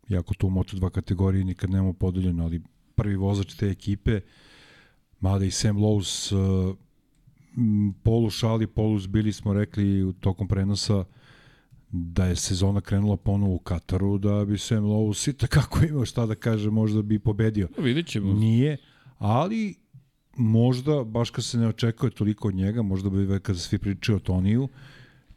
jako 0.08 0.34
tu 0.34 0.46
u 0.46 0.50
Moto2 0.50 0.90
kategoriji 0.90 1.44
nikad 1.44 1.70
nemamo 1.70 1.92
podeljeno, 1.92 2.44
ali 2.44 2.62
prvi 2.94 3.16
vozač 3.16 3.54
te 3.54 3.70
ekipe, 3.70 4.20
mada 5.20 5.44
i 5.44 5.50
Sam 5.50 5.76
Lowe's 5.76 6.34
uh, 6.34 6.76
polu 8.02 8.30
šali, 8.30 8.66
polu 8.66 8.98
zbili 8.98 9.32
smo 9.32 9.52
rekli 9.52 10.02
u 10.02 10.12
tokom 10.12 10.48
prenosa 10.48 11.04
da 11.90 12.24
je 12.24 12.36
sezona 12.36 12.80
krenula 12.80 13.16
ponovo 13.16 13.54
u 13.54 13.58
Kataru, 13.58 14.18
da 14.18 14.44
bi 14.44 14.58
Sam 14.58 14.84
Lowe's 14.84 15.30
i 15.30 15.32
takako 15.32 15.84
imao 15.84 16.04
šta 16.04 16.26
da 16.26 16.34
kaže, 16.34 16.70
možda 16.70 17.02
bi 17.02 17.18
pobedio. 17.18 17.68
Vidjet 17.78 18.06
ćemo. 18.06 18.32
Nije, 18.32 18.76
ali 19.18 19.74
možda, 20.36 21.04
baš 21.04 21.30
kad 21.30 21.44
se 21.44 21.58
ne 21.58 21.68
očekuje 21.68 22.10
toliko 22.10 22.48
od 22.48 22.54
njega, 22.54 22.82
možda 22.82 23.10
bi 23.10 23.40
kada 23.40 23.58
svi 23.58 23.78
pričaju 23.78 24.16
o 24.16 24.20
Toniju, 24.20 24.68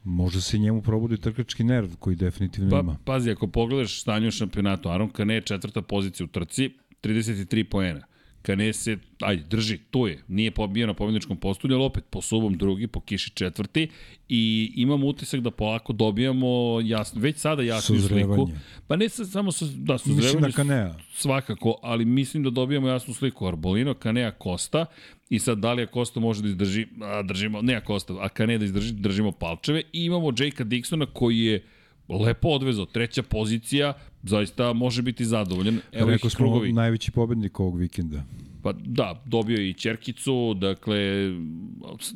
možda 0.04 0.42
se 0.42 0.58
njemu 0.58 0.82
probudi 0.82 1.18
trkački 1.18 1.64
nerv 1.64 1.90
koji 2.00 2.16
definitivno 2.16 2.70
Pa, 2.70 2.80
ima. 2.80 2.98
pazi, 3.06 3.32
ako 3.32 3.48
pogledaš 3.48 4.02
stanje 4.02 4.28
u 4.28 4.32
šampionatu, 4.32 4.90
Aron 4.90 5.10
Kane 5.10 5.34
je 5.34 5.42
četvrta 5.42 5.82
pozicija 5.82 6.26
u 6.26 6.28
trci, 6.28 6.70
33 7.04 7.64
poena. 7.64 8.02
Kane 8.42 8.74
se, 8.74 8.98
ajde, 9.20 9.44
drži, 9.50 9.78
tu 9.92 10.08
je. 10.08 10.24
Nije 10.28 10.52
pobio 10.52 10.88
na 10.88 10.94
pobjedničkom 10.94 11.38
postulju, 11.38 11.76
ali 11.76 11.86
opet 11.86 12.04
po 12.10 12.22
subom 12.22 12.58
drugi, 12.58 12.88
po 12.88 13.00
kiši 13.00 13.30
četvrti 13.30 13.90
i 14.30 14.74
imam 14.76 15.04
utisak 15.04 15.40
da 15.40 15.52
polako 15.52 15.94
dobijamo 15.94 16.80
jasno, 16.84 17.22
već 17.22 17.38
sada 17.38 17.64
jasnu 17.64 18.00
sliku. 18.00 18.50
Pa 18.88 18.96
ne 18.96 19.10
sa, 19.10 19.26
samo 19.26 19.52
sa, 19.52 19.66
da, 19.76 19.98
suzrevanje. 19.98 20.26
Mislim 20.26 20.42
na 20.42 20.52
Kanea. 20.52 20.96
Svakako, 21.14 21.80
ali 21.82 22.06
mislim 22.06 22.44
da 22.44 22.50
dobijamo 22.50 22.88
jasnu 22.88 23.14
sliku. 23.14 23.48
Arbolino, 23.48 23.94
Kanea, 23.94 24.32
Kosta 24.32 24.86
i 25.30 25.40
sad 25.40 25.58
da 25.58 25.74
li 25.74 25.88
Kosta 25.88 26.20
može 26.20 26.42
da 26.42 26.48
izdrži, 26.48 26.88
a, 27.02 27.22
držimo, 27.24 27.62
ne 27.62 27.82
Kosta, 27.86 28.14
a 28.20 28.30
Kanea 28.30 28.58
da 28.58 28.66
izdrži, 28.66 28.94
držimo 28.94 29.32
palčeve 29.32 29.82
i 29.94 30.06
imamo 30.06 30.28
Jakea 30.28 30.66
Dixona 30.66 31.06
koji 31.14 31.40
je 31.40 31.64
lepo 32.10 32.48
odvezao, 32.48 32.86
treća 32.86 33.24
pozicija, 33.24 33.94
zaista 34.24 34.74
može 34.74 35.02
biti 35.02 35.26
zadovoljan. 35.26 35.80
Evo 35.92 36.10
Rekao 36.10 36.30
smo 36.30 36.38
krugovi. 36.38 36.74
najveći 36.74 37.12
pobednik 37.12 37.60
ovog 37.60 37.78
vikenda. 37.78 38.24
Pa 38.64 38.74
da, 38.74 39.24
dobio 39.26 39.58
je 39.58 39.70
i 39.70 39.74
Čerkicu, 39.74 40.54
dakle 40.54 40.98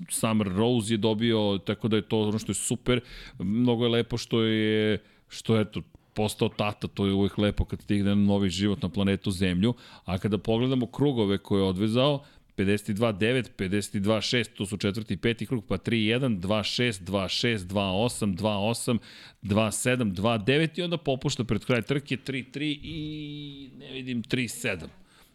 Summer 0.10 0.48
Rose 0.48 0.94
je 0.94 0.98
dobio, 0.98 1.60
tako 1.65 1.88
da 1.88 1.95
je 1.95 2.02
to 2.02 2.22
ono 2.22 2.40
što 2.40 2.49
je 2.52 2.56
super. 2.56 3.02
Mnogo 3.40 3.84
je 3.84 3.90
lepo 3.90 4.18
što 4.18 4.41
je, 4.41 4.98
što 5.27 5.56
je 5.56 5.72
to, 5.72 5.82
postao 6.14 6.49
tata, 6.49 6.88
to 6.88 7.06
je 7.06 7.14
uvek 7.14 7.38
lepo 7.38 7.65
kad 7.65 7.82
stigne 7.82 8.15
novi 8.15 8.49
život 8.49 8.82
na 8.82 8.90
planetu 8.90 9.32
Zemlju, 9.32 9.73
a 10.06 10.18
kada 10.18 10.38
pogledamo 10.38 10.86
krugove 10.86 11.38
koje 11.38 11.60
je 11.60 11.68
odvezao, 11.68 12.23
52-9, 12.57 13.49
52-6, 13.57 14.48
to 14.57 14.65
su 14.65 14.77
četvrti 14.77 15.14
i 15.14 15.18
peti 15.18 15.45
krug, 15.45 15.65
pa 15.65 15.77
3-1, 15.77 16.40
2-6, 16.40 17.03
2-6, 17.03 17.57
2-8, 17.57 18.36
2-8, 18.36 18.98
2-7, 19.44 20.14
2-9 20.14 20.80
i 20.80 20.82
onda 20.82 20.98
popušta 20.98 21.44
pred 21.44 21.65
kraj 21.65 21.82
trke 21.82 22.18
3-3 22.18 22.80
i 22.84 23.69
ne 23.80 23.91
vidim 23.94 24.23
3-7. 24.23 24.88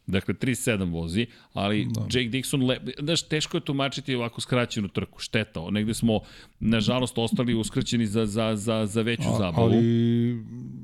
Dakle, 0.07 0.35
3-7 0.35 0.93
vozi, 0.93 1.27
ali 1.53 1.89
da. 1.91 2.01
Jake 2.01 2.29
Dixon, 2.29 2.67
le, 2.67 2.81
znaš, 2.99 3.23
teško 3.23 3.57
je 3.57 3.61
tumačiti 3.61 4.15
ovako 4.15 4.41
skraćenu 4.41 4.89
trku, 4.89 5.21
šteta. 5.21 5.71
Negde 5.71 5.95
smo, 5.95 6.21
nažalost, 6.61 7.19
ostali 7.19 7.55
uskraćeni 7.55 8.07
za, 8.07 8.27
za, 8.27 8.57
za, 8.57 8.87
za 8.87 9.03
veću 9.03 9.29
A, 9.29 9.39
zabavu. 9.39 9.67
Ali 9.67 9.83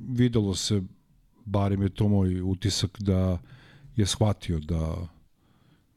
videlo 0.08 0.54
se, 0.54 0.82
barim 1.44 1.82
je 1.82 1.88
to 1.88 2.08
moj 2.08 2.40
utisak, 2.40 2.98
da 3.00 3.38
je 3.96 4.06
shvatio 4.06 4.58
da 4.58 5.08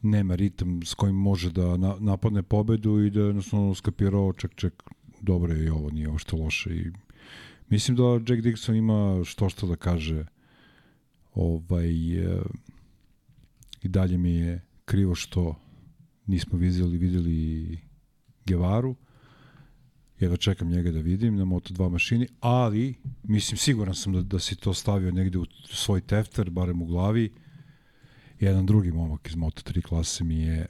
nema 0.02 0.36
ritam 0.36 0.84
s 0.86 0.94
kojim 0.94 1.16
može 1.16 1.52
da 1.52 1.78
na, 1.78 1.96
napadne 2.00 2.44
pobedu 2.44 3.04
i 3.04 3.10
da 3.10 3.22
jednostavno 3.22 3.76
skapirao 3.76 4.34
ček, 4.34 4.56
ček, 4.56 4.84
dobro 5.22 5.54
je 5.54 5.66
i 5.66 5.70
ovo, 5.70 5.90
nije 5.90 6.18
što 6.18 6.38
loše. 6.38 6.76
I 6.76 6.92
mislim 7.70 7.98
da 7.98 8.04
Jack 8.04 8.44
Dixon 8.44 8.78
ima 8.78 9.24
što 9.26 9.50
što 9.50 9.68
da 9.68 9.76
kaže. 9.76 10.26
Ovaj 11.34 12.18
e, 12.18 12.42
i 13.82 13.88
dalje 13.88 14.18
mi 14.18 14.32
je 14.32 14.62
krivo 14.86 15.16
što 15.16 15.56
nismo 16.26 16.60
videli, 16.60 16.98
videli 16.98 17.80
Gevaru 18.46 18.96
jedva 20.20 20.38
čekam 20.38 20.70
njega 20.70 20.92
da 20.92 21.00
vidim 21.00 21.36
na 21.36 21.46
Moto2 21.46 21.90
mašini, 21.90 22.28
ali 22.40 22.96
mislim 23.24 23.58
siguran 23.58 23.96
sam 23.96 24.14
da, 24.14 24.22
da 24.22 24.40
si 24.40 24.56
to 24.56 24.74
stavio 24.74 25.12
negde 25.12 25.38
u 25.38 25.46
svoj 25.66 26.02
tefter, 26.02 26.50
barem 26.50 26.82
u 26.82 26.86
glavi, 26.86 27.34
jedan 28.40 28.66
drugi 28.66 28.92
momak 28.92 29.28
iz 29.28 29.36
Moto3 29.36 29.82
klase 29.82 30.24
mi 30.24 30.38
je 30.38 30.66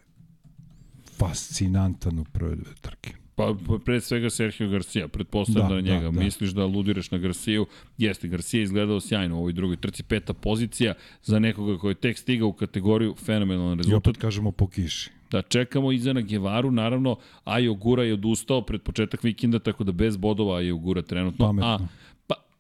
fascinantan 1.18 2.20
u 2.20 2.24
prve 2.24 2.56
dve 2.56 2.74
trke. 2.82 3.14
Pa, 3.36 3.56
pa 3.68 3.78
pre 3.86 4.02
svega 4.02 4.30
Sergio 4.30 4.68
Garcia, 4.70 5.08
pretpostavljam 5.08 5.70
da, 5.70 5.76
da 5.76 5.82
njega. 5.82 6.06
Da, 6.06 6.12
da. 6.12 6.20
Misliš 6.20 6.50
da 6.52 6.66
ludiraš 6.66 7.12
na 7.12 7.18
Garciju? 7.18 7.66
Jeste, 7.98 8.28
Garcia 8.28 8.62
izgledao 8.62 9.00
sjajno 9.00 9.36
u 9.36 9.40
ovoj 9.40 9.54
drugoj 9.54 9.78
trci, 9.78 10.04
peta 10.04 10.34
pozicija 10.34 10.94
za 11.24 11.40
nekoga 11.40 11.78
koji 11.78 11.92
je 11.92 11.96
tek 11.96 12.18
stigao 12.18 12.48
u 12.48 12.54
kategoriju, 12.54 13.16
fenomenalan 13.16 13.78
rezultat. 13.78 14.08
I 14.08 14.10
opet 14.10 14.22
kažemo 14.22 14.52
po 14.52 14.68
kiši. 14.68 15.12
Da, 15.32 15.42
čekamo 15.42 15.92
iza 15.92 16.14
na 16.14 16.22
Gevaru, 16.22 16.72
naravno, 16.72 17.16
Ajo 17.44 17.74
Gura 17.74 18.04
je 18.04 18.14
odustao 18.14 18.62
pred 18.62 18.82
početak 18.82 19.24
vikenda, 19.24 19.60
tako 19.60 19.84
da 19.84 19.92
bez 19.92 20.18
bodova 20.18 20.58
Ajo 20.58 20.78
Gura 20.78 21.02
trenutno. 21.02 21.46
Pametno. 21.46 21.68
A 21.68 21.80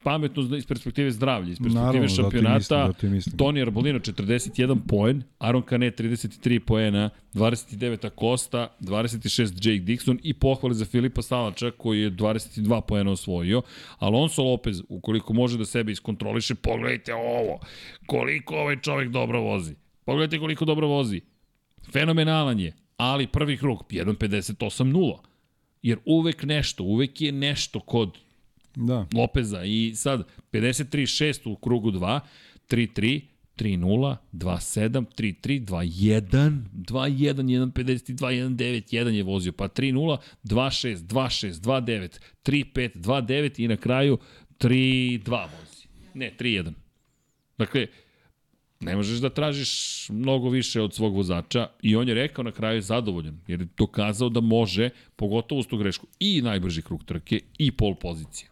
pametno 0.03 0.57
iz 0.57 0.65
perspektive 0.65 1.11
zdravlja, 1.11 1.51
iz 1.51 1.57
perspektive 1.57 1.85
Naravno, 1.85 2.07
šampionata, 2.07 2.91
da 3.01 3.09
mislim, 3.09 3.31
da. 3.31 3.37
Toni 3.37 3.61
Arbolino 3.61 3.99
41 3.99 4.79
poen, 4.87 5.23
Aaron 5.39 5.61
Kane 5.61 5.91
33 5.91 6.59
poena, 6.59 7.09
29 7.33 8.07
Acosta, 8.07 8.75
26 8.79 9.69
Jake 9.69 9.83
Dixon 9.85 10.19
i 10.23 10.33
pohvali 10.33 10.75
za 10.75 10.85
Filipa 10.85 11.21
Salača 11.21 11.71
koji 11.71 12.01
je 12.01 12.11
22 12.11 12.81
poena 12.81 13.11
osvojio. 13.11 13.61
Alonso 13.97 14.43
Lopez, 14.43 14.81
ukoliko 14.89 15.33
može 15.33 15.57
da 15.57 15.65
sebe 15.65 15.91
iskontroliše, 15.91 16.55
pogledajte 16.55 17.13
ovo, 17.13 17.59
koliko 18.05 18.55
ovaj 18.55 18.79
čovek 18.81 19.09
dobro 19.09 19.41
vozi. 19.41 19.75
Pogledajte 20.05 20.39
koliko 20.39 20.65
dobro 20.65 20.87
vozi. 20.87 21.21
Fenomenalan 21.91 22.59
je, 22.59 22.73
ali 22.97 23.27
prvi 23.27 23.57
krug 23.57 23.83
1.58.0. 23.89 25.17
Jer 25.81 25.97
uvek 26.05 26.43
nešto, 26.43 26.83
uvek 26.83 27.21
je 27.21 27.31
nešto 27.31 27.79
kod 27.79 28.17
da. 28.75 29.05
Lopeza 29.13 29.63
i 29.63 29.93
sad 29.95 30.23
53-6 30.51 31.49
u 31.51 31.55
krugu 31.55 31.91
2, 31.91 32.19
3-3, 32.69 33.21
3-0, 33.59 34.15
2-7, 34.33 35.05
3-3, 35.17 35.65
2-1, 35.65 36.61
2-1, 36.73 37.71
1-52, 37.73 38.15
1-9, 38.15 38.93
1 38.93 39.07
je 39.07 39.23
vozio, 39.23 39.51
pa 39.51 39.67
3-0, 39.67 40.17
2-6, 40.43 40.95
2-6, 40.95 41.51
2-9, 41.51 42.19
3-5, 42.45 42.97
2-9 42.97 43.63
i 43.63 43.67
na 43.67 43.77
kraju 43.77 44.17
3-2 44.59 45.29
vozi. 45.29 45.87
Ne, 46.13 46.31
3-1. 46.39 46.73
Dakle, 47.57 47.87
ne 48.79 48.95
možeš 48.95 49.19
da 49.19 49.29
tražiš 49.29 50.05
mnogo 50.09 50.49
više 50.49 50.81
od 50.81 50.93
svog 50.93 51.15
vozača 51.15 51.67
i 51.81 51.95
on 51.95 52.07
je 52.07 52.13
rekao 52.13 52.43
na 52.43 52.51
kraju 52.51 52.81
zadovoljan, 52.81 53.39
jer 53.47 53.61
je 53.61 53.67
dokazao 53.77 54.29
da 54.29 54.41
može, 54.41 54.89
pogotovo 55.15 55.59
uz 55.59 55.67
tu 55.67 55.77
grešku, 55.77 56.07
i 56.19 56.41
najbrži 56.41 56.81
krug 56.81 57.03
trke 57.03 57.39
i 57.57 57.71
pol 57.71 57.95
pozicije. 57.95 58.49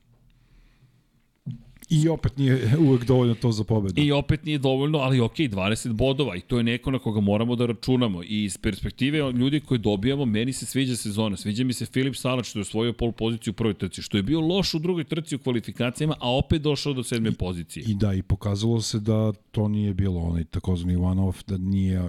I 1.89 2.09
opet 2.09 2.37
nije 2.37 2.77
uvek 2.79 3.05
dovoljno 3.05 3.35
to 3.35 3.51
za 3.51 3.63
pobedu. 3.63 4.01
I 4.01 4.11
opet 4.11 4.45
nije 4.45 4.57
dovoljno, 4.57 4.97
ali 4.97 5.19
ok, 5.19 5.35
20 5.35 5.93
bodova 5.93 6.35
i 6.35 6.41
to 6.41 6.57
je 6.57 6.63
neko 6.63 6.91
na 6.91 6.99
koga 6.99 7.21
moramo 7.21 7.55
da 7.55 7.65
računamo. 7.65 8.23
I 8.23 8.43
iz 8.43 8.57
perspektive 8.57 9.31
ljudi 9.31 9.59
koji 9.59 9.77
dobijamo, 9.77 10.25
meni 10.25 10.53
se 10.53 10.65
sviđa 10.65 10.95
sezona. 10.95 11.37
Sviđa 11.37 11.63
mi 11.63 11.73
se 11.73 11.85
Filip 11.85 12.15
Salač 12.15 12.45
što 12.47 12.59
je 12.59 12.61
osvojio 12.61 12.93
pol 12.93 13.11
poziciju 13.11 13.51
u 13.51 13.53
prvoj 13.53 13.73
trci, 13.73 14.01
što 14.01 14.17
je 14.17 14.23
bio 14.23 14.41
loš 14.41 14.73
u 14.73 14.79
drugoj 14.79 15.03
trci 15.03 15.35
u 15.35 15.39
kvalifikacijama, 15.39 16.15
a 16.19 16.37
opet 16.37 16.61
došao 16.61 16.93
do 16.93 17.03
sedme 17.03 17.31
pozicije. 17.31 17.83
I, 17.83 17.91
I 17.91 17.95
da, 17.95 18.13
i 18.13 18.21
pokazalo 18.21 18.81
se 18.81 18.99
da 18.99 19.33
to 19.51 19.67
nije 19.67 19.93
bilo 19.93 20.21
onaj 20.21 20.43
takozvani 20.43 20.95
one-off, 20.95 21.43
da 21.47 21.57
nije, 21.57 22.01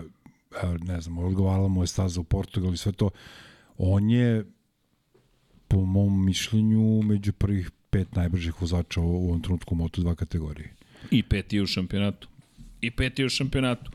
ne 0.83 1.01
znam, 1.01 1.19
odgovarala 1.19 1.69
mu 1.69 1.83
je 1.83 1.87
staza 1.87 2.21
u 2.21 2.25
Portugal 2.25 2.75
i 2.75 2.77
sve 2.77 2.93
to. 2.93 3.11
On 3.79 4.11
je 4.11 4.45
po 5.69 5.85
mom 5.85 6.25
mišljenju 6.25 7.03
među 7.03 7.33
prvih 7.33 7.71
pet 7.91 8.17
najbržih 8.17 8.61
vozača 8.63 9.01
u 9.01 9.27
ovom 9.27 9.43
trenutku 9.43 9.75
u 9.75 9.79
Moto2 9.79 10.15
kategoriji. 10.15 10.69
I 11.11 11.23
peti 11.23 11.61
u 11.61 11.67
šampionatu. 11.67 12.29
I 12.81 12.91
peti 12.91 13.25
u 13.25 13.29
šampionatu. 13.29 13.91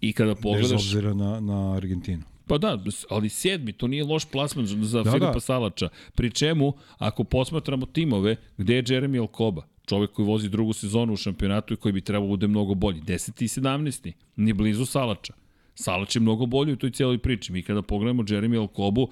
I 0.00 0.12
kada 0.12 0.34
pogledaš... 0.34 0.70
Bez 0.70 0.72
obzira 0.72 1.14
na, 1.14 1.40
na 1.40 1.74
Argentinu. 1.74 2.22
Pa 2.46 2.58
da, 2.58 2.78
ali 3.10 3.28
sedmi, 3.28 3.72
to 3.72 3.86
nije 3.86 4.04
loš 4.04 4.24
plasman 4.24 4.66
za 4.66 5.02
da, 5.02 5.10
Filipa 5.10 5.32
da. 5.32 5.40
Salača. 5.40 5.88
Pri 6.14 6.30
čemu, 6.30 6.72
ako 6.98 7.24
posmatramo 7.24 7.86
timove, 7.86 8.36
gde 8.56 8.74
je 8.74 8.82
Jeremy 8.82 9.20
Alcoba? 9.20 9.66
Čovek 9.86 10.12
koji 10.12 10.26
vozi 10.26 10.48
drugu 10.48 10.72
sezonu 10.72 11.12
u 11.12 11.16
šampionatu 11.16 11.74
i 11.74 11.76
koji 11.76 11.92
bi 11.92 12.00
trebao 12.00 12.26
da 12.26 12.30
bude 12.30 12.46
mnogo 12.46 12.74
bolji. 12.74 13.00
10. 13.00 13.42
i 13.44 13.48
17. 13.48 14.12
Ni 14.36 14.52
blizu 14.52 14.86
Salača. 14.86 15.32
Salač 15.74 16.16
je 16.16 16.20
mnogo 16.20 16.46
bolji 16.46 16.72
u 16.72 16.76
toj 16.76 16.90
cijeloj 16.90 17.18
priči. 17.18 17.52
Mi 17.52 17.62
kada 17.62 17.82
pogledamo 17.82 18.22
Jeremy 18.22 18.60
Alcobu, 18.60 19.08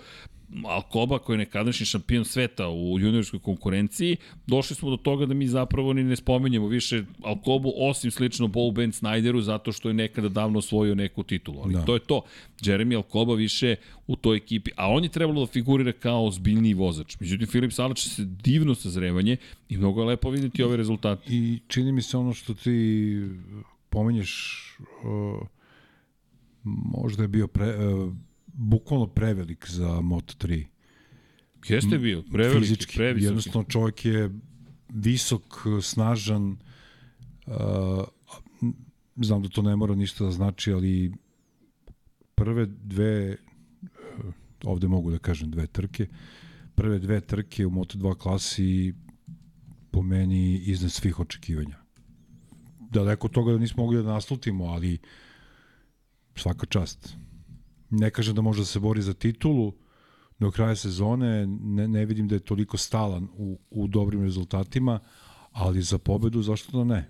Alcoba 0.64 1.18
koji 1.18 1.34
je 1.34 1.38
nekadašnji 1.38 1.86
šampion 1.86 2.24
sveta 2.24 2.68
u 2.68 2.98
juniorskoj 2.98 3.40
konkurenciji, 3.40 4.16
došli 4.46 4.76
smo 4.76 4.90
do 4.90 4.96
toga 4.96 5.26
da 5.26 5.34
mi 5.34 5.46
zapravo 5.46 5.92
ni 5.92 6.04
ne 6.04 6.16
spominjemo 6.16 6.66
više 6.66 7.04
Alcobu 7.22 7.72
osim 7.76 8.10
slično 8.10 8.48
Bo 8.48 8.70
Ben 8.70 8.92
Snyderu 8.92 9.40
zato 9.40 9.72
što 9.72 9.88
je 9.88 9.94
nekada 9.94 10.28
davno 10.28 10.58
osvojio 10.58 10.94
neku 10.94 11.22
titulu. 11.22 11.60
Ali 11.62 11.74
da. 11.74 11.84
to 11.84 11.94
je 11.94 12.00
to. 12.00 12.22
Jeremy 12.60 12.96
Alcoba 12.96 13.34
više 13.34 13.76
u 14.06 14.16
toj 14.16 14.36
ekipi, 14.36 14.70
a 14.76 14.90
on 14.90 15.04
je 15.04 15.08
trebalo 15.10 15.40
da 15.40 15.52
figurira 15.52 15.92
kao 15.92 16.26
ozbiljniji 16.26 16.74
vozač. 16.74 17.20
Međutim, 17.20 17.46
Filip 17.46 17.72
Salač 17.72 18.00
se 18.00 18.24
divno 18.24 18.74
sazrevanje 18.74 19.36
i 19.68 19.76
mnogo 19.76 20.00
je 20.00 20.06
lepo 20.06 20.30
vidjeti 20.30 20.62
ove 20.62 20.76
rezultate. 20.76 21.22
I 21.28 21.58
čini 21.68 21.92
mi 21.92 22.02
se 22.02 22.16
ono 22.16 22.32
što 22.32 22.54
ti 22.54 23.18
pomenješ 23.90 24.62
uh, 25.04 25.46
možda 26.64 27.22
je 27.22 27.28
bio 27.28 27.46
pre, 27.46 27.86
uh, 27.86 28.12
bukvalno 28.54 29.06
prevelik 29.06 29.70
za 29.70 29.88
Moto3. 29.88 30.64
Jeste 31.68 31.98
bio, 31.98 32.22
prevelik, 32.32 32.62
Fizički, 32.62 32.96
previsok. 32.96 33.24
Jednostavno 33.24 33.68
čovjek 33.68 34.04
je 34.04 34.30
visok, 34.88 35.42
snažan, 35.82 36.56
uh, 37.46 37.54
znam 39.16 39.42
da 39.42 39.48
to 39.48 39.62
ne 39.62 39.76
mora 39.76 39.94
ništa 39.94 40.24
da 40.24 40.30
znači, 40.30 40.72
ali 40.72 41.12
prve 42.34 42.66
dve, 42.66 43.36
uh, 43.82 43.88
ovde 44.64 44.88
mogu 44.88 45.10
da 45.10 45.18
kažem 45.18 45.50
dve 45.50 45.66
trke, 45.66 46.06
prve 46.74 46.98
dve 46.98 47.20
trke 47.20 47.66
u 47.66 47.70
Moto2 47.70 48.14
klasi 48.14 48.94
po 49.90 50.02
meni 50.02 50.56
iznad 50.58 50.92
svih 50.92 51.20
očekivanja. 51.20 51.76
Daleko 52.90 53.26
od 53.26 53.32
toga 53.32 53.52
da 53.52 53.58
nismo 53.58 53.82
mogli 53.82 54.02
da 54.02 54.12
naslutimo, 54.12 54.64
ali 54.64 54.98
svaka 56.36 56.66
čast. 56.66 57.16
Ne 57.90 58.10
kažem 58.10 58.34
da 58.34 58.42
može 58.42 58.60
da 58.60 58.64
se 58.64 58.80
bori 58.80 59.02
za 59.02 59.14
titulu 59.14 59.72
do 60.38 60.50
kraja 60.50 60.76
sezone, 60.76 61.46
ne, 61.46 61.88
ne 61.88 62.04
vidim 62.04 62.28
da 62.28 62.34
je 62.34 62.40
toliko 62.40 62.76
stalan 62.76 63.28
u, 63.36 63.58
u 63.70 63.86
dobrim 63.86 64.22
rezultatima, 64.22 65.00
ali 65.52 65.82
za 65.82 65.98
pobedu 65.98 66.42
zašto 66.42 66.78
da 66.78 66.84
ne? 66.84 67.08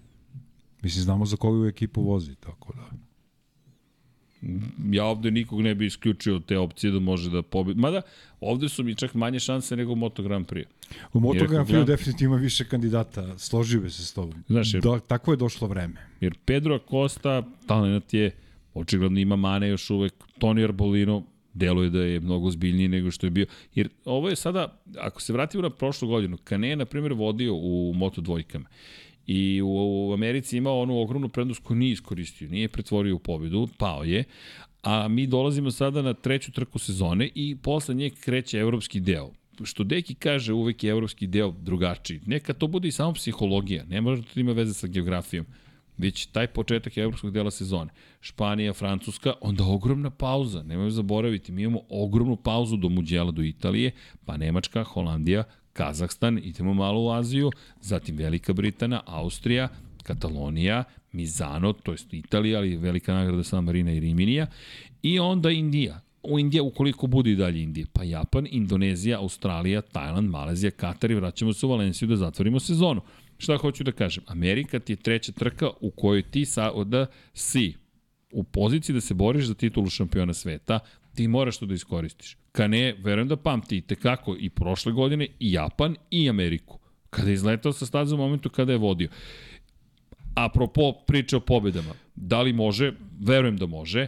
Mislim, 0.83 1.03
znamo 1.03 1.27
za 1.27 1.37
koju 1.37 1.67
ekipu 1.67 2.03
vozi, 2.03 2.35
tako 2.35 2.73
da 2.73 3.05
ja 4.91 5.05
ovde 5.05 5.31
nikog 5.31 5.61
ne 5.63 5.75
bi 5.75 5.87
isključio 5.87 6.39
te 6.39 6.59
opcije 6.59 6.93
da 6.93 6.99
može 6.99 7.31
da 7.31 7.43
pobedi. 7.43 7.81
Mada, 7.81 8.03
ovde 8.41 8.69
su 8.69 8.85
mi 8.85 8.95
čak 8.95 9.15
manje 9.15 9.41
šanse 9.41 9.77
nego 9.77 9.93
u 9.93 9.97
Moto 9.97 10.23
Grand 10.23 10.47
Prix. 10.47 10.65
U 11.13 11.21
Moto 11.21 11.47
Grand 11.47 11.69
Prix 11.69 11.85
definitivno 11.85 12.35
ima 12.35 12.43
više 12.43 12.69
kandidata, 12.69 13.39
složio 13.39 13.81
bi 13.81 13.91
se 13.91 14.05
s 14.05 14.13
tobom. 14.13 14.45
Znaš, 14.49 14.75
jer, 14.75 14.83
Do, 14.83 14.99
tako 15.07 15.31
je 15.31 15.37
došlo 15.37 15.69
vreme. 15.69 16.07
Jer 16.21 16.35
Pedro 16.45 16.75
Acosta, 16.75 17.43
talent 17.67 18.15
je, 18.15 18.31
očigledno 18.75 19.21
ima 19.21 19.37
mane 19.37 19.69
još 19.69 19.91
uvek, 19.91 20.15
Toni 20.39 20.65
Arbolino, 20.65 21.23
deluje 21.55 21.91
da 21.91 22.03
je 22.03 22.21
mnogo 22.21 22.51
zbiljniji 22.51 22.89
nego 22.89 23.11
što 23.11 23.27
je 23.27 23.31
bio. 23.31 23.47
Jer 23.75 23.89
ovo 24.05 24.29
je 24.29 24.37
sada, 24.37 24.83
ako 24.99 25.23
se 25.23 25.33
vratimo 25.33 25.63
na 25.63 25.71
prošlu 25.71 26.09
godinu, 26.09 26.37
Kane 26.45 26.69
je, 26.69 26.77
na 26.77 26.85
primjer, 26.85 27.13
vodio 27.13 27.55
u 27.55 27.93
Moto 27.97 28.21
dvojkama. 28.21 28.69
I 29.27 29.63
u, 29.63 29.69
u 30.09 30.13
Americi 30.13 30.57
imao 30.57 30.81
onu 30.81 30.99
ogromnu 30.99 31.29
prednost 31.29 31.63
koju 31.63 31.77
nije 31.77 31.93
iskoristio, 31.93 32.49
nije 32.49 32.69
pretvorio 32.69 33.17
u 33.17 33.19
pobedu, 33.19 33.69
pao 33.79 34.05
je, 34.05 34.25
a 34.83 35.09
mi 35.09 35.27
dolazimo 35.27 35.71
sada 35.71 36.03
na 36.03 36.15
treću 36.15 36.53
trku 36.53 36.79
sezone 36.79 37.31
i 37.35 37.57
posle 37.57 37.95
nje 37.95 38.11
kreće 38.11 38.59
evropski 38.59 39.01
deo. 39.01 39.31
Što 39.63 39.85
Deki 39.85 40.15
kaže, 40.15 40.53
uvek 40.53 40.85
je 40.85 40.91
evropski 40.91 41.27
deo 41.27 41.55
drugačiji. 41.63 42.21
Neka 42.27 42.53
to 42.53 42.67
bude 42.67 42.89
i 42.89 42.93
samo 42.93 43.13
psihologija, 43.13 43.85
ne 43.85 44.01
može 44.01 44.23
da 44.35 44.41
ima 44.41 44.53
veze 44.53 44.75
sa 44.75 44.87
geografijom 44.87 45.47
već 45.99 46.27
taj 46.27 46.47
početak 46.47 46.97
evropskog 46.97 47.31
dela 47.31 47.51
sezone. 47.51 47.91
Španija, 48.21 48.73
Francuska, 48.73 49.33
onda 49.41 49.65
ogromna 49.65 50.11
pauza, 50.11 50.63
nemoj 50.63 50.91
zaboraviti, 50.91 51.53
mi 51.53 51.63
imamo 51.63 51.81
ogromnu 51.89 52.37
pauzu 52.37 52.77
do 52.77 52.89
Muđela, 52.89 53.31
do 53.31 53.43
Italije, 53.43 53.91
pa 54.25 54.37
Nemačka, 54.37 54.85
Holandija, 54.85 55.45
Kazahstan, 55.73 56.39
idemo 56.43 56.75
malo 56.75 57.01
u 57.01 57.11
Aziju, 57.11 57.51
zatim 57.81 58.17
Velika 58.17 58.53
Britana, 58.53 59.03
Austrija, 59.07 59.69
Katalonija, 60.03 60.85
Mizano, 61.13 61.73
to 61.73 61.93
je 61.93 61.99
Italija, 62.13 62.59
ali 62.59 62.77
velika 62.77 63.15
nagrada 63.15 63.45
San 63.45 63.65
Marina 63.65 63.93
i 63.93 64.01
Riminija, 64.01 64.47
i 65.03 65.19
onda 65.19 65.51
Indija. 65.51 66.01
U 66.23 66.39
Indija, 66.39 66.63
ukoliko 66.63 67.07
bude 67.07 67.31
i 67.31 67.37
dalje 67.37 67.63
Indija, 67.63 67.87
pa 67.93 68.03
Japan, 68.03 68.47
Indonezija, 68.51 69.19
Australija, 69.19 69.81
Tajland, 69.81 70.31
Malezija, 70.31 70.71
Katar 70.71 71.11
i 71.11 71.15
vraćamo 71.15 71.53
se 71.53 71.67
u 71.67 71.69
Valenciju 71.69 72.09
da 72.09 72.17
zatvorimo 72.17 72.61
sezonu. 72.61 73.01
Šta 73.39 73.57
hoću 73.57 73.85
da 73.85 73.93
kažem? 73.93 74.25
Amerika 74.27 74.79
ti 74.79 74.93
je 74.93 74.97
treća 74.97 75.33
trka 75.33 75.71
u 75.81 75.91
kojoj 75.91 76.23
ti 76.23 76.45
sa, 76.45 76.85
da 76.85 77.07
si 77.35 77.75
u 78.33 78.45
poziciji 78.45 78.95
da 78.95 79.01
se 79.01 79.15
boriš 79.15 79.45
za 79.45 79.55
titulu 79.55 79.91
šampiona 79.91 80.35
sveta, 80.35 80.79
ti 81.15 81.29
moraš 81.29 81.59
to 81.59 81.67
da 81.67 81.75
iskoristiš. 81.75 82.37
Kane, 82.53 82.95
verujem 82.99 83.29
da 83.29 83.37
pamti 83.37 83.77
i 83.77 83.81
tekako 83.81 84.37
i 84.39 84.51
prošle 84.51 84.93
godine 84.93 85.29
i 85.41 85.53
Japan 85.53 85.97
i 86.11 86.29
Ameriku. 86.29 86.79
Kada 87.11 87.29
je 87.29 87.35
izletao 87.35 87.73
sa 87.73 87.87
staze 87.87 88.15
u 88.15 88.19
momentu 88.19 88.51
kada 88.51 88.73
je 88.73 88.79
vodio. 88.79 89.09
Apropo 90.35 90.93
priče 91.07 91.37
o 91.37 91.41
pobedama, 91.41 91.95
da 92.15 92.43
li 92.43 92.53
može? 92.53 92.93
Verujem 93.21 93.57
da 93.57 93.67
može. 93.67 94.07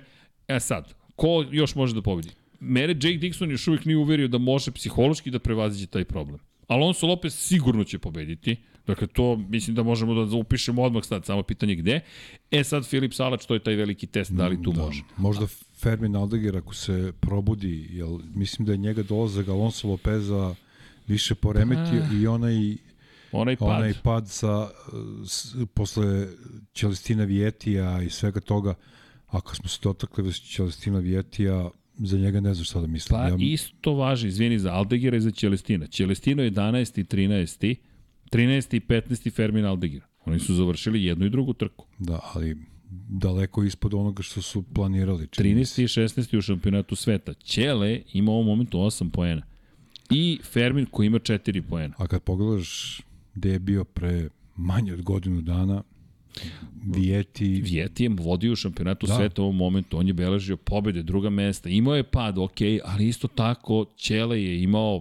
E 0.48 0.60
sad, 0.60 0.94
ko 1.16 1.44
još 1.50 1.74
može 1.74 1.94
da 1.94 2.02
pobedi? 2.02 2.30
Mere 2.60 2.92
Jake 2.92 3.18
Dixon 3.18 3.50
još 3.50 3.68
uvijek 3.68 3.84
nije 3.84 3.96
uverio 3.96 4.28
da 4.28 4.38
može 4.38 4.72
psihološki 4.72 5.30
da 5.30 5.38
prevaziđe 5.38 5.86
taj 5.86 6.04
problem. 6.04 6.38
Alonso 6.66 7.06
Lopez 7.06 7.34
sigurno 7.34 7.84
će 7.84 7.98
pobediti. 7.98 8.56
Dakle, 8.86 9.06
to 9.06 9.36
mislim 9.36 9.76
da 9.76 9.82
možemo 9.82 10.24
da 10.24 10.36
upišemo 10.36 10.82
odmah 10.82 11.04
sad, 11.04 11.24
samo 11.24 11.42
pitanje 11.42 11.74
gde. 11.74 12.00
E 12.50 12.64
sad, 12.64 12.86
Filip 12.86 13.12
Salač, 13.12 13.46
to 13.46 13.54
je 13.54 13.60
taj 13.60 13.74
veliki 13.74 14.06
test, 14.06 14.32
da 14.32 14.48
li 14.48 14.62
tu 14.62 14.72
da, 14.72 14.82
može. 14.82 15.02
Možda 15.16 15.46
Fermin 15.80 16.16
Aldegar 16.16 16.56
ako 16.56 16.74
se 16.74 17.12
probudi, 17.20 17.88
jel, 17.90 18.18
mislim 18.34 18.66
da 18.66 18.72
je 18.72 18.78
njega 18.78 19.02
dolazak 19.02 19.48
Alonso 19.48 19.88
Lopeza 19.88 20.54
više 21.06 21.34
poremetio 21.34 22.02
pa, 22.08 22.14
i 22.16 22.26
onaj 22.26 22.76
onaj 23.32 23.56
pad. 23.56 23.68
Onaj 23.68 23.92
pad 24.02 24.28
sa, 24.28 24.68
s, 25.26 25.56
posle 25.74 26.26
Čelestina 26.72 27.24
Vijetija 27.24 28.02
i 28.02 28.10
svega 28.10 28.40
toga, 28.40 28.74
ako 29.26 29.56
smo 29.56 29.68
se 29.68 29.78
dotakli 29.82 30.32
Čelestina 30.32 30.98
Vijetija, 30.98 31.70
za 31.98 32.18
njega 32.18 32.40
ne 32.40 32.54
znam 32.54 32.64
šta 32.64 32.80
da 32.80 32.86
mislim. 32.86 33.20
Pa 33.20 33.28
ja... 33.28 33.36
isto 33.38 33.94
važi, 33.94 34.28
izvini, 34.28 34.58
za 34.58 34.72
Aldegira 34.72 35.16
i 35.16 35.20
za 35.20 35.30
Čelestina. 35.30 35.86
Čelestino 35.86 36.42
11. 36.42 37.00
i 37.00 37.04
13. 37.04 37.76
13. 38.30 38.76
i 38.76 38.80
15. 38.80 39.32
Fermin 39.32 39.64
Aldegira. 39.64 40.06
Oni 40.24 40.38
su 40.38 40.54
završili 40.54 41.04
jednu 41.04 41.26
i 41.26 41.30
drugu 41.30 41.52
trku. 41.52 41.86
Da, 41.98 42.20
ali 42.34 42.56
daleko 43.08 43.64
ispod 43.64 43.94
onoga 43.94 44.22
što 44.22 44.42
su 44.42 44.62
planirali. 44.62 45.26
13. 45.26 45.82
i 45.82 45.86
16. 45.86 46.38
u 46.38 46.40
šampionatu 46.40 46.96
sveta. 46.96 47.34
Ćele 47.34 48.02
ima 48.12 48.30
u 48.30 48.34
ovom 48.34 48.46
momentu 48.46 48.78
8 48.78 49.10
poena. 49.10 49.42
I 50.10 50.38
Fermin 50.42 50.86
koji 50.90 51.06
ima 51.06 51.18
4 51.18 51.62
poena. 51.68 51.94
A 51.98 52.06
kad 52.06 52.22
pogledaš 52.22 53.00
gde 53.34 53.50
je 53.50 53.58
bio 53.58 53.84
pre 53.84 54.28
manje 54.56 54.92
od 54.92 55.02
godinu 55.02 55.40
dana, 55.40 55.82
Vijeti... 56.86 57.44
Vijeti 57.44 58.04
je 58.04 58.08
vodio 58.08 58.52
u 58.52 58.56
šampionatu 58.56 59.06
da. 59.06 59.14
sveta 59.14 59.42
u 59.42 59.44
ovom 59.44 59.56
momentu, 59.56 59.98
on 59.98 60.06
je 60.06 60.12
beležio 60.12 60.56
pobede, 60.56 61.02
druga 61.02 61.30
mesta, 61.30 61.68
imao 61.68 61.96
je 61.96 62.02
pad, 62.02 62.38
ok, 62.38 62.56
ali 62.84 63.08
isto 63.08 63.28
tako 63.28 63.86
Ćele 63.96 64.42
je 64.42 64.62
imao 64.62 65.00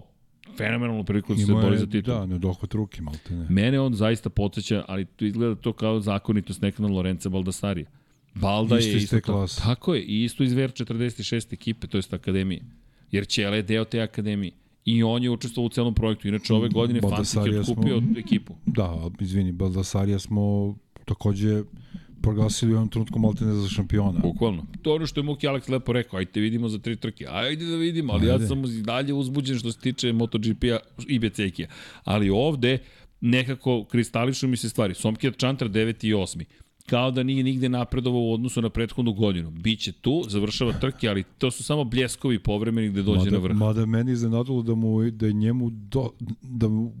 fenomenalnu 0.56 1.04
priliku 1.04 1.34
da 1.34 1.46
se 1.46 1.52
bori 1.52 1.78
za 1.78 1.86
titul. 1.86 2.14
Da, 2.14 2.26
ne 2.26 2.38
dohvat 2.38 2.74
ruke, 2.74 3.02
malte 3.02 3.34
ne. 3.34 3.46
Mene 3.48 3.80
on 3.80 3.94
zaista 3.94 4.30
podsjeća, 4.30 4.84
ali 4.88 5.04
to 5.04 5.24
izgleda 5.24 5.54
to 5.54 5.72
kao 5.72 6.00
zakonitost 6.00 6.62
nekada 6.62 6.88
Lorenza 6.88 7.28
Baldasarija. 7.28 7.86
Balda 8.34 8.78
isto 8.78 8.90
je 8.90 8.96
isto 8.96 9.20
klasa. 9.20 9.62
Tako 9.62 9.94
je, 9.94 10.02
i 10.02 10.24
isto 10.24 10.44
iz 10.44 10.54
VR46 10.54 11.52
ekipe, 11.52 11.86
to 11.86 11.98
je 11.98 12.02
akademije. 12.10 12.62
Jer 13.12 13.26
Ćele 13.26 13.56
je 13.56 13.62
deo 13.62 13.84
te 13.84 14.00
akademije. 14.00 14.52
I 14.84 15.02
on 15.02 15.22
je 15.22 15.30
učestvovao 15.30 15.66
u 15.66 15.70
celom 15.70 15.94
projektu. 15.94 16.28
Inače, 16.28 16.54
ove 16.54 16.68
godine 16.68 17.00
Fantik 17.00 17.52
je 17.52 17.60
otkupio 17.60 18.00
smo, 18.00 18.18
ekipu. 18.18 18.54
Da, 18.66 19.10
izvini, 19.20 19.52
Baldasarija 19.52 20.18
smo 20.18 20.76
takođe 21.04 21.62
proglasili 22.22 22.72
u 22.72 22.76
ovom 22.76 22.88
trenutku 22.88 23.18
maltene 23.18 23.54
za 23.54 23.68
šampiona. 23.68 24.20
Bukvalno. 24.20 24.66
To 24.82 24.94
ono 24.94 25.06
što 25.06 25.20
je 25.20 25.24
Muki 25.24 25.46
Alex 25.46 25.70
lepo 25.70 25.92
rekao, 25.92 26.18
ajde 26.18 26.40
vidimo 26.40 26.68
za 26.68 26.78
tri 26.78 26.96
trke, 26.96 27.26
ajde 27.30 27.66
da 27.66 27.76
vidimo, 27.76 28.12
ali 28.12 28.30
ajde. 28.30 28.44
ja 28.44 28.48
sam 28.48 28.62
dalje 28.82 29.14
uzbuđen 29.14 29.58
što 29.58 29.72
se 29.72 29.78
tiče 29.78 30.12
MotoGP-a 30.12 30.78
i 31.08 31.18
BCK-a. 31.18 31.66
Ali 32.04 32.30
ovde 32.30 32.78
nekako 33.20 33.84
kristališu 33.84 34.48
mi 34.48 34.56
se 34.56 34.68
stvari. 34.68 34.94
Somkir 34.94 35.36
Čantar 35.36 35.68
9. 35.68 36.06
i 36.06 36.14
8 36.14 36.44
kao 36.86 37.10
da 37.10 37.22
nije 37.22 37.42
nigde 37.42 37.68
napredovao 37.68 38.22
u 38.22 38.32
odnosu 38.32 38.62
na 38.62 38.70
prethodnu 38.70 39.12
godinu. 39.12 39.50
Biće 39.50 39.92
tu, 39.92 40.24
završava 40.28 40.72
trke, 40.72 41.08
ali 41.08 41.24
to 41.38 41.50
su 41.50 41.64
samo 41.64 41.84
bljeskovi 41.84 42.38
povremeni 42.38 42.88
gde 42.88 43.02
dođe 43.02 43.18
mada, 43.18 43.30
na 43.30 43.38
vrh. 43.38 43.56
Mada 43.56 43.86
meni 43.86 44.12
iznenadilo 44.12 44.62
da 44.62 44.74
mu 44.74 45.10
da 45.10 45.26
je 45.26 45.32
njemu 45.32 45.70
do, 45.70 46.10
da 46.42 46.68
mu 46.68 46.92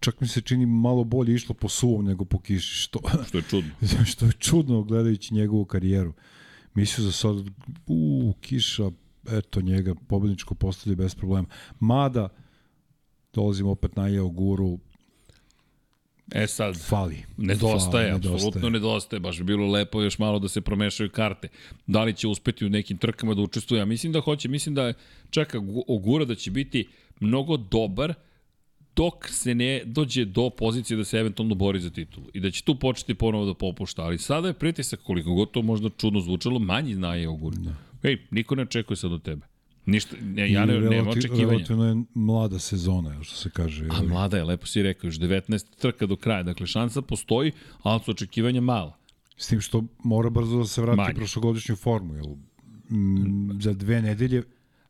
čak 0.00 0.20
mi 0.20 0.28
se 0.28 0.40
čini 0.40 0.66
malo 0.66 1.04
bolje 1.04 1.34
išlo 1.34 1.54
po 1.54 1.68
suvom 1.68 2.04
nego 2.04 2.24
po 2.24 2.40
kiši, 2.40 2.74
što, 2.76 3.00
što 3.28 3.38
je 3.38 3.42
čudno. 3.50 3.70
što 4.12 4.26
je 4.26 4.32
čudno 4.32 4.82
gledajući 4.82 5.34
njegovu 5.34 5.64
karijeru. 5.64 6.12
Mislio 6.74 7.04
za 7.04 7.12
sad, 7.12 7.36
u, 7.86 8.34
kiša, 8.40 8.90
eto 9.30 9.60
njega, 9.60 9.94
pobedničko 10.08 10.54
postavlja 10.54 10.96
bez 10.96 11.14
problema. 11.14 11.48
Mada, 11.80 12.28
dolazimo 13.34 13.70
opet 13.70 13.96
na 13.96 14.08
Jeo 14.08 14.28
Guru, 14.28 14.78
E 16.34 16.46
sad, 16.46 16.76
fali. 16.88 17.16
Nedostaje, 17.36 18.10
fali, 18.10 18.16
apsolutno 18.16 18.40
nedostaje. 18.46 18.70
nedostaje. 18.70 19.20
Baš 19.20 19.38
bi 19.38 19.44
bilo 19.44 19.66
lepo 19.70 20.02
još 20.02 20.18
malo 20.18 20.38
da 20.38 20.48
se 20.48 20.60
promešaju 20.60 21.10
karte. 21.10 21.48
Da 21.86 22.04
li 22.04 22.14
će 22.14 22.28
uspeti 22.28 22.66
u 22.66 22.70
nekim 22.70 22.98
trkama 22.98 23.34
da 23.34 23.42
učestvuje? 23.42 23.78
Ja 23.78 23.84
mislim 23.84 24.12
da 24.12 24.20
hoće. 24.20 24.48
Mislim 24.48 24.74
da 24.74 24.92
čeka 25.30 25.60
Ogura 25.88 26.24
da 26.24 26.34
će 26.34 26.50
biti 26.50 26.88
mnogo 27.20 27.56
dobar, 27.56 28.14
dok 28.96 29.28
se 29.28 29.54
ne 29.54 29.82
dođe 29.84 30.24
do 30.24 30.50
pozicije 30.50 30.96
da 30.96 31.04
se 31.04 31.18
eventualno 31.18 31.54
bori 31.54 31.80
za 31.80 31.90
titulu 31.90 32.26
i 32.34 32.40
da 32.40 32.50
će 32.50 32.62
tu 32.62 32.74
početi 32.74 33.14
ponovo 33.14 33.46
da 33.46 33.54
popušta, 33.54 34.02
ali 34.02 34.18
sada 34.18 34.48
je 34.48 34.54
pritisak 34.54 35.00
koliko 35.02 35.34
god 35.34 35.50
to 35.50 35.62
možda 35.62 35.90
čudno 35.96 36.20
zvučalo, 36.20 36.58
manji 36.58 36.94
zna 36.94 37.14
je 37.14 37.28
Oguri. 37.28 37.56
Da. 37.56 37.74
Ej, 38.02 38.18
niko 38.30 38.54
ne 38.54 38.62
očekuje 38.62 38.96
sad 38.96 39.12
od 39.12 39.22
tebe. 39.22 39.46
Ništa, 39.86 40.16
ne, 40.22 40.52
ja 40.52 40.66
ne, 40.66 40.72
relati, 40.72 40.96
nema 40.96 41.10
očekivanja. 41.10 41.50
Relativno 41.50 41.88
je 41.88 42.02
mlada 42.14 42.58
sezona, 42.58 43.22
što 43.22 43.36
se 43.36 43.50
kaže. 43.50 43.86
A 43.90 44.02
mlada 44.02 44.36
je, 44.36 44.44
lepo 44.44 44.66
si 44.66 44.82
rekao, 44.82 45.08
još 45.08 45.18
19 45.18 45.64
trka 45.78 46.06
do 46.06 46.16
kraja, 46.16 46.42
dakle 46.42 46.66
šansa 46.66 47.02
postoji, 47.02 47.52
ali 47.82 48.00
su 48.04 48.10
očekivanja 48.10 48.60
mala. 48.60 48.96
S 49.36 49.48
tim 49.48 49.60
što 49.60 49.84
mora 50.04 50.30
brzo 50.30 50.58
da 50.58 50.66
se 50.66 50.82
vrati 50.82 50.96
Manje. 50.96 51.14
prošlogodišnju 51.14 51.76
formu, 51.76 52.14
jel? 52.14 52.26
M, 52.90 53.58
za 53.60 53.72
dve 53.72 54.02
nedelje 54.02 54.42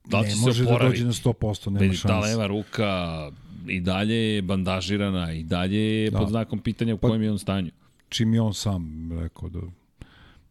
da 0.04 0.22
ne 0.22 0.36
može 0.36 0.64
da 0.64 0.78
dođe 0.78 1.04
na 1.04 1.12
100%, 1.12 1.70
nema 1.70 1.94
šanse. 1.94 2.08
Da 2.08 2.18
leva 2.18 2.46
ruka, 2.46 3.30
i 3.68 3.80
dalje 3.80 4.14
je 4.14 4.42
bandažirana, 4.42 5.32
i 5.32 5.42
dalje 5.42 5.78
je 5.78 6.10
da. 6.10 6.18
pod 6.18 6.28
znakom 6.28 6.58
pitanja 6.58 6.94
u 6.94 6.98
pa, 6.98 7.08
kojem 7.08 7.22
je 7.22 7.30
on 7.30 7.38
stanju. 7.38 7.70
Čim 8.08 8.34
je 8.34 8.40
on 8.40 8.54
sam 8.54 9.12
rekao 9.20 9.48
da 9.48 9.60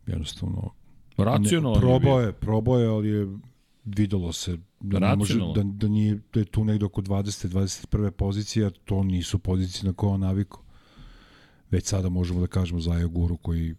jednostavno 0.08 0.72
Racionalno. 1.18 1.80
Probao 1.80 2.22
je, 2.22 2.34
probao 2.34 2.80
je, 2.80 2.88
ali 2.88 3.10
je 3.10 3.28
videlo 3.86 4.34
se 4.34 4.58
da 4.80 5.00
ne 5.00 5.16
može, 5.16 5.40
da, 5.56 5.64
da, 5.64 5.88
nije, 5.88 6.20
da 6.34 6.40
je 6.40 6.46
tu 6.46 6.66
negde 6.66 6.86
oko 6.86 7.02
20. 7.02 7.48
21. 7.48 8.12
pozicija, 8.12 8.70
to 8.86 9.04
nisu 9.04 9.40
pozicije 9.40 9.88
na 9.88 9.94
koje 9.94 10.14
on 10.14 10.20
naviku. 10.20 10.60
Već 11.72 11.86
sada 11.86 12.10
možemo 12.10 12.40
da 12.40 12.48
kažemo 12.48 12.80
za 12.80 12.92
Ajaguru 12.92 13.38
koji 13.38 13.76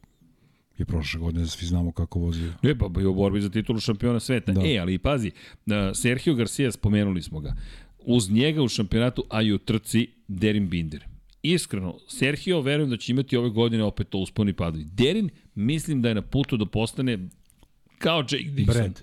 je 0.78 0.84
prošle 0.84 1.20
godine, 1.20 1.46
svi 1.46 1.66
znamo 1.66 1.92
kako 1.92 2.18
vozio. 2.18 2.52
Ne, 2.62 2.78
pa 2.78 2.88
bio 2.88 3.10
u 3.10 3.14
borbi 3.14 3.40
za 3.40 3.50
titulu 3.50 3.80
šampiona 3.80 4.20
sveta. 4.20 4.52
Da. 4.52 4.60
E, 4.64 4.78
ali 4.78 4.98
pazi, 4.98 5.30
Sergio 5.94 6.34
Garcia, 6.34 6.72
spomenuli 6.72 7.22
smo 7.22 7.40
ga, 7.40 7.54
uz 8.05 8.31
njega 8.31 8.62
u 8.62 8.68
šampionatu, 8.68 9.24
a 9.31 9.42
i 9.42 9.52
u 9.52 9.58
trci, 9.58 10.08
Derin 10.28 10.68
Binder. 10.68 11.05
Iskreno, 11.42 11.98
Sergio 12.08 12.60
verujem 12.60 12.90
da 12.90 12.97
će 12.97 13.12
imati 13.12 13.36
ove 13.36 13.48
godine 13.50 13.84
opet 13.84 14.08
to 14.08 14.18
usponi 14.18 14.52
padovi. 14.52 14.84
Derin 14.84 15.31
mislim 15.55 16.02
da 16.02 16.08
je 16.08 16.14
na 16.14 16.22
putu 16.22 16.56
da 16.56 16.66
postane 16.66 17.18
kao 17.98 18.18
Jake 18.18 18.44
Dixon. 18.44 18.72
Brad. 18.72 19.02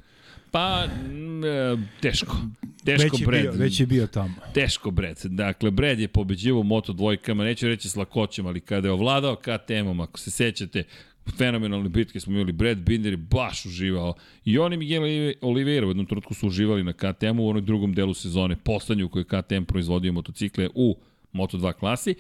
Pa, 0.52 0.86
e, 0.86 1.78
teško. 2.02 2.38
Teško 2.86 3.18
već 3.18 3.26
Brad. 3.26 3.42
Bio, 3.42 3.52
već 3.52 3.80
je 3.80 3.86
bio 3.86 4.08
tamo. 4.08 4.34
Teško 4.54 4.92
Brad. 4.92 5.22
Dakle, 5.24 5.72
Brad 5.72 6.00
je 6.00 6.08
pobeđivo 6.08 6.64
moto 6.64 6.94
dvojkama, 6.94 7.44
neću 7.44 7.68
reći 7.68 7.90
s 7.90 7.96
lakoćem, 7.96 8.46
ali 8.46 8.60
kada 8.60 8.88
je 8.88 8.92
ovladao 8.92 9.36
KTM-om, 9.36 10.00
ako 10.00 10.20
se 10.20 10.32
sećate, 10.32 10.84
fenomenalne 11.32 11.90
bitke 11.90 12.20
smo 12.20 12.34
imali, 12.34 12.52
Brad 12.52 12.78
Binder 12.78 13.14
je 13.14 13.18
baš 13.18 13.66
uživao. 13.66 14.14
I 14.46 14.58
oni 14.58 14.78
Miguel 14.78 15.04
Oliveira 15.42 15.88
u 15.88 15.90
jednom 15.90 16.06
trenutku 16.06 16.34
su 16.34 16.48
uživali 16.48 16.84
na 16.84 16.94
KTM-u 16.94 17.46
u 17.46 17.50
onom 17.50 17.66
drugom 17.66 17.94
delu 17.94 18.14
sezone, 18.14 18.56
poslednju 18.56 19.06
u 19.06 19.10
kojoj 19.10 19.26
KTM 19.26 19.64
proizvodio 19.64 20.14
motocikle 20.14 20.70
u 20.76 20.98
Moto2 21.34 21.74
klasi. 21.74 22.16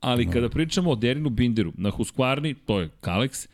Ali 0.00 0.26
no. 0.26 0.32
kada 0.32 0.48
pričamo 0.48 0.90
o 0.90 0.94
Derinu 0.94 1.30
Binderu 1.30 1.72
na 1.76 1.90
Husqvarni, 1.90 2.54
to 2.66 2.80
je 2.80 2.88
Kalex, 3.00 3.48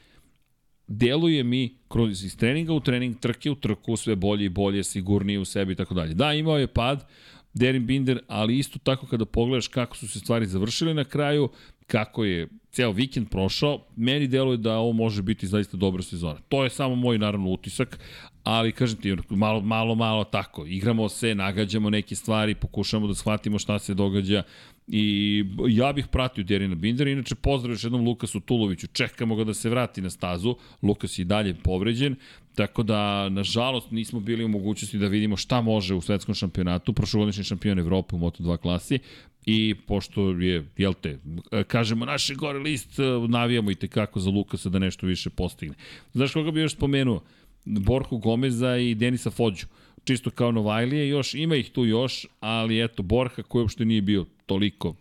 deluje 0.87 1.45
mi 1.45 1.75
kroz 1.89 2.25
iz 2.25 2.37
treninga 2.37 2.73
u 2.73 2.81
trening, 2.81 3.21
trke 3.21 3.51
u 3.51 3.55
trku, 3.55 3.97
sve 3.97 4.17
bolje 4.17 4.45
i 4.45 4.49
bolje, 4.49 4.85
sigurnije 4.85 5.39
u 5.39 5.45
sebi 5.45 5.73
i 5.73 5.77
tako 5.77 5.95
dalje. 5.95 6.15
Da, 6.15 6.33
imao 6.33 6.59
je 6.59 6.67
pad, 6.67 7.07
Derin 7.55 7.87
Binder, 7.87 8.21
ali 8.29 8.59
isto 8.59 8.79
tako 8.79 9.07
kada 9.07 9.25
pogledaš 9.25 9.69
kako 9.69 9.97
su 9.97 10.09
se 10.09 10.19
stvari 10.19 10.47
završile 10.47 10.95
na 10.95 11.05
kraju, 11.05 11.49
kako 11.91 12.25
je 12.25 12.49
ceo 12.71 12.93
vikend 12.93 13.29
prošao, 13.31 13.85
meni 13.97 14.29
deluje 14.29 14.57
da 14.57 14.77
ovo 14.77 14.93
može 14.93 15.23
biti 15.23 15.47
zaista 15.47 15.77
dobra 15.77 16.03
sezona. 16.03 16.39
To 16.49 16.65
je 16.65 16.71
samo 16.71 16.95
moj 16.95 17.19
naravno 17.19 17.51
utisak, 17.51 17.99
ali 18.45 18.73
kažem 18.73 18.99
ti, 18.99 19.17
malo, 19.29 19.61
malo, 19.61 19.95
malo 19.95 20.25
tako, 20.25 20.67
igramo 20.67 21.09
se, 21.09 21.35
nagađamo 21.35 21.91
neke 21.91 22.15
stvari, 22.15 22.55
pokušamo 22.55 23.07
da 23.07 23.15
shvatimo 23.15 23.59
šta 23.59 23.79
se 23.79 23.95
događa 23.95 24.43
i 24.89 25.45
ja 25.69 25.93
bih 25.93 26.07
pratio 26.07 26.45
Derina 26.45 26.75
Bindera, 26.75 27.11
inače 27.11 27.35
pozdrav 27.35 27.73
još 27.73 27.85
jednom 27.85 28.05
Lukasu 28.05 28.41
Tuloviću, 28.41 28.87
čekamo 28.87 29.37
ga 29.37 29.45
da 29.45 29.55
se 29.55 29.71
vrati 29.71 30.03
na 30.03 30.11
stazu, 30.11 30.57
Lukas 30.83 31.19
je 31.19 31.25
dalje 31.25 31.55
povređen, 31.55 32.17
tako 32.55 32.83
da, 32.83 33.29
nažalost, 33.29 33.91
nismo 33.91 34.21
bili 34.21 34.45
u 34.45 34.49
mogućnosti 34.49 34.99
da 34.99 35.07
vidimo 35.07 35.37
šta 35.37 35.61
može 35.61 35.95
u 35.95 36.01
svetskom 36.01 36.35
šampionatu, 36.35 36.93
prošlogodišnji 36.93 37.45
šampion 37.45 37.79
Evrope 37.79 38.17
u 38.17 38.19
Moto2 38.19 38.57
klasi, 38.57 38.99
i 39.47 39.75
pošto 39.87 40.31
je, 40.31 40.67
jel 40.77 40.95
te, 40.95 41.19
kažemo 41.67 42.05
naše 42.05 42.35
gore 42.35 42.59
list, 42.59 42.99
navijamo 43.29 43.71
i 43.71 43.75
tekako 43.75 44.21
za 44.21 44.31
Lukasa 44.31 44.69
da 44.69 44.79
nešto 44.79 45.07
više 45.07 45.31
postigne. 45.31 45.75
Znaš 46.13 46.33
koga 46.33 46.51
bi 46.51 46.61
još 46.61 46.73
spomenuo? 46.73 47.23
Borku 47.65 48.19
Gomeza 48.19 48.77
i 48.77 48.95
Denisa 48.95 49.31
Fođu. 49.31 49.67
Čisto 50.05 50.31
kao 50.31 50.53
Novajlije, 50.53 51.09
još 51.09 51.35
ima 51.35 51.57
ih 51.57 51.71
tu 51.71 51.85
još, 51.85 52.27
ali 52.41 52.85
eto, 52.85 53.03
Borha 53.03 53.43
koji 53.43 53.63
uopšte 53.63 53.85
nije 53.85 54.03
bio 54.03 54.27
toliko 54.47 54.95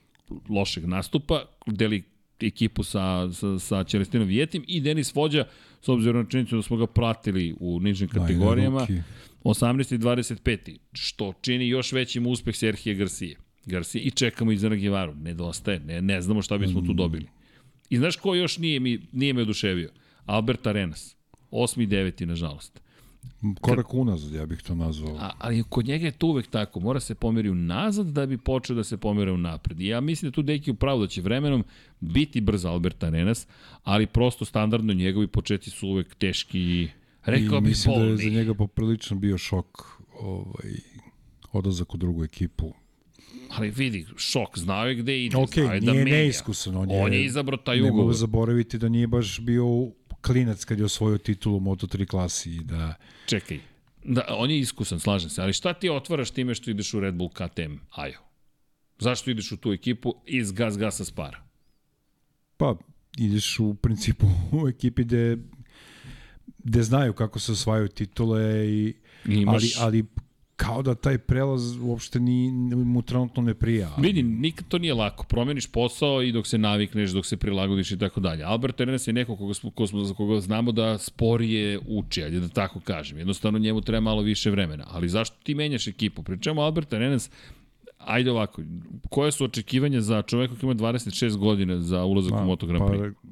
lošeg 0.50 0.85
nastupa, 0.85 1.45
deli 1.66 2.03
ekipu 2.40 2.84
sa, 2.84 3.34
sa, 3.34 3.59
sa 3.59 3.84
Čelestinom 3.84 4.27
Vijetim 4.27 4.64
i 4.68 4.82
Denis 4.82 5.14
Fođa, 5.14 5.45
s 5.82 5.90
obzirom 5.90 6.24
na 6.24 6.30
činjenicu 6.30 6.56
da 6.56 6.61
smo 6.61 6.77
ga 6.77 6.88
pratili 6.88 7.56
u 7.59 7.80
nižim 7.80 8.08
kategorijama, 8.08 8.88
18. 9.43 9.95
i 9.95 9.98
25. 9.98 10.77
Što 10.93 11.34
čini 11.42 11.68
još 11.68 11.92
većim 11.92 12.27
uspeh 12.27 12.56
Serhije 12.56 12.95
Garcije. 12.95 13.35
Garcia 13.65 14.01
i 14.01 14.11
čekamo 14.11 14.51
Izana 14.51 14.75
Givaru. 14.75 15.15
Nedostaje, 15.15 15.79
ne, 15.79 16.01
ne 16.01 16.21
znamo 16.21 16.41
šta 16.41 16.57
bismo 16.57 16.81
tu 16.81 16.93
mm. 16.93 16.95
dobili. 16.95 17.27
I 17.89 17.97
znaš 17.97 18.15
ko 18.15 18.35
još 18.35 18.57
nije, 18.57 18.79
mi, 18.79 19.07
nije 19.11 19.33
me 19.33 19.41
oduševio? 19.41 19.89
Albert 20.25 20.67
Arenas. 20.67 21.15
Osmi 21.51 21.83
i 21.83 21.88
deveti, 21.88 22.25
nažalost. 22.25 22.81
Korak 23.61 23.93
unazad, 23.93 24.33
ja 24.33 24.45
bih 24.45 24.61
to 24.61 24.75
nazvao. 24.75 25.15
A, 25.19 25.31
ali 25.38 25.63
kod 25.69 25.88
njega 25.88 26.05
je 26.05 26.11
to 26.11 26.27
uvek 26.27 26.47
tako. 26.47 26.79
Mora 26.79 26.99
se 26.99 27.15
pomeri 27.15 27.49
unazad 27.49 28.07
da 28.07 28.25
bi 28.25 28.38
počeo 28.38 28.75
da 28.75 28.83
se 28.83 28.97
pomere 28.97 29.31
unapred. 29.31 29.81
I 29.81 29.88
ja 29.88 30.01
mislim 30.01 30.31
da 30.31 30.35
tu 30.35 30.41
Deki 30.41 30.71
upravo 30.71 31.01
da 31.01 31.07
će 31.07 31.21
vremenom 31.21 31.63
biti 31.99 32.41
brz 32.41 32.65
Albert 32.65 33.03
Arenas, 33.03 33.47
ali 33.83 34.07
prosto 34.07 34.45
standardno 34.45 34.93
njegovi 34.93 35.27
početi 35.27 35.69
su 35.69 35.88
uvek 35.88 36.15
teški 36.15 36.59
i 36.59 36.89
rekao 37.25 37.61
bih 37.61 37.69
mislim 37.69 37.95
bolni. 37.95 38.15
da 38.15 38.23
je 38.23 38.29
za 38.29 38.35
njega 38.35 38.53
poprilično 38.53 39.17
bio 39.17 39.38
šok 39.38 39.83
ovaj, 40.19 40.73
odlazak 41.51 41.93
u 41.93 41.97
drugu 41.97 42.23
ekipu 42.23 42.73
ali 43.49 43.69
vidi, 43.69 44.05
šok, 44.17 44.57
znao 44.57 44.87
je 44.87 44.95
gde 44.95 45.25
ide, 45.25 45.37
okay, 45.37 45.61
znao 45.61 45.73
je 45.73 45.79
da 45.79 45.93
menja. 45.93 46.05
neiskusan, 46.05 46.77
on 46.77 46.91
je, 46.91 47.01
on 47.01 47.13
je 47.13 47.25
izabrao 47.25 47.57
taj 47.57 47.81
ugovor. 47.81 47.95
Ne 47.95 48.01
mogu 48.01 48.13
zaboraviti 48.13 48.77
da 48.77 48.89
nije 48.89 49.07
baš 49.07 49.39
bio 49.39 49.65
klinac 50.21 50.65
kad 50.65 50.79
je 50.79 50.85
osvojio 50.85 51.17
titulu 51.17 51.57
u 51.57 51.59
Moto3 51.59 52.05
klasi 52.05 52.51
i 52.51 52.59
da... 52.63 52.95
Čekaj, 53.25 53.59
da, 54.03 54.25
on 54.29 54.51
je 54.51 54.59
iskusan, 54.59 54.99
slažem 54.99 55.29
se, 55.29 55.41
ali 55.41 55.53
šta 55.53 55.73
ti 55.73 55.89
otvaraš 55.89 56.31
time 56.31 56.55
što 56.55 56.71
ideš 56.71 56.93
u 56.93 56.99
Red 56.99 57.15
Bull 57.15 57.29
KTM, 57.29 57.75
ajo? 57.91 58.19
Zašto 58.99 59.31
ideš 59.31 59.51
u 59.51 59.57
tu 59.57 59.71
ekipu 59.71 60.15
iz 60.25 60.51
gas 60.51 60.77
gasa 60.77 61.05
spara? 61.05 61.43
Pa, 62.57 62.75
ideš 63.17 63.59
u 63.59 63.73
principu 63.73 64.27
u 64.63 64.67
ekipi 64.67 65.03
gde, 65.03 65.37
gde 66.57 66.83
znaju 66.83 67.13
kako 67.13 67.39
se 67.39 67.51
osvajaju 67.51 67.87
titule 67.87 68.67
i 68.67 68.93
Imaš... 69.25 69.63
ali, 69.63 69.71
ali 69.79 70.05
kao 70.59 70.81
da 70.81 70.95
taj 70.95 71.17
prelaz 71.17 71.77
uopšte 71.81 72.19
ni, 72.19 72.51
mu 72.75 73.01
trenutno 73.01 73.43
ne 73.43 73.53
prija. 73.53 73.91
Ali... 73.97 74.07
Vidi, 74.07 74.23
nikad 74.23 74.67
to 74.67 74.77
nije 74.77 74.93
lako. 74.93 75.23
Promeniš 75.23 75.71
posao 75.71 76.21
i 76.21 76.31
dok 76.31 76.47
se 76.47 76.57
navikneš, 76.57 77.11
dok 77.11 77.25
se 77.25 77.38
prilagodiš 77.38 77.91
i 77.91 77.97
tako 77.97 78.19
dalje. 78.19 78.43
Albert 78.43 78.81
Arenas 78.81 79.07
je 79.07 79.13
neko 79.13 79.38
koga, 79.38 79.53
ko 79.75 79.88
smo, 79.88 80.03
za 80.03 80.13
koga 80.13 80.39
znamo 80.39 80.71
da 80.71 80.97
sporije 80.97 81.79
uči, 81.88 82.23
ajde 82.23 82.39
da 82.39 82.47
tako 82.47 82.79
kažem. 82.79 83.17
Jednostavno 83.17 83.59
njemu 83.59 83.81
treba 83.81 84.01
malo 84.01 84.21
više 84.21 84.51
vremena. 84.51 84.85
Ali 84.91 85.09
zašto 85.09 85.38
ti 85.43 85.55
menjaš 85.55 85.88
ekipu? 85.88 86.23
Pričamo 86.23 86.61
Albert 86.61 86.93
Arenas, 86.93 87.29
ajde 87.97 88.31
ovako, 88.31 88.61
koje 89.09 89.31
su 89.31 89.45
očekivanja 89.45 90.01
za 90.01 90.21
čoveka 90.21 90.55
koji 90.59 90.67
ima 90.67 90.75
26 90.75 91.38
godina 91.38 91.79
za 91.79 92.03
ulazak 92.03 92.31
Ma, 92.31 92.41
u 92.41 92.45
Moto 92.45 92.67
Grand 92.67 92.83
Prix? 92.83 93.13
Pa, 93.13 93.27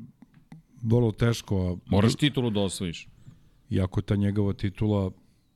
vrlo 0.81 1.11
teško. 1.11 1.77
Moraš 1.85 2.15
titulu 2.15 2.49
da 2.49 2.59
osvojiš. 2.59 3.07
Iako 3.69 4.01
ta 4.01 4.15
njegova 4.15 4.53
titula 4.53 5.11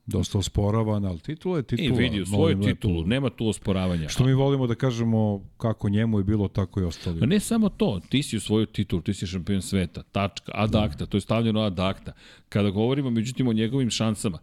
dosta 0.06 0.38
osporavan, 0.38 1.04
ali 1.04 1.18
titula 1.18 1.56
je 1.56 1.62
titula. 1.62 1.88
I 1.88 1.92
vidi, 1.92 2.26
svoju 2.26 2.60
titulu, 2.60 2.96
lepo. 2.96 3.08
nema 3.08 3.30
tu 3.30 3.48
osporavanja. 3.48 4.08
Što 4.08 4.24
mi 4.24 4.32
volimo 4.32 4.66
da 4.66 4.74
kažemo 4.74 5.44
kako 5.56 5.88
njemu 5.88 6.18
je 6.18 6.24
bilo, 6.24 6.48
tako 6.48 6.80
i 6.80 6.84
ostali. 6.84 7.26
Ne 7.26 7.40
samo 7.40 7.68
to, 7.68 8.00
ti 8.08 8.22
si 8.22 8.36
u 8.36 8.40
svoju 8.40 8.66
titulu, 8.66 9.02
ti 9.02 9.14
si 9.14 9.26
šampion 9.26 9.62
sveta, 9.62 10.02
tačka, 10.02 10.52
ad 10.54 10.70
da. 10.70 10.84
acta, 10.84 11.06
to 11.06 11.16
je 11.16 11.20
stavljeno 11.20 11.60
ad 11.60 11.80
acta. 11.80 12.12
Kada 12.48 12.70
govorimo, 12.70 13.10
međutim, 13.10 13.48
o 13.48 13.52
njegovim 13.52 13.90
šansama, 13.90 14.38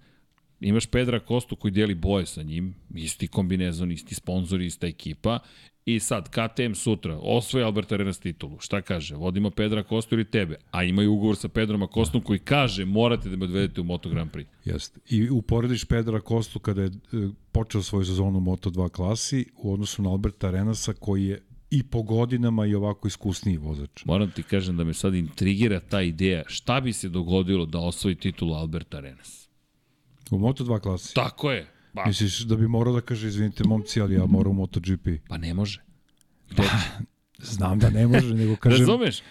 imaš 0.59 0.85
Pedra 0.85 1.19
Kostu 1.19 1.55
koji 1.55 1.71
deli 1.71 1.95
boje 1.95 2.25
sa 2.25 2.43
njim, 2.43 2.75
isti 2.95 3.27
kombinezon, 3.27 3.91
isti 3.91 4.15
sponsor, 4.15 4.61
ista 4.61 4.87
ekipa 4.87 5.39
I 5.95 5.99
sad, 5.99 6.29
KTM 6.29 6.73
sutra 6.73 7.19
osvoje 7.21 7.65
Albert 7.65 7.91
Arenas 7.91 8.19
titulu. 8.19 8.59
Šta 8.59 8.81
kaže? 8.81 9.15
Vodimo 9.15 9.49
Pedra 9.49 9.83
Kostu 9.83 10.15
ili 10.15 10.25
tebe? 10.25 10.55
A 10.71 10.83
imaju 10.83 11.13
ugovor 11.13 11.35
sa 11.35 11.47
Pedrom 11.47 11.83
Akostom 11.83 12.21
koji 12.21 12.39
kaže 12.39 12.85
morate 12.85 13.29
da 13.29 13.35
me 13.35 13.45
odvedete 13.45 13.81
u 13.81 13.83
Moto 13.83 14.09
Grand 14.09 14.31
Prix. 14.31 14.45
Jeste. 14.65 14.99
I 15.09 15.29
uporediš 15.29 15.85
Pedra 15.85 16.21
Kostu 16.21 16.59
kada 16.59 16.81
je 16.81 16.87
e, 16.87 16.91
počeo 17.51 17.81
svoju 17.81 18.05
sezonu 18.05 18.37
u 18.37 18.41
Moto 18.41 18.69
2 18.69 18.89
klasi 18.89 19.45
u 19.57 19.73
odnosu 19.73 20.01
na 20.01 20.09
Alberta 20.09 20.47
Arenasa 20.47 20.93
koji 20.93 21.25
je 21.25 21.41
i 21.71 21.83
po 21.83 22.01
godinama 22.01 22.65
i 22.65 22.75
ovako 22.75 23.07
iskusniji 23.07 23.57
vozač. 23.57 24.05
Moram 24.05 24.31
ti 24.31 24.43
kažem 24.43 24.77
da 24.77 24.83
me 24.83 24.93
sad 24.93 25.15
intrigira 25.15 25.79
ta 25.79 26.01
ideja 26.01 26.43
šta 26.47 26.81
bi 26.81 26.93
se 26.93 27.09
dogodilo 27.09 27.65
da 27.65 27.79
osvoji 27.79 28.15
titulu 28.15 28.53
Albert 28.53 28.93
Arenas. 28.93 29.49
U 30.31 30.37
Moto 30.37 30.63
2 30.63 30.79
klasi? 30.79 31.15
Tako 31.15 31.51
je. 31.51 31.78
Pa. 31.93 32.03
Misliš 32.07 32.39
da 32.39 32.55
bi 32.55 32.67
morao 32.67 32.93
da 32.93 33.01
kaže, 33.01 33.27
izvinite 33.27 33.63
momci, 33.63 34.01
ali 34.01 34.15
ja 34.15 34.25
moram 34.25 34.51
u 34.51 34.53
MotoGP? 34.53 35.07
Pa 35.27 35.37
ne 35.37 35.53
može. 35.53 35.81
Gde? 36.49 36.63
Pa, 36.63 37.03
znam 37.37 37.79
da 37.79 37.89
ne 37.89 38.07
može, 38.07 38.35
nego 38.35 38.55
kažem... 38.55 38.79
Razumeš? 38.79 39.21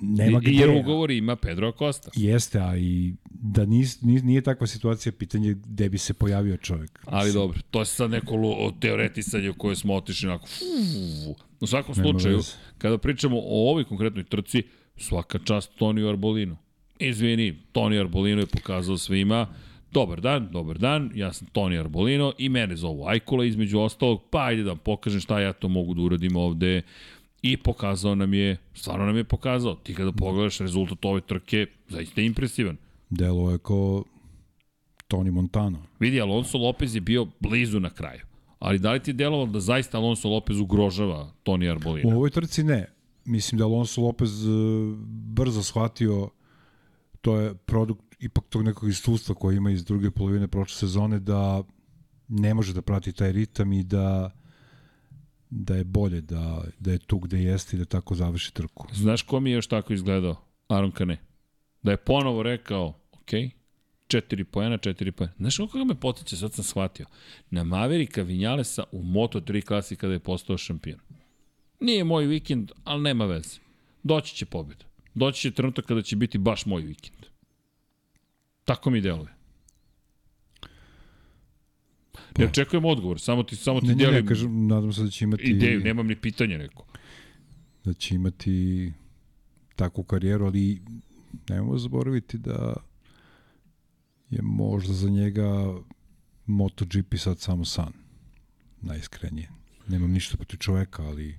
Nema 0.00 0.40
gde. 0.40 0.50
Jer 0.50 0.70
ugovor 0.70 1.10
ima 1.10 1.36
Pedro 1.36 1.68
Acosta. 1.68 2.10
Jeste, 2.14 2.60
a 2.60 2.76
i 2.76 3.14
da 3.30 3.66
nis, 3.66 4.02
nije, 4.02 4.22
nije 4.22 4.40
takva 4.40 4.66
situacija, 4.66 5.12
pitanje 5.12 5.54
gde 5.54 5.88
bi 5.88 5.98
se 5.98 6.14
pojavio 6.14 6.56
čovjek. 6.56 7.00
Ali 7.04 7.32
dobro, 7.32 7.60
to 7.70 7.80
je 7.80 7.86
sad 7.86 8.10
neko 8.10 8.72
teoretisanje 8.80 9.50
u 9.50 9.54
koje 9.54 9.76
smo 9.76 9.94
otišli 9.94 10.28
onako... 10.28 10.46
U 11.60 11.66
svakom 11.66 11.94
slučaju, 11.94 12.40
kada 12.78 12.98
pričamo 12.98 13.36
o 13.36 13.70
ovoj 13.70 13.84
konkretnoj 13.84 14.24
trci, 14.24 14.62
svaka 14.96 15.38
čast 15.38 15.72
Tonio 15.78 16.08
Arbolino. 16.08 16.56
Izvini, 16.98 17.62
Tonio 17.72 18.00
Arbolino 18.00 18.40
je 18.40 18.46
pokazao 18.46 18.98
svima 18.98 19.46
Dobar 19.92 20.20
dan, 20.20 20.48
dobar 20.52 20.78
dan, 20.78 21.10
ja 21.14 21.32
sam 21.32 21.48
Toni 21.52 21.78
Arbolino 21.78 22.32
i 22.38 22.48
mene 22.48 22.76
zovu 22.76 23.06
Ajkula 23.06 23.44
između 23.44 23.78
ostalog, 23.78 24.22
pa 24.30 24.44
ajde 24.44 24.62
da 24.62 24.70
vam 24.70 24.78
pokažem 24.78 25.20
šta 25.20 25.40
ja 25.40 25.52
to 25.52 25.68
mogu 25.68 25.94
da 25.94 26.02
uradim 26.02 26.36
ovde. 26.36 26.82
I 27.42 27.56
pokazao 27.56 28.14
nam 28.14 28.34
je, 28.34 28.56
stvarno 28.74 29.06
nam 29.06 29.16
je 29.16 29.24
pokazao, 29.24 29.74
ti 29.74 29.94
kada 29.94 30.12
pogledaš 30.12 30.58
rezultat 30.58 31.04
ove 31.04 31.20
trke, 31.20 31.66
zaista 31.88 32.20
je 32.20 32.26
impresivan. 32.26 32.76
Delo 33.10 33.50
je 33.50 33.58
kao 33.58 34.04
Toni 35.08 35.30
Montano. 35.30 35.82
Vidi, 36.00 36.20
Alonso 36.20 36.58
Lopez 36.58 36.94
je 36.94 37.00
bio 37.00 37.26
blizu 37.40 37.80
na 37.80 37.90
kraju. 37.90 38.20
Ali 38.58 38.78
da 38.78 38.92
li 38.92 39.00
ti 39.00 39.10
je 39.10 39.14
delovalo 39.14 39.46
da 39.46 39.60
zaista 39.60 39.98
Alonso 39.98 40.28
Lopez 40.28 40.60
ugrožava 40.60 41.32
Toni 41.42 41.68
Arbolina? 41.68 42.14
U 42.14 42.16
ovoj 42.16 42.30
trci 42.30 42.64
ne. 42.64 42.86
Mislim 43.24 43.58
da 43.58 43.64
Alonso 43.64 44.00
Lopez 44.00 44.44
e, 44.44 44.50
brzo 45.08 45.62
shvatio 45.62 46.28
to 47.20 47.36
je 47.36 47.54
produkt 47.54 48.09
ipak 48.20 48.44
tog 48.48 48.62
nekog 48.62 48.88
iskustva 48.88 49.34
koje 49.34 49.56
ima 49.56 49.70
iz 49.70 49.84
druge 49.84 50.10
polovine 50.10 50.48
prošle 50.48 50.76
sezone 50.76 51.18
da 51.18 51.62
ne 52.28 52.54
može 52.54 52.72
da 52.72 52.82
prati 52.82 53.12
taj 53.12 53.32
ritam 53.32 53.72
i 53.72 53.82
da 53.82 54.30
da 55.50 55.76
je 55.76 55.84
bolje 55.84 56.20
da, 56.20 56.64
da 56.78 56.92
je 56.92 56.98
tu 56.98 57.18
gde 57.18 57.42
jeste 57.42 57.76
i 57.76 57.78
da 57.78 57.84
tako 57.84 58.14
završi 58.14 58.54
trku. 58.54 58.86
Znaš 58.92 59.22
ko 59.22 59.40
mi 59.40 59.50
je 59.50 59.54
još 59.54 59.66
tako 59.66 59.92
izgledao? 59.92 60.36
Aron 60.68 60.90
Kane. 60.90 61.18
Da 61.82 61.90
je 61.90 61.96
ponovo 61.96 62.42
rekao, 62.42 62.94
ok, 63.12 63.30
četiri 64.06 64.44
pojena, 64.44 64.78
četiri 64.78 65.12
pojena. 65.12 65.34
Znaš 65.38 65.56
kako 65.56 65.84
me 65.84 65.94
potiče, 65.94 66.36
sad 66.36 66.54
sam 66.54 66.64
shvatio. 66.64 67.06
Na 67.50 67.64
Maverika 67.64 68.22
Vinjalesa 68.22 68.84
u 68.92 69.02
Moto3 69.02 69.64
klasi 69.64 69.96
kada 69.96 70.12
je 70.12 70.18
postao 70.18 70.58
šampion. 70.58 70.98
Nije 71.80 72.04
moj 72.04 72.26
vikend, 72.26 72.72
ali 72.84 73.02
nema 73.02 73.24
veze. 73.24 73.58
Doći 74.02 74.34
će 74.34 74.46
pobjeda. 74.46 74.84
Doći 75.14 75.40
će 75.40 75.50
trenutak 75.50 75.84
kada 75.84 76.02
će 76.02 76.16
biti 76.16 76.38
baš 76.38 76.66
moj 76.66 76.82
vikend. 76.82 77.19
Tako 78.70 78.90
mi 78.90 79.00
deluje. 79.00 79.28
Pa. 82.32 82.42
Ja 82.42 82.50
čekujem 82.50 82.84
odgovor, 82.84 83.20
samo 83.20 83.42
ti, 83.42 83.56
samo 83.56 83.80
ti 83.80 83.86
ne, 83.86 83.94
delim 83.94 84.14
ne, 84.14 84.20
ne, 84.22 84.26
kažem, 84.28 84.66
nadam 84.66 84.92
se 84.92 85.02
da 85.02 85.10
će 85.10 85.24
imati... 85.24 85.42
ideju, 85.42 85.80
nemam 85.80 86.06
ni 86.06 86.16
pitanja 86.16 86.58
neko. 86.58 86.86
Da 87.84 87.92
će 87.92 88.14
imati 88.14 88.92
takvu 89.76 90.04
karijeru, 90.04 90.46
ali 90.46 90.82
nemojmo 91.48 91.78
zaboraviti 91.78 92.38
da 92.38 92.76
je 94.30 94.42
možda 94.42 94.92
za 94.92 95.10
njega 95.10 95.78
MotoGP 96.46 97.14
sad 97.16 97.38
samo 97.38 97.64
san. 97.64 97.92
Najiskrenije. 98.82 99.50
Nemam 99.88 100.10
ništa 100.10 100.36
protiv 100.36 100.56
čoveka, 100.56 101.02
ali... 101.02 101.38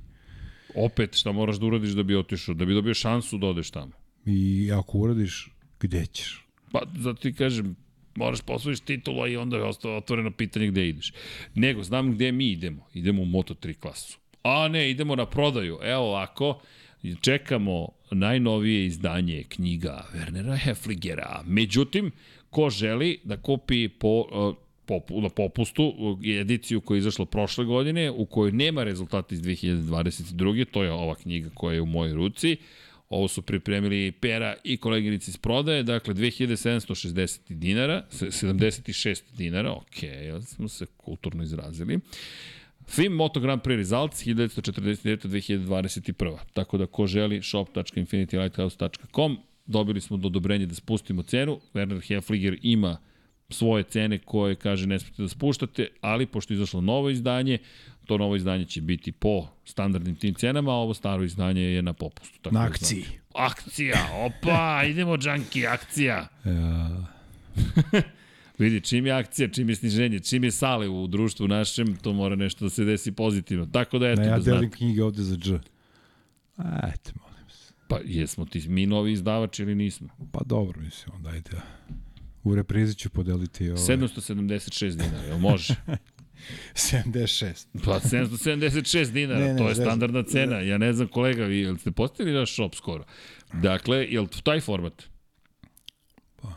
Opet, 0.75 1.15
šta 1.15 1.31
moraš 1.31 1.59
da 1.59 1.65
uradiš 1.65 1.91
da 1.91 2.03
bi 2.03 2.15
otišao, 2.15 2.55
da 2.55 2.65
bi 2.65 2.73
dobio 2.73 2.93
šansu 2.93 3.37
da 3.37 3.47
odeš 3.47 3.71
tamo? 3.71 3.91
I 4.25 4.71
ako 4.73 4.97
uradiš, 4.97 5.49
gde 5.79 6.05
ćeš? 6.05 6.40
Pa, 6.71 6.81
zato 6.95 7.21
ti 7.21 7.33
kažem, 7.33 7.75
moraš 8.15 8.41
posvojiš 8.41 8.79
titula 8.79 9.27
i 9.27 9.37
onda 9.37 9.57
je 9.57 9.63
ostalo 9.63 9.97
otvoreno 9.97 10.31
pitanje 10.31 10.67
gde 10.67 10.87
ideš. 10.87 11.13
Nego, 11.55 11.83
znam 11.83 12.11
gde 12.11 12.31
mi 12.31 12.51
idemo. 12.51 12.87
Idemo 12.93 13.21
u 13.21 13.25
Moto3 13.25 13.73
klasu. 13.79 14.17
A 14.43 14.67
ne, 14.67 14.89
idemo 14.91 15.15
na 15.15 15.25
prodaju. 15.25 15.79
Evo 15.83 16.01
ovako, 16.01 16.61
čekamo 17.21 17.87
najnovije 18.11 18.85
izdanje 18.85 19.43
knjiga 19.43 20.05
Wernera 20.13 20.57
Hefligera. 20.57 21.43
Međutim, 21.45 22.11
ko 22.49 22.69
želi 22.69 23.19
da 23.23 23.37
kupi 23.37 23.89
po, 23.89 24.25
popu, 24.85 25.21
na 25.21 25.29
popustu 25.29 25.93
ediciju 26.39 26.81
koja 26.81 26.95
je 26.95 26.99
izašla 26.99 27.25
prošle 27.25 27.65
godine, 27.65 28.11
u 28.11 28.25
kojoj 28.25 28.51
nema 28.51 28.83
rezultata 28.83 29.35
iz 29.35 29.41
2022. 29.41 30.65
To 30.71 30.83
je 30.83 30.91
ova 30.91 31.15
knjiga 31.15 31.49
koja 31.53 31.73
je 31.73 31.81
u 31.81 31.85
mojoj 31.85 32.13
ruci. 32.13 32.57
Ovo 33.11 33.27
su 33.27 33.41
pripremili 33.41 34.11
Pera 34.11 34.55
i 34.63 34.77
koleginici 34.77 35.31
iz 35.31 35.37
prodaje, 35.37 35.83
dakle 35.83 36.13
2760 36.13 37.39
dinara, 37.49 38.05
76 38.11 39.21
dinara, 39.37 39.71
ok, 39.71 40.03
ja 40.03 40.41
smo 40.41 40.67
se 40.67 40.85
kulturno 40.97 41.43
izrazili. 41.43 41.99
FIM 42.87 43.13
Moto 43.13 43.39
Grand 43.39 43.61
Prix 43.61 43.77
Results 43.77 44.25
1949-2021. 44.25 46.37
Tako 46.53 46.77
da 46.77 46.85
ko 46.85 47.07
želi 47.07 47.41
shop.infinitylighthouse.com 47.43 49.37
dobili 49.65 50.01
smo 50.01 50.17
do 50.17 50.27
odobrenje 50.27 50.65
da 50.65 50.75
spustimo 50.75 51.23
cenu. 51.23 51.59
Werner 51.73 52.07
Hefliger 52.07 52.57
ima 52.61 52.97
svoje 53.51 53.83
cene 53.83 54.17
koje 54.17 54.55
kaže 54.55 54.87
ne 54.87 54.99
smete 54.99 55.21
da 55.21 55.27
spuštate, 55.27 55.87
ali 56.01 56.25
pošto 56.25 56.53
je 56.53 56.55
izašlo 56.55 56.81
novo 56.81 57.09
izdanje, 57.09 57.57
to 58.05 58.17
novo 58.17 58.35
izdanje 58.35 58.65
će 58.65 58.81
biti 58.81 59.11
po 59.11 59.47
standardnim 59.65 60.15
tim 60.15 60.33
cenama, 60.33 60.71
a 60.71 60.75
ovo 60.75 60.93
staro 60.93 61.23
izdanje 61.23 61.61
je 61.61 61.81
na 61.81 61.93
popustu. 61.93 62.39
Tako 62.41 62.55
na 62.55 62.61
da 62.61 62.67
akciji. 62.67 63.01
Da 63.01 63.21
akcija, 63.33 64.09
opa, 64.13 64.81
idemo 64.91 65.17
džanki, 65.17 65.67
akcija. 65.67 66.27
Ja. 66.45 67.05
Vidi, 68.57 68.81
čim 68.81 69.05
je 69.05 69.11
akcija, 69.11 69.47
čim 69.47 69.69
je 69.69 69.75
sniženje, 69.75 70.19
čim 70.19 70.43
je 70.43 70.51
sale 70.51 70.89
u 70.89 71.07
društvu 71.07 71.47
našem, 71.47 71.95
to 71.95 72.13
mora 72.13 72.35
nešto 72.35 72.65
da 72.65 72.69
se 72.69 72.83
desi 72.83 73.11
pozitivno. 73.11 73.65
Tako 73.65 73.99
da, 73.99 74.09
eto, 74.09 74.21
ne, 74.21 74.27
ja 74.27 74.37
da 74.37 74.43
delim 74.43 74.59
znate. 74.59 74.77
knjige 74.77 75.03
ovde 75.03 75.23
za 75.23 75.37
dž. 75.37 75.53
Ajte, 76.57 77.11
molim 77.21 77.49
se. 77.49 77.73
Pa 77.87 77.99
jesmo 78.05 78.45
ti 78.45 78.69
mi 78.69 78.85
novi 78.85 79.11
izdavač 79.11 79.59
ili 79.59 79.75
nismo? 79.75 80.07
Pa 80.31 80.39
dobro, 80.45 80.81
mislim, 80.81 81.15
onda 81.15 81.29
ajde. 81.29 81.49
U 82.43 82.55
reprizi 82.55 82.95
ću 82.95 83.09
podeliti 83.09 83.69
ovaj... 83.69 83.83
776 83.83 84.95
dinara, 84.95 85.23
jel 85.23 85.37
može? 85.37 85.75
76. 86.73 87.67
Pa 87.85 87.99
776 87.99 89.11
dinara, 89.11 89.39
ne, 89.39 89.53
ne, 89.53 89.57
to 89.57 89.69
je 89.69 89.75
standardna 89.75 90.23
cena. 90.23 90.59
Ja 90.59 90.77
ne 90.77 90.93
znam 90.93 91.07
kolega, 91.07 91.45
vi 91.45 91.59
jel 91.59 91.77
ste 91.77 91.91
postavili 91.91 92.37
naš 92.37 92.53
shop 92.53 92.75
skoro? 92.75 93.03
Dakle, 93.53 93.97
je 94.09 94.21
li 94.21 94.27
taj 94.43 94.61
format? 94.61 95.03
Pa. 96.41 96.53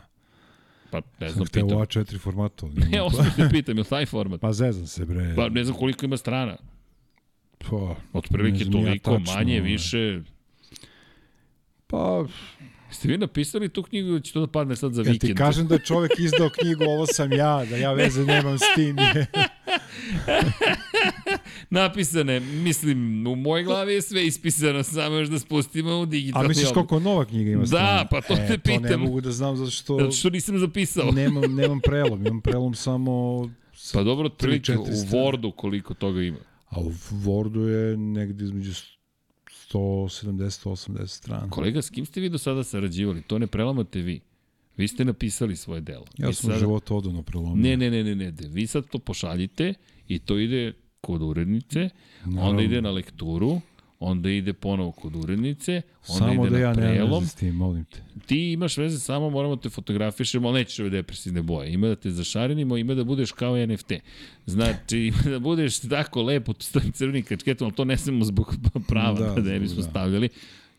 Pa 0.91 1.01
ne 1.19 1.29
znam, 1.29 1.45
pitam. 1.45 1.67
Hteo 1.67 1.79
A4 1.79 2.19
formatu. 2.19 2.69
Ne, 2.91 3.01
osnovno 3.01 3.31
te 3.37 3.49
pitam, 3.51 3.77
je 3.77 3.83
li 3.83 3.89
taj 3.89 4.05
format? 4.05 4.41
Pa 4.41 4.53
zezam 4.53 4.87
se, 4.87 5.05
bre. 5.05 5.33
Pa 5.35 5.49
ne 5.49 5.63
znam 5.63 5.77
koliko 5.77 6.05
ima 6.05 6.17
strana. 6.17 6.57
Pa, 7.57 7.95
Otprilike 8.13 8.65
toliko, 8.65 9.11
ja 9.11 9.17
tačno, 9.17 9.33
manje, 9.33 9.61
više. 9.61 10.21
Pa, 11.87 12.25
Ste 12.95 13.07
vi 13.07 13.17
napisali 13.17 13.69
tu 13.69 13.83
knjigu 13.83 14.11
da 14.11 14.19
će 14.19 14.33
to 14.33 14.39
da 14.39 14.47
padne 14.47 14.75
sad 14.75 14.93
za 14.93 15.01
vikend? 15.01 15.23
Ja 15.23 15.27
ti 15.27 15.35
kažem 15.35 15.67
da 15.67 15.75
je 15.75 15.79
čovek 15.79 16.11
izdao 16.25 16.49
knjigu, 16.49 16.83
ovo 16.83 17.05
sam 17.05 17.33
ja, 17.33 17.65
da 17.69 17.77
ja 17.77 17.93
veze 17.93 18.25
nemam 18.25 18.59
s 18.59 18.61
tim. 18.75 18.95
Napisane, 21.69 22.39
mislim, 22.39 23.27
u 23.27 23.35
mojoj 23.35 23.63
glavi 23.63 23.93
je 23.93 24.01
sve 24.01 24.25
ispisano, 24.25 24.83
samo 24.83 25.15
još 25.15 25.29
da 25.29 25.39
spustimo 25.39 25.99
u 25.99 26.05
digitalni 26.05 26.45
A 26.45 26.47
misliš 26.47 26.71
koliko 26.73 26.99
nova 26.99 27.25
knjiga 27.25 27.51
ima? 27.51 27.63
Da, 27.63 28.07
pa 28.11 28.21
to 28.21 28.33
e, 28.33 28.47
te 28.47 28.57
pitam. 28.57 28.83
To 28.83 28.89
ne 28.89 28.97
mogu 28.97 29.21
da 29.21 29.31
znam 29.31 29.57
zato 29.57 29.71
što... 29.71 29.97
Zato 29.99 30.11
što 30.11 30.29
nisam 30.29 30.59
zapisao. 30.59 31.11
nemam, 31.11 31.55
nemam 31.55 31.79
prelom, 31.79 32.25
imam 32.25 32.41
prelom 32.41 32.75
samo... 32.75 33.43
Pa 33.93 34.03
dobro, 34.03 34.25
otprilike 34.25 34.77
u 34.77 34.85
Wordu 34.85 35.51
koliko 35.55 35.93
toga 35.93 36.21
ima. 36.21 36.37
A 36.69 36.79
u 36.79 36.91
Wordu 37.11 37.67
je 37.67 37.97
negde 37.97 38.45
između 38.45 38.73
170-180 39.71 41.07
strana. 41.07 41.49
Kolega, 41.49 41.81
s 41.81 41.89
kim 41.89 42.05
ste 42.05 42.21
vi 42.21 42.29
do 42.29 42.37
sada 42.37 42.63
sarađivali? 42.63 43.21
To 43.21 43.39
ne 43.39 43.47
prelamate 43.47 44.01
vi. 44.01 44.19
Vi 44.77 44.87
ste 44.87 45.05
napisali 45.05 45.55
svoje 45.55 45.81
delo. 45.81 46.05
Ja 46.17 46.33
sam 46.33 46.47
sada... 46.49 46.59
život 46.59 46.91
odavno 46.91 47.21
prelomio. 47.23 47.55
Ne, 47.55 47.77
ne, 47.77 47.91
ne, 47.91 48.03
ne, 48.03 48.15
ne. 48.15 48.33
Vi 48.47 48.67
sad 48.67 48.85
to 48.89 48.99
pošaljite 48.99 49.73
i 50.07 50.19
to 50.19 50.39
ide 50.39 50.73
kod 51.01 51.21
urednice, 51.21 51.89
Naravno. 52.25 52.49
onda 52.49 52.63
ide 52.63 52.81
na 52.81 52.91
lekturu, 52.91 53.61
onda 53.99 54.29
ide 54.29 54.53
ponovo 54.53 54.91
kod 54.91 55.15
urednice, 55.15 55.81
onda 56.07 56.25
samo 56.25 56.47
ide 56.47 56.49
da 56.49 56.57
na 56.57 56.67
ja 56.67 56.73
prelom. 56.73 56.97
Samo 56.97 57.19
da 57.19 57.25
ja 57.25 57.27
s 57.27 57.35
tim, 57.35 57.55
molim 57.55 57.85
te. 57.85 58.01
Ti 58.25 58.51
imaš 58.51 58.77
veze, 58.77 58.99
samo 58.99 59.29
moramo 59.29 59.55
te 59.55 59.69
fotografišemo, 59.69 60.47
ali 60.47 60.59
nećeš 60.59 60.79
ove 60.79 60.89
depresivne 60.89 61.41
boje. 61.41 61.73
Ima 61.73 61.87
da 61.87 61.95
te 61.95 62.11
zašarenimo, 62.11 62.77
ima 62.77 62.93
da 62.93 63.03
budeš 63.03 63.31
kao 63.31 63.65
NFT. 63.65 63.93
Znači, 64.45 64.97
ima 64.97 65.31
da 65.31 65.39
budeš 65.39 65.79
tako 65.79 66.21
lepo 66.21 66.53
s 66.59 66.71
crvenim 66.93 67.23
kačketom, 67.23 67.65
ali 67.65 67.75
to 67.75 67.85
ne 67.85 67.97
smemo 67.97 68.25
zbog 68.25 68.55
prava 68.89 69.19
da, 69.19 69.41
da 69.41 69.49
ne 69.51 69.59
bismo 69.59 69.81
da. 69.81 69.89
stavljali. 69.89 70.29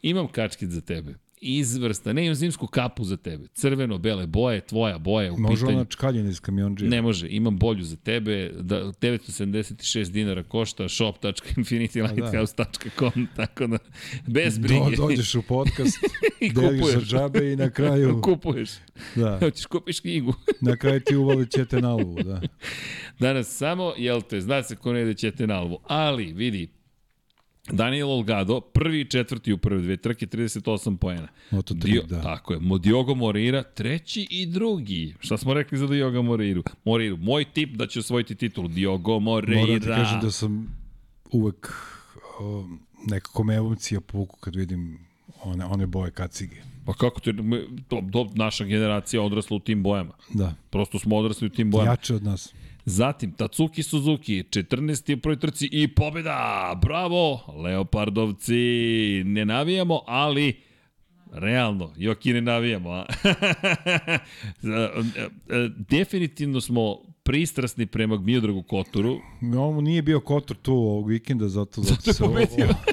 Imam 0.03 0.29
kačket 0.29 0.71
za 0.71 0.81
tebe 0.81 1.15
izvrsta, 1.47 2.13
ne 2.13 2.25
imam 2.25 2.35
zimsku 2.35 2.67
kapu 2.67 3.05
za 3.05 3.17
tebe, 3.17 3.49
crveno-bele 3.49 4.27
boje, 4.27 4.61
tvoja 4.61 4.99
boja 4.99 5.33
u 5.33 5.39
može 5.39 5.55
pitanju. 5.55 5.67
Može 5.67 5.77
ona 5.77 5.85
čkaljena 5.85 6.31
iz 6.31 6.41
kamionđija? 6.41 6.91
Ne 6.91 7.03
može, 7.03 7.29
imam 7.31 7.59
bolju 7.59 7.85
za 7.85 7.97
tebe, 7.97 8.51
da, 8.61 8.77
976 8.77 10.11
dinara 10.11 10.43
košta, 10.43 10.89
shop.infinitylighthouse.com, 10.89 13.29
da. 13.37 13.47
tako 13.47 13.67
da, 13.67 13.79
bez 14.27 14.59
brige. 14.59 14.97
Do, 14.97 14.97
dođeš 14.97 15.35
u 15.35 15.43
podcast, 15.43 15.97
I 16.41 16.53
deliš 16.53 16.87
za 16.87 17.01
džabe 17.01 17.53
i 17.53 17.57
na 17.57 17.71
kraju... 17.71 18.21
kupuješ. 18.25 18.71
Da. 19.15 19.39
Hoćeš 19.41 19.67
kupiš 19.67 20.01
knjigu. 20.01 20.35
na 20.61 20.77
kraju 20.77 21.01
ti 21.01 21.17
uvali 21.17 21.51
ćete 21.51 21.81
na 21.81 21.91
albu, 21.91 22.23
da. 22.23 22.41
Danas 23.19 23.57
samo, 23.57 23.93
jel 23.97 24.23
te, 24.23 24.41
zna 24.41 24.63
se 24.63 24.77
ko 24.77 24.93
ne 24.93 25.03
ide 25.03 25.15
ćete 25.15 25.47
na 25.47 25.55
albu, 25.55 25.79
ali 25.85 26.33
vidi, 26.33 26.69
Daniel 27.73 28.11
Olgado, 28.11 28.61
prvi 28.61 29.01
i 29.01 29.05
četvrti 29.05 29.53
u 29.53 29.59
prve 29.59 29.83
dve 29.83 29.97
trke, 29.97 30.27
38 30.27 30.97
poena. 30.97 31.29
Moto 31.51 31.75
3, 31.75 31.79
Dio, 31.79 32.03
da. 32.03 32.23
Tako 32.23 32.53
je. 32.53 32.61
Diogo 32.81 33.15
Moreira, 33.15 33.63
treći 33.63 34.27
i 34.31 34.47
drugi. 34.47 35.15
Šta 35.21 35.37
smo 35.37 35.55
rekli 35.55 35.79
za 35.79 35.87
Diogo 35.87 36.23
Moreiru? 36.23 36.63
Moreiru, 36.85 37.17
moj 37.17 37.45
tip 37.45 37.77
da 37.77 37.87
će 37.87 37.99
osvojiti 37.99 38.35
titulu. 38.35 38.69
Diogo 38.69 39.19
Moreira. 39.19 39.61
Moram 39.61 39.81
ti 39.81 39.87
kažem 39.87 40.21
da 40.21 40.31
sam 40.31 40.77
uvek 41.33 41.73
um, 42.41 42.81
nekako 43.07 43.45
me 43.45 43.55
emocija 43.55 44.01
povuku 44.01 44.37
kad 44.41 44.57
vidim 44.57 44.99
one, 45.43 45.65
one 45.65 45.87
boje 45.87 46.11
kacige. 46.11 46.57
Pa 46.87 46.93
kako 46.93 47.21
te, 47.21 47.35
to, 47.89 48.03
to, 48.13 48.31
naša 48.35 48.65
generacija 48.65 49.23
odrasla 49.23 49.57
u 49.57 49.61
tim 49.61 49.83
bojama. 49.83 50.13
Da. 50.35 50.55
Prosto 50.71 50.99
smo 50.99 51.17
odrasli 51.17 51.47
u 51.47 51.51
tim 51.51 51.71
bojama. 51.71 51.91
Jače 51.91 52.15
od 52.15 52.25
nas. 52.25 52.55
Zatim, 52.89 53.33
Tatsuki 53.33 53.83
Suzuki, 53.83 54.43
14. 54.43 55.17
u 55.17 55.21
prvoj 55.21 55.39
trci 55.39 55.69
i 55.73 55.89
pobjeda! 55.89 56.79
Bravo! 56.83 57.41
Leopardovci, 57.63 58.55
ne 59.25 59.45
navijamo, 59.45 60.01
ali 60.07 60.61
realno, 61.33 61.93
Joki 61.97 62.33
ne 62.33 62.41
navijamo. 62.41 62.91
A? 62.91 63.07
Definitivno 65.91 66.61
smo 66.61 66.99
pristrasni 67.23 67.87
prema 67.87 68.19
Miodragu 68.19 68.63
Kotoru. 68.63 69.19
Ovo 69.57 69.81
nije 69.81 70.03
bio 70.03 70.21
Kotor 70.21 70.57
tu 70.57 70.73
ovog 70.75 71.09
vikenda, 71.09 71.49
zato, 71.49 71.83
zato, 71.83 71.95
zato 71.95 72.13
se 72.13 72.25
pobedio. 72.25 72.69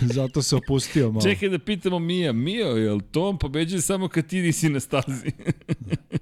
Zato 0.00 0.42
se 0.42 0.56
opustio 0.56 1.12
malo. 1.12 1.22
Čekaj 1.22 1.48
da 1.48 1.58
pitamo 1.58 1.98
Mija. 1.98 2.32
Mija, 2.32 2.66
jel 2.66 3.00
to 3.10 3.28
on 3.28 3.38
pobeđuje 3.38 3.80
samo 3.80 4.08
kad 4.08 4.26
ti 4.26 4.40
nisi 4.40 4.68
na 4.68 4.80
stazi? 4.80 5.30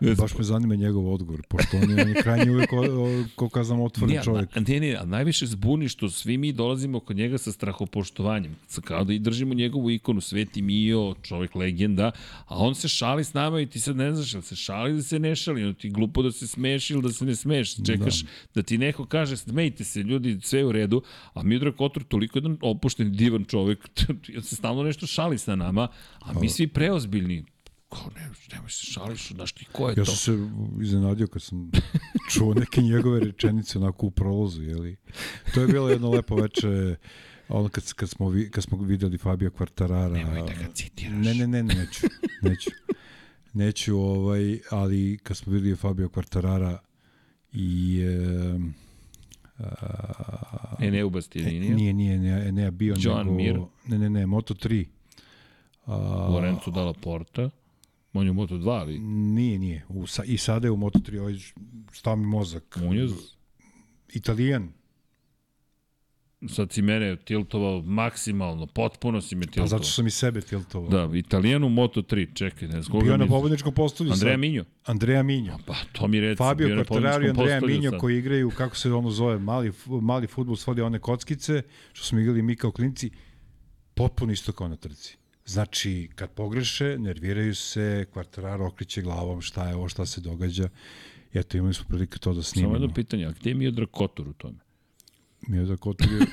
Baš 0.00 0.34
me 0.38 0.44
zanima 0.44 0.74
njegov 0.74 1.12
odgovor, 1.12 1.42
pošto 1.48 1.76
on 1.76 1.90
je, 1.90 2.02
on 2.02 2.08
je 2.08 2.14
krajnji 2.14 2.50
uvek, 2.50 2.72
o, 2.72 2.76
o, 2.76 3.24
ko 3.34 3.48
kazam, 3.48 3.80
otvoren 3.80 4.22
čovjek. 4.24 4.48
ne, 4.68 4.80
ne, 4.80 4.96
a 4.96 5.04
najviše 5.04 5.46
zbuni 5.46 5.88
što 5.88 6.10
svi 6.10 6.36
mi 6.38 6.52
dolazimo 6.52 7.00
kod 7.00 7.16
njega 7.16 7.38
sa 7.38 7.52
strahopoštovanjem. 7.52 8.56
Kao 8.84 9.04
da 9.04 9.12
i 9.12 9.18
držimo 9.18 9.54
njegovu 9.54 9.90
ikonu, 9.90 10.20
Sveti 10.20 10.62
Mio, 10.62 11.14
čovjek 11.22 11.54
legenda, 11.54 12.10
a 12.46 12.58
on 12.58 12.74
se 12.74 12.88
šali 12.88 13.24
s 13.24 13.34
nama 13.34 13.60
i 13.60 13.66
ti 13.66 13.80
sad 13.80 13.96
ne 13.96 14.14
znaš, 14.14 14.34
jel 14.34 14.42
se 14.42 14.56
šali 14.56 14.90
ili 14.90 15.02
se 15.02 15.18
ne 15.18 15.36
šali, 15.36 15.64
ono 15.64 15.72
ti 15.72 15.90
glupo 15.90 16.22
da 16.22 16.32
se 16.32 16.46
smeš 16.46 16.90
ili 16.90 17.02
da 17.02 17.12
se 17.12 17.24
ne 17.24 17.34
smeš, 17.34 17.74
čekaš 17.86 18.22
da, 18.22 18.28
da 18.54 18.62
ti 18.62 18.78
neko 18.78 19.06
kaže, 19.06 19.36
smejte 19.36 19.84
se, 19.84 20.02
ljudi, 20.02 20.38
sve 20.42 20.64
u 20.64 20.72
redu, 20.72 21.02
a 21.34 21.42
Miodrag 21.42 21.74
Kotor 21.76 22.04
toliko 22.04 22.38
jedan 22.38 22.58
opušten, 22.62 23.12
divan 23.12 23.44
čovjek, 23.44 23.88
on 24.36 24.42
se 24.42 24.56
stalno 24.56 24.82
nešto 24.82 25.06
šali 25.06 25.38
sa 25.38 25.56
nama, 25.56 25.88
a 26.20 26.40
mi 26.40 26.48
svi 26.48 26.66
preozbiljni, 26.66 27.44
kao 27.94 28.10
ne, 28.16 28.22
nemoj 28.52 28.70
se 28.70 28.86
šališ, 28.86 29.28
znaš 29.28 29.52
ti 29.52 29.64
ko 29.64 29.88
je 29.88 29.92
Ja 29.92 29.94
to? 29.96 30.04
sam 30.06 30.16
se 30.16 30.48
iznenadio 30.82 31.26
kad 31.26 31.42
sam 31.42 31.70
čuo 32.30 32.54
neke 32.54 32.80
njegove 32.82 33.20
rečenice 33.20 33.78
onako 33.78 34.06
u 34.06 34.10
prolozu, 34.10 34.62
jeli. 34.62 34.96
To 35.54 35.60
je 35.60 35.66
bilo 35.66 35.88
jedno 35.88 36.10
lepo 36.10 36.36
veče, 36.36 36.96
ono 37.48 37.68
kad, 37.68 37.92
kad, 37.92 38.10
smo, 38.10 38.28
vi- 38.28 38.50
kad 38.50 38.64
smo 38.64 38.78
videli 38.78 39.18
Fabio 39.18 39.50
Quartarara. 39.50 40.12
Nemoj 40.14 40.40
da 40.40 40.54
ga 40.54 40.72
citiraš. 40.74 41.12
Ne, 41.14 41.34
ne, 41.36 41.46
ne, 41.46 41.62
neću, 41.64 42.06
neću. 42.42 42.70
Neću, 43.52 43.96
ovaj, 43.98 44.58
ali 44.70 45.18
kad 45.22 45.36
smo 45.36 45.52
videli 45.52 45.76
Fabio 45.76 46.08
Quartarara 46.08 46.76
i... 47.52 48.00
E, 48.00 48.58
a, 49.58 50.76
E, 50.80 50.90
ne 50.90 51.04
ubasti, 51.04 51.38
e, 51.38 51.42
nije, 51.42 51.94
nije, 51.94 52.18
nije, 52.18 52.52
nije 52.52 52.70
bio 52.70 52.94
Joan 52.98 53.26
nego... 53.26 53.36
Mir. 53.36 53.60
Ne, 53.86 53.98
ne, 53.98 54.10
ne, 54.10 54.26
Moto3. 54.26 54.84
A, 55.86 55.96
Lorenzo 56.28 56.70
Dalla 56.70 56.92
Porta. 56.94 57.50
On 58.14 58.24
je 58.24 58.30
u 58.30 58.34
Moto2, 58.34 58.70
ali 58.70 58.98
Nije, 58.98 59.58
nije. 59.58 59.84
U, 59.88 60.06
sa, 60.06 60.24
I 60.24 60.38
sada 60.38 60.66
je 60.66 60.70
u 60.70 60.76
Moto3, 60.76 61.20
ovaj 61.20 61.34
stao 61.92 62.16
mi 62.16 62.26
mozak. 62.26 62.76
Munoz, 62.76 63.12
Italijan. 64.08 64.68
sad 66.48 66.72
si 66.72 66.82
mene 66.82 67.16
tiltovao 67.16 67.82
maksimalno, 67.82 68.66
potpuno 68.66 69.20
si 69.20 69.34
me 69.34 69.40
Pa 69.40 69.46
tiltovao. 69.46 69.68
zato 69.68 69.84
sam 69.84 70.06
i 70.06 70.10
sebe 70.10 70.40
tiltovao. 70.40 71.06
Da, 71.06 71.16
Italijan 71.16 71.64
u 71.64 71.68
Moto3, 71.68 72.34
čekaj, 72.34 72.68
ne 72.68 72.82
znam 72.82 73.00
Bio 73.00 73.10
na 73.10 73.16
misliš. 73.16 73.30
pobedničkom 73.30 73.74
postolju. 73.74 74.12
Andreja. 74.12 74.36
Minjo. 74.36 74.64
Andreja 74.84 75.22
Minjo. 75.22 75.58
Pa, 75.66 75.74
to 75.92 76.08
mi 76.08 76.20
reci, 76.20 76.38
Fabio 76.38 76.66
bio 76.66 76.76
na 76.76 76.84
Quartararo 76.84 77.26
i 77.26 77.30
Andreja 77.30 77.60
Minjo 77.60 77.90
sad. 77.90 78.00
koji 78.00 78.18
igraju, 78.18 78.50
kako 78.50 78.76
se 78.76 78.92
ono 78.92 79.10
zove, 79.10 79.38
mali, 79.38 79.72
mali 80.02 80.26
futbol, 80.26 80.56
svodi 80.56 80.80
one 80.80 80.98
kockice, 80.98 81.62
što 81.92 82.06
smo 82.06 82.20
igrali 82.20 82.42
mi 82.42 82.56
kao 82.56 82.70
klinci, 82.72 83.10
potpuno 83.94 84.32
isto 84.32 84.52
kao 84.52 84.68
na 84.68 84.76
trci. 84.76 85.16
Znači, 85.46 86.08
kad 86.14 86.30
pogreše, 86.30 86.98
nerviraju 86.98 87.54
se, 87.54 88.06
Quartararo 88.14 88.66
okriće 88.66 89.02
glavom, 89.02 89.40
šta 89.40 89.68
je 89.68 89.74
ovo, 89.74 89.88
šta 89.88 90.06
se 90.06 90.20
događa. 90.20 90.68
I 91.34 91.38
eto, 91.38 91.56
imali 91.56 91.74
smo 91.74 91.84
prilike 91.88 92.18
to 92.18 92.30
da 92.30 92.34
Samo 92.34 92.44
snimamo. 92.44 92.74
jedno 92.74 92.94
pitanje, 92.94 93.26
a 93.26 93.32
gde 93.32 93.50
je 93.50 93.54
Miodrag 93.54 93.88
Kotor 93.90 94.28
u 94.28 94.32
tome? 94.32 94.58
Mi 95.40 95.56
je 95.56 95.64
da 95.64 95.76
Kotor 95.76 96.08
je 96.10 96.26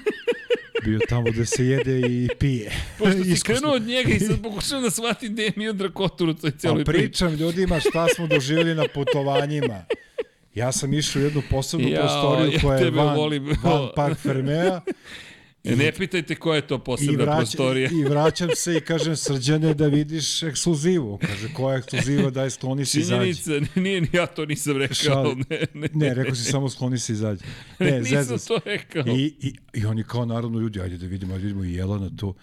bio 0.85 0.99
tamo 1.09 1.31
gde 1.31 1.45
se 1.45 1.65
jede 1.65 1.99
i 1.99 2.29
pije. 2.39 2.71
Pošto 2.99 3.23
si 3.25 3.41
krenuo 3.43 3.71
od 3.71 3.81
njega 3.81 4.09
i 4.09 4.19
sad 4.19 4.41
pokušavam 4.41 4.83
da 4.83 4.89
shvatim 4.91 5.33
gde 5.33 5.43
je 5.43 5.51
Miodrag 5.55 5.93
Kotor 5.93 6.29
u 6.29 6.33
toj 6.33 6.51
Pa 6.51 6.57
cijeloj 6.57 6.85
priči. 6.85 6.99
pričam 6.99 7.33
ljudima 7.33 7.79
šta 7.79 8.07
smo 8.07 8.27
doživjeli 8.27 8.75
na 8.75 8.85
putovanjima. 8.93 9.85
Ja 10.55 10.71
sam 10.71 10.93
išao 10.93 11.21
u 11.21 11.25
jednu 11.25 11.41
posebnu 11.49 11.87
Jao, 11.89 12.01
prostoriju 12.01 12.51
ja 12.53 12.59
koja 12.61 12.79
je 12.79 12.91
van, 12.91 13.15
volim. 13.15 13.45
van 13.63 13.89
Park 13.95 14.17
Fermea 14.17 14.81
E, 15.63 15.75
ne 15.75 15.91
pitajte 15.91 16.35
koja 16.35 16.55
je 16.55 16.67
to 16.67 16.75
i, 16.75 16.79
posebna 16.85 17.23
vraća, 17.23 17.37
prostorija. 17.37 17.89
i 17.93 18.03
vraćam 18.03 18.49
se 18.55 18.77
i 18.77 18.81
kažem 18.81 19.15
srđane 19.15 19.73
da 19.73 19.87
vidiš 19.87 20.43
ekskluzivu. 20.43 21.17
Kaže 21.17 21.53
koja 21.53 21.73
je 21.73 21.79
ekskluziva 21.79 22.29
daj 22.29 22.49
skloni 22.49 22.85
se 22.85 22.99
izađi. 22.99 23.43
Činjenica, 23.43 23.79
nije 23.81 24.01
ni 24.01 24.07
ja 24.13 24.25
to 24.25 24.45
nisam 24.45 24.77
rekao. 24.77 24.95
Šali. 24.95 25.35
Ne, 25.49 25.65
ne, 25.73 25.89
Ne, 25.93 26.13
rekao 26.13 26.35
si 26.35 26.43
samo 26.43 26.69
skloni 26.69 26.99
se 26.99 27.13
izađi. 27.13 27.43
Ne, 27.79 27.99
nisam 27.99 28.17
zezam 28.17 28.39
se. 28.39 28.47
to 28.47 28.59
rekao. 28.65 29.03
I, 29.07 29.35
i, 29.39 29.53
I 29.73 29.85
oni 29.85 30.03
kao 30.03 30.25
naravno 30.25 30.59
ljudi, 30.59 30.81
ajde 30.81 30.97
da 30.97 31.05
vidimo, 31.05 31.33
ajde 31.33 31.41
da 31.41 31.47
vidimo 31.47 31.63
i 31.63 31.73
Jelana 31.73 32.09
to. 32.17 32.33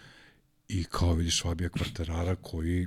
I 0.68 0.84
kao 0.84 1.14
vidiš 1.14 1.42
Fabija 1.42 1.68
Kvartarara 1.68 2.34
koji 2.34 2.86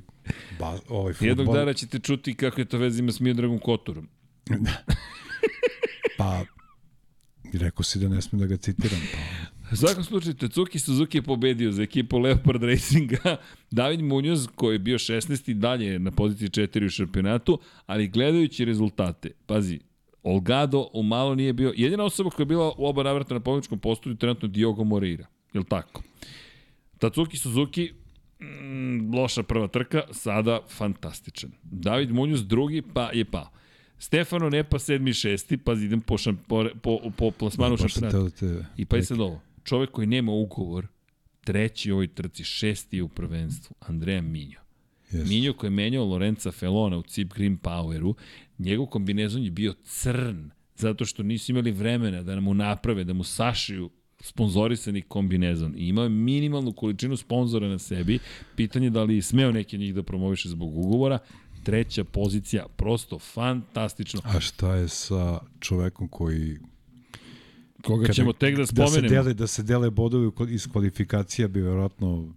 ba, 0.60 0.80
ovaj 0.90 1.14
futbol, 1.14 1.28
Jednog 1.28 1.54
dana 1.56 1.74
ćete 1.74 2.00
čuti 2.00 2.36
kako 2.36 2.62
je 2.62 2.66
to 2.66 2.78
veze 2.78 3.00
ima 3.00 3.12
s 3.12 3.20
Miodragom 3.20 3.60
Kotorom. 3.60 4.10
pa 6.18 6.46
rekao 7.54 7.84
si 7.84 8.00
da 8.00 8.10
ne 8.10 8.22
smem 8.22 8.40
da 8.40 8.46
ga 8.46 8.58
citiram. 8.58 9.02
Pa, 9.14 9.18
U 9.72 9.76
svakom 9.76 10.04
slučaju, 10.04 10.34
Tetsuki 10.34 10.80
Suzuki 10.80 11.18
je 11.18 11.22
pobedio 11.22 11.72
za 11.72 11.84
ekipu 11.84 12.20
Leopard 12.20 12.64
Racinga. 12.64 13.38
David 13.72 14.02
Munoz, 14.02 14.48
koji 14.56 14.76
je 14.76 14.80
bio 14.80 14.98
16. 14.98 15.54
dalje 15.54 15.86
je 15.86 16.00
na 16.00 16.12
poziciji 16.12 16.50
4 16.50 16.86
u 16.86 16.90
šampionatu, 16.90 17.60
ali 17.86 18.08
gledajući 18.08 18.66
rezultate, 18.66 19.32
pazi, 19.46 19.80
Olgado 20.24 20.88
u 20.94 21.04
malo 21.04 21.36
nije 21.36 21.54
bio, 21.54 21.74
jedina 21.78 22.04
osoba 22.04 22.30
koja 22.30 22.44
je 22.44 22.46
bila 22.46 22.74
u 22.78 22.86
oba 22.86 23.04
navrata 23.04 23.34
na 23.34 23.40
pobjedičkom 23.40 23.80
postolju 23.80 24.16
trenutno 24.16 24.48
Diogo 24.48 24.84
Moreira. 24.84 25.26
Je 25.54 25.60
li 25.60 25.66
tako? 25.66 26.02
Tatsuki 26.98 27.38
Suzuki, 27.38 27.92
mm, 28.42 29.16
loša 29.16 29.44
prva 29.44 29.68
trka, 29.68 30.02
sada 30.12 30.60
fantastičan. 30.70 31.52
David 31.64 32.12
Munoz 32.12 32.48
drugi, 32.48 32.82
pa 32.94 33.10
je 33.14 33.26
pao. 33.26 33.50
Stefano 33.98 34.50
Nepa 34.50 34.80
sedmi 34.80 35.14
šesti, 35.14 35.58
pazi, 35.58 35.86
idem 35.86 36.02
po, 36.02 36.18
šam, 36.18 36.38
po, 36.48 36.66
po, 36.82 37.00
po 37.18 37.32
plasmanu 37.32 37.78
šampionata. 37.78 38.18
da 38.18 38.30
te... 38.30 38.66
I 38.78 38.86
pa 38.86 38.96
je 38.96 39.04
sad 39.04 39.20
ovo, 39.20 39.42
čovek 39.64 39.92
koji 39.92 40.08
nema 40.08 40.32
ugovor, 40.32 40.88
treći 41.44 41.92
u 41.92 41.96
ovoj 41.96 42.08
trci, 42.08 42.44
šesti 42.44 43.02
u 43.02 43.08
prvenstvu, 43.08 43.76
Andreja 43.80 44.22
Minjo. 44.22 44.60
Yes. 45.12 45.30
Minjo 45.30 45.54
koji 45.54 45.68
je 45.68 45.72
menjao 45.72 46.06
Lorenza 46.06 46.52
Felona 46.52 46.98
u 46.98 47.04
Cip 47.04 47.34
Green 47.34 47.58
Poweru, 47.58 48.14
njegov 48.58 48.86
kombinezon 48.86 49.44
je 49.44 49.52
bio 49.52 49.74
crn, 49.84 50.50
zato 50.76 51.06
što 51.06 51.24
nisu 51.24 51.52
imali 51.52 51.72
vremena 51.72 52.24
da 52.24 52.40
mu 52.40 52.54
naprave, 52.54 53.04
da 53.04 53.14
mu 53.14 53.24
sašiju 53.24 53.90
sponzorisani 54.20 55.02
kombinezon 55.02 55.74
i 55.78 55.88
imao 55.88 56.04
je 56.04 56.10
minimalnu 56.10 56.74
količinu 56.74 57.18
sponzora 57.18 57.68
na 57.68 57.80
sebi. 57.80 58.20
Pitanje 58.56 58.86
je 58.86 58.90
da 58.90 59.04
li 59.04 59.16
je 59.16 59.22
smeo 59.22 59.52
neki 59.52 59.78
njih 59.78 59.96
da 59.96 60.04
promoviše 60.04 60.50
zbog 60.50 60.78
ugovora. 60.78 61.20
Treća 61.64 62.04
pozicija, 62.04 62.66
prosto 62.78 63.20
fantastično. 63.20 64.22
A 64.24 64.40
šta 64.40 64.76
je 64.76 64.88
sa 64.88 65.40
čovekom 65.60 66.08
koji 66.08 66.58
Koga 67.84 68.02
kada- 68.04 68.14
ćemo 68.14 68.34
tek 68.34 68.56
da 68.56 68.62
da 68.62 68.66
se 68.66 68.74
spomenemo. 68.76 69.10
dele 69.10 69.34
da 69.34 69.48
se 69.48 69.64
dele 69.64 69.90
bodovi 69.90 70.32
iz 70.50 70.68
kvalifikacija 70.68 71.48
bi 71.48 71.62
verovatno 71.62 72.34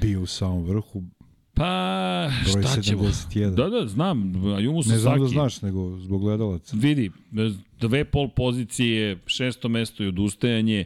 bio 0.00 0.22
u 0.22 0.26
samom 0.26 0.64
vrhu 0.64 1.02
Pa, 1.54 2.28
broj 2.52 2.62
šta 2.62 2.82
ćemo? 2.82 3.02
71. 3.02 3.54
Da, 3.54 3.68
da, 3.68 3.86
znam, 3.86 4.32
Ayumu 4.34 4.88
ne 4.88 4.98
znam 4.98 5.20
da 5.20 5.26
znaš, 5.26 5.62
nego 5.62 5.98
zbog 5.98 6.20
gledalaca. 6.20 6.76
Vidi, 6.76 7.10
dve 7.80 8.04
pol 8.04 8.28
pozicije, 8.28 9.18
šesto 9.26 9.68
mesto 9.68 10.04
i 10.04 10.06
odustajanje, 10.06 10.84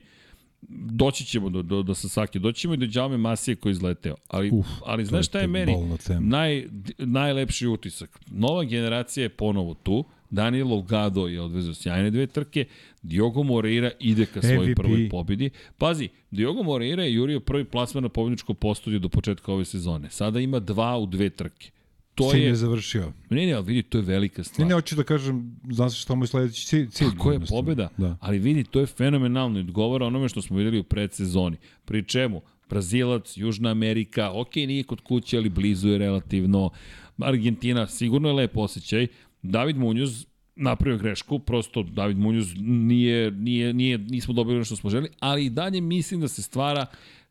doći 0.70 1.24
ćemo 1.24 1.50
do, 1.50 1.62
do, 1.62 1.82
do 1.82 1.94
Sasaki, 1.94 2.38
doći 2.38 2.60
ćemo 2.60 2.74
i 2.74 2.76
do 2.76 2.86
Đaume 2.86 3.16
Masije 3.16 3.56
koji 3.56 3.70
je 3.70 3.74
izleteo. 3.74 4.14
Ali, 4.28 4.50
Uf, 4.52 4.66
ali 4.86 5.04
znaš 5.04 5.26
šta 5.26 5.38
je 5.38 5.46
meni? 5.46 5.72
Naj, 6.20 6.66
najlepši 6.98 7.66
utisak. 7.66 8.18
Nova 8.30 8.64
generacija 8.64 9.22
je 9.22 9.28
ponovo 9.28 9.74
tu, 9.74 10.04
Daniel 10.36 10.72
Olgado 10.72 11.26
je 11.26 11.40
odvezao 11.40 11.74
sjajne 11.74 12.10
dve 12.10 12.26
trke, 12.28 12.64
Diogo 13.02 13.42
Moreira 13.42 13.90
ide 14.00 14.26
ka 14.26 14.42
svojoj 14.42 14.66
MVP. 14.66 14.76
prvoj 14.76 15.08
pobedi. 15.08 15.50
Pazi, 15.78 16.08
Diogo 16.30 16.62
Moreira 16.62 17.02
je 17.02 17.14
jurio 17.14 17.40
prvi 17.40 17.64
plasman 17.66 18.02
na 18.02 18.08
pobedničko 18.08 18.54
postolje 18.54 18.98
do 18.98 19.08
početka 19.08 19.52
ove 19.52 19.64
sezone. 19.64 20.10
Sada 20.10 20.40
ima 20.40 20.58
dva 20.60 20.98
u 20.98 21.06
dve 21.06 21.30
trke. 21.30 21.70
To 22.14 22.30
tim 22.30 22.40
je, 22.40 22.46
je 22.46 22.54
završio. 22.56 23.12
ne, 23.30 23.46
ne, 23.46 23.52
ali 23.52 23.64
vidi, 23.64 23.82
to 23.82 23.98
je 23.98 24.04
velika 24.04 24.38
Ne, 24.38 24.44
stvar. 24.44 24.68
ne, 24.68 24.74
hoću 24.74 24.96
da 24.96 25.02
kažem, 25.04 25.40
znam 25.70 25.90
se 25.90 25.96
šta 25.96 26.14
mu 26.14 26.22
je 26.22 26.28
sledeći 26.28 26.66
cilj. 26.66 26.88
cilj 26.88 27.10
Tako 27.10 27.32
je 27.32 27.40
pobeda, 27.40 27.88
Da. 27.96 28.16
ali 28.20 28.38
vidi, 28.38 28.64
to 28.64 28.80
je 28.80 28.86
fenomenalno 28.88 29.58
i 29.58 29.62
odgovara 29.62 30.06
onome 30.06 30.28
što 30.28 30.42
smo 30.42 30.56
videli 30.56 30.78
u 30.78 30.84
predsezoni. 30.84 31.56
Pri 31.84 32.02
čemu, 32.04 32.40
Brazilac, 32.70 33.36
Južna 33.36 33.70
Amerika, 33.70 34.30
ok, 34.32 34.56
nije 34.56 34.82
kod 34.82 35.00
kuće, 35.00 35.36
ali 35.36 35.48
blizu 35.50 35.88
je 35.88 35.98
relativno. 35.98 36.70
Argentina, 37.18 37.86
sigurno 37.88 38.28
je 38.28 38.34
lep 38.34 38.56
osjećaj. 38.56 39.06
David 39.46 39.76
Munoz 39.76 40.26
napravio 40.56 40.98
grešku, 40.98 41.38
prosto 41.38 41.82
David 41.82 42.18
Munoz 42.18 42.54
nije, 42.60 43.30
nije, 43.30 43.74
nije, 43.74 43.98
nismo 43.98 44.34
dobili 44.34 44.56
ono 44.56 44.64
što 44.64 44.76
smo 44.76 44.90
želi, 44.90 45.08
ali 45.20 45.44
i 45.44 45.50
dalje 45.50 45.80
mislim 45.80 46.20
da 46.20 46.28
se 46.28 46.42
stvara 46.42 46.86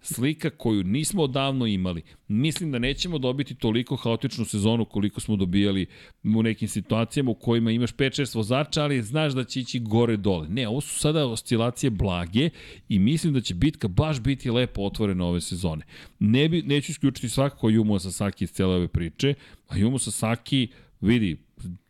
slika 0.05 0.49
koju 0.49 0.83
nismo 0.83 1.23
odavno 1.23 1.65
imali. 1.65 2.01
Mislim 2.27 2.71
da 2.71 2.79
nećemo 2.79 3.17
dobiti 3.17 3.55
toliko 3.55 3.95
haotičnu 3.95 4.45
sezonu 4.45 4.85
koliko 4.85 5.21
smo 5.21 5.35
dobijali 5.35 5.85
u 6.23 6.43
nekim 6.43 6.67
situacijama 6.67 7.31
u 7.31 7.35
kojima 7.35 7.71
imaš 7.71 7.93
5-6 7.93 8.35
vozača, 8.35 8.83
ali 8.83 9.01
znaš 9.01 9.33
da 9.33 9.43
će 9.43 9.59
ići 9.59 9.79
gore-dole. 9.79 10.47
Ne, 10.49 10.67
ovo 10.67 10.81
su 10.81 10.99
sada 10.99 11.25
oscilacije 11.25 11.89
blage 11.89 12.49
i 12.89 12.99
mislim 12.99 13.33
da 13.33 13.41
će 13.41 13.53
bitka 13.53 13.87
baš 13.87 14.19
biti 14.19 14.51
lepo 14.51 14.81
otvorena 14.81 15.25
ove 15.25 15.41
sezone. 15.41 15.85
Ne 16.19 16.49
bi, 16.49 16.61
neću 16.61 16.91
isključiti 16.91 17.29
svakako 17.29 17.69
Jumo 17.69 17.99
Sasaki 17.99 18.43
iz 18.43 18.51
cele 18.51 18.75
ove 18.75 18.87
priče, 18.87 19.33
a 19.67 19.77
Jumo 19.77 19.99
Sasaki, 19.99 20.67
vidi, 21.01 21.44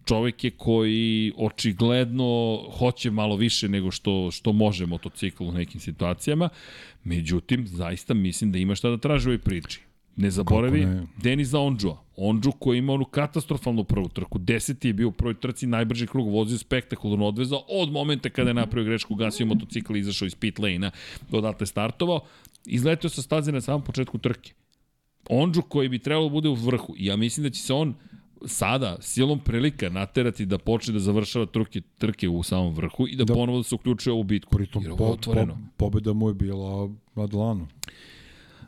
čovek 0.06 0.44
je 0.44 0.52
koji 0.52 1.34
očigledno 1.38 2.60
hoće 2.78 3.12
malo 3.12 3.36
više 3.36 3.70
nego 3.70 3.92
što, 3.92 4.32
što 4.32 4.54
može 4.54 4.86
motocikl 4.86 5.44
u 5.44 5.52
nekim 5.52 5.82
situacijama, 5.82 6.50
međutim, 7.04 7.68
zaista 7.68 8.14
mislim 8.14 8.52
da 8.52 8.58
ima 8.58 8.76
šta 8.76 8.90
da 8.90 8.98
traži 8.98 9.30
u 9.30 9.32
ovoj 9.32 9.40
priči. 9.40 9.82
Ne 10.16 10.32
zaboravi 10.32 10.86
ne? 10.86 11.04
Deniza 11.24 11.60
Ondžua. 11.60 11.98
Ondžu 12.18 12.52
koji 12.52 12.78
ima 12.78 12.94
onu 12.94 13.06
katastrofalnu 13.06 13.84
prvu 13.84 14.10
trku. 14.10 14.40
Deseti 14.40 14.88
je 14.88 14.94
bio 14.94 15.08
u 15.08 15.12
prvoj 15.12 15.34
trci, 15.40 15.68
najbrži 15.68 16.08
krug, 16.08 16.30
vozio 16.30 16.58
spektakularno 16.58 17.26
odvezao 17.28 17.64
od 17.68 17.92
momenta 17.92 18.30
kada 18.30 18.50
je 18.50 18.54
napravio 18.54 18.90
grešku, 18.90 19.16
gasio 19.16 19.46
motocikl 19.46 19.96
i 19.96 20.00
izašao 20.00 20.26
iz 20.26 20.36
pit 20.36 20.60
lane-a, 20.60 20.92
odatle 21.32 21.68
startovao. 21.68 22.20
Izletio 22.66 23.10
sa 23.10 23.22
staze 23.22 23.52
na 23.52 23.62
samom 23.62 23.82
početku 23.82 24.18
trke. 24.18 24.54
Ondžu 25.30 25.62
koji 25.62 25.90
bi 25.90 26.00
trebalo 26.00 26.30
da 26.30 26.34
bude 26.34 26.50
u 26.50 26.54
vrhu. 26.54 26.94
Ja 26.98 27.16
mislim 27.16 27.44
da 27.44 27.50
će 27.50 27.62
se 27.62 27.74
on 27.74 27.96
sada 28.48 28.98
silom 29.02 29.40
prilika 29.40 29.90
naterati 29.90 30.46
da 30.46 30.58
počne 30.58 30.94
da 30.94 31.00
završava 31.00 31.46
trke, 31.46 31.82
trke 31.98 32.30
u 32.30 32.44
samom 32.44 32.74
vrhu 32.74 33.08
i 33.08 33.16
da, 33.16 33.24
da 33.24 33.34
ponovo 33.34 33.58
da 33.58 33.64
se 33.64 33.76
uključuje 33.76 34.14
u 34.14 34.24
bitku. 34.24 34.56
Pritom 34.56 34.84
po, 34.98 35.18
po, 35.26 35.48
pobeda 35.78 36.14
mu 36.14 36.28
je 36.28 36.34
bila 36.34 36.90
Adlanu. 37.16 37.68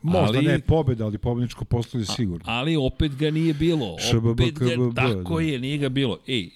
Možda 0.02 0.38
ali, 0.38 0.46
ne 0.46 0.58
pobeda, 0.58 1.04
ali 1.04 1.18
pobedničko 1.18 1.64
postolje 1.64 2.04
sigurno. 2.04 2.44
Ali 2.48 2.76
opet 2.76 3.16
ga 3.16 3.30
nije 3.30 3.54
bilo. 3.54 3.96
Opet 4.32 4.58
ga, 4.58 4.66
tako 4.94 5.36
da. 5.36 5.42
je, 5.42 5.58
nije 5.58 5.78
ga 5.78 5.88
bilo. 5.88 6.18
Ej, 6.26 6.50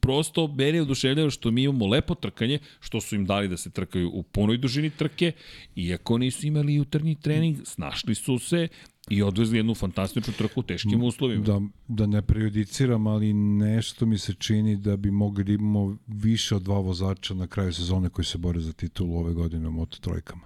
prosto 0.00 0.46
meni 0.46 0.78
je 0.78 0.82
oduševljeno 0.82 1.30
što 1.30 1.50
mi 1.50 1.62
imamo 1.62 1.86
lepo 1.86 2.14
trkanje, 2.14 2.58
što 2.80 3.00
su 3.00 3.14
im 3.14 3.26
dali 3.26 3.48
da 3.48 3.56
se 3.56 3.70
trkaju 3.70 4.10
u 4.14 4.22
punoj 4.22 4.56
dužini 4.56 4.90
trke, 4.90 5.32
iako 5.76 6.18
nisu 6.18 6.46
imali 6.46 6.74
jutarnji 6.74 7.14
trening, 7.14 7.56
snašli 7.64 8.14
su 8.14 8.38
se, 8.38 8.68
I 9.10 9.22
odvezli 9.22 9.58
jednu 9.58 9.74
fantastičnu 9.74 10.32
trku 10.38 10.60
u 10.60 10.62
teškim 10.62 11.02
uslovima. 11.02 11.44
Da, 11.44 11.60
da 11.88 12.06
ne 12.06 12.22
prejudiciram, 12.22 13.06
ali 13.06 13.32
nešto 13.32 14.06
mi 14.06 14.18
se 14.18 14.34
čini 14.34 14.76
da 14.76 14.96
bi 14.96 15.10
mogli 15.10 15.44
da 15.44 15.52
imamo 15.52 15.96
više 16.06 16.56
od 16.56 16.62
dva 16.62 16.78
vozača 16.78 17.34
na 17.34 17.46
kraju 17.46 17.72
sezone 17.72 18.08
koji 18.08 18.24
se 18.24 18.38
bore 18.38 18.60
za 18.60 18.72
titulu 18.72 19.18
ove 19.18 19.34
godine 19.34 19.68
u 19.68 19.72
Moto 19.72 19.98
trojkama. 20.00 20.42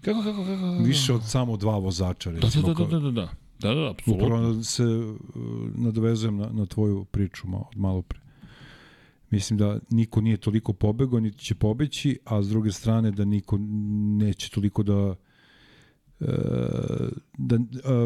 Kako, 0.00 0.22
kako, 0.22 0.44
kako, 0.44 0.56
kako? 0.56 0.82
Više 0.82 1.14
od 1.14 1.24
samo 1.24 1.56
dva 1.56 1.78
vozača, 1.78 2.30
recimo. 2.30 2.74
Da, 2.74 2.74
da, 2.74 2.84
da, 2.84 2.98
da, 2.98 3.10
da. 3.10 3.28
Da, 3.58 3.74
da, 3.74 3.80
da 3.80 3.90
apsolutno. 3.90 4.26
Upravo 4.26 4.62
se 4.62 4.84
uh, 4.84 5.16
nadovezujem 5.74 6.36
na, 6.36 6.48
na 6.52 6.66
tvoju 6.66 7.04
priču 7.04 7.48
malo, 7.48 7.70
malo 7.76 8.02
pre. 8.02 8.20
Mislim 9.30 9.58
da 9.58 9.78
niko 9.90 10.20
nije 10.20 10.36
toliko 10.36 10.72
pobegao, 10.72 11.20
niti 11.20 11.38
će 11.38 11.54
pobeći, 11.54 12.18
a 12.24 12.42
s 12.42 12.48
druge 12.48 12.72
strane 12.72 13.10
da 13.10 13.24
niko 13.24 13.58
neće 14.18 14.50
toliko 14.50 14.82
da 14.82 14.96
uh, 14.96 15.16
da, 17.38 17.58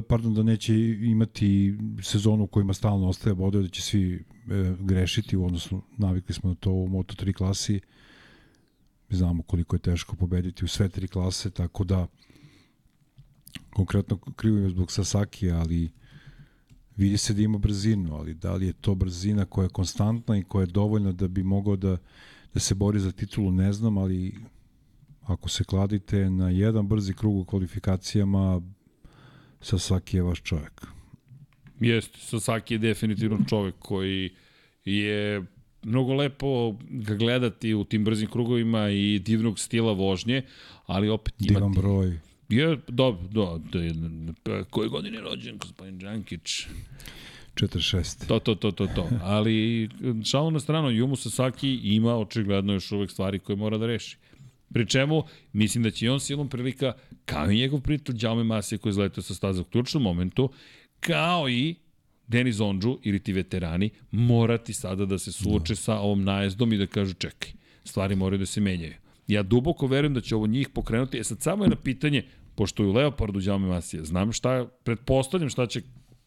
pardon, 0.09 0.35
da 0.35 0.43
neće 0.43 0.75
imati 1.01 1.79
sezonu 2.03 2.45
u 2.45 2.47
kojima 2.47 2.75
stalno 2.75 3.09
ostaje 3.09 3.35
bodove, 3.35 3.65
da 3.65 3.71
će 3.71 3.83
svi 3.83 4.25
grešiti, 4.81 5.37
odnosno 5.37 5.83
navikli 5.99 6.35
smo 6.35 6.51
na 6.51 6.55
to 6.55 6.71
u 6.71 6.89
Moto3 6.89 7.33
klasi, 7.33 7.81
znamo 9.11 9.43
koliko 9.43 9.77
je 9.77 9.81
teško 9.81 10.17
pobediti 10.17 10.65
u 10.65 10.69
sve 10.69 10.89
tri 10.89 11.09
klase, 11.09 11.51
tako 11.51 11.85
da 11.85 12.07
konkretno 13.73 14.17
krivim 14.17 14.71
zbog 14.71 14.93
Sasaki, 14.93 15.51
ali 15.51 15.91
vidi 16.97 17.19
se 17.19 17.35
da 17.35 17.43
ima 17.43 17.59
brzinu, 17.59 18.15
ali 18.15 18.35
da 18.35 18.55
li 18.55 18.67
je 18.67 18.73
to 18.73 18.95
brzina 18.95 19.45
koja 19.45 19.65
je 19.65 19.69
konstantna 19.69 20.39
i 20.39 20.43
koja 20.43 20.63
je 20.63 20.67
dovoljna 20.67 21.13
da 21.13 21.29
bi 21.29 21.43
mogao 21.43 21.77
da, 21.77 21.97
da 22.55 22.61
se 22.61 22.75
bori 22.75 23.01
za 23.01 23.13
titulu, 23.13 23.51
ne 23.51 23.73
znam, 23.73 23.99
ali 23.99 24.35
ako 25.23 25.49
se 25.49 25.65
kladite 25.65 26.31
na 26.31 26.51
jedan 26.51 26.89
brzi 26.89 27.15
krug 27.15 27.37
u 27.37 27.45
kvalifikacijama, 27.45 28.61
Sasaki 29.61 30.17
je 30.17 30.23
vaš 30.23 30.43
čovjek. 30.43 30.87
Jeste, 31.81 32.19
Sasaki 32.19 32.75
je 32.75 32.79
definitivno 32.79 33.39
čovjek 33.49 33.75
koji 33.79 34.31
je 34.85 35.43
mnogo 35.83 36.15
lepo 36.15 36.77
ga 36.91 37.15
gledati 37.15 37.75
u 37.75 37.85
tim 37.85 38.05
brzim 38.05 38.29
krugovima 38.29 38.91
i 38.91 39.19
divnog 39.19 39.59
stila 39.59 39.93
vožnje, 39.93 40.43
ali 40.87 41.09
opet 41.09 41.35
ima... 41.39 41.59
Divan 41.59 41.73
broj. 41.73 42.19
Je, 42.49 42.79
dobro, 42.89 43.29
do, 43.29 43.61
do, 43.73 43.81
do, 44.45 44.65
koje 44.71 44.89
godine 44.89 45.17
je 45.17 45.23
rođen 45.23 45.59
gospodin 45.59 45.99
Đankić? 45.99 46.67
46. 47.55 48.27
To, 48.27 48.39
to, 48.39 48.55
to, 48.55 48.71
to, 48.71 48.87
to. 48.87 49.09
Ali, 49.23 49.89
šalo 50.25 50.51
na 50.51 50.61
stranu, 50.61 50.91
Jumu 50.91 51.17
Sasaki 51.17 51.81
ima 51.83 52.17
očigledno 52.17 52.73
još 52.73 52.93
uvek 52.93 53.11
stvari 53.11 53.39
koje 53.39 53.57
mora 53.57 53.79
da 53.79 53.87
reši. 53.87 54.17
Pri 54.73 54.87
čemu, 54.87 55.23
mislim 55.53 55.85
da 55.85 55.91
će 55.91 56.07
i 56.07 56.09
on 56.09 56.21
silom 56.21 56.49
prilika, 56.49 56.93
kao 57.25 57.51
i 57.51 57.57
njegov 57.57 57.81
prijatelj 57.81 58.17
Đaume 58.17 58.45
Masije 58.45 58.79
koji 58.79 58.91
je 58.91 58.95
zletao 58.95 59.23
sa 59.23 59.35
staza 59.35 59.61
u 59.61 59.65
ključnom 59.65 60.03
momentu, 60.03 60.51
kao 61.01 61.49
i 61.49 61.75
Denis 62.27 62.61
Ondžu 62.61 62.99
ili 63.03 63.19
ti 63.19 63.33
veterani 63.33 63.91
morati 64.11 64.73
sada 64.73 65.07
da 65.07 65.19
se 65.19 65.33
suoče 65.33 65.73
no. 65.73 65.77
sa 65.77 65.99
ovom 65.99 66.25
najezdom 66.25 66.73
i 66.73 66.79
da 66.79 66.87
kažu 66.87 67.15
čekaj, 67.15 67.53
stvari 67.85 68.17
moraju 68.17 68.39
da 68.39 68.47
se 68.47 68.61
menjaju. 68.61 68.95
Ja 69.27 69.43
duboko 69.43 69.87
verujem 69.87 70.15
da 70.15 70.21
će 70.21 70.37
ovo 70.37 70.47
njih 70.47 70.69
pokrenuti. 70.69 71.19
E 71.19 71.25
sad 71.25 71.41
samo 71.41 71.65
je 71.65 71.71
na 71.71 71.77
pitanje, 71.77 72.25
pošto 72.55 72.83
je 72.83 72.89
u 72.89 72.93
Leopardu 72.93 73.41
Đame 73.41 73.69
Masija, 73.69 74.05
znam 74.05 74.33
šta, 74.33 74.67
pretpostavljam 74.85 75.51
šta 75.51 75.67
će 75.67 75.83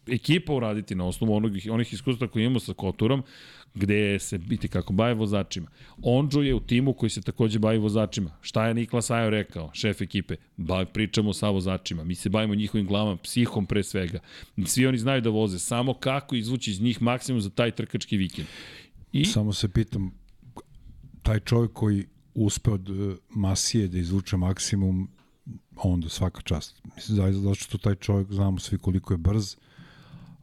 ekipa 0.08 0.54
uraditi 0.54 0.96
na 0.96 1.06
osnovu 1.06 1.36
onog, 1.36 1.52
onih 1.72 1.94
iskustva 1.94 2.28
koje 2.28 2.44
imamo 2.44 2.60
sa 2.60 2.74
Koturom, 2.74 3.24
gde 3.76 4.20
se 4.20 4.38
biti 4.38 4.68
kako 4.68 4.94
bavi 4.94 5.14
vozačima. 5.14 5.68
Ondžo 6.02 6.42
je 6.42 6.56
u 6.56 6.60
timu 6.60 6.94
koji 6.94 7.10
se 7.10 7.22
takođe 7.22 7.60
bavi 7.60 7.78
vozačima. 7.78 8.32
Šta 8.42 8.68
je 8.68 8.74
Nikla 8.74 9.02
Sajo 9.02 9.30
rekao, 9.30 9.70
šef 9.74 10.02
ekipe? 10.02 10.36
Ba, 10.58 10.86
pričamo 10.86 11.34
sa 11.34 11.50
vozačima. 11.50 12.04
Mi 12.04 12.16
se 12.16 12.30
bavimo 12.30 12.56
njihovim 12.56 12.88
glavama, 12.88 13.18
psihom 13.18 13.66
pre 13.66 13.84
svega. 13.84 14.20
Svi 14.66 14.88
oni 14.88 14.98
znaju 14.98 15.22
da 15.22 15.30
voze, 15.30 15.60
samo 15.60 15.94
kako 15.94 16.36
izvući 16.36 16.72
iz 16.72 16.82
njih 16.82 17.02
maksimum 17.02 17.42
za 17.42 17.50
taj 17.50 17.72
trkački 17.72 18.18
vikend. 18.18 18.48
I... 19.12 19.26
Samo 19.26 19.54
se 19.54 19.70
pitam, 19.70 20.12
taj 21.24 21.40
čovjek 21.40 21.74
koji 21.74 22.06
uspe 22.34 22.72
od 22.72 22.90
e, 22.90 23.16
Masije 23.30 23.88
da 23.88 23.98
izvuče 23.98 24.38
maksimum, 24.38 25.10
onda 25.76 26.10
svaka 26.10 26.42
čast. 26.42 26.82
Mislim, 26.96 27.16
zaista, 27.16 27.56
što 27.56 27.78
taj 27.78 27.96
čovjek, 27.96 28.32
znamo 28.32 28.60
svi 28.60 28.78
koliko 28.78 29.14
je 29.14 29.18
brz, 29.18 29.56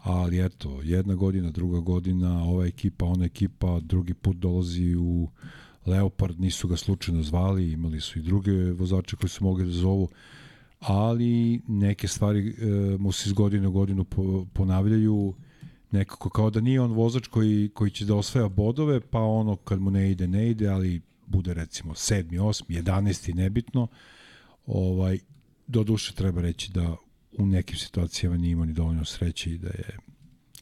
ali 0.03 0.45
eto, 0.45 0.81
jedna 0.83 1.15
godina, 1.15 1.51
druga 1.51 1.81
godina, 1.81 2.45
ova 2.45 2.67
ekipa, 2.67 3.07
ona 3.07 3.25
ekipa, 3.25 3.81
drugi 3.81 4.15
put 4.15 4.37
dolazi 4.37 4.97
u 4.97 5.29
Leopard, 5.87 6.41
nisu 6.41 6.69
ga 6.69 6.77
slučajno 6.77 7.23
zvali, 7.23 7.73
imali 7.73 8.01
su 8.01 8.19
i 8.19 8.23
druge 8.23 8.73
vozače 8.73 9.17
koji 9.17 9.31
su 9.31 9.45
mogli 9.45 9.65
da 9.65 9.71
zovu, 9.71 10.09
ali 10.81 11.61
neke 11.69 12.09
stvari 12.09 12.49
e, 12.49 12.67
mu 12.99 13.13
se 13.13 13.29
iz 13.29 13.33
godine 13.33 13.69
u 13.69 13.73
godinu 13.73 14.05
po, 14.05 14.47
ponavljaju, 14.53 15.35
nekako 15.91 16.31
kao 16.31 16.51
da 16.51 16.61
nije 16.61 16.81
on 16.81 16.93
vozač 16.93 17.27
koji, 17.27 17.71
koji 17.75 17.91
će 17.91 18.05
da 18.05 18.15
osvaja 18.15 18.49
bodove, 18.49 19.01
pa 19.01 19.21
ono 19.21 19.57
kad 19.57 19.81
mu 19.81 19.91
ne 19.91 20.11
ide, 20.11 20.29
ne 20.29 20.51
ide, 20.51 20.69
ali 20.69 21.01
bude 21.27 21.55
recimo 21.55 21.95
7. 21.95 22.25
8. 22.41 22.83
11. 22.83 23.35
nebitno, 23.35 23.87
ovaj, 24.67 25.19
do 25.67 25.85
duše 25.85 26.15
treba 26.15 26.41
reći 26.41 26.73
da 26.73 26.97
u 27.39 27.47
nekim 27.47 27.77
situacijama 27.77 28.37
nije 28.37 28.53
imao 28.53 28.65
ni 28.65 28.73
dovoljno 28.73 29.05
sreće 29.05 29.51
i 29.51 29.59
da 29.59 29.69
je 29.69 29.97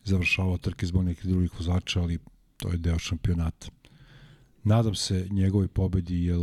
završavao 0.05 0.59
trke 0.59 0.87
zbog 0.87 1.05
nekih 1.05 1.27
drugih 1.27 1.55
vozača, 1.59 2.01
ali 2.01 2.19
to 2.57 2.69
je 2.69 2.77
deo 2.79 2.99
šampionata. 2.99 3.69
Nadam 4.65 4.95
se 4.95 5.27
njegovoj 5.31 5.69
pobedi, 5.69 6.25
jer 6.25 6.39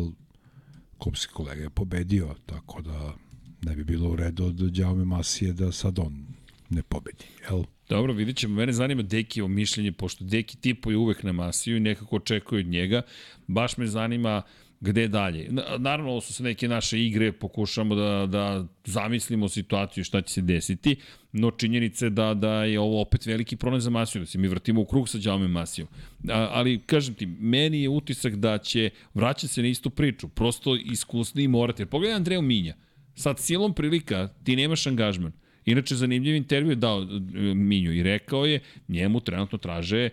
klubski 0.97 1.33
kolega 1.33 1.61
je 1.61 1.69
pobedio, 1.69 2.35
tako 2.45 2.81
da 2.81 3.13
ne 3.61 3.75
bi 3.75 3.83
bilo 3.83 4.09
u 4.09 4.15
redu 4.15 4.45
od 4.45 4.55
Đaume 4.55 5.05
Masije 5.05 5.53
da 5.53 5.71
sad 5.71 5.99
on 5.99 6.27
ne 6.69 6.83
pobedi, 6.83 7.25
jel? 7.49 7.63
Dobro, 7.89 8.13
vidit 8.13 8.37
ćemo. 8.37 8.55
Mene 8.55 8.73
zanima 8.73 9.01
Dekijevo 9.01 9.47
mišljenje, 9.47 9.91
pošto 9.91 10.25
Deki 10.25 10.57
tipuje 10.57 10.97
uvek 10.97 11.23
na 11.23 11.31
Masiju 11.31 11.77
i 11.77 11.79
nekako 11.79 12.15
očekuje 12.15 12.59
od 12.59 12.65
njega. 12.65 13.01
Baš 13.47 13.77
me 13.77 13.87
zanima 13.87 14.43
uh, 14.45 14.66
gde 14.79 15.07
dalje. 15.07 15.49
Naravno, 15.77 16.11
ovo 16.11 16.21
su 16.21 16.33
se 16.33 16.43
neke 16.43 16.67
naše 16.67 17.05
igre, 17.05 17.31
pokušamo 17.31 17.95
da, 17.95 18.25
da 18.25 18.65
zamislimo 18.85 19.49
situaciju 19.49 20.03
šta 20.03 20.21
će 20.21 20.33
se 20.33 20.41
desiti, 20.41 20.95
no 21.31 21.51
činjenica 21.51 22.05
je 22.05 22.09
da, 22.09 22.33
da 22.33 22.63
je 22.63 22.79
ovo 22.79 23.01
opet 23.01 23.25
veliki 23.25 23.55
problem 23.55 23.81
za 23.81 23.89
Masiju, 23.89 24.19
da 24.19 24.25
se 24.25 24.37
mi 24.37 24.47
vrtimo 24.47 24.81
u 24.81 24.85
krug 24.85 25.09
sa 25.09 25.17
Đaume 25.17 25.47
Masijom. 25.47 25.87
Ali, 26.29 26.81
kažem 26.85 27.15
ti, 27.15 27.25
meni 27.25 27.81
je 27.81 27.89
utisak 27.89 28.35
da 28.35 28.57
će 28.57 28.89
vraćati 29.13 29.53
se 29.53 29.61
na 29.61 29.67
istu 29.67 29.89
priču, 29.89 30.27
prosto 30.27 30.75
iskusni 30.75 31.43
i 31.43 31.47
morate. 31.47 31.85
Pogledaj 31.85 32.15
Andreju 32.15 32.41
Minja, 32.41 32.75
sad 33.15 33.39
silom 33.39 33.73
prilika 33.73 34.29
ti 34.43 34.55
nemaš 34.55 34.87
angažman. 34.87 35.31
Inače, 35.65 35.95
zanimljiv 35.95 36.35
intervju 36.35 36.69
je 36.69 36.75
dao 36.75 37.01
e, 37.01 37.05
Minju 37.53 37.93
i 37.93 38.03
rekao 38.03 38.45
je, 38.45 38.59
njemu 38.87 39.19
trenutno 39.19 39.57
traže 39.57 40.09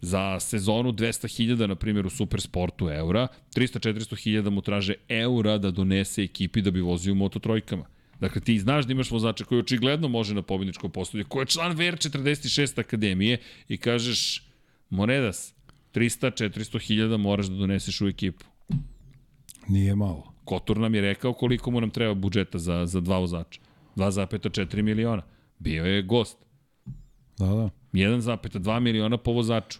za 0.00 0.40
sezonu 0.40 0.92
200.000 0.92 1.66
na 1.66 1.74
primjer 1.74 2.06
u 2.06 2.10
Supersportu 2.10 2.90
eura, 2.90 3.28
300-400.000 3.56 4.50
mu 4.50 4.60
traže 4.60 4.94
eura 5.08 5.58
da 5.58 5.70
donese 5.70 6.22
ekipi 6.22 6.62
da 6.62 6.70
bi 6.70 6.80
vozio 6.80 7.12
u 7.12 7.16
Moto 7.16 7.38
trojkama. 7.38 7.84
Dakle, 8.20 8.40
ti 8.40 8.58
znaš 8.58 8.86
da 8.86 8.92
imaš 8.92 9.10
vozača 9.10 9.44
koji 9.44 9.58
očigledno 9.58 10.08
može 10.08 10.34
na 10.34 10.42
pobedničkom 10.42 10.90
postolju, 10.90 11.24
koji 11.28 11.42
je 11.42 11.46
član 11.46 11.76
VR46 11.76 12.80
akademije 12.80 13.38
i 13.68 13.76
kažeš, 13.76 14.42
Monedas, 14.90 15.54
300-400.000 15.94 17.16
moraš 17.16 17.46
da 17.46 17.56
doneseš 17.56 18.00
u 18.00 18.08
ekipu. 18.08 18.44
Nije 19.68 19.94
malo. 19.94 20.32
Kotur 20.44 20.78
nam 20.78 20.94
je 20.94 21.00
rekao 21.00 21.32
koliko 21.32 21.70
mu 21.70 21.80
nam 21.80 21.90
treba 21.90 22.14
budžeta 22.14 22.58
za, 22.58 22.86
za 22.86 23.00
dva 23.00 23.18
vozača. 23.18 23.60
2,4 23.96 24.82
miliona. 24.82 25.22
Bio 25.58 25.84
je 25.84 26.02
gost. 26.02 26.38
Da, 27.38 27.46
da. 27.46 27.70
1,2 27.92 28.80
miliona 28.80 29.16
po 29.16 29.32
vozaču. 29.32 29.78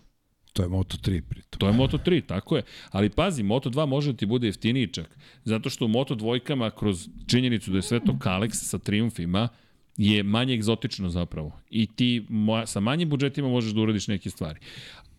To 0.56 0.62
je 0.62 0.68
Moto3 0.68 1.20
pritom. 1.20 1.58
To 1.58 1.66
je 1.66 1.72
Moto3, 1.72 2.26
tako 2.26 2.56
je. 2.56 2.62
Ali 2.90 3.10
pazi, 3.10 3.42
Moto2 3.42 3.86
može 3.86 4.12
da 4.12 4.16
ti 4.16 4.26
bude 4.26 4.46
jeftiniji 4.46 4.86
čak. 4.86 5.18
Zato 5.44 5.70
što 5.70 5.84
u 5.84 5.88
Moto2 5.88 6.70
kroz 6.70 7.08
činjenicu 7.26 7.70
da 7.70 7.78
je 7.78 7.82
sve 7.82 8.00
to 8.00 8.12
Kalex 8.12 8.50
sa 8.52 8.78
triumfima, 8.78 9.48
je 9.96 10.22
manje 10.22 10.54
egzotično 10.54 11.08
zapravo. 11.08 11.52
I 11.70 11.86
ti 11.86 12.26
sa 12.66 12.80
manjim 12.80 13.08
budžetima 13.08 13.48
možeš 13.48 13.72
da 13.72 13.80
uradiš 13.80 14.08
neke 14.08 14.30
stvari. 14.30 14.60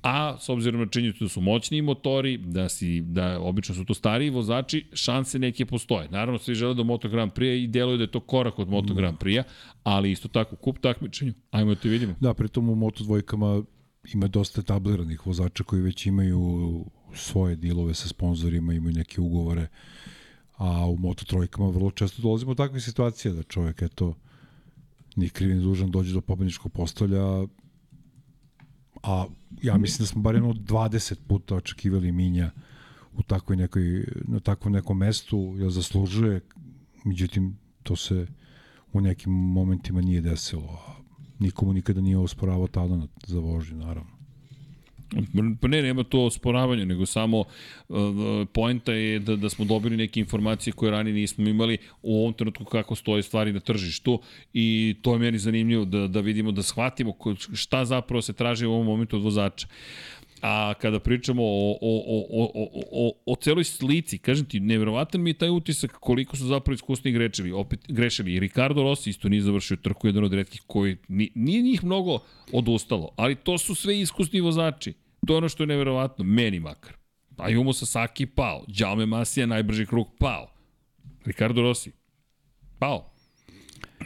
A 0.03 0.37
s 0.39 0.49
obzirom 0.49 0.81
na 0.81 0.87
činjenicu 0.87 1.23
da 1.23 1.29
su 1.29 1.41
moćni 1.41 1.81
motori, 1.81 2.37
da 2.37 2.69
si 2.69 3.01
da 3.01 3.39
obično 3.39 3.75
su 3.75 3.85
to 3.85 3.93
stariji 3.93 4.29
vozači, 4.29 4.85
šanse 4.93 5.39
neke 5.39 5.65
postoje. 5.65 6.09
Naravno 6.09 6.39
svi 6.39 6.55
žele 6.55 6.73
do 6.73 6.83
Moto 6.83 7.09
Grand 7.09 7.31
Prix 7.31 7.63
i 7.63 7.67
deluje 7.67 7.97
da 7.97 8.03
je 8.03 8.11
to 8.11 8.19
korak 8.19 8.59
od 8.59 8.69
Moto 8.69 8.93
Grand 8.93 9.17
Prix, 9.17 9.43
ali 9.83 10.11
isto 10.11 10.27
tako 10.27 10.55
kup 10.55 10.79
takmičenju. 10.79 11.33
Ajmo 11.51 11.75
da 11.75 11.81
te 11.81 11.89
vidimo. 11.89 12.15
Da, 12.19 12.33
pritom 12.33 12.69
u 12.69 12.75
Moto 12.75 13.03
dvojkama 13.03 13.63
ima 14.13 14.27
dosta 14.27 14.61
tabliranih 14.61 15.27
vozača 15.27 15.63
koji 15.63 15.81
već 15.81 16.05
imaju 16.05 16.85
svoje 17.15 17.55
dilove 17.55 17.93
sa 17.93 18.07
sponsorima, 18.07 18.73
imaju 18.73 18.93
neke 18.93 19.21
ugovore, 19.21 19.67
a 20.57 20.87
u 20.87 20.97
Moto 20.97 21.25
trojkama 21.25 21.69
vrlo 21.69 21.91
često 21.91 22.21
dolazimo 22.21 22.51
u 22.51 22.55
takve 22.55 22.79
situacije 22.79 23.33
da 23.33 23.43
čovjek, 23.43 23.81
eto, 23.81 24.15
ni 25.15 25.29
kriv 25.29 25.55
ni 25.55 25.61
dužan 25.61 25.91
dođe 25.91 26.13
do 26.13 26.21
pobedničkog 26.21 26.71
postolja, 26.71 27.47
a 29.03 29.25
ja 29.63 29.77
mislim 29.77 30.03
da 30.03 30.07
smo 30.07 30.21
bar 30.21 30.35
jedno 30.35 30.53
20 30.53 31.15
puta 31.27 31.55
očekivali 31.55 32.11
Minja 32.11 32.51
u 33.13 33.23
takvoj 33.23 33.57
nekoj, 33.57 34.05
na 34.27 34.39
takvom 34.39 34.73
nekom 34.73 34.97
mestu, 34.97 35.55
jer 35.57 35.69
zaslužuje, 35.69 36.41
međutim, 37.03 37.57
to 37.83 37.95
se 37.95 38.27
u 38.93 39.01
nekim 39.01 39.31
momentima 39.33 40.01
nije 40.01 40.21
desilo. 40.21 40.97
Nikomu 41.39 41.73
nikada 41.73 42.01
nije 42.01 42.17
osporavao 42.17 42.67
talent 42.67 43.11
za 43.27 43.39
vožnju, 43.39 43.77
naravno. 43.77 44.17
Pa 45.61 45.67
ne, 45.67 45.81
nema 45.81 46.03
to 46.03 46.25
osporavanje, 46.25 46.85
nego 46.85 47.05
samo 47.05 47.39
uh, 47.39 47.97
poenta 48.53 48.91
je 48.93 49.19
da, 49.19 49.35
da 49.35 49.49
smo 49.49 49.65
dobili 49.65 49.97
neke 49.97 50.19
informacije 50.19 50.73
koje 50.73 50.91
ranije 50.91 51.13
nismo 51.13 51.49
imali 51.49 51.77
u 52.01 52.19
ovom 52.19 52.33
trenutku 52.33 52.65
kako 52.65 52.95
stoje 52.95 53.23
stvari 53.23 53.53
na 53.53 53.59
tržištu 53.59 54.21
i 54.53 54.95
to 55.01 55.13
je 55.13 55.19
meni 55.19 55.37
zanimljivo 55.37 55.85
da, 55.85 56.07
da 56.07 56.19
vidimo, 56.19 56.51
da 56.51 56.63
shvatimo 56.63 57.13
šta 57.53 57.85
zapravo 57.85 58.21
se 58.21 58.33
traži 58.33 58.65
u 58.65 58.73
ovom 58.73 58.85
momentu 58.85 59.15
od 59.15 59.23
vozača. 59.23 59.67
A 60.41 60.73
kada 60.81 60.99
pričamo 60.99 61.43
o, 61.43 61.77
o, 61.81 62.03
o, 62.07 62.43
o, 62.53 62.81
o, 62.91 63.11
o 63.25 63.35
celoj 63.35 63.63
slici, 63.63 64.17
kažem 64.17 64.45
ti, 64.45 64.59
nevjerovatan 64.59 65.21
mi 65.21 65.29
je 65.29 65.33
taj 65.33 65.49
utisak 65.49 65.91
koliko 65.91 66.37
su 66.37 66.45
zapravo 66.45 66.73
iskusni 66.73 67.11
grešili. 67.11 67.51
Opet, 67.51 67.79
grešili. 67.87 68.33
I 68.33 68.39
Ricardo 68.39 68.83
Rossi 68.83 69.09
isto 69.09 69.29
nije 69.29 69.41
završio 69.41 69.77
trku, 69.77 70.07
jedan 70.07 70.23
od 70.23 70.33
redkih 70.33 70.61
koji 70.67 70.97
nije 71.35 71.61
njih 71.61 71.83
mnogo 71.83 72.19
odustalo, 72.51 73.09
ali 73.15 73.35
to 73.35 73.57
su 73.57 73.75
sve 73.75 73.99
iskusni 73.99 74.41
vozači. 74.41 74.93
To 75.27 75.33
je 75.33 75.37
ono 75.37 75.49
što 75.49 75.63
je 75.63 75.67
nevjerovatno, 75.67 76.25
meni 76.25 76.59
makar. 76.59 76.93
Ayumu 77.37 77.73
Sasaki 77.73 78.25
pao, 78.25 78.65
Jaume 78.67 79.05
Masija 79.05 79.45
najbrži 79.45 79.85
krug 79.85 80.07
pao. 80.19 80.51
Ricardo 81.25 81.61
Rossi 81.61 81.91
pao. 82.79 83.16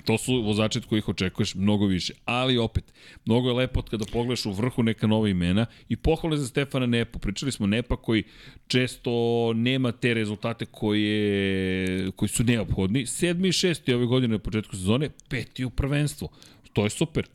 To 0.06 0.18
su 0.18 0.42
vozači 0.42 0.78
od 0.78 0.86
kojih 0.86 1.10
očekuješ 1.10 1.56
mnogo 1.56 1.86
više. 1.86 2.14
Ali 2.26 2.58
opet, 2.58 2.94
mnogo 3.26 3.50
je 3.50 3.54
lepo 3.54 3.82
kada 3.82 4.06
pogledaš 4.12 4.46
u 4.46 4.52
vrhu 4.52 4.84
neka 4.84 5.08
nova 5.08 5.30
imena 5.30 5.66
i 5.90 5.96
pohvale 5.96 6.38
za 6.38 6.48
Stefana 6.48 6.86
Nepa. 6.86 7.20
Pričali 7.20 7.52
smo 7.52 7.68
Nepa 7.68 7.96
koji 7.96 8.24
često 8.68 9.12
nema 9.54 9.92
te 9.92 10.14
rezultate 10.14 10.66
koje, 10.66 12.12
koji 12.12 12.30
su 12.30 12.44
neophodni. 12.44 13.06
Sedmi 13.06 13.48
i 13.48 13.52
šesti 13.52 13.94
ove 13.94 14.06
godine 14.06 14.32
na 14.32 14.40
početku 14.40 14.76
sezone, 14.76 15.10
peti 15.30 15.66
u 15.66 15.70
prvenstvu. 15.70 16.30
To 16.74 16.84
je 16.84 16.90
super. 16.90 17.28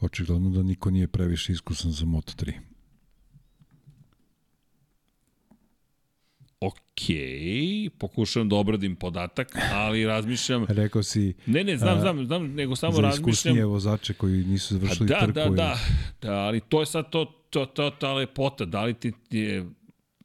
Očigledno 0.00 0.50
da 0.50 0.62
niko 0.62 0.90
nije 0.90 1.08
previše 1.08 1.52
iskusan 1.52 1.92
za 1.92 2.06
Moto3. 2.06 2.52
ok, 2.52 2.71
pokušavam 7.98 8.48
da 8.48 8.56
obradim 8.56 8.96
podatak, 8.96 9.56
ali 9.72 10.06
razmišljam... 10.06 10.66
Rekao 10.82 11.02
si... 11.02 11.34
Ne, 11.46 11.64
ne, 11.64 11.76
znam, 11.76 12.00
znam, 12.00 12.26
znam, 12.26 12.54
nego 12.54 12.76
samo 12.76 12.92
za 12.92 13.02
razmišljam... 13.02 13.24
Za 13.24 13.30
iskusnije 13.30 13.64
vozače 13.64 14.14
koji 14.14 14.44
nisu 14.44 14.74
završili 14.74 15.08
da, 15.08 15.18
trku. 15.18 15.32
Da, 15.32 15.44
da, 15.44 15.50
da, 15.50 15.78
da, 16.22 16.34
ali 16.34 16.60
to 16.60 16.80
je 16.80 16.86
sad 16.86 17.10
to, 17.10 17.24
to, 17.50 17.66
to, 17.66 17.90
ta 17.90 18.12
lepota, 18.12 18.64
da 18.64 18.84
li 18.84 18.94
ti 18.94 19.12
je 19.30 19.66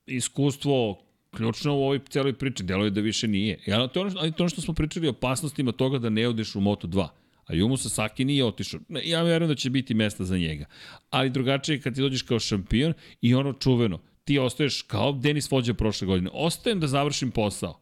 iskustvo 0.05 0.99
ključno 1.35 1.73
u 1.75 1.83
ovoj 1.83 1.99
celoj 2.09 2.33
priči, 2.33 2.63
deluje 2.63 2.89
da 2.89 3.01
više 3.01 3.27
nije. 3.27 3.59
Ja, 3.65 3.87
to 3.87 3.99
je 3.99 4.05
ono, 4.05 4.15
ali 4.19 4.31
to 4.31 4.43
ono 4.43 4.49
što 4.49 4.61
smo 4.61 4.73
pričali 4.73 5.07
o 5.07 5.09
opasnostima 5.09 5.71
toga 5.71 5.99
da 5.99 6.09
ne 6.09 6.27
odeš 6.27 6.55
u 6.55 6.59
Moto2. 6.59 7.07
A 7.45 7.53
Jumu 7.53 7.77
Sasaki 7.77 8.25
nije 8.25 8.45
otišao. 8.45 8.79
Ja 9.03 9.23
verujem 9.23 9.49
da 9.49 9.55
će 9.55 9.69
biti 9.69 9.93
mesta 9.93 10.23
za 10.23 10.37
njega. 10.37 10.65
Ali 11.09 11.29
drugačije 11.29 11.81
kad 11.81 11.95
ti 11.95 12.01
dođeš 12.01 12.21
kao 12.21 12.39
šampion 12.39 12.93
i 13.21 13.35
ono 13.35 13.53
čuveno, 13.53 13.99
ti 14.27 14.39
ostaješ 14.39 14.81
kao 14.81 15.11
Denis 15.11 15.51
Vođa 15.51 15.73
prošle 15.73 16.07
godine. 16.07 16.29
Ostajem 16.33 16.79
da 16.79 16.87
završim 16.87 17.31
posao. 17.31 17.79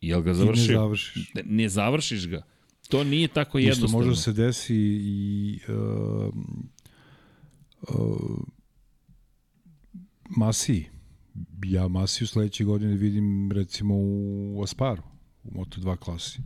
Jel 0.00 0.22
ga 0.22 0.34
završio? 0.34 0.64
I 0.64 0.68
ne 0.68 0.74
završiš. 0.74 1.34
Ne, 1.34 1.42
ne 1.44 1.68
završiš 1.68 2.28
ga. 2.28 2.42
To 2.88 3.04
nije 3.04 3.28
tako 3.28 3.58
jednostavno. 3.58 3.86
Isto 3.86 3.98
može 3.98 4.10
da 4.10 4.16
se 4.16 4.32
desi 4.32 4.76
i 5.00 5.58
uh, 5.68 6.34
uh, 7.88 8.38
Masi. 10.36 10.84
Ja 11.64 11.88
Masiju 11.88 12.28
sledeće 12.28 12.64
godine 12.64 12.94
vidim 12.94 13.52
recimo 13.52 13.94
u 13.96 14.62
Asparu, 14.62 15.02
u 15.44 15.50
Moto2 15.50 15.96
klasi. 15.96 16.38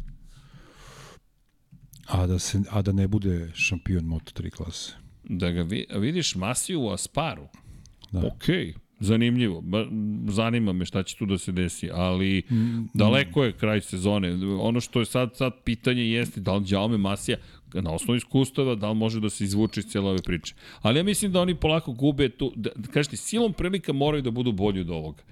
A 2.07 2.27
da, 2.27 2.39
se, 2.39 2.61
a 2.71 2.83
da 2.83 2.93
ne 2.93 3.09
bude 3.09 3.51
šampion 3.55 4.05
Moto3 4.05 4.51
klase. 4.51 4.93
Da 5.25 5.51
ga 5.51 5.63
vi, 5.63 5.87
vidiš 5.97 6.35
Masiju 6.35 6.81
u 6.83 6.91
Asparu? 6.91 7.49
Da. 8.13 8.19
Okej. 8.19 8.67
Okay 8.67 8.90
zanimljivo. 9.01 9.63
Zanima 10.29 10.73
me 10.73 10.85
šta 10.85 11.03
će 11.03 11.17
tu 11.17 11.27
da 11.27 11.39
se 11.39 11.53
desi, 11.53 11.91
ali 11.93 12.43
mm, 12.51 12.89
daleko 12.95 13.45
je 13.45 13.53
kraj 13.53 13.81
sezone. 13.81 14.33
Ono 14.61 14.81
što 14.81 15.01
je 15.01 15.07
sad, 15.07 15.37
sad 15.37 15.53
pitanje 15.65 16.03
jeste 16.03 16.41
da 16.41 16.55
li 16.57 16.65
Jaume 16.69 16.99
Masija 16.99 17.37
na 17.75 17.91
osnovu 17.93 18.17
iskustava, 18.17 18.75
da 18.75 18.89
li 18.89 18.95
može 18.95 19.21
da 19.21 19.31
se 19.31 19.45
izvuče 19.45 19.81
iz 19.81 19.87
cijela 19.87 20.11
ove 20.11 20.19
priče. 20.25 20.55
Ali 20.83 20.99
ja 20.99 21.03
mislim 21.03 21.33
da 21.33 21.41
oni 21.41 21.55
polako 21.55 21.93
gube 21.93 22.29
tu, 22.29 22.53
da, 22.57 22.71
da 22.77 22.89
kažete, 22.89 23.17
silom 23.17 23.53
prilika 23.53 23.93
moraju 23.93 24.23
da 24.23 24.31
budu 24.31 24.53
bolji 24.53 24.81
od 24.81 24.91
ovoga. 24.91 25.23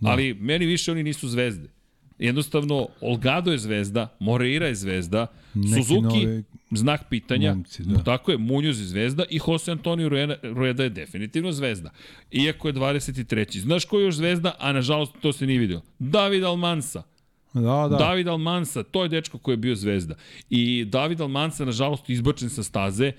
Da. 0.00 0.10
Ali 0.10 0.34
meni 0.34 0.66
više 0.66 0.92
oni 0.92 1.02
nisu 1.02 1.28
zvezde. 1.28 1.75
Jednostavno, 2.18 2.88
Olgado 3.00 3.52
je 3.52 3.58
zvezda, 3.58 4.16
Moreira 4.18 4.66
je 4.66 4.74
zvezda, 4.74 5.26
Neki 5.54 5.82
Suzuki, 5.82 6.26
nove... 6.26 6.42
znak 6.70 7.08
pitanja, 7.10 7.54
momci, 7.54 7.82
da. 7.82 8.02
tako 8.02 8.30
je, 8.30 8.38
Munoz 8.38 8.80
je 8.80 8.86
zvezda 8.86 9.24
i 9.30 9.40
Jose 9.46 9.70
Antonio 9.70 10.08
Rueda 10.42 10.82
je 10.82 10.90
definitivno 10.90 11.52
zvezda. 11.52 11.90
Iako 12.32 12.68
je 12.68 12.74
23. 12.74 13.58
Znaš 13.58 13.84
ko 13.84 13.98
je 13.98 14.04
još 14.04 14.14
zvezda, 14.14 14.54
a 14.58 14.72
nažalost 14.72 15.12
to 15.20 15.32
se 15.32 15.46
nije 15.46 15.58
vidio? 15.58 15.80
David 15.98 16.44
Almansa. 16.44 17.02
Da, 17.54 17.88
da. 17.90 17.96
David 17.96 18.28
Almansa, 18.28 18.82
to 18.82 19.02
je 19.02 19.08
dečko 19.08 19.38
koji 19.38 19.52
je 19.52 19.56
bio 19.56 19.74
zvezda. 19.74 20.14
I 20.50 20.84
David 20.84 21.20
Almansa, 21.20 21.64
nažalost, 21.64 22.10
izbačen 22.10 22.50
sa 22.50 22.62
staze, 22.62 23.12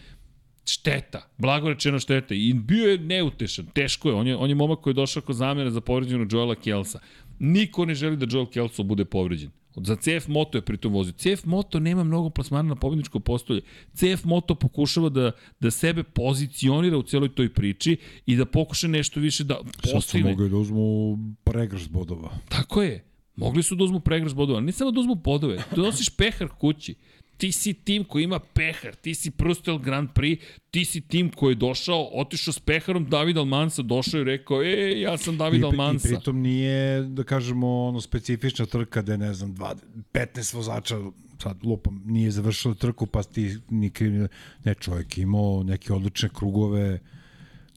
šteta, 0.66 1.30
blago 1.38 1.70
rečeno 1.70 2.00
šteta. 2.00 2.34
I 2.36 2.54
bio 2.54 2.90
je 2.90 2.98
neutešan, 2.98 3.66
teško 3.66 4.10
je. 4.10 4.16
On 4.16 4.28
je, 4.28 4.36
on 4.36 4.50
je 4.50 4.56
momak 4.56 4.80
koji 4.80 4.92
je 4.92 4.96
došao 4.96 5.22
kao 5.22 5.34
zamjena 5.36 5.72
za 5.72 5.82
povređenog 5.82 6.34
Joela 6.34 6.56
Kelsa. 6.56 7.00
Niko 7.40 7.86
ne 7.86 7.96
želi 7.96 8.18
da 8.18 8.26
Joel 8.30 8.46
Kelso 8.46 8.84
bude 8.84 9.06
povređen. 9.06 9.52
Za 9.76 9.96
CF 9.96 10.28
Moto 10.28 10.58
je 10.58 10.62
pritom 10.62 10.94
vozio. 10.94 11.14
CF 11.14 11.46
Moto 11.46 11.80
nema 11.80 12.04
mnogo 12.04 12.30
plasmana 12.30 12.70
na 12.70 12.76
pobedničko 12.76 13.20
postolje. 13.20 13.62
CF 13.94 14.24
Moto 14.24 14.56
pokušava 14.56 15.10
da, 15.10 15.32
da 15.60 15.72
sebe 15.72 16.04
pozicionira 16.04 16.98
u 16.98 17.04
celoj 17.04 17.36
toj 17.36 17.54
priči 17.54 17.98
i 18.26 18.36
da 18.36 18.46
pokuša 18.46 18.88
nešto 18.88 19.20
više 19.20 19.44
da 19.44 19.56
postigne. 19.82 20.02
Sad 20.02 20.04
su 20.04 20.20
mogli 20.20 20.50
da 20.50 20.58
uzmu 20.58 21.18
pregrš 21.44 21.90
bodova. 21.90 22.38
Tako 22.50 22.82
je. 22.82 23.04
Mogli 23.36 23.64
su 23.64 23.76
da 23.76 23.84
uzmu 23.84 24.00
pregrš 24.00 24.34
bodova. 24.34 24.62
Ne 24.62 24.72
samo 24.72 24.92
da 24.92 25.00
uzmu 25.00 25.16
bodove, 25.16 25.64
da 25.76 25.82
nosiš 25.82 26.10
pehar 26.10 26.48
kući 26.60 26.96
ti 27.38 27.52
si 27.52 27.74
tim 27.74 28.04
koji 28.04 28.24
ima 28.24 28.40
pehar, 28.40 28.96
ti 28.96 29.16
si 29.16 29.32
Prustel 29.32 29.78
Grand 29.78 30.10
Prix, 30.14 30.42
ti 30.72 30.86
si 30.86 31.02
tim 31.02 31.32
koji 31.32 31.52
je 31.52 31.56
došao, 31.56 32.10
otišao 32.14 32.54
s 32.54 32.60
peharom, 32.60 33.10
David 33.10 33.38
Almansa 33.38 33.82
došao 33.82 34.22
i 34.22 34.24
rekao, 34.24 34.64
e, 34.64 35.00
ja 35.00 35.18
sam 35.18 35.38
David 35.38 35.62
I, 35.62 35.64
Almansa. 35.64 36.08
I 36.08 36.12
pritom 36.12 36.42
nije, 36.42 37.02
da 37.02 37.24
kažemo, 37.24 37.86
ono 37.86 38.02
specifična 38.02 38.66
trka 38.66 39.02
gde, 39.02 39.18
ne 39.18 39.34
znam, 39.34 39.56
20, 39.56 39.76
15 40.14 40.56
vozača 40.56 40.98
sad 41.42 41.64
lupam, 41.64 42.02
nije 42.06 42.32
završila 42.32 42.74
trku, 42.74 43.06
pa 43.06 43.24
ti 43.24 43.58
ni 43.70 43.90
kriv, 43.90 44.28
ne 44.64 44.74
čovjek 44.74 45.18
imao 45.18 45.64
neke 45.64 45.94
odlične 45.94 46.30
krugove, 46.34 47.00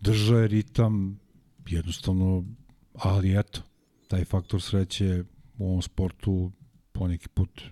držao 0.00 0.38
je 0.38 0.48
ritam, 0.48 1.20
jednostavno, 1.68 2.44
ali 2.94 3.38
eto, 3.38 3.60
taj 4.08 4.24
faktor 4.24 4.62
sreće 4.62 5.24
u 5.58 5.68
ovom 5.68 5.82
sportu 5.82 6.52
poneki 6.92 7.28
put 7.28 7.62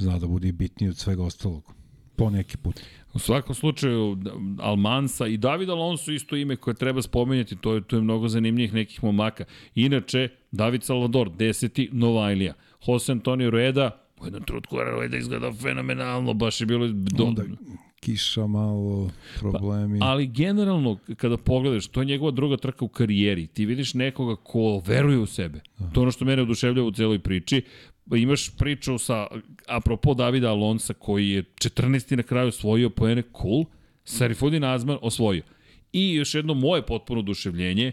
zna 0.00 0.18
da 0.18 0.26
bude 0.26 0.52
bitniji 0.52 0.90
od 0.90 0.96
svega 0.96 1.22
ostalog. 1.22 1.72
Po 2.16 2.30
neki 2.30 2.56
put. 2.56 2.80
U 3.14 3.18
svakom 3.18 3.54
slučaju, 3.54 4.18
Almansa 4.58 5.26
i 5.26 5.36
David 5.36 5.70
Alonso 5.70 6.12
isto 6.12 6.36
ime 6.36 6.56
koje 6.56 6.74
treba 6.74 7.02
spomenjati, 7.02 7.56
to 7.56 7.74
je, 7.74 7.80
to 7.80 7.96
je 7.96 8.02
mnogo 8.02 8.28
zanimljivih 8.28 8.74
nekih 8.74 9.04
momaka. 9.04 9.44
Inače, 9.74 10.28
David 10.50 10.82
Salvador, 10.82 11.30
deseti, 11.36 11.88
Novajlija. 11.92 12.54
Jose 12.86 13.12
Antonio 13.12 13.50
Rueda, 13.50 14.06
U 14.20 14.26
jednom 14.26 14.42
trutku 14.42 14.76
Rueda 14.76 15.16
izgleda 15.16 15.52
fenomenalno, 15.52 16.34
baš 16.34 16.60
je 16.60 16.66
bilo... 16.66 16.88
Do... 16.88 17.24
Onda 17.24 17.42
kiša 18.00 18.46
malo, 18.46 19.10
problemi. 19.38 19.98
Pa, 19.98 20.06
ali 20.06 20.26
generalno, 20.26 20.98
kada 21.16 21.36
pogledaš, 21.36 21.86
to 21.86 22.00
je 22.00 22.06
njegova 22.06 22.30
druga 22.30 22.56
trka 22.56 22.84
u 22.84 22.88
karijeri. 22.88 23.46
Ti 23.46 23.66
vidiš 23.66 23.94
nekoga 23.94 24.36
ko 24.36 24.82
veruje 24.86 25.18
u 25.18 25.26
sebe. 25.26 25.60
Da. 25.78 25.90
To 25.90 26.00
je 26.00 26.02
ono 26.02 26.10
što 26.10 26.24
mene 26.24 26.42
oduševljava 26.42 26.88
u 26.88 26.92
celoj 26.92 27.18
priči. 27.18 27.62
Imaš 28.16 28.56
priču 28.56 28.98
sa, 28.98 29.26
apropo 29.66 30.14
Davida 30.14 30.50
Alonsa, 30.50 30.94
koji 30.94 31.30
je 31.30 31.42
14. 31.42 32.16
na 32.16 32.22
kraju 32.22 32.48
osvojio 32.48 32.90
poene 32.90 33.22
cool, 33.42 33.64
Sarifudin 34.04 34.64
Azman 34.64 34.98
osvojio. 35.02 35.42
I 35.92 36.14
još 36.14 36.34
jedno 36.34 36.54
moje 36.54 36.86
potpuno 36.86 37.20
oduševljenje, 37.20 37.92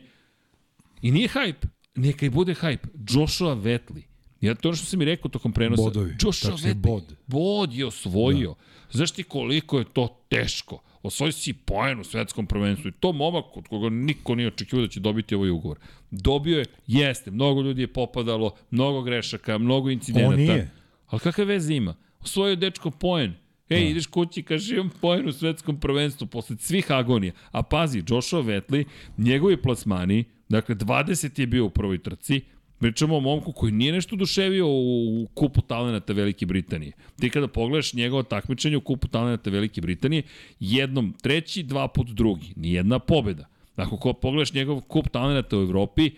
i 1.01 1.11
nije 1.11 1.27
hype, 1.27 1.67
neka 1.95 2.25
i 2.25 2.29
bude 2.29 2.53
hype, 2.53 2.87
Joshua 3.09 3.53
Vetli. 3.53 4.03
Ja 4.41 4.55
to 4.55 4.69
ono 4.69 4.75
što 4.75 4.85
sam 4.85 4.99
mi 4.99 5.05
rekao 5.05 5.29
tokom 5.29 5.53
prenosa. 5.53 5.83
Bodovi. 5.83 6.15
Joshua 6.21 6.55
Vetli. 6.55 6.73
Bod. 6.73 7.15
Bod 7.27 7.73
je 7.73 7.85
osvojio. 7.85 8.49
Da. 8.49 8.97
Znaš 8.97 9.11
ti 9.11 9.23
koliko 9.23 9.79
je 9.79 9.85
to 9.93 10.25
teško? 10.29 10.83
Osvoji 11.03 11.31
si 11.31 11.53
poen 11.53 11.99
u 11.99 12.03
svetskom 12.03 12.47
prvenstvu 12.47 12.87
i 12.87 12.91
to 12.99 13.11
momak 13.11 13.57
od 13.57 13.67
koga 13.67 13.89
niko 13.89 14.35
nije 14.35 14.47
očekivao 14.47 14.85
da 14.85 14.91
će 14.91 14.99
dobiti 14.99 15.35
ovaj 15.35 15.49
ugovor. 15.49 15.77
Dobio 16.11 16.60
je, 16.60 16.66
jeste, 16.88 17.32
mnogo 17.32 17.61
ljudi 17.61 17.82
je 17.82 17.94
popadalo, 17.94 18.56
mnogo 18.72 19.02
grešaka, 19.02 19.58
mnogo 19.58 19.90
incidenata. 19.90 20.34
On 20.34 20.40
nije. 20.40 20.69
Ali 21.08 21.19
kakve 21.19 21.45
veze 21.45 21.74
ima? 21.74 21.95
Osvojio 22.22 22.56
dečko 22.56 22.92
poen. 22.92 23.34
Ej, 23.69 23.84
da. 23.84 23.90
ideš 23.90 24.06
kući, 24.06 24.44
kaže 24.44 24.76
imam 24.76 24.90
poen 25.02 25.27
u 25.27 25.32
svetskom 25.32 25.80
prvenstvu 25.80 26.27
posle 26.27 26.56
svih 26.60 26.92
agonija. 26.92 27.34
A 27.52 27.64
pazi, 27.64 28.03
Joshua 28.08 28.42
Vetli, 28.42 28.86
njegovi 29.18 29.61
plasmani, 29.61 30.24
dakle 30.50 30.76
20 30.76 31.40
je 31.40 31.48
bio 31.48 31.66
u 31.66 31.69
prvoj 31.69 32.03
trci, 32.03 32.42
Pričamo 32.80 33.18
o 33.18 33.19
momku 33.19 33.52
koji 33.52 33.72
nije 33.72 33.94
nešto 33.94 34.16
duševio 34.16 34.68
u 34.69 35.27
kupu 35.34 35.61
talenata 35.61 36.14
Velike 36.14 36.45
Britanije. 36.45 36.92
Ti 37.19 37.30
kada 37.30 37.48
pogledaš 37.48 37.94
njegovo 37.94 38.24
takmičenje 38.24 38.77
u 38.77 38.82
kupu 38.82 39.08
talenata 39.08 39.50
Velike 39.50 39.82
Britanije, 39.82 40.24
jednom 40.60 41.14
treći, 41.22 41.64
dva 41.64 41.88
put 41.88 42.08
drugi. 42.08 42.53
Nijedna 42.56 43.00
pobeda. 43.00 43.45
Ako 43.77 43.97
ko 43.97 44.14
pogledaš 44.14 44.53
njegov 44.53 44.81
kup 44.81 45.09
talenata 45.09 45.57
u 45.57 45.61
Evropi, 45.61 46.11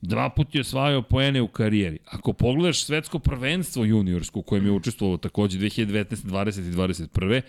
dva 0.00 0.30
put 0.30 0.54
je 0.54 0.60
osvajao 0.60 1.02
poene 1.02 1.42
u 1.42 1.48
karijeri. 1.48 1.98
Ako 2.06 2.32
pogledaš 2.32 2.84
svetsko 2.84 3.18
prvenstvo 3.18 3.84
juniorsko 3.84 4.40
u 4.40 4.42
kojem 4.42 4.66
je 4.66 4.72
učestvovao 4.72 5.16
takođe 5.16 5.58
2019, 5.58 6.06
20 6.06 6.68
i 6.68 6.72
21 6.72 7.42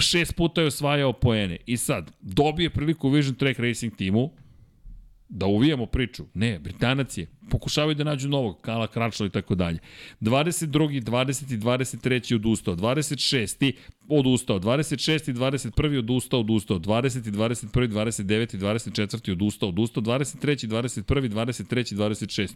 šest 0.00 0.36
puta 0.36 0.60
je 0.60 0.66
osvajao 0.66 1.12
poene. 1.12 1.56
I 1.66 1.76
sad, 1.76 2.10
dobije 2.20 2.70
priliku 2.70 3.08
u 3.08 3.10
Vision 3.10 3.34
Track 3.34 3.58
Racing 3.58 3.96
timu, 3.96 4.30
da 5.34 5.46
uvijamo 5.46 5.86
priču. 5.86 6.24
Ne, 6.34 6.58
Britanac 6.58 7.18
je. 7.18 7.26
Pokušavaju 7.50 7.94
da 7.94 8.04
nađu 8.04 8.28
novog, 8.28 8.60
Kala 8.60 8.86
Kračla 8.86 9.26
i 9.26 9.30
tako 9.30 9.54
dalje. 9.54 9.78
22. 10.20 11.02
20. 11.02 11.58
23. 11.58 12.34
odustao. 12.34 12.76
26. 12.76 13.72
odustao. 14.08 14.60
26. 14.60 15.32
21. 15.32 15.98
odustao, 15.98 16.40
odustao. 16.40 16.78
20. 16.78 17.30
21. 17.30 17.88
29. 17.88 18.58
24. 18.58 19.32
odustao, 19.32 19.68
odustao. 19.68 20.02
23. 20.02 20.68
21. 20.68 21.28
23. 21.28 21.94
26. 21.94 22.52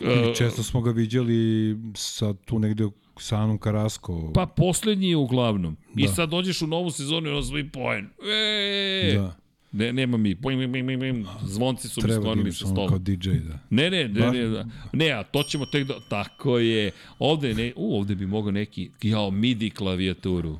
I 0.00 0.36
često 0.36 0.62
smo 0.62 0.80
ga 0.80 0.90
viđali 0.90 1.76
sa 1.94 2.34
tu 2.34 2.58
negde 2.58 2.88
sa 3.18 3.36
Anom 3.36 3.58
Karasko. 3.58 4.32
Pa 4.34 4.46
poslednji 4.46 5.08
je 5.08 5.16
uglavnom. 5.16 5.76
Da. 5.94 6.04
I 6.04 6.08
sad 6.08 6.30
dođeš 6.30 6.62
u 6.62 6.66
novu 6.66 6.90
sezonu 6.90 7.28
i 7.28 7.32
ono 7.32 7.42
svoj 7.42 7.70
poen. 7.70 8.08
Eee! 8.24 9.14
Da. 9.14 9.36
Ne, 9.72 9.92
nema 9.92 10.16
mi, 10.16 10.34
bim, 10.34 10.72
bim, 10.72 10.86
bim, 10.86 11.00
bim, 11.00 11.26
zvonci 11.42 11.88
su 11.88 12.00
mi 12.04 12.12
sklonili 12.12 12.52
sa 12.52 12.66
stola. 12.66 12.88
Kao 12.88 12.98
DJ, 12.98 13.30
da. 13.30 13.58
Ne, 13.70 13.90
ne, 13.90 14.08
ne, 14.08 14.30
ne, 14.30 14.48
da. 14.48 14.66
ne, 14.92 15.10
a 15.10 15.22
to 15.22 15.42
ćemo 15.42 15.66
tek 15.66 15.86
da, 15.86 16.00
tako 16.08 16.58
je. 16.58 16.90
Ovde, 17.18 17.54
ne, 17.54 17.72
u, 17.76 17.96
ovde 17.96 18.14
bi 18.14 18.26
mogao 18.26 18.52
neki, 18.52 18.90
jao, 19.02 19.30
MIDI 19.30 19.70
klavijaturu. 19.70 20.58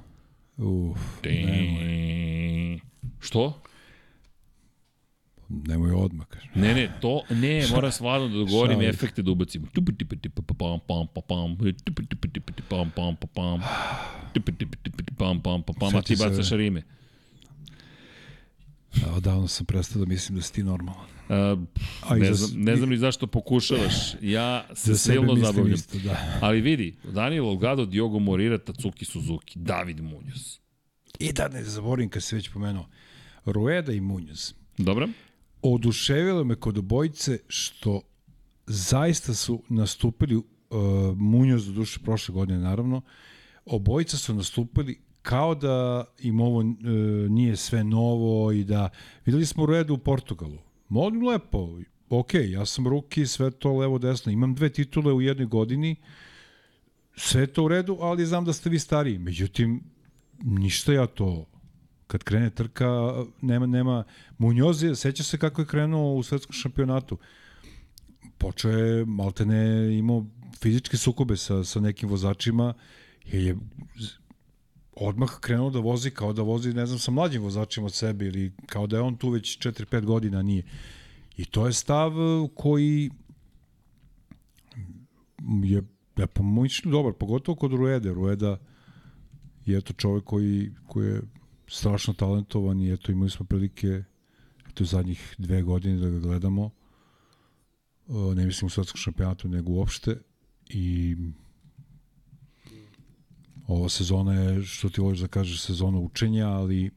Uf, 0.57 0.99
nemoj. 1.25 2.81
Što? 3.21 3.63
Nemoj 5.49 5.93
odmah, 5.93 6.27
kaže. 6.27 6.49
Ne, 6.55 6.75
ne, 6.75 6.93
to, 7.01 7.23
ne, 7.31 7.67
moram 7.75 7.93
stvarno 7.93 8.29
da 8.29 8.35
dogovorim 8.35 8.81
efekte 8.81 9.23
da 9.23 9.31
ubacimo. 9.31 9.67
A 15.99 16.03
ti 16.03 16.17
bacaš 16.19 16.51
rime. 16.51 16.83
Odavno 19.17 19.49
sam 19.49 19.67
prestao 19.67 20.05
da 20.05 20.09
mislim 20.09 20.39
da 20.39 20.43
si 20.43 20.53
ti 20.53 20.63
normalan. 20.63 21.07
A, 21.29 21.57
A 22.03 22.17
ne, 22.17 22.35
znam, 22.35 22.63
ne 22.63 22.77
znam 22.77 22.89
ni 22.89 22.99
zašto 22.99 23.27
pokušavaš. 23.27 23.95
Ja 24.23 24.67
se 24.75 24.95
silno 24.95 25.37
zabavljam. 25.37 25.75
Isto, 25.75 25.99
da. 25.99 26.39
Ali 26.41 26.61
vidi, 26.61 26.97
Daniel 27.13 27.47
Olgado, 27.47 27.87
Diogo 27.87 28.19
Morira, 28.19 28.59
Tatsuki 28.59 29.05
Suzuki, 29.05 29.59
David 29.59 30.01
Munoz. 30.01 30.59
I 31.19 31.33
da 31.33 31.49
ne 31.49 31.65
zaborim 31.65 32.09
kad 32.09 32.23
se 32.23 32.37
već 32.37 32.49
pomenuo. 32.53 32.87
Rueda 33.45 33.93
i 33.93 34.01
Munoz. 34.01 34.55
Dobro. 34.79 35.09
Oduševilo 35.63 36.45
me 36.45 36.55
kod 36.55 36.79
obojice 36.79 37.39
što 37.49 38.01
zaista 38.67 39.35
su 39.35 39.63
nastupili 39.69 40.37
uh, 40.37 40.45
Munoz 41.17 41.67
do 41.67 41.73
duše 41.73 42.01
prošle 42.01 42.33
godine 42.33 42.59
naravno, 42.59 43.03
obojica 43.65 44.17
su 44.17 44.35
nastupili 44.35 45.01
kao 45.23 45.55
da 45.55 46.05
im 46.19 46.41
ovo 46.41 46.63
e, 46.63 46.65
nije 47.29 47.57
sve 47.57 47.85
novo 47.85 48.53
i 48.53 48.65
da 48.65 48.89
videli 49.25 49.47
smo 49.47 49.67
redu 49.67 49.95
u 49.95 49.99
Portugalu. 49.99 50.59
Molim 50.89 51.27
lepo, 51.27 51.79
ok, 52.09 52.35
ja 52.35 52.67
sam 52.67 52.87
ruki, 52.89 53.27
sve 53.27 53.51
to 53.51 53.77
levo 53.77 53.99
desno, 53.99 54.33
imam 54.33 54.55
dve 54.55 54.69
titule 54.69 55.13
u 55.13 55.21
jednoj 55.21 55.47
godini, 55.47 55.97
sve 57.17 57.47
to 57.47 57.65
u 57.65 57.69
redu, 57.69 57.99
ali 58.01 58.27
znam 58.27 58.45
da 58.45 58.53
ste 58.53 58.71
vi 58.71 58.79
stariji. 58.79 59.19
Međutim, 59.19 59.83
ništa 60.43 60.93
ja 60.93 61.07
to 61.07 61.47
kad 62.07 62.23
krene 62.23 62.51
trka, 62.51 62.89
nema, 63.41 63.67
nema 63.67 64.05
Munjoz 64.39 64.85
seća 64.95 65.23
se 65.23 65.39
kako 65.39 65.63
je 65.63 65.67
krenuo 65.67 66.15
u 66.15 66.23
svetskom 66.23 66.53
šampionatu. 66.53 67.19
Počeo 68.39 68.71
je, 68.71 69.05
maltene, 69.05 69.99
imao 69.99 70.27
fizičke 70.61 70.97
sukobe 70.97 71.37
sa, 71.37 71.65
sa 71.65 71.81
nekim 71.81 72.09
vozačima, 72.09 72.75
jer 73.25 73.43
je 73.43 73.57
odmah 74.93 75.41
krenuo 75.41 75.71
da 75.71 75.79
vozi 75.79 76.11
kao 76.11 76.33
da 76.33 76.43
vozi, 76.43 76.75
ne 76.75 76.87
znam, 76.87 76.99
sa 76.99 77.11
mlađim 77.11 77.43
vozačima 77.43 77.87
od 77.87 77.95
sebe 77.95 78.27
ili 78.27 78.53
kao 78.67 78.87
da 78.87 78.97
je 78.97 79.03
on 79.03 79.17
tu 79.17 79.31
već 79.31 79.59
4-5 79.59 80.05
godina, 80.05 80.43
nije. 80.43 80.63
I 81.37 81.45
to 81.45 81.67
je 81.67 81.73
stav 81.73 82.13
koji 82.55 83.11
je, 85.65 85.83
ja 86.17 86.27
po 86.27 86.43
mišljenju 86.43 86.93
dobar, 86.93 87.13
pogotovo 87.13 87.57
kod 87.57 87.73
Ruede. 87.73 88.13
Rueda 88.13 88.59
je 89.67 89.79
eto 89.79 89.93
čovek 89.93 90.25
koji, 90.25 90.71
koji 90.87 91.09
je 91.09 91.23
strašno 91.69 92.15
talentovan 92.15 92.81
i 92.81 92.93
eto 92.93 93.13
imali 93.13 93.31
smo 93.31 93.47
prilike 93.47 94.05
eto 94.69 94.85
zadnjih 94.85 95.35
dve 95.39 95.63
godine 95.63 95.99
da 95.99 96.11
ga 96.11 96.19
gledamo 96.19 96.71
ne 98.35 98.47
mislim 98.47 98.67
u 98.67 98.71
svetskom 98.71 98.99
šampionatu 98.99 99.49
nego 99.49 99.73
uopšte 99.73 100.17
i 100.69 101.17
Ova 103.71 103.89
sezona 103.89 104.35
je, 104.35 104.63
što 104.65 104.89
ti 104.89 105.01
voliš 105.01 105.21
da 105.21 105.29
kažeš, 105.29 105.63
sezona 105.63 105.99
učenja, 105.99 106.49
ali 106.49 106.91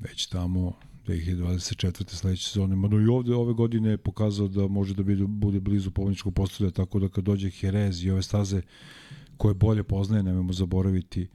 već 0.00 0.26
tamo 0.26 0.72
2024. 1.06 2.14
sledeće 2.14 2.48
sezone, 2.48 2.76
mada 2.76 2.96
i 2.96 3.06
ovde 3.06 3.34
ove 3.34 3.52
godine 3.52 3.90
je 3.90 3.98
pokazao 3.98 4.48
da 4.48 4.68
može 4.68 4.94
da 4.94 5.02
bude, 5.02 5.24
bude 5.26 5.60
blizu 5.60 5.90
pobjedničkog 5.90 6.34
postolja, 6.34 6.70
tako 6.70 6.98
da 6.98 7.08
kad 7.08 7.24
dođe 7.24 7.50
Jerez 7.62 8.04
i 8.04 8.10
ove 8.10 8.22
staze 8.22 8.62
koje 9.36 9.54
bolje 9.54 9.82
poznaje, 9.82 10.22
nemojmo 10.22 10.52
zaboraviti 10.52 11.28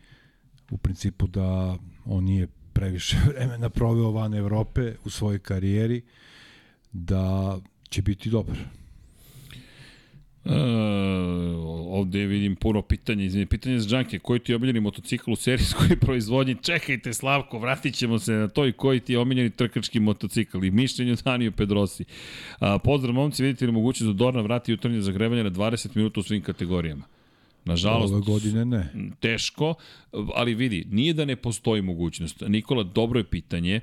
u 0.72 0.78
principu 0.78 1.28
da 1.28 1.78
on 2.06 2.24
nije 2.24 2.48
previše 2.74 3.18
vremena 3.28 3.70
proveo 3.70 4.12
van 4.12 4.34
Evrope 4.34 4.96
u 5.06 5.10
svojoj 5.10 5.40
karijeri, 5.40 6.02
da 6.94 7.58
će 7.90 8.02
biti 8.02 8.30
dobar. 8.30 8.83
Uh, 10.46 10.52
ovde 11.88 12.26
vidim 12.26 12.56
puno 12.56 12.82
pitanja, 12.82 13.24
izvini, 13.24 13.46
pitanje 13.46 13.80
za 13.80 13.90
Džanke, 13.90 14.20
koji 14.20 14.40
ti 14.40 14.52
je 14.52 14.56
omiljeni 14.56 14.80
motocikl 14.80 15.32
u 15.32 15.36
serijskoj 15.36 16.00
proizvodnji? 16.02 16.56
Čekajte 16.62 17.14
Slavko, 17.14 17.60
vratit 17.60 17.96
ćemo 17.96 18.20
se 18.20 18.34
na 18.34 18.48
to 18.48 18.68
i 18.68 18.72
koji 18.72 19.00
ti 19.00 19.14
je 19.14 19.20
omiljeni 19.20 19.50
trkački 19.50 20.00
motocikl 20.00 20.64
i 20.64 20.72
mišljenju 20.72 21.16
Daniju 21.26 21.52
Pedrosi. 21.52 22.06
Uh, 22.62 22.68
pozdrav 22.84 23.14
momci, 23.14 23.44
vidite 23.44 23.66
li 23.66 23.72
mogućnost 23.72 24.14
da 24.14 24.18
Dorna 24.18 24.42
vrati 24.42 24.72
jutarnje 24.72 25.02
zagrevanje 25.02 25.44
na 25.44 25.52
20 25.52 25.96
minuta 25.96 26.20
u 26.20 26.24
svim 26.24 26.42
kategorijama? 26.42 27.04
Nažalost, 27.66 28.14
ove 28.14 28.22
godine 28.22 28.66
ne. 28.66 28.90
Teško, 29.20 29.74
ali 30.36 30.56
vidi, 30.56 30.86
nije 30.92 31.14
da 31.14 31.26
ne 31.26 31.36
postoji 31.36 31.82
mogućnost. 31.82 32.44
Nikola, 32.48 32.84
dobro 32.84 33.20
je 33.20 33.24
pitanje. 33.24 33.82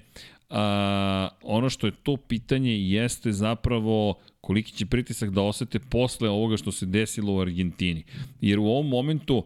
A, 0.50 1.28
ono 1.42 1.70
što 1.70 1.86
je 1.86 1.92
to 2.02 2.16
pitanje 2.16 2.90
jeste 2.90 3.32
zapravo 3.32 4.14
koliki 4.40 4.72
će 4.72 4.86
pritisak 4.86 5.30
da 5.30 5.42
osete 5.42 5.78
posle 5.78 6.28
ovoga 6.28 6.56
što 6.56 6.72
se 6.72 6.86
desilo 6.86 7.34
u 7.34 7.40
Argentini. 7.40 8.04
Jer 8.40 8.58
u 8.58 8.66
ovom 8.66 8.88
momentu 8.88 9.44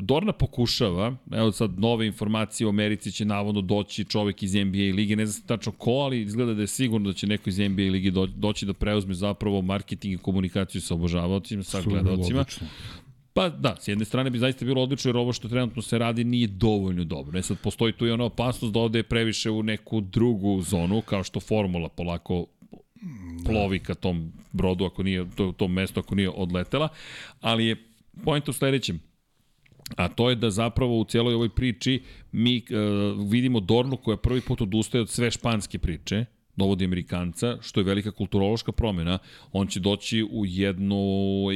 Dorna 0.00 0.32
pokušava, 0.32 1.16
evo 1.32 1.52
sad 1.52 1.78
nove 1.78 2.06
informacije 2.06 2.66
u 2.66 2.70
Americi 2.70 3.12
će 3.12 3.24
navodno 3.24 3.60
doći 3.60 4.04
čovek 4.04 4.42
iz 4.42 4.54
NBA 4.54 4.94
lige, 4.94 5.16
ne 5.16 5.26
znam 5.26 5.46
tačno 5.46 5.72
ko, 5.72 5.90
ali 5.90 6.22
izgleda 6.22 6.54
da 6.54 6.60
je 6.60 6.66
sigurno 6.66 7.10
da 7.10 7.14
će 7.14 7.26
neko 7.26 7.50
iz 7.50 7.58
NBA 7.58 7.82
lige 7.82 8.10
doći 8.36 8.66
da 8.66 8.72
preuzme 8.72 9.14
zapravo 9.14 9.62
marketing 9.62 10.14
i 10.14 10.22
komunikaciju 10.22 10.80
sa 10.80 10.94
obožavaocima, 10.94 11.62
sa 11.62 11.82
gledalcima. 11.82 12.44
Pa 13.32 13.48
da, 13.48 13.76
s 13.80 13.88
jedne 13.88 14.04
strane 14.04 14.30
bi 14.30 14.38
zaista 14.38 14.64
bilo 14.64 14.82
odlično 14.82 15.08
jer 15.08 15.16
ovo 15.16 15.32
što 15.32 15.48
trenutno 15.48 15.82
se 15.82 15.98
radi 15.98 16.24
nije 16.24 16.46
dovoljno 16.46 17.04
dobro. 17.04 17.32
Ne 17.32 17.42
sad 17.42 17.58
postoji 17.62 17.92
tu 17.92 18.06
i 18.06 18.10
ona 18.10 18.24
opasnost 18.24 18.74
da 18.74 18.80
ode 18.80 19.02
previše 19.02 19.50
u 19.50 19.62
neku 19.62 20.00
drugu 20.00 20.62
zonu, 20.62 21.00
kao 21.00 21.24
što 21.24 21.40
formula 21.40 21.88
polako 21.88 22.46
plovi 23.44 23.78
ka 23.78 23.94
tom 23.94 24.32
brodu, 24.52 24.84
ako 24.84 25.02
nije, 25.02 25.26
to, 25.36 25.52
tom 25.52 25.72
mestu 25.72 26.00
ako 26.00 26.14
nije 26.14 26.30
odletela, 26.30 26.88
ali 27.40 27.66
je 27.66 27.76
point 28.24 28.48
u 28.48 28.52
sledećem. 28.52 29.00
A 29.96 30.08
to 30.08 30.30
je 30.30 30.36
da 30.36 30.50
zapravo 30.50 31.00
u 31.00 31.04
cijeloj 31.04 31.34
ovoj 31.34 31.48
priči 31.48 32.02
mi 32.32 32.56
uh, 32.56 33.30
vidimo 33.30 33.60
Dornu 33.60 33.96
koja 33.96 34.16
prvi 34.16 34.40
put 34.40 34.60
odustaje 34.60 35.02
od 35.02 35.10
sve 35.10 35.30
španske 35.30 35.78
priče, 35.78 36.24
dovodi 36.56 36.84
Amerikanca, 36.84 37.58
što 37.60 37.80
je 37.80 37.84
velika 37.84 38.10
kulturološka 38.10 38.72
promena. 38.72 39.18
On 39.52 39.66
će 39.66 39.80
doći 39.80 40.28
u 40.30 40.46
jednu 40.46 40.96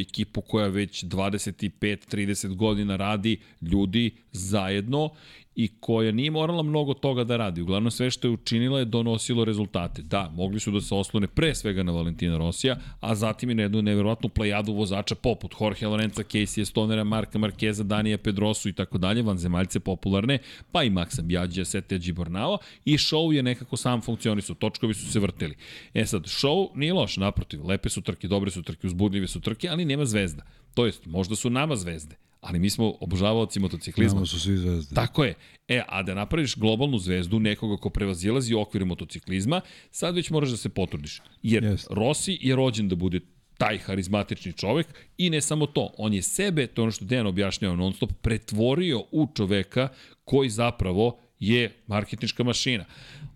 ekipu 0.01 0.41
koja 0.41 0.67
već 0.67 1.05
25-30 1.05 2.55
godina 2.55 2.97
radi 2.97 3.41
ljudi 3.63 4.11
zajedno 4.33 5.11
i 5.59 5.69
koja 5.81 6.13
nije 6.13 6.31
morala 6.31 6.63
mnogo 6.63 6.95
toga 6.95 7.25
da 7.25 7.37
radi. 7.37 7.63
Uglavnom 7.63 7.91
sve 7.91 8.11
što 8.11 8.29
je 8.29 8.33
učinila 8.33 8.79
je 8.79 8.85
donosilo 8.85 9.45
rezultate. 9.45 10.03
Da, 10.03 10.31
mogli 10.35 10.61
su 10.61 10.71
da 10.71 10.81
se 10.81 10.95
oslone 10.95 11.27
pre 11.27 11.55
svega 11.55 11.83
na 11.83 11.93
Valentina 11.93 12.39
Rosija, 12.39 12.77
a 13.01 13.15
zatim 13.15 13.51
i 13.51 13.55
na 13.55 13.63
jednu 13.63 13.83
neverovatnu 13.83 14.29
plejadu 14.29 14.73
vozača 14.73 15.15
poput 15.15 15.55
Jorge 15.61 15.87
Lorenza, 15.87 16.23
Casey 16.23 16.65
Stonera, 16.65 17.05
Marka 17.05 17.39
Markeza, 17.39 17.85
Danija 17.85 18.19
Pedrosu 18.19 18.69
i 18.69 18.73
tako 18.73 18.99
dalje, 18.99 19.23
vanzemaljce 19.23 19.81
popularne, 19.81 20.39
pa 20.73 20.83
i 20.83 20.91
Maxa 20.91 21.23
Bjađa, 21.23 21.65
Sete 21.65 21.99
Gibornao 21.99 22.59
i 22.85 22.99
show 22.99 23.33
je 23.33 23.43
nekako 23.43 23.77
sam 23.77 24.01
funkcionisao, 24.01 24.55
točkovi 24.55 24.95
su 24.95 25.13
se 25.13 25.21
vrteli. 25.21 25.57
E 25.95 26.07
sad, 26.07 26.23
show 26.23 26.69
nije 26.75 26.93
loš, 26.93 27.17
naprotiv, 27.17 27.67
lepe 27.67 27.89
su 27.89 28.03
trke, 28.03 28.29
dobre 28.29 28.51
su 28.51 28.63
trke, 28.63 28.87
uzbudljive 28.87 29.27
su 29.27 29.41
trke, 29.41 29.69
ali 29.69 29.85
nema 29.85 30.05
zvezda. 30.05 30.43
To 30.75 30.87
jest, 30.87 31.07
možda 31.07 31.37
su 31.37 31.51
nama 31.51 31.77
zvezde, 31.77 32.17
ali 32.41 32.59
mi 32.59 32.71
smo 32.71 32.95
obožavaoci 33.01 33.61
motociklizma. 33.61 34.15
Nama 34.15 34.27
su 34.27 34.41
svi 34.41 34.57
zvezde. 34.57 34.95
Tako 34.95 35.25
je. 35.25 35.35
E, 35.69 35.83
a 35.89 36.03
da 36.03 36.15
napraviš 36.15 36.57
globalnu 36.57 36.99
zvezdu, 36.99 37.41
nekoga 37.41 37.77
ko 37.77 37.91
prevazilazi 37.91 38.55
okvire 38.55 38.85
motociklizma, 38.85 39.61
sad 39.91 40.15
već 40.15 40.31
moraš 40.31 40.51
da 40.51 40.57
se 40.57 40.69
potrudiš. 40.69 41.23
Jer 41.43 41.65
yes. 41.65 41.87
Rossi 41.91 42.39
je 42.41 42.57
rođen 42.57 42.89
da 42.89 42.97
bude 42.97 43.21
taj 43.59 43.79
harizmatični 43.79 44.53
čovek 44.53 44.87
i 45.19 45.31
ne 45.31 45.41
samo 45.41 45.67
to, 45.67 45.91
on 45.99 46.15
je 46.15 46.23
sebe, 46.23 46.67
to 46.67 46.83
je 46.83 46.83
ono 46.83 46.93
što 46.93 47.05
Dejan 47.05 47.27
objašnjava 47.27 47.77
non 47.77 47.93
stop, 47.93 48.13
pretvorio 48.23 49.03
u 49.13 49.27
čoveka 49.35 49.89
koji 50.25 50.51
zapravo 50.51 51.19
je 51.39 51.73
marketnička 51.87 52.45
mašina. 52.45 52.85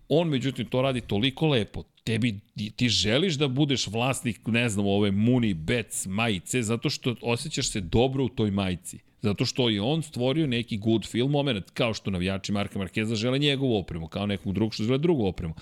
On, 0.09 0.29
međutim, 0.29 0.65
to 0.65 0.81
radi 0.81 1.01
toliko 1.01 1.47
lepo, 1.47 1.83
tebi, 2.03 2.39
ti 2.75 2.89
želiš 2.89 3.33
da 3.33 3.47
budeš 3.47 3.87
vlasnik, 3.87 4.39
ne 4.47 4.69
znam, 4.69 4.87
ove 4.87 5.11
Muni, 5.11 5.53
Bets, 5.53 6.05
majice, 6.05 6.63
zato 6.63 6.89
što 6.89 7.15
osjećaš 7.21 7.69
se 7.69 7.81
dobro 7.81 8.23
u 8.23 8.29
toj 8.29 8.51
majici. 8.51 8.99
Zato 9.23 9.45
što 9.45 9.69
je 9.69 9.81
on 9.81 10.01
stvorio 10.03 10.47
neki 10.47 10.77
good 10.77 11.05
film 11.05 11.31
moment, 11.31 11.69
kao 11.69 11.93
što 11.93 12.11
navijači 12.11 12.51
Marka 12.51 12.79
Markeza 12.79 13.15
žele 13.15 13.39
njegovu 13.39 13.77
opremu, 13.77 14.07
kao 14.07 14.25
nekog 14.25 14.53
drugog 14.53 14.73
što 14.73 14.83
žele 14.83 14.97
drugu 14.97 15.25
opremu. 15.25 15.53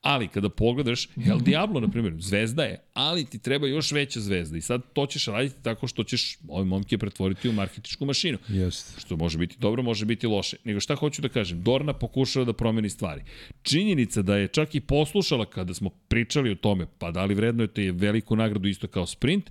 Ali 0.00 0.28
kada 0.28 0.48
pogledaš, 0.48 1.08
El 1.28 1.38
Diablo, 1.38 1.80
na 1.80 1.88
primjer, 1.88 2.14
zvezda 2.18 2.62
je, 2.62 2.84
ali 2.94 3.24
ti 3.24 3.38
treba 3.38 3.66
još 3.66 3.92
veća 3.92 4.20
zvezda. 4.20 4.56
I 4.56 4.60
sad 4.60 4.82
to 4.92 5.06
ćeš 5.06 5.26
raditi 5.26 5.62
tako 5.62 5.86
što 5.86 6.04
ćeš 6.04 6.38
ove 6.48 6.64
momke 6.64 6.98
pretvoriti 6.98 7.48
u 7.48 7.52
marketičku 7.52 8.04
mašinu. 8.04 8.38
Jest. 8.48 9.00
Što 9.00 9.16
može 9.16 9.38
biti 9.38 9.56
dobro, 9.58 9.82
može 9.82 10.04
biti 10.04 10.26
loše. 10.26 10.56
Nego 10.64 10.80
šta 10.80 10.94
hoću 10.94 11.22
da 11.22 11.28
kažem, 11.28 11.62
Dorna 11.62 11.92
pokušava 11.92 12.44
da 12.44 12.52
promeni 12.52 12.90
stvari. 12.90 13.22
Činjenica 13.62 14.22
da 14.22 14.36
je 14.36 14.48
čak 14.48 14.74
i 14.74 14.80
poslušala 14.80 15.44
kada 15.44 15.74
smo 15.74 15.85
pričali 15.90 16.50
o 16.50 16.54
tome, 16.54 16.86
pa 16.98 17.10
da 17.10 17.24
li 17.24 17.34
vredno 17.34 17.62
je 17.62 17.68
te 17.68 17.92
veliku 17.92 18.36
nagradu 18.36 18.68
isto 18.68 18.86
kao 18.86 19.06
sprint, 19.06 19.50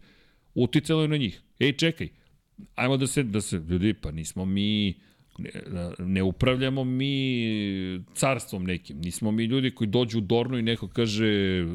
uticalo 0.55 1.01
je 1.01 1.07
na 1.07 1.17
njih. 1.17 1.41
Ej, 1.59 1.73
čekaj, 1.73 2.09
ajmo 2.75 2.97
da 2.97 3.07
se, 3.07 3.23
da 3.23 3.41
se, 3.41 3.57
ljudi, 3.57 3.93
pa 3.93 4.11
nismo 4.11 4.45
mi, 4.45 4.93
ne, 5.37 5.51
ne 5.99 6.23
upravljamo 6.23 6.83
mi 6.83 8.01
carstvom 8.15 8.63
nekim, 8.63 8.97
nismo 8.97 9.31
mi 9.31 9.43
ljudi 9.43 9.71
koji 9.71 9.87
dođu 9.87 10.17
u 10.17 10.21
Dornu 10.21 10.57
i 10.57 10.61
neko 10.61 10.87
kaže, 10.87 11.27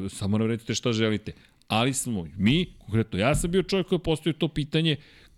samo 0.09 0.37
nam 0.37 0.47
recite 0.47 0.75
šta 0.75 0.91
želite. 0.91 1.33
Ali 1.67 1.93
smo 1.93 2.27
mi, 2.37 2.65
konkretno, 2.79 3.19
ja 3.19 3.35
sam 3.35 3.51
bio 3.51 3.63
čovjek 3.63 3.87
koji 3.87 3.97
je 3.97 4.03
postoji 4.03 4.33
to 4.33 4.47
pitanje, 4.47 4.95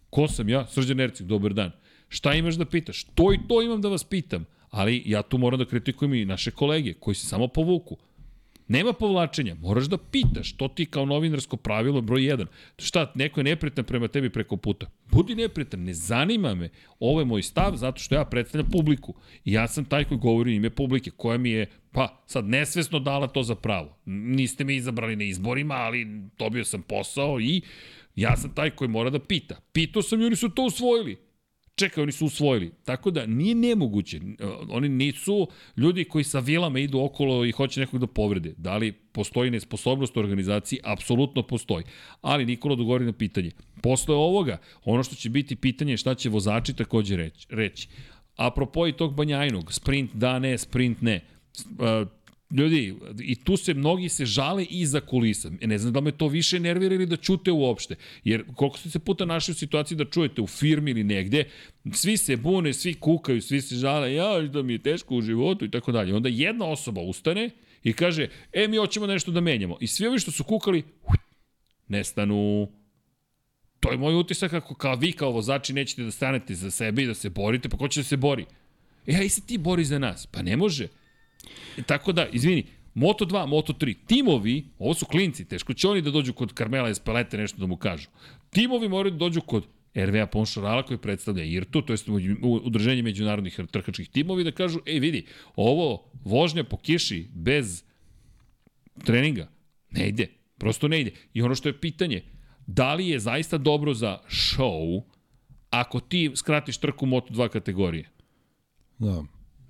ko 0.10 0.28
sam 0.28 0.50
ja? 0.50 0.68
Srđan 0.68 1.00
Ercik, 1.00 1.28
dobar 1.28 1.54
dan. 1.54 1.72
Šta 2.10 2.34
imaš 2.34 2.56
da 2.56 2.66
pitaš? 2.66 3.04
To 3.04 3.34
i 3.34 3.40
to 3.48 3.62
imam 3.62 3.82
da 3.82 3.90
vas 3.90 4.04
pitam. 4.04 4.46
Ali 4.70 5.04
ja 5.06 5.22
tu 5.22 5.38
moram 5.38 5.60
da 5.60 5.66
kritikujem 5.66 6.14
i 6.14 6.26
naše 6.26 6.52
kolege 6.52 6.94
koji 6.94 7.16
se 7.16 7.28
samo 7.28 7.48
povuku. 7.48 7.98
Nema 8.68 8.94
povlačenja, 8.94 9.56
moraš 9.56 9.86
da 9.86 9.98
pitaš, 9.98 10.54
to 10.58 10.68
ti 10.68 10.86
kao 10.86 11.06
novinarsko 11.06 11.58
pravilo 11.58 12.02
broj 12.02 12.22
1. 12.22 12.46
Šta, 12.78 13.12
neko 13.16 13.40
je 13.40 13.44
nepritan 13.44 13.86
prema 13.86 14.08
tebi 14.08 14.30
preko 14.30 14.58
puta. 14.58 14.88
Budi 15.12 15.36
nepritan, 15.36 15.80
ne 15.80 15.94
zanima 15.94 16.56
me. 16.56 16.70
Ovo 17.00 17.22
je 17.22 17.26
moj 17.26 17.44
stav 17.44 17.76
zato 17.76 18.00
što 18.00 18.16
ja 18.16 18.26
predstavljam 18.26 18.72
publiku. 18.72 19.14
I 19.46 19.54
ja 19.54 19.68
sam 19.68 19.86
taj 19.86 20.04
koji 20.04 20.18
govori 20.18 20.56
ime 20.56 20.70
publike, 20.70 21.12
koja 21.12 21.38
mi 21.38 21.50
je, 21.50 21.66
pa, 21.92 22.24
sad 22.28 22.46
nesvesno 22.50 23.00
dala 23.00 23.28
to 23.28 23.44
za 23.44 23.56
pravo. 23.56 23.98
Niste 24.06 24.64
me 24.64 24.76
izabrali 24.76 25.16
na 25.16 25.24
izborima, 25.24 25.76
ali 25.76 26.08
dobio 26.38 26.64
sam 26.64 26.82
posao 26.82 27.40
i 27.40 27.62
ja 28.16 28.38
sam 28.38 28.56
taj 28.56 28.70
koji 28.70 28.88
mora 28.88 29.10
da 29.10 29.20
pita. 29.20 29.56
Pitao 29.74 30.02
sam 30.02 30.22
i 30.22 30.26
oni 30.26 30.36
su 30.36 30.50
to 30.50 30.64
usvojili. 30.64 31.18
Čekaj, 31.76 32.02
oni 32.04 32.12
su 32.12 32.26
usvojili. 32.26 32.72
Tako 32.84 33.12
da 33.12 33.26
nije 33.26 33.56
nemoguće. 33.56 34.20
Oni 34.70 34.90
nisu 34.90 35.48
ljudi 35.78 36.04
koji 36.04 36.24
sa 36.24 36.40
vilama 36.40 36.80
idu 36.80 37.00
okolo 37.00 37.46
i 37.46 37.52
hoće 37.52 37.80
nekog 37.80 38.00
da 38.00 38.08
povrede. 38.08 38.54
Da 38.58 38.78
li 38.78 38.92
postoji 38.92 39.52
nesposobnost 39.52 40.18
u 40.18 40.20
organizaciji? 40.20 40.80
Apsolutno 40.84 41.44
postoji. 41.44 41.86
Ali 42.22 42.46
Nikola 42.46 42.76
dogovori 42.76 43.06
na 43.06 43.14
pitanje. 43.14 43.52
Posle 43.82 44.16
ovoga, 44.16 44.58
ono 44.86 45.04
što 45.04 45.16
će 45.16 45.30
biti 45.30 45.56
pitanje 45.56 45.94
je 45.94 45.98
šta 45.98 46.16
će 46.16 46.30
vozači 46.30 46.74
takođe 46.74 47.16
reći. 47.16 47.48
reći. 47.50 47.88
Apropo 48.36 48.88
i 48.88 48.94
tog 48.94 49.16
Banjajnog, 49.16 49.74
sprint 49.74 50.12
da, 50.14 50.40
ne, 50.40 50.58
sprint 50.58 51.02
ne 51.02 51.22
ljudi, 52.54 52.96
i 53.20 53.36
tu 53.36 53.58
se 53.58 53.74
mnogi 53.74 54.10
se 54.10 54.26
žale 54.26 54.64
iza 54.64 55.00
kulisa. 55.00 55.52
E, 55.62 55.68
ne 55.68 55.78
znam 55.78 55.94
da 55.94 56.02
me 56.02 56.12
to 56.12 56.28
više 56.28 56.60
nervira 56.60 56.96
ili 56.96 57.06
da 57.06 57.18
čute 57.18 57.52
uopšte. 57.52 57.96
Jer 58.24 58.44
koliko 58.56 58.78
ste 58.78 58.90
se 58.90 59.00
puta 59.00 59.26
našli 59.26 59.52
u 59.52 59.56
situaciji 59.56 59.98
da 59.98 60.06
čujete 60.06 60.42
u 60.42 60.48
firmi 60.48 60.92
ili 60.92 61.04
negde, 61.04 61.44
svi 61.94 62.18
se 62.18 62.38
bune, 62.38 62.74
svi 62.74 62.94
kukaju, 62.94 63.42
svi 63.42 63.62
se 63.62 63.76
žale, 63.76 64.14
ja, 64.14 64.42
da 64.42 64.62
mi 64.62 64.74
je 64.74 64.80
teško 64.80 65.16
u 65.16 65.22
životu 65.22 65.66
i 65.66 65.72
tako 65.72 65.92
dalje. 65.92 66.16
Onda 66.16 66.30
jedna 66.30 66.66
osoba 66.66 67.02
ustane 67.02 67.50
i 67.84 67.94
kaže, 67.94 68.28
e, 68.54 68.68
mi 68.68 68.78
hoćemo 68.78 69.08
nešto 69.08 69.32
da 69.32 69.42
menjamo. 69.42 69.78
I 69.82 69.88
svi 69.88 70.08
ovi 70.08 70.20
što 70.20 70.32
su 70.32 70.44
kukali, 70.44 70.84
nestanu. 71.88 72.70
To 73.80 73.92
je 73.92 73.98
moj 73.98 74.16
utisak 74.16 74.54
ako 74.54 74.76
kao 74.76 74.96
vi 74.96 75.12
kao 75.12 75.32
vozači 75.32 75.74
nećete 75.74 76.04
da 76.04 76.12
stanete 76.12 76.56
za 76.56 76.72
sebe 76.72 77.04
i 77.04 77.08
da 77.08 77.14
se 77.14 77.30
borite, 77.30 77.70
pa 77.70 77.78
ko 77.78 77.88
će 77.88 78.00
da 78.00 78.04
se 78.04 78.18
bori? 78.18 78.46
E, 79.08 79.16
aj 79.16 79.30
se 79.30 79.42
ti 79.42 79.58
bori 79.58 79.86
za 79.86 80.00
nas. 80.00 80.26
Pa 80.26 80.42
ne 80.42 80.58
može. 80.58 80.88
E, 81.78 81.82
tako 81.82 82.12
da, 82.12 82.28
izvini, 82.28 82.66
Moto 82.94 83.26
2, 83.26 83.46
Moto 83.48 83.74
3, 83.74 83.96
timovi, 84.08 84.66
ovo 84.80 84.94
su 84.94 85.06
klinci, 85.06 85.46
teško 85.46 85.74
će 85.74 85.88
oni 85.88 86.02
da 86.02 86.12
dođu 86.12 86.34
kod 86.34 86.54
Carmela 86.58 86.90
Espelete 86.90 87.38
nešto 87.38 87.58
da 87.58 87.66
mu 87.66 87.78
kažu. 87.78 88.10
Timovi 88.50 88.90
moraju 88.90 89.12
da 89.12 89.18
dođu 89.18 89.42
kod 89.42 89.68
RVA 89.96 90.26
Ponšarala 90.26 90.84
koji 90.84 90.98
predstavlja 90.98 91.44
IRTU, 91.44 91.82
to 91.82 91.94
je 91.94 92.00
udruženje 92.42 93.02
međunarodnih 93.02 93.60
trkačkih 93.72 94.10
timovi, 94.10 94.44
da 94.44 94.52
kažu, 94.52 94.80
ej 94.86 95.00
vidi, 95.00 95.26
ovo 95.56 96.12
vožnja 96.24 96.64
po 96.64 96.78
kiši 96.78 97.28
bez 97.34 97.84
treninga 99.06 99.48
ne 99.92 100.08
ide, 100.10 100.28
prosto 100.58 100.88
ne 100.88 101.02
ide. 101.02 101.12
I 101.34 101.42
ono 101.42 101.56
što 101.56 101.70
je 101.70 101.80
pitanje, 101.80 102.24
da 102.68 102.94
li 102.94 103.08
je 103.08 103.20
zaista 103.20 103.58
dobro 103.58 103.94
za 103.94 104.20
show 104.30 105.02
ako 105.70 106.00
ti 106.00 106.32
skratiš 106.36 106.78
trku 106.78 107.06
Moto2 107.06 107.50
kategorije? 107.50 108.10
Da. 109.00 109.24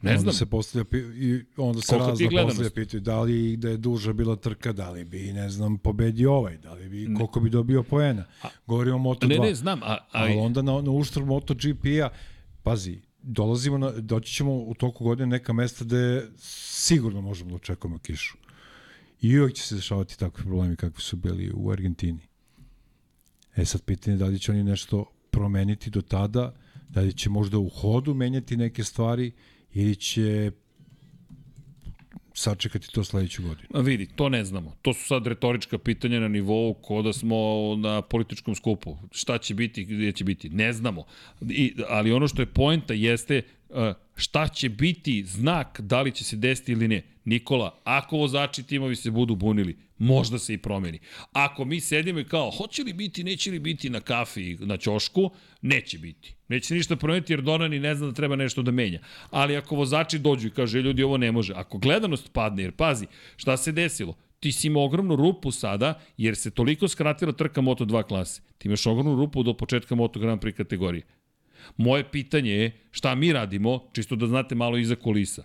Ne 0.04 0.12
onda 0.12 0.22
znam. 0.22 0.34
se 0.34 0.46
postavlja 0.46 0.86
i 1.16 1.42
onda 1.58 1.82
se 1.82 1.88
Koliko 1.88 2.10
razno 2.10 2.30
postavlja 2.46 2.70
pitaju 2.70 3.02
da 3.02 3.22
li 3.22 3.58
da 3.58 3.70
je 3.70 3.78
duža 3.78 4.14
bila 4.14 4.36
trka, 4.36 4.72
da 4.74 4.90
li 4.90 5.04
bi 5.04 5.34
ne 5.34 5.50
znam 5.50 5.78
pobedio 5.78 6.34
ovaj, 6.34 6.58
da 6.58 6.74
li 6.74 6.90
bi 6.90 7.14
koliko 7.18 7.40
bi 7.40 7.50
dobio 7.50 7.84
poena. 7.84 8.26
Govorimo 8.68 8.96
o 8.96 9.00
Moto2. 9.00 9.28
Ne, 9.28 9.38
ne, 9.38 9.56
znam, 9.56 9.84
a, 9.84 9.86
a... 9.86 10.00
ali 10.12 10.34
onda 10.34 10.62
na 10.62 10.82
na 10.82 10.92
uštrb 10.92 11.28
MotoGP-a 11.28 12.10
pazi, 12.64 13.02
dolazimo 13.22 13.78
na, 13.78 13.92
doći 13.92 14.34
ćemo 14.34 14.54
u 14.54 14.74
toku 14.74 15.04
godine 15.04 15.28
neka 15.28 15.54
mesta 15.54 15.86
gde 15.86 16.28
sigurno 16.38 17.22
možemo 17.22 17.50
da 17.50 17.56
očekujemo 17.56 17.98
kišu. 17.98 18.38
I 19.22 19.40
uvijek 19.40 19.56
će 19.56 19.64
se 19.64 19.76
dešavati 19.76 20.20
takvi 20.20 20.44
problemi 20.44 20.76
kakvi 20.76 21.02
su 21.02 21.18
bili 21.18 21.52
u 21.56 21.72
Argentini. 21.72 22.28
E 23.56 23.66
sad 23.66 23.82
pitanje 23.82 24.18
da 24.18 24.26
li 24.26 24.40
će 24.40 24.52
oni 24.52 24.64
nešto 24.64 25.06
promeniti 25.32 25.90
do 25.90 26.02
tada, 26.02 26.56
da 26.90 27.02
li 27.02 27.14
će 27.14 27.30
možda 27.30 27.58
u 27.58 27.70
hodu 27.70 28.14
menjati 28.14 28.58
neke 28.58 28.84
stvari 28.84 29.32
ili 29.74 29.96
će 29.96 30.52
sačekati 32.34 32.92
to 32.92 33.04
sledeću 33.04 33.42
godinu. 33.42 33.68
A 33.74 33.80
vidi, 33.82 34.08
to 34.16 34.30
ne 34.30 34.46
znamo. 34.46 34.76
To 34.82 34.94
su 34.94 35.08
sad 35.08 35.28
retorička 35.28 35.78
pitanja 35.78 36.20
na 36.20 36.28
nivou 36.28 36.74
ko 36.74 37.02
da 37.02 37.14
smo 37.14 37.38
na 37.78 38.02
političkom 38.02 38.56
skupu. 38.56 38.98
Šta 39.12 39.38
će 39.38 39.54
biti, 39.54 39.86
gde 39.86 40.12
će 40.12 40.24
biti, 40.24 40.50
ne 40.50 40.74
znamo. 40.74 41.06
I, 41.42 41.74
ali 41.90 42.12
ono 42.12 42.28
što 42.28 42.42
je 42.42 42.46
poenta 42.46 42.94
jeste 42.94 43.42
šta 44.16 44.48
će 44.48 44.70
biti 44.70 45.24
znak 45.26 45.82
da 45.82 46.02
li 46.02 46.12
će 46.12 46.24
se 46.24 46.36
desiti 46.36 46.72
ili 46.72 46.88
ne. 46.88 47.02
Nikola, 47.26 47.80
ako 47.84 48.18
vozači 48.18 48.64
timovi 48.64 48.96
se 48.96 49.12
budu 49.12 49.36
bunili, 49.36 49.78
možda 49.98 50.40
se 50.40 50.54
i 50.54 50.58
promeni. 50.58 51.00
Ako 51.32 51.66
mi 51.66 51.80
sedimo 51.80 52.20
i 52.20 52.24
kao, 52.24 52.52
hoće 52.52 52.84
li 52.84 52.94
biti, 52.94 53.24
neće 53.24 53.52
li 53.52 53.60
biti 53.60 53.90
na 53.90 54.00
kafi, 54.00 54.58
na 54.60 54.78
ćošku, 54.78 55.30
neće 55.62 55.98
biti. 55.98 56.36
Neće 56.48 56.68
se 56.68 56.76
ništa 56.76 56.96
promeniti 56.96 57.34
jer 57.34 57.42
Donani 57.42 57.80
ne 57.80 57.96
zna 57.96 58.08
da 58.08 58.14
treba 58.14 58.36
nešto 58.36 58.62
da 58.62 58.72
menja. 58.72 59.00
Ali 59.30 59.58
ako 59.58 59.76
vozači 59.76 60.20
dođu 60.20 60.48
i 60.48 60.52
kaže, 60.52 60.82
ljudi, 60.82 61.04
ovo 61.04 61.18
ne 61.18 61.32
može. 61.32 61.54
Ako 61.54 61.78
gledanost 61.78 62.34
padne, 62.34 62.64
jer 62.64 62.72
pazi, 62.72 63.08
šta 63.36 63.58
se 63.58 63.72
desilo? 63.72 64.16
Ti 64.40 64.52
si 64.52 64.68
imao 64.68 64.86
ogromnu 64.86 65.16
rupu 65.16 65.52
sada, 65.52 66.02
jer 66.18 66.36
se 66.36 66.52
toliko 66.52 66.88
skratila 66.88 67.32
trka 67.32 67.62
Moto2 67.62 68.04
klase. 68.04 68.42
Ti 68.58 68.68
imaš 68.68 68.86
ogromnu 68.86 69.16
rupu 69.16 69.44
do 69.44 69.54
početka 69.54 69.96
Moto 69.96 70.20
Grand 70.20 70.42
Prix 70.42 70.58
kategorije. 70.58 71.04
Moje 71.78 72.12
pitanje 72.12 72.52
je 72.52 72.80
šta 72.92 73.16
mi 73.16 73.34
radimo, 73.34 73.90
čisto 73.94 74.16
da 74.16 74.28
znate 74.28 74.56
malo 74.56 74.78
iza 74.78 74.96
kulisa. 74.96 75.44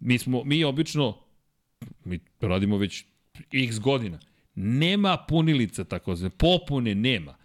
Mi, 0.00 0.18
smo, 0.18 0.44
mi 0.44 0.64
obično, 0.64 1.18
mi 2.04 2.20
radimo 2.40 2.76
već 2.76 3.04
x 3.52 3.78
godina, 3.78 4.18
nema 4.54 5.16
punilica 5.28 5.84
tako 5.84 6.16
zove, 6.16 6.30
popune 6.30 6.94
nema. 6.94 7.36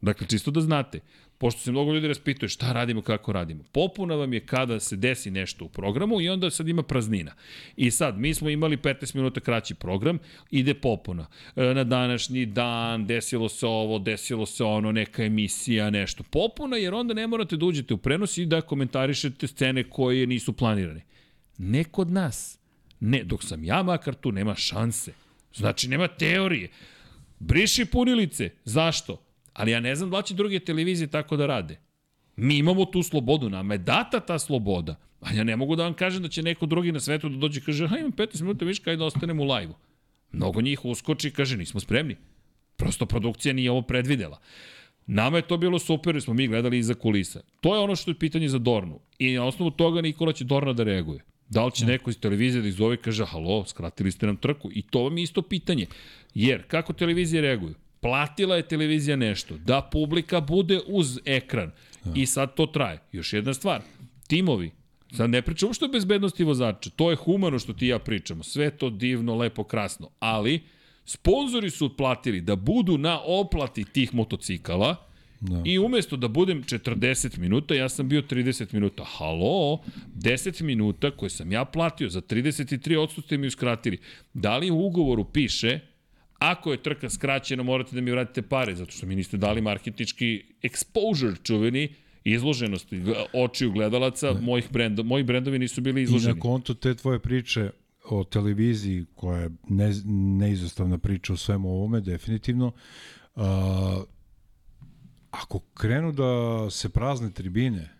Dakle, 0.00 0.26
čisto 0.26 0.50
da 0.50 0.60
znate, 0.60 1.00
pošto 1.38 1.60
se 1.60 1.70
mnogo 1.70 1.92
ljudi 1.92 2.08
raspituje 2.08 2.48
šta 2.48 2.72
radimo, 2.72 3.02
kako 3.02 3.32
radimo. 3.32 3.64
Popuna 3.72 4.14
vam 4.14 4.32
je 4.32 4.46
kada 4.46 4.80
se 4.80 4.96
desi 4.96 5.30
nešto 5.30 5.64
u 5.64 5.68
programu 5.68 6.20
i 6.20 6.28
onda 6.28 6.50
sad 6.50 6.68
ima 6.68 6.82
praznina. 6.82 7.34
I 7.76 7.90
sad, 7.90 8.18
mi 8.18 8.34
smo 8.34 8.50
imali 8.50 8.76
15 8.76 9.14
minuta 9.14 9.40
kraći 9.40 9.74
program, 9.74 10.18
ide 10.50 10.74
popuna. 10.74 11.26
E, 11.56 11.62
na 11.74 11.84
današnji 11.84 12.46
dan 12.46 13.06
desilo 13.06 13.48
se 13.48 13.66
ovo, 13.66 13.98
desilo 13.98 14.46
se 14.46 14.64
ono, 14.64 14.92
neka 14.92 15.24
emisija, 15.24 15.90
nešto. 15.90 16.22
Popuna 16.22 16.76
jer 16.76 16.94
onda 16.94 17.14
ne 17.14 17.26
morate 17.26 17.56
da 17.56 17.66
uđete 17.66 17.94
u 17.94 17.98
prenos 17.98 18.38
i 18.38 18.46
da 18.46 18.60
komentarišete 18.60 19.46
scene 19.46 19.84
koje 19.84 20.26
nisu 20.26 20.52
planirane. 20.52 21.04
Ne 21.58 21.84
kod 21.84 22.10
nas. 22.10 22.58
Ne, 23.00 23.24
dok 23.24 23.44
sam 23.44 23.64
ja 23.64 23.82
makar 23.82 24.14
tu, 24.14 24.32
nema 24.32 24.54
šanse. 24.54 25.12
Znači, 25.54 25.88
nema 25.88 26.08
teorije. 26.08 26.70
Briši 27.38 27.84
punilice. 27.84 28.50
Zašto? 28.64 29.23
Ali 29.54 29.70
ja 29.70 29.80
ne 29.80 29.94
znam 29.96 30.10
da 30.10 30.22
će 30.22 30.34
druge 30.34 30.58
televizije 30.60 31.06
tako 31.06 31.36
da 31.36 31.46
rade. 31.46 31.78
Mi 32.36 32.56
imamo 32.58 32.84
tu 32.84 33.02
slobodu, 33.02 33.50
nama 33.50 33.74
je 33.74 33.78
data 33.78 34.20
ta 34.20 34.38
sloboda. 34.38 34.96
A 35.20 35.32
ja 35.32 35.44
ne 35.44 35.56
mogu 35.56 35.76
da 35.76 35.82
vam 35.82 35.94
kažem 35.94 36.22
da 36.22 36.28
će 36.28 36.42
neko 36.42 36.66
drugi 36.66 36.92
na 36.92 37.00
svetu 37.00 37.28
da 37.28 37.36
dođe 37.36 37.60
i 37.60 37.62
kaže, 37.62 37.88
ha 37.88 37.98
imam 37.98 38.12
15 38.12 38.40
minuta 38.40 38.64
viška, 38.64 38.90
ajde 38.90 38.98
da 38.98 39.04
ostanem 39.04 39.40
u 39.40 39.44
lajvu. 39.44 39.74
Mnogo 40.32 40.60
njih 40.60 40.84
uskoči 40.84 41.28
i 41.28 41.30
kaže, 41.30 41.56
nismo 41.56 41.80
spremni. 41.80 42.16
Prosto 42.76 43.06
produkcija 43.06 43.52
nije 43.52 43.70
ovo 43.70 43.82
predvidela. 43.82 44.38
Nama 45.06 45.36
je 45.36 45.46
to 45.46 45.56
bilo 45.56 45.78
super 45.78 46.14
jer 46.14 46.22
smo 46.22 46.34
mi 46.34 46.48
gledali 46.48 46.78
iza 46.78 46.94
kulisa. 46.94 47.40
To 47.60 47.74
je 47.74 47.80
ono 47.80 47.96
što 47.96 48.10
je 48.10 48.18
pitanje 48.18 48.48
za 48.48 48.58
Dornu. 48.58 49.00
I 49.18 49.32
na 49.32 49.44
osnovu 49.44 49.70
toga 49.70 50.00
Nikola 50.00 50.32
će 50.32 50.44
Dorna 50.44 50.72
da 50.72 50.84
reaguje. 50.84 51.24
Da 51.48 51.64
li 51.64 51.72
će 51.72 51.86
neko 51.86 52.10
iz 52.10 52.20
televizije 52.20 52.62
da 52.62 52.68
izove 52.68 52.94
i 52.94 52.98
kaže, 52.98 53.24
halo, 53.24 53.64
skratili 53.64 54.12
ste 54.12 54.26
nam 54.26 54.36
trku. 54.36 54.70
I 54.72 54.82
to 54.82 55.02
vam 55.02 55.18
je 55.18 55.22
isto 55.22 55.42
pitanje. 55.42 55.86
Jer, 56.34 56.62
kako 56.66 56.92
televizije 56.92 57.42
reaguju? 57.42 57.74
Platila 58.04 58.56
je 58.56 58.68
televizija 58.68 59.16
nešto, 59.16 59.56
da 59.58 59.88
publika 59.92 60.40
bude 60.40 60.80
uz 60.86 61.18
ekran. 61.24 61.70
I 62.14 62.26
sad 62.26 62.54
to 62.54 62.66
traje. 62.66 62.98
Još 63.12 63.32
jedna 63.32 63.54
stvar, 63.54 63.82
timovi, 64.28 64.70
Sad 65.16 65.30
ne 65.30 65.42
pričamo 65.42 65.74
što 65.74 65.84
je 65.84 65.88
bezbednosti 65.88 66.44
vozača, 66.44 66.90
to 66.90 67.10
je 67.10 67.16
humano 67.16 67.58
što 67.58 67.72
ti 67.72 67.86
ja 67.86 67.98
pričamo, 67.98 68.42
sve 68.42 68.70
to 68.70 68.90
divno, 68.90 69.34
lepo, 69.34 69.64
krasno, 69.64 70.10
ali 70.18 70.62
sponzori 71.04 71.70
su 71.70 71.86
otplatili 71.86 72.40
da 72.40 72.56
budu 72.56 72.98
na 72.98 73.20
oplati 73.24 73.84
tih 73.84 74.14
motocikala 74.14 74.96
da. 75.40 75.62
i 75.64 75.78
umesto 75.78 76.16
da 76.16 76.28
budem 76.28 76.62
40 76.62 77.38
minuta, 77.38 77.74
ja 77.74 77.88
sam 77.88 78.08
bio 78.08 78.22
30 78.22 78.74
minuta. 78.74 79.04
Halo, 79.04 79.78
10 80.16 80.62
minuta 80.62 81.10
koje 81.10 81.30
sam 81.30 81.52
ja 81.52 81.64
platio 81.64 82.08
za 82.08 82.20
33 82.20 82.98
odsuste 82.98 83.38
mi 83.38 83.46
uskratili. 83.46 83.98
Da 84.34 84.56
li 84.56 84.70
u 84.70 84.78
ugovoru 84.78 85.24
piše 85.24 85.80
Ako 86.38 86.72
je 86.72 86.82
trka 86.82 87.10
skraćena, 87.10 87.62
morate 87.62 87.94
da 87.94 88.00
mi 88.00 88.10
vratite 88.10 88.42
pare, 88.42 88.74
zato 88.74 88.90
što 88.92 89.06
mi 89.06 89.16
niste 89.16 89.36
dali 89.36 89.60
marketički 89.60 90.44
exposure 90.62 91.42
čuveni, 91.42 91.94
izloženost 92.24 92.88
očiju 93.32 93.72
gledalaca, 93.72 94.32
mojih 94.40 94.72
brenda, 94.72 95.02
moji 95.02 95.24
brendovi 95.24 95.58
nisu 95.58 95.80
bili 95.80 96.02
izloženi. 96.02 96.32
I 96.32 96.34
na 96.34 96.40
konto 96.40 96.74
te 96.74 96.94
tvoje 96.94 97.18
priče 97.18 97.70
o 98.04 98.24
televiziji, 98.24 99.04
koja 99.14 99.40
je 99.40 99.50
ne, 99.68 99.92
neizostavna 100.38 100.98
priča 100.98 101.32
o 101.32 101.36
svemu 101.36 101.68
ovome, 101.68 102.00
definitivno, 102.00 102.72
a, 103.36 104.02
ako 105.30 105.58
krenu 105.58 106.12
da 106.12 106.70
se 106.70 106.88
prazne 106.88 107.30
tribine, 107.30 107.94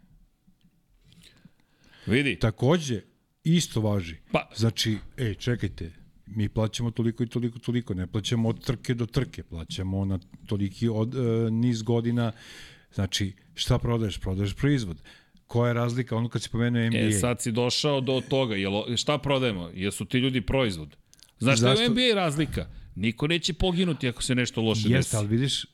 Vidi. 2.06 2.38
Takođe, 2.38 3.00
isto 3.44 3.80
važi. 3.80 4.16
Pa, 4.32 4.50
znači, 4.56 4.98
ej, 5.16 5.34
čekajte, 5.34 5.92
mi 6.26 6.48
plaćamo 6.48 6.90
toliko 6.90 7.22
i 7.22 7.26
toliko, 7.26 7.58
toliko, 7.58 7.94
ne 7.94 8.06
plaćamo 8.06 8.48
od 8.48 8.64
trke 8.64 8.94
do 8.94 9.06
trke, 9.06 9.42
plaćamo 9.42 10.04
na 10.04 10.18
toliki 10.46 10.88
od, 10.88 11.14
e, 11.14 11.50
niz 11.50 11.82
godina, 11.82 12.32
znači 12.94 13.32
šta 13.54 13.78
prodaješ? 13.78 14.18
Prodaješ 14.18 14.54
proizvod. 14.54 14.96
Koja 15.46 15.68
je 15.68 15.74
razlika 15.74 16.16
ono 16.16 16.28
kad 16.28 16.42
si 16.42 16.50
pomenuo 16.50 16.86
NBA? 16.86 16.98
E, 16.98 17.12
sad 17.12 17.42
si 17.42 17.52
došao 17.52 18.00
do 18.00 18.22
toga, 18.28 18.56
jel, 18.56 18.96
šta 18.96 19.18
prodajemo? 19.18 19.70
Jesu 19.74 20.04
ti 20.04 20.18
ljudi 20.18 20.40
proizvod? 20.40 20.96
Znaš 21.38 21.58
šta 21.58 21.72
je 21.72 21.88
u 21.88 21.90
NBA 21.90 22.14
razlika? 22.14 22.66
Niko 22.94 23.26
neće 23.26 23.52
poginuti 23.52 24.08
ako 24.08 24.22
se 24.22 24.34
nešto 24.34 24.62
loše 24.62 24.82
desi. 24.82 24.92
Jeste, 24.92 25.16
ali 25.16 25.28
vidiš 25.28 25.64
e, 25.64 25.66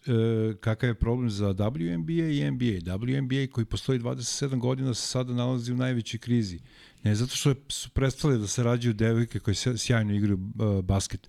kakav 0.61 0.89
je 0.89 0.95
problem 0.95 1.31
za 1.31 1.49
WNBA 1.55 2.31
i 2.33 2.51
NBA. 2.51 2.97
WNBA 2.97 3.51
koji 3.51 3.65
postoji 3.65 3.99
27 3.99 4.59
godina 4.59 4.95
se 4.95 5.07
sada 5.07 5.33
nalazi 5.33 5.73
u 5.73 5.77
najvećoj 5.77 6.21
krizi. 6.21 6.61
Ne 7.03 7.15
zato 7.15 7.37
što 7.37 7.55
su 7.69 7.91
prestale 7.91 8.39
da 8.39 8.47
se 8.47 8.63
rađaju 8.63 8.95
devojke 8.95 9.39
koje 9.39 9.55
sjajno 9.77 10.15
igraju 10.15 10.39
uh, 10.39 10.85
basket, 10.85 11.29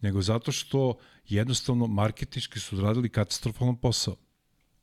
nego 0.00 0.22
zato 0.22 0.52
što 0.52 0.94
jednostavno 1.28 1.86
marketički 1.86 2.60
su 2.60 2.76
odradili 2.76 3.08
katastrofalan 3.08 3.76
posao. 3.76 4.16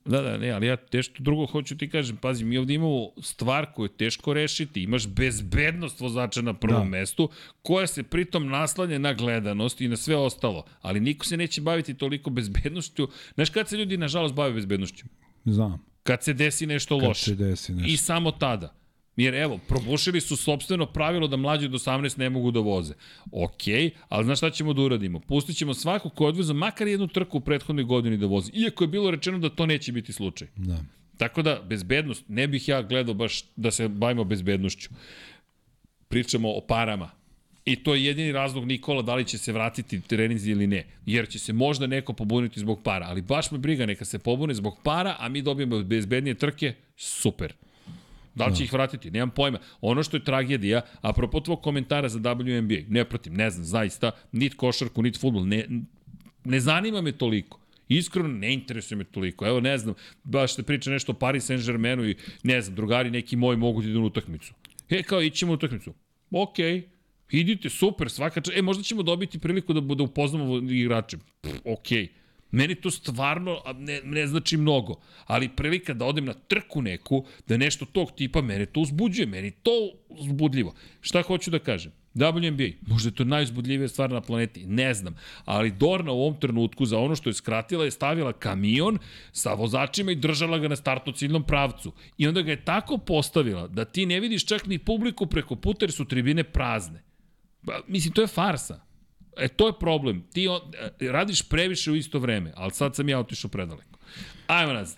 Da, 0.09 0.21
da, 0.21 0.37
ne, 0.37 0.51
ali 0.51 0.67
ja 0.67 0.77
nešto 0.93 1.23
drugo 1.23 1.45
hoću 1.45 1.77
ti 1.77 1.89
kažem. 1.89 2.17
Pazi, 2.17 2.45
mi 2.45 2.57
ovdje 2.57 2.75
imamo 2.75 3.09
stvar 3.21 3.65
koju 3.73 3.85
je 3.85 3.97
teško 3.97 4.33
rešiti. 4.33 4.83
Imaš 4.83 5.07
bezbednost 5.07 5.99
vozača 5.99 6.41
na 6.41 6.53
prvom 6.53 6.91
da. 6.91 6.97
mestu, 6.97 7.29
koja 7.61 7.87
se 7.87 8.03
pritom 8.03 8.47
naslanja 8.47 8.99
na 8.99 9.13
gledanost 9.13 9.81
i 9.81 9.87
na 9.87 9.97
sve 9.97 10.15
ostalo. 10.15 10.65
Ali 10.81 10.99
niko 10.99 11.25
se 11.25 11.37
neće 11.37 11.61
baviti 11.61 11.93
toliko 11.93 12.29
bezbednošću. 12.29 13.07
Znaš 13.35 13.49
kad 13.49 13.69
se 13.69 13.77
ljudi, 13.77 13.97
nažalost, 13.97 14.35
bave 14.35 14.53
bezbednošću? 14.53 15.05
Znam. 15.45 15.85
Kad 16.03 16.23
se 16.23 16.33
desi 16.33 16.65
nešto 16.65 16.99
kad 16.99 17.07
loše. 17.07 17.25
Se 17.25 17.35
desi 17.35 17.73
nešto. 17.73 17.93
I 17.93 17.97
samo 17.97 18.31
tada. 18.31 18.78
Jer 19.19 19.35
evo, 19.35 19.59
probušili 19.67 20.21
su 20.21 20.37
sobstveno 20.37 20.85
pravilo 20.85 21.27
da 21.27 21.37
mlađi 21.37 21.65
od 21.65 21.71
18 21.71 22.19
ne 22.19 22.29
mogu 22.29 22.51
da 22.51 22.59
voze. 22.59 22.93
Ok, 23.31 23.63
ali 24.09 24.25
znaš 24.25 24.37
šta 24.37 24.49
ćemo 24.49 24.73
da 24.73 24.81
uradimo? 24.81 25.19
Pustit 25.19 25.57
ćemo 25.57 25.73
svakog 25.73 26.13
ko 26.13 26.25
odveza 26.25 26.53
makar 26.53 26.87
jednu 26.87 27.07
trku 27.07 27.37
u 27.37 27.41
prethodnoj 27.41 27.83
godini 27.83 28.17
da 28.17 28.25
vozi. 28.25 28.51
Iako 28.53 28.83
je 28.83 28.87
bilo 28.87 29.11
rečeno 29.11 29.39
da 29.39 29.49
to 29.49 29.65
neće 29.65 29.91
biti 29.91 30.13
slučaj. 30.13 30.47
Da. 30.55 30.83
Tako 31.17 31.41
da, 31.41 31.61
bezbednost, 31.69 32.23
ne 32.27 32.47
bih 32.47 32.67
ja 32.67 32.81
gledao 32.81 33.13
baš 33.13 33.43
da 33.55 33.71
se 33.71 33.87
bavimo 33.87 34.23
bezbednošću. 34.23 34.89
Pričamo 36.07 36.49
o 36.49 36.61
parama. 36.61 37.09
I 37.65 37.75
to 37.75 37.95
je 37.95 38.05
jedini 38.05 38.31
razlog 38.31 38.65
Nikola 38.65 39.01
da 39.01 39.15
li 39.15 39.25
će 39.25 39.37
se 39.37 39.51
vratiti 39.51 40.01
treninzi 40.01 40.51
ili 40.51 40.67
ne. 40.67 40.85
Jer 41.05 41.27
će 41.29 41.39
se 41.39 41.53
možda 41.53 41.87
neko 41.87 42.13
pobuniti 42.13 42.59
zbog 42.59 42.83
para. 42.83 43.05
Ali 43.05 43.21
baš 43.21 43.51
me 43.51 43.57
briga, 43.57 43.85
neka 43.85 44.05
se 44.05 44.19
pobune 44.19 44.53
zbog 44.53 44.77
para, 44.83 45.15
a 45.19 45.29
mi 45.29 45.41
dobijemo 45.41 45.83
bezbednije 45.83 46.33
trke, 46.33 46.73
super. 46.97 47.53
Da 48.39 48.45
li 48.45 48.55
će 48.55 48.59
da. 48.59 48.63
ih 48.63 48.73
vratiti? 48.73 49.11
Nemam 49.11 49.29
pojma. 49.29 49.59
Ono 49.81 50.03
što 50.03 50.17
je 50.17 50.23
tragedija, 50.23 50.81
apropo 51.01 51.39
tvog 51.39 51.61
komentara 51.61 52.09
za 52.09 52.19
WNBA, 52.19 52.83
ne 52.89 53.05
protim, 53.05 53.33
ne 53.33 53.49
znam, 53.49 53.65
zaista, 53.65 54.11
nit 54.31 54.55
košarku, 54.55 55.01
nit 55.01 55.19
futbol, 55.19 55.47
ne, 55.47 55.65
ne 56.45 56.59
zanima 56.59 57.01
me 57.01 57.11
toliko. 57.11 57.59
Iskreno 57.89 58.29
ne 58.29 58.53
interesuje 58.53 58.97
me 58.97 59.03
toliko. 59.03 59.47
Evo, 59.47 59.59
ne 59.59 59.77
znam, 59.77 59.95
baš 60.23 60.55
te 60.55 60.63
priča 60.63 60.91
nešto 60.91 61.11
o 61.11 61.15
Paris 61.15 61.49
Saint-Germainu 61.49 62.09
i 62.09 62.15
ne 62.43 62.61
znam, 62.61 62.75
drugari 62.75 63.11
neki 63.11 63.35
moji 63.35 63.57
mogu 63.57 63.81
da 63.81 63.89
idu 63.89 63.99
na 63.99 64.05
utakmicu. 64.05 64.53
E, 64.89 65.03
kao, 65.03 65.21
ićemo 65.21 65.51
na 65.51 65.55
utakmicu. 65.55 65.93
Okej, 66.31 66.77
okay. 66.77 66.83
idite, 67.31 67.69
super, 67.69 68.09
svaka 68.09 68.41
čast. 68.41 68.57
E, 68.57 68.61
možda 68.61 68.83
ćemo 68.83 69.03
dobiti 69.03 69.39
priliku 69.39 69.73
da, 69.73 69.95
da 69.95 70.03
upoznamo 70.03 70.57
igrače. 70.57 71.17
Okej. 71.65 72.05
Okay. 72.05 72.07
Meni 72.51 72.75
to 72.75 72.91
stvarno 72.91 73.61
ne, 73.75 74.01
ne 74.03 74.27
znači 74.27 74.57
mnogo, 74.57 74.95
ali 75.25 75.49
prilika 75.49 75.93
da 75.93 76.05
odem 76.05 76.25
na 76.25 76.33
trku 76.33 76.81
neku, 76.81 77.25
da 77.47 77.57
nešto 77.57 77.85
tog 77.85 78.11
tipa, 78.11 78.41
mene 78.41 78.65
to 78.65 78.79
uzbuđuje, 78.79 79.25
meni 79.25 79.51
to 79.51 79.71
uzbudljivo. 80.09 80.73
Šta 81.01 81.21
hoću 81.21 81.51
da 81.51 81.59
kažem? 81.59 81.91
WNBA, 82.13 82.73
možda 82.87 83.09
je 83.09 83.15
to 83.15 83.23
najuzbudljivija 83.23 83.87
stvar 83.87 84.11
na 84.11 84.21
planeti, 84.21 84.65
ne 84.65 84.93
znam, 84.93 85.15
ali 85.45 85.71
Dorna 85.71 86.11
u 86.11 86.21
ovom 86.21 86.39
trenutku 86.39 86.85
za 86.85 86.99
ono 86.99 87.15
što 87.15 87.29
je 87.29 87.33
skratila 87.33 87.85
je 87.85 87.91
stavila 87.91 88.33
kamion 88.33 88.97
sa 89.31 89.53
vozačima 89.53 90.11
i 90.11 90.15
držala 90.15 90.57
ga 90.57 90.67
na 90.67 90.75
startu 90.75 91.11
ciljnom 91.11 91.43
pravcu. 91.43 91.93
I 92.17 92.27
onda 92.27 92.41
ga 92.41 92.51
je 92.51 92.65
tako 92.65 92.97
postavila 92.97 93.67
da 93.67 93.85
ti 93.85 94.05
ne 94.05 94.19
vidiš 94.19 94.45
čak 94.45 94.65
ni 94.65 94.77
publiku 94.77 95.25
preko 95.25 95.55
puta 95.55 95.85
jer 95.85 95.91
su 95.91 96.05
tribine 96.05 96.43
prazne. 96.43 97.03
Pa, 97.65 97.79
mislim, 97.87 98.13
to 98.13 98.21
je 98.21 98.27
farsa. 98.27 98.88
E, 99.39 99.47
to 99.47 99.67
je 99.67 99.73
problem. 99.75 100.23
Ti 100.23 100.47
on, 100.47 100.61
e, 100.99 101.11
radiš 101.11 101.41
previše 101.43 101.91
u 101.91 101.95
isto 101.95 102.19
vreme, 102.19 102.53
ali 102.55 102.71
sad 102.71 102.95
sam 102.95 103.09
ja 103.09 103.19
otišao 103.19 103.49
predaleko. 103.51 103.99
Ajmo 104.47 104.73
nazad. 104.73 104.97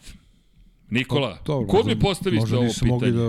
Nikola, 0.89 1.35
Pa, 1.35 1.43
Dobro, 1.45 1.67
kod 1.67 1.85
mi 1.85 1.95
možda- 1.95 2.01
postaviš 2.01 2.39
možda 2.39 2.57
ovo 2.57 2.65
nisu 2.65 2.85
mogli 2.85 3.07
pitanje? 3.07 3.25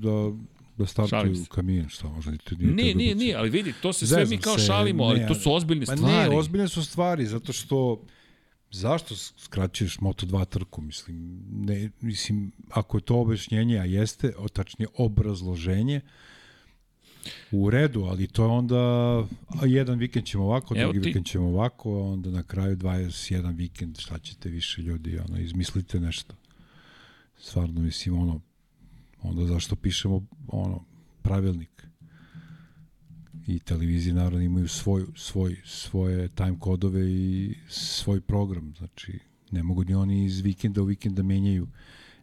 da, 0.00 0.10
da, 0.10 0.36
da 0.78 0.86
startuju 0.86 1.36
se. 1.36 1.44
kamion, 1.48 1.88
šta 1.88 2.08
možda 2.08 2.30
ni 2.30 2.38
nije 2.50 2.72
Nije, 2.74 2.92
to 2.92 2.98
nije, 2.98 3.08
dobro. 3.08 3.18
nije, 3.18 3.34
ali 3.36 3.50
vidi, 3.50 3.74
to 3.82 3.92
se 3.92 4.06
sve 4.06 4.18
mi 4.18 4.26
Zezam 4.26 4.38
kao 4.38 4.58
se, 4.58 4.66
šalimo, 4.66 5.04
ali 5.04 5.20
ne, 5.20 5.26
to 5.26 5.34
su 5.34 5.52
ozbiljne 5.52 5.86
Pa 5.86 5.96
stvari. 5.96 6.30
ne, 6.30 6.36
ozbiljne 6.36 6.68
su 6.68 6.84
stvari, 6.84 7.26
zato 7.26 7.52
što 7.52 8.02
zašto 8.70 9.16
skraćuješ 9.16 9.98
Moto2 9.98 10.44
trku, 10.44 10.82
mislim, 10.82 11.16
ne, 11.52 11.90
mislim, 12.00 12.52
ako 12.70 12.96
je 12.96 13.02
to 13.02 13.16
objašnjenje, 13.16 13.78
a 13.78 13.84
jeste, 13.84 14.32
o, 14.38 14.48
tačnije 14.48 14.88
obrazloženje, 14.94 16.00
u 17.52 17.70
redu, 17.70 18.02
ali 18.02 18.26
to 18.26 18.42
je 18.44 18.48
onda 18.48 18.76
jedan 19.64 19.98
vikend 19.98 20.24
ćemo 20.26 20.44
ovako, 20.44 20.74
Evo 20.76 20.84
drugi 20.84 21.00
ti- 21.02 21.08
vikend 21.08 21.26
ćemo 21.26 21.46
ovako, 21.46 22.02
onda 22.02 22.30
na 22.30 22.42
kraju 22.42 22.76
21 22.76 23.56
vikend, 23.56 23.98
šta 23.98 24.18
ćete 24.18 24.48
više 24.48 24.82
ljudi, 24.82 25.18
ono, 25.18 25.38
izmislite 25.38 26.00
nešto. 26.00 26.34
Stvarno, 27.38 27.80
mislim, 27.80 28.18
ono, 28.18 28.40
onda 29.22 29.46
zašto 29.46 29.76
pišemo, 29.76 30.26
ono, 30.48 30.84
pravilnik 31.22 31.86
i 33.46 33.58
televizije 33.58 34.14
naravno 34.14 34.40
imaju 34.40 34.68
svoj, 34.68 35.04
svoj, 35.16 35.56
svoje 35.64 36.28
time 36.28 36.58
kodove 36.58 37.10
i 37.10 37.54
svoj 37.68 38.20
program, 38.20 38.74
znači 38.78 39.18
ne 39.50 39.62
mogu 39.62 39.84
ni 39.84 39.94
oni 39.94 40.24
iz 40.24 40.40
vikenda 40.40 40.82
u 40.82 40.84
vikend 40.84 41.16
da 41.16 41.22
menjaju 41.22 41.66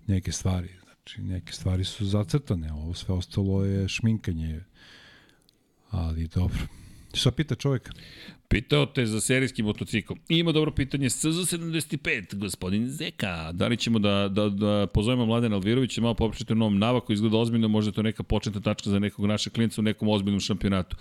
neke 0.07 0.31
stvari, 0.31 0.69
znači 1.03 1.21
neke 1.21 1.53
stvari 1.53 1.83
su 1.83 2.05
zacrtane, 2.05 2.73
ovo 2.73 2.93
sve 2.93 3.15
ostalo 3.15 3.65
je 3.65 3.87
šminkanje, 3.87 4.63
ali 5.89 6.27
dobro. 6.27 6.59
Šta 7.13 7.31
pita 7.31 7.55
čovjek? 7.55 7.89
Pitao 8.47 8.85
te 8.85 9.05
za 9.05 9.21
serijski 9.21 9.63
motocikl. 9.63 10.13
Ima 10.29 10.51
dobro 10.51 10.71
pitanje 10.71 11.09
SZ75, 11.09 12.35
gospodin 12.35 12.89
Zeka. 12.89 13.51
Da 13.51 13.67
li 13.67 13.77
ćemo 13.77 13.99
da, 13.99 14.29
da, 14.29 14.49
da 14.49 14.87
pozovemo 14.93 15.25
Mladen 15.25 15.53
Alvirovića, 15.53 16.01
malo 16.01 16.13
popričati 16.13 16.53
o 16.53 16.55
novom 16.55 16.79
navaku, 16.79 17.13
izgleda 17.13 17.37
ozbiljno, 17.37 17.67
možda 17.67 17.89
je 17.89 17.93
to 17.93 18.01
neka 18.01 18.23
početna 18.23 18.61
tačka 18.61 18.89
za 18.89 18.99
nekog 18.99 19.25
našeg 19.25 19.53
klinca 19.53 19.81
u 19.81 19.83
nekom 19.83 20.07
ozbiljnom 20.07 20.39
šampionatu. 20.39 20.97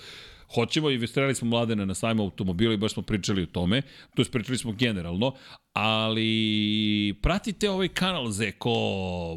Hoćemo 0.54 0.90
i 0.90 0.94
investirali 0.94 1.34
smo 1.34 1.48
Mladena 1.48 1.84
na 1.84 1.94
sajmu 1.94 2.22
automobila 2.22 2.74
i 2.74 2.76
baš 2.76 2.92
smo 2.92 3.02
pričali 3.02 3.42
o 3.42 3.46
tome, 3.46 3.82
to 4.16 4.22
je 4.22 4.26
pričali 4.30 4.58
smo 4.58 4.72
generalno, 4.72 5.34
ali 5.72 7.14
pratite 7.22 7.70
ovaj 7.70 7.88
kanal 7.88 8.30
Zeko, 8.30 8.70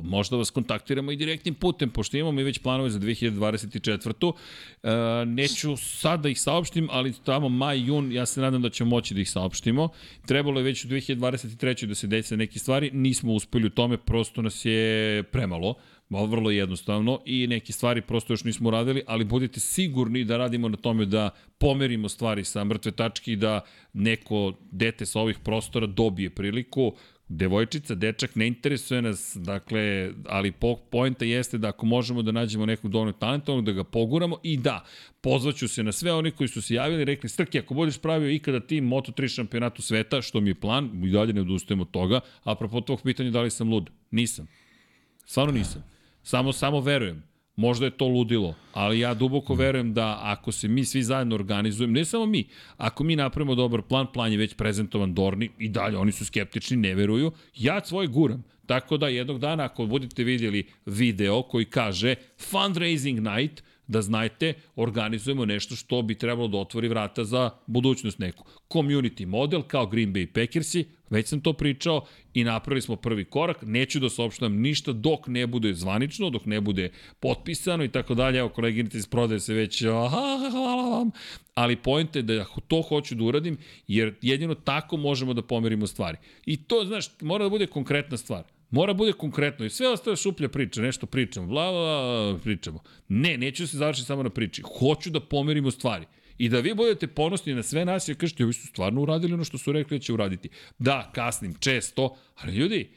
možda 0.03 0.37
vas 0.37 0.49
kontaktiramo 0.49 1.11
i 1.11 1.15
direktnim 1.15 1.55
putem, 1.55 1.89
pošto 1.89 2.17
imamo 2.17 2.41
i 2.41 2.43
već 2.43 2.59
planove 2.59 2.89
za 2.89 2.99
2024. 2.99 4.33
E, 4.83 5.25
neću 5.25 5.77
sad 5.77 6.21
da 6.21 6.29
ih 6.29 6.41
saopštim, 6.41 6.87
ali 6.91 7.13
tamo 7.23 7.49
maj, 7.49 7.85
jun, 7.87 8.11
ja 8.11 8.25
se 8.25 8.41
nadam 8.41 8.61
da 8.61 8.69
ćemo 8.69 8.89
moći 8.89 9.13
da 9.13 9.21
ih 9.21 9.29
saopštimo. 9.29 9.89
Trebalo 10.25 10.59
je 10.59 10.63
već 10.63 10.85
u 10.85 10.87
2023. 10.87 11.85
da 11.85 11.95
se 11.95 12.07
dese 12.07 12.37
neke 12.37 12.59
stvari, 12.59 12.91
nismo 12.93 13.33
uspeli 13.33 13.67
u 13.67 13.69
tome, 13.69 13.97
prosto 13.97 14.41
nas 14.41 14.65
je 14.65 15.23
premalo, 15.23 15.55
Malo 15.55 15.75
vrlo 16.09 16.51
jednostavno 16.51 17.21
i 17.25 17.47
neke 17.47 17.73
stvari 17.73 18.01
prosto 18.01 18.33
još 18.33 18.43
nismo 18.43 18.67
uradili, 18.67 19.03
ali 19.07 19.25
budite 19.25 19.59
sigurni 19.59 20.23
da 20.23 20.37
radimo 20.37 20.69
na 20.69 20.77
tome 20.77 21.05
da 21.05 21.29
pomerimo 21.57 22.09
stvari 22.09 22.43
sa 22.43 22.63
mrtve 22.63 22.91
tačke 22.91 23.31
i 23.31 23.35
da 23.35 23.61
neko 23.93 24.53
dete 24.71 25.05
sa 25.05 25.19
ovih 25.19 25.39
prostora 25.39 25.87
dobije 25.87 26.29
priliku. 26.29 26.93
Devojčica, 27.27 27.95
dečak, 27.95 28.35
ne 28.35 28.47
interesuje 28.47 29.01
nas, 29.01 29.37
dakle, 29.39 30.11
ali 30.25 30.51
po, 30.51 30.75
poenta 30.75 31.25
jeste 31.25 31.57
da 31.57 31.67
ako 31.67 31.85
možemo 31.85 32.21
da 32.21 32.31
nađemo 32.31 32.65
nekog 32.65 32.91
dovoljno 32.91 33.11
talentovnog, 33.11 33.65
da 33.65 33.71
ga 33.71 33.83
poguramo 33.83 34.37
i 34.43 34.57
da, 34.57 34.85
pozvaću 35.21 35.67
se 35.67 35.83
na 35.83 35.91
sve 35.91 36.13
one 36.13 36.31
koji 36.31 36.47
su 36.47 36.61
se 36.61 36.73
javili 36.73 37.05
rekli, 37.05 37.29
Strki, 37.29 37.59
ako 37.59 37.73
budeš 37.73 37.97
pravio 37.97 38.29
ikada 38.29 38.59
tim 38.59 38.89
Moto3 38.89 39.35
šampionatu 39.35 39.81
sveta, 39.81 40.21
što 40.21 40.41
mi 40.41 40.49
je 40.49 40.55
plan, 40.55 41.03
i 41.05 41.11
dalje 41.11 41.33
ne 41.33 41.41
odustajem 41.41 41.81
od 41.81 41.91
toga, 41.91 42.19
apropo 42.43 42.81
tvog 42.81 43.01
pitanja 43.01 43.31
da 43.31 43.41
li 43.41 43.49
sam 43.49 43.69
lud, 43.69 43.89
nisam. 44.11 44.47
Stvarno 45.25 45.53
nisam. 45.53 45.94
Samo, 46.25 46.53
samo 46.53 46.79
verujem. 46.79 47.23
Možda 47.55 47.85
je 47.85 47.97
to 47.97 48.07
ludilo, 48.07 48.55
ali 48.73 48.99
ja 48.99 49.13
duboko 49.13 49.55
verujem 49.55 49.93
da 49.93 50.19
ako 50.21 50.51
se 50.51 50.67
mi 50.67 50.85
svi 50.85 51.03
zajedno 51.03 51.35
organizujemo, 51.35 51.93
ne 51.93 52.05
samo 52.05 52.25
mi, 52.25 52.47
ako 52.77 53.03
mi 53.03 53.15
napravimo 53.15 53.55
dobar 53.55 53.81
plan, 53.81 54.07
plan 54.13 54.31
je 54.31 54.37
već 54.37 54.53
prezentovan 54.53 55.13
Dorni 55.13 55.49
i 55.59 55.69
dalje, 55.69 55.97
oni 55.97 56.11
su 56.11 56.25
skeptični, 56.25 56.77
ne 56.77 56.95
veruju, 56.95 57.31
ja 57.55 57.81
svoj 57.85 58.07
guram. 58.07 58.43
Tako 58.65 58.97
da 58.97 59.07
jednog 59.07 59.39
dana 59.39 59.63
ako 59.63 59.85
budete 59.85 60.23
vidjeli 60.23 60.67
video 60.85 61.43
koji 61.43 61.65
kaže 61.65 62.15
fundraising 62.37 63.19
night, 63.19 63.63
da 63.87 64.01
znajte, 64.01 64.53
organizujemo 64.75 65.45
nešto 65.45 65.75
što 65.75 66.01
bi 66.01 66.17
trebalo 66.17 66.47
da 66.47 66.57
otvori 66.57 66.87
vrata 66.87 67.23
za 67.23 67.49
budućnost 67.67 68.19
neku. 68.19 68.45
Community 68.69 69.25
model 69.25 69.61
kao 69.61 69.87
Green 69.87 70.13
Bay 70.13 70.25
Packersi, 70.25 70.85
već 71.09 71.27
sam 71.27 71.41
to 71.41 71.53
pričao 71.53 72.05
i 72.33 72.43
napravili 72.43 72.81
smo 72.81 72.95
prvi 72.95 73.25
korak, 73.25 73.57
neću 73.61 73.99
da 73.99 74.09
saopštam 74.09 74.61
ništa 74.61 74.91
dok 74.91 75.27
ne 75.27 75.47
bude 75.47 75.73
zvanično, 75.73 76.29
dok 76.29 76.45
ne 76.45 76.61
bude 76.61 76.91
potpisano 77.19 77.83
i 77.83 77.91
tako 77.91 78.15
dalje, 78.15 78.39
evo 78.39 78.49
koleginica 78.49 78.97
iz 78.97 79.07
prodaje 79.07 79.39
se 79.39 79.53
već, 79.53 79.81
aha, 79.81 80.49
hvala 80.51 80.97
vam, 80.97 81.11
ali 81.53 81.75
point 81.75 82.15
je 82.15 82.21
da 82.21 82.45
to 82.67 82.81
hoću 82.81 83.15
da 83.15 83.23
uradim, 83.23 83.57
jer 83.87 84.15
jedino 84.21 84.55
tako 84.55 84.97
možemo 84.97 85.33
da 85.33 85.41
pomerimo 85.41 85.87
stvari. 85.87 86.17
I 86.45 86.57
to, 86.57 86.85
znaš, 86.85 87.05
mora 87.21 87.43
da 87.43 87.49
bude 87.49 87.67
konkretna 87.67 88.17
stvar. 88.17 88.54
Mora 88.75 88.93
bude 88.93 89.13
konkretno 89.13 89.65
i 89.65 89.69
sve 89.69 89.87
ostale 89.87 90.15
šuplja 90.15 90.49
priča, 90.49 90.81
nešto 90.81 91.05
pričamo, 91.05 91.47
bla, 91.47 91.71
bla, 91.71 92.39
pričamo. 92.43 92.79
Ne, 93.07 93.37
neću 93.37 93.63
da 93.63 93.67
se 93.67 93.77
završiti 93.77 94.07
samo 94.07 94.23
na 94.23 94.29
priči. 94.29 94.63
Hoću 94.79 95.09
da 95.09 95.19
pomerimo 95.19 95.71
stvari. 95.71 96.05
I 96.37 96.49
da 96.49 96.59
vi 96.59 96.73
budete 96.73 97.07
ponosni 97.07 97.53
na 97.53 97.63
sve 97.63 97.85
nas 97.85 98.07
i 98.07 98.15
kažete, 98.15 98.43
ovi 98.43 98.53
su 98.53 98.67
stvarno 98.67 99.01
uradili 99.01 99.33
ono 99.33 99.43
što 99.43 99.57
su 99.57 99.71
rekli 99.71 99.97
da 99.97 100.03
će 100.03 100.13
uraditi. 100.13 100.49
Da, 100.79 101.11
kasnim, 101.13 101.53
često, 101.59 102.17
ali 102.35 102.55
ljudi, 102.55 102.89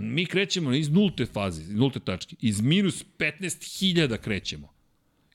mi 0.00 0.26
krećemo 0.26 0.74
iz 0.74 0.90
nulte 0.90 1.26
faze, 1.26 1.62
iz 1.62 1.74
nulte 1.74 2.00
tačke, 2.00 2.36
iz 2.40 2.60
minus 2.60 3.04
15.000 3.18 4.16
krećemo. 4.16 4.68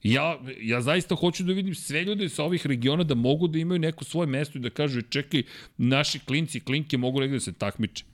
Ja, 0.02 0.38
ja 0.60 0.80
zaista 0.80 1.14
hoću 1.14 1.44
da 1.44 1.52
vidim 1.52 1.74
sve 1.74 2.04
ljude 2.04 2.28
sa 2.28 2.44
ovih 2.44 2.66
regiona 2.66 3.04
da 3.04 3.14
mogu 3.14 3.48
da 3.48 3.58
imaju 3.58 3.78
neko 3.78 4.04
svoje 4.04 4.26
mesto 4.26 4.58
i 4.58 4.62
da 4.62 4.70
kažu, 4.70 5.02
čekaj, 5.02 5.42
naši 5.76 6.18
klinci 6.18 6.58
i 6.58 6.60
klinke 6.60 6.98
mogu 6.98 7.20
negde 7.20 7.36
da 7.36 7.40
se 7.40 7.52
takmiče. 7.52 8.04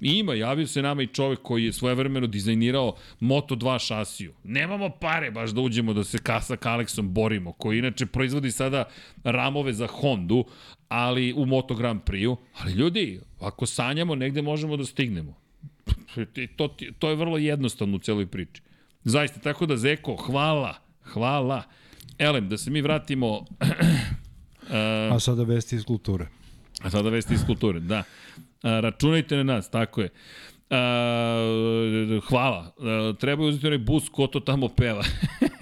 I 0.00 0.12
ima, 0.12 0.34
javio 0.34 0.66
se 0.66 0.82
nama 0.82 1.02
i 1.02 1.06
čovek 1.06 1.38
koji 1.42 1.64
je 1.64 1.72
svojevremeno 1.72 2.26
dizajnirao 2.26 2.96
Moto2 3.20 3.86
šasiju. 3.86 4.32
Nemamo 4.44 4.90
pare 4.90 5.30
baš 5.30 5.50
da 5.50 5.60
uđemo 5.60 5.92
da 5.92 6.04
se 6.04 6.18
ka, 6.18 6.40
sa 6.40 6.56
Kalexom 6.56 7.08
borimo, 7.08 7.52
koji 7.52 7.78
inače 7.78 8.06
proizvodi 8.06 8.50
sada 8.50 8.84
ramove 9.24 9.72
za 9.72 9.86
Hondu, 9.86 10.44
ali 10.88 11.32
u 11.32 11.46
Moto 11.46 11.74
Grand 11.74 12.00
Prix-u. 12.02 12.36
Ali 12.60 12.72
ljudi, 12.72 13.20
ako 13.40 13.66
sanjamo, 13.66 14.14
negde 14.14 14.42
možemo 14.42 14.76
da 14.76 14.84
stignemo. 14.84 15.34
To, 16.56 16.76
to 16.98 17.08
je 17.08 17.16
vrlo 17.16 17.38
jednostavno 17.38 17.96
u 17.96 17.98
celoj 17.98 18.26
priči. 18.26 18.62
Zaista, 19.04 19.40
tako 19.40 19.66
da 19.66 19.76
Zeko, 19.76 20.16
hvala, 20.16 20.74
hvala. 21.02 21.62
Elem, 22.18 22.48
da 22.48 22.58
se 22.58 22.70
mi 22.70 22.80
vratimo... 22.80 23.44
A 25.10 25.18
sada 25.20 25.42
vesti 25.42 25.76
iz 25.76 25.84
kulture. 25.84 26.26
A 26.82 26.90
sada 26.90 27.10
vesti 27.10 27.34
iz 27.34 27.44
kulture, 27.46 27.80
da. 27.80 28.02
A, 28.62 28.80
računajte 28.80 29.36
na 29.36 29.42
nas, 29.42 29.70
tako 29.70 30.00
je. 30.00 30.08
A, 30.70 32.18
hvala. 32.28 32.74
A, 32.78 33.12
treba 33.20 33.44
uzeti 33.44 33.66
onaj 33.66 33.78
bus 33.78 34.08
ko 34.08 34.26
to 34.26 34.40
tamo 34.40 34.68
peva. 34.68 35.04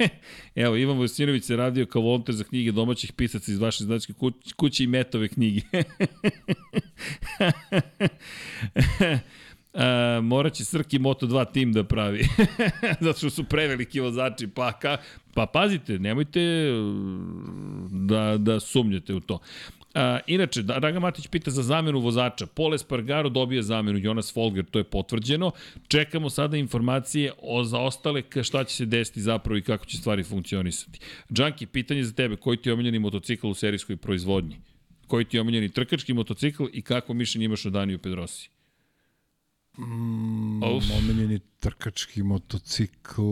Evo, 0.54 0.76
Ivan 0.76 0.98
Vojsinović 0.98 1.44
se 1.44 1.56
radio 1.56 1.86
kao 1.86 2.02
volonter 2.02 2.34
za 2.34 2.44
knjige 2.44 2.72
domaćih 2.72 3.12
pisaca 3.12 3.52
iz 3.52 3.58
vaše 3.58 3.84
značke 3.84 4.12
kuće, 4.12 4.54
kuće 4.56 4.84
i 4.84 4.86
metove 4.86 5.28
knjige. 5.28 5.60
Uh, 9.78 10.24
morat 10.24 10.52
će 10.52 10.64
Srki 10.64 10.98
Moto2 10.98 11.52
tim 11.52 11.72
da 11.72 11.84
pravi. 11.84 12.28
Zato 13.00 13.18
što 13.18 13.30
su 13.30 13.44
preveliki 13.44 14.00
vozači. 14.00 14.46
Pa, 14.46 14.72
ka, 14.72 14.96
pa 15.34 15.46
pazite, 15.46 15.98
nemojte 15.98 16.40
da, 17.90 18.36
da 18.38 18.60
sumnjate 18.60 19.14
u 19.14 19.20
to. 19.20 19.38
Uh, 19.94 20.02
inače, 20.26 20.62
Draga 20.62 21.00
Matić 21.00 21.26
pita 21.26 21.50
za 21.50 21.62
zamenu 21.62 22.00
vozača. 22.00 22.46
Pole 22.46 22.78
Spargaro 22.78 23.28
dobije 23.28 23.62
zamenu, 23.62 23.98
Jonas 23.98 24.34
Folger, 24.34 24.64
to 24.64 24.78
je 24.78 24.84
potvrđeno. 24.84 25.50
Čekamo 25.88 26.30
sada 26.30 26.56
informacije 26.56 27.32
o 27.42 27.64
za 27.64 27.78
ostale 27.78 28.22
šta 28.42 28.64
će 28.64 28.76
se 28.76 28.86
desiti 28.86 29.20
zapravo 29.20 29.56
i 29.56 29.62
kako 29.62 29.86
će 29.86 29.96
stvari 29.96 30.24
funkcionisati. 30.24 31.00
Džanki, 31.32 31.66
pitanje 31.66 32.04
za 32.04 32.12
tebe, 32.12 32.36
koji 32.36 32.56
ti 32.56 32.68
je 32.68 32.72
omiljeni 32.72 32.98
motocikl 32.98 33.48
u 33.48 33.54
serijskoj 33.54 33.96
proizvodnji? 33.96 34.56
Koji 35.06 35.24
ti 35.24 35.36
je 35.36 35.40
omiljeni 35.40 35.68
trkački 35.68 36.12
motocikl 36.12 36.64
i 36.72 36.82
kako 36.82 37.14
mišljenje 37.14 37.44
imaš 37.44 37.66
o 37.66 37.70
Daniju 37.70 37.98
Pedrosi? 37.98 38.50
Mm, 39.78 40.62
omiljeni 40.98 41.40
trkački 41.60 42.22
motocikl... 42.22 43.22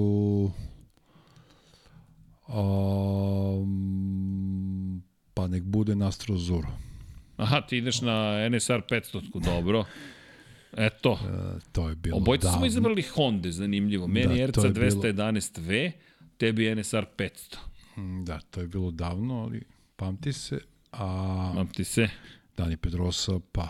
Um, 2.49 3.77
pa 5.37 5.47
nek 5.47 5.63
bude 5.65 5.95
Nastro 5.95 6.37
Zuro. 6.37 6.69
Aha, 7.37 7.61
ti 7.61 7.77
ideš 7.77 8.01
na 8.01 8.17
NSR 8.49 8.81
500, 8.83 9.21
dobro. 9.43 9.85
Eto. 10.73 11.19
E, 11.23 11.29
to 11.73 11.89
je 11.89 11.95
bilo 11.97 12.17
Obojica 12.17 12.43
davno. 12.43 12.59
smo 12.59 12.67
izabrali 12.67 13.03
Honda, 13.05 13.51
zanimljivo. 13.51 14.07
Meni 14.09 14.27
Da, 14.37 14.47
RC 14.47 14.57
je 14.59 14.71
bilo- 14.71 15.03
211V, 15.03 15.93
tebi 16.39 16.71
NSR 16.71 17.05
500. 17.17 17.57
Mm, 17.97 18.25
Da, 18.25 18.41
to 18.41 18.61
je 18.61 18.67
bilo 18.67 18.91
davno, 18.91 19.35
ali 19.37 19.63
pamti 19.97 20.33
se, 20.33 20.59
a 20.93 21.53
Pamti 21.57 21.85
se. 21.85 22.09
Dani 22.57 22.77
Pedrosa, 22.77 23.33
pa 23.53 23.69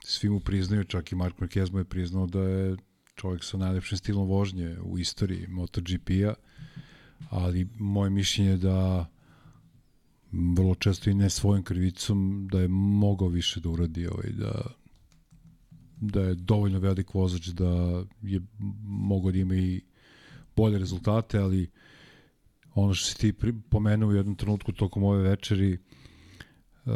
svi 0.00 0.28
mu 0.28 0.40
priznaju, 0.40 0.84
čak 0.84 1.12
i 1.12 1.16
Mark 1.16 1.38
Marquez 1.38 1.72
mu 1.72 1.78
je 1.78 1.84
priznao 1.84 2.26
da 2.26 2.40
je 2.40 2.76
čovjek 3.14 3.44
sa 3.44 3.56
najlepšim 3.56 3.98
stilom 3.98 4.28
vožnje 4.28 4.76
u 4.82 4.98
istoriji 4.98 5.46
MotoGP-a, 5.48 6.34
ali 7.30 7.68
moje 7.74 8.10
mišljenje 8.10 8.50
je 8.50 8.56
da 8.56 9.06
vrlo 10.32 10.74
često 10.74 11.10
i 11.10 11.14
ne 11.14 11.30
svojim 11.30 11.64
krivicom 11.64 12.48
da 12.52 12.60
je 12.60 12.68
mogao 12.68 13.28
više 13.28 13.60
da 13.60 13.68
uradi 13.68 14.06
ovaj, 14.06 14.30
da 14.32 14.80
da 16.00 16.20
je 16.20 16.34
dovoljno 16.34 16.78
velik 16.78 17.14
vozač 17.14 17.46
da 17.46 18.04
je 18.22 18.40
mogao 18.82 19.32
da 19.32 19.38
ima 19.38 19.54
i 19.54 19.80
bolje 20.56 20.78
rezultate, 20.78 21.38
ali 21.38 21.70
ono 22.74 22.94
što 22.94 23.06
si 23.06 23.18
ti 23.18 23.34
pomenuo 23.70 24.08
u 24.08 24.14
jednom 24.14 24.36
trenutku 24.36 24.72
tokom 24.72 25.02
ove 25.02 25.22
večeri 25.22 25.78
uh, 26.84 26.92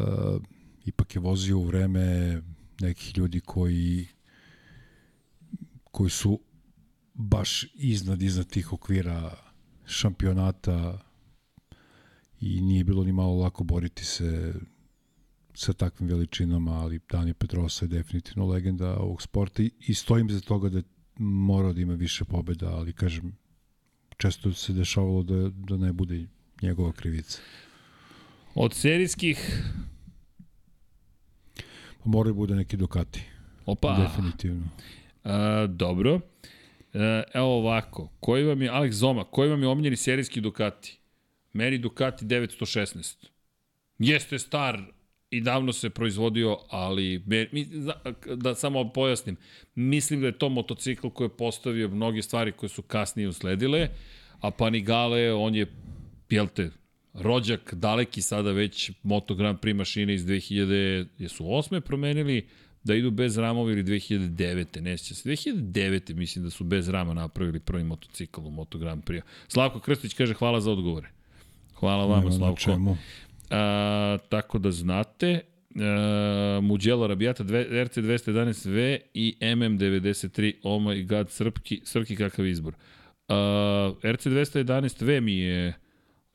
ipak 0.84 1.14
je 1.14 1.20
vozio 1.20 1.58
u 1.58 1.64
vreme 1.64 2.42
nekih 2.80 3.18
ljudi 3.18 3.40
koji 3.40 4.06
koji 5.84 6.10
su 6.10 6.40
baš 7.14 7.66
iznad 7.74 8.22
iznad 8.22 8.46
tih 8.46 8.72
okvira 8.72 9.36
šampionata 9.84 10.98
i 12.44 12.60
nije 12.60 12.84
bilo 12.84 13.04
ni 13.04 13.12
malo 13.12 13.34
lako 13.34 13.64
boriti 13.64 14.04
se 14.04 14.54
sa 15.54 15.72
takvim 15.72 16.08
veličinama, 16.08 16.72
ali 16.72 17.00
Dani 17.10 17.34
Petrosa 17.34 17.84
je 17.84 17.88
definitivno 17.88 18.46
legenda 18.46 18.96
ovog 18.96 19.22
sporta 19.22 19.62
i, 19.62 19.70
i 19.80 19.94
stojim 19.94 20.30
za 20.30 20.40
toga 20.40 20.68
da 20.68 20.82
mora 21.18 21.72
da 21.72 21.80
ima 21.80 21.94
više 21.94 22.24
pobeda, 22.24 22.70
ali 22.76 22.92
kažem, 22.92 23.36
često 24.16 24.52
se 24.52 24.72
dešavalo 24.72 25.22
da, 25.22 25.48
da 25.48 25.76
ne 25.76 25.92
bude 25.92 26.26
njegova 26.62 26.92
krivica. 26.92 27.40
Od 28.54 28.74
serijskih... 28.74 29.62
Pa 32.02 32.10
mora 32.10 32.28
da 32.28 32.34
bude 32.34 32.54
neki 32.54 32.76
Ducati. 32.76 33.22
Opa. 33.66 33.96
Definitivno. 34.02 34.68
A, 35.24 35.66
dobro. 35.66 36.20
E, 36.92 37.22
evo 37.34 37.58
ovako. 37.58 38.08
Koji 38.20 38.44
vam 38.44 38.62
je, 38.62 38.70
Alex 38.70 38.90
Zoma, 38.90 39.24
koji 39.24 39.50
vam 39.50 39.62
je 39.62 39.68
omljeni 39.68 39.96
serijski 39.96 40.40
Ducati? 40.40 41.03
Meni 41.54 41.78
Ducati 41.78 42.24
916. 42.24 43.14
Jeste 43.98 44.38
star 44.38 44.82
i 45.30 45.40
davno 45.40 45.72
se 45.72 45.90
proizvodio, 45.90 46.58
ali 46.68 47.22
mi, 47.26 47.66
da 48.36 48.54
samo 48.54 48.92
pojasnim, 48.92 49.36
mislim 49.74 50.20
da 50.20 50.26
je 50.26 50.38
to 50.38 50.48
motocikl 50.48 51.08
koji 51.08 51.26
je 51.26 51.36
postavio 51.36 51.88
mnoge 51.88 52.22
stvari 52.22 52.52
koje 52.52 52.70
su 52.70 52.82
kasnije 52.82 53.28
usledile, 53.28 53.88
a 54.40 54.50
Panigale, 54.50 55.32
on 55.32 55.54
je, 55.54 55.66
jel 56.30 56.46
te, 56.46 56.70
rođak 57.14 57.74
daleki 57.74 58.22
sada 58.22 58.52
već 58.52 58.90
Moto 59.02 59.34
Grand 59.34 59.58
Prix 59.58 59.74
mašine 59.74 60.14
iz 60.14 60.24
2000, 60.26 61.06
jesu 61.18 61.52
osme 61.52 61.80
promenili, 61.80 62.46
da 62.84 62.94
idu 62.94 63.10
bez 63.10 63.38
ramova 63.38 63.72
ili 63.72 63.84
2009. 63.84 64.80
Ne 64.80 64.98
sjeća 64.98 65.14
se. 65.14 65.28
2009. 65.28 66.14
mislim 66.14 66.44
da 66.44 66.50
su 66.50 66.64
bez 66.64 66.88
rama 66.88 67.14
napravili 67.14 67.60
prvi 67.60 67.84
motocikl 67.84 68.40
u 68.40 68.50
Moto 68.50 68.78
Grand 68.78 69.04
Prix. 69.04 69.22
Slavko 69.48 69.80
Krstić 69.80 70.14
kaže 70.14 70.34
hvala 70.34 70.60
za 70.60 70.72
odgovore. 70.72 71.13
Hvala 71.84 72.06
vama, 72.06 72.32
Slavko. 72.32 72.60
Čemu. 72.60 72.96
A, 73.50 74.18
tako 74.28 74.58
da 74.58 74.70
znate, 74.70 75.40
Uh, 75.74 76.64
Mugello 76.64 77.06
Rabijata 77.06 77.42
RC 77.84 77.96
211V 77.96 78.98
i 79.14 79.36
MM93 79.40 80.52
Oh 80.62 80.82
my 80.82 81.06
god 81.06 81.30
Srpki, 81.30 81.80
Srpki 81.84 82.16
kakav 82.16 82.46
izbor 82.46 82.74
uh, 83.28 84.12
RC 84.12 84.26
211V 84.26 85.20
mi 85.20 85.38
je 85.38 85.74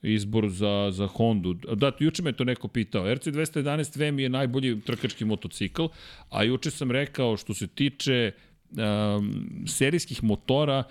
izbor 0.02 0.50
za, 0.50 0.90
za 0.92 1.08
Hondu. 1.08 1.54
Da, 1.54 1.92
juče 2.00 2.24
me 2.24 2.32
to 2.32 2.44
neko 2.44 2.68
pitao. 2.68 3.14
RC 3.14 3.28
211V 3.28 4.12
mi 4.12 4.24
je 4.24 4.30
najbolji 4.30 4.82
trkački 4.82 5.26
motocikl, 5.26 5.86
a 6.30 6.44
juče 6.44 6.72
sam 6.72 6.92
rekao 6.92 7.38
što 7.38 7.54
se 7.54 7.68
tiče 7.68 8.32
um, 8.72 9.66
serijskih 9.68 10.24
motora, 10.24 10.84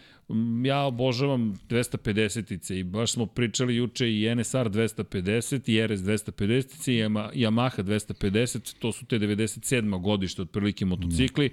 ja 0.64 0.82
obožavam 0.84 1.54
250-ice 1.68 2.78
i 2.78 2.84
baš 2.84 3.12
smo 3.12 3.26
pričali 3.26 3.76
juče 3.76 4.12
i 4.12 4.34
NSR 4.34 4.70
250 4.70 5.70
i 5.70 5.86
RS 5.86 6.00
250 6.00 6.90
i 6.90 7.44
Yamaha 7.44 7.82
250, 7.82 8.74
to 8.78 8.92
su 8.92 9.06
te 9.06 9.18
97. 9.18 10.00
godište 10.00 10.42
otprilike 10.42 10.84
motocikli 10.84 11.46
mm. 11.46 11.52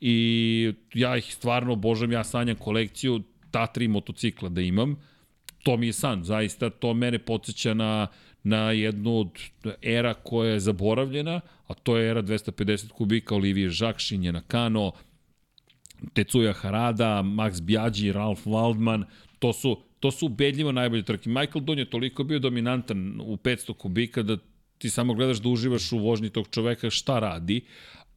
i 0.00 0.72
ja 0.94 1.16
ih 1.16 1.34
stvarno 1.34 1.72
obožavam, 1.72 2.12
ja 2.12 2.24
sanjam 2.24 2.56
kolekciju 2.56 3.22
ta 3.50 3.66
tri 3.66 3.88
motocikla 3.88 4.48
da 4.48 4.60
imam, 4.60 4.96
to 5.62 5.76
mi 5.76 5.86
je 5.86 5.92
san, 5.92 6.24
zaista 6.24 6.70
to 6.70 6.94
mene 6.94 7.18
podsjeća 7.18 7.74
na, 7.74 8.06
na 8.42 8.70
jednu 8.72 9.18
od 9.18 9.30
era 9.82 10.14
koja 10.14 10.52
je 10.52 10.60
zaboravljena, 10.60 11.40
a 11.66 11.74
to 11.74 11.96
je 11.96 12.10
era 12.10 12.22
250 12.22 12.88
kubika, 12.88 13.34
Olivier 13.34 13.70
Jacques, 13.80 14.06
Shinja 14.06 14.32
Nakano, 14.32 14.92
Tetsuya 16.12 16.52
Harada, 16.52 17.22
Max 17.22 17.60
Biaggi, 17.60 18.12
Ralph 18.12 18.46
Waldman, 18.46 19.04
to 19.38 19.52
su, 19.52 19.76
to 20.00 20.10
su 20.10 20.26
ubedljivo 20.26 20.72
najbolje 20.72 21.02
trke. 21.02 21.28
Michael 21.28 21.64
Dunn 21.64 21.78
je 21.78 21.90
toliko 21.90 22.24
bio 22.24 22.38
dominantan 22.38 23.20
u 23.20 23.36
500 23.36 23.74
kubika 23.74 24.22
da 24.22 24.36
ti 24.78 24.90
samo 24.90 25.14
gledaš 25.14 25.38
da 25.38 25.48
uživaš 25.48 25.92
u 25.92 25.98
vožnji 25.98 26.30
tog 26.30 26.48
čoveka 26.50 26.90
šta 26.90 27.18
radi, 27.18 27.60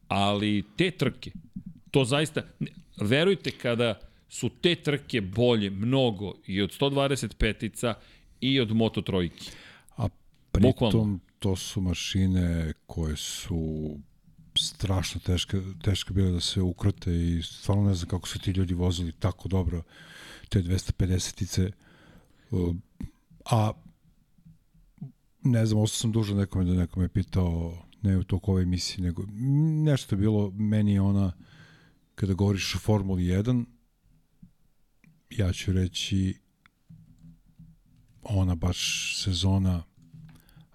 ali 0.08 0.64
te 0.76 0.90
trke, 0.90 1.30
to 1.90 2.04
zaista, 2.04 2.42
verujte 3.00 3.50
kada 3.50 4.00
su 4.28 4.48
te 4.48 4.74
trke 4.74 5.20
bolje 5.20 5.70
mnogo 5.70 6.34
i 6.46 6.62
od 6.62 6.70
125-ica 6.80 7.94
i 8.40 8.60
od 8.60 8.72
Moto 8.72 9.02
trojki. 9.02 9.50
A 9.96 10.08
pritom 10.52 10.70
Bukvalno. 10.70 11.18
to 11.38 11.56
su 11.56 11.80
mašine 11.80 12.72
koje 12.86 13.16
su 13.16 13.90
strašno 14.60 15.20
teške, 15.20 15.60
teške 15.82 16.14
bile 16.14 16.30
da 16.30 16.40
se 16.40 16.60
ukrote 16.60 17.14
i 17.14 17.42
stvarno 17.42 17.84
ne 17.84 17.94
znam 17.94 18.08
kako 18.08 18.28
su 18.28 18.38
ti 18.38 18.50
ljudi 18.50 18.74
vozili 18.74 19.12
tako 19.12 19.48
dobro 19.48 19.82
te 20.48 20.62
250-ice. 20.62 21.70
A 23.50 23.72
ne 25.42 25.66
znam, 25.66 25.82
ostao 25.82 25.96
sam 25.96 26.12
dužan 26.12 26.36
nekome 26.36 26.64
da 26.64 26.74
nekome 26.74 27.08
pitao 27.08 27.82
ne 28.02 28.18
u 28.18 28.24
toku 28.24 28.52
ove 28.52 28.62
emisije, 28.62 29.04
nego 29.04 29.24
nešto 29.84 30.14
je 30.14 30.20
bilo 30.20 30.50
meni 30.50 30.98
ona 30.98 31.32
kada 32.14 32.34
govoriš 32.34 32.74
o 32.74 32.78
Formuli 32.78 33.22
1 33.22 33.64
ja 35.30 35.52
ću 35.52 35.72
reći 35.72 36.34
ona 38.22 38.54
baš 38.54 39.12
sezona 39.24 39.82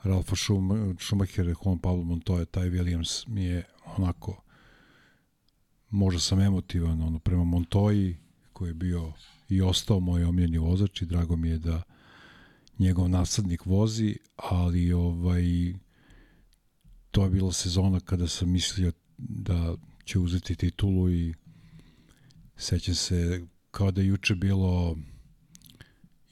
Ralfa 0.03 0.35
Schumacher, 0.99 1.55
Juan 1.63 1.79
Pablo 1.79 2.03
Montoya, 2.03 2.45
taj 2.45 2.69
Williams 2.69 3.27
mi 3.27 3.43
je 3.43 3.63
onako 3.97 4.41
možda 5.89 6.19
sam 6.19 6.41
emotivan 6.41 7.01
ono, 7.01 7.19
prema 7.19 7.43
Montoyi 7.43 8.15
koji 8.53 8.69
je 8.69 8.73
bio 8.73 9.13
i 9.49 9.61
ostao 9.61 9.99
moj 9.99 10.23
omljeni 10.23 10.57
vozač 10.57 11.01
i 11.01 11.05
drago 11.05 11.35
mi 11.35 11.49
je 11.49 11.59
da 11.59 11.81
njegov 12.79 13.09
nasadnik 13.09 13.65
vozi, 13.65 14.17
ali 14.35 14.93
ovaj 14.93 15.43
to 17.11 17.23
je 17.23 17.29
bila 17.29 17.51
sezona 17.51 17.99
kada 17.99 18.27
sam 18.27 18.49
mislio 18.49 18.91
da 19.17 19.75
će 20.05 20.19
uzeti 20.19 20.55
titulu 20.55 21.09
i 21.11 21.33
sećam 22.57 22.95
se 22.95 23.45
kao 23.71 23.91
da 23.91 24.01
juče 24.01 24.35
bilo 24.35 24.97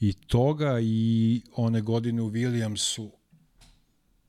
i 0.00 0.12
toga 0.12 0.80
i 0.82 1.42
one 1.56 1.80
godine 1.80 2.22
u 2.22 2.30
Williamsu 2.30 3.10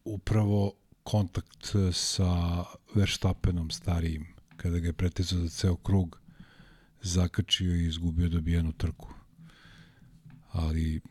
upravo 0.05 0.73
kontakt 1.05 1.75
sa 1.91 2.63
Verstappenom 2.95 3.69
starijim. 3.69 4.25
Kada 4.57 4.79
ga 4.79 4.87
je 4.87 4.93
pretezao 4.93 5.39
za 5.39 5.49
ceo 5.49 5.75
krug 5.75 6.21
zakačio 7.01 7.75
i 7.75 7.85
izgubio 7.87 8.29
dobijenu 8.29 8.73
trku. 8.73 9.09
Ali 10.51 11.01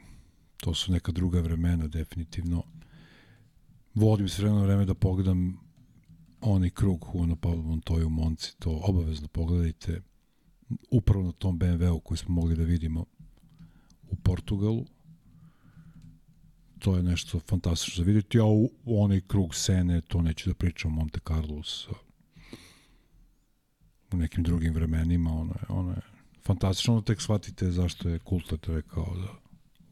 to 0.56 0.74
su 0.74 0.92
neka 0.92 1.12
druga 1.12 1.40
vremena 1.40 1.86
definitivno. 1.86 2.62
Volim 3.94 4.28
s 4.28 4.39
vremena 4.39 4.62
vreme 4.62 4.84
da 4.84 4.94
pogledam 4.94 5.60
onaj 6.40 6.70
krug 6.70 7.06
Juana 7.14 7.36
Pablo 7.36 7.62
Montoya 7.62 8.06
u 8.06 8.10
Monci. 8.10 8.56
To 8.58 8.81
obavezno 8.84 9.28
pogledajte. 9.28 10.02
Upravo 10.90 11.24
na 11.24 11.32
tom 11.32 11.58
BMW-u 11.58 12.00
koji 12.00 12.18
smo 12.18 12.34
mogli 12.34 12.56
da 12.56 12.64
vidimo 12.64 13.05
u 14.10 14.16
Portugalu. 14.16 14.86
To 16.84 16.96
je 16.96 17.02
nešto 17.02 17.40
fantastično 17.40 18.04
za 18.04 18.06
vidjeti, 18.06 18.38
a 18.38 18.44
u, 18.44 18.70
onaj 18.84 19.20
krug 19.20 19.54
Sene, 19.54 20.00
to 20.00 20.22
neću 20.22 20.50
da 20.50 20.54
pričam 20.54 20.92
Monte 20.92 21.20
Carlo 21.28 21.62
sa, 21.62 21.90
u 24.12 24.16
nekim 24.16 24.44
drugim 24.44 24.74
vremenima, 24.74 25.30
ono 25.30 25.52
je, 25.52 25.66
ono 25.68 25.90
je 25.90 26.00
fantastično, 26.46 27.00
tek 27.00 27.20
shvatite 27.20 27.70
zašto 27.70 28.08
je 28.08 28.18
Kultat 28.18 28.68
rekao 28.68 29.16
da 29.16 29.28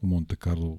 u 0.01 0.07
Monte 0.07 0.35
Carlo 0.35 0.77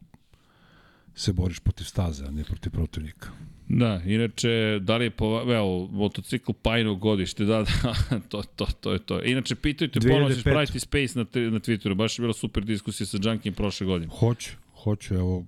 se 1.14 1.32
boriš 1.32 1.60
protiv 1.60 1.84
staze, 1.84 2.24
a 2.24 2.30
ne 2.30 2.44
protiv 2.44 2.72
protivnika. 2.72 3.28
Da, 3.68 4.02
inače, 4.06 4.78
da 4.82 4.96
li 4.96 5.04
je 5.04 5.10
po, 5.10 5.40
evo, 5.54 5.88
motocikl 5.92 6.52
Pajno 6.62 6.94
godište, 6.94 7.44
da, 7.44 7.62
da, 7.62 7.94
to, 8.28 8.42
to, 8.42 8.66
to 8.80 8.92
je 8.92 8.98
to. 8.98 9.22
Inače, 9.22 9.54
pitajte, 9.54 10.00
ponovno 10.00 10.34
ćeš 10.34 10.44
praviti 10.44 10.80
space 10.80 11.18
na, 11.18 11.24
na 11.50 11.58
Twitteru, 11.58 11.94
baš 11.94 12.18
je 12.18 12.22
bila 12.22 12.34
super 12.34 12.64
diskusija 12.64 13.06
sa 13.06 13.18
Junkim 13.22 13.54
prošle 13.54 13.86
godine. 13.86 14.12
Hoću, 14.18 14.50
hoću, 14.82 15.14
evo, 15.14 15.44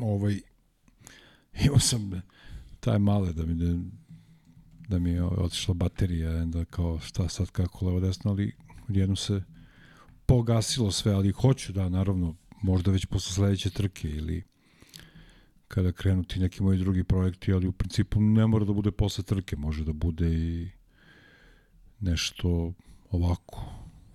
ovaj, 0.00 0.40
imao 1.64 1.78
sam 1.78 2.22
taj 2.80 2.98
male 2.98 3.32
da 3.32 3.46
mi 3.46 3.54
da, 3.54 3.78
da 4.88 4.98
mi 4.98 5.10
je 5.10 5.24
otišla 5.24 5.74
baterija, 5.74 6.42
onda 6.42 6.64
kao 6.64 7.00
šta 7.00 7.28
sad 7.28 7.50
kako 7.50 7.86
levo 7.86 8.00
desno, 8.00 8.30
ali 8.30 8.56
jednom 8.88 9.16
se 9.16 9.42
pogasilo 10.26 10.90
sve, 10.90 11.12
ali 11.12 11.30
hoću 11.30 11.72
da, 11.72 11.88
naravno, 11.88 12.36
možda 12.62 12.90
već 12.90 13.06
posle 13.06 13.32
sledeće 13.32 13.70
trke 13.70 14.10
ili 14.10 14.42
kada 15.68 15.92
krenu 15.92 16.24
ti 16.24 16.40
neki 16.40 16.62
moji 16.62 16.78
drugi 16.78 17.04
projekti, 17.04 17.52
ali 17.52 17.66
u 17.66 17.72
principu 17.72 18.20
ne 18.20 18.46
mora 18.46 18.64
da 18.64 18.72
bude 18.72 18.90
posle 18.90 19.24
trke, 19.24 19.56
može 19.56 19.84
da 19.84 19.92
bude 19.92 20.34
i 20.34 20.68
nešto 22.00 22.72
ovako. 23.10 23.64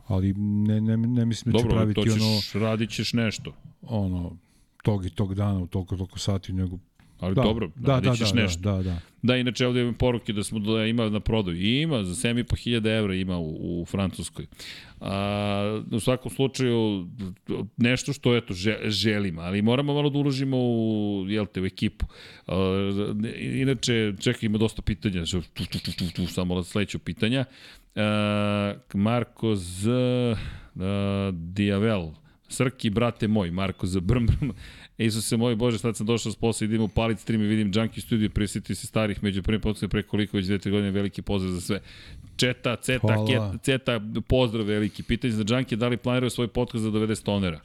Ali 0.07 0.33
ne, 0.33 0.81
ne, 0.81 0.97
ne 0.97 1.25
mislim 1.25 1.53
da 1.53 1.59
ću 1.59 1.63
Dobro, 1.63 1.77
praviti 1.77 1.95
to 1.95 2.03
ćeš, 2.03 2.21
ono, 2.21 2.65
radit 2.65 2.89
ćeš 2.89 3.13
nešto. 3.13 3.55
ono, 3.81 4.37
tog 4.83 5.05
i 5.05 5.09
tog 5.09 5.35
dana 5.35 5.59
u 5.59 5.67
toliko, 5.67 5.95
toliko 5.95 6.19
sati, 6.19 6.53
nego 6.53 6.77
Ali 7.23 7.35
da, 7.35 7.41
dobro, 7.41 7.69
da, 7.75 7.99
da, 7.99 8.15
ćeš 8.15 8.31
da, 8.31 8.41
nešto. 8.41 8.61
da, 8.61 8.71
da, 8.71 8.83
da. 8.83 8.99
Da, 9.21 9.37
inače 9.37 9.67
ovde 9.67 9.81
imam 9.81 9.93
poruke 9.93 10.33
da 10.33 10.43
smo 10.43 10.59
da 10.59 10.85
ima 10.85 11.09
na 11.09 11.19
prodaju. 11.19 11.57
I 11.57 11.81
ima, 11.81 12.03
za 12.03 12.29
7.500 12.29 12.97
evra 12.97 13.15
ima 13.15 13.37
u, 13.37 13.81
u 13.81 13.85
Francuskoj. 13.85 14.45
A, 15.01 15.81
u 15.91 15.99
svakom 15.99 16.31
slučaju, 16.31 17.07
nešto 17.77 18.13
što 18.13 18.35
eto, 18.37 18.53
že, 18.53 18.77
želim, 18.85 19.39
ali 19.39 19.61
moramo 19.61 19.93
malo 19.93 20.09
da 20.09 20.17
uložimo 20.17 20.57
u, 20.57 21.25
jel 21.27 21.45
te, 21.45 21.61
u 21.61 21.65
ekipu. 21.65 22.05
A, 22.47 22.53
inače, 23.39 24.13
čekaj, 24.19 24.45
ima 24.45 24.57
dosta 24.57 24.81
pitanja, 24.81 25.23
tu, 25.25 25.41
tu, 25.53 25.79
tu, 25.79 25.91
tu, 25.97 26.11
tu, 26.15 26.27
samo 26.27 26.63
sledeću 26.63 26.99
pitanja. 26.99 27.45
A, 27.95 28.73
Marko 28.93 29.55
Z. 29.55 29.91
A, 30.79 31.31
Diavel, 31.33 32.22
Srki, 32.53 32.89
brate 32.89 33.27
moj, 33.27 33.51
Marko 33.51 33.87
za 33.87 33.99
brm, 33.99 34.25
brm. 34.25 34.49
Isuse 34.97 35.37
moj 35.37 35.55
Bože, 35.55 35.79
sad 35.79 35.97
sam 35.97 36.05
došao 36.05 36.31
s 36.31 36.35
posla, 36.35 36.65
idem 36.65 36.81
u 36.81 36.87
palit 36.87 37.19
stream 37.19 37.41
i 37.41 37.47
vidim 37.47 37.71
Junkie 37.75 38.01
Studio, 38.01 38.29
presjetio 38.29 38.75
se 38.75 38.87
starih 38.87 39.23
među 39.23 39.43
prvim 39.43 39.61
podcastom 39.61 39.89
pre 39.89 40.03
koliko 40.03 40.37
već 40.37 40.45
dve, 40.45 40.59
tri 40.59 40.71
godine, 40.71 40.91
veliki 40.91 41.21
pozdrav 41.21 41.53
za 41.53 41.61
sve. 41.61 41.79
Četa, 42.35 42.75
Ceta. 42.75 43.25
Ket, 43.27 43.61
Ceta, 43.61 44.01
pozdrav 44.27 44.65
veliki. 44.65 45.03
Pitanje 45.03 45.33
za 45.33 45.45
Junkie, 45.47 45.77
da 45.77 45.87
li 45.87 45.97
planiraju 45.97 46.29
svoj 46.29 46.47
podcast 46.47 46.83
da 46.83 46.91
dovede 46.91 47.15
stonera? 47.15 47.59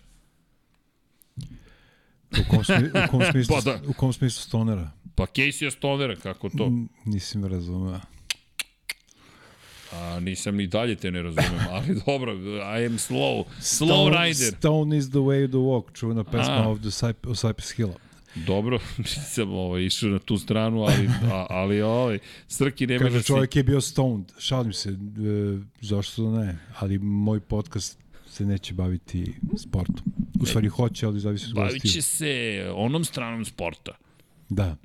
U 2.33 2.50
kom, 2.50 2.65
smi, 2.65 2.75
u 2.76 3.10
kom 3.10 3.20
smislu, 3.33 3.57
Pa 3.57 3.60
da. 3.62 3.81
u 3.86 3.92
kom 3.92 4.12
smislu 4.12 4.42
stonera? 4.42 4.91
Pa 5.15 5.26
Casey 5.26 5.65
je 5.65 5.70
stonera, 5.70 6.17
kako 6.17 6.49
to? 6.49 6.67
Mm, 6.67 6.89
Nisam 7.05 7.44
razumeo. 7.44 8.00
A, 9.92 10.20
nisam 10.20 10.57
ni 10.57 10.67
dalje 10.67 10.97
te 10.97 11.10
ne 11.10 11.23
razumem, 11.23 11.60
ali 11.73 12.00
dobro, 12.07 12.33
I 12.81 12.86
am 12.86 12.99
slow, 12.99 13.44
slow 13.60 14.08
rider. 14.08 14.55
Stone 14.58 14.97
is 14.97 15.10
the 15.10 15.18
way 15.18 15.52
to 15.52 15.58
walk, 15.58 15.92
čuvena 15.92 16.25
pesma 16.25 16.65
A. 16.65 16.68
of 16.68 16.78
the 16.81 16.91
Cypress 17.34 17.76
Hill. 17.76 17.92
Dobro, 18.34 18.78
nisam 18.99 19.52
ovaj, 19.52 19.83
išao 19.83 20.10
na 20.10 20.18
tu 20.18 20.39
stranu, 20.39 20.83
ali, 20.83 21.08
a, 21.33 21.47
ali 21.50 21.83
ovaj, 21.83 22.18
Srki 22.49 22.86
nema 22.86 23.05
Kaže, 23.05 23.17
da 23.17 23.23
si... 23.23 23.26
čovjek 23.26 23.57
je 23.57 23.62
bio 23.62 23.81
stoned. 23.81 24.33
Šalim 24.39 24.73
se, 24.73 24.91
e, 24.91 24.94
zašto 25.81 26.31
ne? 26.31 26.58
Ali 26.78 26.99
moj 26.99 27.41
podcast 27.41 27.99
se 28.31 28.47
neće 28.47 28.75
baviti 28.75 29.34
sportom. 29.57 30.12
U 30.41 30.47
stvari 30.47 30.68
hoće, 30.68 31.07
ali 31.07 31.20
zavisi 31.20 31.47
od 31.47 31.55
Bavit 31.55 31.92
će 31.92 32.02
se 32.02 32.65
onom 32.75 33.05
stranom 33.05 33.44
sporta. 33.44 33.92
Da. 34.49 34.76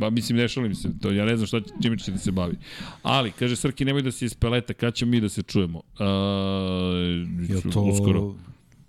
Ba, 0.00 0.10
mislim, 0.10 0.38
ne 0.38 0.48
šalim 0.48 0.74
se, 0.74 0.98
to, 0.98 1.10
ja 1.10 1.24
ne 1.24 1.36
znam 1.36 1.46
šta 1.46 1.60
će, 1.60 1.70
čime 1.82 1.98
će 1.98 2.12
da 2.12 2.18
se 2.18 2.32
bavi. 2.32 2.56
Ali, 3.02 3.32
kaže 3.32 3.56
Srki, 3.56 3.84
nemoj 3.84 4.02
da 4.02 4.12
se 4.12 4.24
iz 4.24 4.34
peleta, 4.34 4.74
kad 4.74 4.94
ćemo 4.94 5.10
mi 5.10 5.20
da 5.20 5.28
se 5.28 5.42
čujemo? 5.42 5.78
Uh, 5.78 5.84
Je 7.48 7.60
to, 7.62 7.82
Uskoro. 7.82 8.34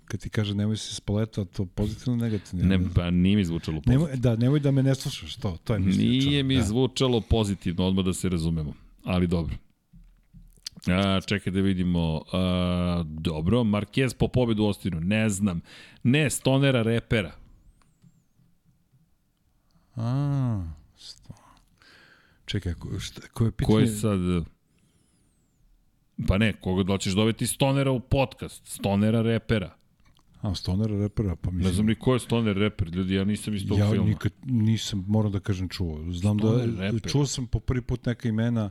kad 0.04 0.20
ti 0.20 0.30
kaže 0.30 0.54
nemoj 0.54 0.76
se 0.76 0.94
spaleta, 0.94 1.44
to 1.44 1.64
pozitivno 1.66 2.16
negativno? 2.16 2.66
Ne, 2.66 2.80
pa 2.94 3.10
nije 3.10 3.36
mi 3.36 3.44
zvučalo 3.44 3.76
pozitivno. 3.76 4.04
nemoj, 4.04 4.16
da, 4.16 4.36
nemoj 4.36 4.60
da 4.60 4.70
me 4.70 4.82
ne 4.82 4.94
slušaš, 4.94 5.36
to, 5.36 5.58
to 5.64 5.74
je 5.74 5.80
mislio 5.80 6.08
Nije 6.10 6.42
mi 6.42 6.56
da. 6.56 6.62
zvučalo 6.62 7.20
pozitivno, 7.20 7.84
odmah 7.84 8.04
da 8.04 8.12
se 8.12 8.28
razumemo. 8.28 8.74
Ali 9.04 9.26
dobro. 9.26 9.54
A, 10.86 11.20
čekaj 11.20 11.52
da 11.52 11.60
vidimo. 11.60 12.22
A, 12.32 13.04
dobro, 13.06 13.58
Marquez 13.60 14.14
po 14.14 14.28
pobedu 14.28 14.62
u 14.62 14.66
Ostinu, 14.66 15.00
ne 15.00 15.28
znam. 15.28 15.60
Ne, 16.02 16.30
Stonera 16.30 16.82
repera. 16.82 17.32
A, 19.96 20.62
sto. 21.02 21.34
Čekaj, 22.46 22.74
ko, 22.74 22.98
šta, 23.00 23.20
ko 23.28 23.44
je 23.44 23.50
pitanje? 23.50 23.74
Ko 23.74 23.78
je 23.78 23.86
sad... 23.86 24.18
Pa 26.28 26.38
ne, 26.38 26.52
koga 26.52 26.82
da 26.82 26.98
ćeš 26.98 27.12
dobiti 27.12 27.46
Stonera 27.46 27.90
u 27.90 28.00
podcast? 28.00 28.66
Stonera 28.66 29.22
repera. 29.22 29.74
A, 30.40 30.54
Stonera 30.54 30.98
repera, 30.98 31.36
pa 31.36 31.50
mislim... 31.50 31.66
Ne 31.66 31.72
znam 31.72 31.86
ni 31.86 31.94
ko 31.94 32.14
je 32.14 32.20
Stoner 32.20 32.56
reper, 32.56 32.88
ljudi, 32.88 33.14
ja 33.14 33.24
nisam 33.24 33.54
iz 33.54 33.68
tog 33.68 33.78
ja 33.78 33.90
filma. 33.90 34.08
nikad 34.08 34.32
nisam, 34.44 35.04
moram 35.08 35.32
da 35.32 35.40
kažem, 35.40 35.68
čuo. 35.68 36.12
Znam 36.12 36.38
Stoner 36.38 36.68
da, 36.68 36.80
reper. 36.82 37.10
čuo 37.10 37.26
sam 37.26 37.46
po 37.46 37.60
prvi 37.60 37.82
put 37.82 38.06
neka 38.06 38.28
imena. 38.28 38.70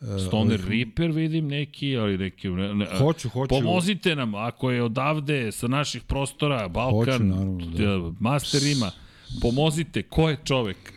e, 0.00 0.18
Stoner 0.18 0.60
ovih- 0.60 0.68
Reaper 0.68 1.10
vidim 1.10 1.46
neki, 1.46 1.96
ali 1.96 2.18
neki... 2.18 2.48
Ne, 2.48 2.74
ne, 2.74 2.86
Hoću, 2.98 3.28
hoću. 3.28 3.48
Pomozite 3.48 4.16
nam, 4.16 4.34
ako 4.34 4.70
je 4.70 4.82
odavde, 4.82 5.52
sa 5.52 5.68
naših 5.68 6.02
prostora, 6.02 6.68
Balkan, 6.68 7.12
Hoću, 7.12 7.24
naravno, 7.24 7.66
da. 7.66 8.12
Master 8.20 8.62
ima, 8.62 8.90
pomozite, 9.42 10.02
ko 10.02 10.28
je 10.28 10.38
čovek? 10.44 10.92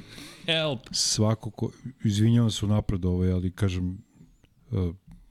Help! 0.45 0.80
Svako 0.92 1.50
ko, 1.52 1.72
izvinjavam 2.03 2.52
se 2.52 2.66
unapred 2.66 3.06
ovaj, 3.06 3.32
ali 3.32 3.52
kažem, 3.52 3.98
e, 4.72 4.76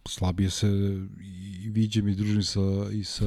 slabije 0.09 0.51
se 0.51 0.67
i 1.63 1.69
viđem 1.71 2.09
i 2.09 2.15
družim 2.15 2.43
sa, 2.43 2.61
i 2.93 3.05
sa 3.05 3.25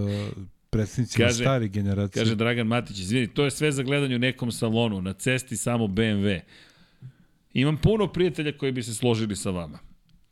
predstavnicima 0.69 1.25
Kaže- 1.25 1.43
stare 1.43 1.67
generacije. 1.67 2.23
Kaže 2.23 2.35
Dragan 2.35 2.67
Matić, 2.67 2.99
izvini, 2.99 3.27
to 3.27 3.43
je 3.45 3.51
sve 3.51 3.71
za 3.71 3.83
gledanje 3.83 4.15
u 4.15 4.19
nekom 4.19 4.51
salonu, 4.51 5.01
na 5.01 5.13
cesti 5.13 5.57
samo 5.57 5.87
BMW. 5.87 6.39
Imam 7.53 7.77
puno 7.77 8.07
prijatelja 8.07 8.57
koji 8.57 8.71
bi 8.71 8.83
se 8.83 8.93
složili 8.93 9.35
sa 9.35 9.49
vama. 9.49 9.79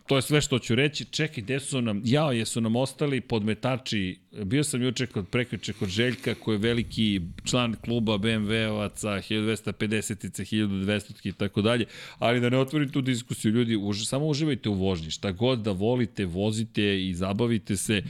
To 0.07 0.15
je 0.15 0.21
sve 0.21 0.41
što 0.41 0.59
ću 0.59 0.75
reći. 0.75 1.05
Čekaj, 1.05 1.43
gde 1.43 1.59
su 1.59 1.81
nam, 1.81 2.01
jao, 2.05 2.31
jesu 2.31 2.61
nam 2.61 2.75
ostali 2.75 3.21
podmetači. 3.21 4.19
Bio 4.43 4.63
sam 4.63 4.81
juče 4.81 5.05
kod 5.05 5.27
prekjuče 5.27 5.73
kod 5.73 5.89
Željka, 5.89 6.35
koji 6.35 6.55
je 6.55 6.59
veliki 6.59 7.21
član 7.43 7.75
kluba 7.85 8.13
BMW-ovaca, 8.13 9.21
1250-ice, 9.30 10.43
1200 10.43 11.27
i 11.27 11.31
tako 11.31 11.61
dalje. 11.61 11.85
Ali 12.19 12.39
da 12.39 12.49
ne 12.49 12.57
otvorim 12.57 12.89
tu 12.89 13.01
diskusiju, 13.01 13.51
ljudi, 13.51 13.75
už, 13.75 14.05
samo 14.05 14.27
uživajte 14.27 14.69
u 14.69 14.73
vožnji. 14.73 15.11
Šta 15.11 15.31
god 15.31 15.59
da 15.59 15.71
volite, 15.71 16.25
vozite 16.25 17.07
i 17.07 17.13
zabavite 17.13 17.77
se. 17.77 18.03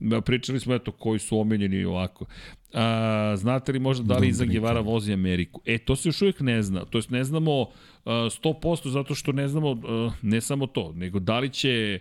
Ma, 0.00 0.20
Pričali 0.20 0.60
smo, 0.60 0.74
eto, 0.74 0.92
koji 0.92 1.18
su 1.18 1.38
omiljeni 1.38 1.76
i 1.76 1.84
ovako. 1.84 2.26
A, 2.72 3.34
znate 3.36 3.72
li 3.72 3.78
možda 3.78 4.04
da 4.04 4.18
li 4.18 4.28
Iza 4.28 4.44
Guevara 4.44 4.80
vozi 4.80 5.12
Ameriku? 5.12 5.60
E, 5.64 5.78
to 5.78 5.96
se 5.96 6.08
još 6.08 6.22
uvijek 6.22 6.40
ne 6.40 6.62
zna. 6.62 6.84
To 6.84 6.98
jest 6.98 7.10
ne 7.10 7.24
znamo 7.24 7.60
uh, 7.60 7.66
100% 8.04 8.88
zato 8.88 9.14
što 9.14 9.32
ne 9.32 9.48
znamo 9.48 9.70
uh, 9.70 10.12
ne 10.22 10.40
samo 10.40 10.66
to, 10.66 10.92
nego 10.92 11.18
da 11.18 11.38
li 11.38 11.50
će 11.50 11.98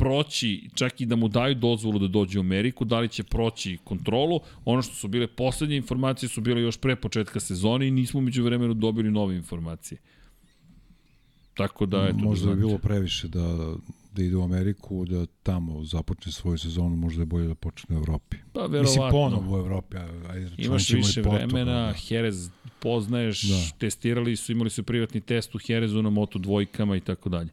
proći, 0.00 0.70
čak 0.74 1.00
i 1.00 1.06
da 1.06 1.16
mu 1.16 1.28
daju 1.28 1.54
dozvolu 1.54 1.98
da 1.98 2.08
dođe 2.08 2.38
u 2.38 2.40
Ameriku, 2.40 2.84
da 2.84 3.00
li 3.00 3.08
će 3.08 3.22
proći 3.22 3.78
kontrolu. 3.84 4.40
Ono 4.64 4.82
što 4.82 4.94
su 4.94 5.08
bile 5.08 5.26
poslednje 5.26 5.76
informacije 5.76 6.28
su 6.28 6.40
bile 6.40 6.62
još 6.62 6.76
pre 6.76 6.96
početka 6.96 7.40
sezone 7.40 7.88
i 7.88 7.90
nismo 7.90 8.20
među 8.20 8.44
vremenu 8.44 8.74
dobili 8.74 9.10
nove 9.10 9.36
informacije. 9.36 9.98
Tako 11.54 11.86
da, 11.86 12.06
eto, 12.08 12.18
možda 12.18 12.48
da 12.48 12.54
bi 12.54 12.60
bilo 12.60 12.78
previše 12.78 13.28
da, 13.28 13.74
da 14.12 14.22
ide 14.22 14.36
u 14.36 14.42
Ameriku, 14.42 15.04
da 15.04 15.26
tamo 15.42 15.84
započne 15.84 16.32
svoju 16.32 16.58
sezonu, 16.58 16.96
možda 16.96 17.22
je 17.22 17.26
bolje 17.26 17.46
da 17.48 17.54
počne 17.54 17.96
u 17.96 17.98
Evropi. 17.98 18.36
Pa, 18.52 18.60
Mislim, 18.60 18.72
verovatno. 18.72 19.10
ponovo 19.10 19.56
u 19.56 19.58
Evropi. 19.58 19.96
Ajde, 20.28 20.50
Imaš 20.58 20.90
više 20.90 21.22
Portugal, 21.22 21.48
vremena, 21.48 21.86
da. 21.86 21.94
Jerez 22.08 22.50
poznaješ, 22.80 23.42
da. 23.42 23.54
Da. 23.54 23.62
testirali 23.78 24.36
su, 24.36 24.52
imali 24.52 24.70
su 24.70 24.82
privatni 24.82 25.20
test 25.20 25.54
u 25.54 25.58
Jerezu 25.68 26.02
na 26.02 26.10
moto 26.10 26.38
dvojkama 26.38 26.96
i 26.96 27.00
tako 27.00 27.28
dalje. 27.28 27.50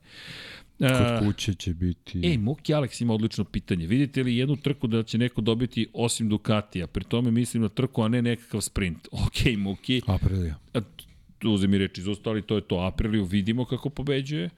E, 0.79 0.87
Kod 0.87 1.27
kuće 1.27 1.53
će 1.53 1.73
biti... 1.73 2.21
Ej, 2.23 2.37
Muki 2.37 2.73
Alex 2.73 3.01
ima 3.01 3.13
odlično 3.13 3.43
pitanje. 3.43 3.87
Vidite 3.87 4.23
li 4.23 4.37
jednu 4.37 4.55
trku 4.55 4.87
da 4.87 5.03
će 5.03 5.17
neko 5.17 5.41
dobiti 5.41 5.87
osim 5.93 6.29
Ducatija? 6.29 6.87
Pri 6.87 7.03
tome 7.03 7.31
mislim 7.31 7.63
na 7.63 7.69
trku, 7.69 8.03
a 8.03 8.07
ne 8.07 8.21
nekakav 8.21 8.61
sprint. 8.61 9.07
Ok, 9.25 9.57
Muki, 9.57 10.01
Aprilija. 10.07 10.55
uzem 11.43 11.71
mi 11.71 11.77
reči 11.77 12.01
izostali, 12.01 12.41
to 12.41 12.55
je 12.55 12.61
to. 12.61 12.79
Apriliju 12.79 13.23
vidimo 13.23 13.65
kako 13.65 13.89
pobeđuje. 13.89 14.49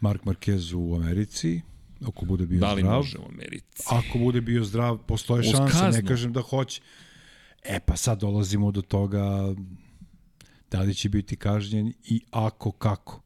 Mark 0.00 0.24
Marquez 0.24 0.74
u 0.74 0.94
Americi, 0.94 1.60
ako 2.08 2.24
bude 2.24 2.46
bio 2.46 2.60
Da 2.60 2.72
li 2.72 2.82
zdrav. 2.82 2.96
može 2.96 3.18
u 3.18 3.28
Americi? 3.28 3.82
Ako 3.86 4.18
bude 4.18 4.40
bio 4.40 4.64
zdrav, 4.64 4.98
postoje 4.98 5.42
kaznu. 5.52 5.90
ne 5.92 6.06
kažem 6.06 6.32
da 6.32 6.40
hoće. 6.40 6.80
E 7.64 7.80
pa 7.80 7.96
sad 7.96 8.20
dolazimo 8.20 8.70
do 8.70 8.82
toga 8.82 9.54
da 10.70 10.80
li 10.80 10.94
će 10.94 11.08
biti 11.08 11.36
kažnjen 11.36 11.92
i 12.04 12.20
ako 12.30 12.72
kako. 12.72 13.22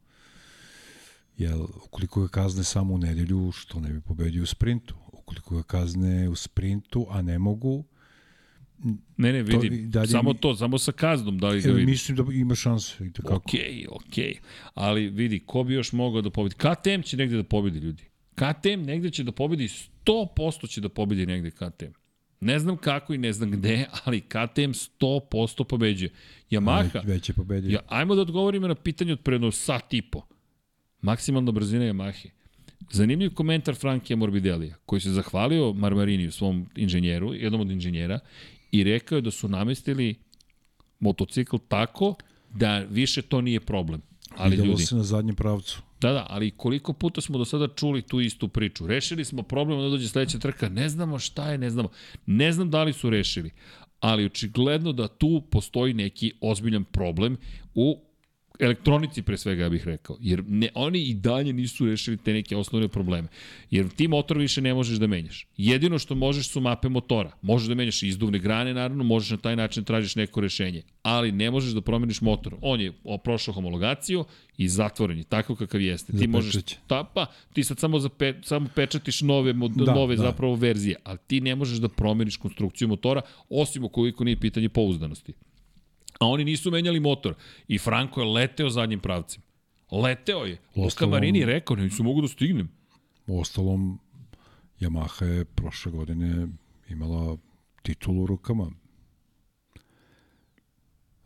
Jel, 1.37 1.63
ukoliko 1.85 2.21
ga 2.23 2.29
kazne 2.29 2.65
samo 2.65 2.95
u 2.95 2.99
nedelju, 2.99 3.53
što 3.53 3.81
ne 3.81 3.93
bi 3.93 4.01
pobedio 4.01 4.43
u 4.43 4.47
sprintu? 4.47 4.95
Ukoliko 5.13 5.57
ga 5.57 5.63
kazne 5.63 6.29
u 6.29 6.37
sprintu, 6.37 7.07
a 7.11 7.23
ne 7.23 7.39
mogu, 7.39 7.85
Ne, 9.17 9.33
ne, 9.33 9.45
To 9.45 9.59
vidi. 9.59 9.83
dalje 9.83 10.07
samo 10.09 10.33
mi- 10.33 10.39
to, 10.39 10.55
samo 10.57 10.79
sa 10.79 10.93
kaznom 10.93 11.39
da 11.39 11.49
li 11.49 11.61
ga 11.61 11.71
vidi. 11.71 11.87
mislim 11.87 12.17
da 12.17 12.33
ima 12.33 12.55
šanse. 12.55 13.07
I 13.07 13.13
kako. 13.13 13.35
Okej, 13.35 13.87
okej. 13.91 14.35
Ali 14.75 15.09
vidi, 15.09 15.41
ko 15.41 15.65
bi 15.65 15.75
još 15.75 15.93
mogao 15.93 16.23
da 16.23 16.31
pobedi? 16.31 16.55
KTM 16.57 17.01
će 17.03 17.17
negde 17.17 17.37
da 17.37 17.43
pobedi, 17.45 17.79
ljudi. 17.79 18.03
KTM 18.35 18.83
negde 18.83 19.11
će 19.11 19.25
da 19.25 19.33
pobedi, 19.33 19.69
100% 20.05 20.69
će 20.69 20.81
da 20.81 20.89
pobedi 20.89 21.27
negde 21.27 21.51
KTM. 21.51 21.93
Ne 22.41 22.59
znam 22.59 22.77
kako 22.77 23.15
i 23.15 23.19
ne 23.19 23.33
znam 23.33 23.51
gde, 23.51 23.75
ali 24.05 24.21
KTM 24.21 24.71
100% 24.99 25.65
pobeđuje. 25.65 26.11
Yamaha, 26.51 26.95
Već, 26.95 27.05
već 27.05 27.29
je 27.29 27.35
pobedio. 27.35 27.71
ja, 27.71 27.81
ajmo 27.89 28.15
da 28.15 28.21
odgovorimo 28.21 28.69
na 28.69 28.75
pitanje 28.75 29.13
od 29.13 29.21
predno 29.21 29.51
sat 29.51 29.95
i 29.95 30.03
po. 30.03 30.23
Maksimalna 31.03 31.53
brzina 31.53 31.85
Yamahe. 31.85 32.29
Zanimljiv 32.91 33.31
komentar 33.31 33.75
Frankija 33.75 34.17
Morbidelija, 34.17 34.75
koji 34.87 35.01
se 35.01 35.11
zahvalio 35.11 35.73
Marmariniju, 35.73 36.33
svom 36.33 36.67
inženjeru, 36.77 37.35
jednom 37.35 37.61
od 37.61 37.71
inženjera, 37.71 38.19
i 38.73 38.85
rekao 38.85 39.17
je 39.17 39.23
da 39.23 39.31
su 39.31 39.49
namestili 39.49 40.15
motocikl 41.01 41.57
tako 41.69 42.15
da 42.55 42.79
više 42.79 43.23
to 43.23 43.41
nije 43.41 43.61
problem. 43.61 44.03
Ali 44.37 44.51
Videlo 44.51 44.69
ljudi, 44.69 44.87
se 44.87 44.97
na 44.97 45.03
zadnjem 45.03 45.37
pravcu. 45.37 45.83
Da, 46.01 46.13
da, 46.13 46.27
ali 46.31 46.51
koliko 46.51 46.93
puta 46.93 47.21
smo 47.21 47.39
do 47.39 47.45
sada 47.45 47.69
čuli 47.69 48.03
tu 48.03 48.21
istu 48.21 48.49
priču. 48.49 48.87
Rešili 48.87 49.25
smo 49.25 49.43
problem 49.43 49.81
da 49.81 49.89
dođe 49.89 50.09
sledeća 50.09 50.39
trka, 50.39 50.69
ne 50.69 50.89
znamo 50.89 51.19
šta 51.19 51.53
je, 51.53 51.59
ne 51.59 51.71
znamo. 51.71 51.89
Ne 52.27 52.53
znam 52.53 52.71
da 52.71 52.83
li 52.83 52.93
su 52.93 53.11
rešili, 53.11 53.51
ali 54.01 54.27
očigledno 54.27 54.93
da 54.93 55.09
tu 55.09 55.43
postoji 55.51 55.95
neki 55.95 56.33
ozbiljan 56.41 56.85
problem 56.85 57.37
u 57.75 58.01
elektronici 58.61 59.23
pre 59.23 59.37
svega, 59.39 59.63
ja 59.63 59.69
bih 59.71 59.85
rekao. 59.87 60.17
Jer 60.21 60.45
ne, 60.47 60.69
oni 60.75 61.03
i 61.03 61.15
dalje 61.15 61.53
nisu 61.53 61.87
rešili 61.87 62.17
te 62.17 62.33
neke 62.33 62.57
osnovne 62.57 62.89
probleme. 62.89 63.29
Jer 63.71 63.89
ti 63.89 64.09
motor 64.09 64.39
više 64.39 64.61
ne 64.63 64.75
možeš 64.75 64.99
da 64.99 65.07
menjaš. 65.07 65.47
Jedino 65.57 65.99
što 65.99 66.15
možeš 66.15 66.49
su 66.49 66.61
mape 66.61 66.89
motora. 66.89 67.33
Možeš 67.43 67.69
da 67.69 67.75
menjaš 67.75 68.03
izduvne 68.03 68.39
grane, 68.39 68.75
naravno, 68.75 69.05
možeš 69.05 69.31
na 69.31 69.37
taj 69.37 69.57
način 69.57 69.83
da 69.83 69.87
tražiš 69.87 70.17
neko 70.17 70.41
rešenje. 70.41 70.83
Ali 71.03 71.33
ne 71.33 71.51
možeš 71.51 71.73
da 71.73 71.81
promeniš 71.81 72.21
motor. 72.21 72.55
On 72.61 72.81
je 72.81 72.93
prošao 73.25 73.55
homologaciju 73.55 74.25
i 74.59 74.69
zatvoren 74.69 75.19
je, 75.19 75.25
tako 75.25 75.57
kakav 75.57 75.81
jeste. 75.81 76.13
Ti 76.13 76.27
možeš, 76.27 76.53
Zapečaće. 76.55 76.77
ta, 76.87 77.05
pa, 77.05 77.27
ti 77.53 77.65
sad 77.65 77.79
samo, 77.79 77.99
zape, 77.99 78.35
samo 78.43 78.69
pečatiš 78.75 79.21
nove, 79.21 79.53
mod, 79.53 79.71
Da, 79.73 79.95
nove 79.95 80.17
da. 80.17 80.23
zapravo 80.23 80.55
verzije, 80.55 80.97
ali 81.05 81.19
ti 81.27 81.41
ne 81.41 81.55
možeš 81.55 81.79
da 81.79 81.89
promeniš 81.89 82.37
konstrukciju 82.37 82.89
motora, 82.89 83.21
osim 83.49 83.85
ukoliko 83.85 84.25
nije 84.25 84.41
pitanje 84.41 84.69
pouzdanosti. 84.69 85.33
A 86.23 86.27
oni 86.27 86.45
nisu 86.45 86.71
menjali 86.71 87.01
motor. 87.01 87.35
I 87.69 87.79
Franko 87.79 88.21
je 88.21 88.27
leteo 88.27 88.71
zadnjim 88.71 89.01
pravcem. 89.01 89.43
Leteo 89.93 90.45
je. 90.45 90.59
Luka 90.77 90.81
Uostalom- 90.81 91.11
Marini 91.11 91.39
je 91.39 91.47
rekao, 91.47 91.77
nisu 91.77 92.03
mogu 92.03 92.23
da 92.23 92.29
stignem. 92.29 92.69
U 93.27 93.41
ostalom, 93.41 93.99
Yamaha 94.81 95.25
je 95.25 95.45
prošle 95.45 95.93
godine 95.93 96.49
imala 96.89 97.37
titulu 97.83 98.23
u 98.23 98.27
rukama. 98.27 98.71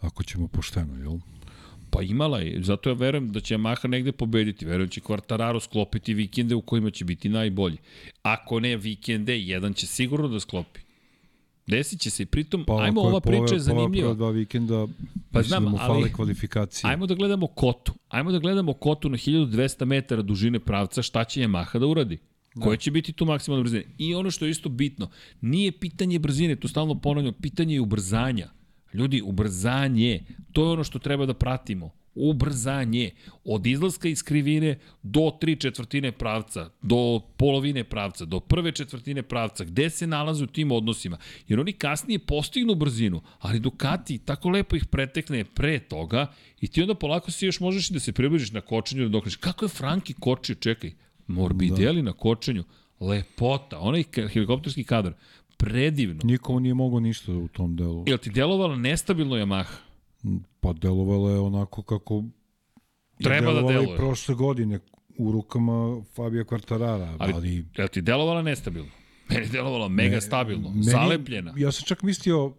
Ako 0.00 0.23
ćemo 0.25 0.49
pošteno, 0.49 0.99
jel? 0.99 1.18
Pa 1.91 2.02
imala 2.02 2.39
je, 2.39 2.62
zato 2.62 2.91
ja 2.91 2.94
verujem 2.94 3.33
da 3.33 3.41
će 3.41 3.55
Yamaha 3.55 3.89
negde 3.89 4.12
pobediti, 4.12 4.66
verujem 4.66 4.89
da 4.89 4.92
će 4.92 5.00
Quartararo 5.00 5.60
sklopiti 5.60 6.15
vikende 6.15 6.55
u 6.55 6.60
kojima 6.62 6.91
će 6.91 7.05
biti 7.05 7.28
najbolji. 7.28 7.76
Ako 8.23 8.60
ne 8.60 8.76
vikende, 8.76 9.39
jedan 9.41 9.75
će 9.75 9.86
sigurno 9.86 10.28
da 10.28 10.41
sklopi. 10.41 10.81
Desit 11.66 12.00
će 12.00 12.10
se 12.10 12.22
i 12.22 12.26
pritom, 12.26 12.64
pa, 12.64 12.76
ajmo, 12.76 13.00
ova 13.00 13.20
priča 13.20 13.36
je 13.36 13.48
pove- 13.48 13.58
zanimljiva. 13.60 14.04
Prva 14.04 14.14
dva 14.14 14.30
vikenda, 14.30 14.86
Pa 14.86 14.92
pa 15.32 15.42
znam, 15.42 15.64
da 15.64 15.78
ali- 15.80 16.12
kvalifikacije. 16.12 16.90
Ajmo 16.90 17.06
da 17.06 17.14
gledamo 17.14 17.46
kotu. 17.46 17.92
Ajmo 18.08 18.32
da 18.32 18.38
gledamo 18.38 18.72
kotu 18.72 19.08
na 19.08 19.16
1200 19.16 19.84
metara 19.84 20.22
dužine 20.22 20.60
pravca, 20.60 21.02
šta 21.02 21.24
će 21.24 21.40
Yamaha 21.40 21.78
da 21.78 21.86
uradi. 21.86 22.18
Koja 22.54 22.76
će 22.76 22.90
biti 22.90 23.12
tu 23.12 23.24
maksimalna 23.24 23.62
brzina? 23.62 23.82
I 23.98 24.14
ono 24.14 24.30
što 24.30 24.44
je 24.44 24.50
isto 24.50 24.68
bitno, 24.68 25.08
nije 25.40 25.72
pitanje 25.72 26.18
brzine, 26.18 26.56
tu 26.56 26.68
stalno 26.68 26.94
ponavljam, 26.94 27.34
pitanje 27.34 27.74
je 27.74 27.80
ubrzanja. 27.80 28.48
Ljudi, 28.94 29.22
ubrzanje, 29.22 30.20
to 30.52 30.64
je 30.64 30.70
ono 30.70 30.84
što 30.84 30.98
treba 30.98 31.26
da 31.26 31.34
pratimo. 31.34 31.90
Ubrzanje. 32.16 33.10
Od 33.44 33.66
izlaska 33.66 34.08
iz 34.08 34.22
krivine 34.22 34.78
do 35.02 35.32
tri 35.40 35.56
četvrtine 35.56 36.12
pravca, 36.12 36.70
do 36.82 37.20
polovine 37.36 37.84
pravca, 37.84 38.24
do 38.24 38.40
prve 38.40 38.72
četvrtine 38.72 39.22
pravca, 39.22 39.64
gde 39.64 39.90
se 39.90 40.06
nalaze 40.06 40.44
u 40.44 40.46
tim 40.46 40.72
odnosima. 40.72 41.18
Jer 41.48 41.60
oni 41.60 41.72
kasnije 41.72 42.18
postignu 42.18 42.74
brzinu, 42.74 43.22
ali 43.38 43.60
Ducati 43.60 44.18
tako 44.18 44.48
lepo 44.48 44.76
ih 44.76 44.84
pretekne 44.86 45.44
pre 45.44 45.78
toga 45.78 46.32
i 46.60 46.68
ti 46.68 46.82
onda 46.82 46.94
polako 46.94 47.30
si 47.30 47.46
još 47.46 47.60
možeš 47.60 47.90
i 47.90 47.92
da 47.92 48.00
se 48.00 48.12
približiš 48.12 48.52
na 48.52 48.60
kočenju 48.60 49.02
da 49.02 49.08
dokneš. 49.08 49.36
Kako 49.36 49.64
je 49.64 49.68
Franki 49.68 50.14
kočio, 50.14 50.54
čekaj, 50.54 50.92
Morbidelli 51.26 52.02
na 52.02 52.12
kočenju, 52.12 52.64
lepota, 53.00 53.78
onaj 53.78 54.04
helikopterski 54.32 54.84
kadar, 54.84 55.12
predivno. 55.56 56.20
Nikomu 56.24 56.60
nije 56.60 56.74
mogao 56.74 57.00
ništa 57.00 57.32
u 57.32 57.48
tom 57.48 57.76
delu. 57.76 58.04
Jel 58.06 58.18
ti 58.18 58.30
delovala 58.30 58.76
nestabilno 58.76 59.36
Yamaha? 59.36 59.85
Pa 60.60 60.72
delovalo 60.72 61.30
je 61.30 61.40
onako 61.40 61.82
kako 61.82 62.24
Treba 63.16 63.52
da 63.52 63.60
deluje. 63.62 63.84
i 63.84 63.96
prošle 63.96 64.34
godine 64.34 64.78
u 65.18 65.32
rukama 65.32 65.72
Fabio 66.06 66.44
Quartarara, 66.44 67.16
Ali- 67.18 67.32
ali, 67.34 67.66
Jel 67.76 67.88
ti 67.88 68.00
delovala 68.02 68.42
nestabilno? 68.42 68.90
Meni 69.30 69.42
je 69.42 69.48
delovala 69.48 69.88
mega 69.88 70.14
Ne, 70.14 70.20
stabilno, 70.20 70.68
meni- 70.70 70.82
zalepljena. 70.82 71.55
Ja 71.56 71.72
sam 71.72 71.84
čak 71.84 72.02
mislio 72.02 72.52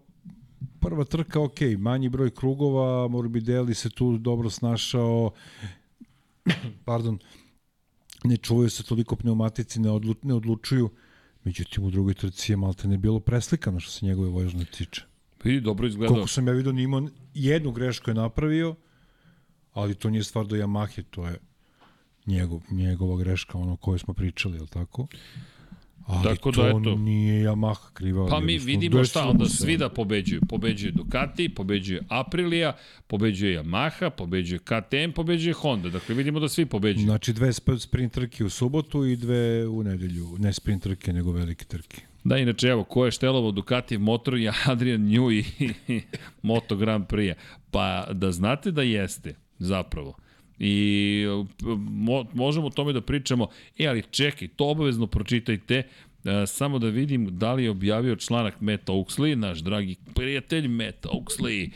prva 0.79 1.03
trka, 1.03 1.39
ok, 1.41 1.57
manji 1.77 2.09
broj 2.09 2.29
krugova, 2.31 3.07
Morbidelli 3.07 3.73
se 3.73 3.89
tu 3.89 4.17
dobro 4.17 4.49
snašao, 4.49 5.31
pardon, 6.85 7.19
ne 8.23 8.37
čuvaju 8.37 8.69
se 8.69 8.83
toliko 8.83 9.15
pneumatici, 9.15 9.79
ne, 9.79 9.91
odlu, 9.91 10.15
ne 10.23 10.33
odlučuju, 10.33 10.89
međutim 11.43 11.83
u 11.83 11.89
drugoj 11.89 12.13
trci 12.13 12.51
je 12.51 12.57
malte 12.57 12.87
ne 12.87 12.97
bilo 12.97 13.19
preslikano 13.19 13.79
što 13.79 13.91
se 13.91 14.05
njegove 14.05 14.29
vožnje 14.29 14.65
tiče. 14.67 15.01
Vidi, 15.47 15.61
dobro 15.61 15.87
izgledao. 15.87 16.13
Koliko 16.13 16.27
sam 16.27 16.47
ja 16.47 16.53
vidio, 16.53 16.71
nije 16.71 16.83
imao 16.83 17.07
jednu 17.33 17.71
grešku 17.71 18.09
je 18.09 18.13
napravio, 18.15 18.75
ali 19.73 19.95
to 19.95 20.09
nije 20.09 20.23
stvar 20.23 20.45
do 20.45 20.55
Yamahe, 20.55 21.03
to 21.09 21.27
je 21.27 21.37
njegov, 22.25 22.61
njegova 22.71 23.17
greška, 23.17 23.57
ono 23.57 23.75
koju 23.75 23.99
smo 23.99 24.13
pričali, 24.13 24.57
je 24.57 24.61
li 24.61 24.67
tako? 24.67 25.07
Ali 26.07 26.23
Tako 26.23 26.51
da, 26.51 26.55
to 26.55 26.67
eto. 26.67 26.95
nije 26.95 27.47
Yamaha 27.47 27.93
kriva. 27.93 28.27
Pa 28.27 28.39
mi 28.39 28.53
jednostavno 28.53 28.79
vidimo 28.79 29.03
šta 29.03 29.27
onda 29.27 29.45
svi 29.45 29.77
da 29.77 29.89
pobeđuju. 29.89 30.41
Pobeđuje 30.49 30.91
Ducati, 30.91 31.49
pobeđuje 31.49 32.01
Aprilia, 32.09 32.75
pobeđuje 33.07 33.63
Yamaha, 33.63 34.09
pobeđuje 34.09 34.59
KTM, 34.59 35.11
pobeđuje 35.15 35.53
Honda. 35.53 35.89
Dakle, 35.89 36.15
vidimo 36.15 36.39
da 36.39 36.49
svi 36.49 36.65
pobeđuju. 36.65 37.05
Znači 37.05 37.33
dve 37.33 37.47
sp- 37.47 37.79
sprint 37.79 38.13
trke 38.13 38.45
u 38.45 38.49
subotu 38.49 39.05
i 39.05 39.15
dve 39.15 39.67
u 39.67 39.83
nedelju. 39.83 40.35
Ne 40.39 40.53
sprint 40.53 40.83
trke, 40.83 41.13
nego 41.13 41.31
velike 41.31 41.65
trke. 41.65 42.01
Da, 42.23 42.37
inače, 42.37 42.67
evo, 42.67 42.83
ko 42.83 43.05
je 43.05 43.11
štelovo 43.11 43.51
Ducati 43.51 43.97
motor 43.97 44.37
je 44.37 44.53
Adrian 44.65 45.01
Nju 45.01 45.31
i 45.31 45.43
Moto 46.41 46.75
Grand 46.75 47.07
Prix. 47.07 47.35
Pa 47.71 48.07
da 48.11 48.31
znate 48.31 48.71
da 48.71 48.81
jeste, 48.81 49.35
zapravo. 49.59 50.13
I 50.59 51.25
mo, 51.77 52.25
možemo 52.33 52.67
o 52.67 52.69
tome 52.69 52.93
da 52.93 53.01
pričamo, 53.01 53.47
e, 53.77 53.87
ali 53.87 54.03
čekaj, 54.11 54.47
to 54.47 54.69
obavezno 54.69 55.07
pročitajte, 55.07 55.83
E, 56.27 56.47
samo 56.47 56.79
da 56.79 56.87
vidim 56.87 57.37
da 57.37 57.53
li 57.53 57.63
je 57.63 57.69
objavio 57.69 58.15
članak 58.15 58.61
Meta 58.61 58.93
Oaksley, 58.93 59.35
naš 59.35 59.59
dragi 59.59 59.95
prijatelj 60.15 60.67
Meta 60.67 61.09
Oaksley. 61.09 61.69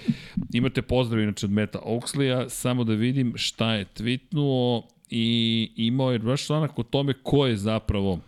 Imate 0.53 0.81
pozdrav 0.81 1.23
inače 1.23 1.45
od 1.45 1.51
Meta 1.51 1.79
Oaksleya, 1.79 2.49
samo 2.49 2.83
da 2.83 2.93
vidim 2.93 3.33
šta 3.35 3.73
je 3.73 3.85
tweetnuo 3.85 4.81
i 5.09 5.69
imao 5.75 6.11
je 6.11 6.19
baš 6.19 6.45
članak 6.45 6.79
o 6.79 6.83
tome 6.83 7.13
ko 7.23 7.47
je 7.47 7.57
zapravo 7.57 8.19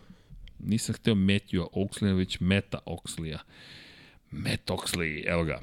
nisam 0.64 0.94
hteo 0.94 1.14
Matthew 1.14 1.66
Oxleya, 1.72 2.16
već 2.16 2.40
Meta 2.40 2.78
Oxleya. 2.86 3.38
Matt 4.30 4.70
Oxley, 4.70 5.22
evo 5.26 5.44
ga. 5.44 5.60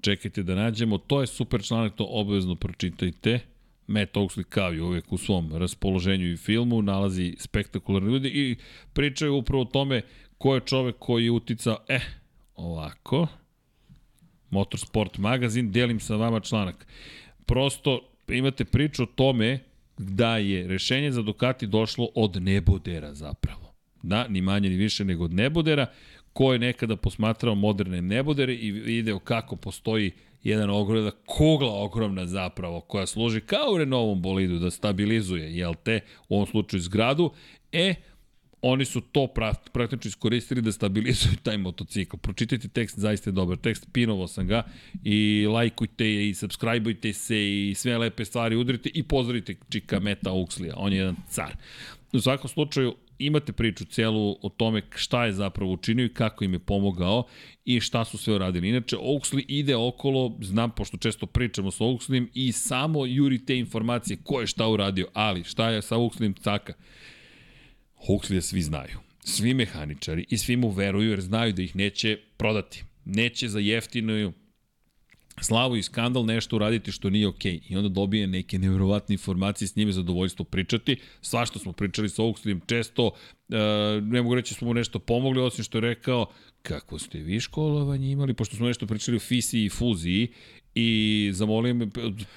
Čekajte 0.00 0.42
da 0.42 0.54
nađemo, 0.54 0.98
to 0.98 1.20
je 1.20 1.26
super 1.26 1.62
članak, 1.64 1.94
to 1.96 2.06
obavezno 2.10 2.54
pročitajte. 2.54 3.40
Matt 3.86 4.16
Oxley 4.16 4.42
kao 4.42 4.74
i 4.74 4.80
uvek 4.80 5.12
u 5.12 5.18
svom 5.18 5.56
raspoloženju 5.56 6.32
i 6.32 6.36
filmu 6.36 6.82
nalazi 6.82 7.36
spektakularne 7.38 8.10
ljudi 8.10 8.28
i 8.28 8.56
pričaju 8.92 9.36
upravo 9.36 9.62
o 9.62 9.66
tome 9.72 10.02
ko 10.38 10.54
je 10.54 10.60
čovek 10.60 10.96
koji 10.98 11.24
je 11.24 11.30
uticao, 11.30 11.78
eh, 11.88 12.00
ovako, 12.54 13.26
Motorsport 14.50 15.18
magazin, 15.18 15.72
delim 15.72 16.00
sa 16.00 16.16
vama 16.16 16.40
članak. 16.40 16.86
Prosto 17.46 18.00
imate 18.28 18.64
priču 18.64 19.02
o 19.02 19.06
tome 19.06 19.58
da 19.98 20.36
je 20.36 20.68
rešenje 20.68 21.12
za 21.12 21.22
Ducati 21.22 21.66
došlo 21.66 22.08
od 22.14 22.42
nebodera 22.42 23.14
zapravo. 23.14 23.74
Da, 24.02 24.28
ni 24.28 24.40
manje 24.40 24.68
ni 24.68 24.76
više 24.76 25.04
nego 25.04 25.24
od 25.24 25.32
nebodera, 25.32 25.86
ko 26.32 26.52
je 26.52 26.58
nekada 26.58 26.96
posmatrao 26.96 27.54
moderne 27.54 28.02
nebodere 28.02 28.54
i 28.54 28.70
video 28.70 29.18
kako 29.18 29.56
postoji 29.56 30.10
jedan 30.42 30.70
ogromna 30.70 31.10
kugla 31.26 31.72
ogromna 31.72 32.26
zapravo 32.26 32.80
koja 32.80 33.06
služi 33.06 33.40
kao 33.40 33.72
u 33.74 33.78
Renaultom 33.78 34.22
bolidu 34.22 34.58
da 34.58 34.70
stabilizuje, 34.70 35.56
jel 35.56 35.74
te, 35.84 36.00
u 36.28 36.34
ovom 36.34 36.46
slučaju 36.46 36.80
zgradu, 36.80 37.30
e, 37.72 37.94
oni 38.62 38.84
su 38.84 39.00
to 39.00 39.26
pra, 39.26 39.54
praktično 39.72 40.08
iskoristili 40.08 40.62
da 40.62 40.72
stabilizuju 40.72 41.36
taj 41.42 41.58
motocikl. 41.58 42.16
Pročitajte 42.16 42.68
tekst, 42.68 42.98
zaista 42.98 43.30
je 43.30 43.34
dobar 43.34 43.56
tekst, 43.58 43.88
pinovo 43.92 44.28
sam 44.28 44.46
ga 44.46 44.62
i 45.04 45.46
lajkujte 45.50 46.28
i 46.28 46.34
subscribeujte 46.34 47.12
se 47.12 47.68
i 47.68 47.74
sve 47.74 47.98
lepe 47.98 48.24
stvari 48.24 48.56
udrite 48.56 48.90
i 48.94 49.02
pozdravite 49.02 49.54
čika 49.68 50.00
Meta 50.00 50.32
Oakleya, 50.32 50.74
on 50.76 50.92
je 50.92 50.98
jedan 50.98 51.16
car. 51.28 51.56
U 52.12 52.20
svakom 52.20 52.48
slučaju, 52.48 52.94
imate 53.18 53.52
priču 53.52 53.84
celu 53.84 54.38
o 54.42 54.48
tome 54.48 54.82
šta 54.94 55.24
je 55.24 55.32
zapravo 55.32 55.72
učinio 55.72 56.06
i 56.06 56.14
kako 56.14 56.44
im 56.44 56.52
je 56.52 56.58
pomogao 56.58 57.24
i 57.64 57.80
šta 57.80 58.04
su 58.04 58.18
sve 58.18 58.34
uradili. 58.34 58.68
Inače, 58.68 58.96
Oaksley 58.96 59.44
ide 59.48 59.76
okolo, 59.76 60.36
znam 60.40 60.70
pošto 60.70 60.96
često 60.96 61.26
pričamo 61.26 61.70
sa 61.70 61.84
Oaksleym 61.84 62.30
i 62.34 62.52
samo 62.52 63.06
juri 63.06 63.44
te 63.44 63.58
informacije 63.58 64.18
ko 64.24 64.40
je 64.40 64.46
šta 64.46 64.68
uradio, 64.68 65.08
ali 65.12 65.44
šta 65.44 65.70
je 65.70 65.82
sa 65.82 65.96
Oaksleym 65.96 66.34
caka. 66.34 66.72
Huxley 68.06 68.40
svi 68.40 68.62
znaju. 68.62 68.98
svi 69.24 69.54
mehaničari 69.54 70.26
i 70.28 70.38
svi 70.38 70.56
mu 70.56 70.70
veruju 70.70 71.10
jer 71.10 71.20
znaju 71.20 71.52
da 71.52 71.62
ih 71.62 71.76
neće 71.76 72.18
prodati. 72.36 72.84
Neće 73.04 73.48
za 73.48 73.58
jeftinu 73.58 74.32
slavu 75.40 75.76
i 75.76 75.82
skandal 75.82 76.24
nešto 76.24 76.56
uraditi 76.56 76.92
što 76.92 77.10
nije 77.10 77.28
okej. 77.28 77.52
Okay. 77.52 77.72
I 77.72 77.76
onda 77.76 77.88
dobije 77.88 78.26
neke 78.26 78.58
nevjerovatne 78.58 79.12
informacije, 79.12 79.68
s 79.68 79.76
njime 79.76 79.92
zadovoljstvo 79.92 80.44
pričati. 80.44 80.96
Sva 81.20 81.46
što 81.46 81.58
smo 81.58 81.72
pričali 81.72 82.08
sa 82.08 82.22
Oakstream 82.22 82.60
često, 82.66 83.06
uh, 83.06 83.14
ne 84.02 84.22
mogu 84.22 84.34
reći 84.34 84.54
da 84.54 84.58
smo 84.58 84.68
mu 84.68 84.74
nešto 84.74 84.98
pomogli, 84.98 85.40
osim 85.40 85.64
što 85.64 85.78
je 85.78 85.82
rekao, 85.82 86.26
kako 86.62 86.98
ste 86.98 87.18
vi 87.18 87.40
školovanje 87.40 88.10
imali, 88.10 88.34
pošto 88.34 88.56
smo 88.56 88.66
nešto 88.66 88.86
pričali 88.86 89.16
o 89.16 89.20
fisiji 89.20 89.64
i 89.64 89.68
fuziji 89.68 90.28
i 90.74 91.30
zamolio 91.34 91.74
me, 91.74 91.90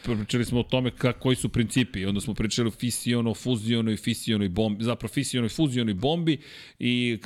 pričali 0.03 0.45
smo 0.45 0.59
o 0.59 0.63
tome 0.63 0.91
kak, 0.91 1.19
koji 1.19 1.35
su 1.35 1.49
principi, 1.49 2.05
onda 2.05 2.21
smo 2.21 2.33
pričali 2.33 2.67
o 2.67 2.71
fisiono, 2.71 3.33
fuzionoj, 3.33 3.97
fisionoj 3.97 4.49
bombi, 4.49 4.83
zapravo 4.83 5.13
fisionoj, 5.13 5.49
fuzionoj 5.49 5.93
bombi 5.93 6.37
i 6.79 7.19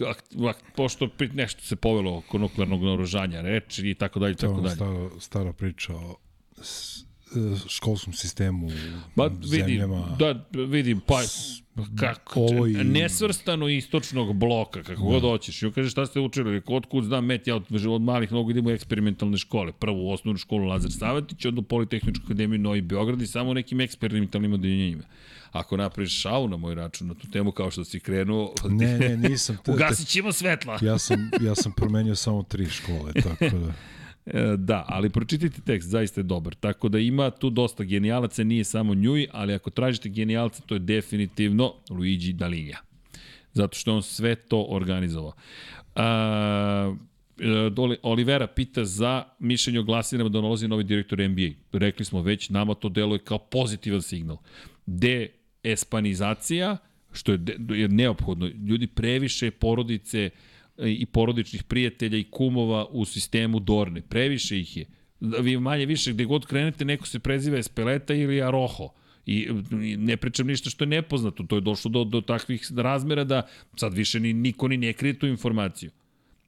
a, 0.48 0.54
pošto 0.76 1.10
nešto 1.34 1.62
se 1.62 1.76
povelo 1.76 2.18
oko 2.18 2.38
nuklearnog 2.38 2.84
naoružanja, 2.84 3.42
reči 3.42 3.90
i 3.90 3.96
tako 3.96 4.20
dalje, 4.20 4.36
tako 4.36 4.62
dalje. 4.62 4.76
Stara, 4.76 5.10
stara 5.20 5.54
priča 5.54 5.96
o 5.96 6.16
školskom 7.68 8.14
sistemu 8.14 8.68
ba, 9.16 9.28
vidim, 9.28 9.50
zemljama. 9.50 10.16
Da, 10.20 10.46
vidim, 10.52 11.00
pa 11.08 11.22
kako, 12.00 12.40
ovo 12.40 12.68
i... 12.68 12.74
nesvrstano 12.74 13.68
istočnog 13.68 14.34
bloka, 14.34 14.84
kako 14.84 15.02
da. 15.02 15.08
god 15.08 15.22
hoćeš. 15.22 15.64
I 15.64 15.72
kaže 15.72 15.90
šta 15.90 16.06
ste 16.06 16.20
učili, 16.20 16.52
rekao, 16.52 16.76
otkud 16.76 17.04
znam, 17.04 17.26
met, 17.26 17.48
ja 17.48 17.56
od, 17.56 17.64
od 17.90 18.02
malih 18.02 18.32
nogu 18.32 18.52
idemo 18.52 18.70
u 18.70 18.72
eksperimentalne 18.72 19.38
škole. 19.38 19.72
Prvo 19.72 20.04
u 20.04 20.12
osnovnu 20.12 20.38
školu 20.38 20.66
Lazar 20.66 20.92
Savatić, 20.92 21.46
onda 21.46 21.60
u 21.60 21.64
Politehničku 21.64 22.26
akademiju 22.26 22.60
Novi 22.60 22.82
Beograd 22.82 23.22
i 23.22 23.28
samo 23.28 23.54
nekim 23.54 23.82
eksperimentalnim 23.82 24.54
odeljenjima. 24.54 25.04
Ako 25.52 25.78
napraviš 25.78 26.22
šau 26.22 26.48
na 26.48 26.58
moj 26.58 26.76
račun 26.76 27.08
na 27.08 27.14
tu 27.14 27.28
temu 27.28 27.52
kao 27.52 27.72
što 27.72 27.86
si 27.86 28.00
krenuo, 28.00 28.54
ne, 28.70 29.00
ne, 29.00 29.18
nisam. 29.18 29.58
Ugasit 29.74 30.08
ćemo 30.08 30.32
svetla. 30.32 30.80
ja 30.82 31.00
sam, 31.00 31.32
ja 31.42 31.56
sam 31.56 31.72
promenio 31.72 32.16
samo 32.16 32.44
tri 32.44 32.66
škole, 32.66 33.14
tako 33.14 33.58
da... 33.58 33.74
E, 34.34 34.58
da, 34.58 34.86
ali 34.88 35.10
pročitajte 35.10 35.62
tekst, 35.62 35.90
zaista 35.90 36.20
je 36.20 36.24
dobar. 36.24 36.56
Tako 36.56 36.90
da 36.90 37.00
ima 37.00 37.30
tu 37.30 37.50
dosta 37.50 37.84
genijalaca, 37.84 38.44
nije 38.44 38.64
samo 38.64 38.94
Njuj, 38.94 39.28
ali 39.32 39.54
ako 39.54 39.70
tražite 39.70 40.10
genijalca, 40.10 40.62
to 40.66 40.76
je 40.76 40.80
definitivno 40.80 41.74
Luigi 41.90 42.34
Dalinja. 42.34 42.78
Zato 43.54 43.78
što 43.78 43.96
on 43.96 44.04
sve 44.04 44.36
to 44.36 44.66
organizovao. 44.70 45.34
A, 45.96 46.96
e, 47.40 47.98
Olivera 48.02 48.48
pita 48.48 48.86
za 48.86 49.24
mišljenje 49.40 49.80
o 49.80 49.84
glasinama 49.84 50.30
da 50.30 50.42
nalazi 50.42 50.68
novi 50.68 50.84
direktor 50.84 51.20
NBA. 51.20 51.50
Rekli 51.72 52.06
smo 52.06 52.22
već, 52.22 52.50
nama 52.50 52.74
to 52.74 52.90
deluje 52.90 53.20
kao 53.20 53.38
pozitivan 53.38 54.02
signal. 54.02 54.38
De 54.86 55.28
espanizacija, 55.64 56.78
što 57.12 57.32
je, 57.32 57.38
de, 57.38 57.78
je 57.80 57.88
neophodno. 57.88 58.48
Ljudi 58.48 58.88
previše 58.88 59.52
porodice 59.52 60.30
uh, 60.34 60.49
i 60.86 61.06
porodičnih 61.06 61.64
prijatelja 61.64 62.18
i 62.18 62.24
kumova 62.24 62.86
u 62.86 63.06
sistemu 63.06 63.60
Dorne. 63.60 64.02
Previše 64.02 64.60
ih 64.60 64.78
je. 64.78 64.86
Vi 65.20 65.58
manje 65.58 65.86
više, 65.86 66.14
gde 66.14 66.26
god 66.26 66.46
krenete, 66.46 66.86
neko 66.86 67.08
se 67.08 67.20
preziva 67.20 67.58
Espeleta 67.58 68.14
ili 68.14 68.42
Aroho. 68.42 68.90
I 69.26 69.48
ne 69.98 70.18
pričam 70.18 70.48
ništa 70.48 70.70
što 70.70 70.84
je 70.84 70.88
nepoznato, 70.88 71.44
to 71.44 71.56
je 71.56 71.62
došlo 71.62 71.92
do, 71.92 72.04
do 72.04 72.22
takvih 72.22 72.72
razmera 72.76 73.24
da 73.24 73.48
sad 73.76 73.94
više 73.94 74.20
ni, 74.20 74.34
niko 74.34 74.68
ni 74.68 74.78
ne 74.78 74.94
krije 74.94 75.20
tu 75.20 75.28
informaciju. 75.28 75.92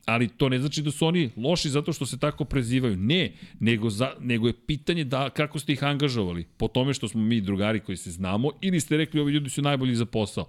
Ali 0.06 0.27
to 0.27 0.50
ne 0.50 0.60
znači 0.60 0.82
da 0.82 0.92
su 0.92 1.06
oni 1.06 1.30
loši 1.38 1.69
zato 1.69 1.93
što 1.93 2.06
se 2.06 2.19
tako 2.19 2.45
prezivaju. 2.45 2.98
Ne, 2.98 3.34
nego, 3.60 3.90
za, 3.90 4.14
nego 4.19 4.48
je 4.48 4.53
pitanje 4.66 5.03
da 5.03 5.30
kako 5.30 5.60
ste 5.60 5.74
ih 5.74 5.84
angažovali. 5.84 6.45
Po 6.58 6.68
tome 6.68 6.93
što 6.93 7.08
smo 7.08 7.22
mi 7.22 7.42
drugari 7.42 7.80
koji 7.80 7.98
se 7.98 8.11
znamo 8.11 8.51
ili 8.61 8.80
ste 8.80 8.98
rekli 8.98 9.19
ovi 9.19 9.34
ljudi 9.34 9.50
su 9.50 9.61
najbolji 9.61 9.95
za 9.95 10.06
posao. 10.06 10.45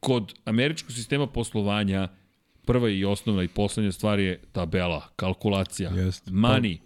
Kod 0.00 0.34
američkog 0.44 0.92
sistema 0.92 1.26
poslovanja 1.26 2.08
prva 2.68 2.90
i 2.90 3.04
osnovna 3.04 3.42
i 3.42 3.48
poslednja 3.48 3.92
stvar 3.92 4.18
je 4.20 4.40
tabela, 4.52 5.08
kalkulacija, 5.16 5.90
Jest. 5.90 6.30
money. 6.30 6.78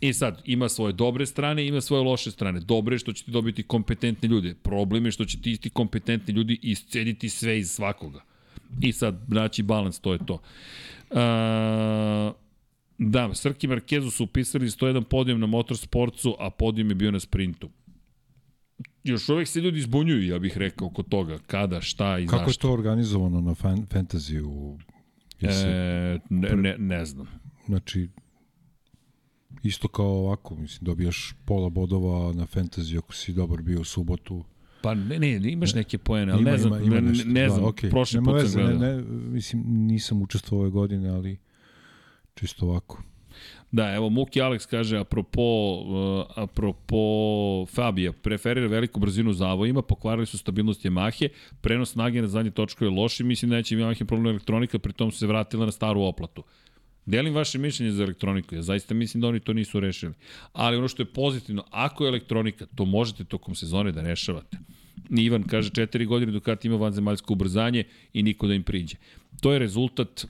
I 0.00 0.12
sad, 0.12 0.42
ima 0.44 0.68
svoje 0.68 0.92
dobre 0.92 1.26
strane, 1.26 1.66
ima 1.66 1.80
svoje 1.80 2.02
loše 2.02 2.30
strane. 2.30 2.60
Dobre 2.60 2.94
je 2.94 2.98
što 2.98 3.12
ćete 3.12 3.30
dobiti 3.30 3.62
kompetentne 3.62 4.28
ljude. 4.28 4.54
Problem 4.54 5.04
je 5.04 5.12
što 5.12 5.24
će 5.24 5.40
ti 5.40 5.52
isti 5.52 5.70
kompetentni 5.70 6.34
ljudi 6.34 6.58
iscediti 6.62 7.28
sve 7.28 7.58
iz 7.58 7.70
svakoga. 7.70 8.20
I 8.80 8.92
sad, 8.92 9.24
naći 9.28 9.62
balans, 9.62 10.00
to 10.00 10.12
je 10.12 10.18
to. 10.26 10.34
Uh, 10.34 11.18
da, 12.98 13.34
Srki 13.34 13.66
Markezu 13.66 14.10
su 14.10 14.24
upisali 14.24 14.66
101 14.66 15.04
podijum 15.04 15.40
na 15.40 15.46
motorsportcu, 15.46 16.36
a 16.38 16.50
podijum 16.50 16.88
je 16.88 16.94
bio 16.94 17.10
na 17.10 17.20
sprintu. 17.20 17.70
Još 19.04 19.28
uvek 19.28 19.48
se 19.48 19.60
ljudi 19.60 19.80
zbunjuju, 19.80 20.28
ja 20.28 20.38
bih 20.38 20.58
rekao, 20.58 20.86
oko 20.86 21.02
toga. 21.02 21.38
Kada, 21.46 21.80
šta 21.80 22.18
i 22.18 22.26
Kako 22.26 22.36
zašto. 22.36 22.38
Kako 22.38 22.50
je 22.50 22.58
to 22.58 22.72
organizovano 22.72 23.40
na 23.40 23.54
fan, 23.54 23.86
u 24.44 24.78
E, 25.48 26.18
ne, 26.30 26.56
ne, 26.56 26.76
ne 26.78 27.04
znam. 27.04 27.26
Znači, 27.66 28.08
isto 29.62 29.88
kao 29.88 30.06
ovako, 30.06 30.56
mislim, 30.56 30.84
dobijaš 30.84 31.34
pola 31.44 31.68
bodova 31.68 32.32
na 32.32 32.46
fantasy 32.46 32.98
ako 32.98 33.14
si 33.14 33.32
dobar 33.32 33.62
bio 33.62 33.80
u 33.80 33.84
subotu. 33.84 34.44
Pa 34.82 34.94
ne, 34.94 35.18
ne, 35.18 35.52
imaš 35.52 35.74
neke 35.74 35.98
poene, 35.98 36.32
ali 36.32 36.42
ima, 36.42 36.50
ne 36.50 36.58
znam, 36.58 36.84
ima, 36.84 36.96
ima 36.96 37.08
nešto, 37.08 37.28
ne, 37.28 37.40
ne 37.40 37.48
znam, 37.48 37.60
da, 37.60 37.66
okay. 37.66 37.90
prošli 37.90 38.20
Nema 38.20 38.32
put 38.32 38.50
sam 38.50 38.62
gledao. 38.62 38.78
Ne, 38.78 38.96
ne, 38.96 39.02
mislim, 39.08 39.62
nisam 39.66 40.22
učestvovao 40.22 40.62
ove 40.62 40.70
godine, 40.70 41.08
ali 41.08 41.38
čisto 42.34 42.66
ovako. 42.66 43.02
Da, 43.72 43.94
evo 43.94 44.08
Muki 44.08 44.40
Alex 44.40 44.66
kaže 44.66 44.98
apropo 44.98 45.42
uh, 45.42 46.26
apropo 46.36 47.66
Fabija, 47.66 48.12
preferira 48.12 48.66
veliku 48.66 49.00
brzinu 49.00 49.32
zavojima, 49.32 49.82
pokvarili 49.82 50.26
su 50.26 50.38
stabilnost 50.38 50.84
Yamahe, 50.84 51.28
prenos 51.60 51.92
snage 51.92 52.22
na 52.22 52.28
zadnje 52.28 52.50
točkove 52.50 52.90
je 52.90 52.96
loš 52.96 53.20
i 53.20 53.24
mislim 53.24 53.50
da 53.50 53.56
neće 53.56 53.76
Yamaha 53.76 54.04
problem 54.04 54.34
elektronika, 54.34 54.78
pritom 54.78 55.12
se 55.12 55.26
vratila 55.26 55.66
na 55.66 55.72
staru 55.72 56.02
oplatu. 56.02 56.42
Delim 57.06 57.34
vaše 57.34 57.58
mišljenje 57.58 57.92
za 57.92 58.02
elektroniku, 58.02 58.54
ja 58.54 58.62
zaista 58.62 58.94
mislim 58.94 59.20
da 59.20 59.28
oni 59.28 59.40
to 59.40 59.52
nisu 59.52 59.80
rešili. 59.80 60.12
Ali 60.52 60.76
ono 60.76 60.88
što 60.88 61.02
je 61.02 61.12
pozitivno, 61.12 61.64
ako 61.70 62.04
je 62.04 62.08
elektronika, 62.08 62.66
to 62.74 62.84
možete 62.84 63.24
tokom 63.24 63.54
sezone 63.54 63.92
da 63.92 64.02
rešavate. 64.02 64.58
Ivan 65.10 65.42
kaže, 65.42 65.70
četiri 65.70 66.06
godine 66.06 66.32
Ducati 66.32 66.68
ima 66.68 66.76
vanzemaljsko 66.76 67.32
ubrzanje 67.32 67.84
i 68.12 68.22
niko 68.22 68.46
da 68.46 68.54
im 68.54 68.62
priđe. 68.62 68.96
To 69.40 69.52
je 69.52 69.58
rezultat 69.58 70.26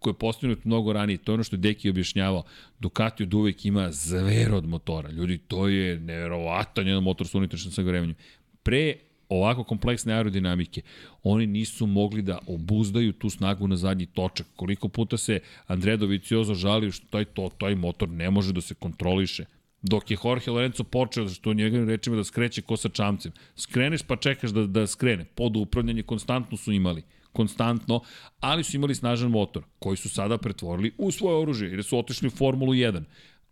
koji 0.00 0.12
je 0.12 0.18
postavljen 0.18 0.58
mnogo 0.64 0.92
ranije, 0.92 1.18
to 1.18 1.32
je 1.32 1.34
ono 1.34 1.44
što 1.44 1.56
je 1.56 1.60
Deki 1.60 1.90
objašnjavao, 1.90 2.44
Ducati 2.80 3.22
od 3.22 3.34
uvek 3.34 3.64
ima 3.64 3.92
zver 3.92 4.54
od 4.54 4.68
motora. 4.68 5.10
Ljudi, 5.10 5.38
to 5.38 5.68
je 5.68 6.00
neverovatan 6.00 6.86
jedan 6.86 7.02
motor 7.02 7.28
sa 7.28 7.38
unutrašnjim 7.38 7.72
sagorevanjem. 7.72 8.16
Pre 8.62 8.94
ovako 9.28 9.64
kompleksne 9.64 10.14
aerodinamike, 10.14 10.82
oni 11.22 11.46
nisu 11.46 11.86
mogli 11.86 12.22
da 12.22 12.38
obuzdaju 12.46 13.12
tu 13.12 13.30
snagu 13.30 13.68
na 13.68 13.76
zadnji 13.76 14.06
točak. 14.06 14.46
Koliko 14.56 14.88
puta 14.88 15.16
se 15.16 15.40
Andrea 15.66 15.96
Doviciozo 15.96 16.54
žalio 16.54 16.92
što 16.92 17.06
taj, 17.10 17.24
to, 17.24 17.50
taj 17.58 17.74
motor 17.74 18.08
ne 18.08 18.30
može 18.30 18.52
da 18.52 18.60
se 18.60 18.74
kontroliše. 18.74 19.44
Dok 19.82 20.10
je 20.10 20.16
Jorge 20.24 20.50
Lorenzo 20.50 20.84
počeo, 20.84 21.28
što 21.28 21.50
u 21.50 21.54
njegovim 21.54 21.88
rečima 21.88 22.16
da 22.16 22.24
skreće 22.24 22.62
ko 22.62 22.76
sa 22.76 22.88
čamcem. 22.88 23.32
Skreneš 23.56 24.02
pa 24.02 24.16
čekaš 24.16 24.50
da, 24.50 24.66
da 24.66 24.86
skrene. 24.86 25.24
Pod 25.24 25.56
upravljanje 25.56 26.02
konstantno 26.02 26.56
su 26.56 26.72
imali 26.72 27.02
konstantno, 27.34 28.00
ali 28.40 28.64
su 28.64 28.76
imali 28.76 28.94
snažan 28.94 29.30
motor, 29.30 29.62
koji 29.78 29.96
su 29.96 30.08
sada 30.08 30.38
pretvorili 30.38 30.92
u 30.98 31.10
svoje 31.10 31.36
oružje, 31.36 31.70
jer 31.70 31.84
su 31.84 31.98
otišli 31.98 32.28
u 32.28 32.30
Formulu 32.30 32.72
1. 32.72 33.02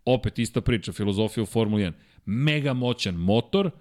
Opet 0.05 0.39
ista 0.39 0.61
priča, 0.61 0.91
filozofija 0.91 1.43
u 1.43 1.45
Formulu 1.45 1.81
1. 1.81 1.91
Mega 2.25 2.73
moćan 2.73 3.15
motor, 3.15 3.71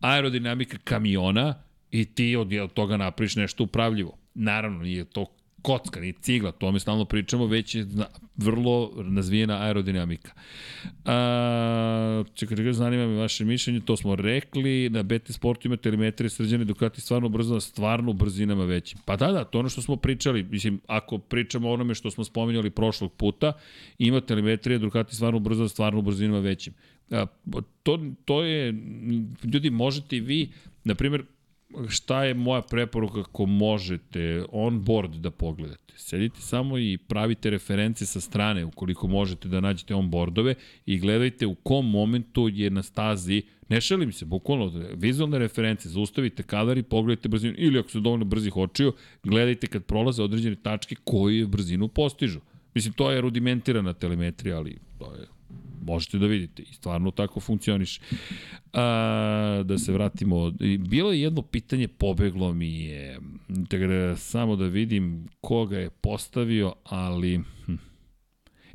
aerodinamika 0.00 0.78
kamiona 0.84 1.62
i 1.90 2.04
ti 2.04 2.36
od 2.36 2.72
toga 2.74 2.96
napriš 2.96 3.36
nešto 3.36 3.64
upravljivo. 3.64 4.18
Naravno, 4.34 4.82
nije 4.82 5.04
to 5.04 5.26
kocka, 5.62 6.00
ni 6.00 6.12
cigla, 6.12 6.52
to 6.52 6.72
mi 6.72 6.80
stalno 6.80 7.04
pričamo, 7.04 7.46
već 7.46 7.74
je 7.74 7.86
vrlo 8.36 8.92
nazvijena 8.96 9.62
aerodinamika. 9.62 10.32
A, 11.04 12.24
čekaj, 12.34 12.56
da 12.56 12.72
zanima 12.72 13.06
me 13.06 13.14
vaše 13.14 13.44
mišljenje, 13.44 13.80
to 13.80 13.96
smo 13.96 14.16
rekli, 14.16 14.90
na 14.90 15.02
BT 15.02 15.30
Sportu 15.30 15.68
ima 15.68 15.76
telemetrije 15.76 16.30
srđane 16.30 16.64
Ducati 16.64 17.00
stvarno 17.00 17.28
brzo, 17.28 17.60
stvarno 17.60 18.12
brzinama 18.12 18.64
većim. 18.64 18.98
Pa 19.04 19.16
da, 19.16 19.32
da, 19.32 19.44
to 19.44 19.58
ono 19.58 19.68
što 19.68 19.82
smo 19.82 19.96
pričali, 19.96 20.42
mislim, 20.42 20.80
ako 20.86 21.18
pričamo 21.18 21.68
o 21.68 21.72
onome 21.72 21.94
što 21.94 22.10
smo 22.10 22.24
spominjali 22.24 22.70
prošlog 22.70 23.12
puta, 23.12 23.52
ima 23.98 24.20
telemetrije 24.20 24.78
Ducati 24.78 25.16
stvarno 25.16 25.38
brzo, 25.38 25.68
stvarno 25.68 26.02
brzinama 26.02 26.38
većim. 26.38 26.74
A, 27.10 27.26
to, 27.82 27.98
to 28.24 28.42
je, 28.42 28.74
ljudi, 29.52 29.70
možete 29.70 30.20
vi, 30.20 30.50
na 30.84 30.94
primjer, 30.94 31.24
šta 31.88 32.24
je 32.24 32.34
moja 32.34 32.62
preporuka 32.62 33.20
ako 33.20 33.46
možete 33.46 34.44
on 34.52 34.84
board 34.84 35.14
da 35.14 35.30
pogledate. 35.30 35.94
Sedite 35.96 36.40
samo 36.40 36.78
i 36.78 36.98
pravite 37.08 37.50
reference 37.50 38.06
sa 38.06 38.20
strane 38.20 38.64
ukoliko 38.64 39.06
možete 39.06 39.48
da 39.48 39.60
nađete 39.60 39.94
on 39.94 40.10
boardove 40.10 40.54
i 40.86 40.98
gledajte 40.98 41.46
u 41.46 41.54
kom 41.54 41.90
momentu 41.90 42.48
je 42.52 42.70
na 42.70 42.82
stazi 42.82 43.42
Ne 43.70 43.80
šalim 43.80 44.12
se, 44.12 44.24
bukvalno, 44.24 44.72
vizualne 44.96 45.38
reference, 45.38 45.88
zaustavite 45.88 46.42
kadar 46.42 46.78
i 46.78 46.82
pogledajte 46.82 47.28
brzinu, 47.28 47.54
ili 47.58 47.78
ako 47.78 47.90
su 47.90 48.00
dovoljno 48.00 48.24
brzih 48.24 48.56
očiju, 48.56 48.92
gledajte 49.22 49.66
kad 49.66 49.84
prolaze 49.84 50.22
određene 50.22 50.56
tačke 50.56 50.96
koju 51.04 51.48
brzinu 51.48 51.88
postižu. 51.88 52.40
Mislim, 52.74 52.94
to 52.94 53.10
je 53.10 53.20
rudimentirana 53.20 53.92
telemetrija, 53.92 54.56
ali 54.56 54.78
to 54.98 55.14
je 55.14 55.26
Možete 55.82 56.18
da 56.18 56.26
vidite 56.26 56.62
i 56.62 56.74
stvarno 56.74 57.10
tako 57.10 57.40
funkcioniše. 57.40 58.00
A, 58.72 59.62
da 59.64 59.78
se 59.78 59.92
vratimo, 59.92 60.52
bilo 60.78 61.12
je 61.12 61.20
jedno 61.20 61.42
pitanje, 61.42 61.88
pobeglo 61.88 62.52
mi 62.52 62.84
je, 62.84 63.18
da 63.48 64.16
samo 64.16 64.56
da 64.56 64.64
vidim 64.64 65.28
koga 65.40 65.78
je 65.78 65.90
postavio, 65.90 66.74
ali... 66.84 67.40
Hm. 67.66 67.74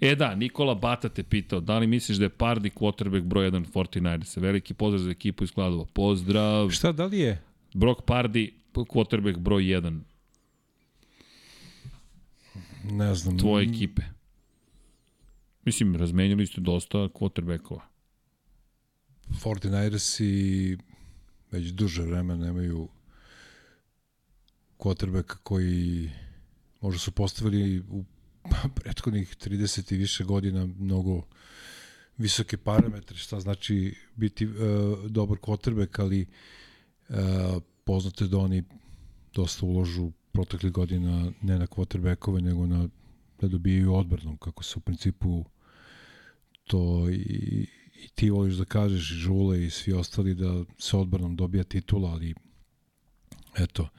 E 0.02 0.16
da, 0.16 0.36
Nikola 0.36 0.76
Bata 0.76 1.10
te 1.10 1.24
pitao, 1.24 1.60
da 1.60 1.78
li 1.78 1.88
misliš 1.88 2.18
da 2.18 2.26
je 2.26 2.30
Pardi 2.30 2.70
quarterback 2.70 3.24
broj 3.24 3.52
1 3.52 3.66
49 3.74 4.40
Veliki 4.40 4.74
pozdrav 4.74 5.04
za 5.04 5.10
ekipu 5.10 5.44
iz 5.44 5.52
Kladova. 5.52 5.86
Pozdrav. 5.94 6.70
Šta, 6.70 6.92
da 6.92 7.06
li 7.06 7.20
je? 7.20 7.42
Brock 7.74 8.02
Pardi, 8.06 8.54
quarterback 8.74 9.38
broj 9.38 9.64
1. 9.64 10.00
Ne 12.92 13.16
znam. 13.16 13.38
Tvoje 13.38 13.66
ekipe. 13.70 14.02
Mislim, 15.66 15.96
razmenjali 15.96 16.48
ste 16.48 16.62
dosta 16.62 16.98
quarterbackova. 16.98 17.82
49ersi 19.30 20.80
već 21.52 21.68
duže 21.68 22.02
vremena 22.02 22.46
nemaju 22.46 22.90
quarterbacka 24.78 25.36
koji 25.44 26.12
možda 26.82 27.00
su 27.00 27.12
postavili 27.12 27.80
u 27.80 28.04
prethodnih 28.76 29.36
30 29.36 29.94
i 29.94 29.98
više 29.98 30.24
godina 30.24 30.66
mnogo 30.66 31.24
visoke 32.18 32.58
parametre, 32.58 33.18
šta 33.18 33.40
znači 33.40 33.96
biti 34.16 34.46
uh, 34.46 34.54
dobar 35.10 35.38
quarterback, 35.38 36.02
ali 36.02 36.26
uh, 37.10 37.16
poznate 37.84 38.28
da 38.28 38.38
oni 38.38 38.64
dosta 39.34 39.66
uložu 39.66 40.12
proteklih 40.32 40.72
godina 40.72 41.32
ne 41.42 41.60
na 41.60 41.68
quarterbackove, 41.68 42.42
nego 42.42 42.68
na 42.68 42.90
da 43.42 43.48
dobijaju 43.48 43.94
odbranu, 43.94 44.38
kako 44.38 44.64
se 44.64 44.74
u 44.78 44.82
principu 44.82 45.46
to 46.68 47.10
i, 47.10 47.68
i 48.04 48.08
ti 48.16 48.30
voliš 48.30 48.56
da 48.56 48.66
kažeš 48.66 49.12
i 49.12 49.14
Žule 49.14 49.66
i 49.66 49.70
svi 49.70 49.94
ostali 49.94 50.36
da 50.36 50.64
se 50.78 50.98
odbranom 50.98 51.36
dobija 51.36 51.64
titula, 51.64 52.10
ali 52.10 52.34
eto, 53.58 53.90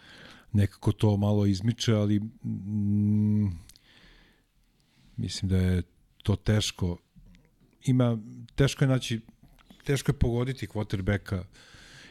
nekako 0.53 0.93
to 0.93 1.17
malo 1.17 1.47
izmiče, 1.47 1.93
ali 1.93 2.21
mm, 2.21 3.49
mislim 5.17 5.49
da 5.49 5.57
je 5.57 5.83
to 6.23 6.37
teško. 6.37 6.99
Ima, 7.85 8.19
teško 8.55 8.85
je 8.85 8.89
naći, 8.89 9.21
teško 9.85 10.11
je 10.11 10.19
pogoditi 10.19 10.67
quarterbacka 10.67 11.45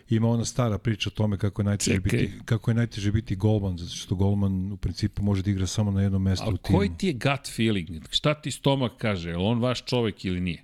ima 0.10 0.30
ona 0.30 0.46
stara 0.46 0.78
priča 0.78 1.10
o 1.10 1.12
tome 1.12 1.38
kako 1.38 1.62
je 1.62 1.66
najteže 1.66 1.96
Čekaj. 1.96 2.20
biti 2.20 2.34
kako 2.46 2.72
je 2.72 2.76
najteže 2.76 3.12
biti 3.12 3.36
golman 3.36 3.78
zato 3.78 3.96
što 3.96 4.16
golman 4.16 4.72
u 4.72 4.78
principu 4.78 5.24
može 5.24 5.44
da 5.44 5.52
igra 5.52 5.68
samo 5.68 5.92
na 5.92 6.02
jednom 6.02 6.24
mestu 6.24 6.44
u 6.44 6.58
timu. 6.58 6.78
Ali 6.78 6.78
koji 6.78 6.98
ti 6.98 7.08
je 7.08 7.14
gut 7.14 7.56
feeling? 7.56 7.90
Šta 8.12 8.34
ti 8.34 8.52
stomak 8.52 8.92
kaže? 8.98 9.30
Je 9.30 9.38
on 9.38 9.60
vaš 9.60 9.86
čovek 9.86 10.26
ili 10.26 10.40
nije? 10.42 10.64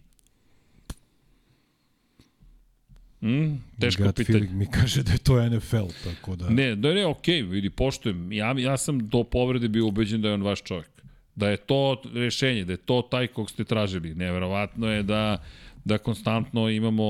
Mm, 3.21 3.55
teško 3.79 4.03
gut 4.03 4.15
pitanje. 4.15 4.39
feeling 4.39 4.57
mi 4.57 4.65
kaže 4.71 5.03
da 5.03 5.11
je 5.11 5.17
to 5.17 5.49
NFL, 5.49 5.85
tako 6.03 6.35
da... 6.35 6.49
Ne, 6.49 6.75
da 6.75 6.93
ne, 6.93 7.05
okej, 7.05 7.43
okay, 7.43 7.49
vidi, 7.49 7.69
poštujem. 7.69 8.31
Ja, 8.31 8.55
ja 8.57 8.77
sam 8.77 9.09
do 9.09 9.23
povrede 9.23 9.67
bio 9.67 9.87
ubeđen 9.87 10.21
da 10.21 10.27
je 10.27 10.33
on 10.33 10.41
vaš 10.41 10.61
čovjek. 10.61 10.89
Da 11.35 11.49
je 11.49 11.57
to 11.57 12.01
rešenje, 12.13 12.65
da 12.65 12.73
je 12.73 12.77
to 12.77 13.01
taj 13.11 13.27
kog 13.27 13.49
ste 13.49 13.63
tražili. 13.63 14.15
Neverovatno 14.15 14.91
je 14.91 15.03
da 15.03 15.43
da 15.85 15.97
konstantno 15.97 16.69
imamo, 16.69 17.03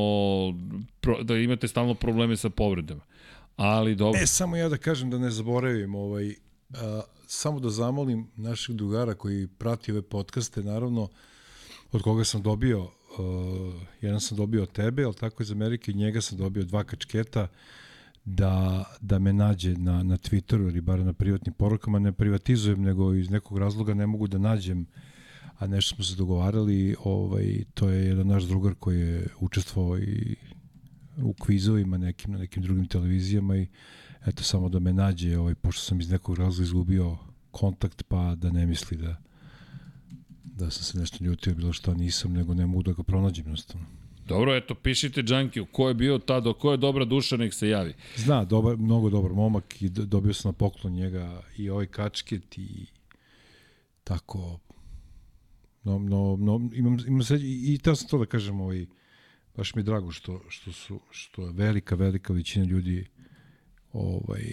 da 1.23 1.37
imate 1.37 1.67
stalno 1.67 1.93
probleme 1.93 2.37
sa 2.37 2.49
povredama. 2.49 3.01
Ali 3.55 3.95
dobro. 3.95 4.21
E, 4.21 4.25
samo 4.25 4.55
ja 4.55 4.69
da 4.69 4.77
kažem 4.77 5.09
da 5.09 5.17
ne 5.17 5.31
zaboravim, 5.31 5.95
ovaj, 5.95 6.35
a, 6.73 7.01
samo 7.27 7.59
da 7.59 7.69
zamolim 7.69 8.27
naših 8.35 8.75
drugara 8.75 9.13
koji 9.13 9.47
prati 9.47 9.91
ove 9.91 10.01
podcaste, 10.01 10.63
naravno, 10.63 11.09
od 11.91 12.01
koga 12.01 12.23
sam 12.23 12.41
dobio, 12.41 12.81
uh, 12.83 12.89
jedan 14.01 14.19
sam 14.19 14.37
dobio 14.37 14.63
od 14.63 14.71
tebe, 14.71 15.03
ali 15.03 15.13
tako 15.13 15.43
iz 15.43 15.51
Amerike, 15.51 15.93
njega 15.93 16.21
sam 16.21 16.37
dobio 16.37 16.63
dva 16.63 16.83
kačketa, 16.83 17.47
da, 18.25 18.83
da 19.01 19.19
me 19.19 19.33
nađe 19.33 19.73
na, 19.73 20.03
na 20.03 20.17
Twitteru 20.17 20.69
ili 20.69 20.81
bar 20.81 20.99
na 20.99 21.13
privatnim 21.13 21.53
porukama, 21.53 21.99
ne 21.99 22.11
privatizujem, 22.11 22.81
nego 22.81 23.13
iz 23.13 23.29
nekog 23.29 23.57
razloga 23.57 23.93
ne 23.93 24.07
mogu 24.07 24.27
da 24.27 24.37
nađem 24.37 24.81
uh, 24.81 24.87
a 25.61 25.67
nešto 25.67 25.95
smo 25.95 26.03
se 26.03 26.15
dogovarali, 26.15 26.95
ovaj, 27.03 27.63
to 27.73 27.89
je 27.89 28.05
jedan 28.05 28.27
naš 28.27 28.43
drugar 28.43 28.73
koji 28.79 28.99
je 28.99 29.27
učestvovao 29.39 29.99
i 29.99 30.35
u 31.17 31.33
kvizovima 31.33 31.97
nekim, 31.97 32.31
na 32.31 32.39
nekim 32.39 32.63
drugim 32.63 32.87
televizijama 32.87 33.57
i 33.57 33.67
eto 34.25 34.43
samo 34.43 34.69
da 34.69 34.79
me 34.79 34.93
nađe, 34.93 35.37
ovaj, 35.37 35.55
pošto 35.55 35.81
sam 35.81 35.99
iz 35.99 36.09
nekog 36.09 36.37
razloga 36.37 36.63
izgubio 36.63 37.17
kontakt, 37.51 38.03
pa 38.07 38.35
da 38.35 38.51
ne 38.51 38.65
misli 38.65 38.97
da 38.97 39.17
da 40.43 40.71
sam 40.71 40.83
se 40.83 40.99
nešto 40.99 41.23
ljutio, 41.23 41.55
bilo 41.55 41.73
šta 41.73 41.93
nisam, 41.93 42.33
nego 42.33 42.53
ne 42.53 42.65
mogu 42.65 42.83
da 42.83 42.93
ga 42.93 43.03
pronađem 43.03 43.45
jednostavno. 43.45 43.85
Dobro, 44.27 44.55
eto, 44.55 44.75
pišite 44.75 45.23
Džankiju, 45.23 45.65
ko 45.65 45.87
je 45.87 45.93
bio 45.93 46.17
tada, 46.17 46.53
ko 46.53 46.71
je 46.71 46.77
dobra 46.77 47.05
duša, 47.05 47.37
nek 47.37 47.53
se 47.53 47.69
javi. 47.69 47.93
Zna, 48.15 48.45
dobar, 48.45 48.77
mnogo 48.77 49.09
dobar 49.09 49.31
momak 49.31 49.81
i 49.81 49.89
dobio 49.89 50.33
sam 50.33 50.49
na 50.49 50.53
poklon 50.53 50.93
njega 50.93 51.41
i 51.57 51.69
ovaj 51.69 51.85
kačket 51.85 52.57
i 52.57 52.85
tako 54.03 54.59
No, 55.83 55.99
no, 55.99 56.37
no, 56.39 56.69
imam, 56.73 56.97
imam 57.07 57.23
se, 57.23 57.35
i, 57.35 57.73
i 57.73 57.77
teo 57.77 57.95
sam 57.95 58.07
to 58.07 58.17
da 58.17 58.25
kažem, 58.25 58.61
ovaj, 58.61 58.85
baš 59.55 59.75
mi 59.75 59.79
je 59.79 59.83
drago 59.83 60.11
što, 60.11 60.41
što, 60.49 60.71
su, 60.71 60.99
što 61.09 61.45
je 61.45 61.51
velika, 61.51 61.95
velika 61.95 62.33
većina 62.33 62.65
ljudi 62.65 63.07
ovaj, 63.93 64.43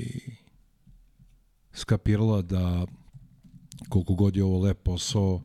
skapirala 1.72 2.42
da 2.42 2.86
koliko 3.88 4.14
god 4.14 4.36
je 4.36 4.44
ovo 4.44 4.60
lep 4.60 4.82
posao, 4.82 5.42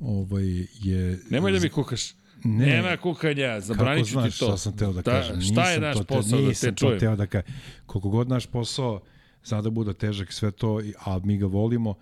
ovaj, 0.00 0.66
je... 0.82 1.18
Nemoj 1.30 1.52
da 1.52 1.60
mi 1.60 1.68
kukaš. 1.68 2.14
Ne, 2.44 2.66
Nema 2.66 2.96
kukanja, 2.96 3.60
zabranit 3.60 4.06
ću 4.06 4.14
ti 4.14 4.38
to. 4.38 4.46
Šta 4.46 4.56
sam 4.56 4.76
teo 4.76 4.92
da 4.92 5.02
kažem? 5.02 5.40
šta 5.40 5.70
je 5.70 5.80
naš 5.80 5.96
posao 6.08 6.20
da 6.20 6.26
te 6.28 6.30
čujem? 6.30 6.48
Nisam 6.48 6.74
to 6.74 6.98
teo 6.98 7.16
da 7.16 7.26
kažem. 7.26 7.54
Koliko 7.86 8.08
god 8.08 8.28
naš 8.28 8.46
posao 8.46 9.00
zna 9.44 9.62
da 9.62 9.70
bude 9.70 9.94
težak 9.94 10.32
sve 10.32 10.50
to, 10.50 10.80
a 11.04 11.20
mi 11.24 11.38
ga 11.38 11.46
volimo, 11.46 11.94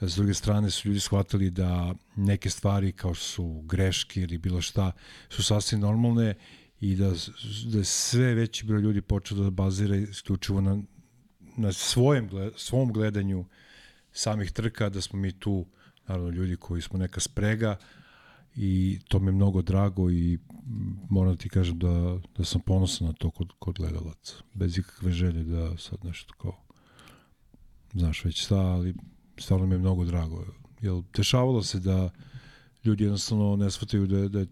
S 0.00 0.14
druge 0.14 0.34
strane 0.34 0.70
su 0.70 0.88
ljudi 0.88 1.00
shvatili 1.00 1.50
da 1.50 1.94
neke 2.16 2.50
stvari 2.50 2.92
kao 2.92 3.14
su 3.14 3.62
greške 3.64 4.20
ili 4.20 4.38
bilo 4.38 4.60
šta 4.60 4.92
su 5.28 5.42
sasvim 5.42 5.80
normalne 5.80 6.34
i 6.80 6.96
da, 6.96 7.12
da 7.64 7.84
sve 7.84 8.34
veći 8.34 8.66
broj 8.66 8.80
ljudi 8.80 9.00
počeo 9.00 9.38
da 9.38 9.50
bazira 9.50 9.96
isključivo 9.96 10.60
na, 10.60 10.82
na 11.56 11.72
svojem, 11.72 12.30
svom 12.56 12.92
gledanju 12.92 13.44
samih 14.12 14.52
trka, 14.52 14.88
da 14.88 15.00
smo 15.00 15.18
mi 15.18 15.32
tu 15.32 15.66
naravno 16.08 16.30
ljudi 16.30 16.56
koji 16.56 16.82
smo 16.82 16.98
neka 16.98 17.20
sprega 17.20 17.76
i 18.54 19.00
to 19.08 19.18
mi 19.18 19.26
je 19.26 19.32
mnogo 19.32 19.62
drago 19.62 20.10
i 20.10 20.38
moram 21.10 21.36
ti 21.36 21.48
kažem 21.48 21.78
da, 21.78 22.20
da 22.36 22.44
sam 22.44 22.60
ponosan 22.60 23.06
na 23.06 23.12
to 23.12 23.30
kod, 23.30 23.52
kod 23.58 23.76
gledalaca. 23.76 24.34
Bez 24.54 24.78
ikakve 24.78 25.12
želje 25.12 25.44
da 25.44 25.76
sad 25.76 26.04
nešto 26.04 26.34
kao 26.34 26.64
znaš 27.92 28.24
već 28.24 28.44
šta, 28.44 28.56
ali 28.56 28.94
stvarno 29.40 29.66
mi 29.66 29.74
je 29.74 29.78
mnogo 29.78 30.04
drago. 30.04 30.44
Jel, 30.80 31.02
dešavalo 31.16 31.62
se 31.62 31.80
da 31.80 32.10
ljudi 32.84 33.04
jednostavno 33.04 33.56
ne 33.56 33.70
shvataju 33.70 34.06
da, 34.06 34.28
da 34.28 34.44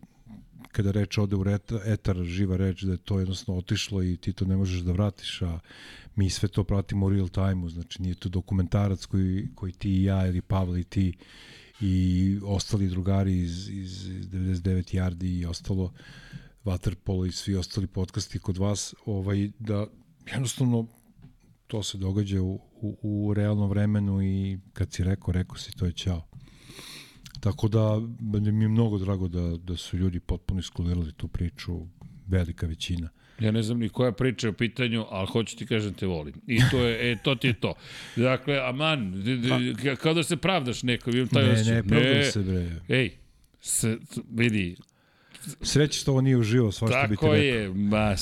kada 0.73 0.91
reč 0.91 1.19
ode 1.19 1.37
u 1.37 1.45
etar, 1.87 2.17
živa 2.25 2.57
reč, 2.57 2.83
da 2.83 2.93
je 2.93 2.99
to 2.99 3.19
jednostavno 3.19 3.59
otišlo 3.59 4.03
i 4.03 4.17
ti 4.17 4.33
to 4.33 4.45
ne 4.45 4.57
možeš 4.57 4.81
da 4.81 4.93
vratiš, 4.93 5.43
a 5.43 5.59
mi 6.17 6.31
sve 6.31 6.49
to 6.49 6.65
pratimo 6.65 7.07
u 7.07 7.11
real 7.11 7.29
time-u, 7.29 7.69
znači 7.69 8.03
nije 8.03 8.15
to 8.15 8.29
dokumentarac 8.29 9.07
koji, 9.07 9.49
koji 9.55 9.73
ti 9.73 9.91
i 9.91 10.05
ja 10.05 10.27
ili 10.27 10.41
Pavle 10.41 10.81
i 10.81 10.85
ti 10.85 11.13
i 11.81 12.39
ostali 12.45 12.89
drugari 12.89 13.39
iz, 13.39 13.69
iz 13.69 14.09
99 14.09 14.97
Yardi 14.97 15.41
i 15.41 15.47
ostalo 15.47 15.93
Waterpolo 16.65 17.27
i 17.29 17.33
svi 17.33 17.57
ostali 17.57 17.87
podcasti 17.87 18.39
kod 18.39 18.59
vas, 18.59 18.95
ovaj, 19.07 19.51
da 19.59 19.87
jednostavno 20.33 20.87
to 21.67 21.83
se 21.83 21.99
događa 21.99 22.43
u, 22.43 22.61
u, 22.81 22.99
u 23.03 23.35
realnom 23.35 23.71
vremenu 23.71 24.23
i 24.23 24.59
kad 24.73 24.93
si 24.93 25.05
rekao, 25.05 25.33
rekao 25.33 25.57
si, 25.57 25.77
to 25.77 25.87
je 25.87 25.93
ćao. 25.93 26.27
Tako 27.41 27.69
da 27.69 28.01
mi 28.53 28.65
je 28.65 28.69
mnogo 28.69 28.99
drago 28.99 29.29
da, 29.29 29.57
da 29.57 29.77
su 29.77 29.97
ljudi 29.97 30.21
potpuno 30.21 30.61
iskulirali 30.61 31.13
tu 31.13 31.29
priču, 31.29 31.87
velika 32.27 32.67
većina. 32.67 33.09
Ja 33.39 33.51
ne 33.51 33.63
znam 33.63 33.79
ni 33.79 33.89
koja 33.89 34.13
priča 34.13 34.47
je 34.47 34.51
u 34.51 34.53
pitanju, 34.53 35.05
ali 35.11 35.27
hoću 35.27 35.57
ti 35.57 35.67
kažem 35.67 35.95
te 35.95 36.07
volim. 36.07 36.35
I 36.47 36.59
to 36.71 36.79
je, 36.79 37.13
e, 37.13 37.17
to 37.23 37.35
ti 37.35 37.47
je 37.47 37.61
to. 37.61 37.75
Dakle, 38.17 38.59
aman, 38.59 39.25
kao 40.03 40.15
da 40.15 40.23
se 40.23 40.37
pravdaš 40.37 40.83
neko, 40.83 41.11
imam 41.11 41.29
taj 41.29 41.45
ne, 41.45 41.53
osjećaj. 41.53 41.75
Ne, 41.75 41.83
ne, 41.83 41.89
pravdam 41.89 42.33
se, 42.33 42.43
bre. 42.43 42.81
Ej, 42.89 43.11
se, 43.61 43.99
vidi, 44.31 44.77
Sreće 45.63 46.01
što 46.01 46.11
ovo 46.11 46.21
nije 46.21 46.37
uživo, 46.37 46.73
svašta 46.73 47.07
bi 47.07 47.17
ti 47.17 47.27
rekao. 47.27 47.29
Tako 47.29 47.43
je, 47.43 47.69
ma, 47.75 48.15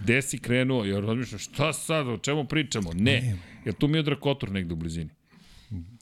gde 0.00 0.22
si 0.22 0.38
krenuo? 0.38 0.84
Ja 0.84 1.00
razmišljam, 1.00 1.38
šta 1.38 1.72
sad, 1.72 2.08
o 2.08 2.18
čemu 2.18 2.44
pričamo? 2.44 2.90
Ne, 2.94 3.20
ne. 3.20 3.38
jer 3.64 3.74
tu 3.74 3.88
mi 3.88 3.98
je 3.98 4.02
Drakotor 4.02 4.50
negde 4.50 4.72
u 4.72 4.76
blizini. 4.76 5.10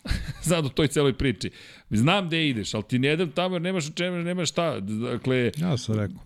sad 0.49 0.67
u 0.67 0.69
toj 0.69 0.89
celoj 0.89 1.13
priči. 1.13 1.51
Znam 1.91 2.27
gde 2.27 2.49
ideš, 2.49 2.75
ali 2.75 2.85
ti 2.89 2.99
ne 2.99 3.13
idem 3.13 3.31
tamo 3.31 3.55
jer 3.55 3.63
nemaš 3.63 3.95
čemu, 3.95 4.17
nemaš 4.17 4.49
šta. 4.49 4.81
Dakle, 4.81 5.53
ja 5.57 5.77
sam 5.79 5.95
rekao. 5.95 6.21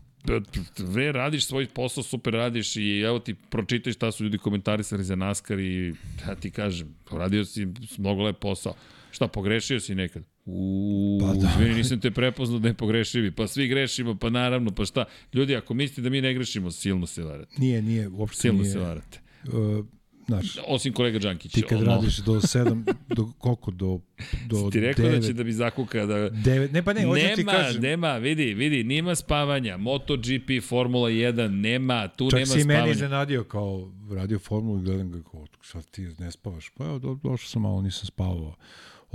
Ve, 0.79 1.13
radiš 1.13 1.47
svoj 1.47 1.67
posao, 1.67 2.03
super 2.03 2.33
radiš 2.33 2.77
i 2.77 3.01
evo 3.01 3.19
ti 3.19 3.35
pročitaj 3.35 3.93
šta 3.93 4.13
su 4.13 4.25
ljudi 4.25 4.39
komentarisali 4.39 5.05
za 5.05 5.17
NASCAR 5.17 5.59
i 5.59 5.95
ja 6.27 6.35
ti 6.35 6.51
kažem, 6.51 6.95
radio 7.11 7.45
si 7.45 7.69
mnogo 7.99 8.23
lep 8.23 8.39
posao. 8.39 8.75
Šta, 9.11 9.29
pogrešio 9.29 9.81
si 9.81 9.95
nekad? 9.95 10.34
U, 10.47 11.19
Pa 11.21 11.27
da. 11.27 11.33
da. 11.35 11.49
izvini, 11.51 11.75
nisam 11.75 12.01
te 12.01 12.11
prepoznao 12.11 12.59
da 12.59 12.69
ne 12.69 12.75
pogrešivi. 12.75 13.31
Pa 13.31 13.47
svi 13.47 13.69
grešimo, 13.69 14.15
pa 14.15 14.31
naravno, 14.31 14.71
pa 14.71 14.85
šta? 14.85 15.05
Ljudi, 15.33 15.57
ako 15.57 15.75
mislite 15.75 16.03
da 16.03 16.11
mi 16.11 16.21
ne 16.21 16.35
grešimo, 16.35 16.71
silno 16.71 17.07
se 17.07 17.23
varate. 17.23 17.55
Nije, 17.59 17.83
nije, 17.83 18.09
uopšte 18.09 18.41
Silno 18.41 18.61
nije. 18.61 18.73
se 18.73 18.79
varate. 18.79 19.21
Uh, 19.45 19.87
znaš, 20.27 20.47
Osim 20.67 20.93
kolega 20.93 21.19
Đankić. 21.19 21.53
ti 21.53 21.63
kad 21.63 21.79
ono, 21.79 21.87
radiš 21.87 22.17
do 22.17 22.33
7, 22.33 22.85
do 23.09 23.33
koliko, 23.39 23.71
do, 23.71 24.01
do 24.47 24.71
Ti 24.71 24.81
rekao 24.81 25.05
9, 25.05 25.11
da 25.13 25.21
će 25.21 25.33
da 25.33 25.45
bi 25.45 25.53
zakuka 25.53 26.07
da... 26.07 26.15
9, 26.15 26.73
ne 26.73 26.83
pa 26.83 26.93
ne, 26.93 27.05
hoću 27.05 27.21
ti 27.27 27.37
nema, 27.37 27.53
kažem. 27.53 27.83
nema, 27.83 28.13
vidi, 28.13 28.55
vidi, 28.55 28.85
nema 28.85 29.15
spavanja. 29.15 29.77
MotoGP, 29.77 30.63
Formula 30.63 31.09
1, 31.11 31.49
nema, 31.51 32.09
tu 32.09 32.31
Čak 32.31 32.39
nema 32.39 32.47
si 32.47 32.53
i 32.53 32.65
meni 32.65 32.67
spavanja. 32.71 32.93
iznenadio 32.93 33.45
kao 33.45 33.93
radio 34.11 34.39
formulu 34.39 34.79
i 34.79 34.85
gledam 34.85 35.13
ga 35.13 35.23
kao, 35.23 35.47
šta 35.61 35.83
ti 35.83 36.03
ne 36.19 36.31
spavaš? 36.31 36.71
Pa 36.71 36.85
evo, 36.85 36.99
do, 36.99 37.19
došao 37.23 37.49
sam 37.49 37.63
malo, 37.63 37.83
nisam 37.83 38.07
spavao. 38.07 38.55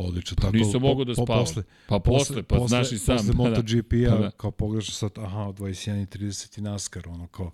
Odlično, 0.07 0.35
tako. 0.35 0.57
Nisam 0.57 0.81
mogao 0.81 1.05
da 1.05 1.15
spavam. 1.15 1.45
Pa 1.87 1.99
posle, 1.99 2.43
pa 2.43 2.67
znaš 2.67 2.91
i 2.91 2.97
sam, 2.97 3.17
Posle 3.17 3.33
da, 3.33 3.43
da. 3.43 3.49
MotoGP-a, 3.49 4.09
Pa 4.11 4.17
da. 4.17 4.31
kao 4.31 4.51
pogledaš 4.51 4.95
sad, 4.95 5.11
aha, 5.17 5.39
21.30 5.39 6.59
i 6.59 6.61
NASCAR, 6.61 7.07
ono 7.07 7.27
kao, 7.27 7.51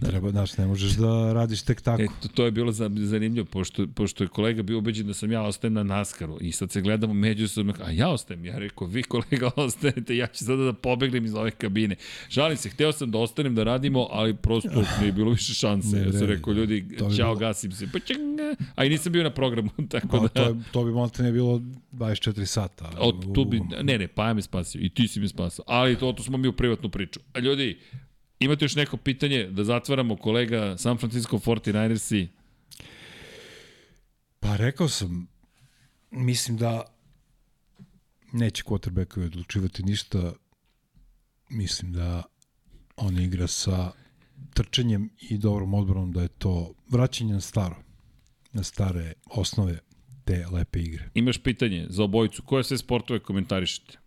treba, 0.00 0.30
znaš, 0.30 0.56
ne 0.56 0.66
možeš 0.66 0.92
da 0.92 1.32
radiš 1.32 1.62
tek 1.62 1.80
tako. 1.80 2.02
E, 2.02 2.06
to, 2.22 2.28
to 2.28 2.44
je 2.44 2.50
bilo 2.50 2.72
za- 2.72 2.90
zanimljivo, 2.94 3.44
pošto, 3.46 3.86
pošto 3.86 4.24
je 4.24 4.28
kolega 4.28 4.62
bio 4.62 4.78
ubeđen 4.78 5.06
da 5.06 5.14
sam 5.14 5.32
ja 5.32 5.42
ostajem 5.42 5.74
na 5.74 5.82
Naskaru 5.82 6.38
i 6.40 6.52
sad 6.52 6.70
se 6.70 6.80
gledamo 6.80 7.14
međusobno, 7.14 7.74
a 7.80 7.90
ja 7.90 8.08
ostajem, 8.08 8.44
ja 8.44 8.58
rekao, 8.58 8.86
vi 8.86 9.02
kolega 9.02 9.50
ostanete, 9.56 10.16
ja 10.16 10.26
ću 10.26 10.44
sada 10.44 10.64
da 10.64 10.72
pobegnem 10.72 11.24
iz 11.24 11.34
ove 11.34 11.50
kabine. 11.50 11.96
Žalim 12.28 12.56
se, 12.56 12.68
hteo 12.68 12.92
sam 12.92 13.10
da 13.10 13.18
ostanem 13.18 13.54
da 13.54 13.64
radimo, 13.64 14.08
ali 14.10 14.34
prosto 14.34 14.68
nije 15.00 15.12
bilo 15.12 15.30
više 15.30 15.54
šanse. 15.54 15.96
Ne 15.96 16.02
ja 16.02 16.12
sam 16.12 16.26
rekao, 16.26 16.52
ljudi, 16.52 16.86
ćao, 16.98 17.08
bilo- 17.08 17.34
gasim 17.36 17.72
se, 17.72 17.86
pa 17.86 17.98
čanga. 17.98 18.54
A 18.74 18.84
i 18.84 18.88
nisam 18.88 19.12
bio 19.12 19.22
na 19.22 19.30
programu, 19.30 19.70
tako 19.88 20.08
Pa, 20.08 20.18
da... 20.18 20.28
to, 20.28 20.42
je, 20.42 20.54
to 20.72 20.84
bi 20.84 20.90
možda 20.92 21.22
ne 21.22 21.32
bilo 21.32 21.60
24 21.92 22.44
sata. 22.44 22.90
Od, 22.98 23.34
tu 23.34 23.44
bi, 23.44 23.60
ne, 23.82 23.98
ne, 23.98 24.08
Paja 24.08 24.34
me 24.34 24.42
spasio 24.42 24.80
i 24.80 24.88
ti 24.88 25.08
si 25.08 25.20
me 25.20 25.28
spasao, 25.28 25.64
ali 25.68 25.96
to, 25.96 26.12
to 26.12 26.22
smo 26.22 26.36
mi 26.36 26.48
u 26.48 26.52
privatnu 26.52 26.88
priču. 26.88 27.20
A 27.32 27.38
ljudi, 27.38 27.78
imate 28.44 28.64
još 28.64 28.74
neko 28.76 28.96
pitanje 28.96 29.46
da 29.50 29.64
zatvaramo 29.64 30.16
kolega 30.16 30.78
San 30.78 30.98
Francisco 30.98 31.38
49ersi? 31.38 32.26
Pa 34.40 34.56
rekao 34.56 34.88
sam, 34.88 35.28
mislim 36.10 36.56
da 36.56 36.94
neće 38.32 38.62
quarterbackovi 38.62 39.26
odlučivati 39.26 39.82
ništa. 39.82 40.32
Mislim 41.50 41.92
da 41.92 42.22
on 42.96 43.18
igra 43.18 43.46
sa 43.46 43.92
trčanjem 44.54 45.10
i 45.20 45.38
dobrom 45.38 45.74
odbranom 45.74 46.12
da 46.12 46.22
je 46.22 46.28
to 46.28 46.74
vraćanje 46.90 47.32
na 47.34 47.40
staro, 47.40 47.76
na 48.52 48.62
stare 48.62 49.12
osnove 49.26 49.78
te 50.24 50.46
lepe 50.52 50.80
igre. 50.80 51.10
Imaš 51.14 51.38
pitanje 51.42 51.86
za 51.88 52.04
obojicu, 52.04 52.42
koje 52.42 52.64
sve 52.64 52.78
sportove 52.78 53.20
komentarišete? 53.20 53.98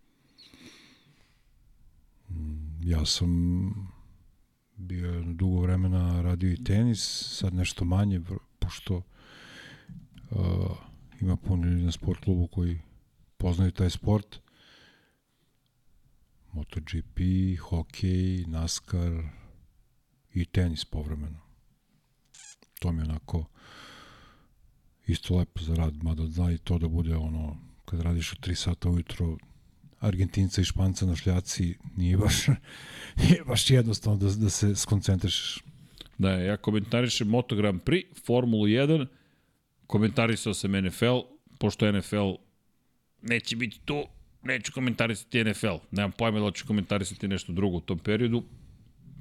Ja 2.83 3.05
sam 3.05 3.96
bio 4.77 5.11
jedno 5.11 5.33
dugo 5.33 5.61
vremena 5.61 6.21
radio 6.21 6.51
i 6.51 6.63
tenis, 6.63 7.23
sad 7.39 7.53
nešto 7.53 7.85
manje, 7.85 8.21
pošto 8.59 8.95
uh, 8.95 10.77
ima 11.21 11.35
puno 11.35 11.67
ljudi 11.67 11.83
na 11.83 11.91
sport 11.91 12.23
klubu 12.23 12.47
koji 12.47 12.81
poznaju 13.37 13.71
taj 13.71 13.89
sport. 13.89 14.39
MotoGP, 16.51 17.19
hokej, 17.61 18.45
NASCAR 18.47 19.23
i 20.33 20.45
tenis 20.45 20.85
povremeno. 20.85 21.39
To 22.79 22.91
mi 22.91 22.99
je 23.01 23.03
onako 23.03 23.45
isto 25.07 25.37
lepo 25.37 25.61
za 25.61 25.75
rad, 25.75 26.03
mada 26.03 26.27
zna 26.27 26.51
i 26.51 26.57
to 26.57 26.77
da 26.77 26.87
bude 26.87 27.15
ono, 27.15 27.57
kad 27.85 28.01
radiš 28.01 28.33
u 28.33 28.35
3 28.35 28.55
sata 28.55 28.89
ujutro, 28.89 29.37
Argentinca 29.99 30.61
i 30.61 30.65
Španca 30.65 31.05
na 31.05 31.15
šljaci, 31.15 31.75
nije 31.97 32.17
baš, 32.17 32.45
nije 33.23 33.43
baš 33.47 33.69
jednostavno 33.69 34.19
da, 34.19 34.35
da 34.35 34.49
se 34.49 34.75
skoncentrišeš. 34.75 35.59
Da, 36.17 36.31
ja 36.31 36.57
komentarišem 36.57 37.27
Moto 37.27 37.55
Grand 37.55 37.81
Prix, 37.81 38.05
Formulu 38.25 38.65
1, 38.65 39.07
komentarisao 39.87 40.53
sam 40.53 40.71
NFL, 40.71 41.19
pošto 41.59 41.91
NFL 41.91 42.31
neće 43.21 43.55
biti 43.55 43.79
tu, 43.85 44.03
neću 44.43 44.71
komentarisati 44.73 45.43
NFL. 45.43 45.75
Nemam 45.91 46.11
pojma 46.11 46.39
da 46.39 46.51
ću 46.51 46.67
komentarisati 46.67 47.27
nešto 47.27 47.53
drugo 47.53 47.77
u 47.77 47.81
tom 47.81 47.99
periodu, 47.99 48.43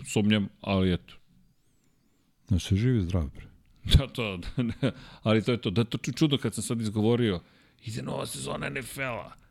sumnjam, 0.07 0.49
ali 0.61 0.93
eto. 0.93 1.15
Da 2.49 2.59
se 2.59 2.77
živi 2.77 3.01
zdrav, 3.03 3.31
bre. 3.35 3.47
Da, 3.99 4.07
to, 4.09 4.41
ali 5.23 5.43
to 5.43 5.53
je 5.53 5.61
to. 5.61 5.71
Da, 5.71 5.85
to 5.85 5.99
ču- 5.99 6.17
čudo 6.17 6.39
kad 6.39 6.55
sam 6.55 6.65
sad 6.65 6.81
izgovorio, 6.81 7.41
ide 7.85 8.03
nova 8.03 8.27
sezona 8.27 8.69
NFL-a. 8.69 9.46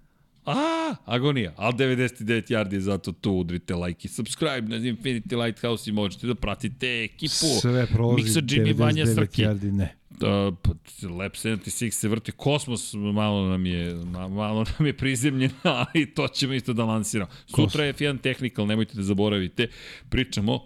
A, 0.46 0.96
agonija. 1.06 1.54
Al 1.58 1.74
99 1.74 2.52
yardi 2.52 2.74
je 2.74 2.82
zato 2.82 3.12
tu. 3.12 3.32
Udrite 3.32 3.76
like 3.76 4.06
i 4.06 4.10
subscribe 4.10 4.62
na 4.62 4.76
Infinity 4.76 5.44
Lighthouse 5.44 5.90
i 5.90 5.94
možete 5.94 6.28
da 6.28 6.36
pratite 6.36 7.04
ekipu. 7.04 7.46
Sve 7.62 7.88
prolazi 7.88 8.24
Miksa 8.24 8.42
Jimmy 8.42 8.80
Vanja 8.80 9.06
99 9.06 9.16
Srki. 9.16 9.42
yardi, 9.42 9.72
ne. 9.72 9.96
Da, 10.20 10.52
pa, 10.62 10.72
Lab 11.10 11.32
76 11.32 11.90
se 11.92 12.08
vrti, 12.08 12.32
kosmos 12.32 12.94
malo 12.94 13.50
nam 13.50 13.66
je, 13.66 13.94
ma- 13.96 14.28
malo 14.28 14.66
nam 14.80 14.88
je 14.88 14.98
prizemljen, 14.98 15.52
ali 15.64 16.14
to 16.14 16.28
ćemo 16.28 16.54
isto 16.54 16.74
da 16.74 16.86
lansiramo. 16.86 17.32
Sutra 17.56 17.84
je 17.84 17.94
F1 17.94 18.22
Technical, 18.22 18.68
nemojte 18.68 18.96
da 18.96 19.04
zaboravite. 19.04 19.68
Pričamo 20.10 20.60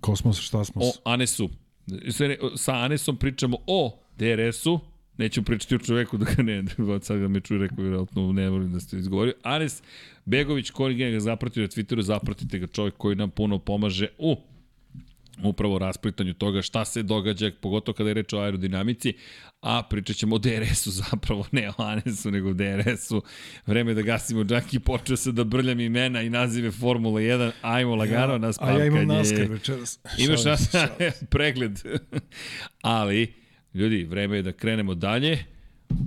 Kosmos, 0.00 0.40
šta 0.40 0.64
smo? 0.64 0.82
o 0.84 0.92
Anesu. 1.04 1.48
Sa 2.56 2.74
Anesom 2.74 3.16
pričamo 3.16 3.56
o 3.66 3.98
DRS-u, 4.18 4.80
neću 5.18 5.42
pričati 5.42 5.74
o 5.74 5.78
čoveku 5.78 6.16
da 6.16 6.26
ga 6.36 6.42
ne, 6.42 6.64
sad 7.02 7.18
ga 7.18 7.28
me 7.28 7.40
čuje, 7.40 7.60
rekao 7.60 7.84
vjerojatno 7.84 8.32
ne 8.32 8.48
volim 8.50 8.72
da 8.72 8.80
ste 8.80 8.98
izgovorio. 8.98 9.34
Anes 9.42 9.82
Begović, 10.24 10.70
koji 10.70 10.94
ga 10.94 11.20
zapratio 11.20 11.62
na 11.62 11.68
Twitteru, 11.68 12.00
zapratite 12.00 12.58
ga 12.58 12.66
čovjek 12.66 12.94
koji 12.96 13.16
nam 13.16 13.30
puno 13.30 13.58
pomaže 13.58 14.08
u 14.18 14.36
upravo 15.42 15.78
rasplitanju 15.78 16.34
toga 16.34 16.62
šta 16.62 16.84
se 16.84 17.02
događa, 17.02 17.50
pogotovo 17.60 17.96
kada 17.96 18.10
je 18.10 18.14
reč 18.14 18.32
o 18.32 18.38
aerodinamici, 18.38 19.12
a 19.60 19.82
pričat 19.90 20.16
ćemo 20.16 20.34
o 20.34 20.38
DRS-u 20.38 20.90
zapravo, 20.90 21.44
ne 21.52 21.68
o 21.68 21.82
Anesu, 21.82 22.30
nego 22.30 22.50
o 22.50 22.54
DRS-u. 22.54 23.22
Vreme 23.66 23.94
da 23.94 24.02
gasimo 24.02 24.44
džaki, 24.44 24.78
počeo 24.78 25.16
se 25.16 25.32
da 25.32 25.44
brljam 25.44 25.80
imena 25.80 26.22
i 26.22 26.30
nazive 26.30 26.70
Formula 26.70 27.20
1, 27.20 27.50
ajmo 27.62 27.94
lagano 27.94 28.38
na 28.38 28.48
A 28.48 28.52
spavkanje. 28.52 28.80
ja 28.80 28.86
imam 28.86 29.06
NASCAR 29.06 29.46
večeras. 29.48 29.98
Imaš 30.18 30.44
nas 30.44 30.70
pregled. 31.30 31.80
Ali, 32.82 33.32
ljudi, 33.76 34.04
vreme 34.04 34.36
je 34.36 34.42
da 34.42 34.52
krenemo 34.52 34.94
dalje. 34.94 35.38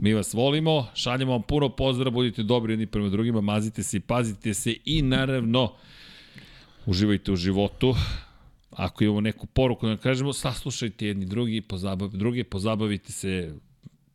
Mi 0.01 0.13
vas 0.13 0.33
volimo, 0.33 0.87
šaljemo 0.93 1.31
vam 1.31 1.41
puno 1.41 1.69
pozdrava, 1.69 2.11
budite 2.11 2.43
dobri 2.43 2.73
jedni 2.73 2.85
prema 2.85 3.09
drugima, 3.09 3.41
mazite 3.41 3.83
se 3.83 3.97
i 3.97 3.99
pazite 3.99 4.53
se 4.53 4.75
i 4.85 5.01
naravno 5.01 5.73
uživajte 6.85 7.31
u 7.31 7.35
životu. 7.35 7.95
Ako 8.71 9.03
imamo 9.03 9.21
neku 9.21 9.47
poruku 9.47 9.87
da 9.87 9.97
kažemo, 9.97 10.33
saslušajte 10.33 11.07
jedni 11.07 11.25
drugi, 11.25 11.61
pozabav, 11.61 12.09
druge, 12.09 12.43
pozabavite 12.43 13.11
se 13.11 13.53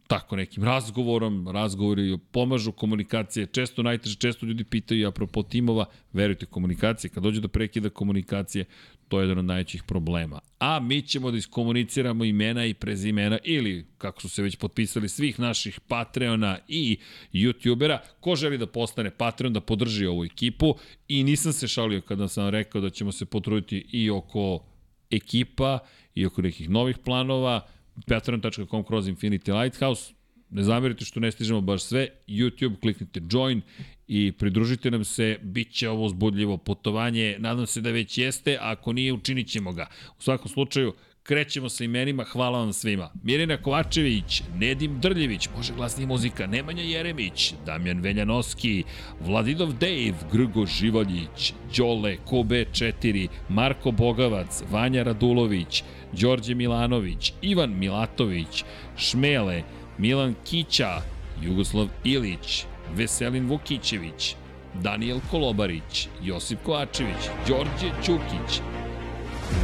tako 0.06 0.36
nekim 0.36 0.64
razgovorom, 0.64 1.48
razgovori 1.48 2.18
pomažu 2.30 2.72
komunikacije, 2.72 3.46
često 3.46 3.82
najteže, 3.82 4.16
često 4.16 4.46
ljudi 4.46 4.64
pitaju 4.64 5.08
apropo 5.08 5.42
timova, 5.42 5.84
verujte 6.12 6.46
komunikacije, 6.46 7.10
kad 7.10 7.22
dođe 7.22 7.40
do 7.40 7.48
prekida 7.48 7.90
komunikacije, 7.90 8.64
to 9.08 9.20
je 9.20 9.24
jedan 9.24 9.38
od 9.38 9.44
najvećih 9.44 9.82
problema. 9.82 10.40
A 10.58 10.80
mi 10.80 11.02
ćemo 11.02 11.30
da 11.30 11.38
iskomuniciramo 11.38 12.24
imena 12.24 12.66
i 12.66 12.74
prezimena 12.74 13.38
ili, 13.44 13.86
kako 13.98 14.20
su 14.20 14.28
se 14.28 14.42
već 14.42 14.56
potpisali, 14.56 15.08
svih 15.08 15.40
naših 15.40 15.80
Patreona 15.80 16.58
i 16.68 16.98
YouTubera. 17.32 17.98
Ko 18.20 18.36
želi 18.36 18.58
da 18.58 18.66
postane 18.66 19.10
Patreon, 19.10 19.52
da 19.52 19.60
podrži 19.60 20.06
ovu 20.06 20.24
ekipu 20.24 20.74
i 21.08 21.24
nisam 21.24 21.52
se 21.52 21.68
šalio 21.68 22.00
kada 22.00 22.28
sam 22.28 22.48
rekao 22.48 22.80
da 22.80 22.90
ćemo 22.90 23.12
se 23.12 23.24
potruditi 23.24 23.86
i 23.92 24.10
oko 24.10 24.64
ekipa 25.10 25.78
i 26.14 26.26
oko 26.26 26.42
nekih 26.42 26.70
novih 26.70 26.98
planova, 26.98 27.66
patreon.com 28.06 28.84
kroz 28.84 29.08
Infinity 29.08 29.62
Lighthouse, 29.62 30.12
ne 30.50 30.62
zamerite 30.62 31.04
što 31.04 31.20
ne 31.20 31.32
stižemo 31.32 31.60
baš 31.60 31.82
sve, 31.82 32.08
YouTube, 32.28 32.80
kliknite 32.80 33.20
join 33.30 33.60
i 34.08 34.32
pridružite 34.32 34.90
nam 34.90 35.04
se, 35.04 35.38
bit 35.42 35.72
će 35.72 35.88
ovo 35.88 36.04
uzbudljivo 36.04 36.56
putovanje, 36.56 37.36
nadam 37.38 37.66
se 37.66 37.80
da 37.80 37.90
već 37.90 38.18
jeste, 38.18 38.58
ako 38.60 38.92
nije, 38.92 39.12
učinit 39.12 39.48
ćemo 39.48 39.72
ga. 39.72 39.86
U 40.18 40.22
svakom 40.22 40.48
slučaju, 40.48 40.92
krećemo 41.24 41.68
sa 41.68 41.84
imenima, 41.84 42.24
hvala 42.24 42.58
vam 42.58 42.72
svima. 42.72 43.10
Mirina 43.22 43.56
Kovačević, 43.56 44.42
Nedim 44.56 45.00
Drljević, 45.00 45.48
može 45.56 45.74
glasnija 45.74 46.06
muzika, 46.06 46.46
Nemanja 46.46 46.82
Jeremić, 46.82 47.54
Damjan 47.66 48.00
Veljanoski, 48.00 48.84
Vladidov 49.20 49.72
Dave, 49.72 50.14
Grgo 50.32 50.66
Živaljić, 50.66 51.52
Đole, 51.76 52.16
Kobe 52.24 52.64
4, 52.72 53.28
Marko 53.48 53.90
Bogavac, 53.90 54.62
Vanja 54.70 55.02
Radulović, 55.02 55.82
Đorđe 56.20 56.54
Milanović, 56.54 57.32
Ivan 57.42 57.78
Milatović, 57.78 58.64
Šmele, 58.96 59.62
Milan 59.98 60.34
Kića, 60.44 61.02
Jugoslav 61.42 61.88
Ilić, 62.04 62.64
Veselin 62.94 63.46
Vukićević, 63.48 64.36
Daniel 64.82 65.20
Kolobarić, 65.30 66.08
Josip 66.22 66.58
Kovačević, 66.62 67.30
Đorđe 67.48 67.90
Ćukić, 68.04 68.60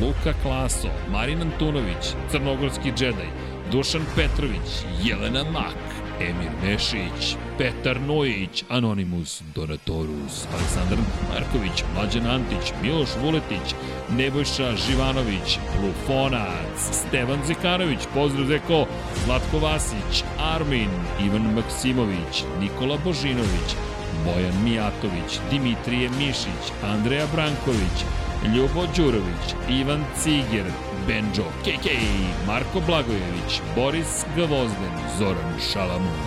Luka 0.01 0.33
Klaso, 0.43 0.89
Marin 1.13 1.43
Antunović, 1.43 2.15
Crnogorski 2.31 2.93
džedaj, 2.97 3.29
Dušan 3.73 4.03
Petrović, 4.17 4.85
Jelena 5.05 5.45
Mak, 5.53 6.00
Emir 6.21 6.51
Nešić, 6.65 7.37
Petar 7.59 8.01
Nojić, 8.01 8.65
Anonimus 8.69 9.43
Donatorus, 9.55 10.47
Aleksandar 10.55 10.99
Marković, 11.33 11.85
Mlađan 11.95 12.27
Antić, 12.27 12.73
Miloš 12.83 13.09
Vuletić, 13.23 13.75
Nebojša 14.17 14.77
Živanović, 14.77 15.59
Plufonac, 15.77 16.79
Stevan 16.93 17.39
Zekanović, 17.47 17.99
pozdrav 18.15 18.47
Zeko, 18.47 18.87
Zlatko 19.25 19.59
Vasić, 19.59 20.25
Armin, 20.39 20.91
Ivan 21.27 21.55
Maksimović, 21.55 22.45
Nikola 22.61 22.99
Božinović, 23.05 23.71
Bojan 24.25 24.65
Mijatović, 24.65 25.41
Dimitrije 25.51 26.11
Mišić, 26.19 26.63
Andreja 26.85 27.27
Branković, 27.33 27.97
Ljubo 28.55 28.87
Đurović, 28.97 29.47
Ivan 29.69 30.05
Ciger, 30.23 30.67
Benjo 31.07 31.45
KK, 31.65 31.87
Marko 32.47 32.81
Blagojević, 32.87 33.61
Boris 33.77 34.25
Gvozden, 34.37 34.95
Zoran 35.19 35.55
Šalamun, 35.73 36.21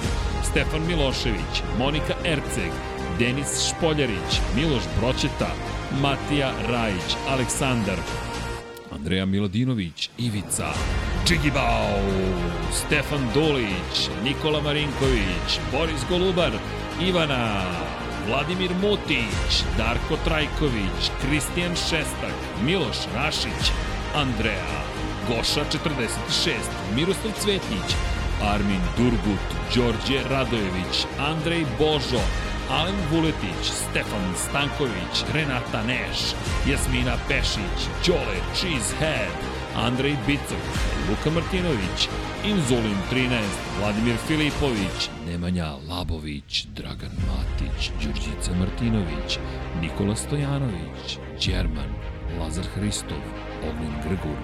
Stefan 0.44 0.88
Milošević, 0.88 1.64
Monika 1.80 2.14
Erceg, 2.26 2.72
Denis 3.20 3.70
Špoljarić, 3.70 4.42
Miloš 4.56 4.84
Broćeta, 5.00 5.50
Matija 6.02 6.52
Rajić, 6.70 7.16
Aleksandar, 7.30 7.98
Andreja 8.92 9.26
Milodinović, 9.26 10.10
Ivica, 10.18 10.68
Džigibao, 11.26 12.00
Stefan 12.72 13.28
Dulić, 13.34 14.10
Nikola 14.24 14.62
Marinković, 14.62 15.60
Boris 15.72 16.02
Golubar, 16.10 16.52
Ivana, 17.02 17.62
Vladimir 18.28 18.72
Mutić, 18.82 19.64
Darko 19.78 20.18
Trajković, 20.26 21.12
Kristijan 21.22 21.76
Šestak, 21.76 22.36
Miloš 22.66 22.98
Rašić, 23.16 23.72
Andreja, 24.16 24.84
Goša 25.28 25.66
46, 25.72 26.54
Miroslav 26.96 27.34
Cvetnić, 27.42 27.96
Armin 28.42 28.82
Durgut, 28.98 29.48
Đorđe 29.76 30.30
Radojević, 30.30 31.06
Andrej 31.20 31.66
Božo, 31.80 32.22
Alen 32.70 32.96
Vuletić, 33.12 33.64
Stefan 33.64 34.34
Stanković, 34.36 35.16
Renata 35.34 35.84
Neš, 35.84 36.20
Jasmina 36.70 37.16
Pešić, 37.28 37.78
Đole 38.08 38.38
Cheesehead, 38.56 39.34
Andrej 39.76 40.16
Bicok, 40.28 40.66
Luka 41.10 41.30
Martinović, 41.30 42.08
Inzulin 42.46 42.98
13, 43.12 43.44
Vladimir 43.80 44.18
Filipović, 44.28 45.10
Nemanja 45.28 45.72
Labović, 45.90 46.66
Dragan 46.76 47.16
Matić, 47.30 47.92
Đurđica 48.02 48.52
Martinović, 48.60 49.40
Nikola 49.82 50.16
Stojanović, 50.16 51.18
Đerman, 51.46 51.94
Lazar 52.40 52.66
Hristov, 52.76 53.22
Ognjen 53.70 53.94
Grgur, 54.04 54.40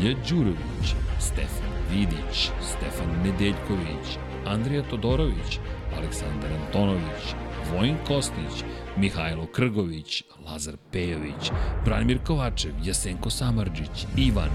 Lja 0.00 0.14
Đurović, 0.28 0.94
Stefan 1.18 1.72
Vidić, 1.90 2.50
Stefan 2.62 3.22
Nedeljković, 3.24 4.18
Andrija 4.46 4.82
Todorović, 4.82 5.58
Aleksandar 5.96 6.50
Antonović, 6.52 7.34
Vojin 7.72 7.96
Kostić, 8.06 8.64
Mihajlo 8.96 9.46
Krgović, 9.46 10.24
Lazar 10.46 10.76
Pejović, 10.92 11.50
Branimir 11.84 12.18
Kovačev, 12.24 12.72
Jasenko 12.84 13.30
Samarđić, 13.30 14.06
Ivan, 14.16 14.50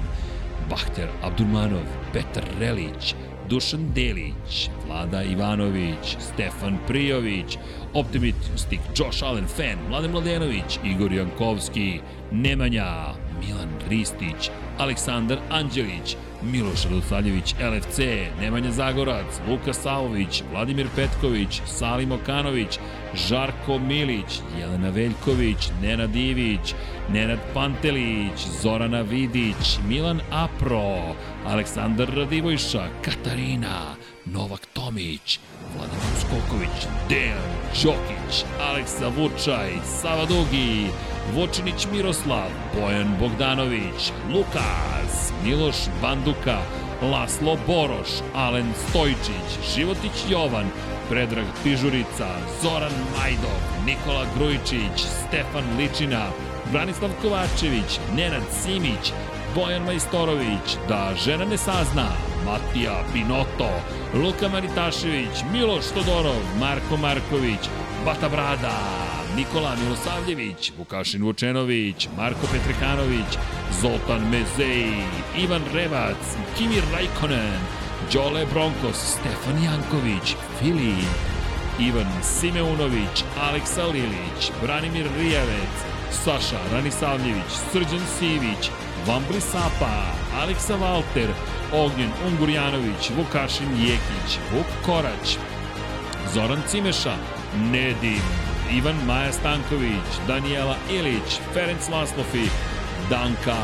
Bahter 0.69 1.09
Abdurmanov, 1.23 1.85
Petar 2.13 2.43
Relić, 2.59 3.15
Dušan 3.49 3.91
Delić, 3.95 4.69
Vlada 4.87 5.23
Ivanović, 5.23 6.17
Stefan 6.19 6.77
Prijović, 6.87 7.57
Optimistik, 7.93 8.79
Josh 8.95 9.23
Allen 9.23 9.47
Fan, 9.47 9.89
Mladen 9.89 10.11
Mladenović, 10.11 10.79
Igor 10.83 11.13
Jankovski, 11.13 11.99
Nemanja, 12.31 13.13
Milan 13.39 13.72
Ristić, 13.93 14.49
Aleksandar 14.77 15.39
Anđelić, 15.49 16.15
Miloš 16.43 16.83
Radosavljević, 16.83 17.53
LFC, 17.53 17.99
Nemanja 18.41 18.71
Zagorac, 18.71 19.39
Luka 19.47 19.73
Savović, 19.73 20.43
Vladimir 20.51 20.87
Petković, 20.95 21.61
Salim 21.65 22.11
Okanović, 22.11 22.79
Žarko 23.27 23.79
Milić, 23.79 24.41
Jelena 24.59 24.89
Veljković, 24.89 25.69
Nenad 25.81 26.15
Ivić, 26.15 26.73
Nenad 27.09 27.39
Pantelić, 27.53 28.47
Zorana 28.61 29.01
Vidić, 29.01 29.79
Milan 29.87 30.21
Apro, 30.31 31.15
Aleksandar 31.45 32.09
Radivojša, 32.15 32.87
Katarina, 33.01 33.95
Novak 34.25 34.65
Tomić, 34.73 35.39
Vladimir 35.75 36.15
Skoković, 36.19 36.87
Dejan 37.09 37.53
Đokić, 37.83 38.45
Aleksa 38.61 39.07
Vučaj, 39.07 39.71
Sava 40.01 40.25
Dugi, 40.25 40.87
Vočinić 41.31 41.87
Miroslav, 41.91 42.49
Bojan 42.75 43.15
Bogdanović, 43.19 44.11
Lukas, 44.33 45.33
Miloš 45.43 45.75
Banduka, 46.01 46.57
Laslo 47.01 47.57
Boroš, 47.67 48.09
Alen 48.33 48.73
Stojčić, 48.89 49.75
Životić 49.75 50.11
Jovan, 50.29 50.65
Predrag 51.09 51.45
Pižurica, 51.63 52.27
Zoran 52.61 52.91
Majdov, 53.17 53.59
Nikola 53.85 54.25
Grujičić, 54.37 55.05
Stefan 55.27 55.77
Ličina, 55.77 56.25
Branislav 56.71 57.09
Kovačević, 57.21 57.99
Nenad 58.15 58.43
Simić, 58.63 59.13
Bojan 59.55 59.83
Majstorović, 59.83 60.77
Da 60.87 61.13
žena 61.25 61.45
ne 61.45 61.57
sazna, 61.57 62.07
Matija 62.45 63.03
Pinoto, 63.13 63.69
Luka 64.13 64.49
Maritašević, 64.49 65.43
Miloš 65.51 65.85
Todorov, 65.85 66.41
Marko 66.59 66.97
Marković, 66.97 67.69
Bata 68.05 68.29
Brada, 68.29 68.79
Nikola 69.35 69.75
Milosavljević, 69.75 70.71
Vukašin 70.77 71.23
Vučenović, 71.23 72.07
Marko 72.17 72.47
Petrekanović, 72.51 73.37
Zoltan 73.81 74.29
Mezeji, 74.29 75.03
Ivan 75.37 75.61
Revac, 75.73 76.17
Kimi 76.57 76.81
Rajkonen, 76.93 77.59
Đole 78.13 78.45
Bronkos, 78.45 78.97
Stefan 78.97 79.63
Janković, 79.63 80.35
Filip, 80.59 81.15
Ivan 81.79 82.11
Simeunović, 82.23 83.23
Aleksa 83.41 83.85
Lilić, 83.85 84.51
Branimir 84.61 85.07
Rijavec, 85.17 85.75
Saša 86.11 86.59
Ranisavljević, 86.71 87.51
Srđan 87.71 88.05
Sivić, 88.19 88.69
Vambli 89.07 89.41
Sapa, 89.41 89.95
Aleksa 90.41 90.75
Valter, 90.75 91.29
Ognjen 91.73 92.11
Ungurjanović, 92.27 93.11
Vukašin 93.17 93.69
Jekić, 93.79 94.39
Vuk 94.53 94.67
Korać, 94.85 95.37
Zoran 96.33 96.61
Cimeša, 96.67 97.15
Nedim, 97.61 98.21
Ivan 98.71 98.95
Maja 99.07 99.31
Stanković, 99.31 100.09
Danijela 100.27 100.75
Ilić, 100.91 101.39
Ferenc 101.53 101.89
Maslofi, 101.89 102.49
Danka, 103.09 103.57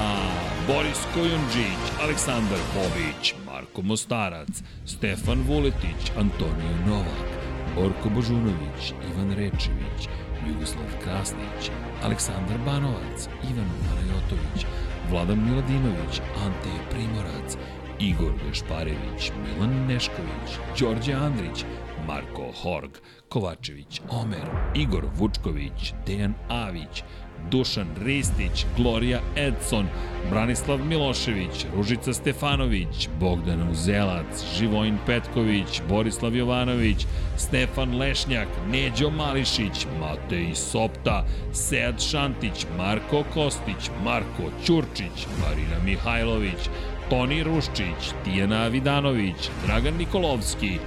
Boris 0.67 0.99
Kojundžić, 1.13 1.81
Aleksandar 2.01 2.59
Bobić, 2.73 3.33
Marko 3.45 3.81
Mostarac, 3.81 4.49
Stefan 4.85 5.41
Vuletić, 5.47 6.11
Antonio 6.17 6.75
Novak, 6.87 7.29
Borko 7.75 8.09
Božunović, 8.09 8.93
Ivan 9.11 9.29
Rečević, 9.29 10.09
Jugoslav 10.47 10.89
Krasnić, 11.03 11.71
Aleksandar 12.03 12.57
Banovac, 12.65 13.27
Ivan 13.51 13.69
Marajotović, 13.85 14.65
Vladan 15.09 15.49
Miladinović, 15.49 16.21
Ante 16.45 16.73
Primorac, 16.89 17.57
Igor 17.99 18.31
Gašparević, 18.45 19.31
Milan 19.43 19.85
Nešković, 19.87 20.49
Đorđe 20.79 21.13
Andrić, 21.13 21.65
Marko 22.07 22.51
Horg, 22.61 22.91
Kovačević, 23.29 24.01
Omer, 24.09 24.49
Igor 24.75 25.05
Vučković, 25.17 25.93
Dejan 26.07 26.33
Avić, 26.49 27.03
Dušan 27.51 27.87
Ristić, 28.05 28.65
Gloria 28.77 29.19
Edson, 29.35 29.87
Branislav 30.29 30.79
Milošević, 30.85 31.65
Ružica 31.75 32.13
Stefanović, 32.13 33.09
Bogdan 33.19 33.69
Uzelac, 33.71 34.45
Živojin 34.57 34.97
Petković, 35.05 35.81
Borislav 35.89 36.35
Jovanović, 36.35 37.05
Stefan 37.37 37.97
Lešnjak, 37.97 38.47
Neđo 38.71 39.09
Mališić, 39.09 39.87
Matej 39.99 40.55
Sopta, 40.55 41.25
Sead 41.53 42.01
Šantić, 42.01 42.65
Marko 42.77 43.23
Kostić, 43.33 43.89
Marko 44.03 44.51
Ćurčić, 44.65 45.27
Marina 45.41 45.83
Mihajlović, 45.85 46.69
Toni 47.09 47.43
Ruščić, 47.43 48.13
Tijana 48.23 48.67
Vidanović, 48.67 49.49
Dragan 49.65 49.97
Nikolovski, 49.97 50.77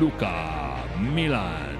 Luka, 0.00 0.66
Milan, 1.14 1.75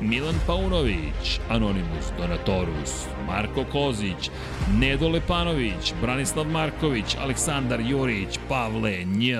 Milan 0.00 0.34
Paunović, 0.46 1.40
Anonimus 1.48 2.12
Donatorus, 2.18 3.06
Marko 3.26 3.64
Kozić, 3.72 4.30
Nedo 4.78 5.08
Lepanović, 5.08 5.94
Branislav 6.00 6.46
Marković, 6.46 7.16
Aleksandar 7.20 7.80
Jurić, 7.80 8.38
Pavle 8.48 9.04
Nj, 9.04 9.34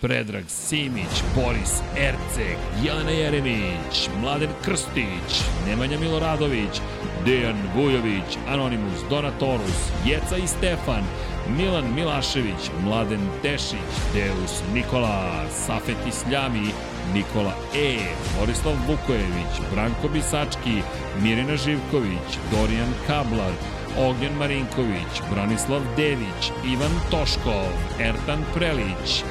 Predrag 0.00 0.44
Simić, 0.48 1.22
Boris 1.34 1.82
Erceg, 1.96 2.56
Jelena 2.84 3.10
Jeremić, 3.10 4.08
Mladen 4.20 4.50
Krstić, 4.64 5.42
Nemanja 5.66 5.98
Miloradović, 5.98 6.80
Dejan 7.24 7.56
Vujović, 7.76 8.38
Anonimus 8.48 9.00
Donatorus, 9.10 9.90
Jeca 10.06 10.36
i 10.36 10.46
Stefan, 10.46 11.04
Milan 11.48 11.94
Milašević, 11.94 12.70
Mladen 12.84 13.28
Tešić, 13.42 13.92
Deus 14.14 14.62
Nikola, 14.74 15.44
Safet 15.66 15.96
Isljami, 16.08 16.68
Nikola 17.14 17.52
E, 17.74 17.98
Borislav 18.40 18.74
Vukojević, 18.88 19.54
Branko 19.72 20.08
Bisački, 20.08 20.82
Mirina 21.22 21.56
Živković, 21.56 22.38
Dorijan 22.50 22.94
Kablar, 23.06 23.52
Ognjen 23.98 24.38
Marinković, 24.38 25.12
Branislav 25.30 25.80
Dević, 25.96 26.52
Ivan 26.64 26.94
Toškov, 27.10 27.68
Ertan 28.00 28.44
Prelić, 28.54 29.24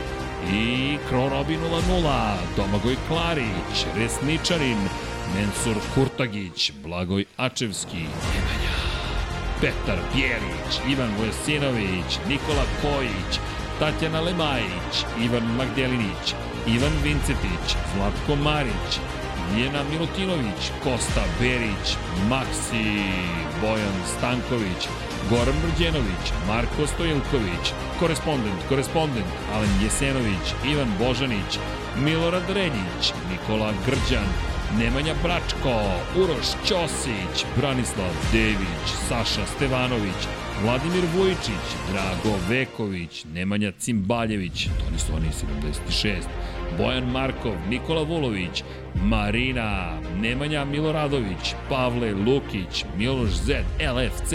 i 0.52 0.98
Krorobi 1.10 1.58
0-0, 1.58 2.36
Domagoj 2.58 2.96
Klarić, 3.08 3.86
Resničarin, 3.98 4.78
Mensur 5.36 5.76
Kurtagić, 5.96 6.72
Blagoj 6.84 7.26
Ačevski, 7.38 7.98
Nemanja, 7.98 8.83
Petar 9.64 10.00
Bjelić, 10.16 10.72
Ivan 10.90 11.12
Vojsinović, 11.20 12.20
Nikola 12.30 12.66
Kojić, 12.82 13.34
Tatjana 13.80 14.22
Lemajić, 14.22 14.96
Ivan 15.26 15.46
Magdjelinić, 15.58 16.26
Ivan 16.68 16.96
Vincetić, 17.04 17.68
Zlatko 17.96 18.36
Marić, 18.44 18.92
Ljena 19.56 19.84
Milutinović, 19.92 20.62
Kosta 20.84 21.24
Berić, 21.40 21.86
Maksi, 22.30 22.86
Bojan 23.62 23.98
Stanković, 24.18 24.82
Goran 25.30 25.56
Brđenović, 25.64 26.26
Marko 26.48 26.88
Stojilković, 26.88 27.66
korespondent, 28.00 28.62
korespondent, 28.70 29.32
Alen 29.54 29.84
Jesenović, 29.84 30.46
Ivan 30.72 30.92
Božanić, 31.00 31.60
Milorad 31.98 32.50
Renjić, 32.50 33.14
Nikola 33.32 33.74
Grđan, 33.86 34.28
Nemanja 34.80 35.14
Bračko, 35.24 35.82
Uroš 36.18 36.48
Ćosić, 36.66 37.46
Branislav 37.58 38.10
Dević, 38.32 38.88
Saša 39.08 39.46
Stevanović, 39.56 40.28
Vladimir 40.64 41.04
Vujičić, 41.16 41.66
Drago 41.92 42.38
Veković, 42.50 43.26
Nemanja 43.34 43.72
Cimbaljević, 43.80 44.66
to 44.66 44.92
nisu 44.94 45.16
oni 45.16 45.28
76, 45.92 46.28
Bojan 46.78 47.12
Markov, 47.12 47.56
Nikola 47.70 48.04
Vulović, 48.04 48.64
Marina, 48.96 50.00
Nemanja 50.22 50.66
Miloradović, 50.66 51.56
Pavle 51.70 52.14
Lukić, 52.14 52.86
Miloš 52.98 53.30
Zed, 53.30 53.66
LFC, 53.80 54.34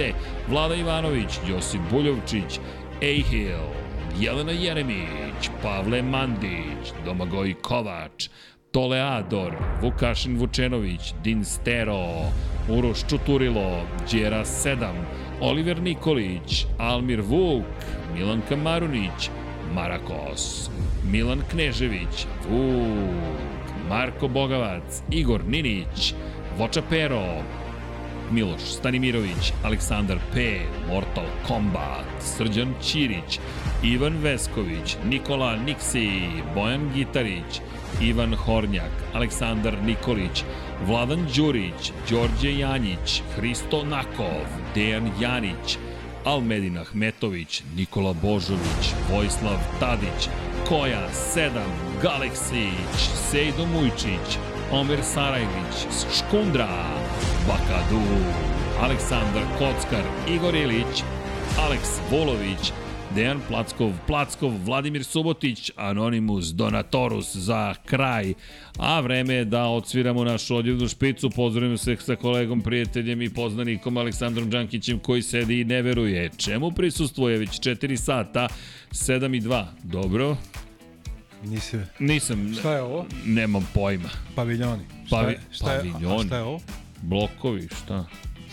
Vlada 0.48 0.74
Ivanović, 0.74 1.38
Josip 1.48 1.80
Buljovčić, 1.90 2.60
Ejhil, 3.02 3.66
Jelena 4.20 4.52
Jeremić, 4.52 5.50
Pavle 5.62 6.02
Mandić, 6.02 6.92
Domagoj 7.04 7.54
Kovač, 7.62 8.28
Toleador, 8.78 9.52
Vukašin 9.82 10.38
Vučenović, 10.38 11.14
Din 11.24 11.44
Stero, 11.44 12.30
Uroš 12.68 12.98
Čuturilo, 13.10 13.82
Đera 14.12 14.44
7, 14.44 14.92
Oliver 15.40 15.82
Nikolić, 15.82 16.66
Almir 16.78 17.20
Vuk, 17.20 17.64
Milanka 18.14 18.56
Marunić, 18.56 19.30
Marakos, 19.74 20.70
Milan 21.10 21.42
Knežević, 21.50 22.26
Vuk, 22.50 23.66
Marko 23.88 24.28
Bogavac, 24.28 25.02
Igor 25.10 25.44
Ninić, 25.44 26.14
Voča 26.58 26.82
Pero, 26.90 27.42
Miloš 28.30 28.62
Stanimirović, 28.62 29.52
Aleksandar 29.64 30.18
P, 30.34 30.60
Mortal 30.88 31.26
Kombat, 31.48 32.06
Srđan 32.20 32.74
Ćirić, 32.82 33.40
Ivan 33.82 34.22
Vesković, 34.22 34.96
Nikola 35.04 35.56
Niksi, 35.56 36.10
Bojan 36.54 36.90
Gitarić, 36.94 37.60
Ivan 38.00 38.34
Hornjak, 38.34 38.90
Aleksandar 39.14 39.82
Nikolić, 39.82 40.44
Vladan 40.86 41.26
Đurić, 41.36 41.92
Đorđe 42.10 42.58
Janjić, 42.58 43.22
Hristo 43.36 43.84
Nakov, 43.84 44.46
Dejan 44.74 45.10
Janić, 45.20 45.78
Almedin 46.24 46.78
Ahmetović, 46.78 47.62
Nikola 47.76 48.12
Božović, 48.22 48.94
Vojislav 49.12 49.58
Tadić, 49.80 50.28
Koja 50.68 51.08
7, 51.34 51.50
Galeksić, 52.02 52.98
Sejdo 53.30 53.66
Mujčić, 53.66 54.38
Omer 54.72 54.98
Sarajlić, 55.02 55.76
Škundra, 56.18 56.84
Bakadu, 57.48 58.02
Aleksandar 58.82 59.42
Kockar, 59.58 60.04
Igor 60.28 60.54
Ilić, 60.54 61.02
Aleks 61.58 62.00
Volović, 62.10 62.72
Dejan 63.14 63.40
Plackov, 63.48 63.92
Plackov, 64.06 64.52
Vladimir 64.64 65.04
Subotić, 65.04 65.70
Anonimus, 65.76 66.46
Donatorus 66.46 67.36
za 67.36 67.74
kraj. 67.84 68.34
A 68.78 69.00
vreme 69.00 69.34
je 69.34 69.44
da 69.44 69.64
odsviramo 69.64 70.24
našu 70.24 70.56
odjevnu 70.56 70.88
špicu. 70.88 71.30
Pozdravimo 71.30 71.76
se 71.76 71.96
sa 71.96 72.16
kolegom, 72.16 72.60
prijateljem 72.60 73.22
i 73.22 73.30
poznanikom 73.30 73.96
Aleksandrom 73.96 74.50
Đankićem 74.50 74.98
koji 74.98 75.22
sedi 75.22 75.60
i 75.60 75.64
ne 75.64 75.82
veruje. 75.82 76.30
Čemu 76.36 76.70
prisustvuje 76.70 77.38
već 77.38 77.50
4 77.50 77.96
sata, 77.96 78.48
7 78.90 79.36
i 79.36 79.40
2. 79.40 79.64
Dobro? 79.82 80.36
Nisi... 81.44 81.76
Nisam, 81.98 82.54
Šta 82.58 82.72
je 82.72 82.82
ovo? 82.82 83.06
nemam 83.24 83.68
pojma. 83.74 84.08
Paviljoni. 84.34 84.82
Pavi- 85.10 85.10
šta 85.10 85.28
je, 85.28 85.40
šta 85.50 85.72
je, 85.72 85.78
paviljoni. 85.78 86.22
A 86.22 86.26
šta 86.26 86.36
je 86.36 86.42
ovo? 86.42 86.60
Blokovi, 87.02 87.68
šta? 87.82 88.04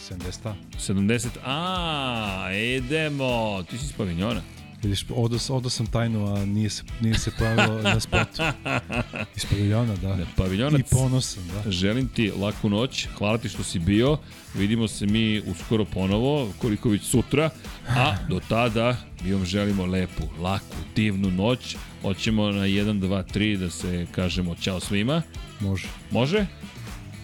70 0.10 0.54
70, 0.78 1.28
a, 1.46 2.50
idemo, 2.54 3.64
ti 3.70 3.78
si 3.78 3.86
iz 3.86 3.94
pavinjona. 3.94 4.42
Vidiš, 4.84 5.06
odo, 5.16 5.38
odo 5.50 5.70
sam 5.70 5.86
tajnu, 5.88 6.36
a 6.36 6.46
nije 6.46 6.70
se, 6.70 6.84
nije 7.02 7.18
se 7.20 7.32
pojavilo 7.32 7.82
na 7.82 8.00
spotu. 8.00 8.44
Iz 9.38 9.46
paviljona, 9.46 9.96
da. 9.96 10.16
Da, 10.16 10.26
paviljonac. 10.38 10.82
I 10.82 10.84
ponosan, 10.92 11.44
da. 11.48 11.72
Želim 11.72 12.08
ti 12.08 12.32
laku 12.40 12.70
noć, 12.70 13.08
hvala 13.18 13.38
ti 13.38 13.50
što 13.50 13.64
si 13.64 13.80
bio, 13.80 14.18
vidimo 14.56 14.88
se 14.88 15.06
mi 15.06 15.42
uskoro 15.42 15.86
ponovo, 15.86 16.52
koliko 16.58 16.90
već 16.90 17.04
sutra, 17.04 17.50
a 17.88 18.16
do 18.30 18.40
tada 18.50 18.98
mi 19.24 19.34
vam 19.34 19.46
želimo 19.46 19.86
lepu, 19.86 20.24
laku, 20.40 20.76
divnu 20.96 21.32
noć, 21.32 21.76
hoćemo 22.02 22.52
na 22.52 22.66
1, 22.66 23.00
2, 23.00 23.24
3 23.34 23.58
da 23.58 23.70
se 23.70 24.08
kažemo 24.12 24.56
ćao 24.56 24.80
svima, 24.80 25.22
Može. 25.60 25.88
može? 26.12 26.46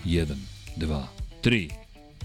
1, 0.06 0.26
2, 0.78 1.04
3, 1.44 1.81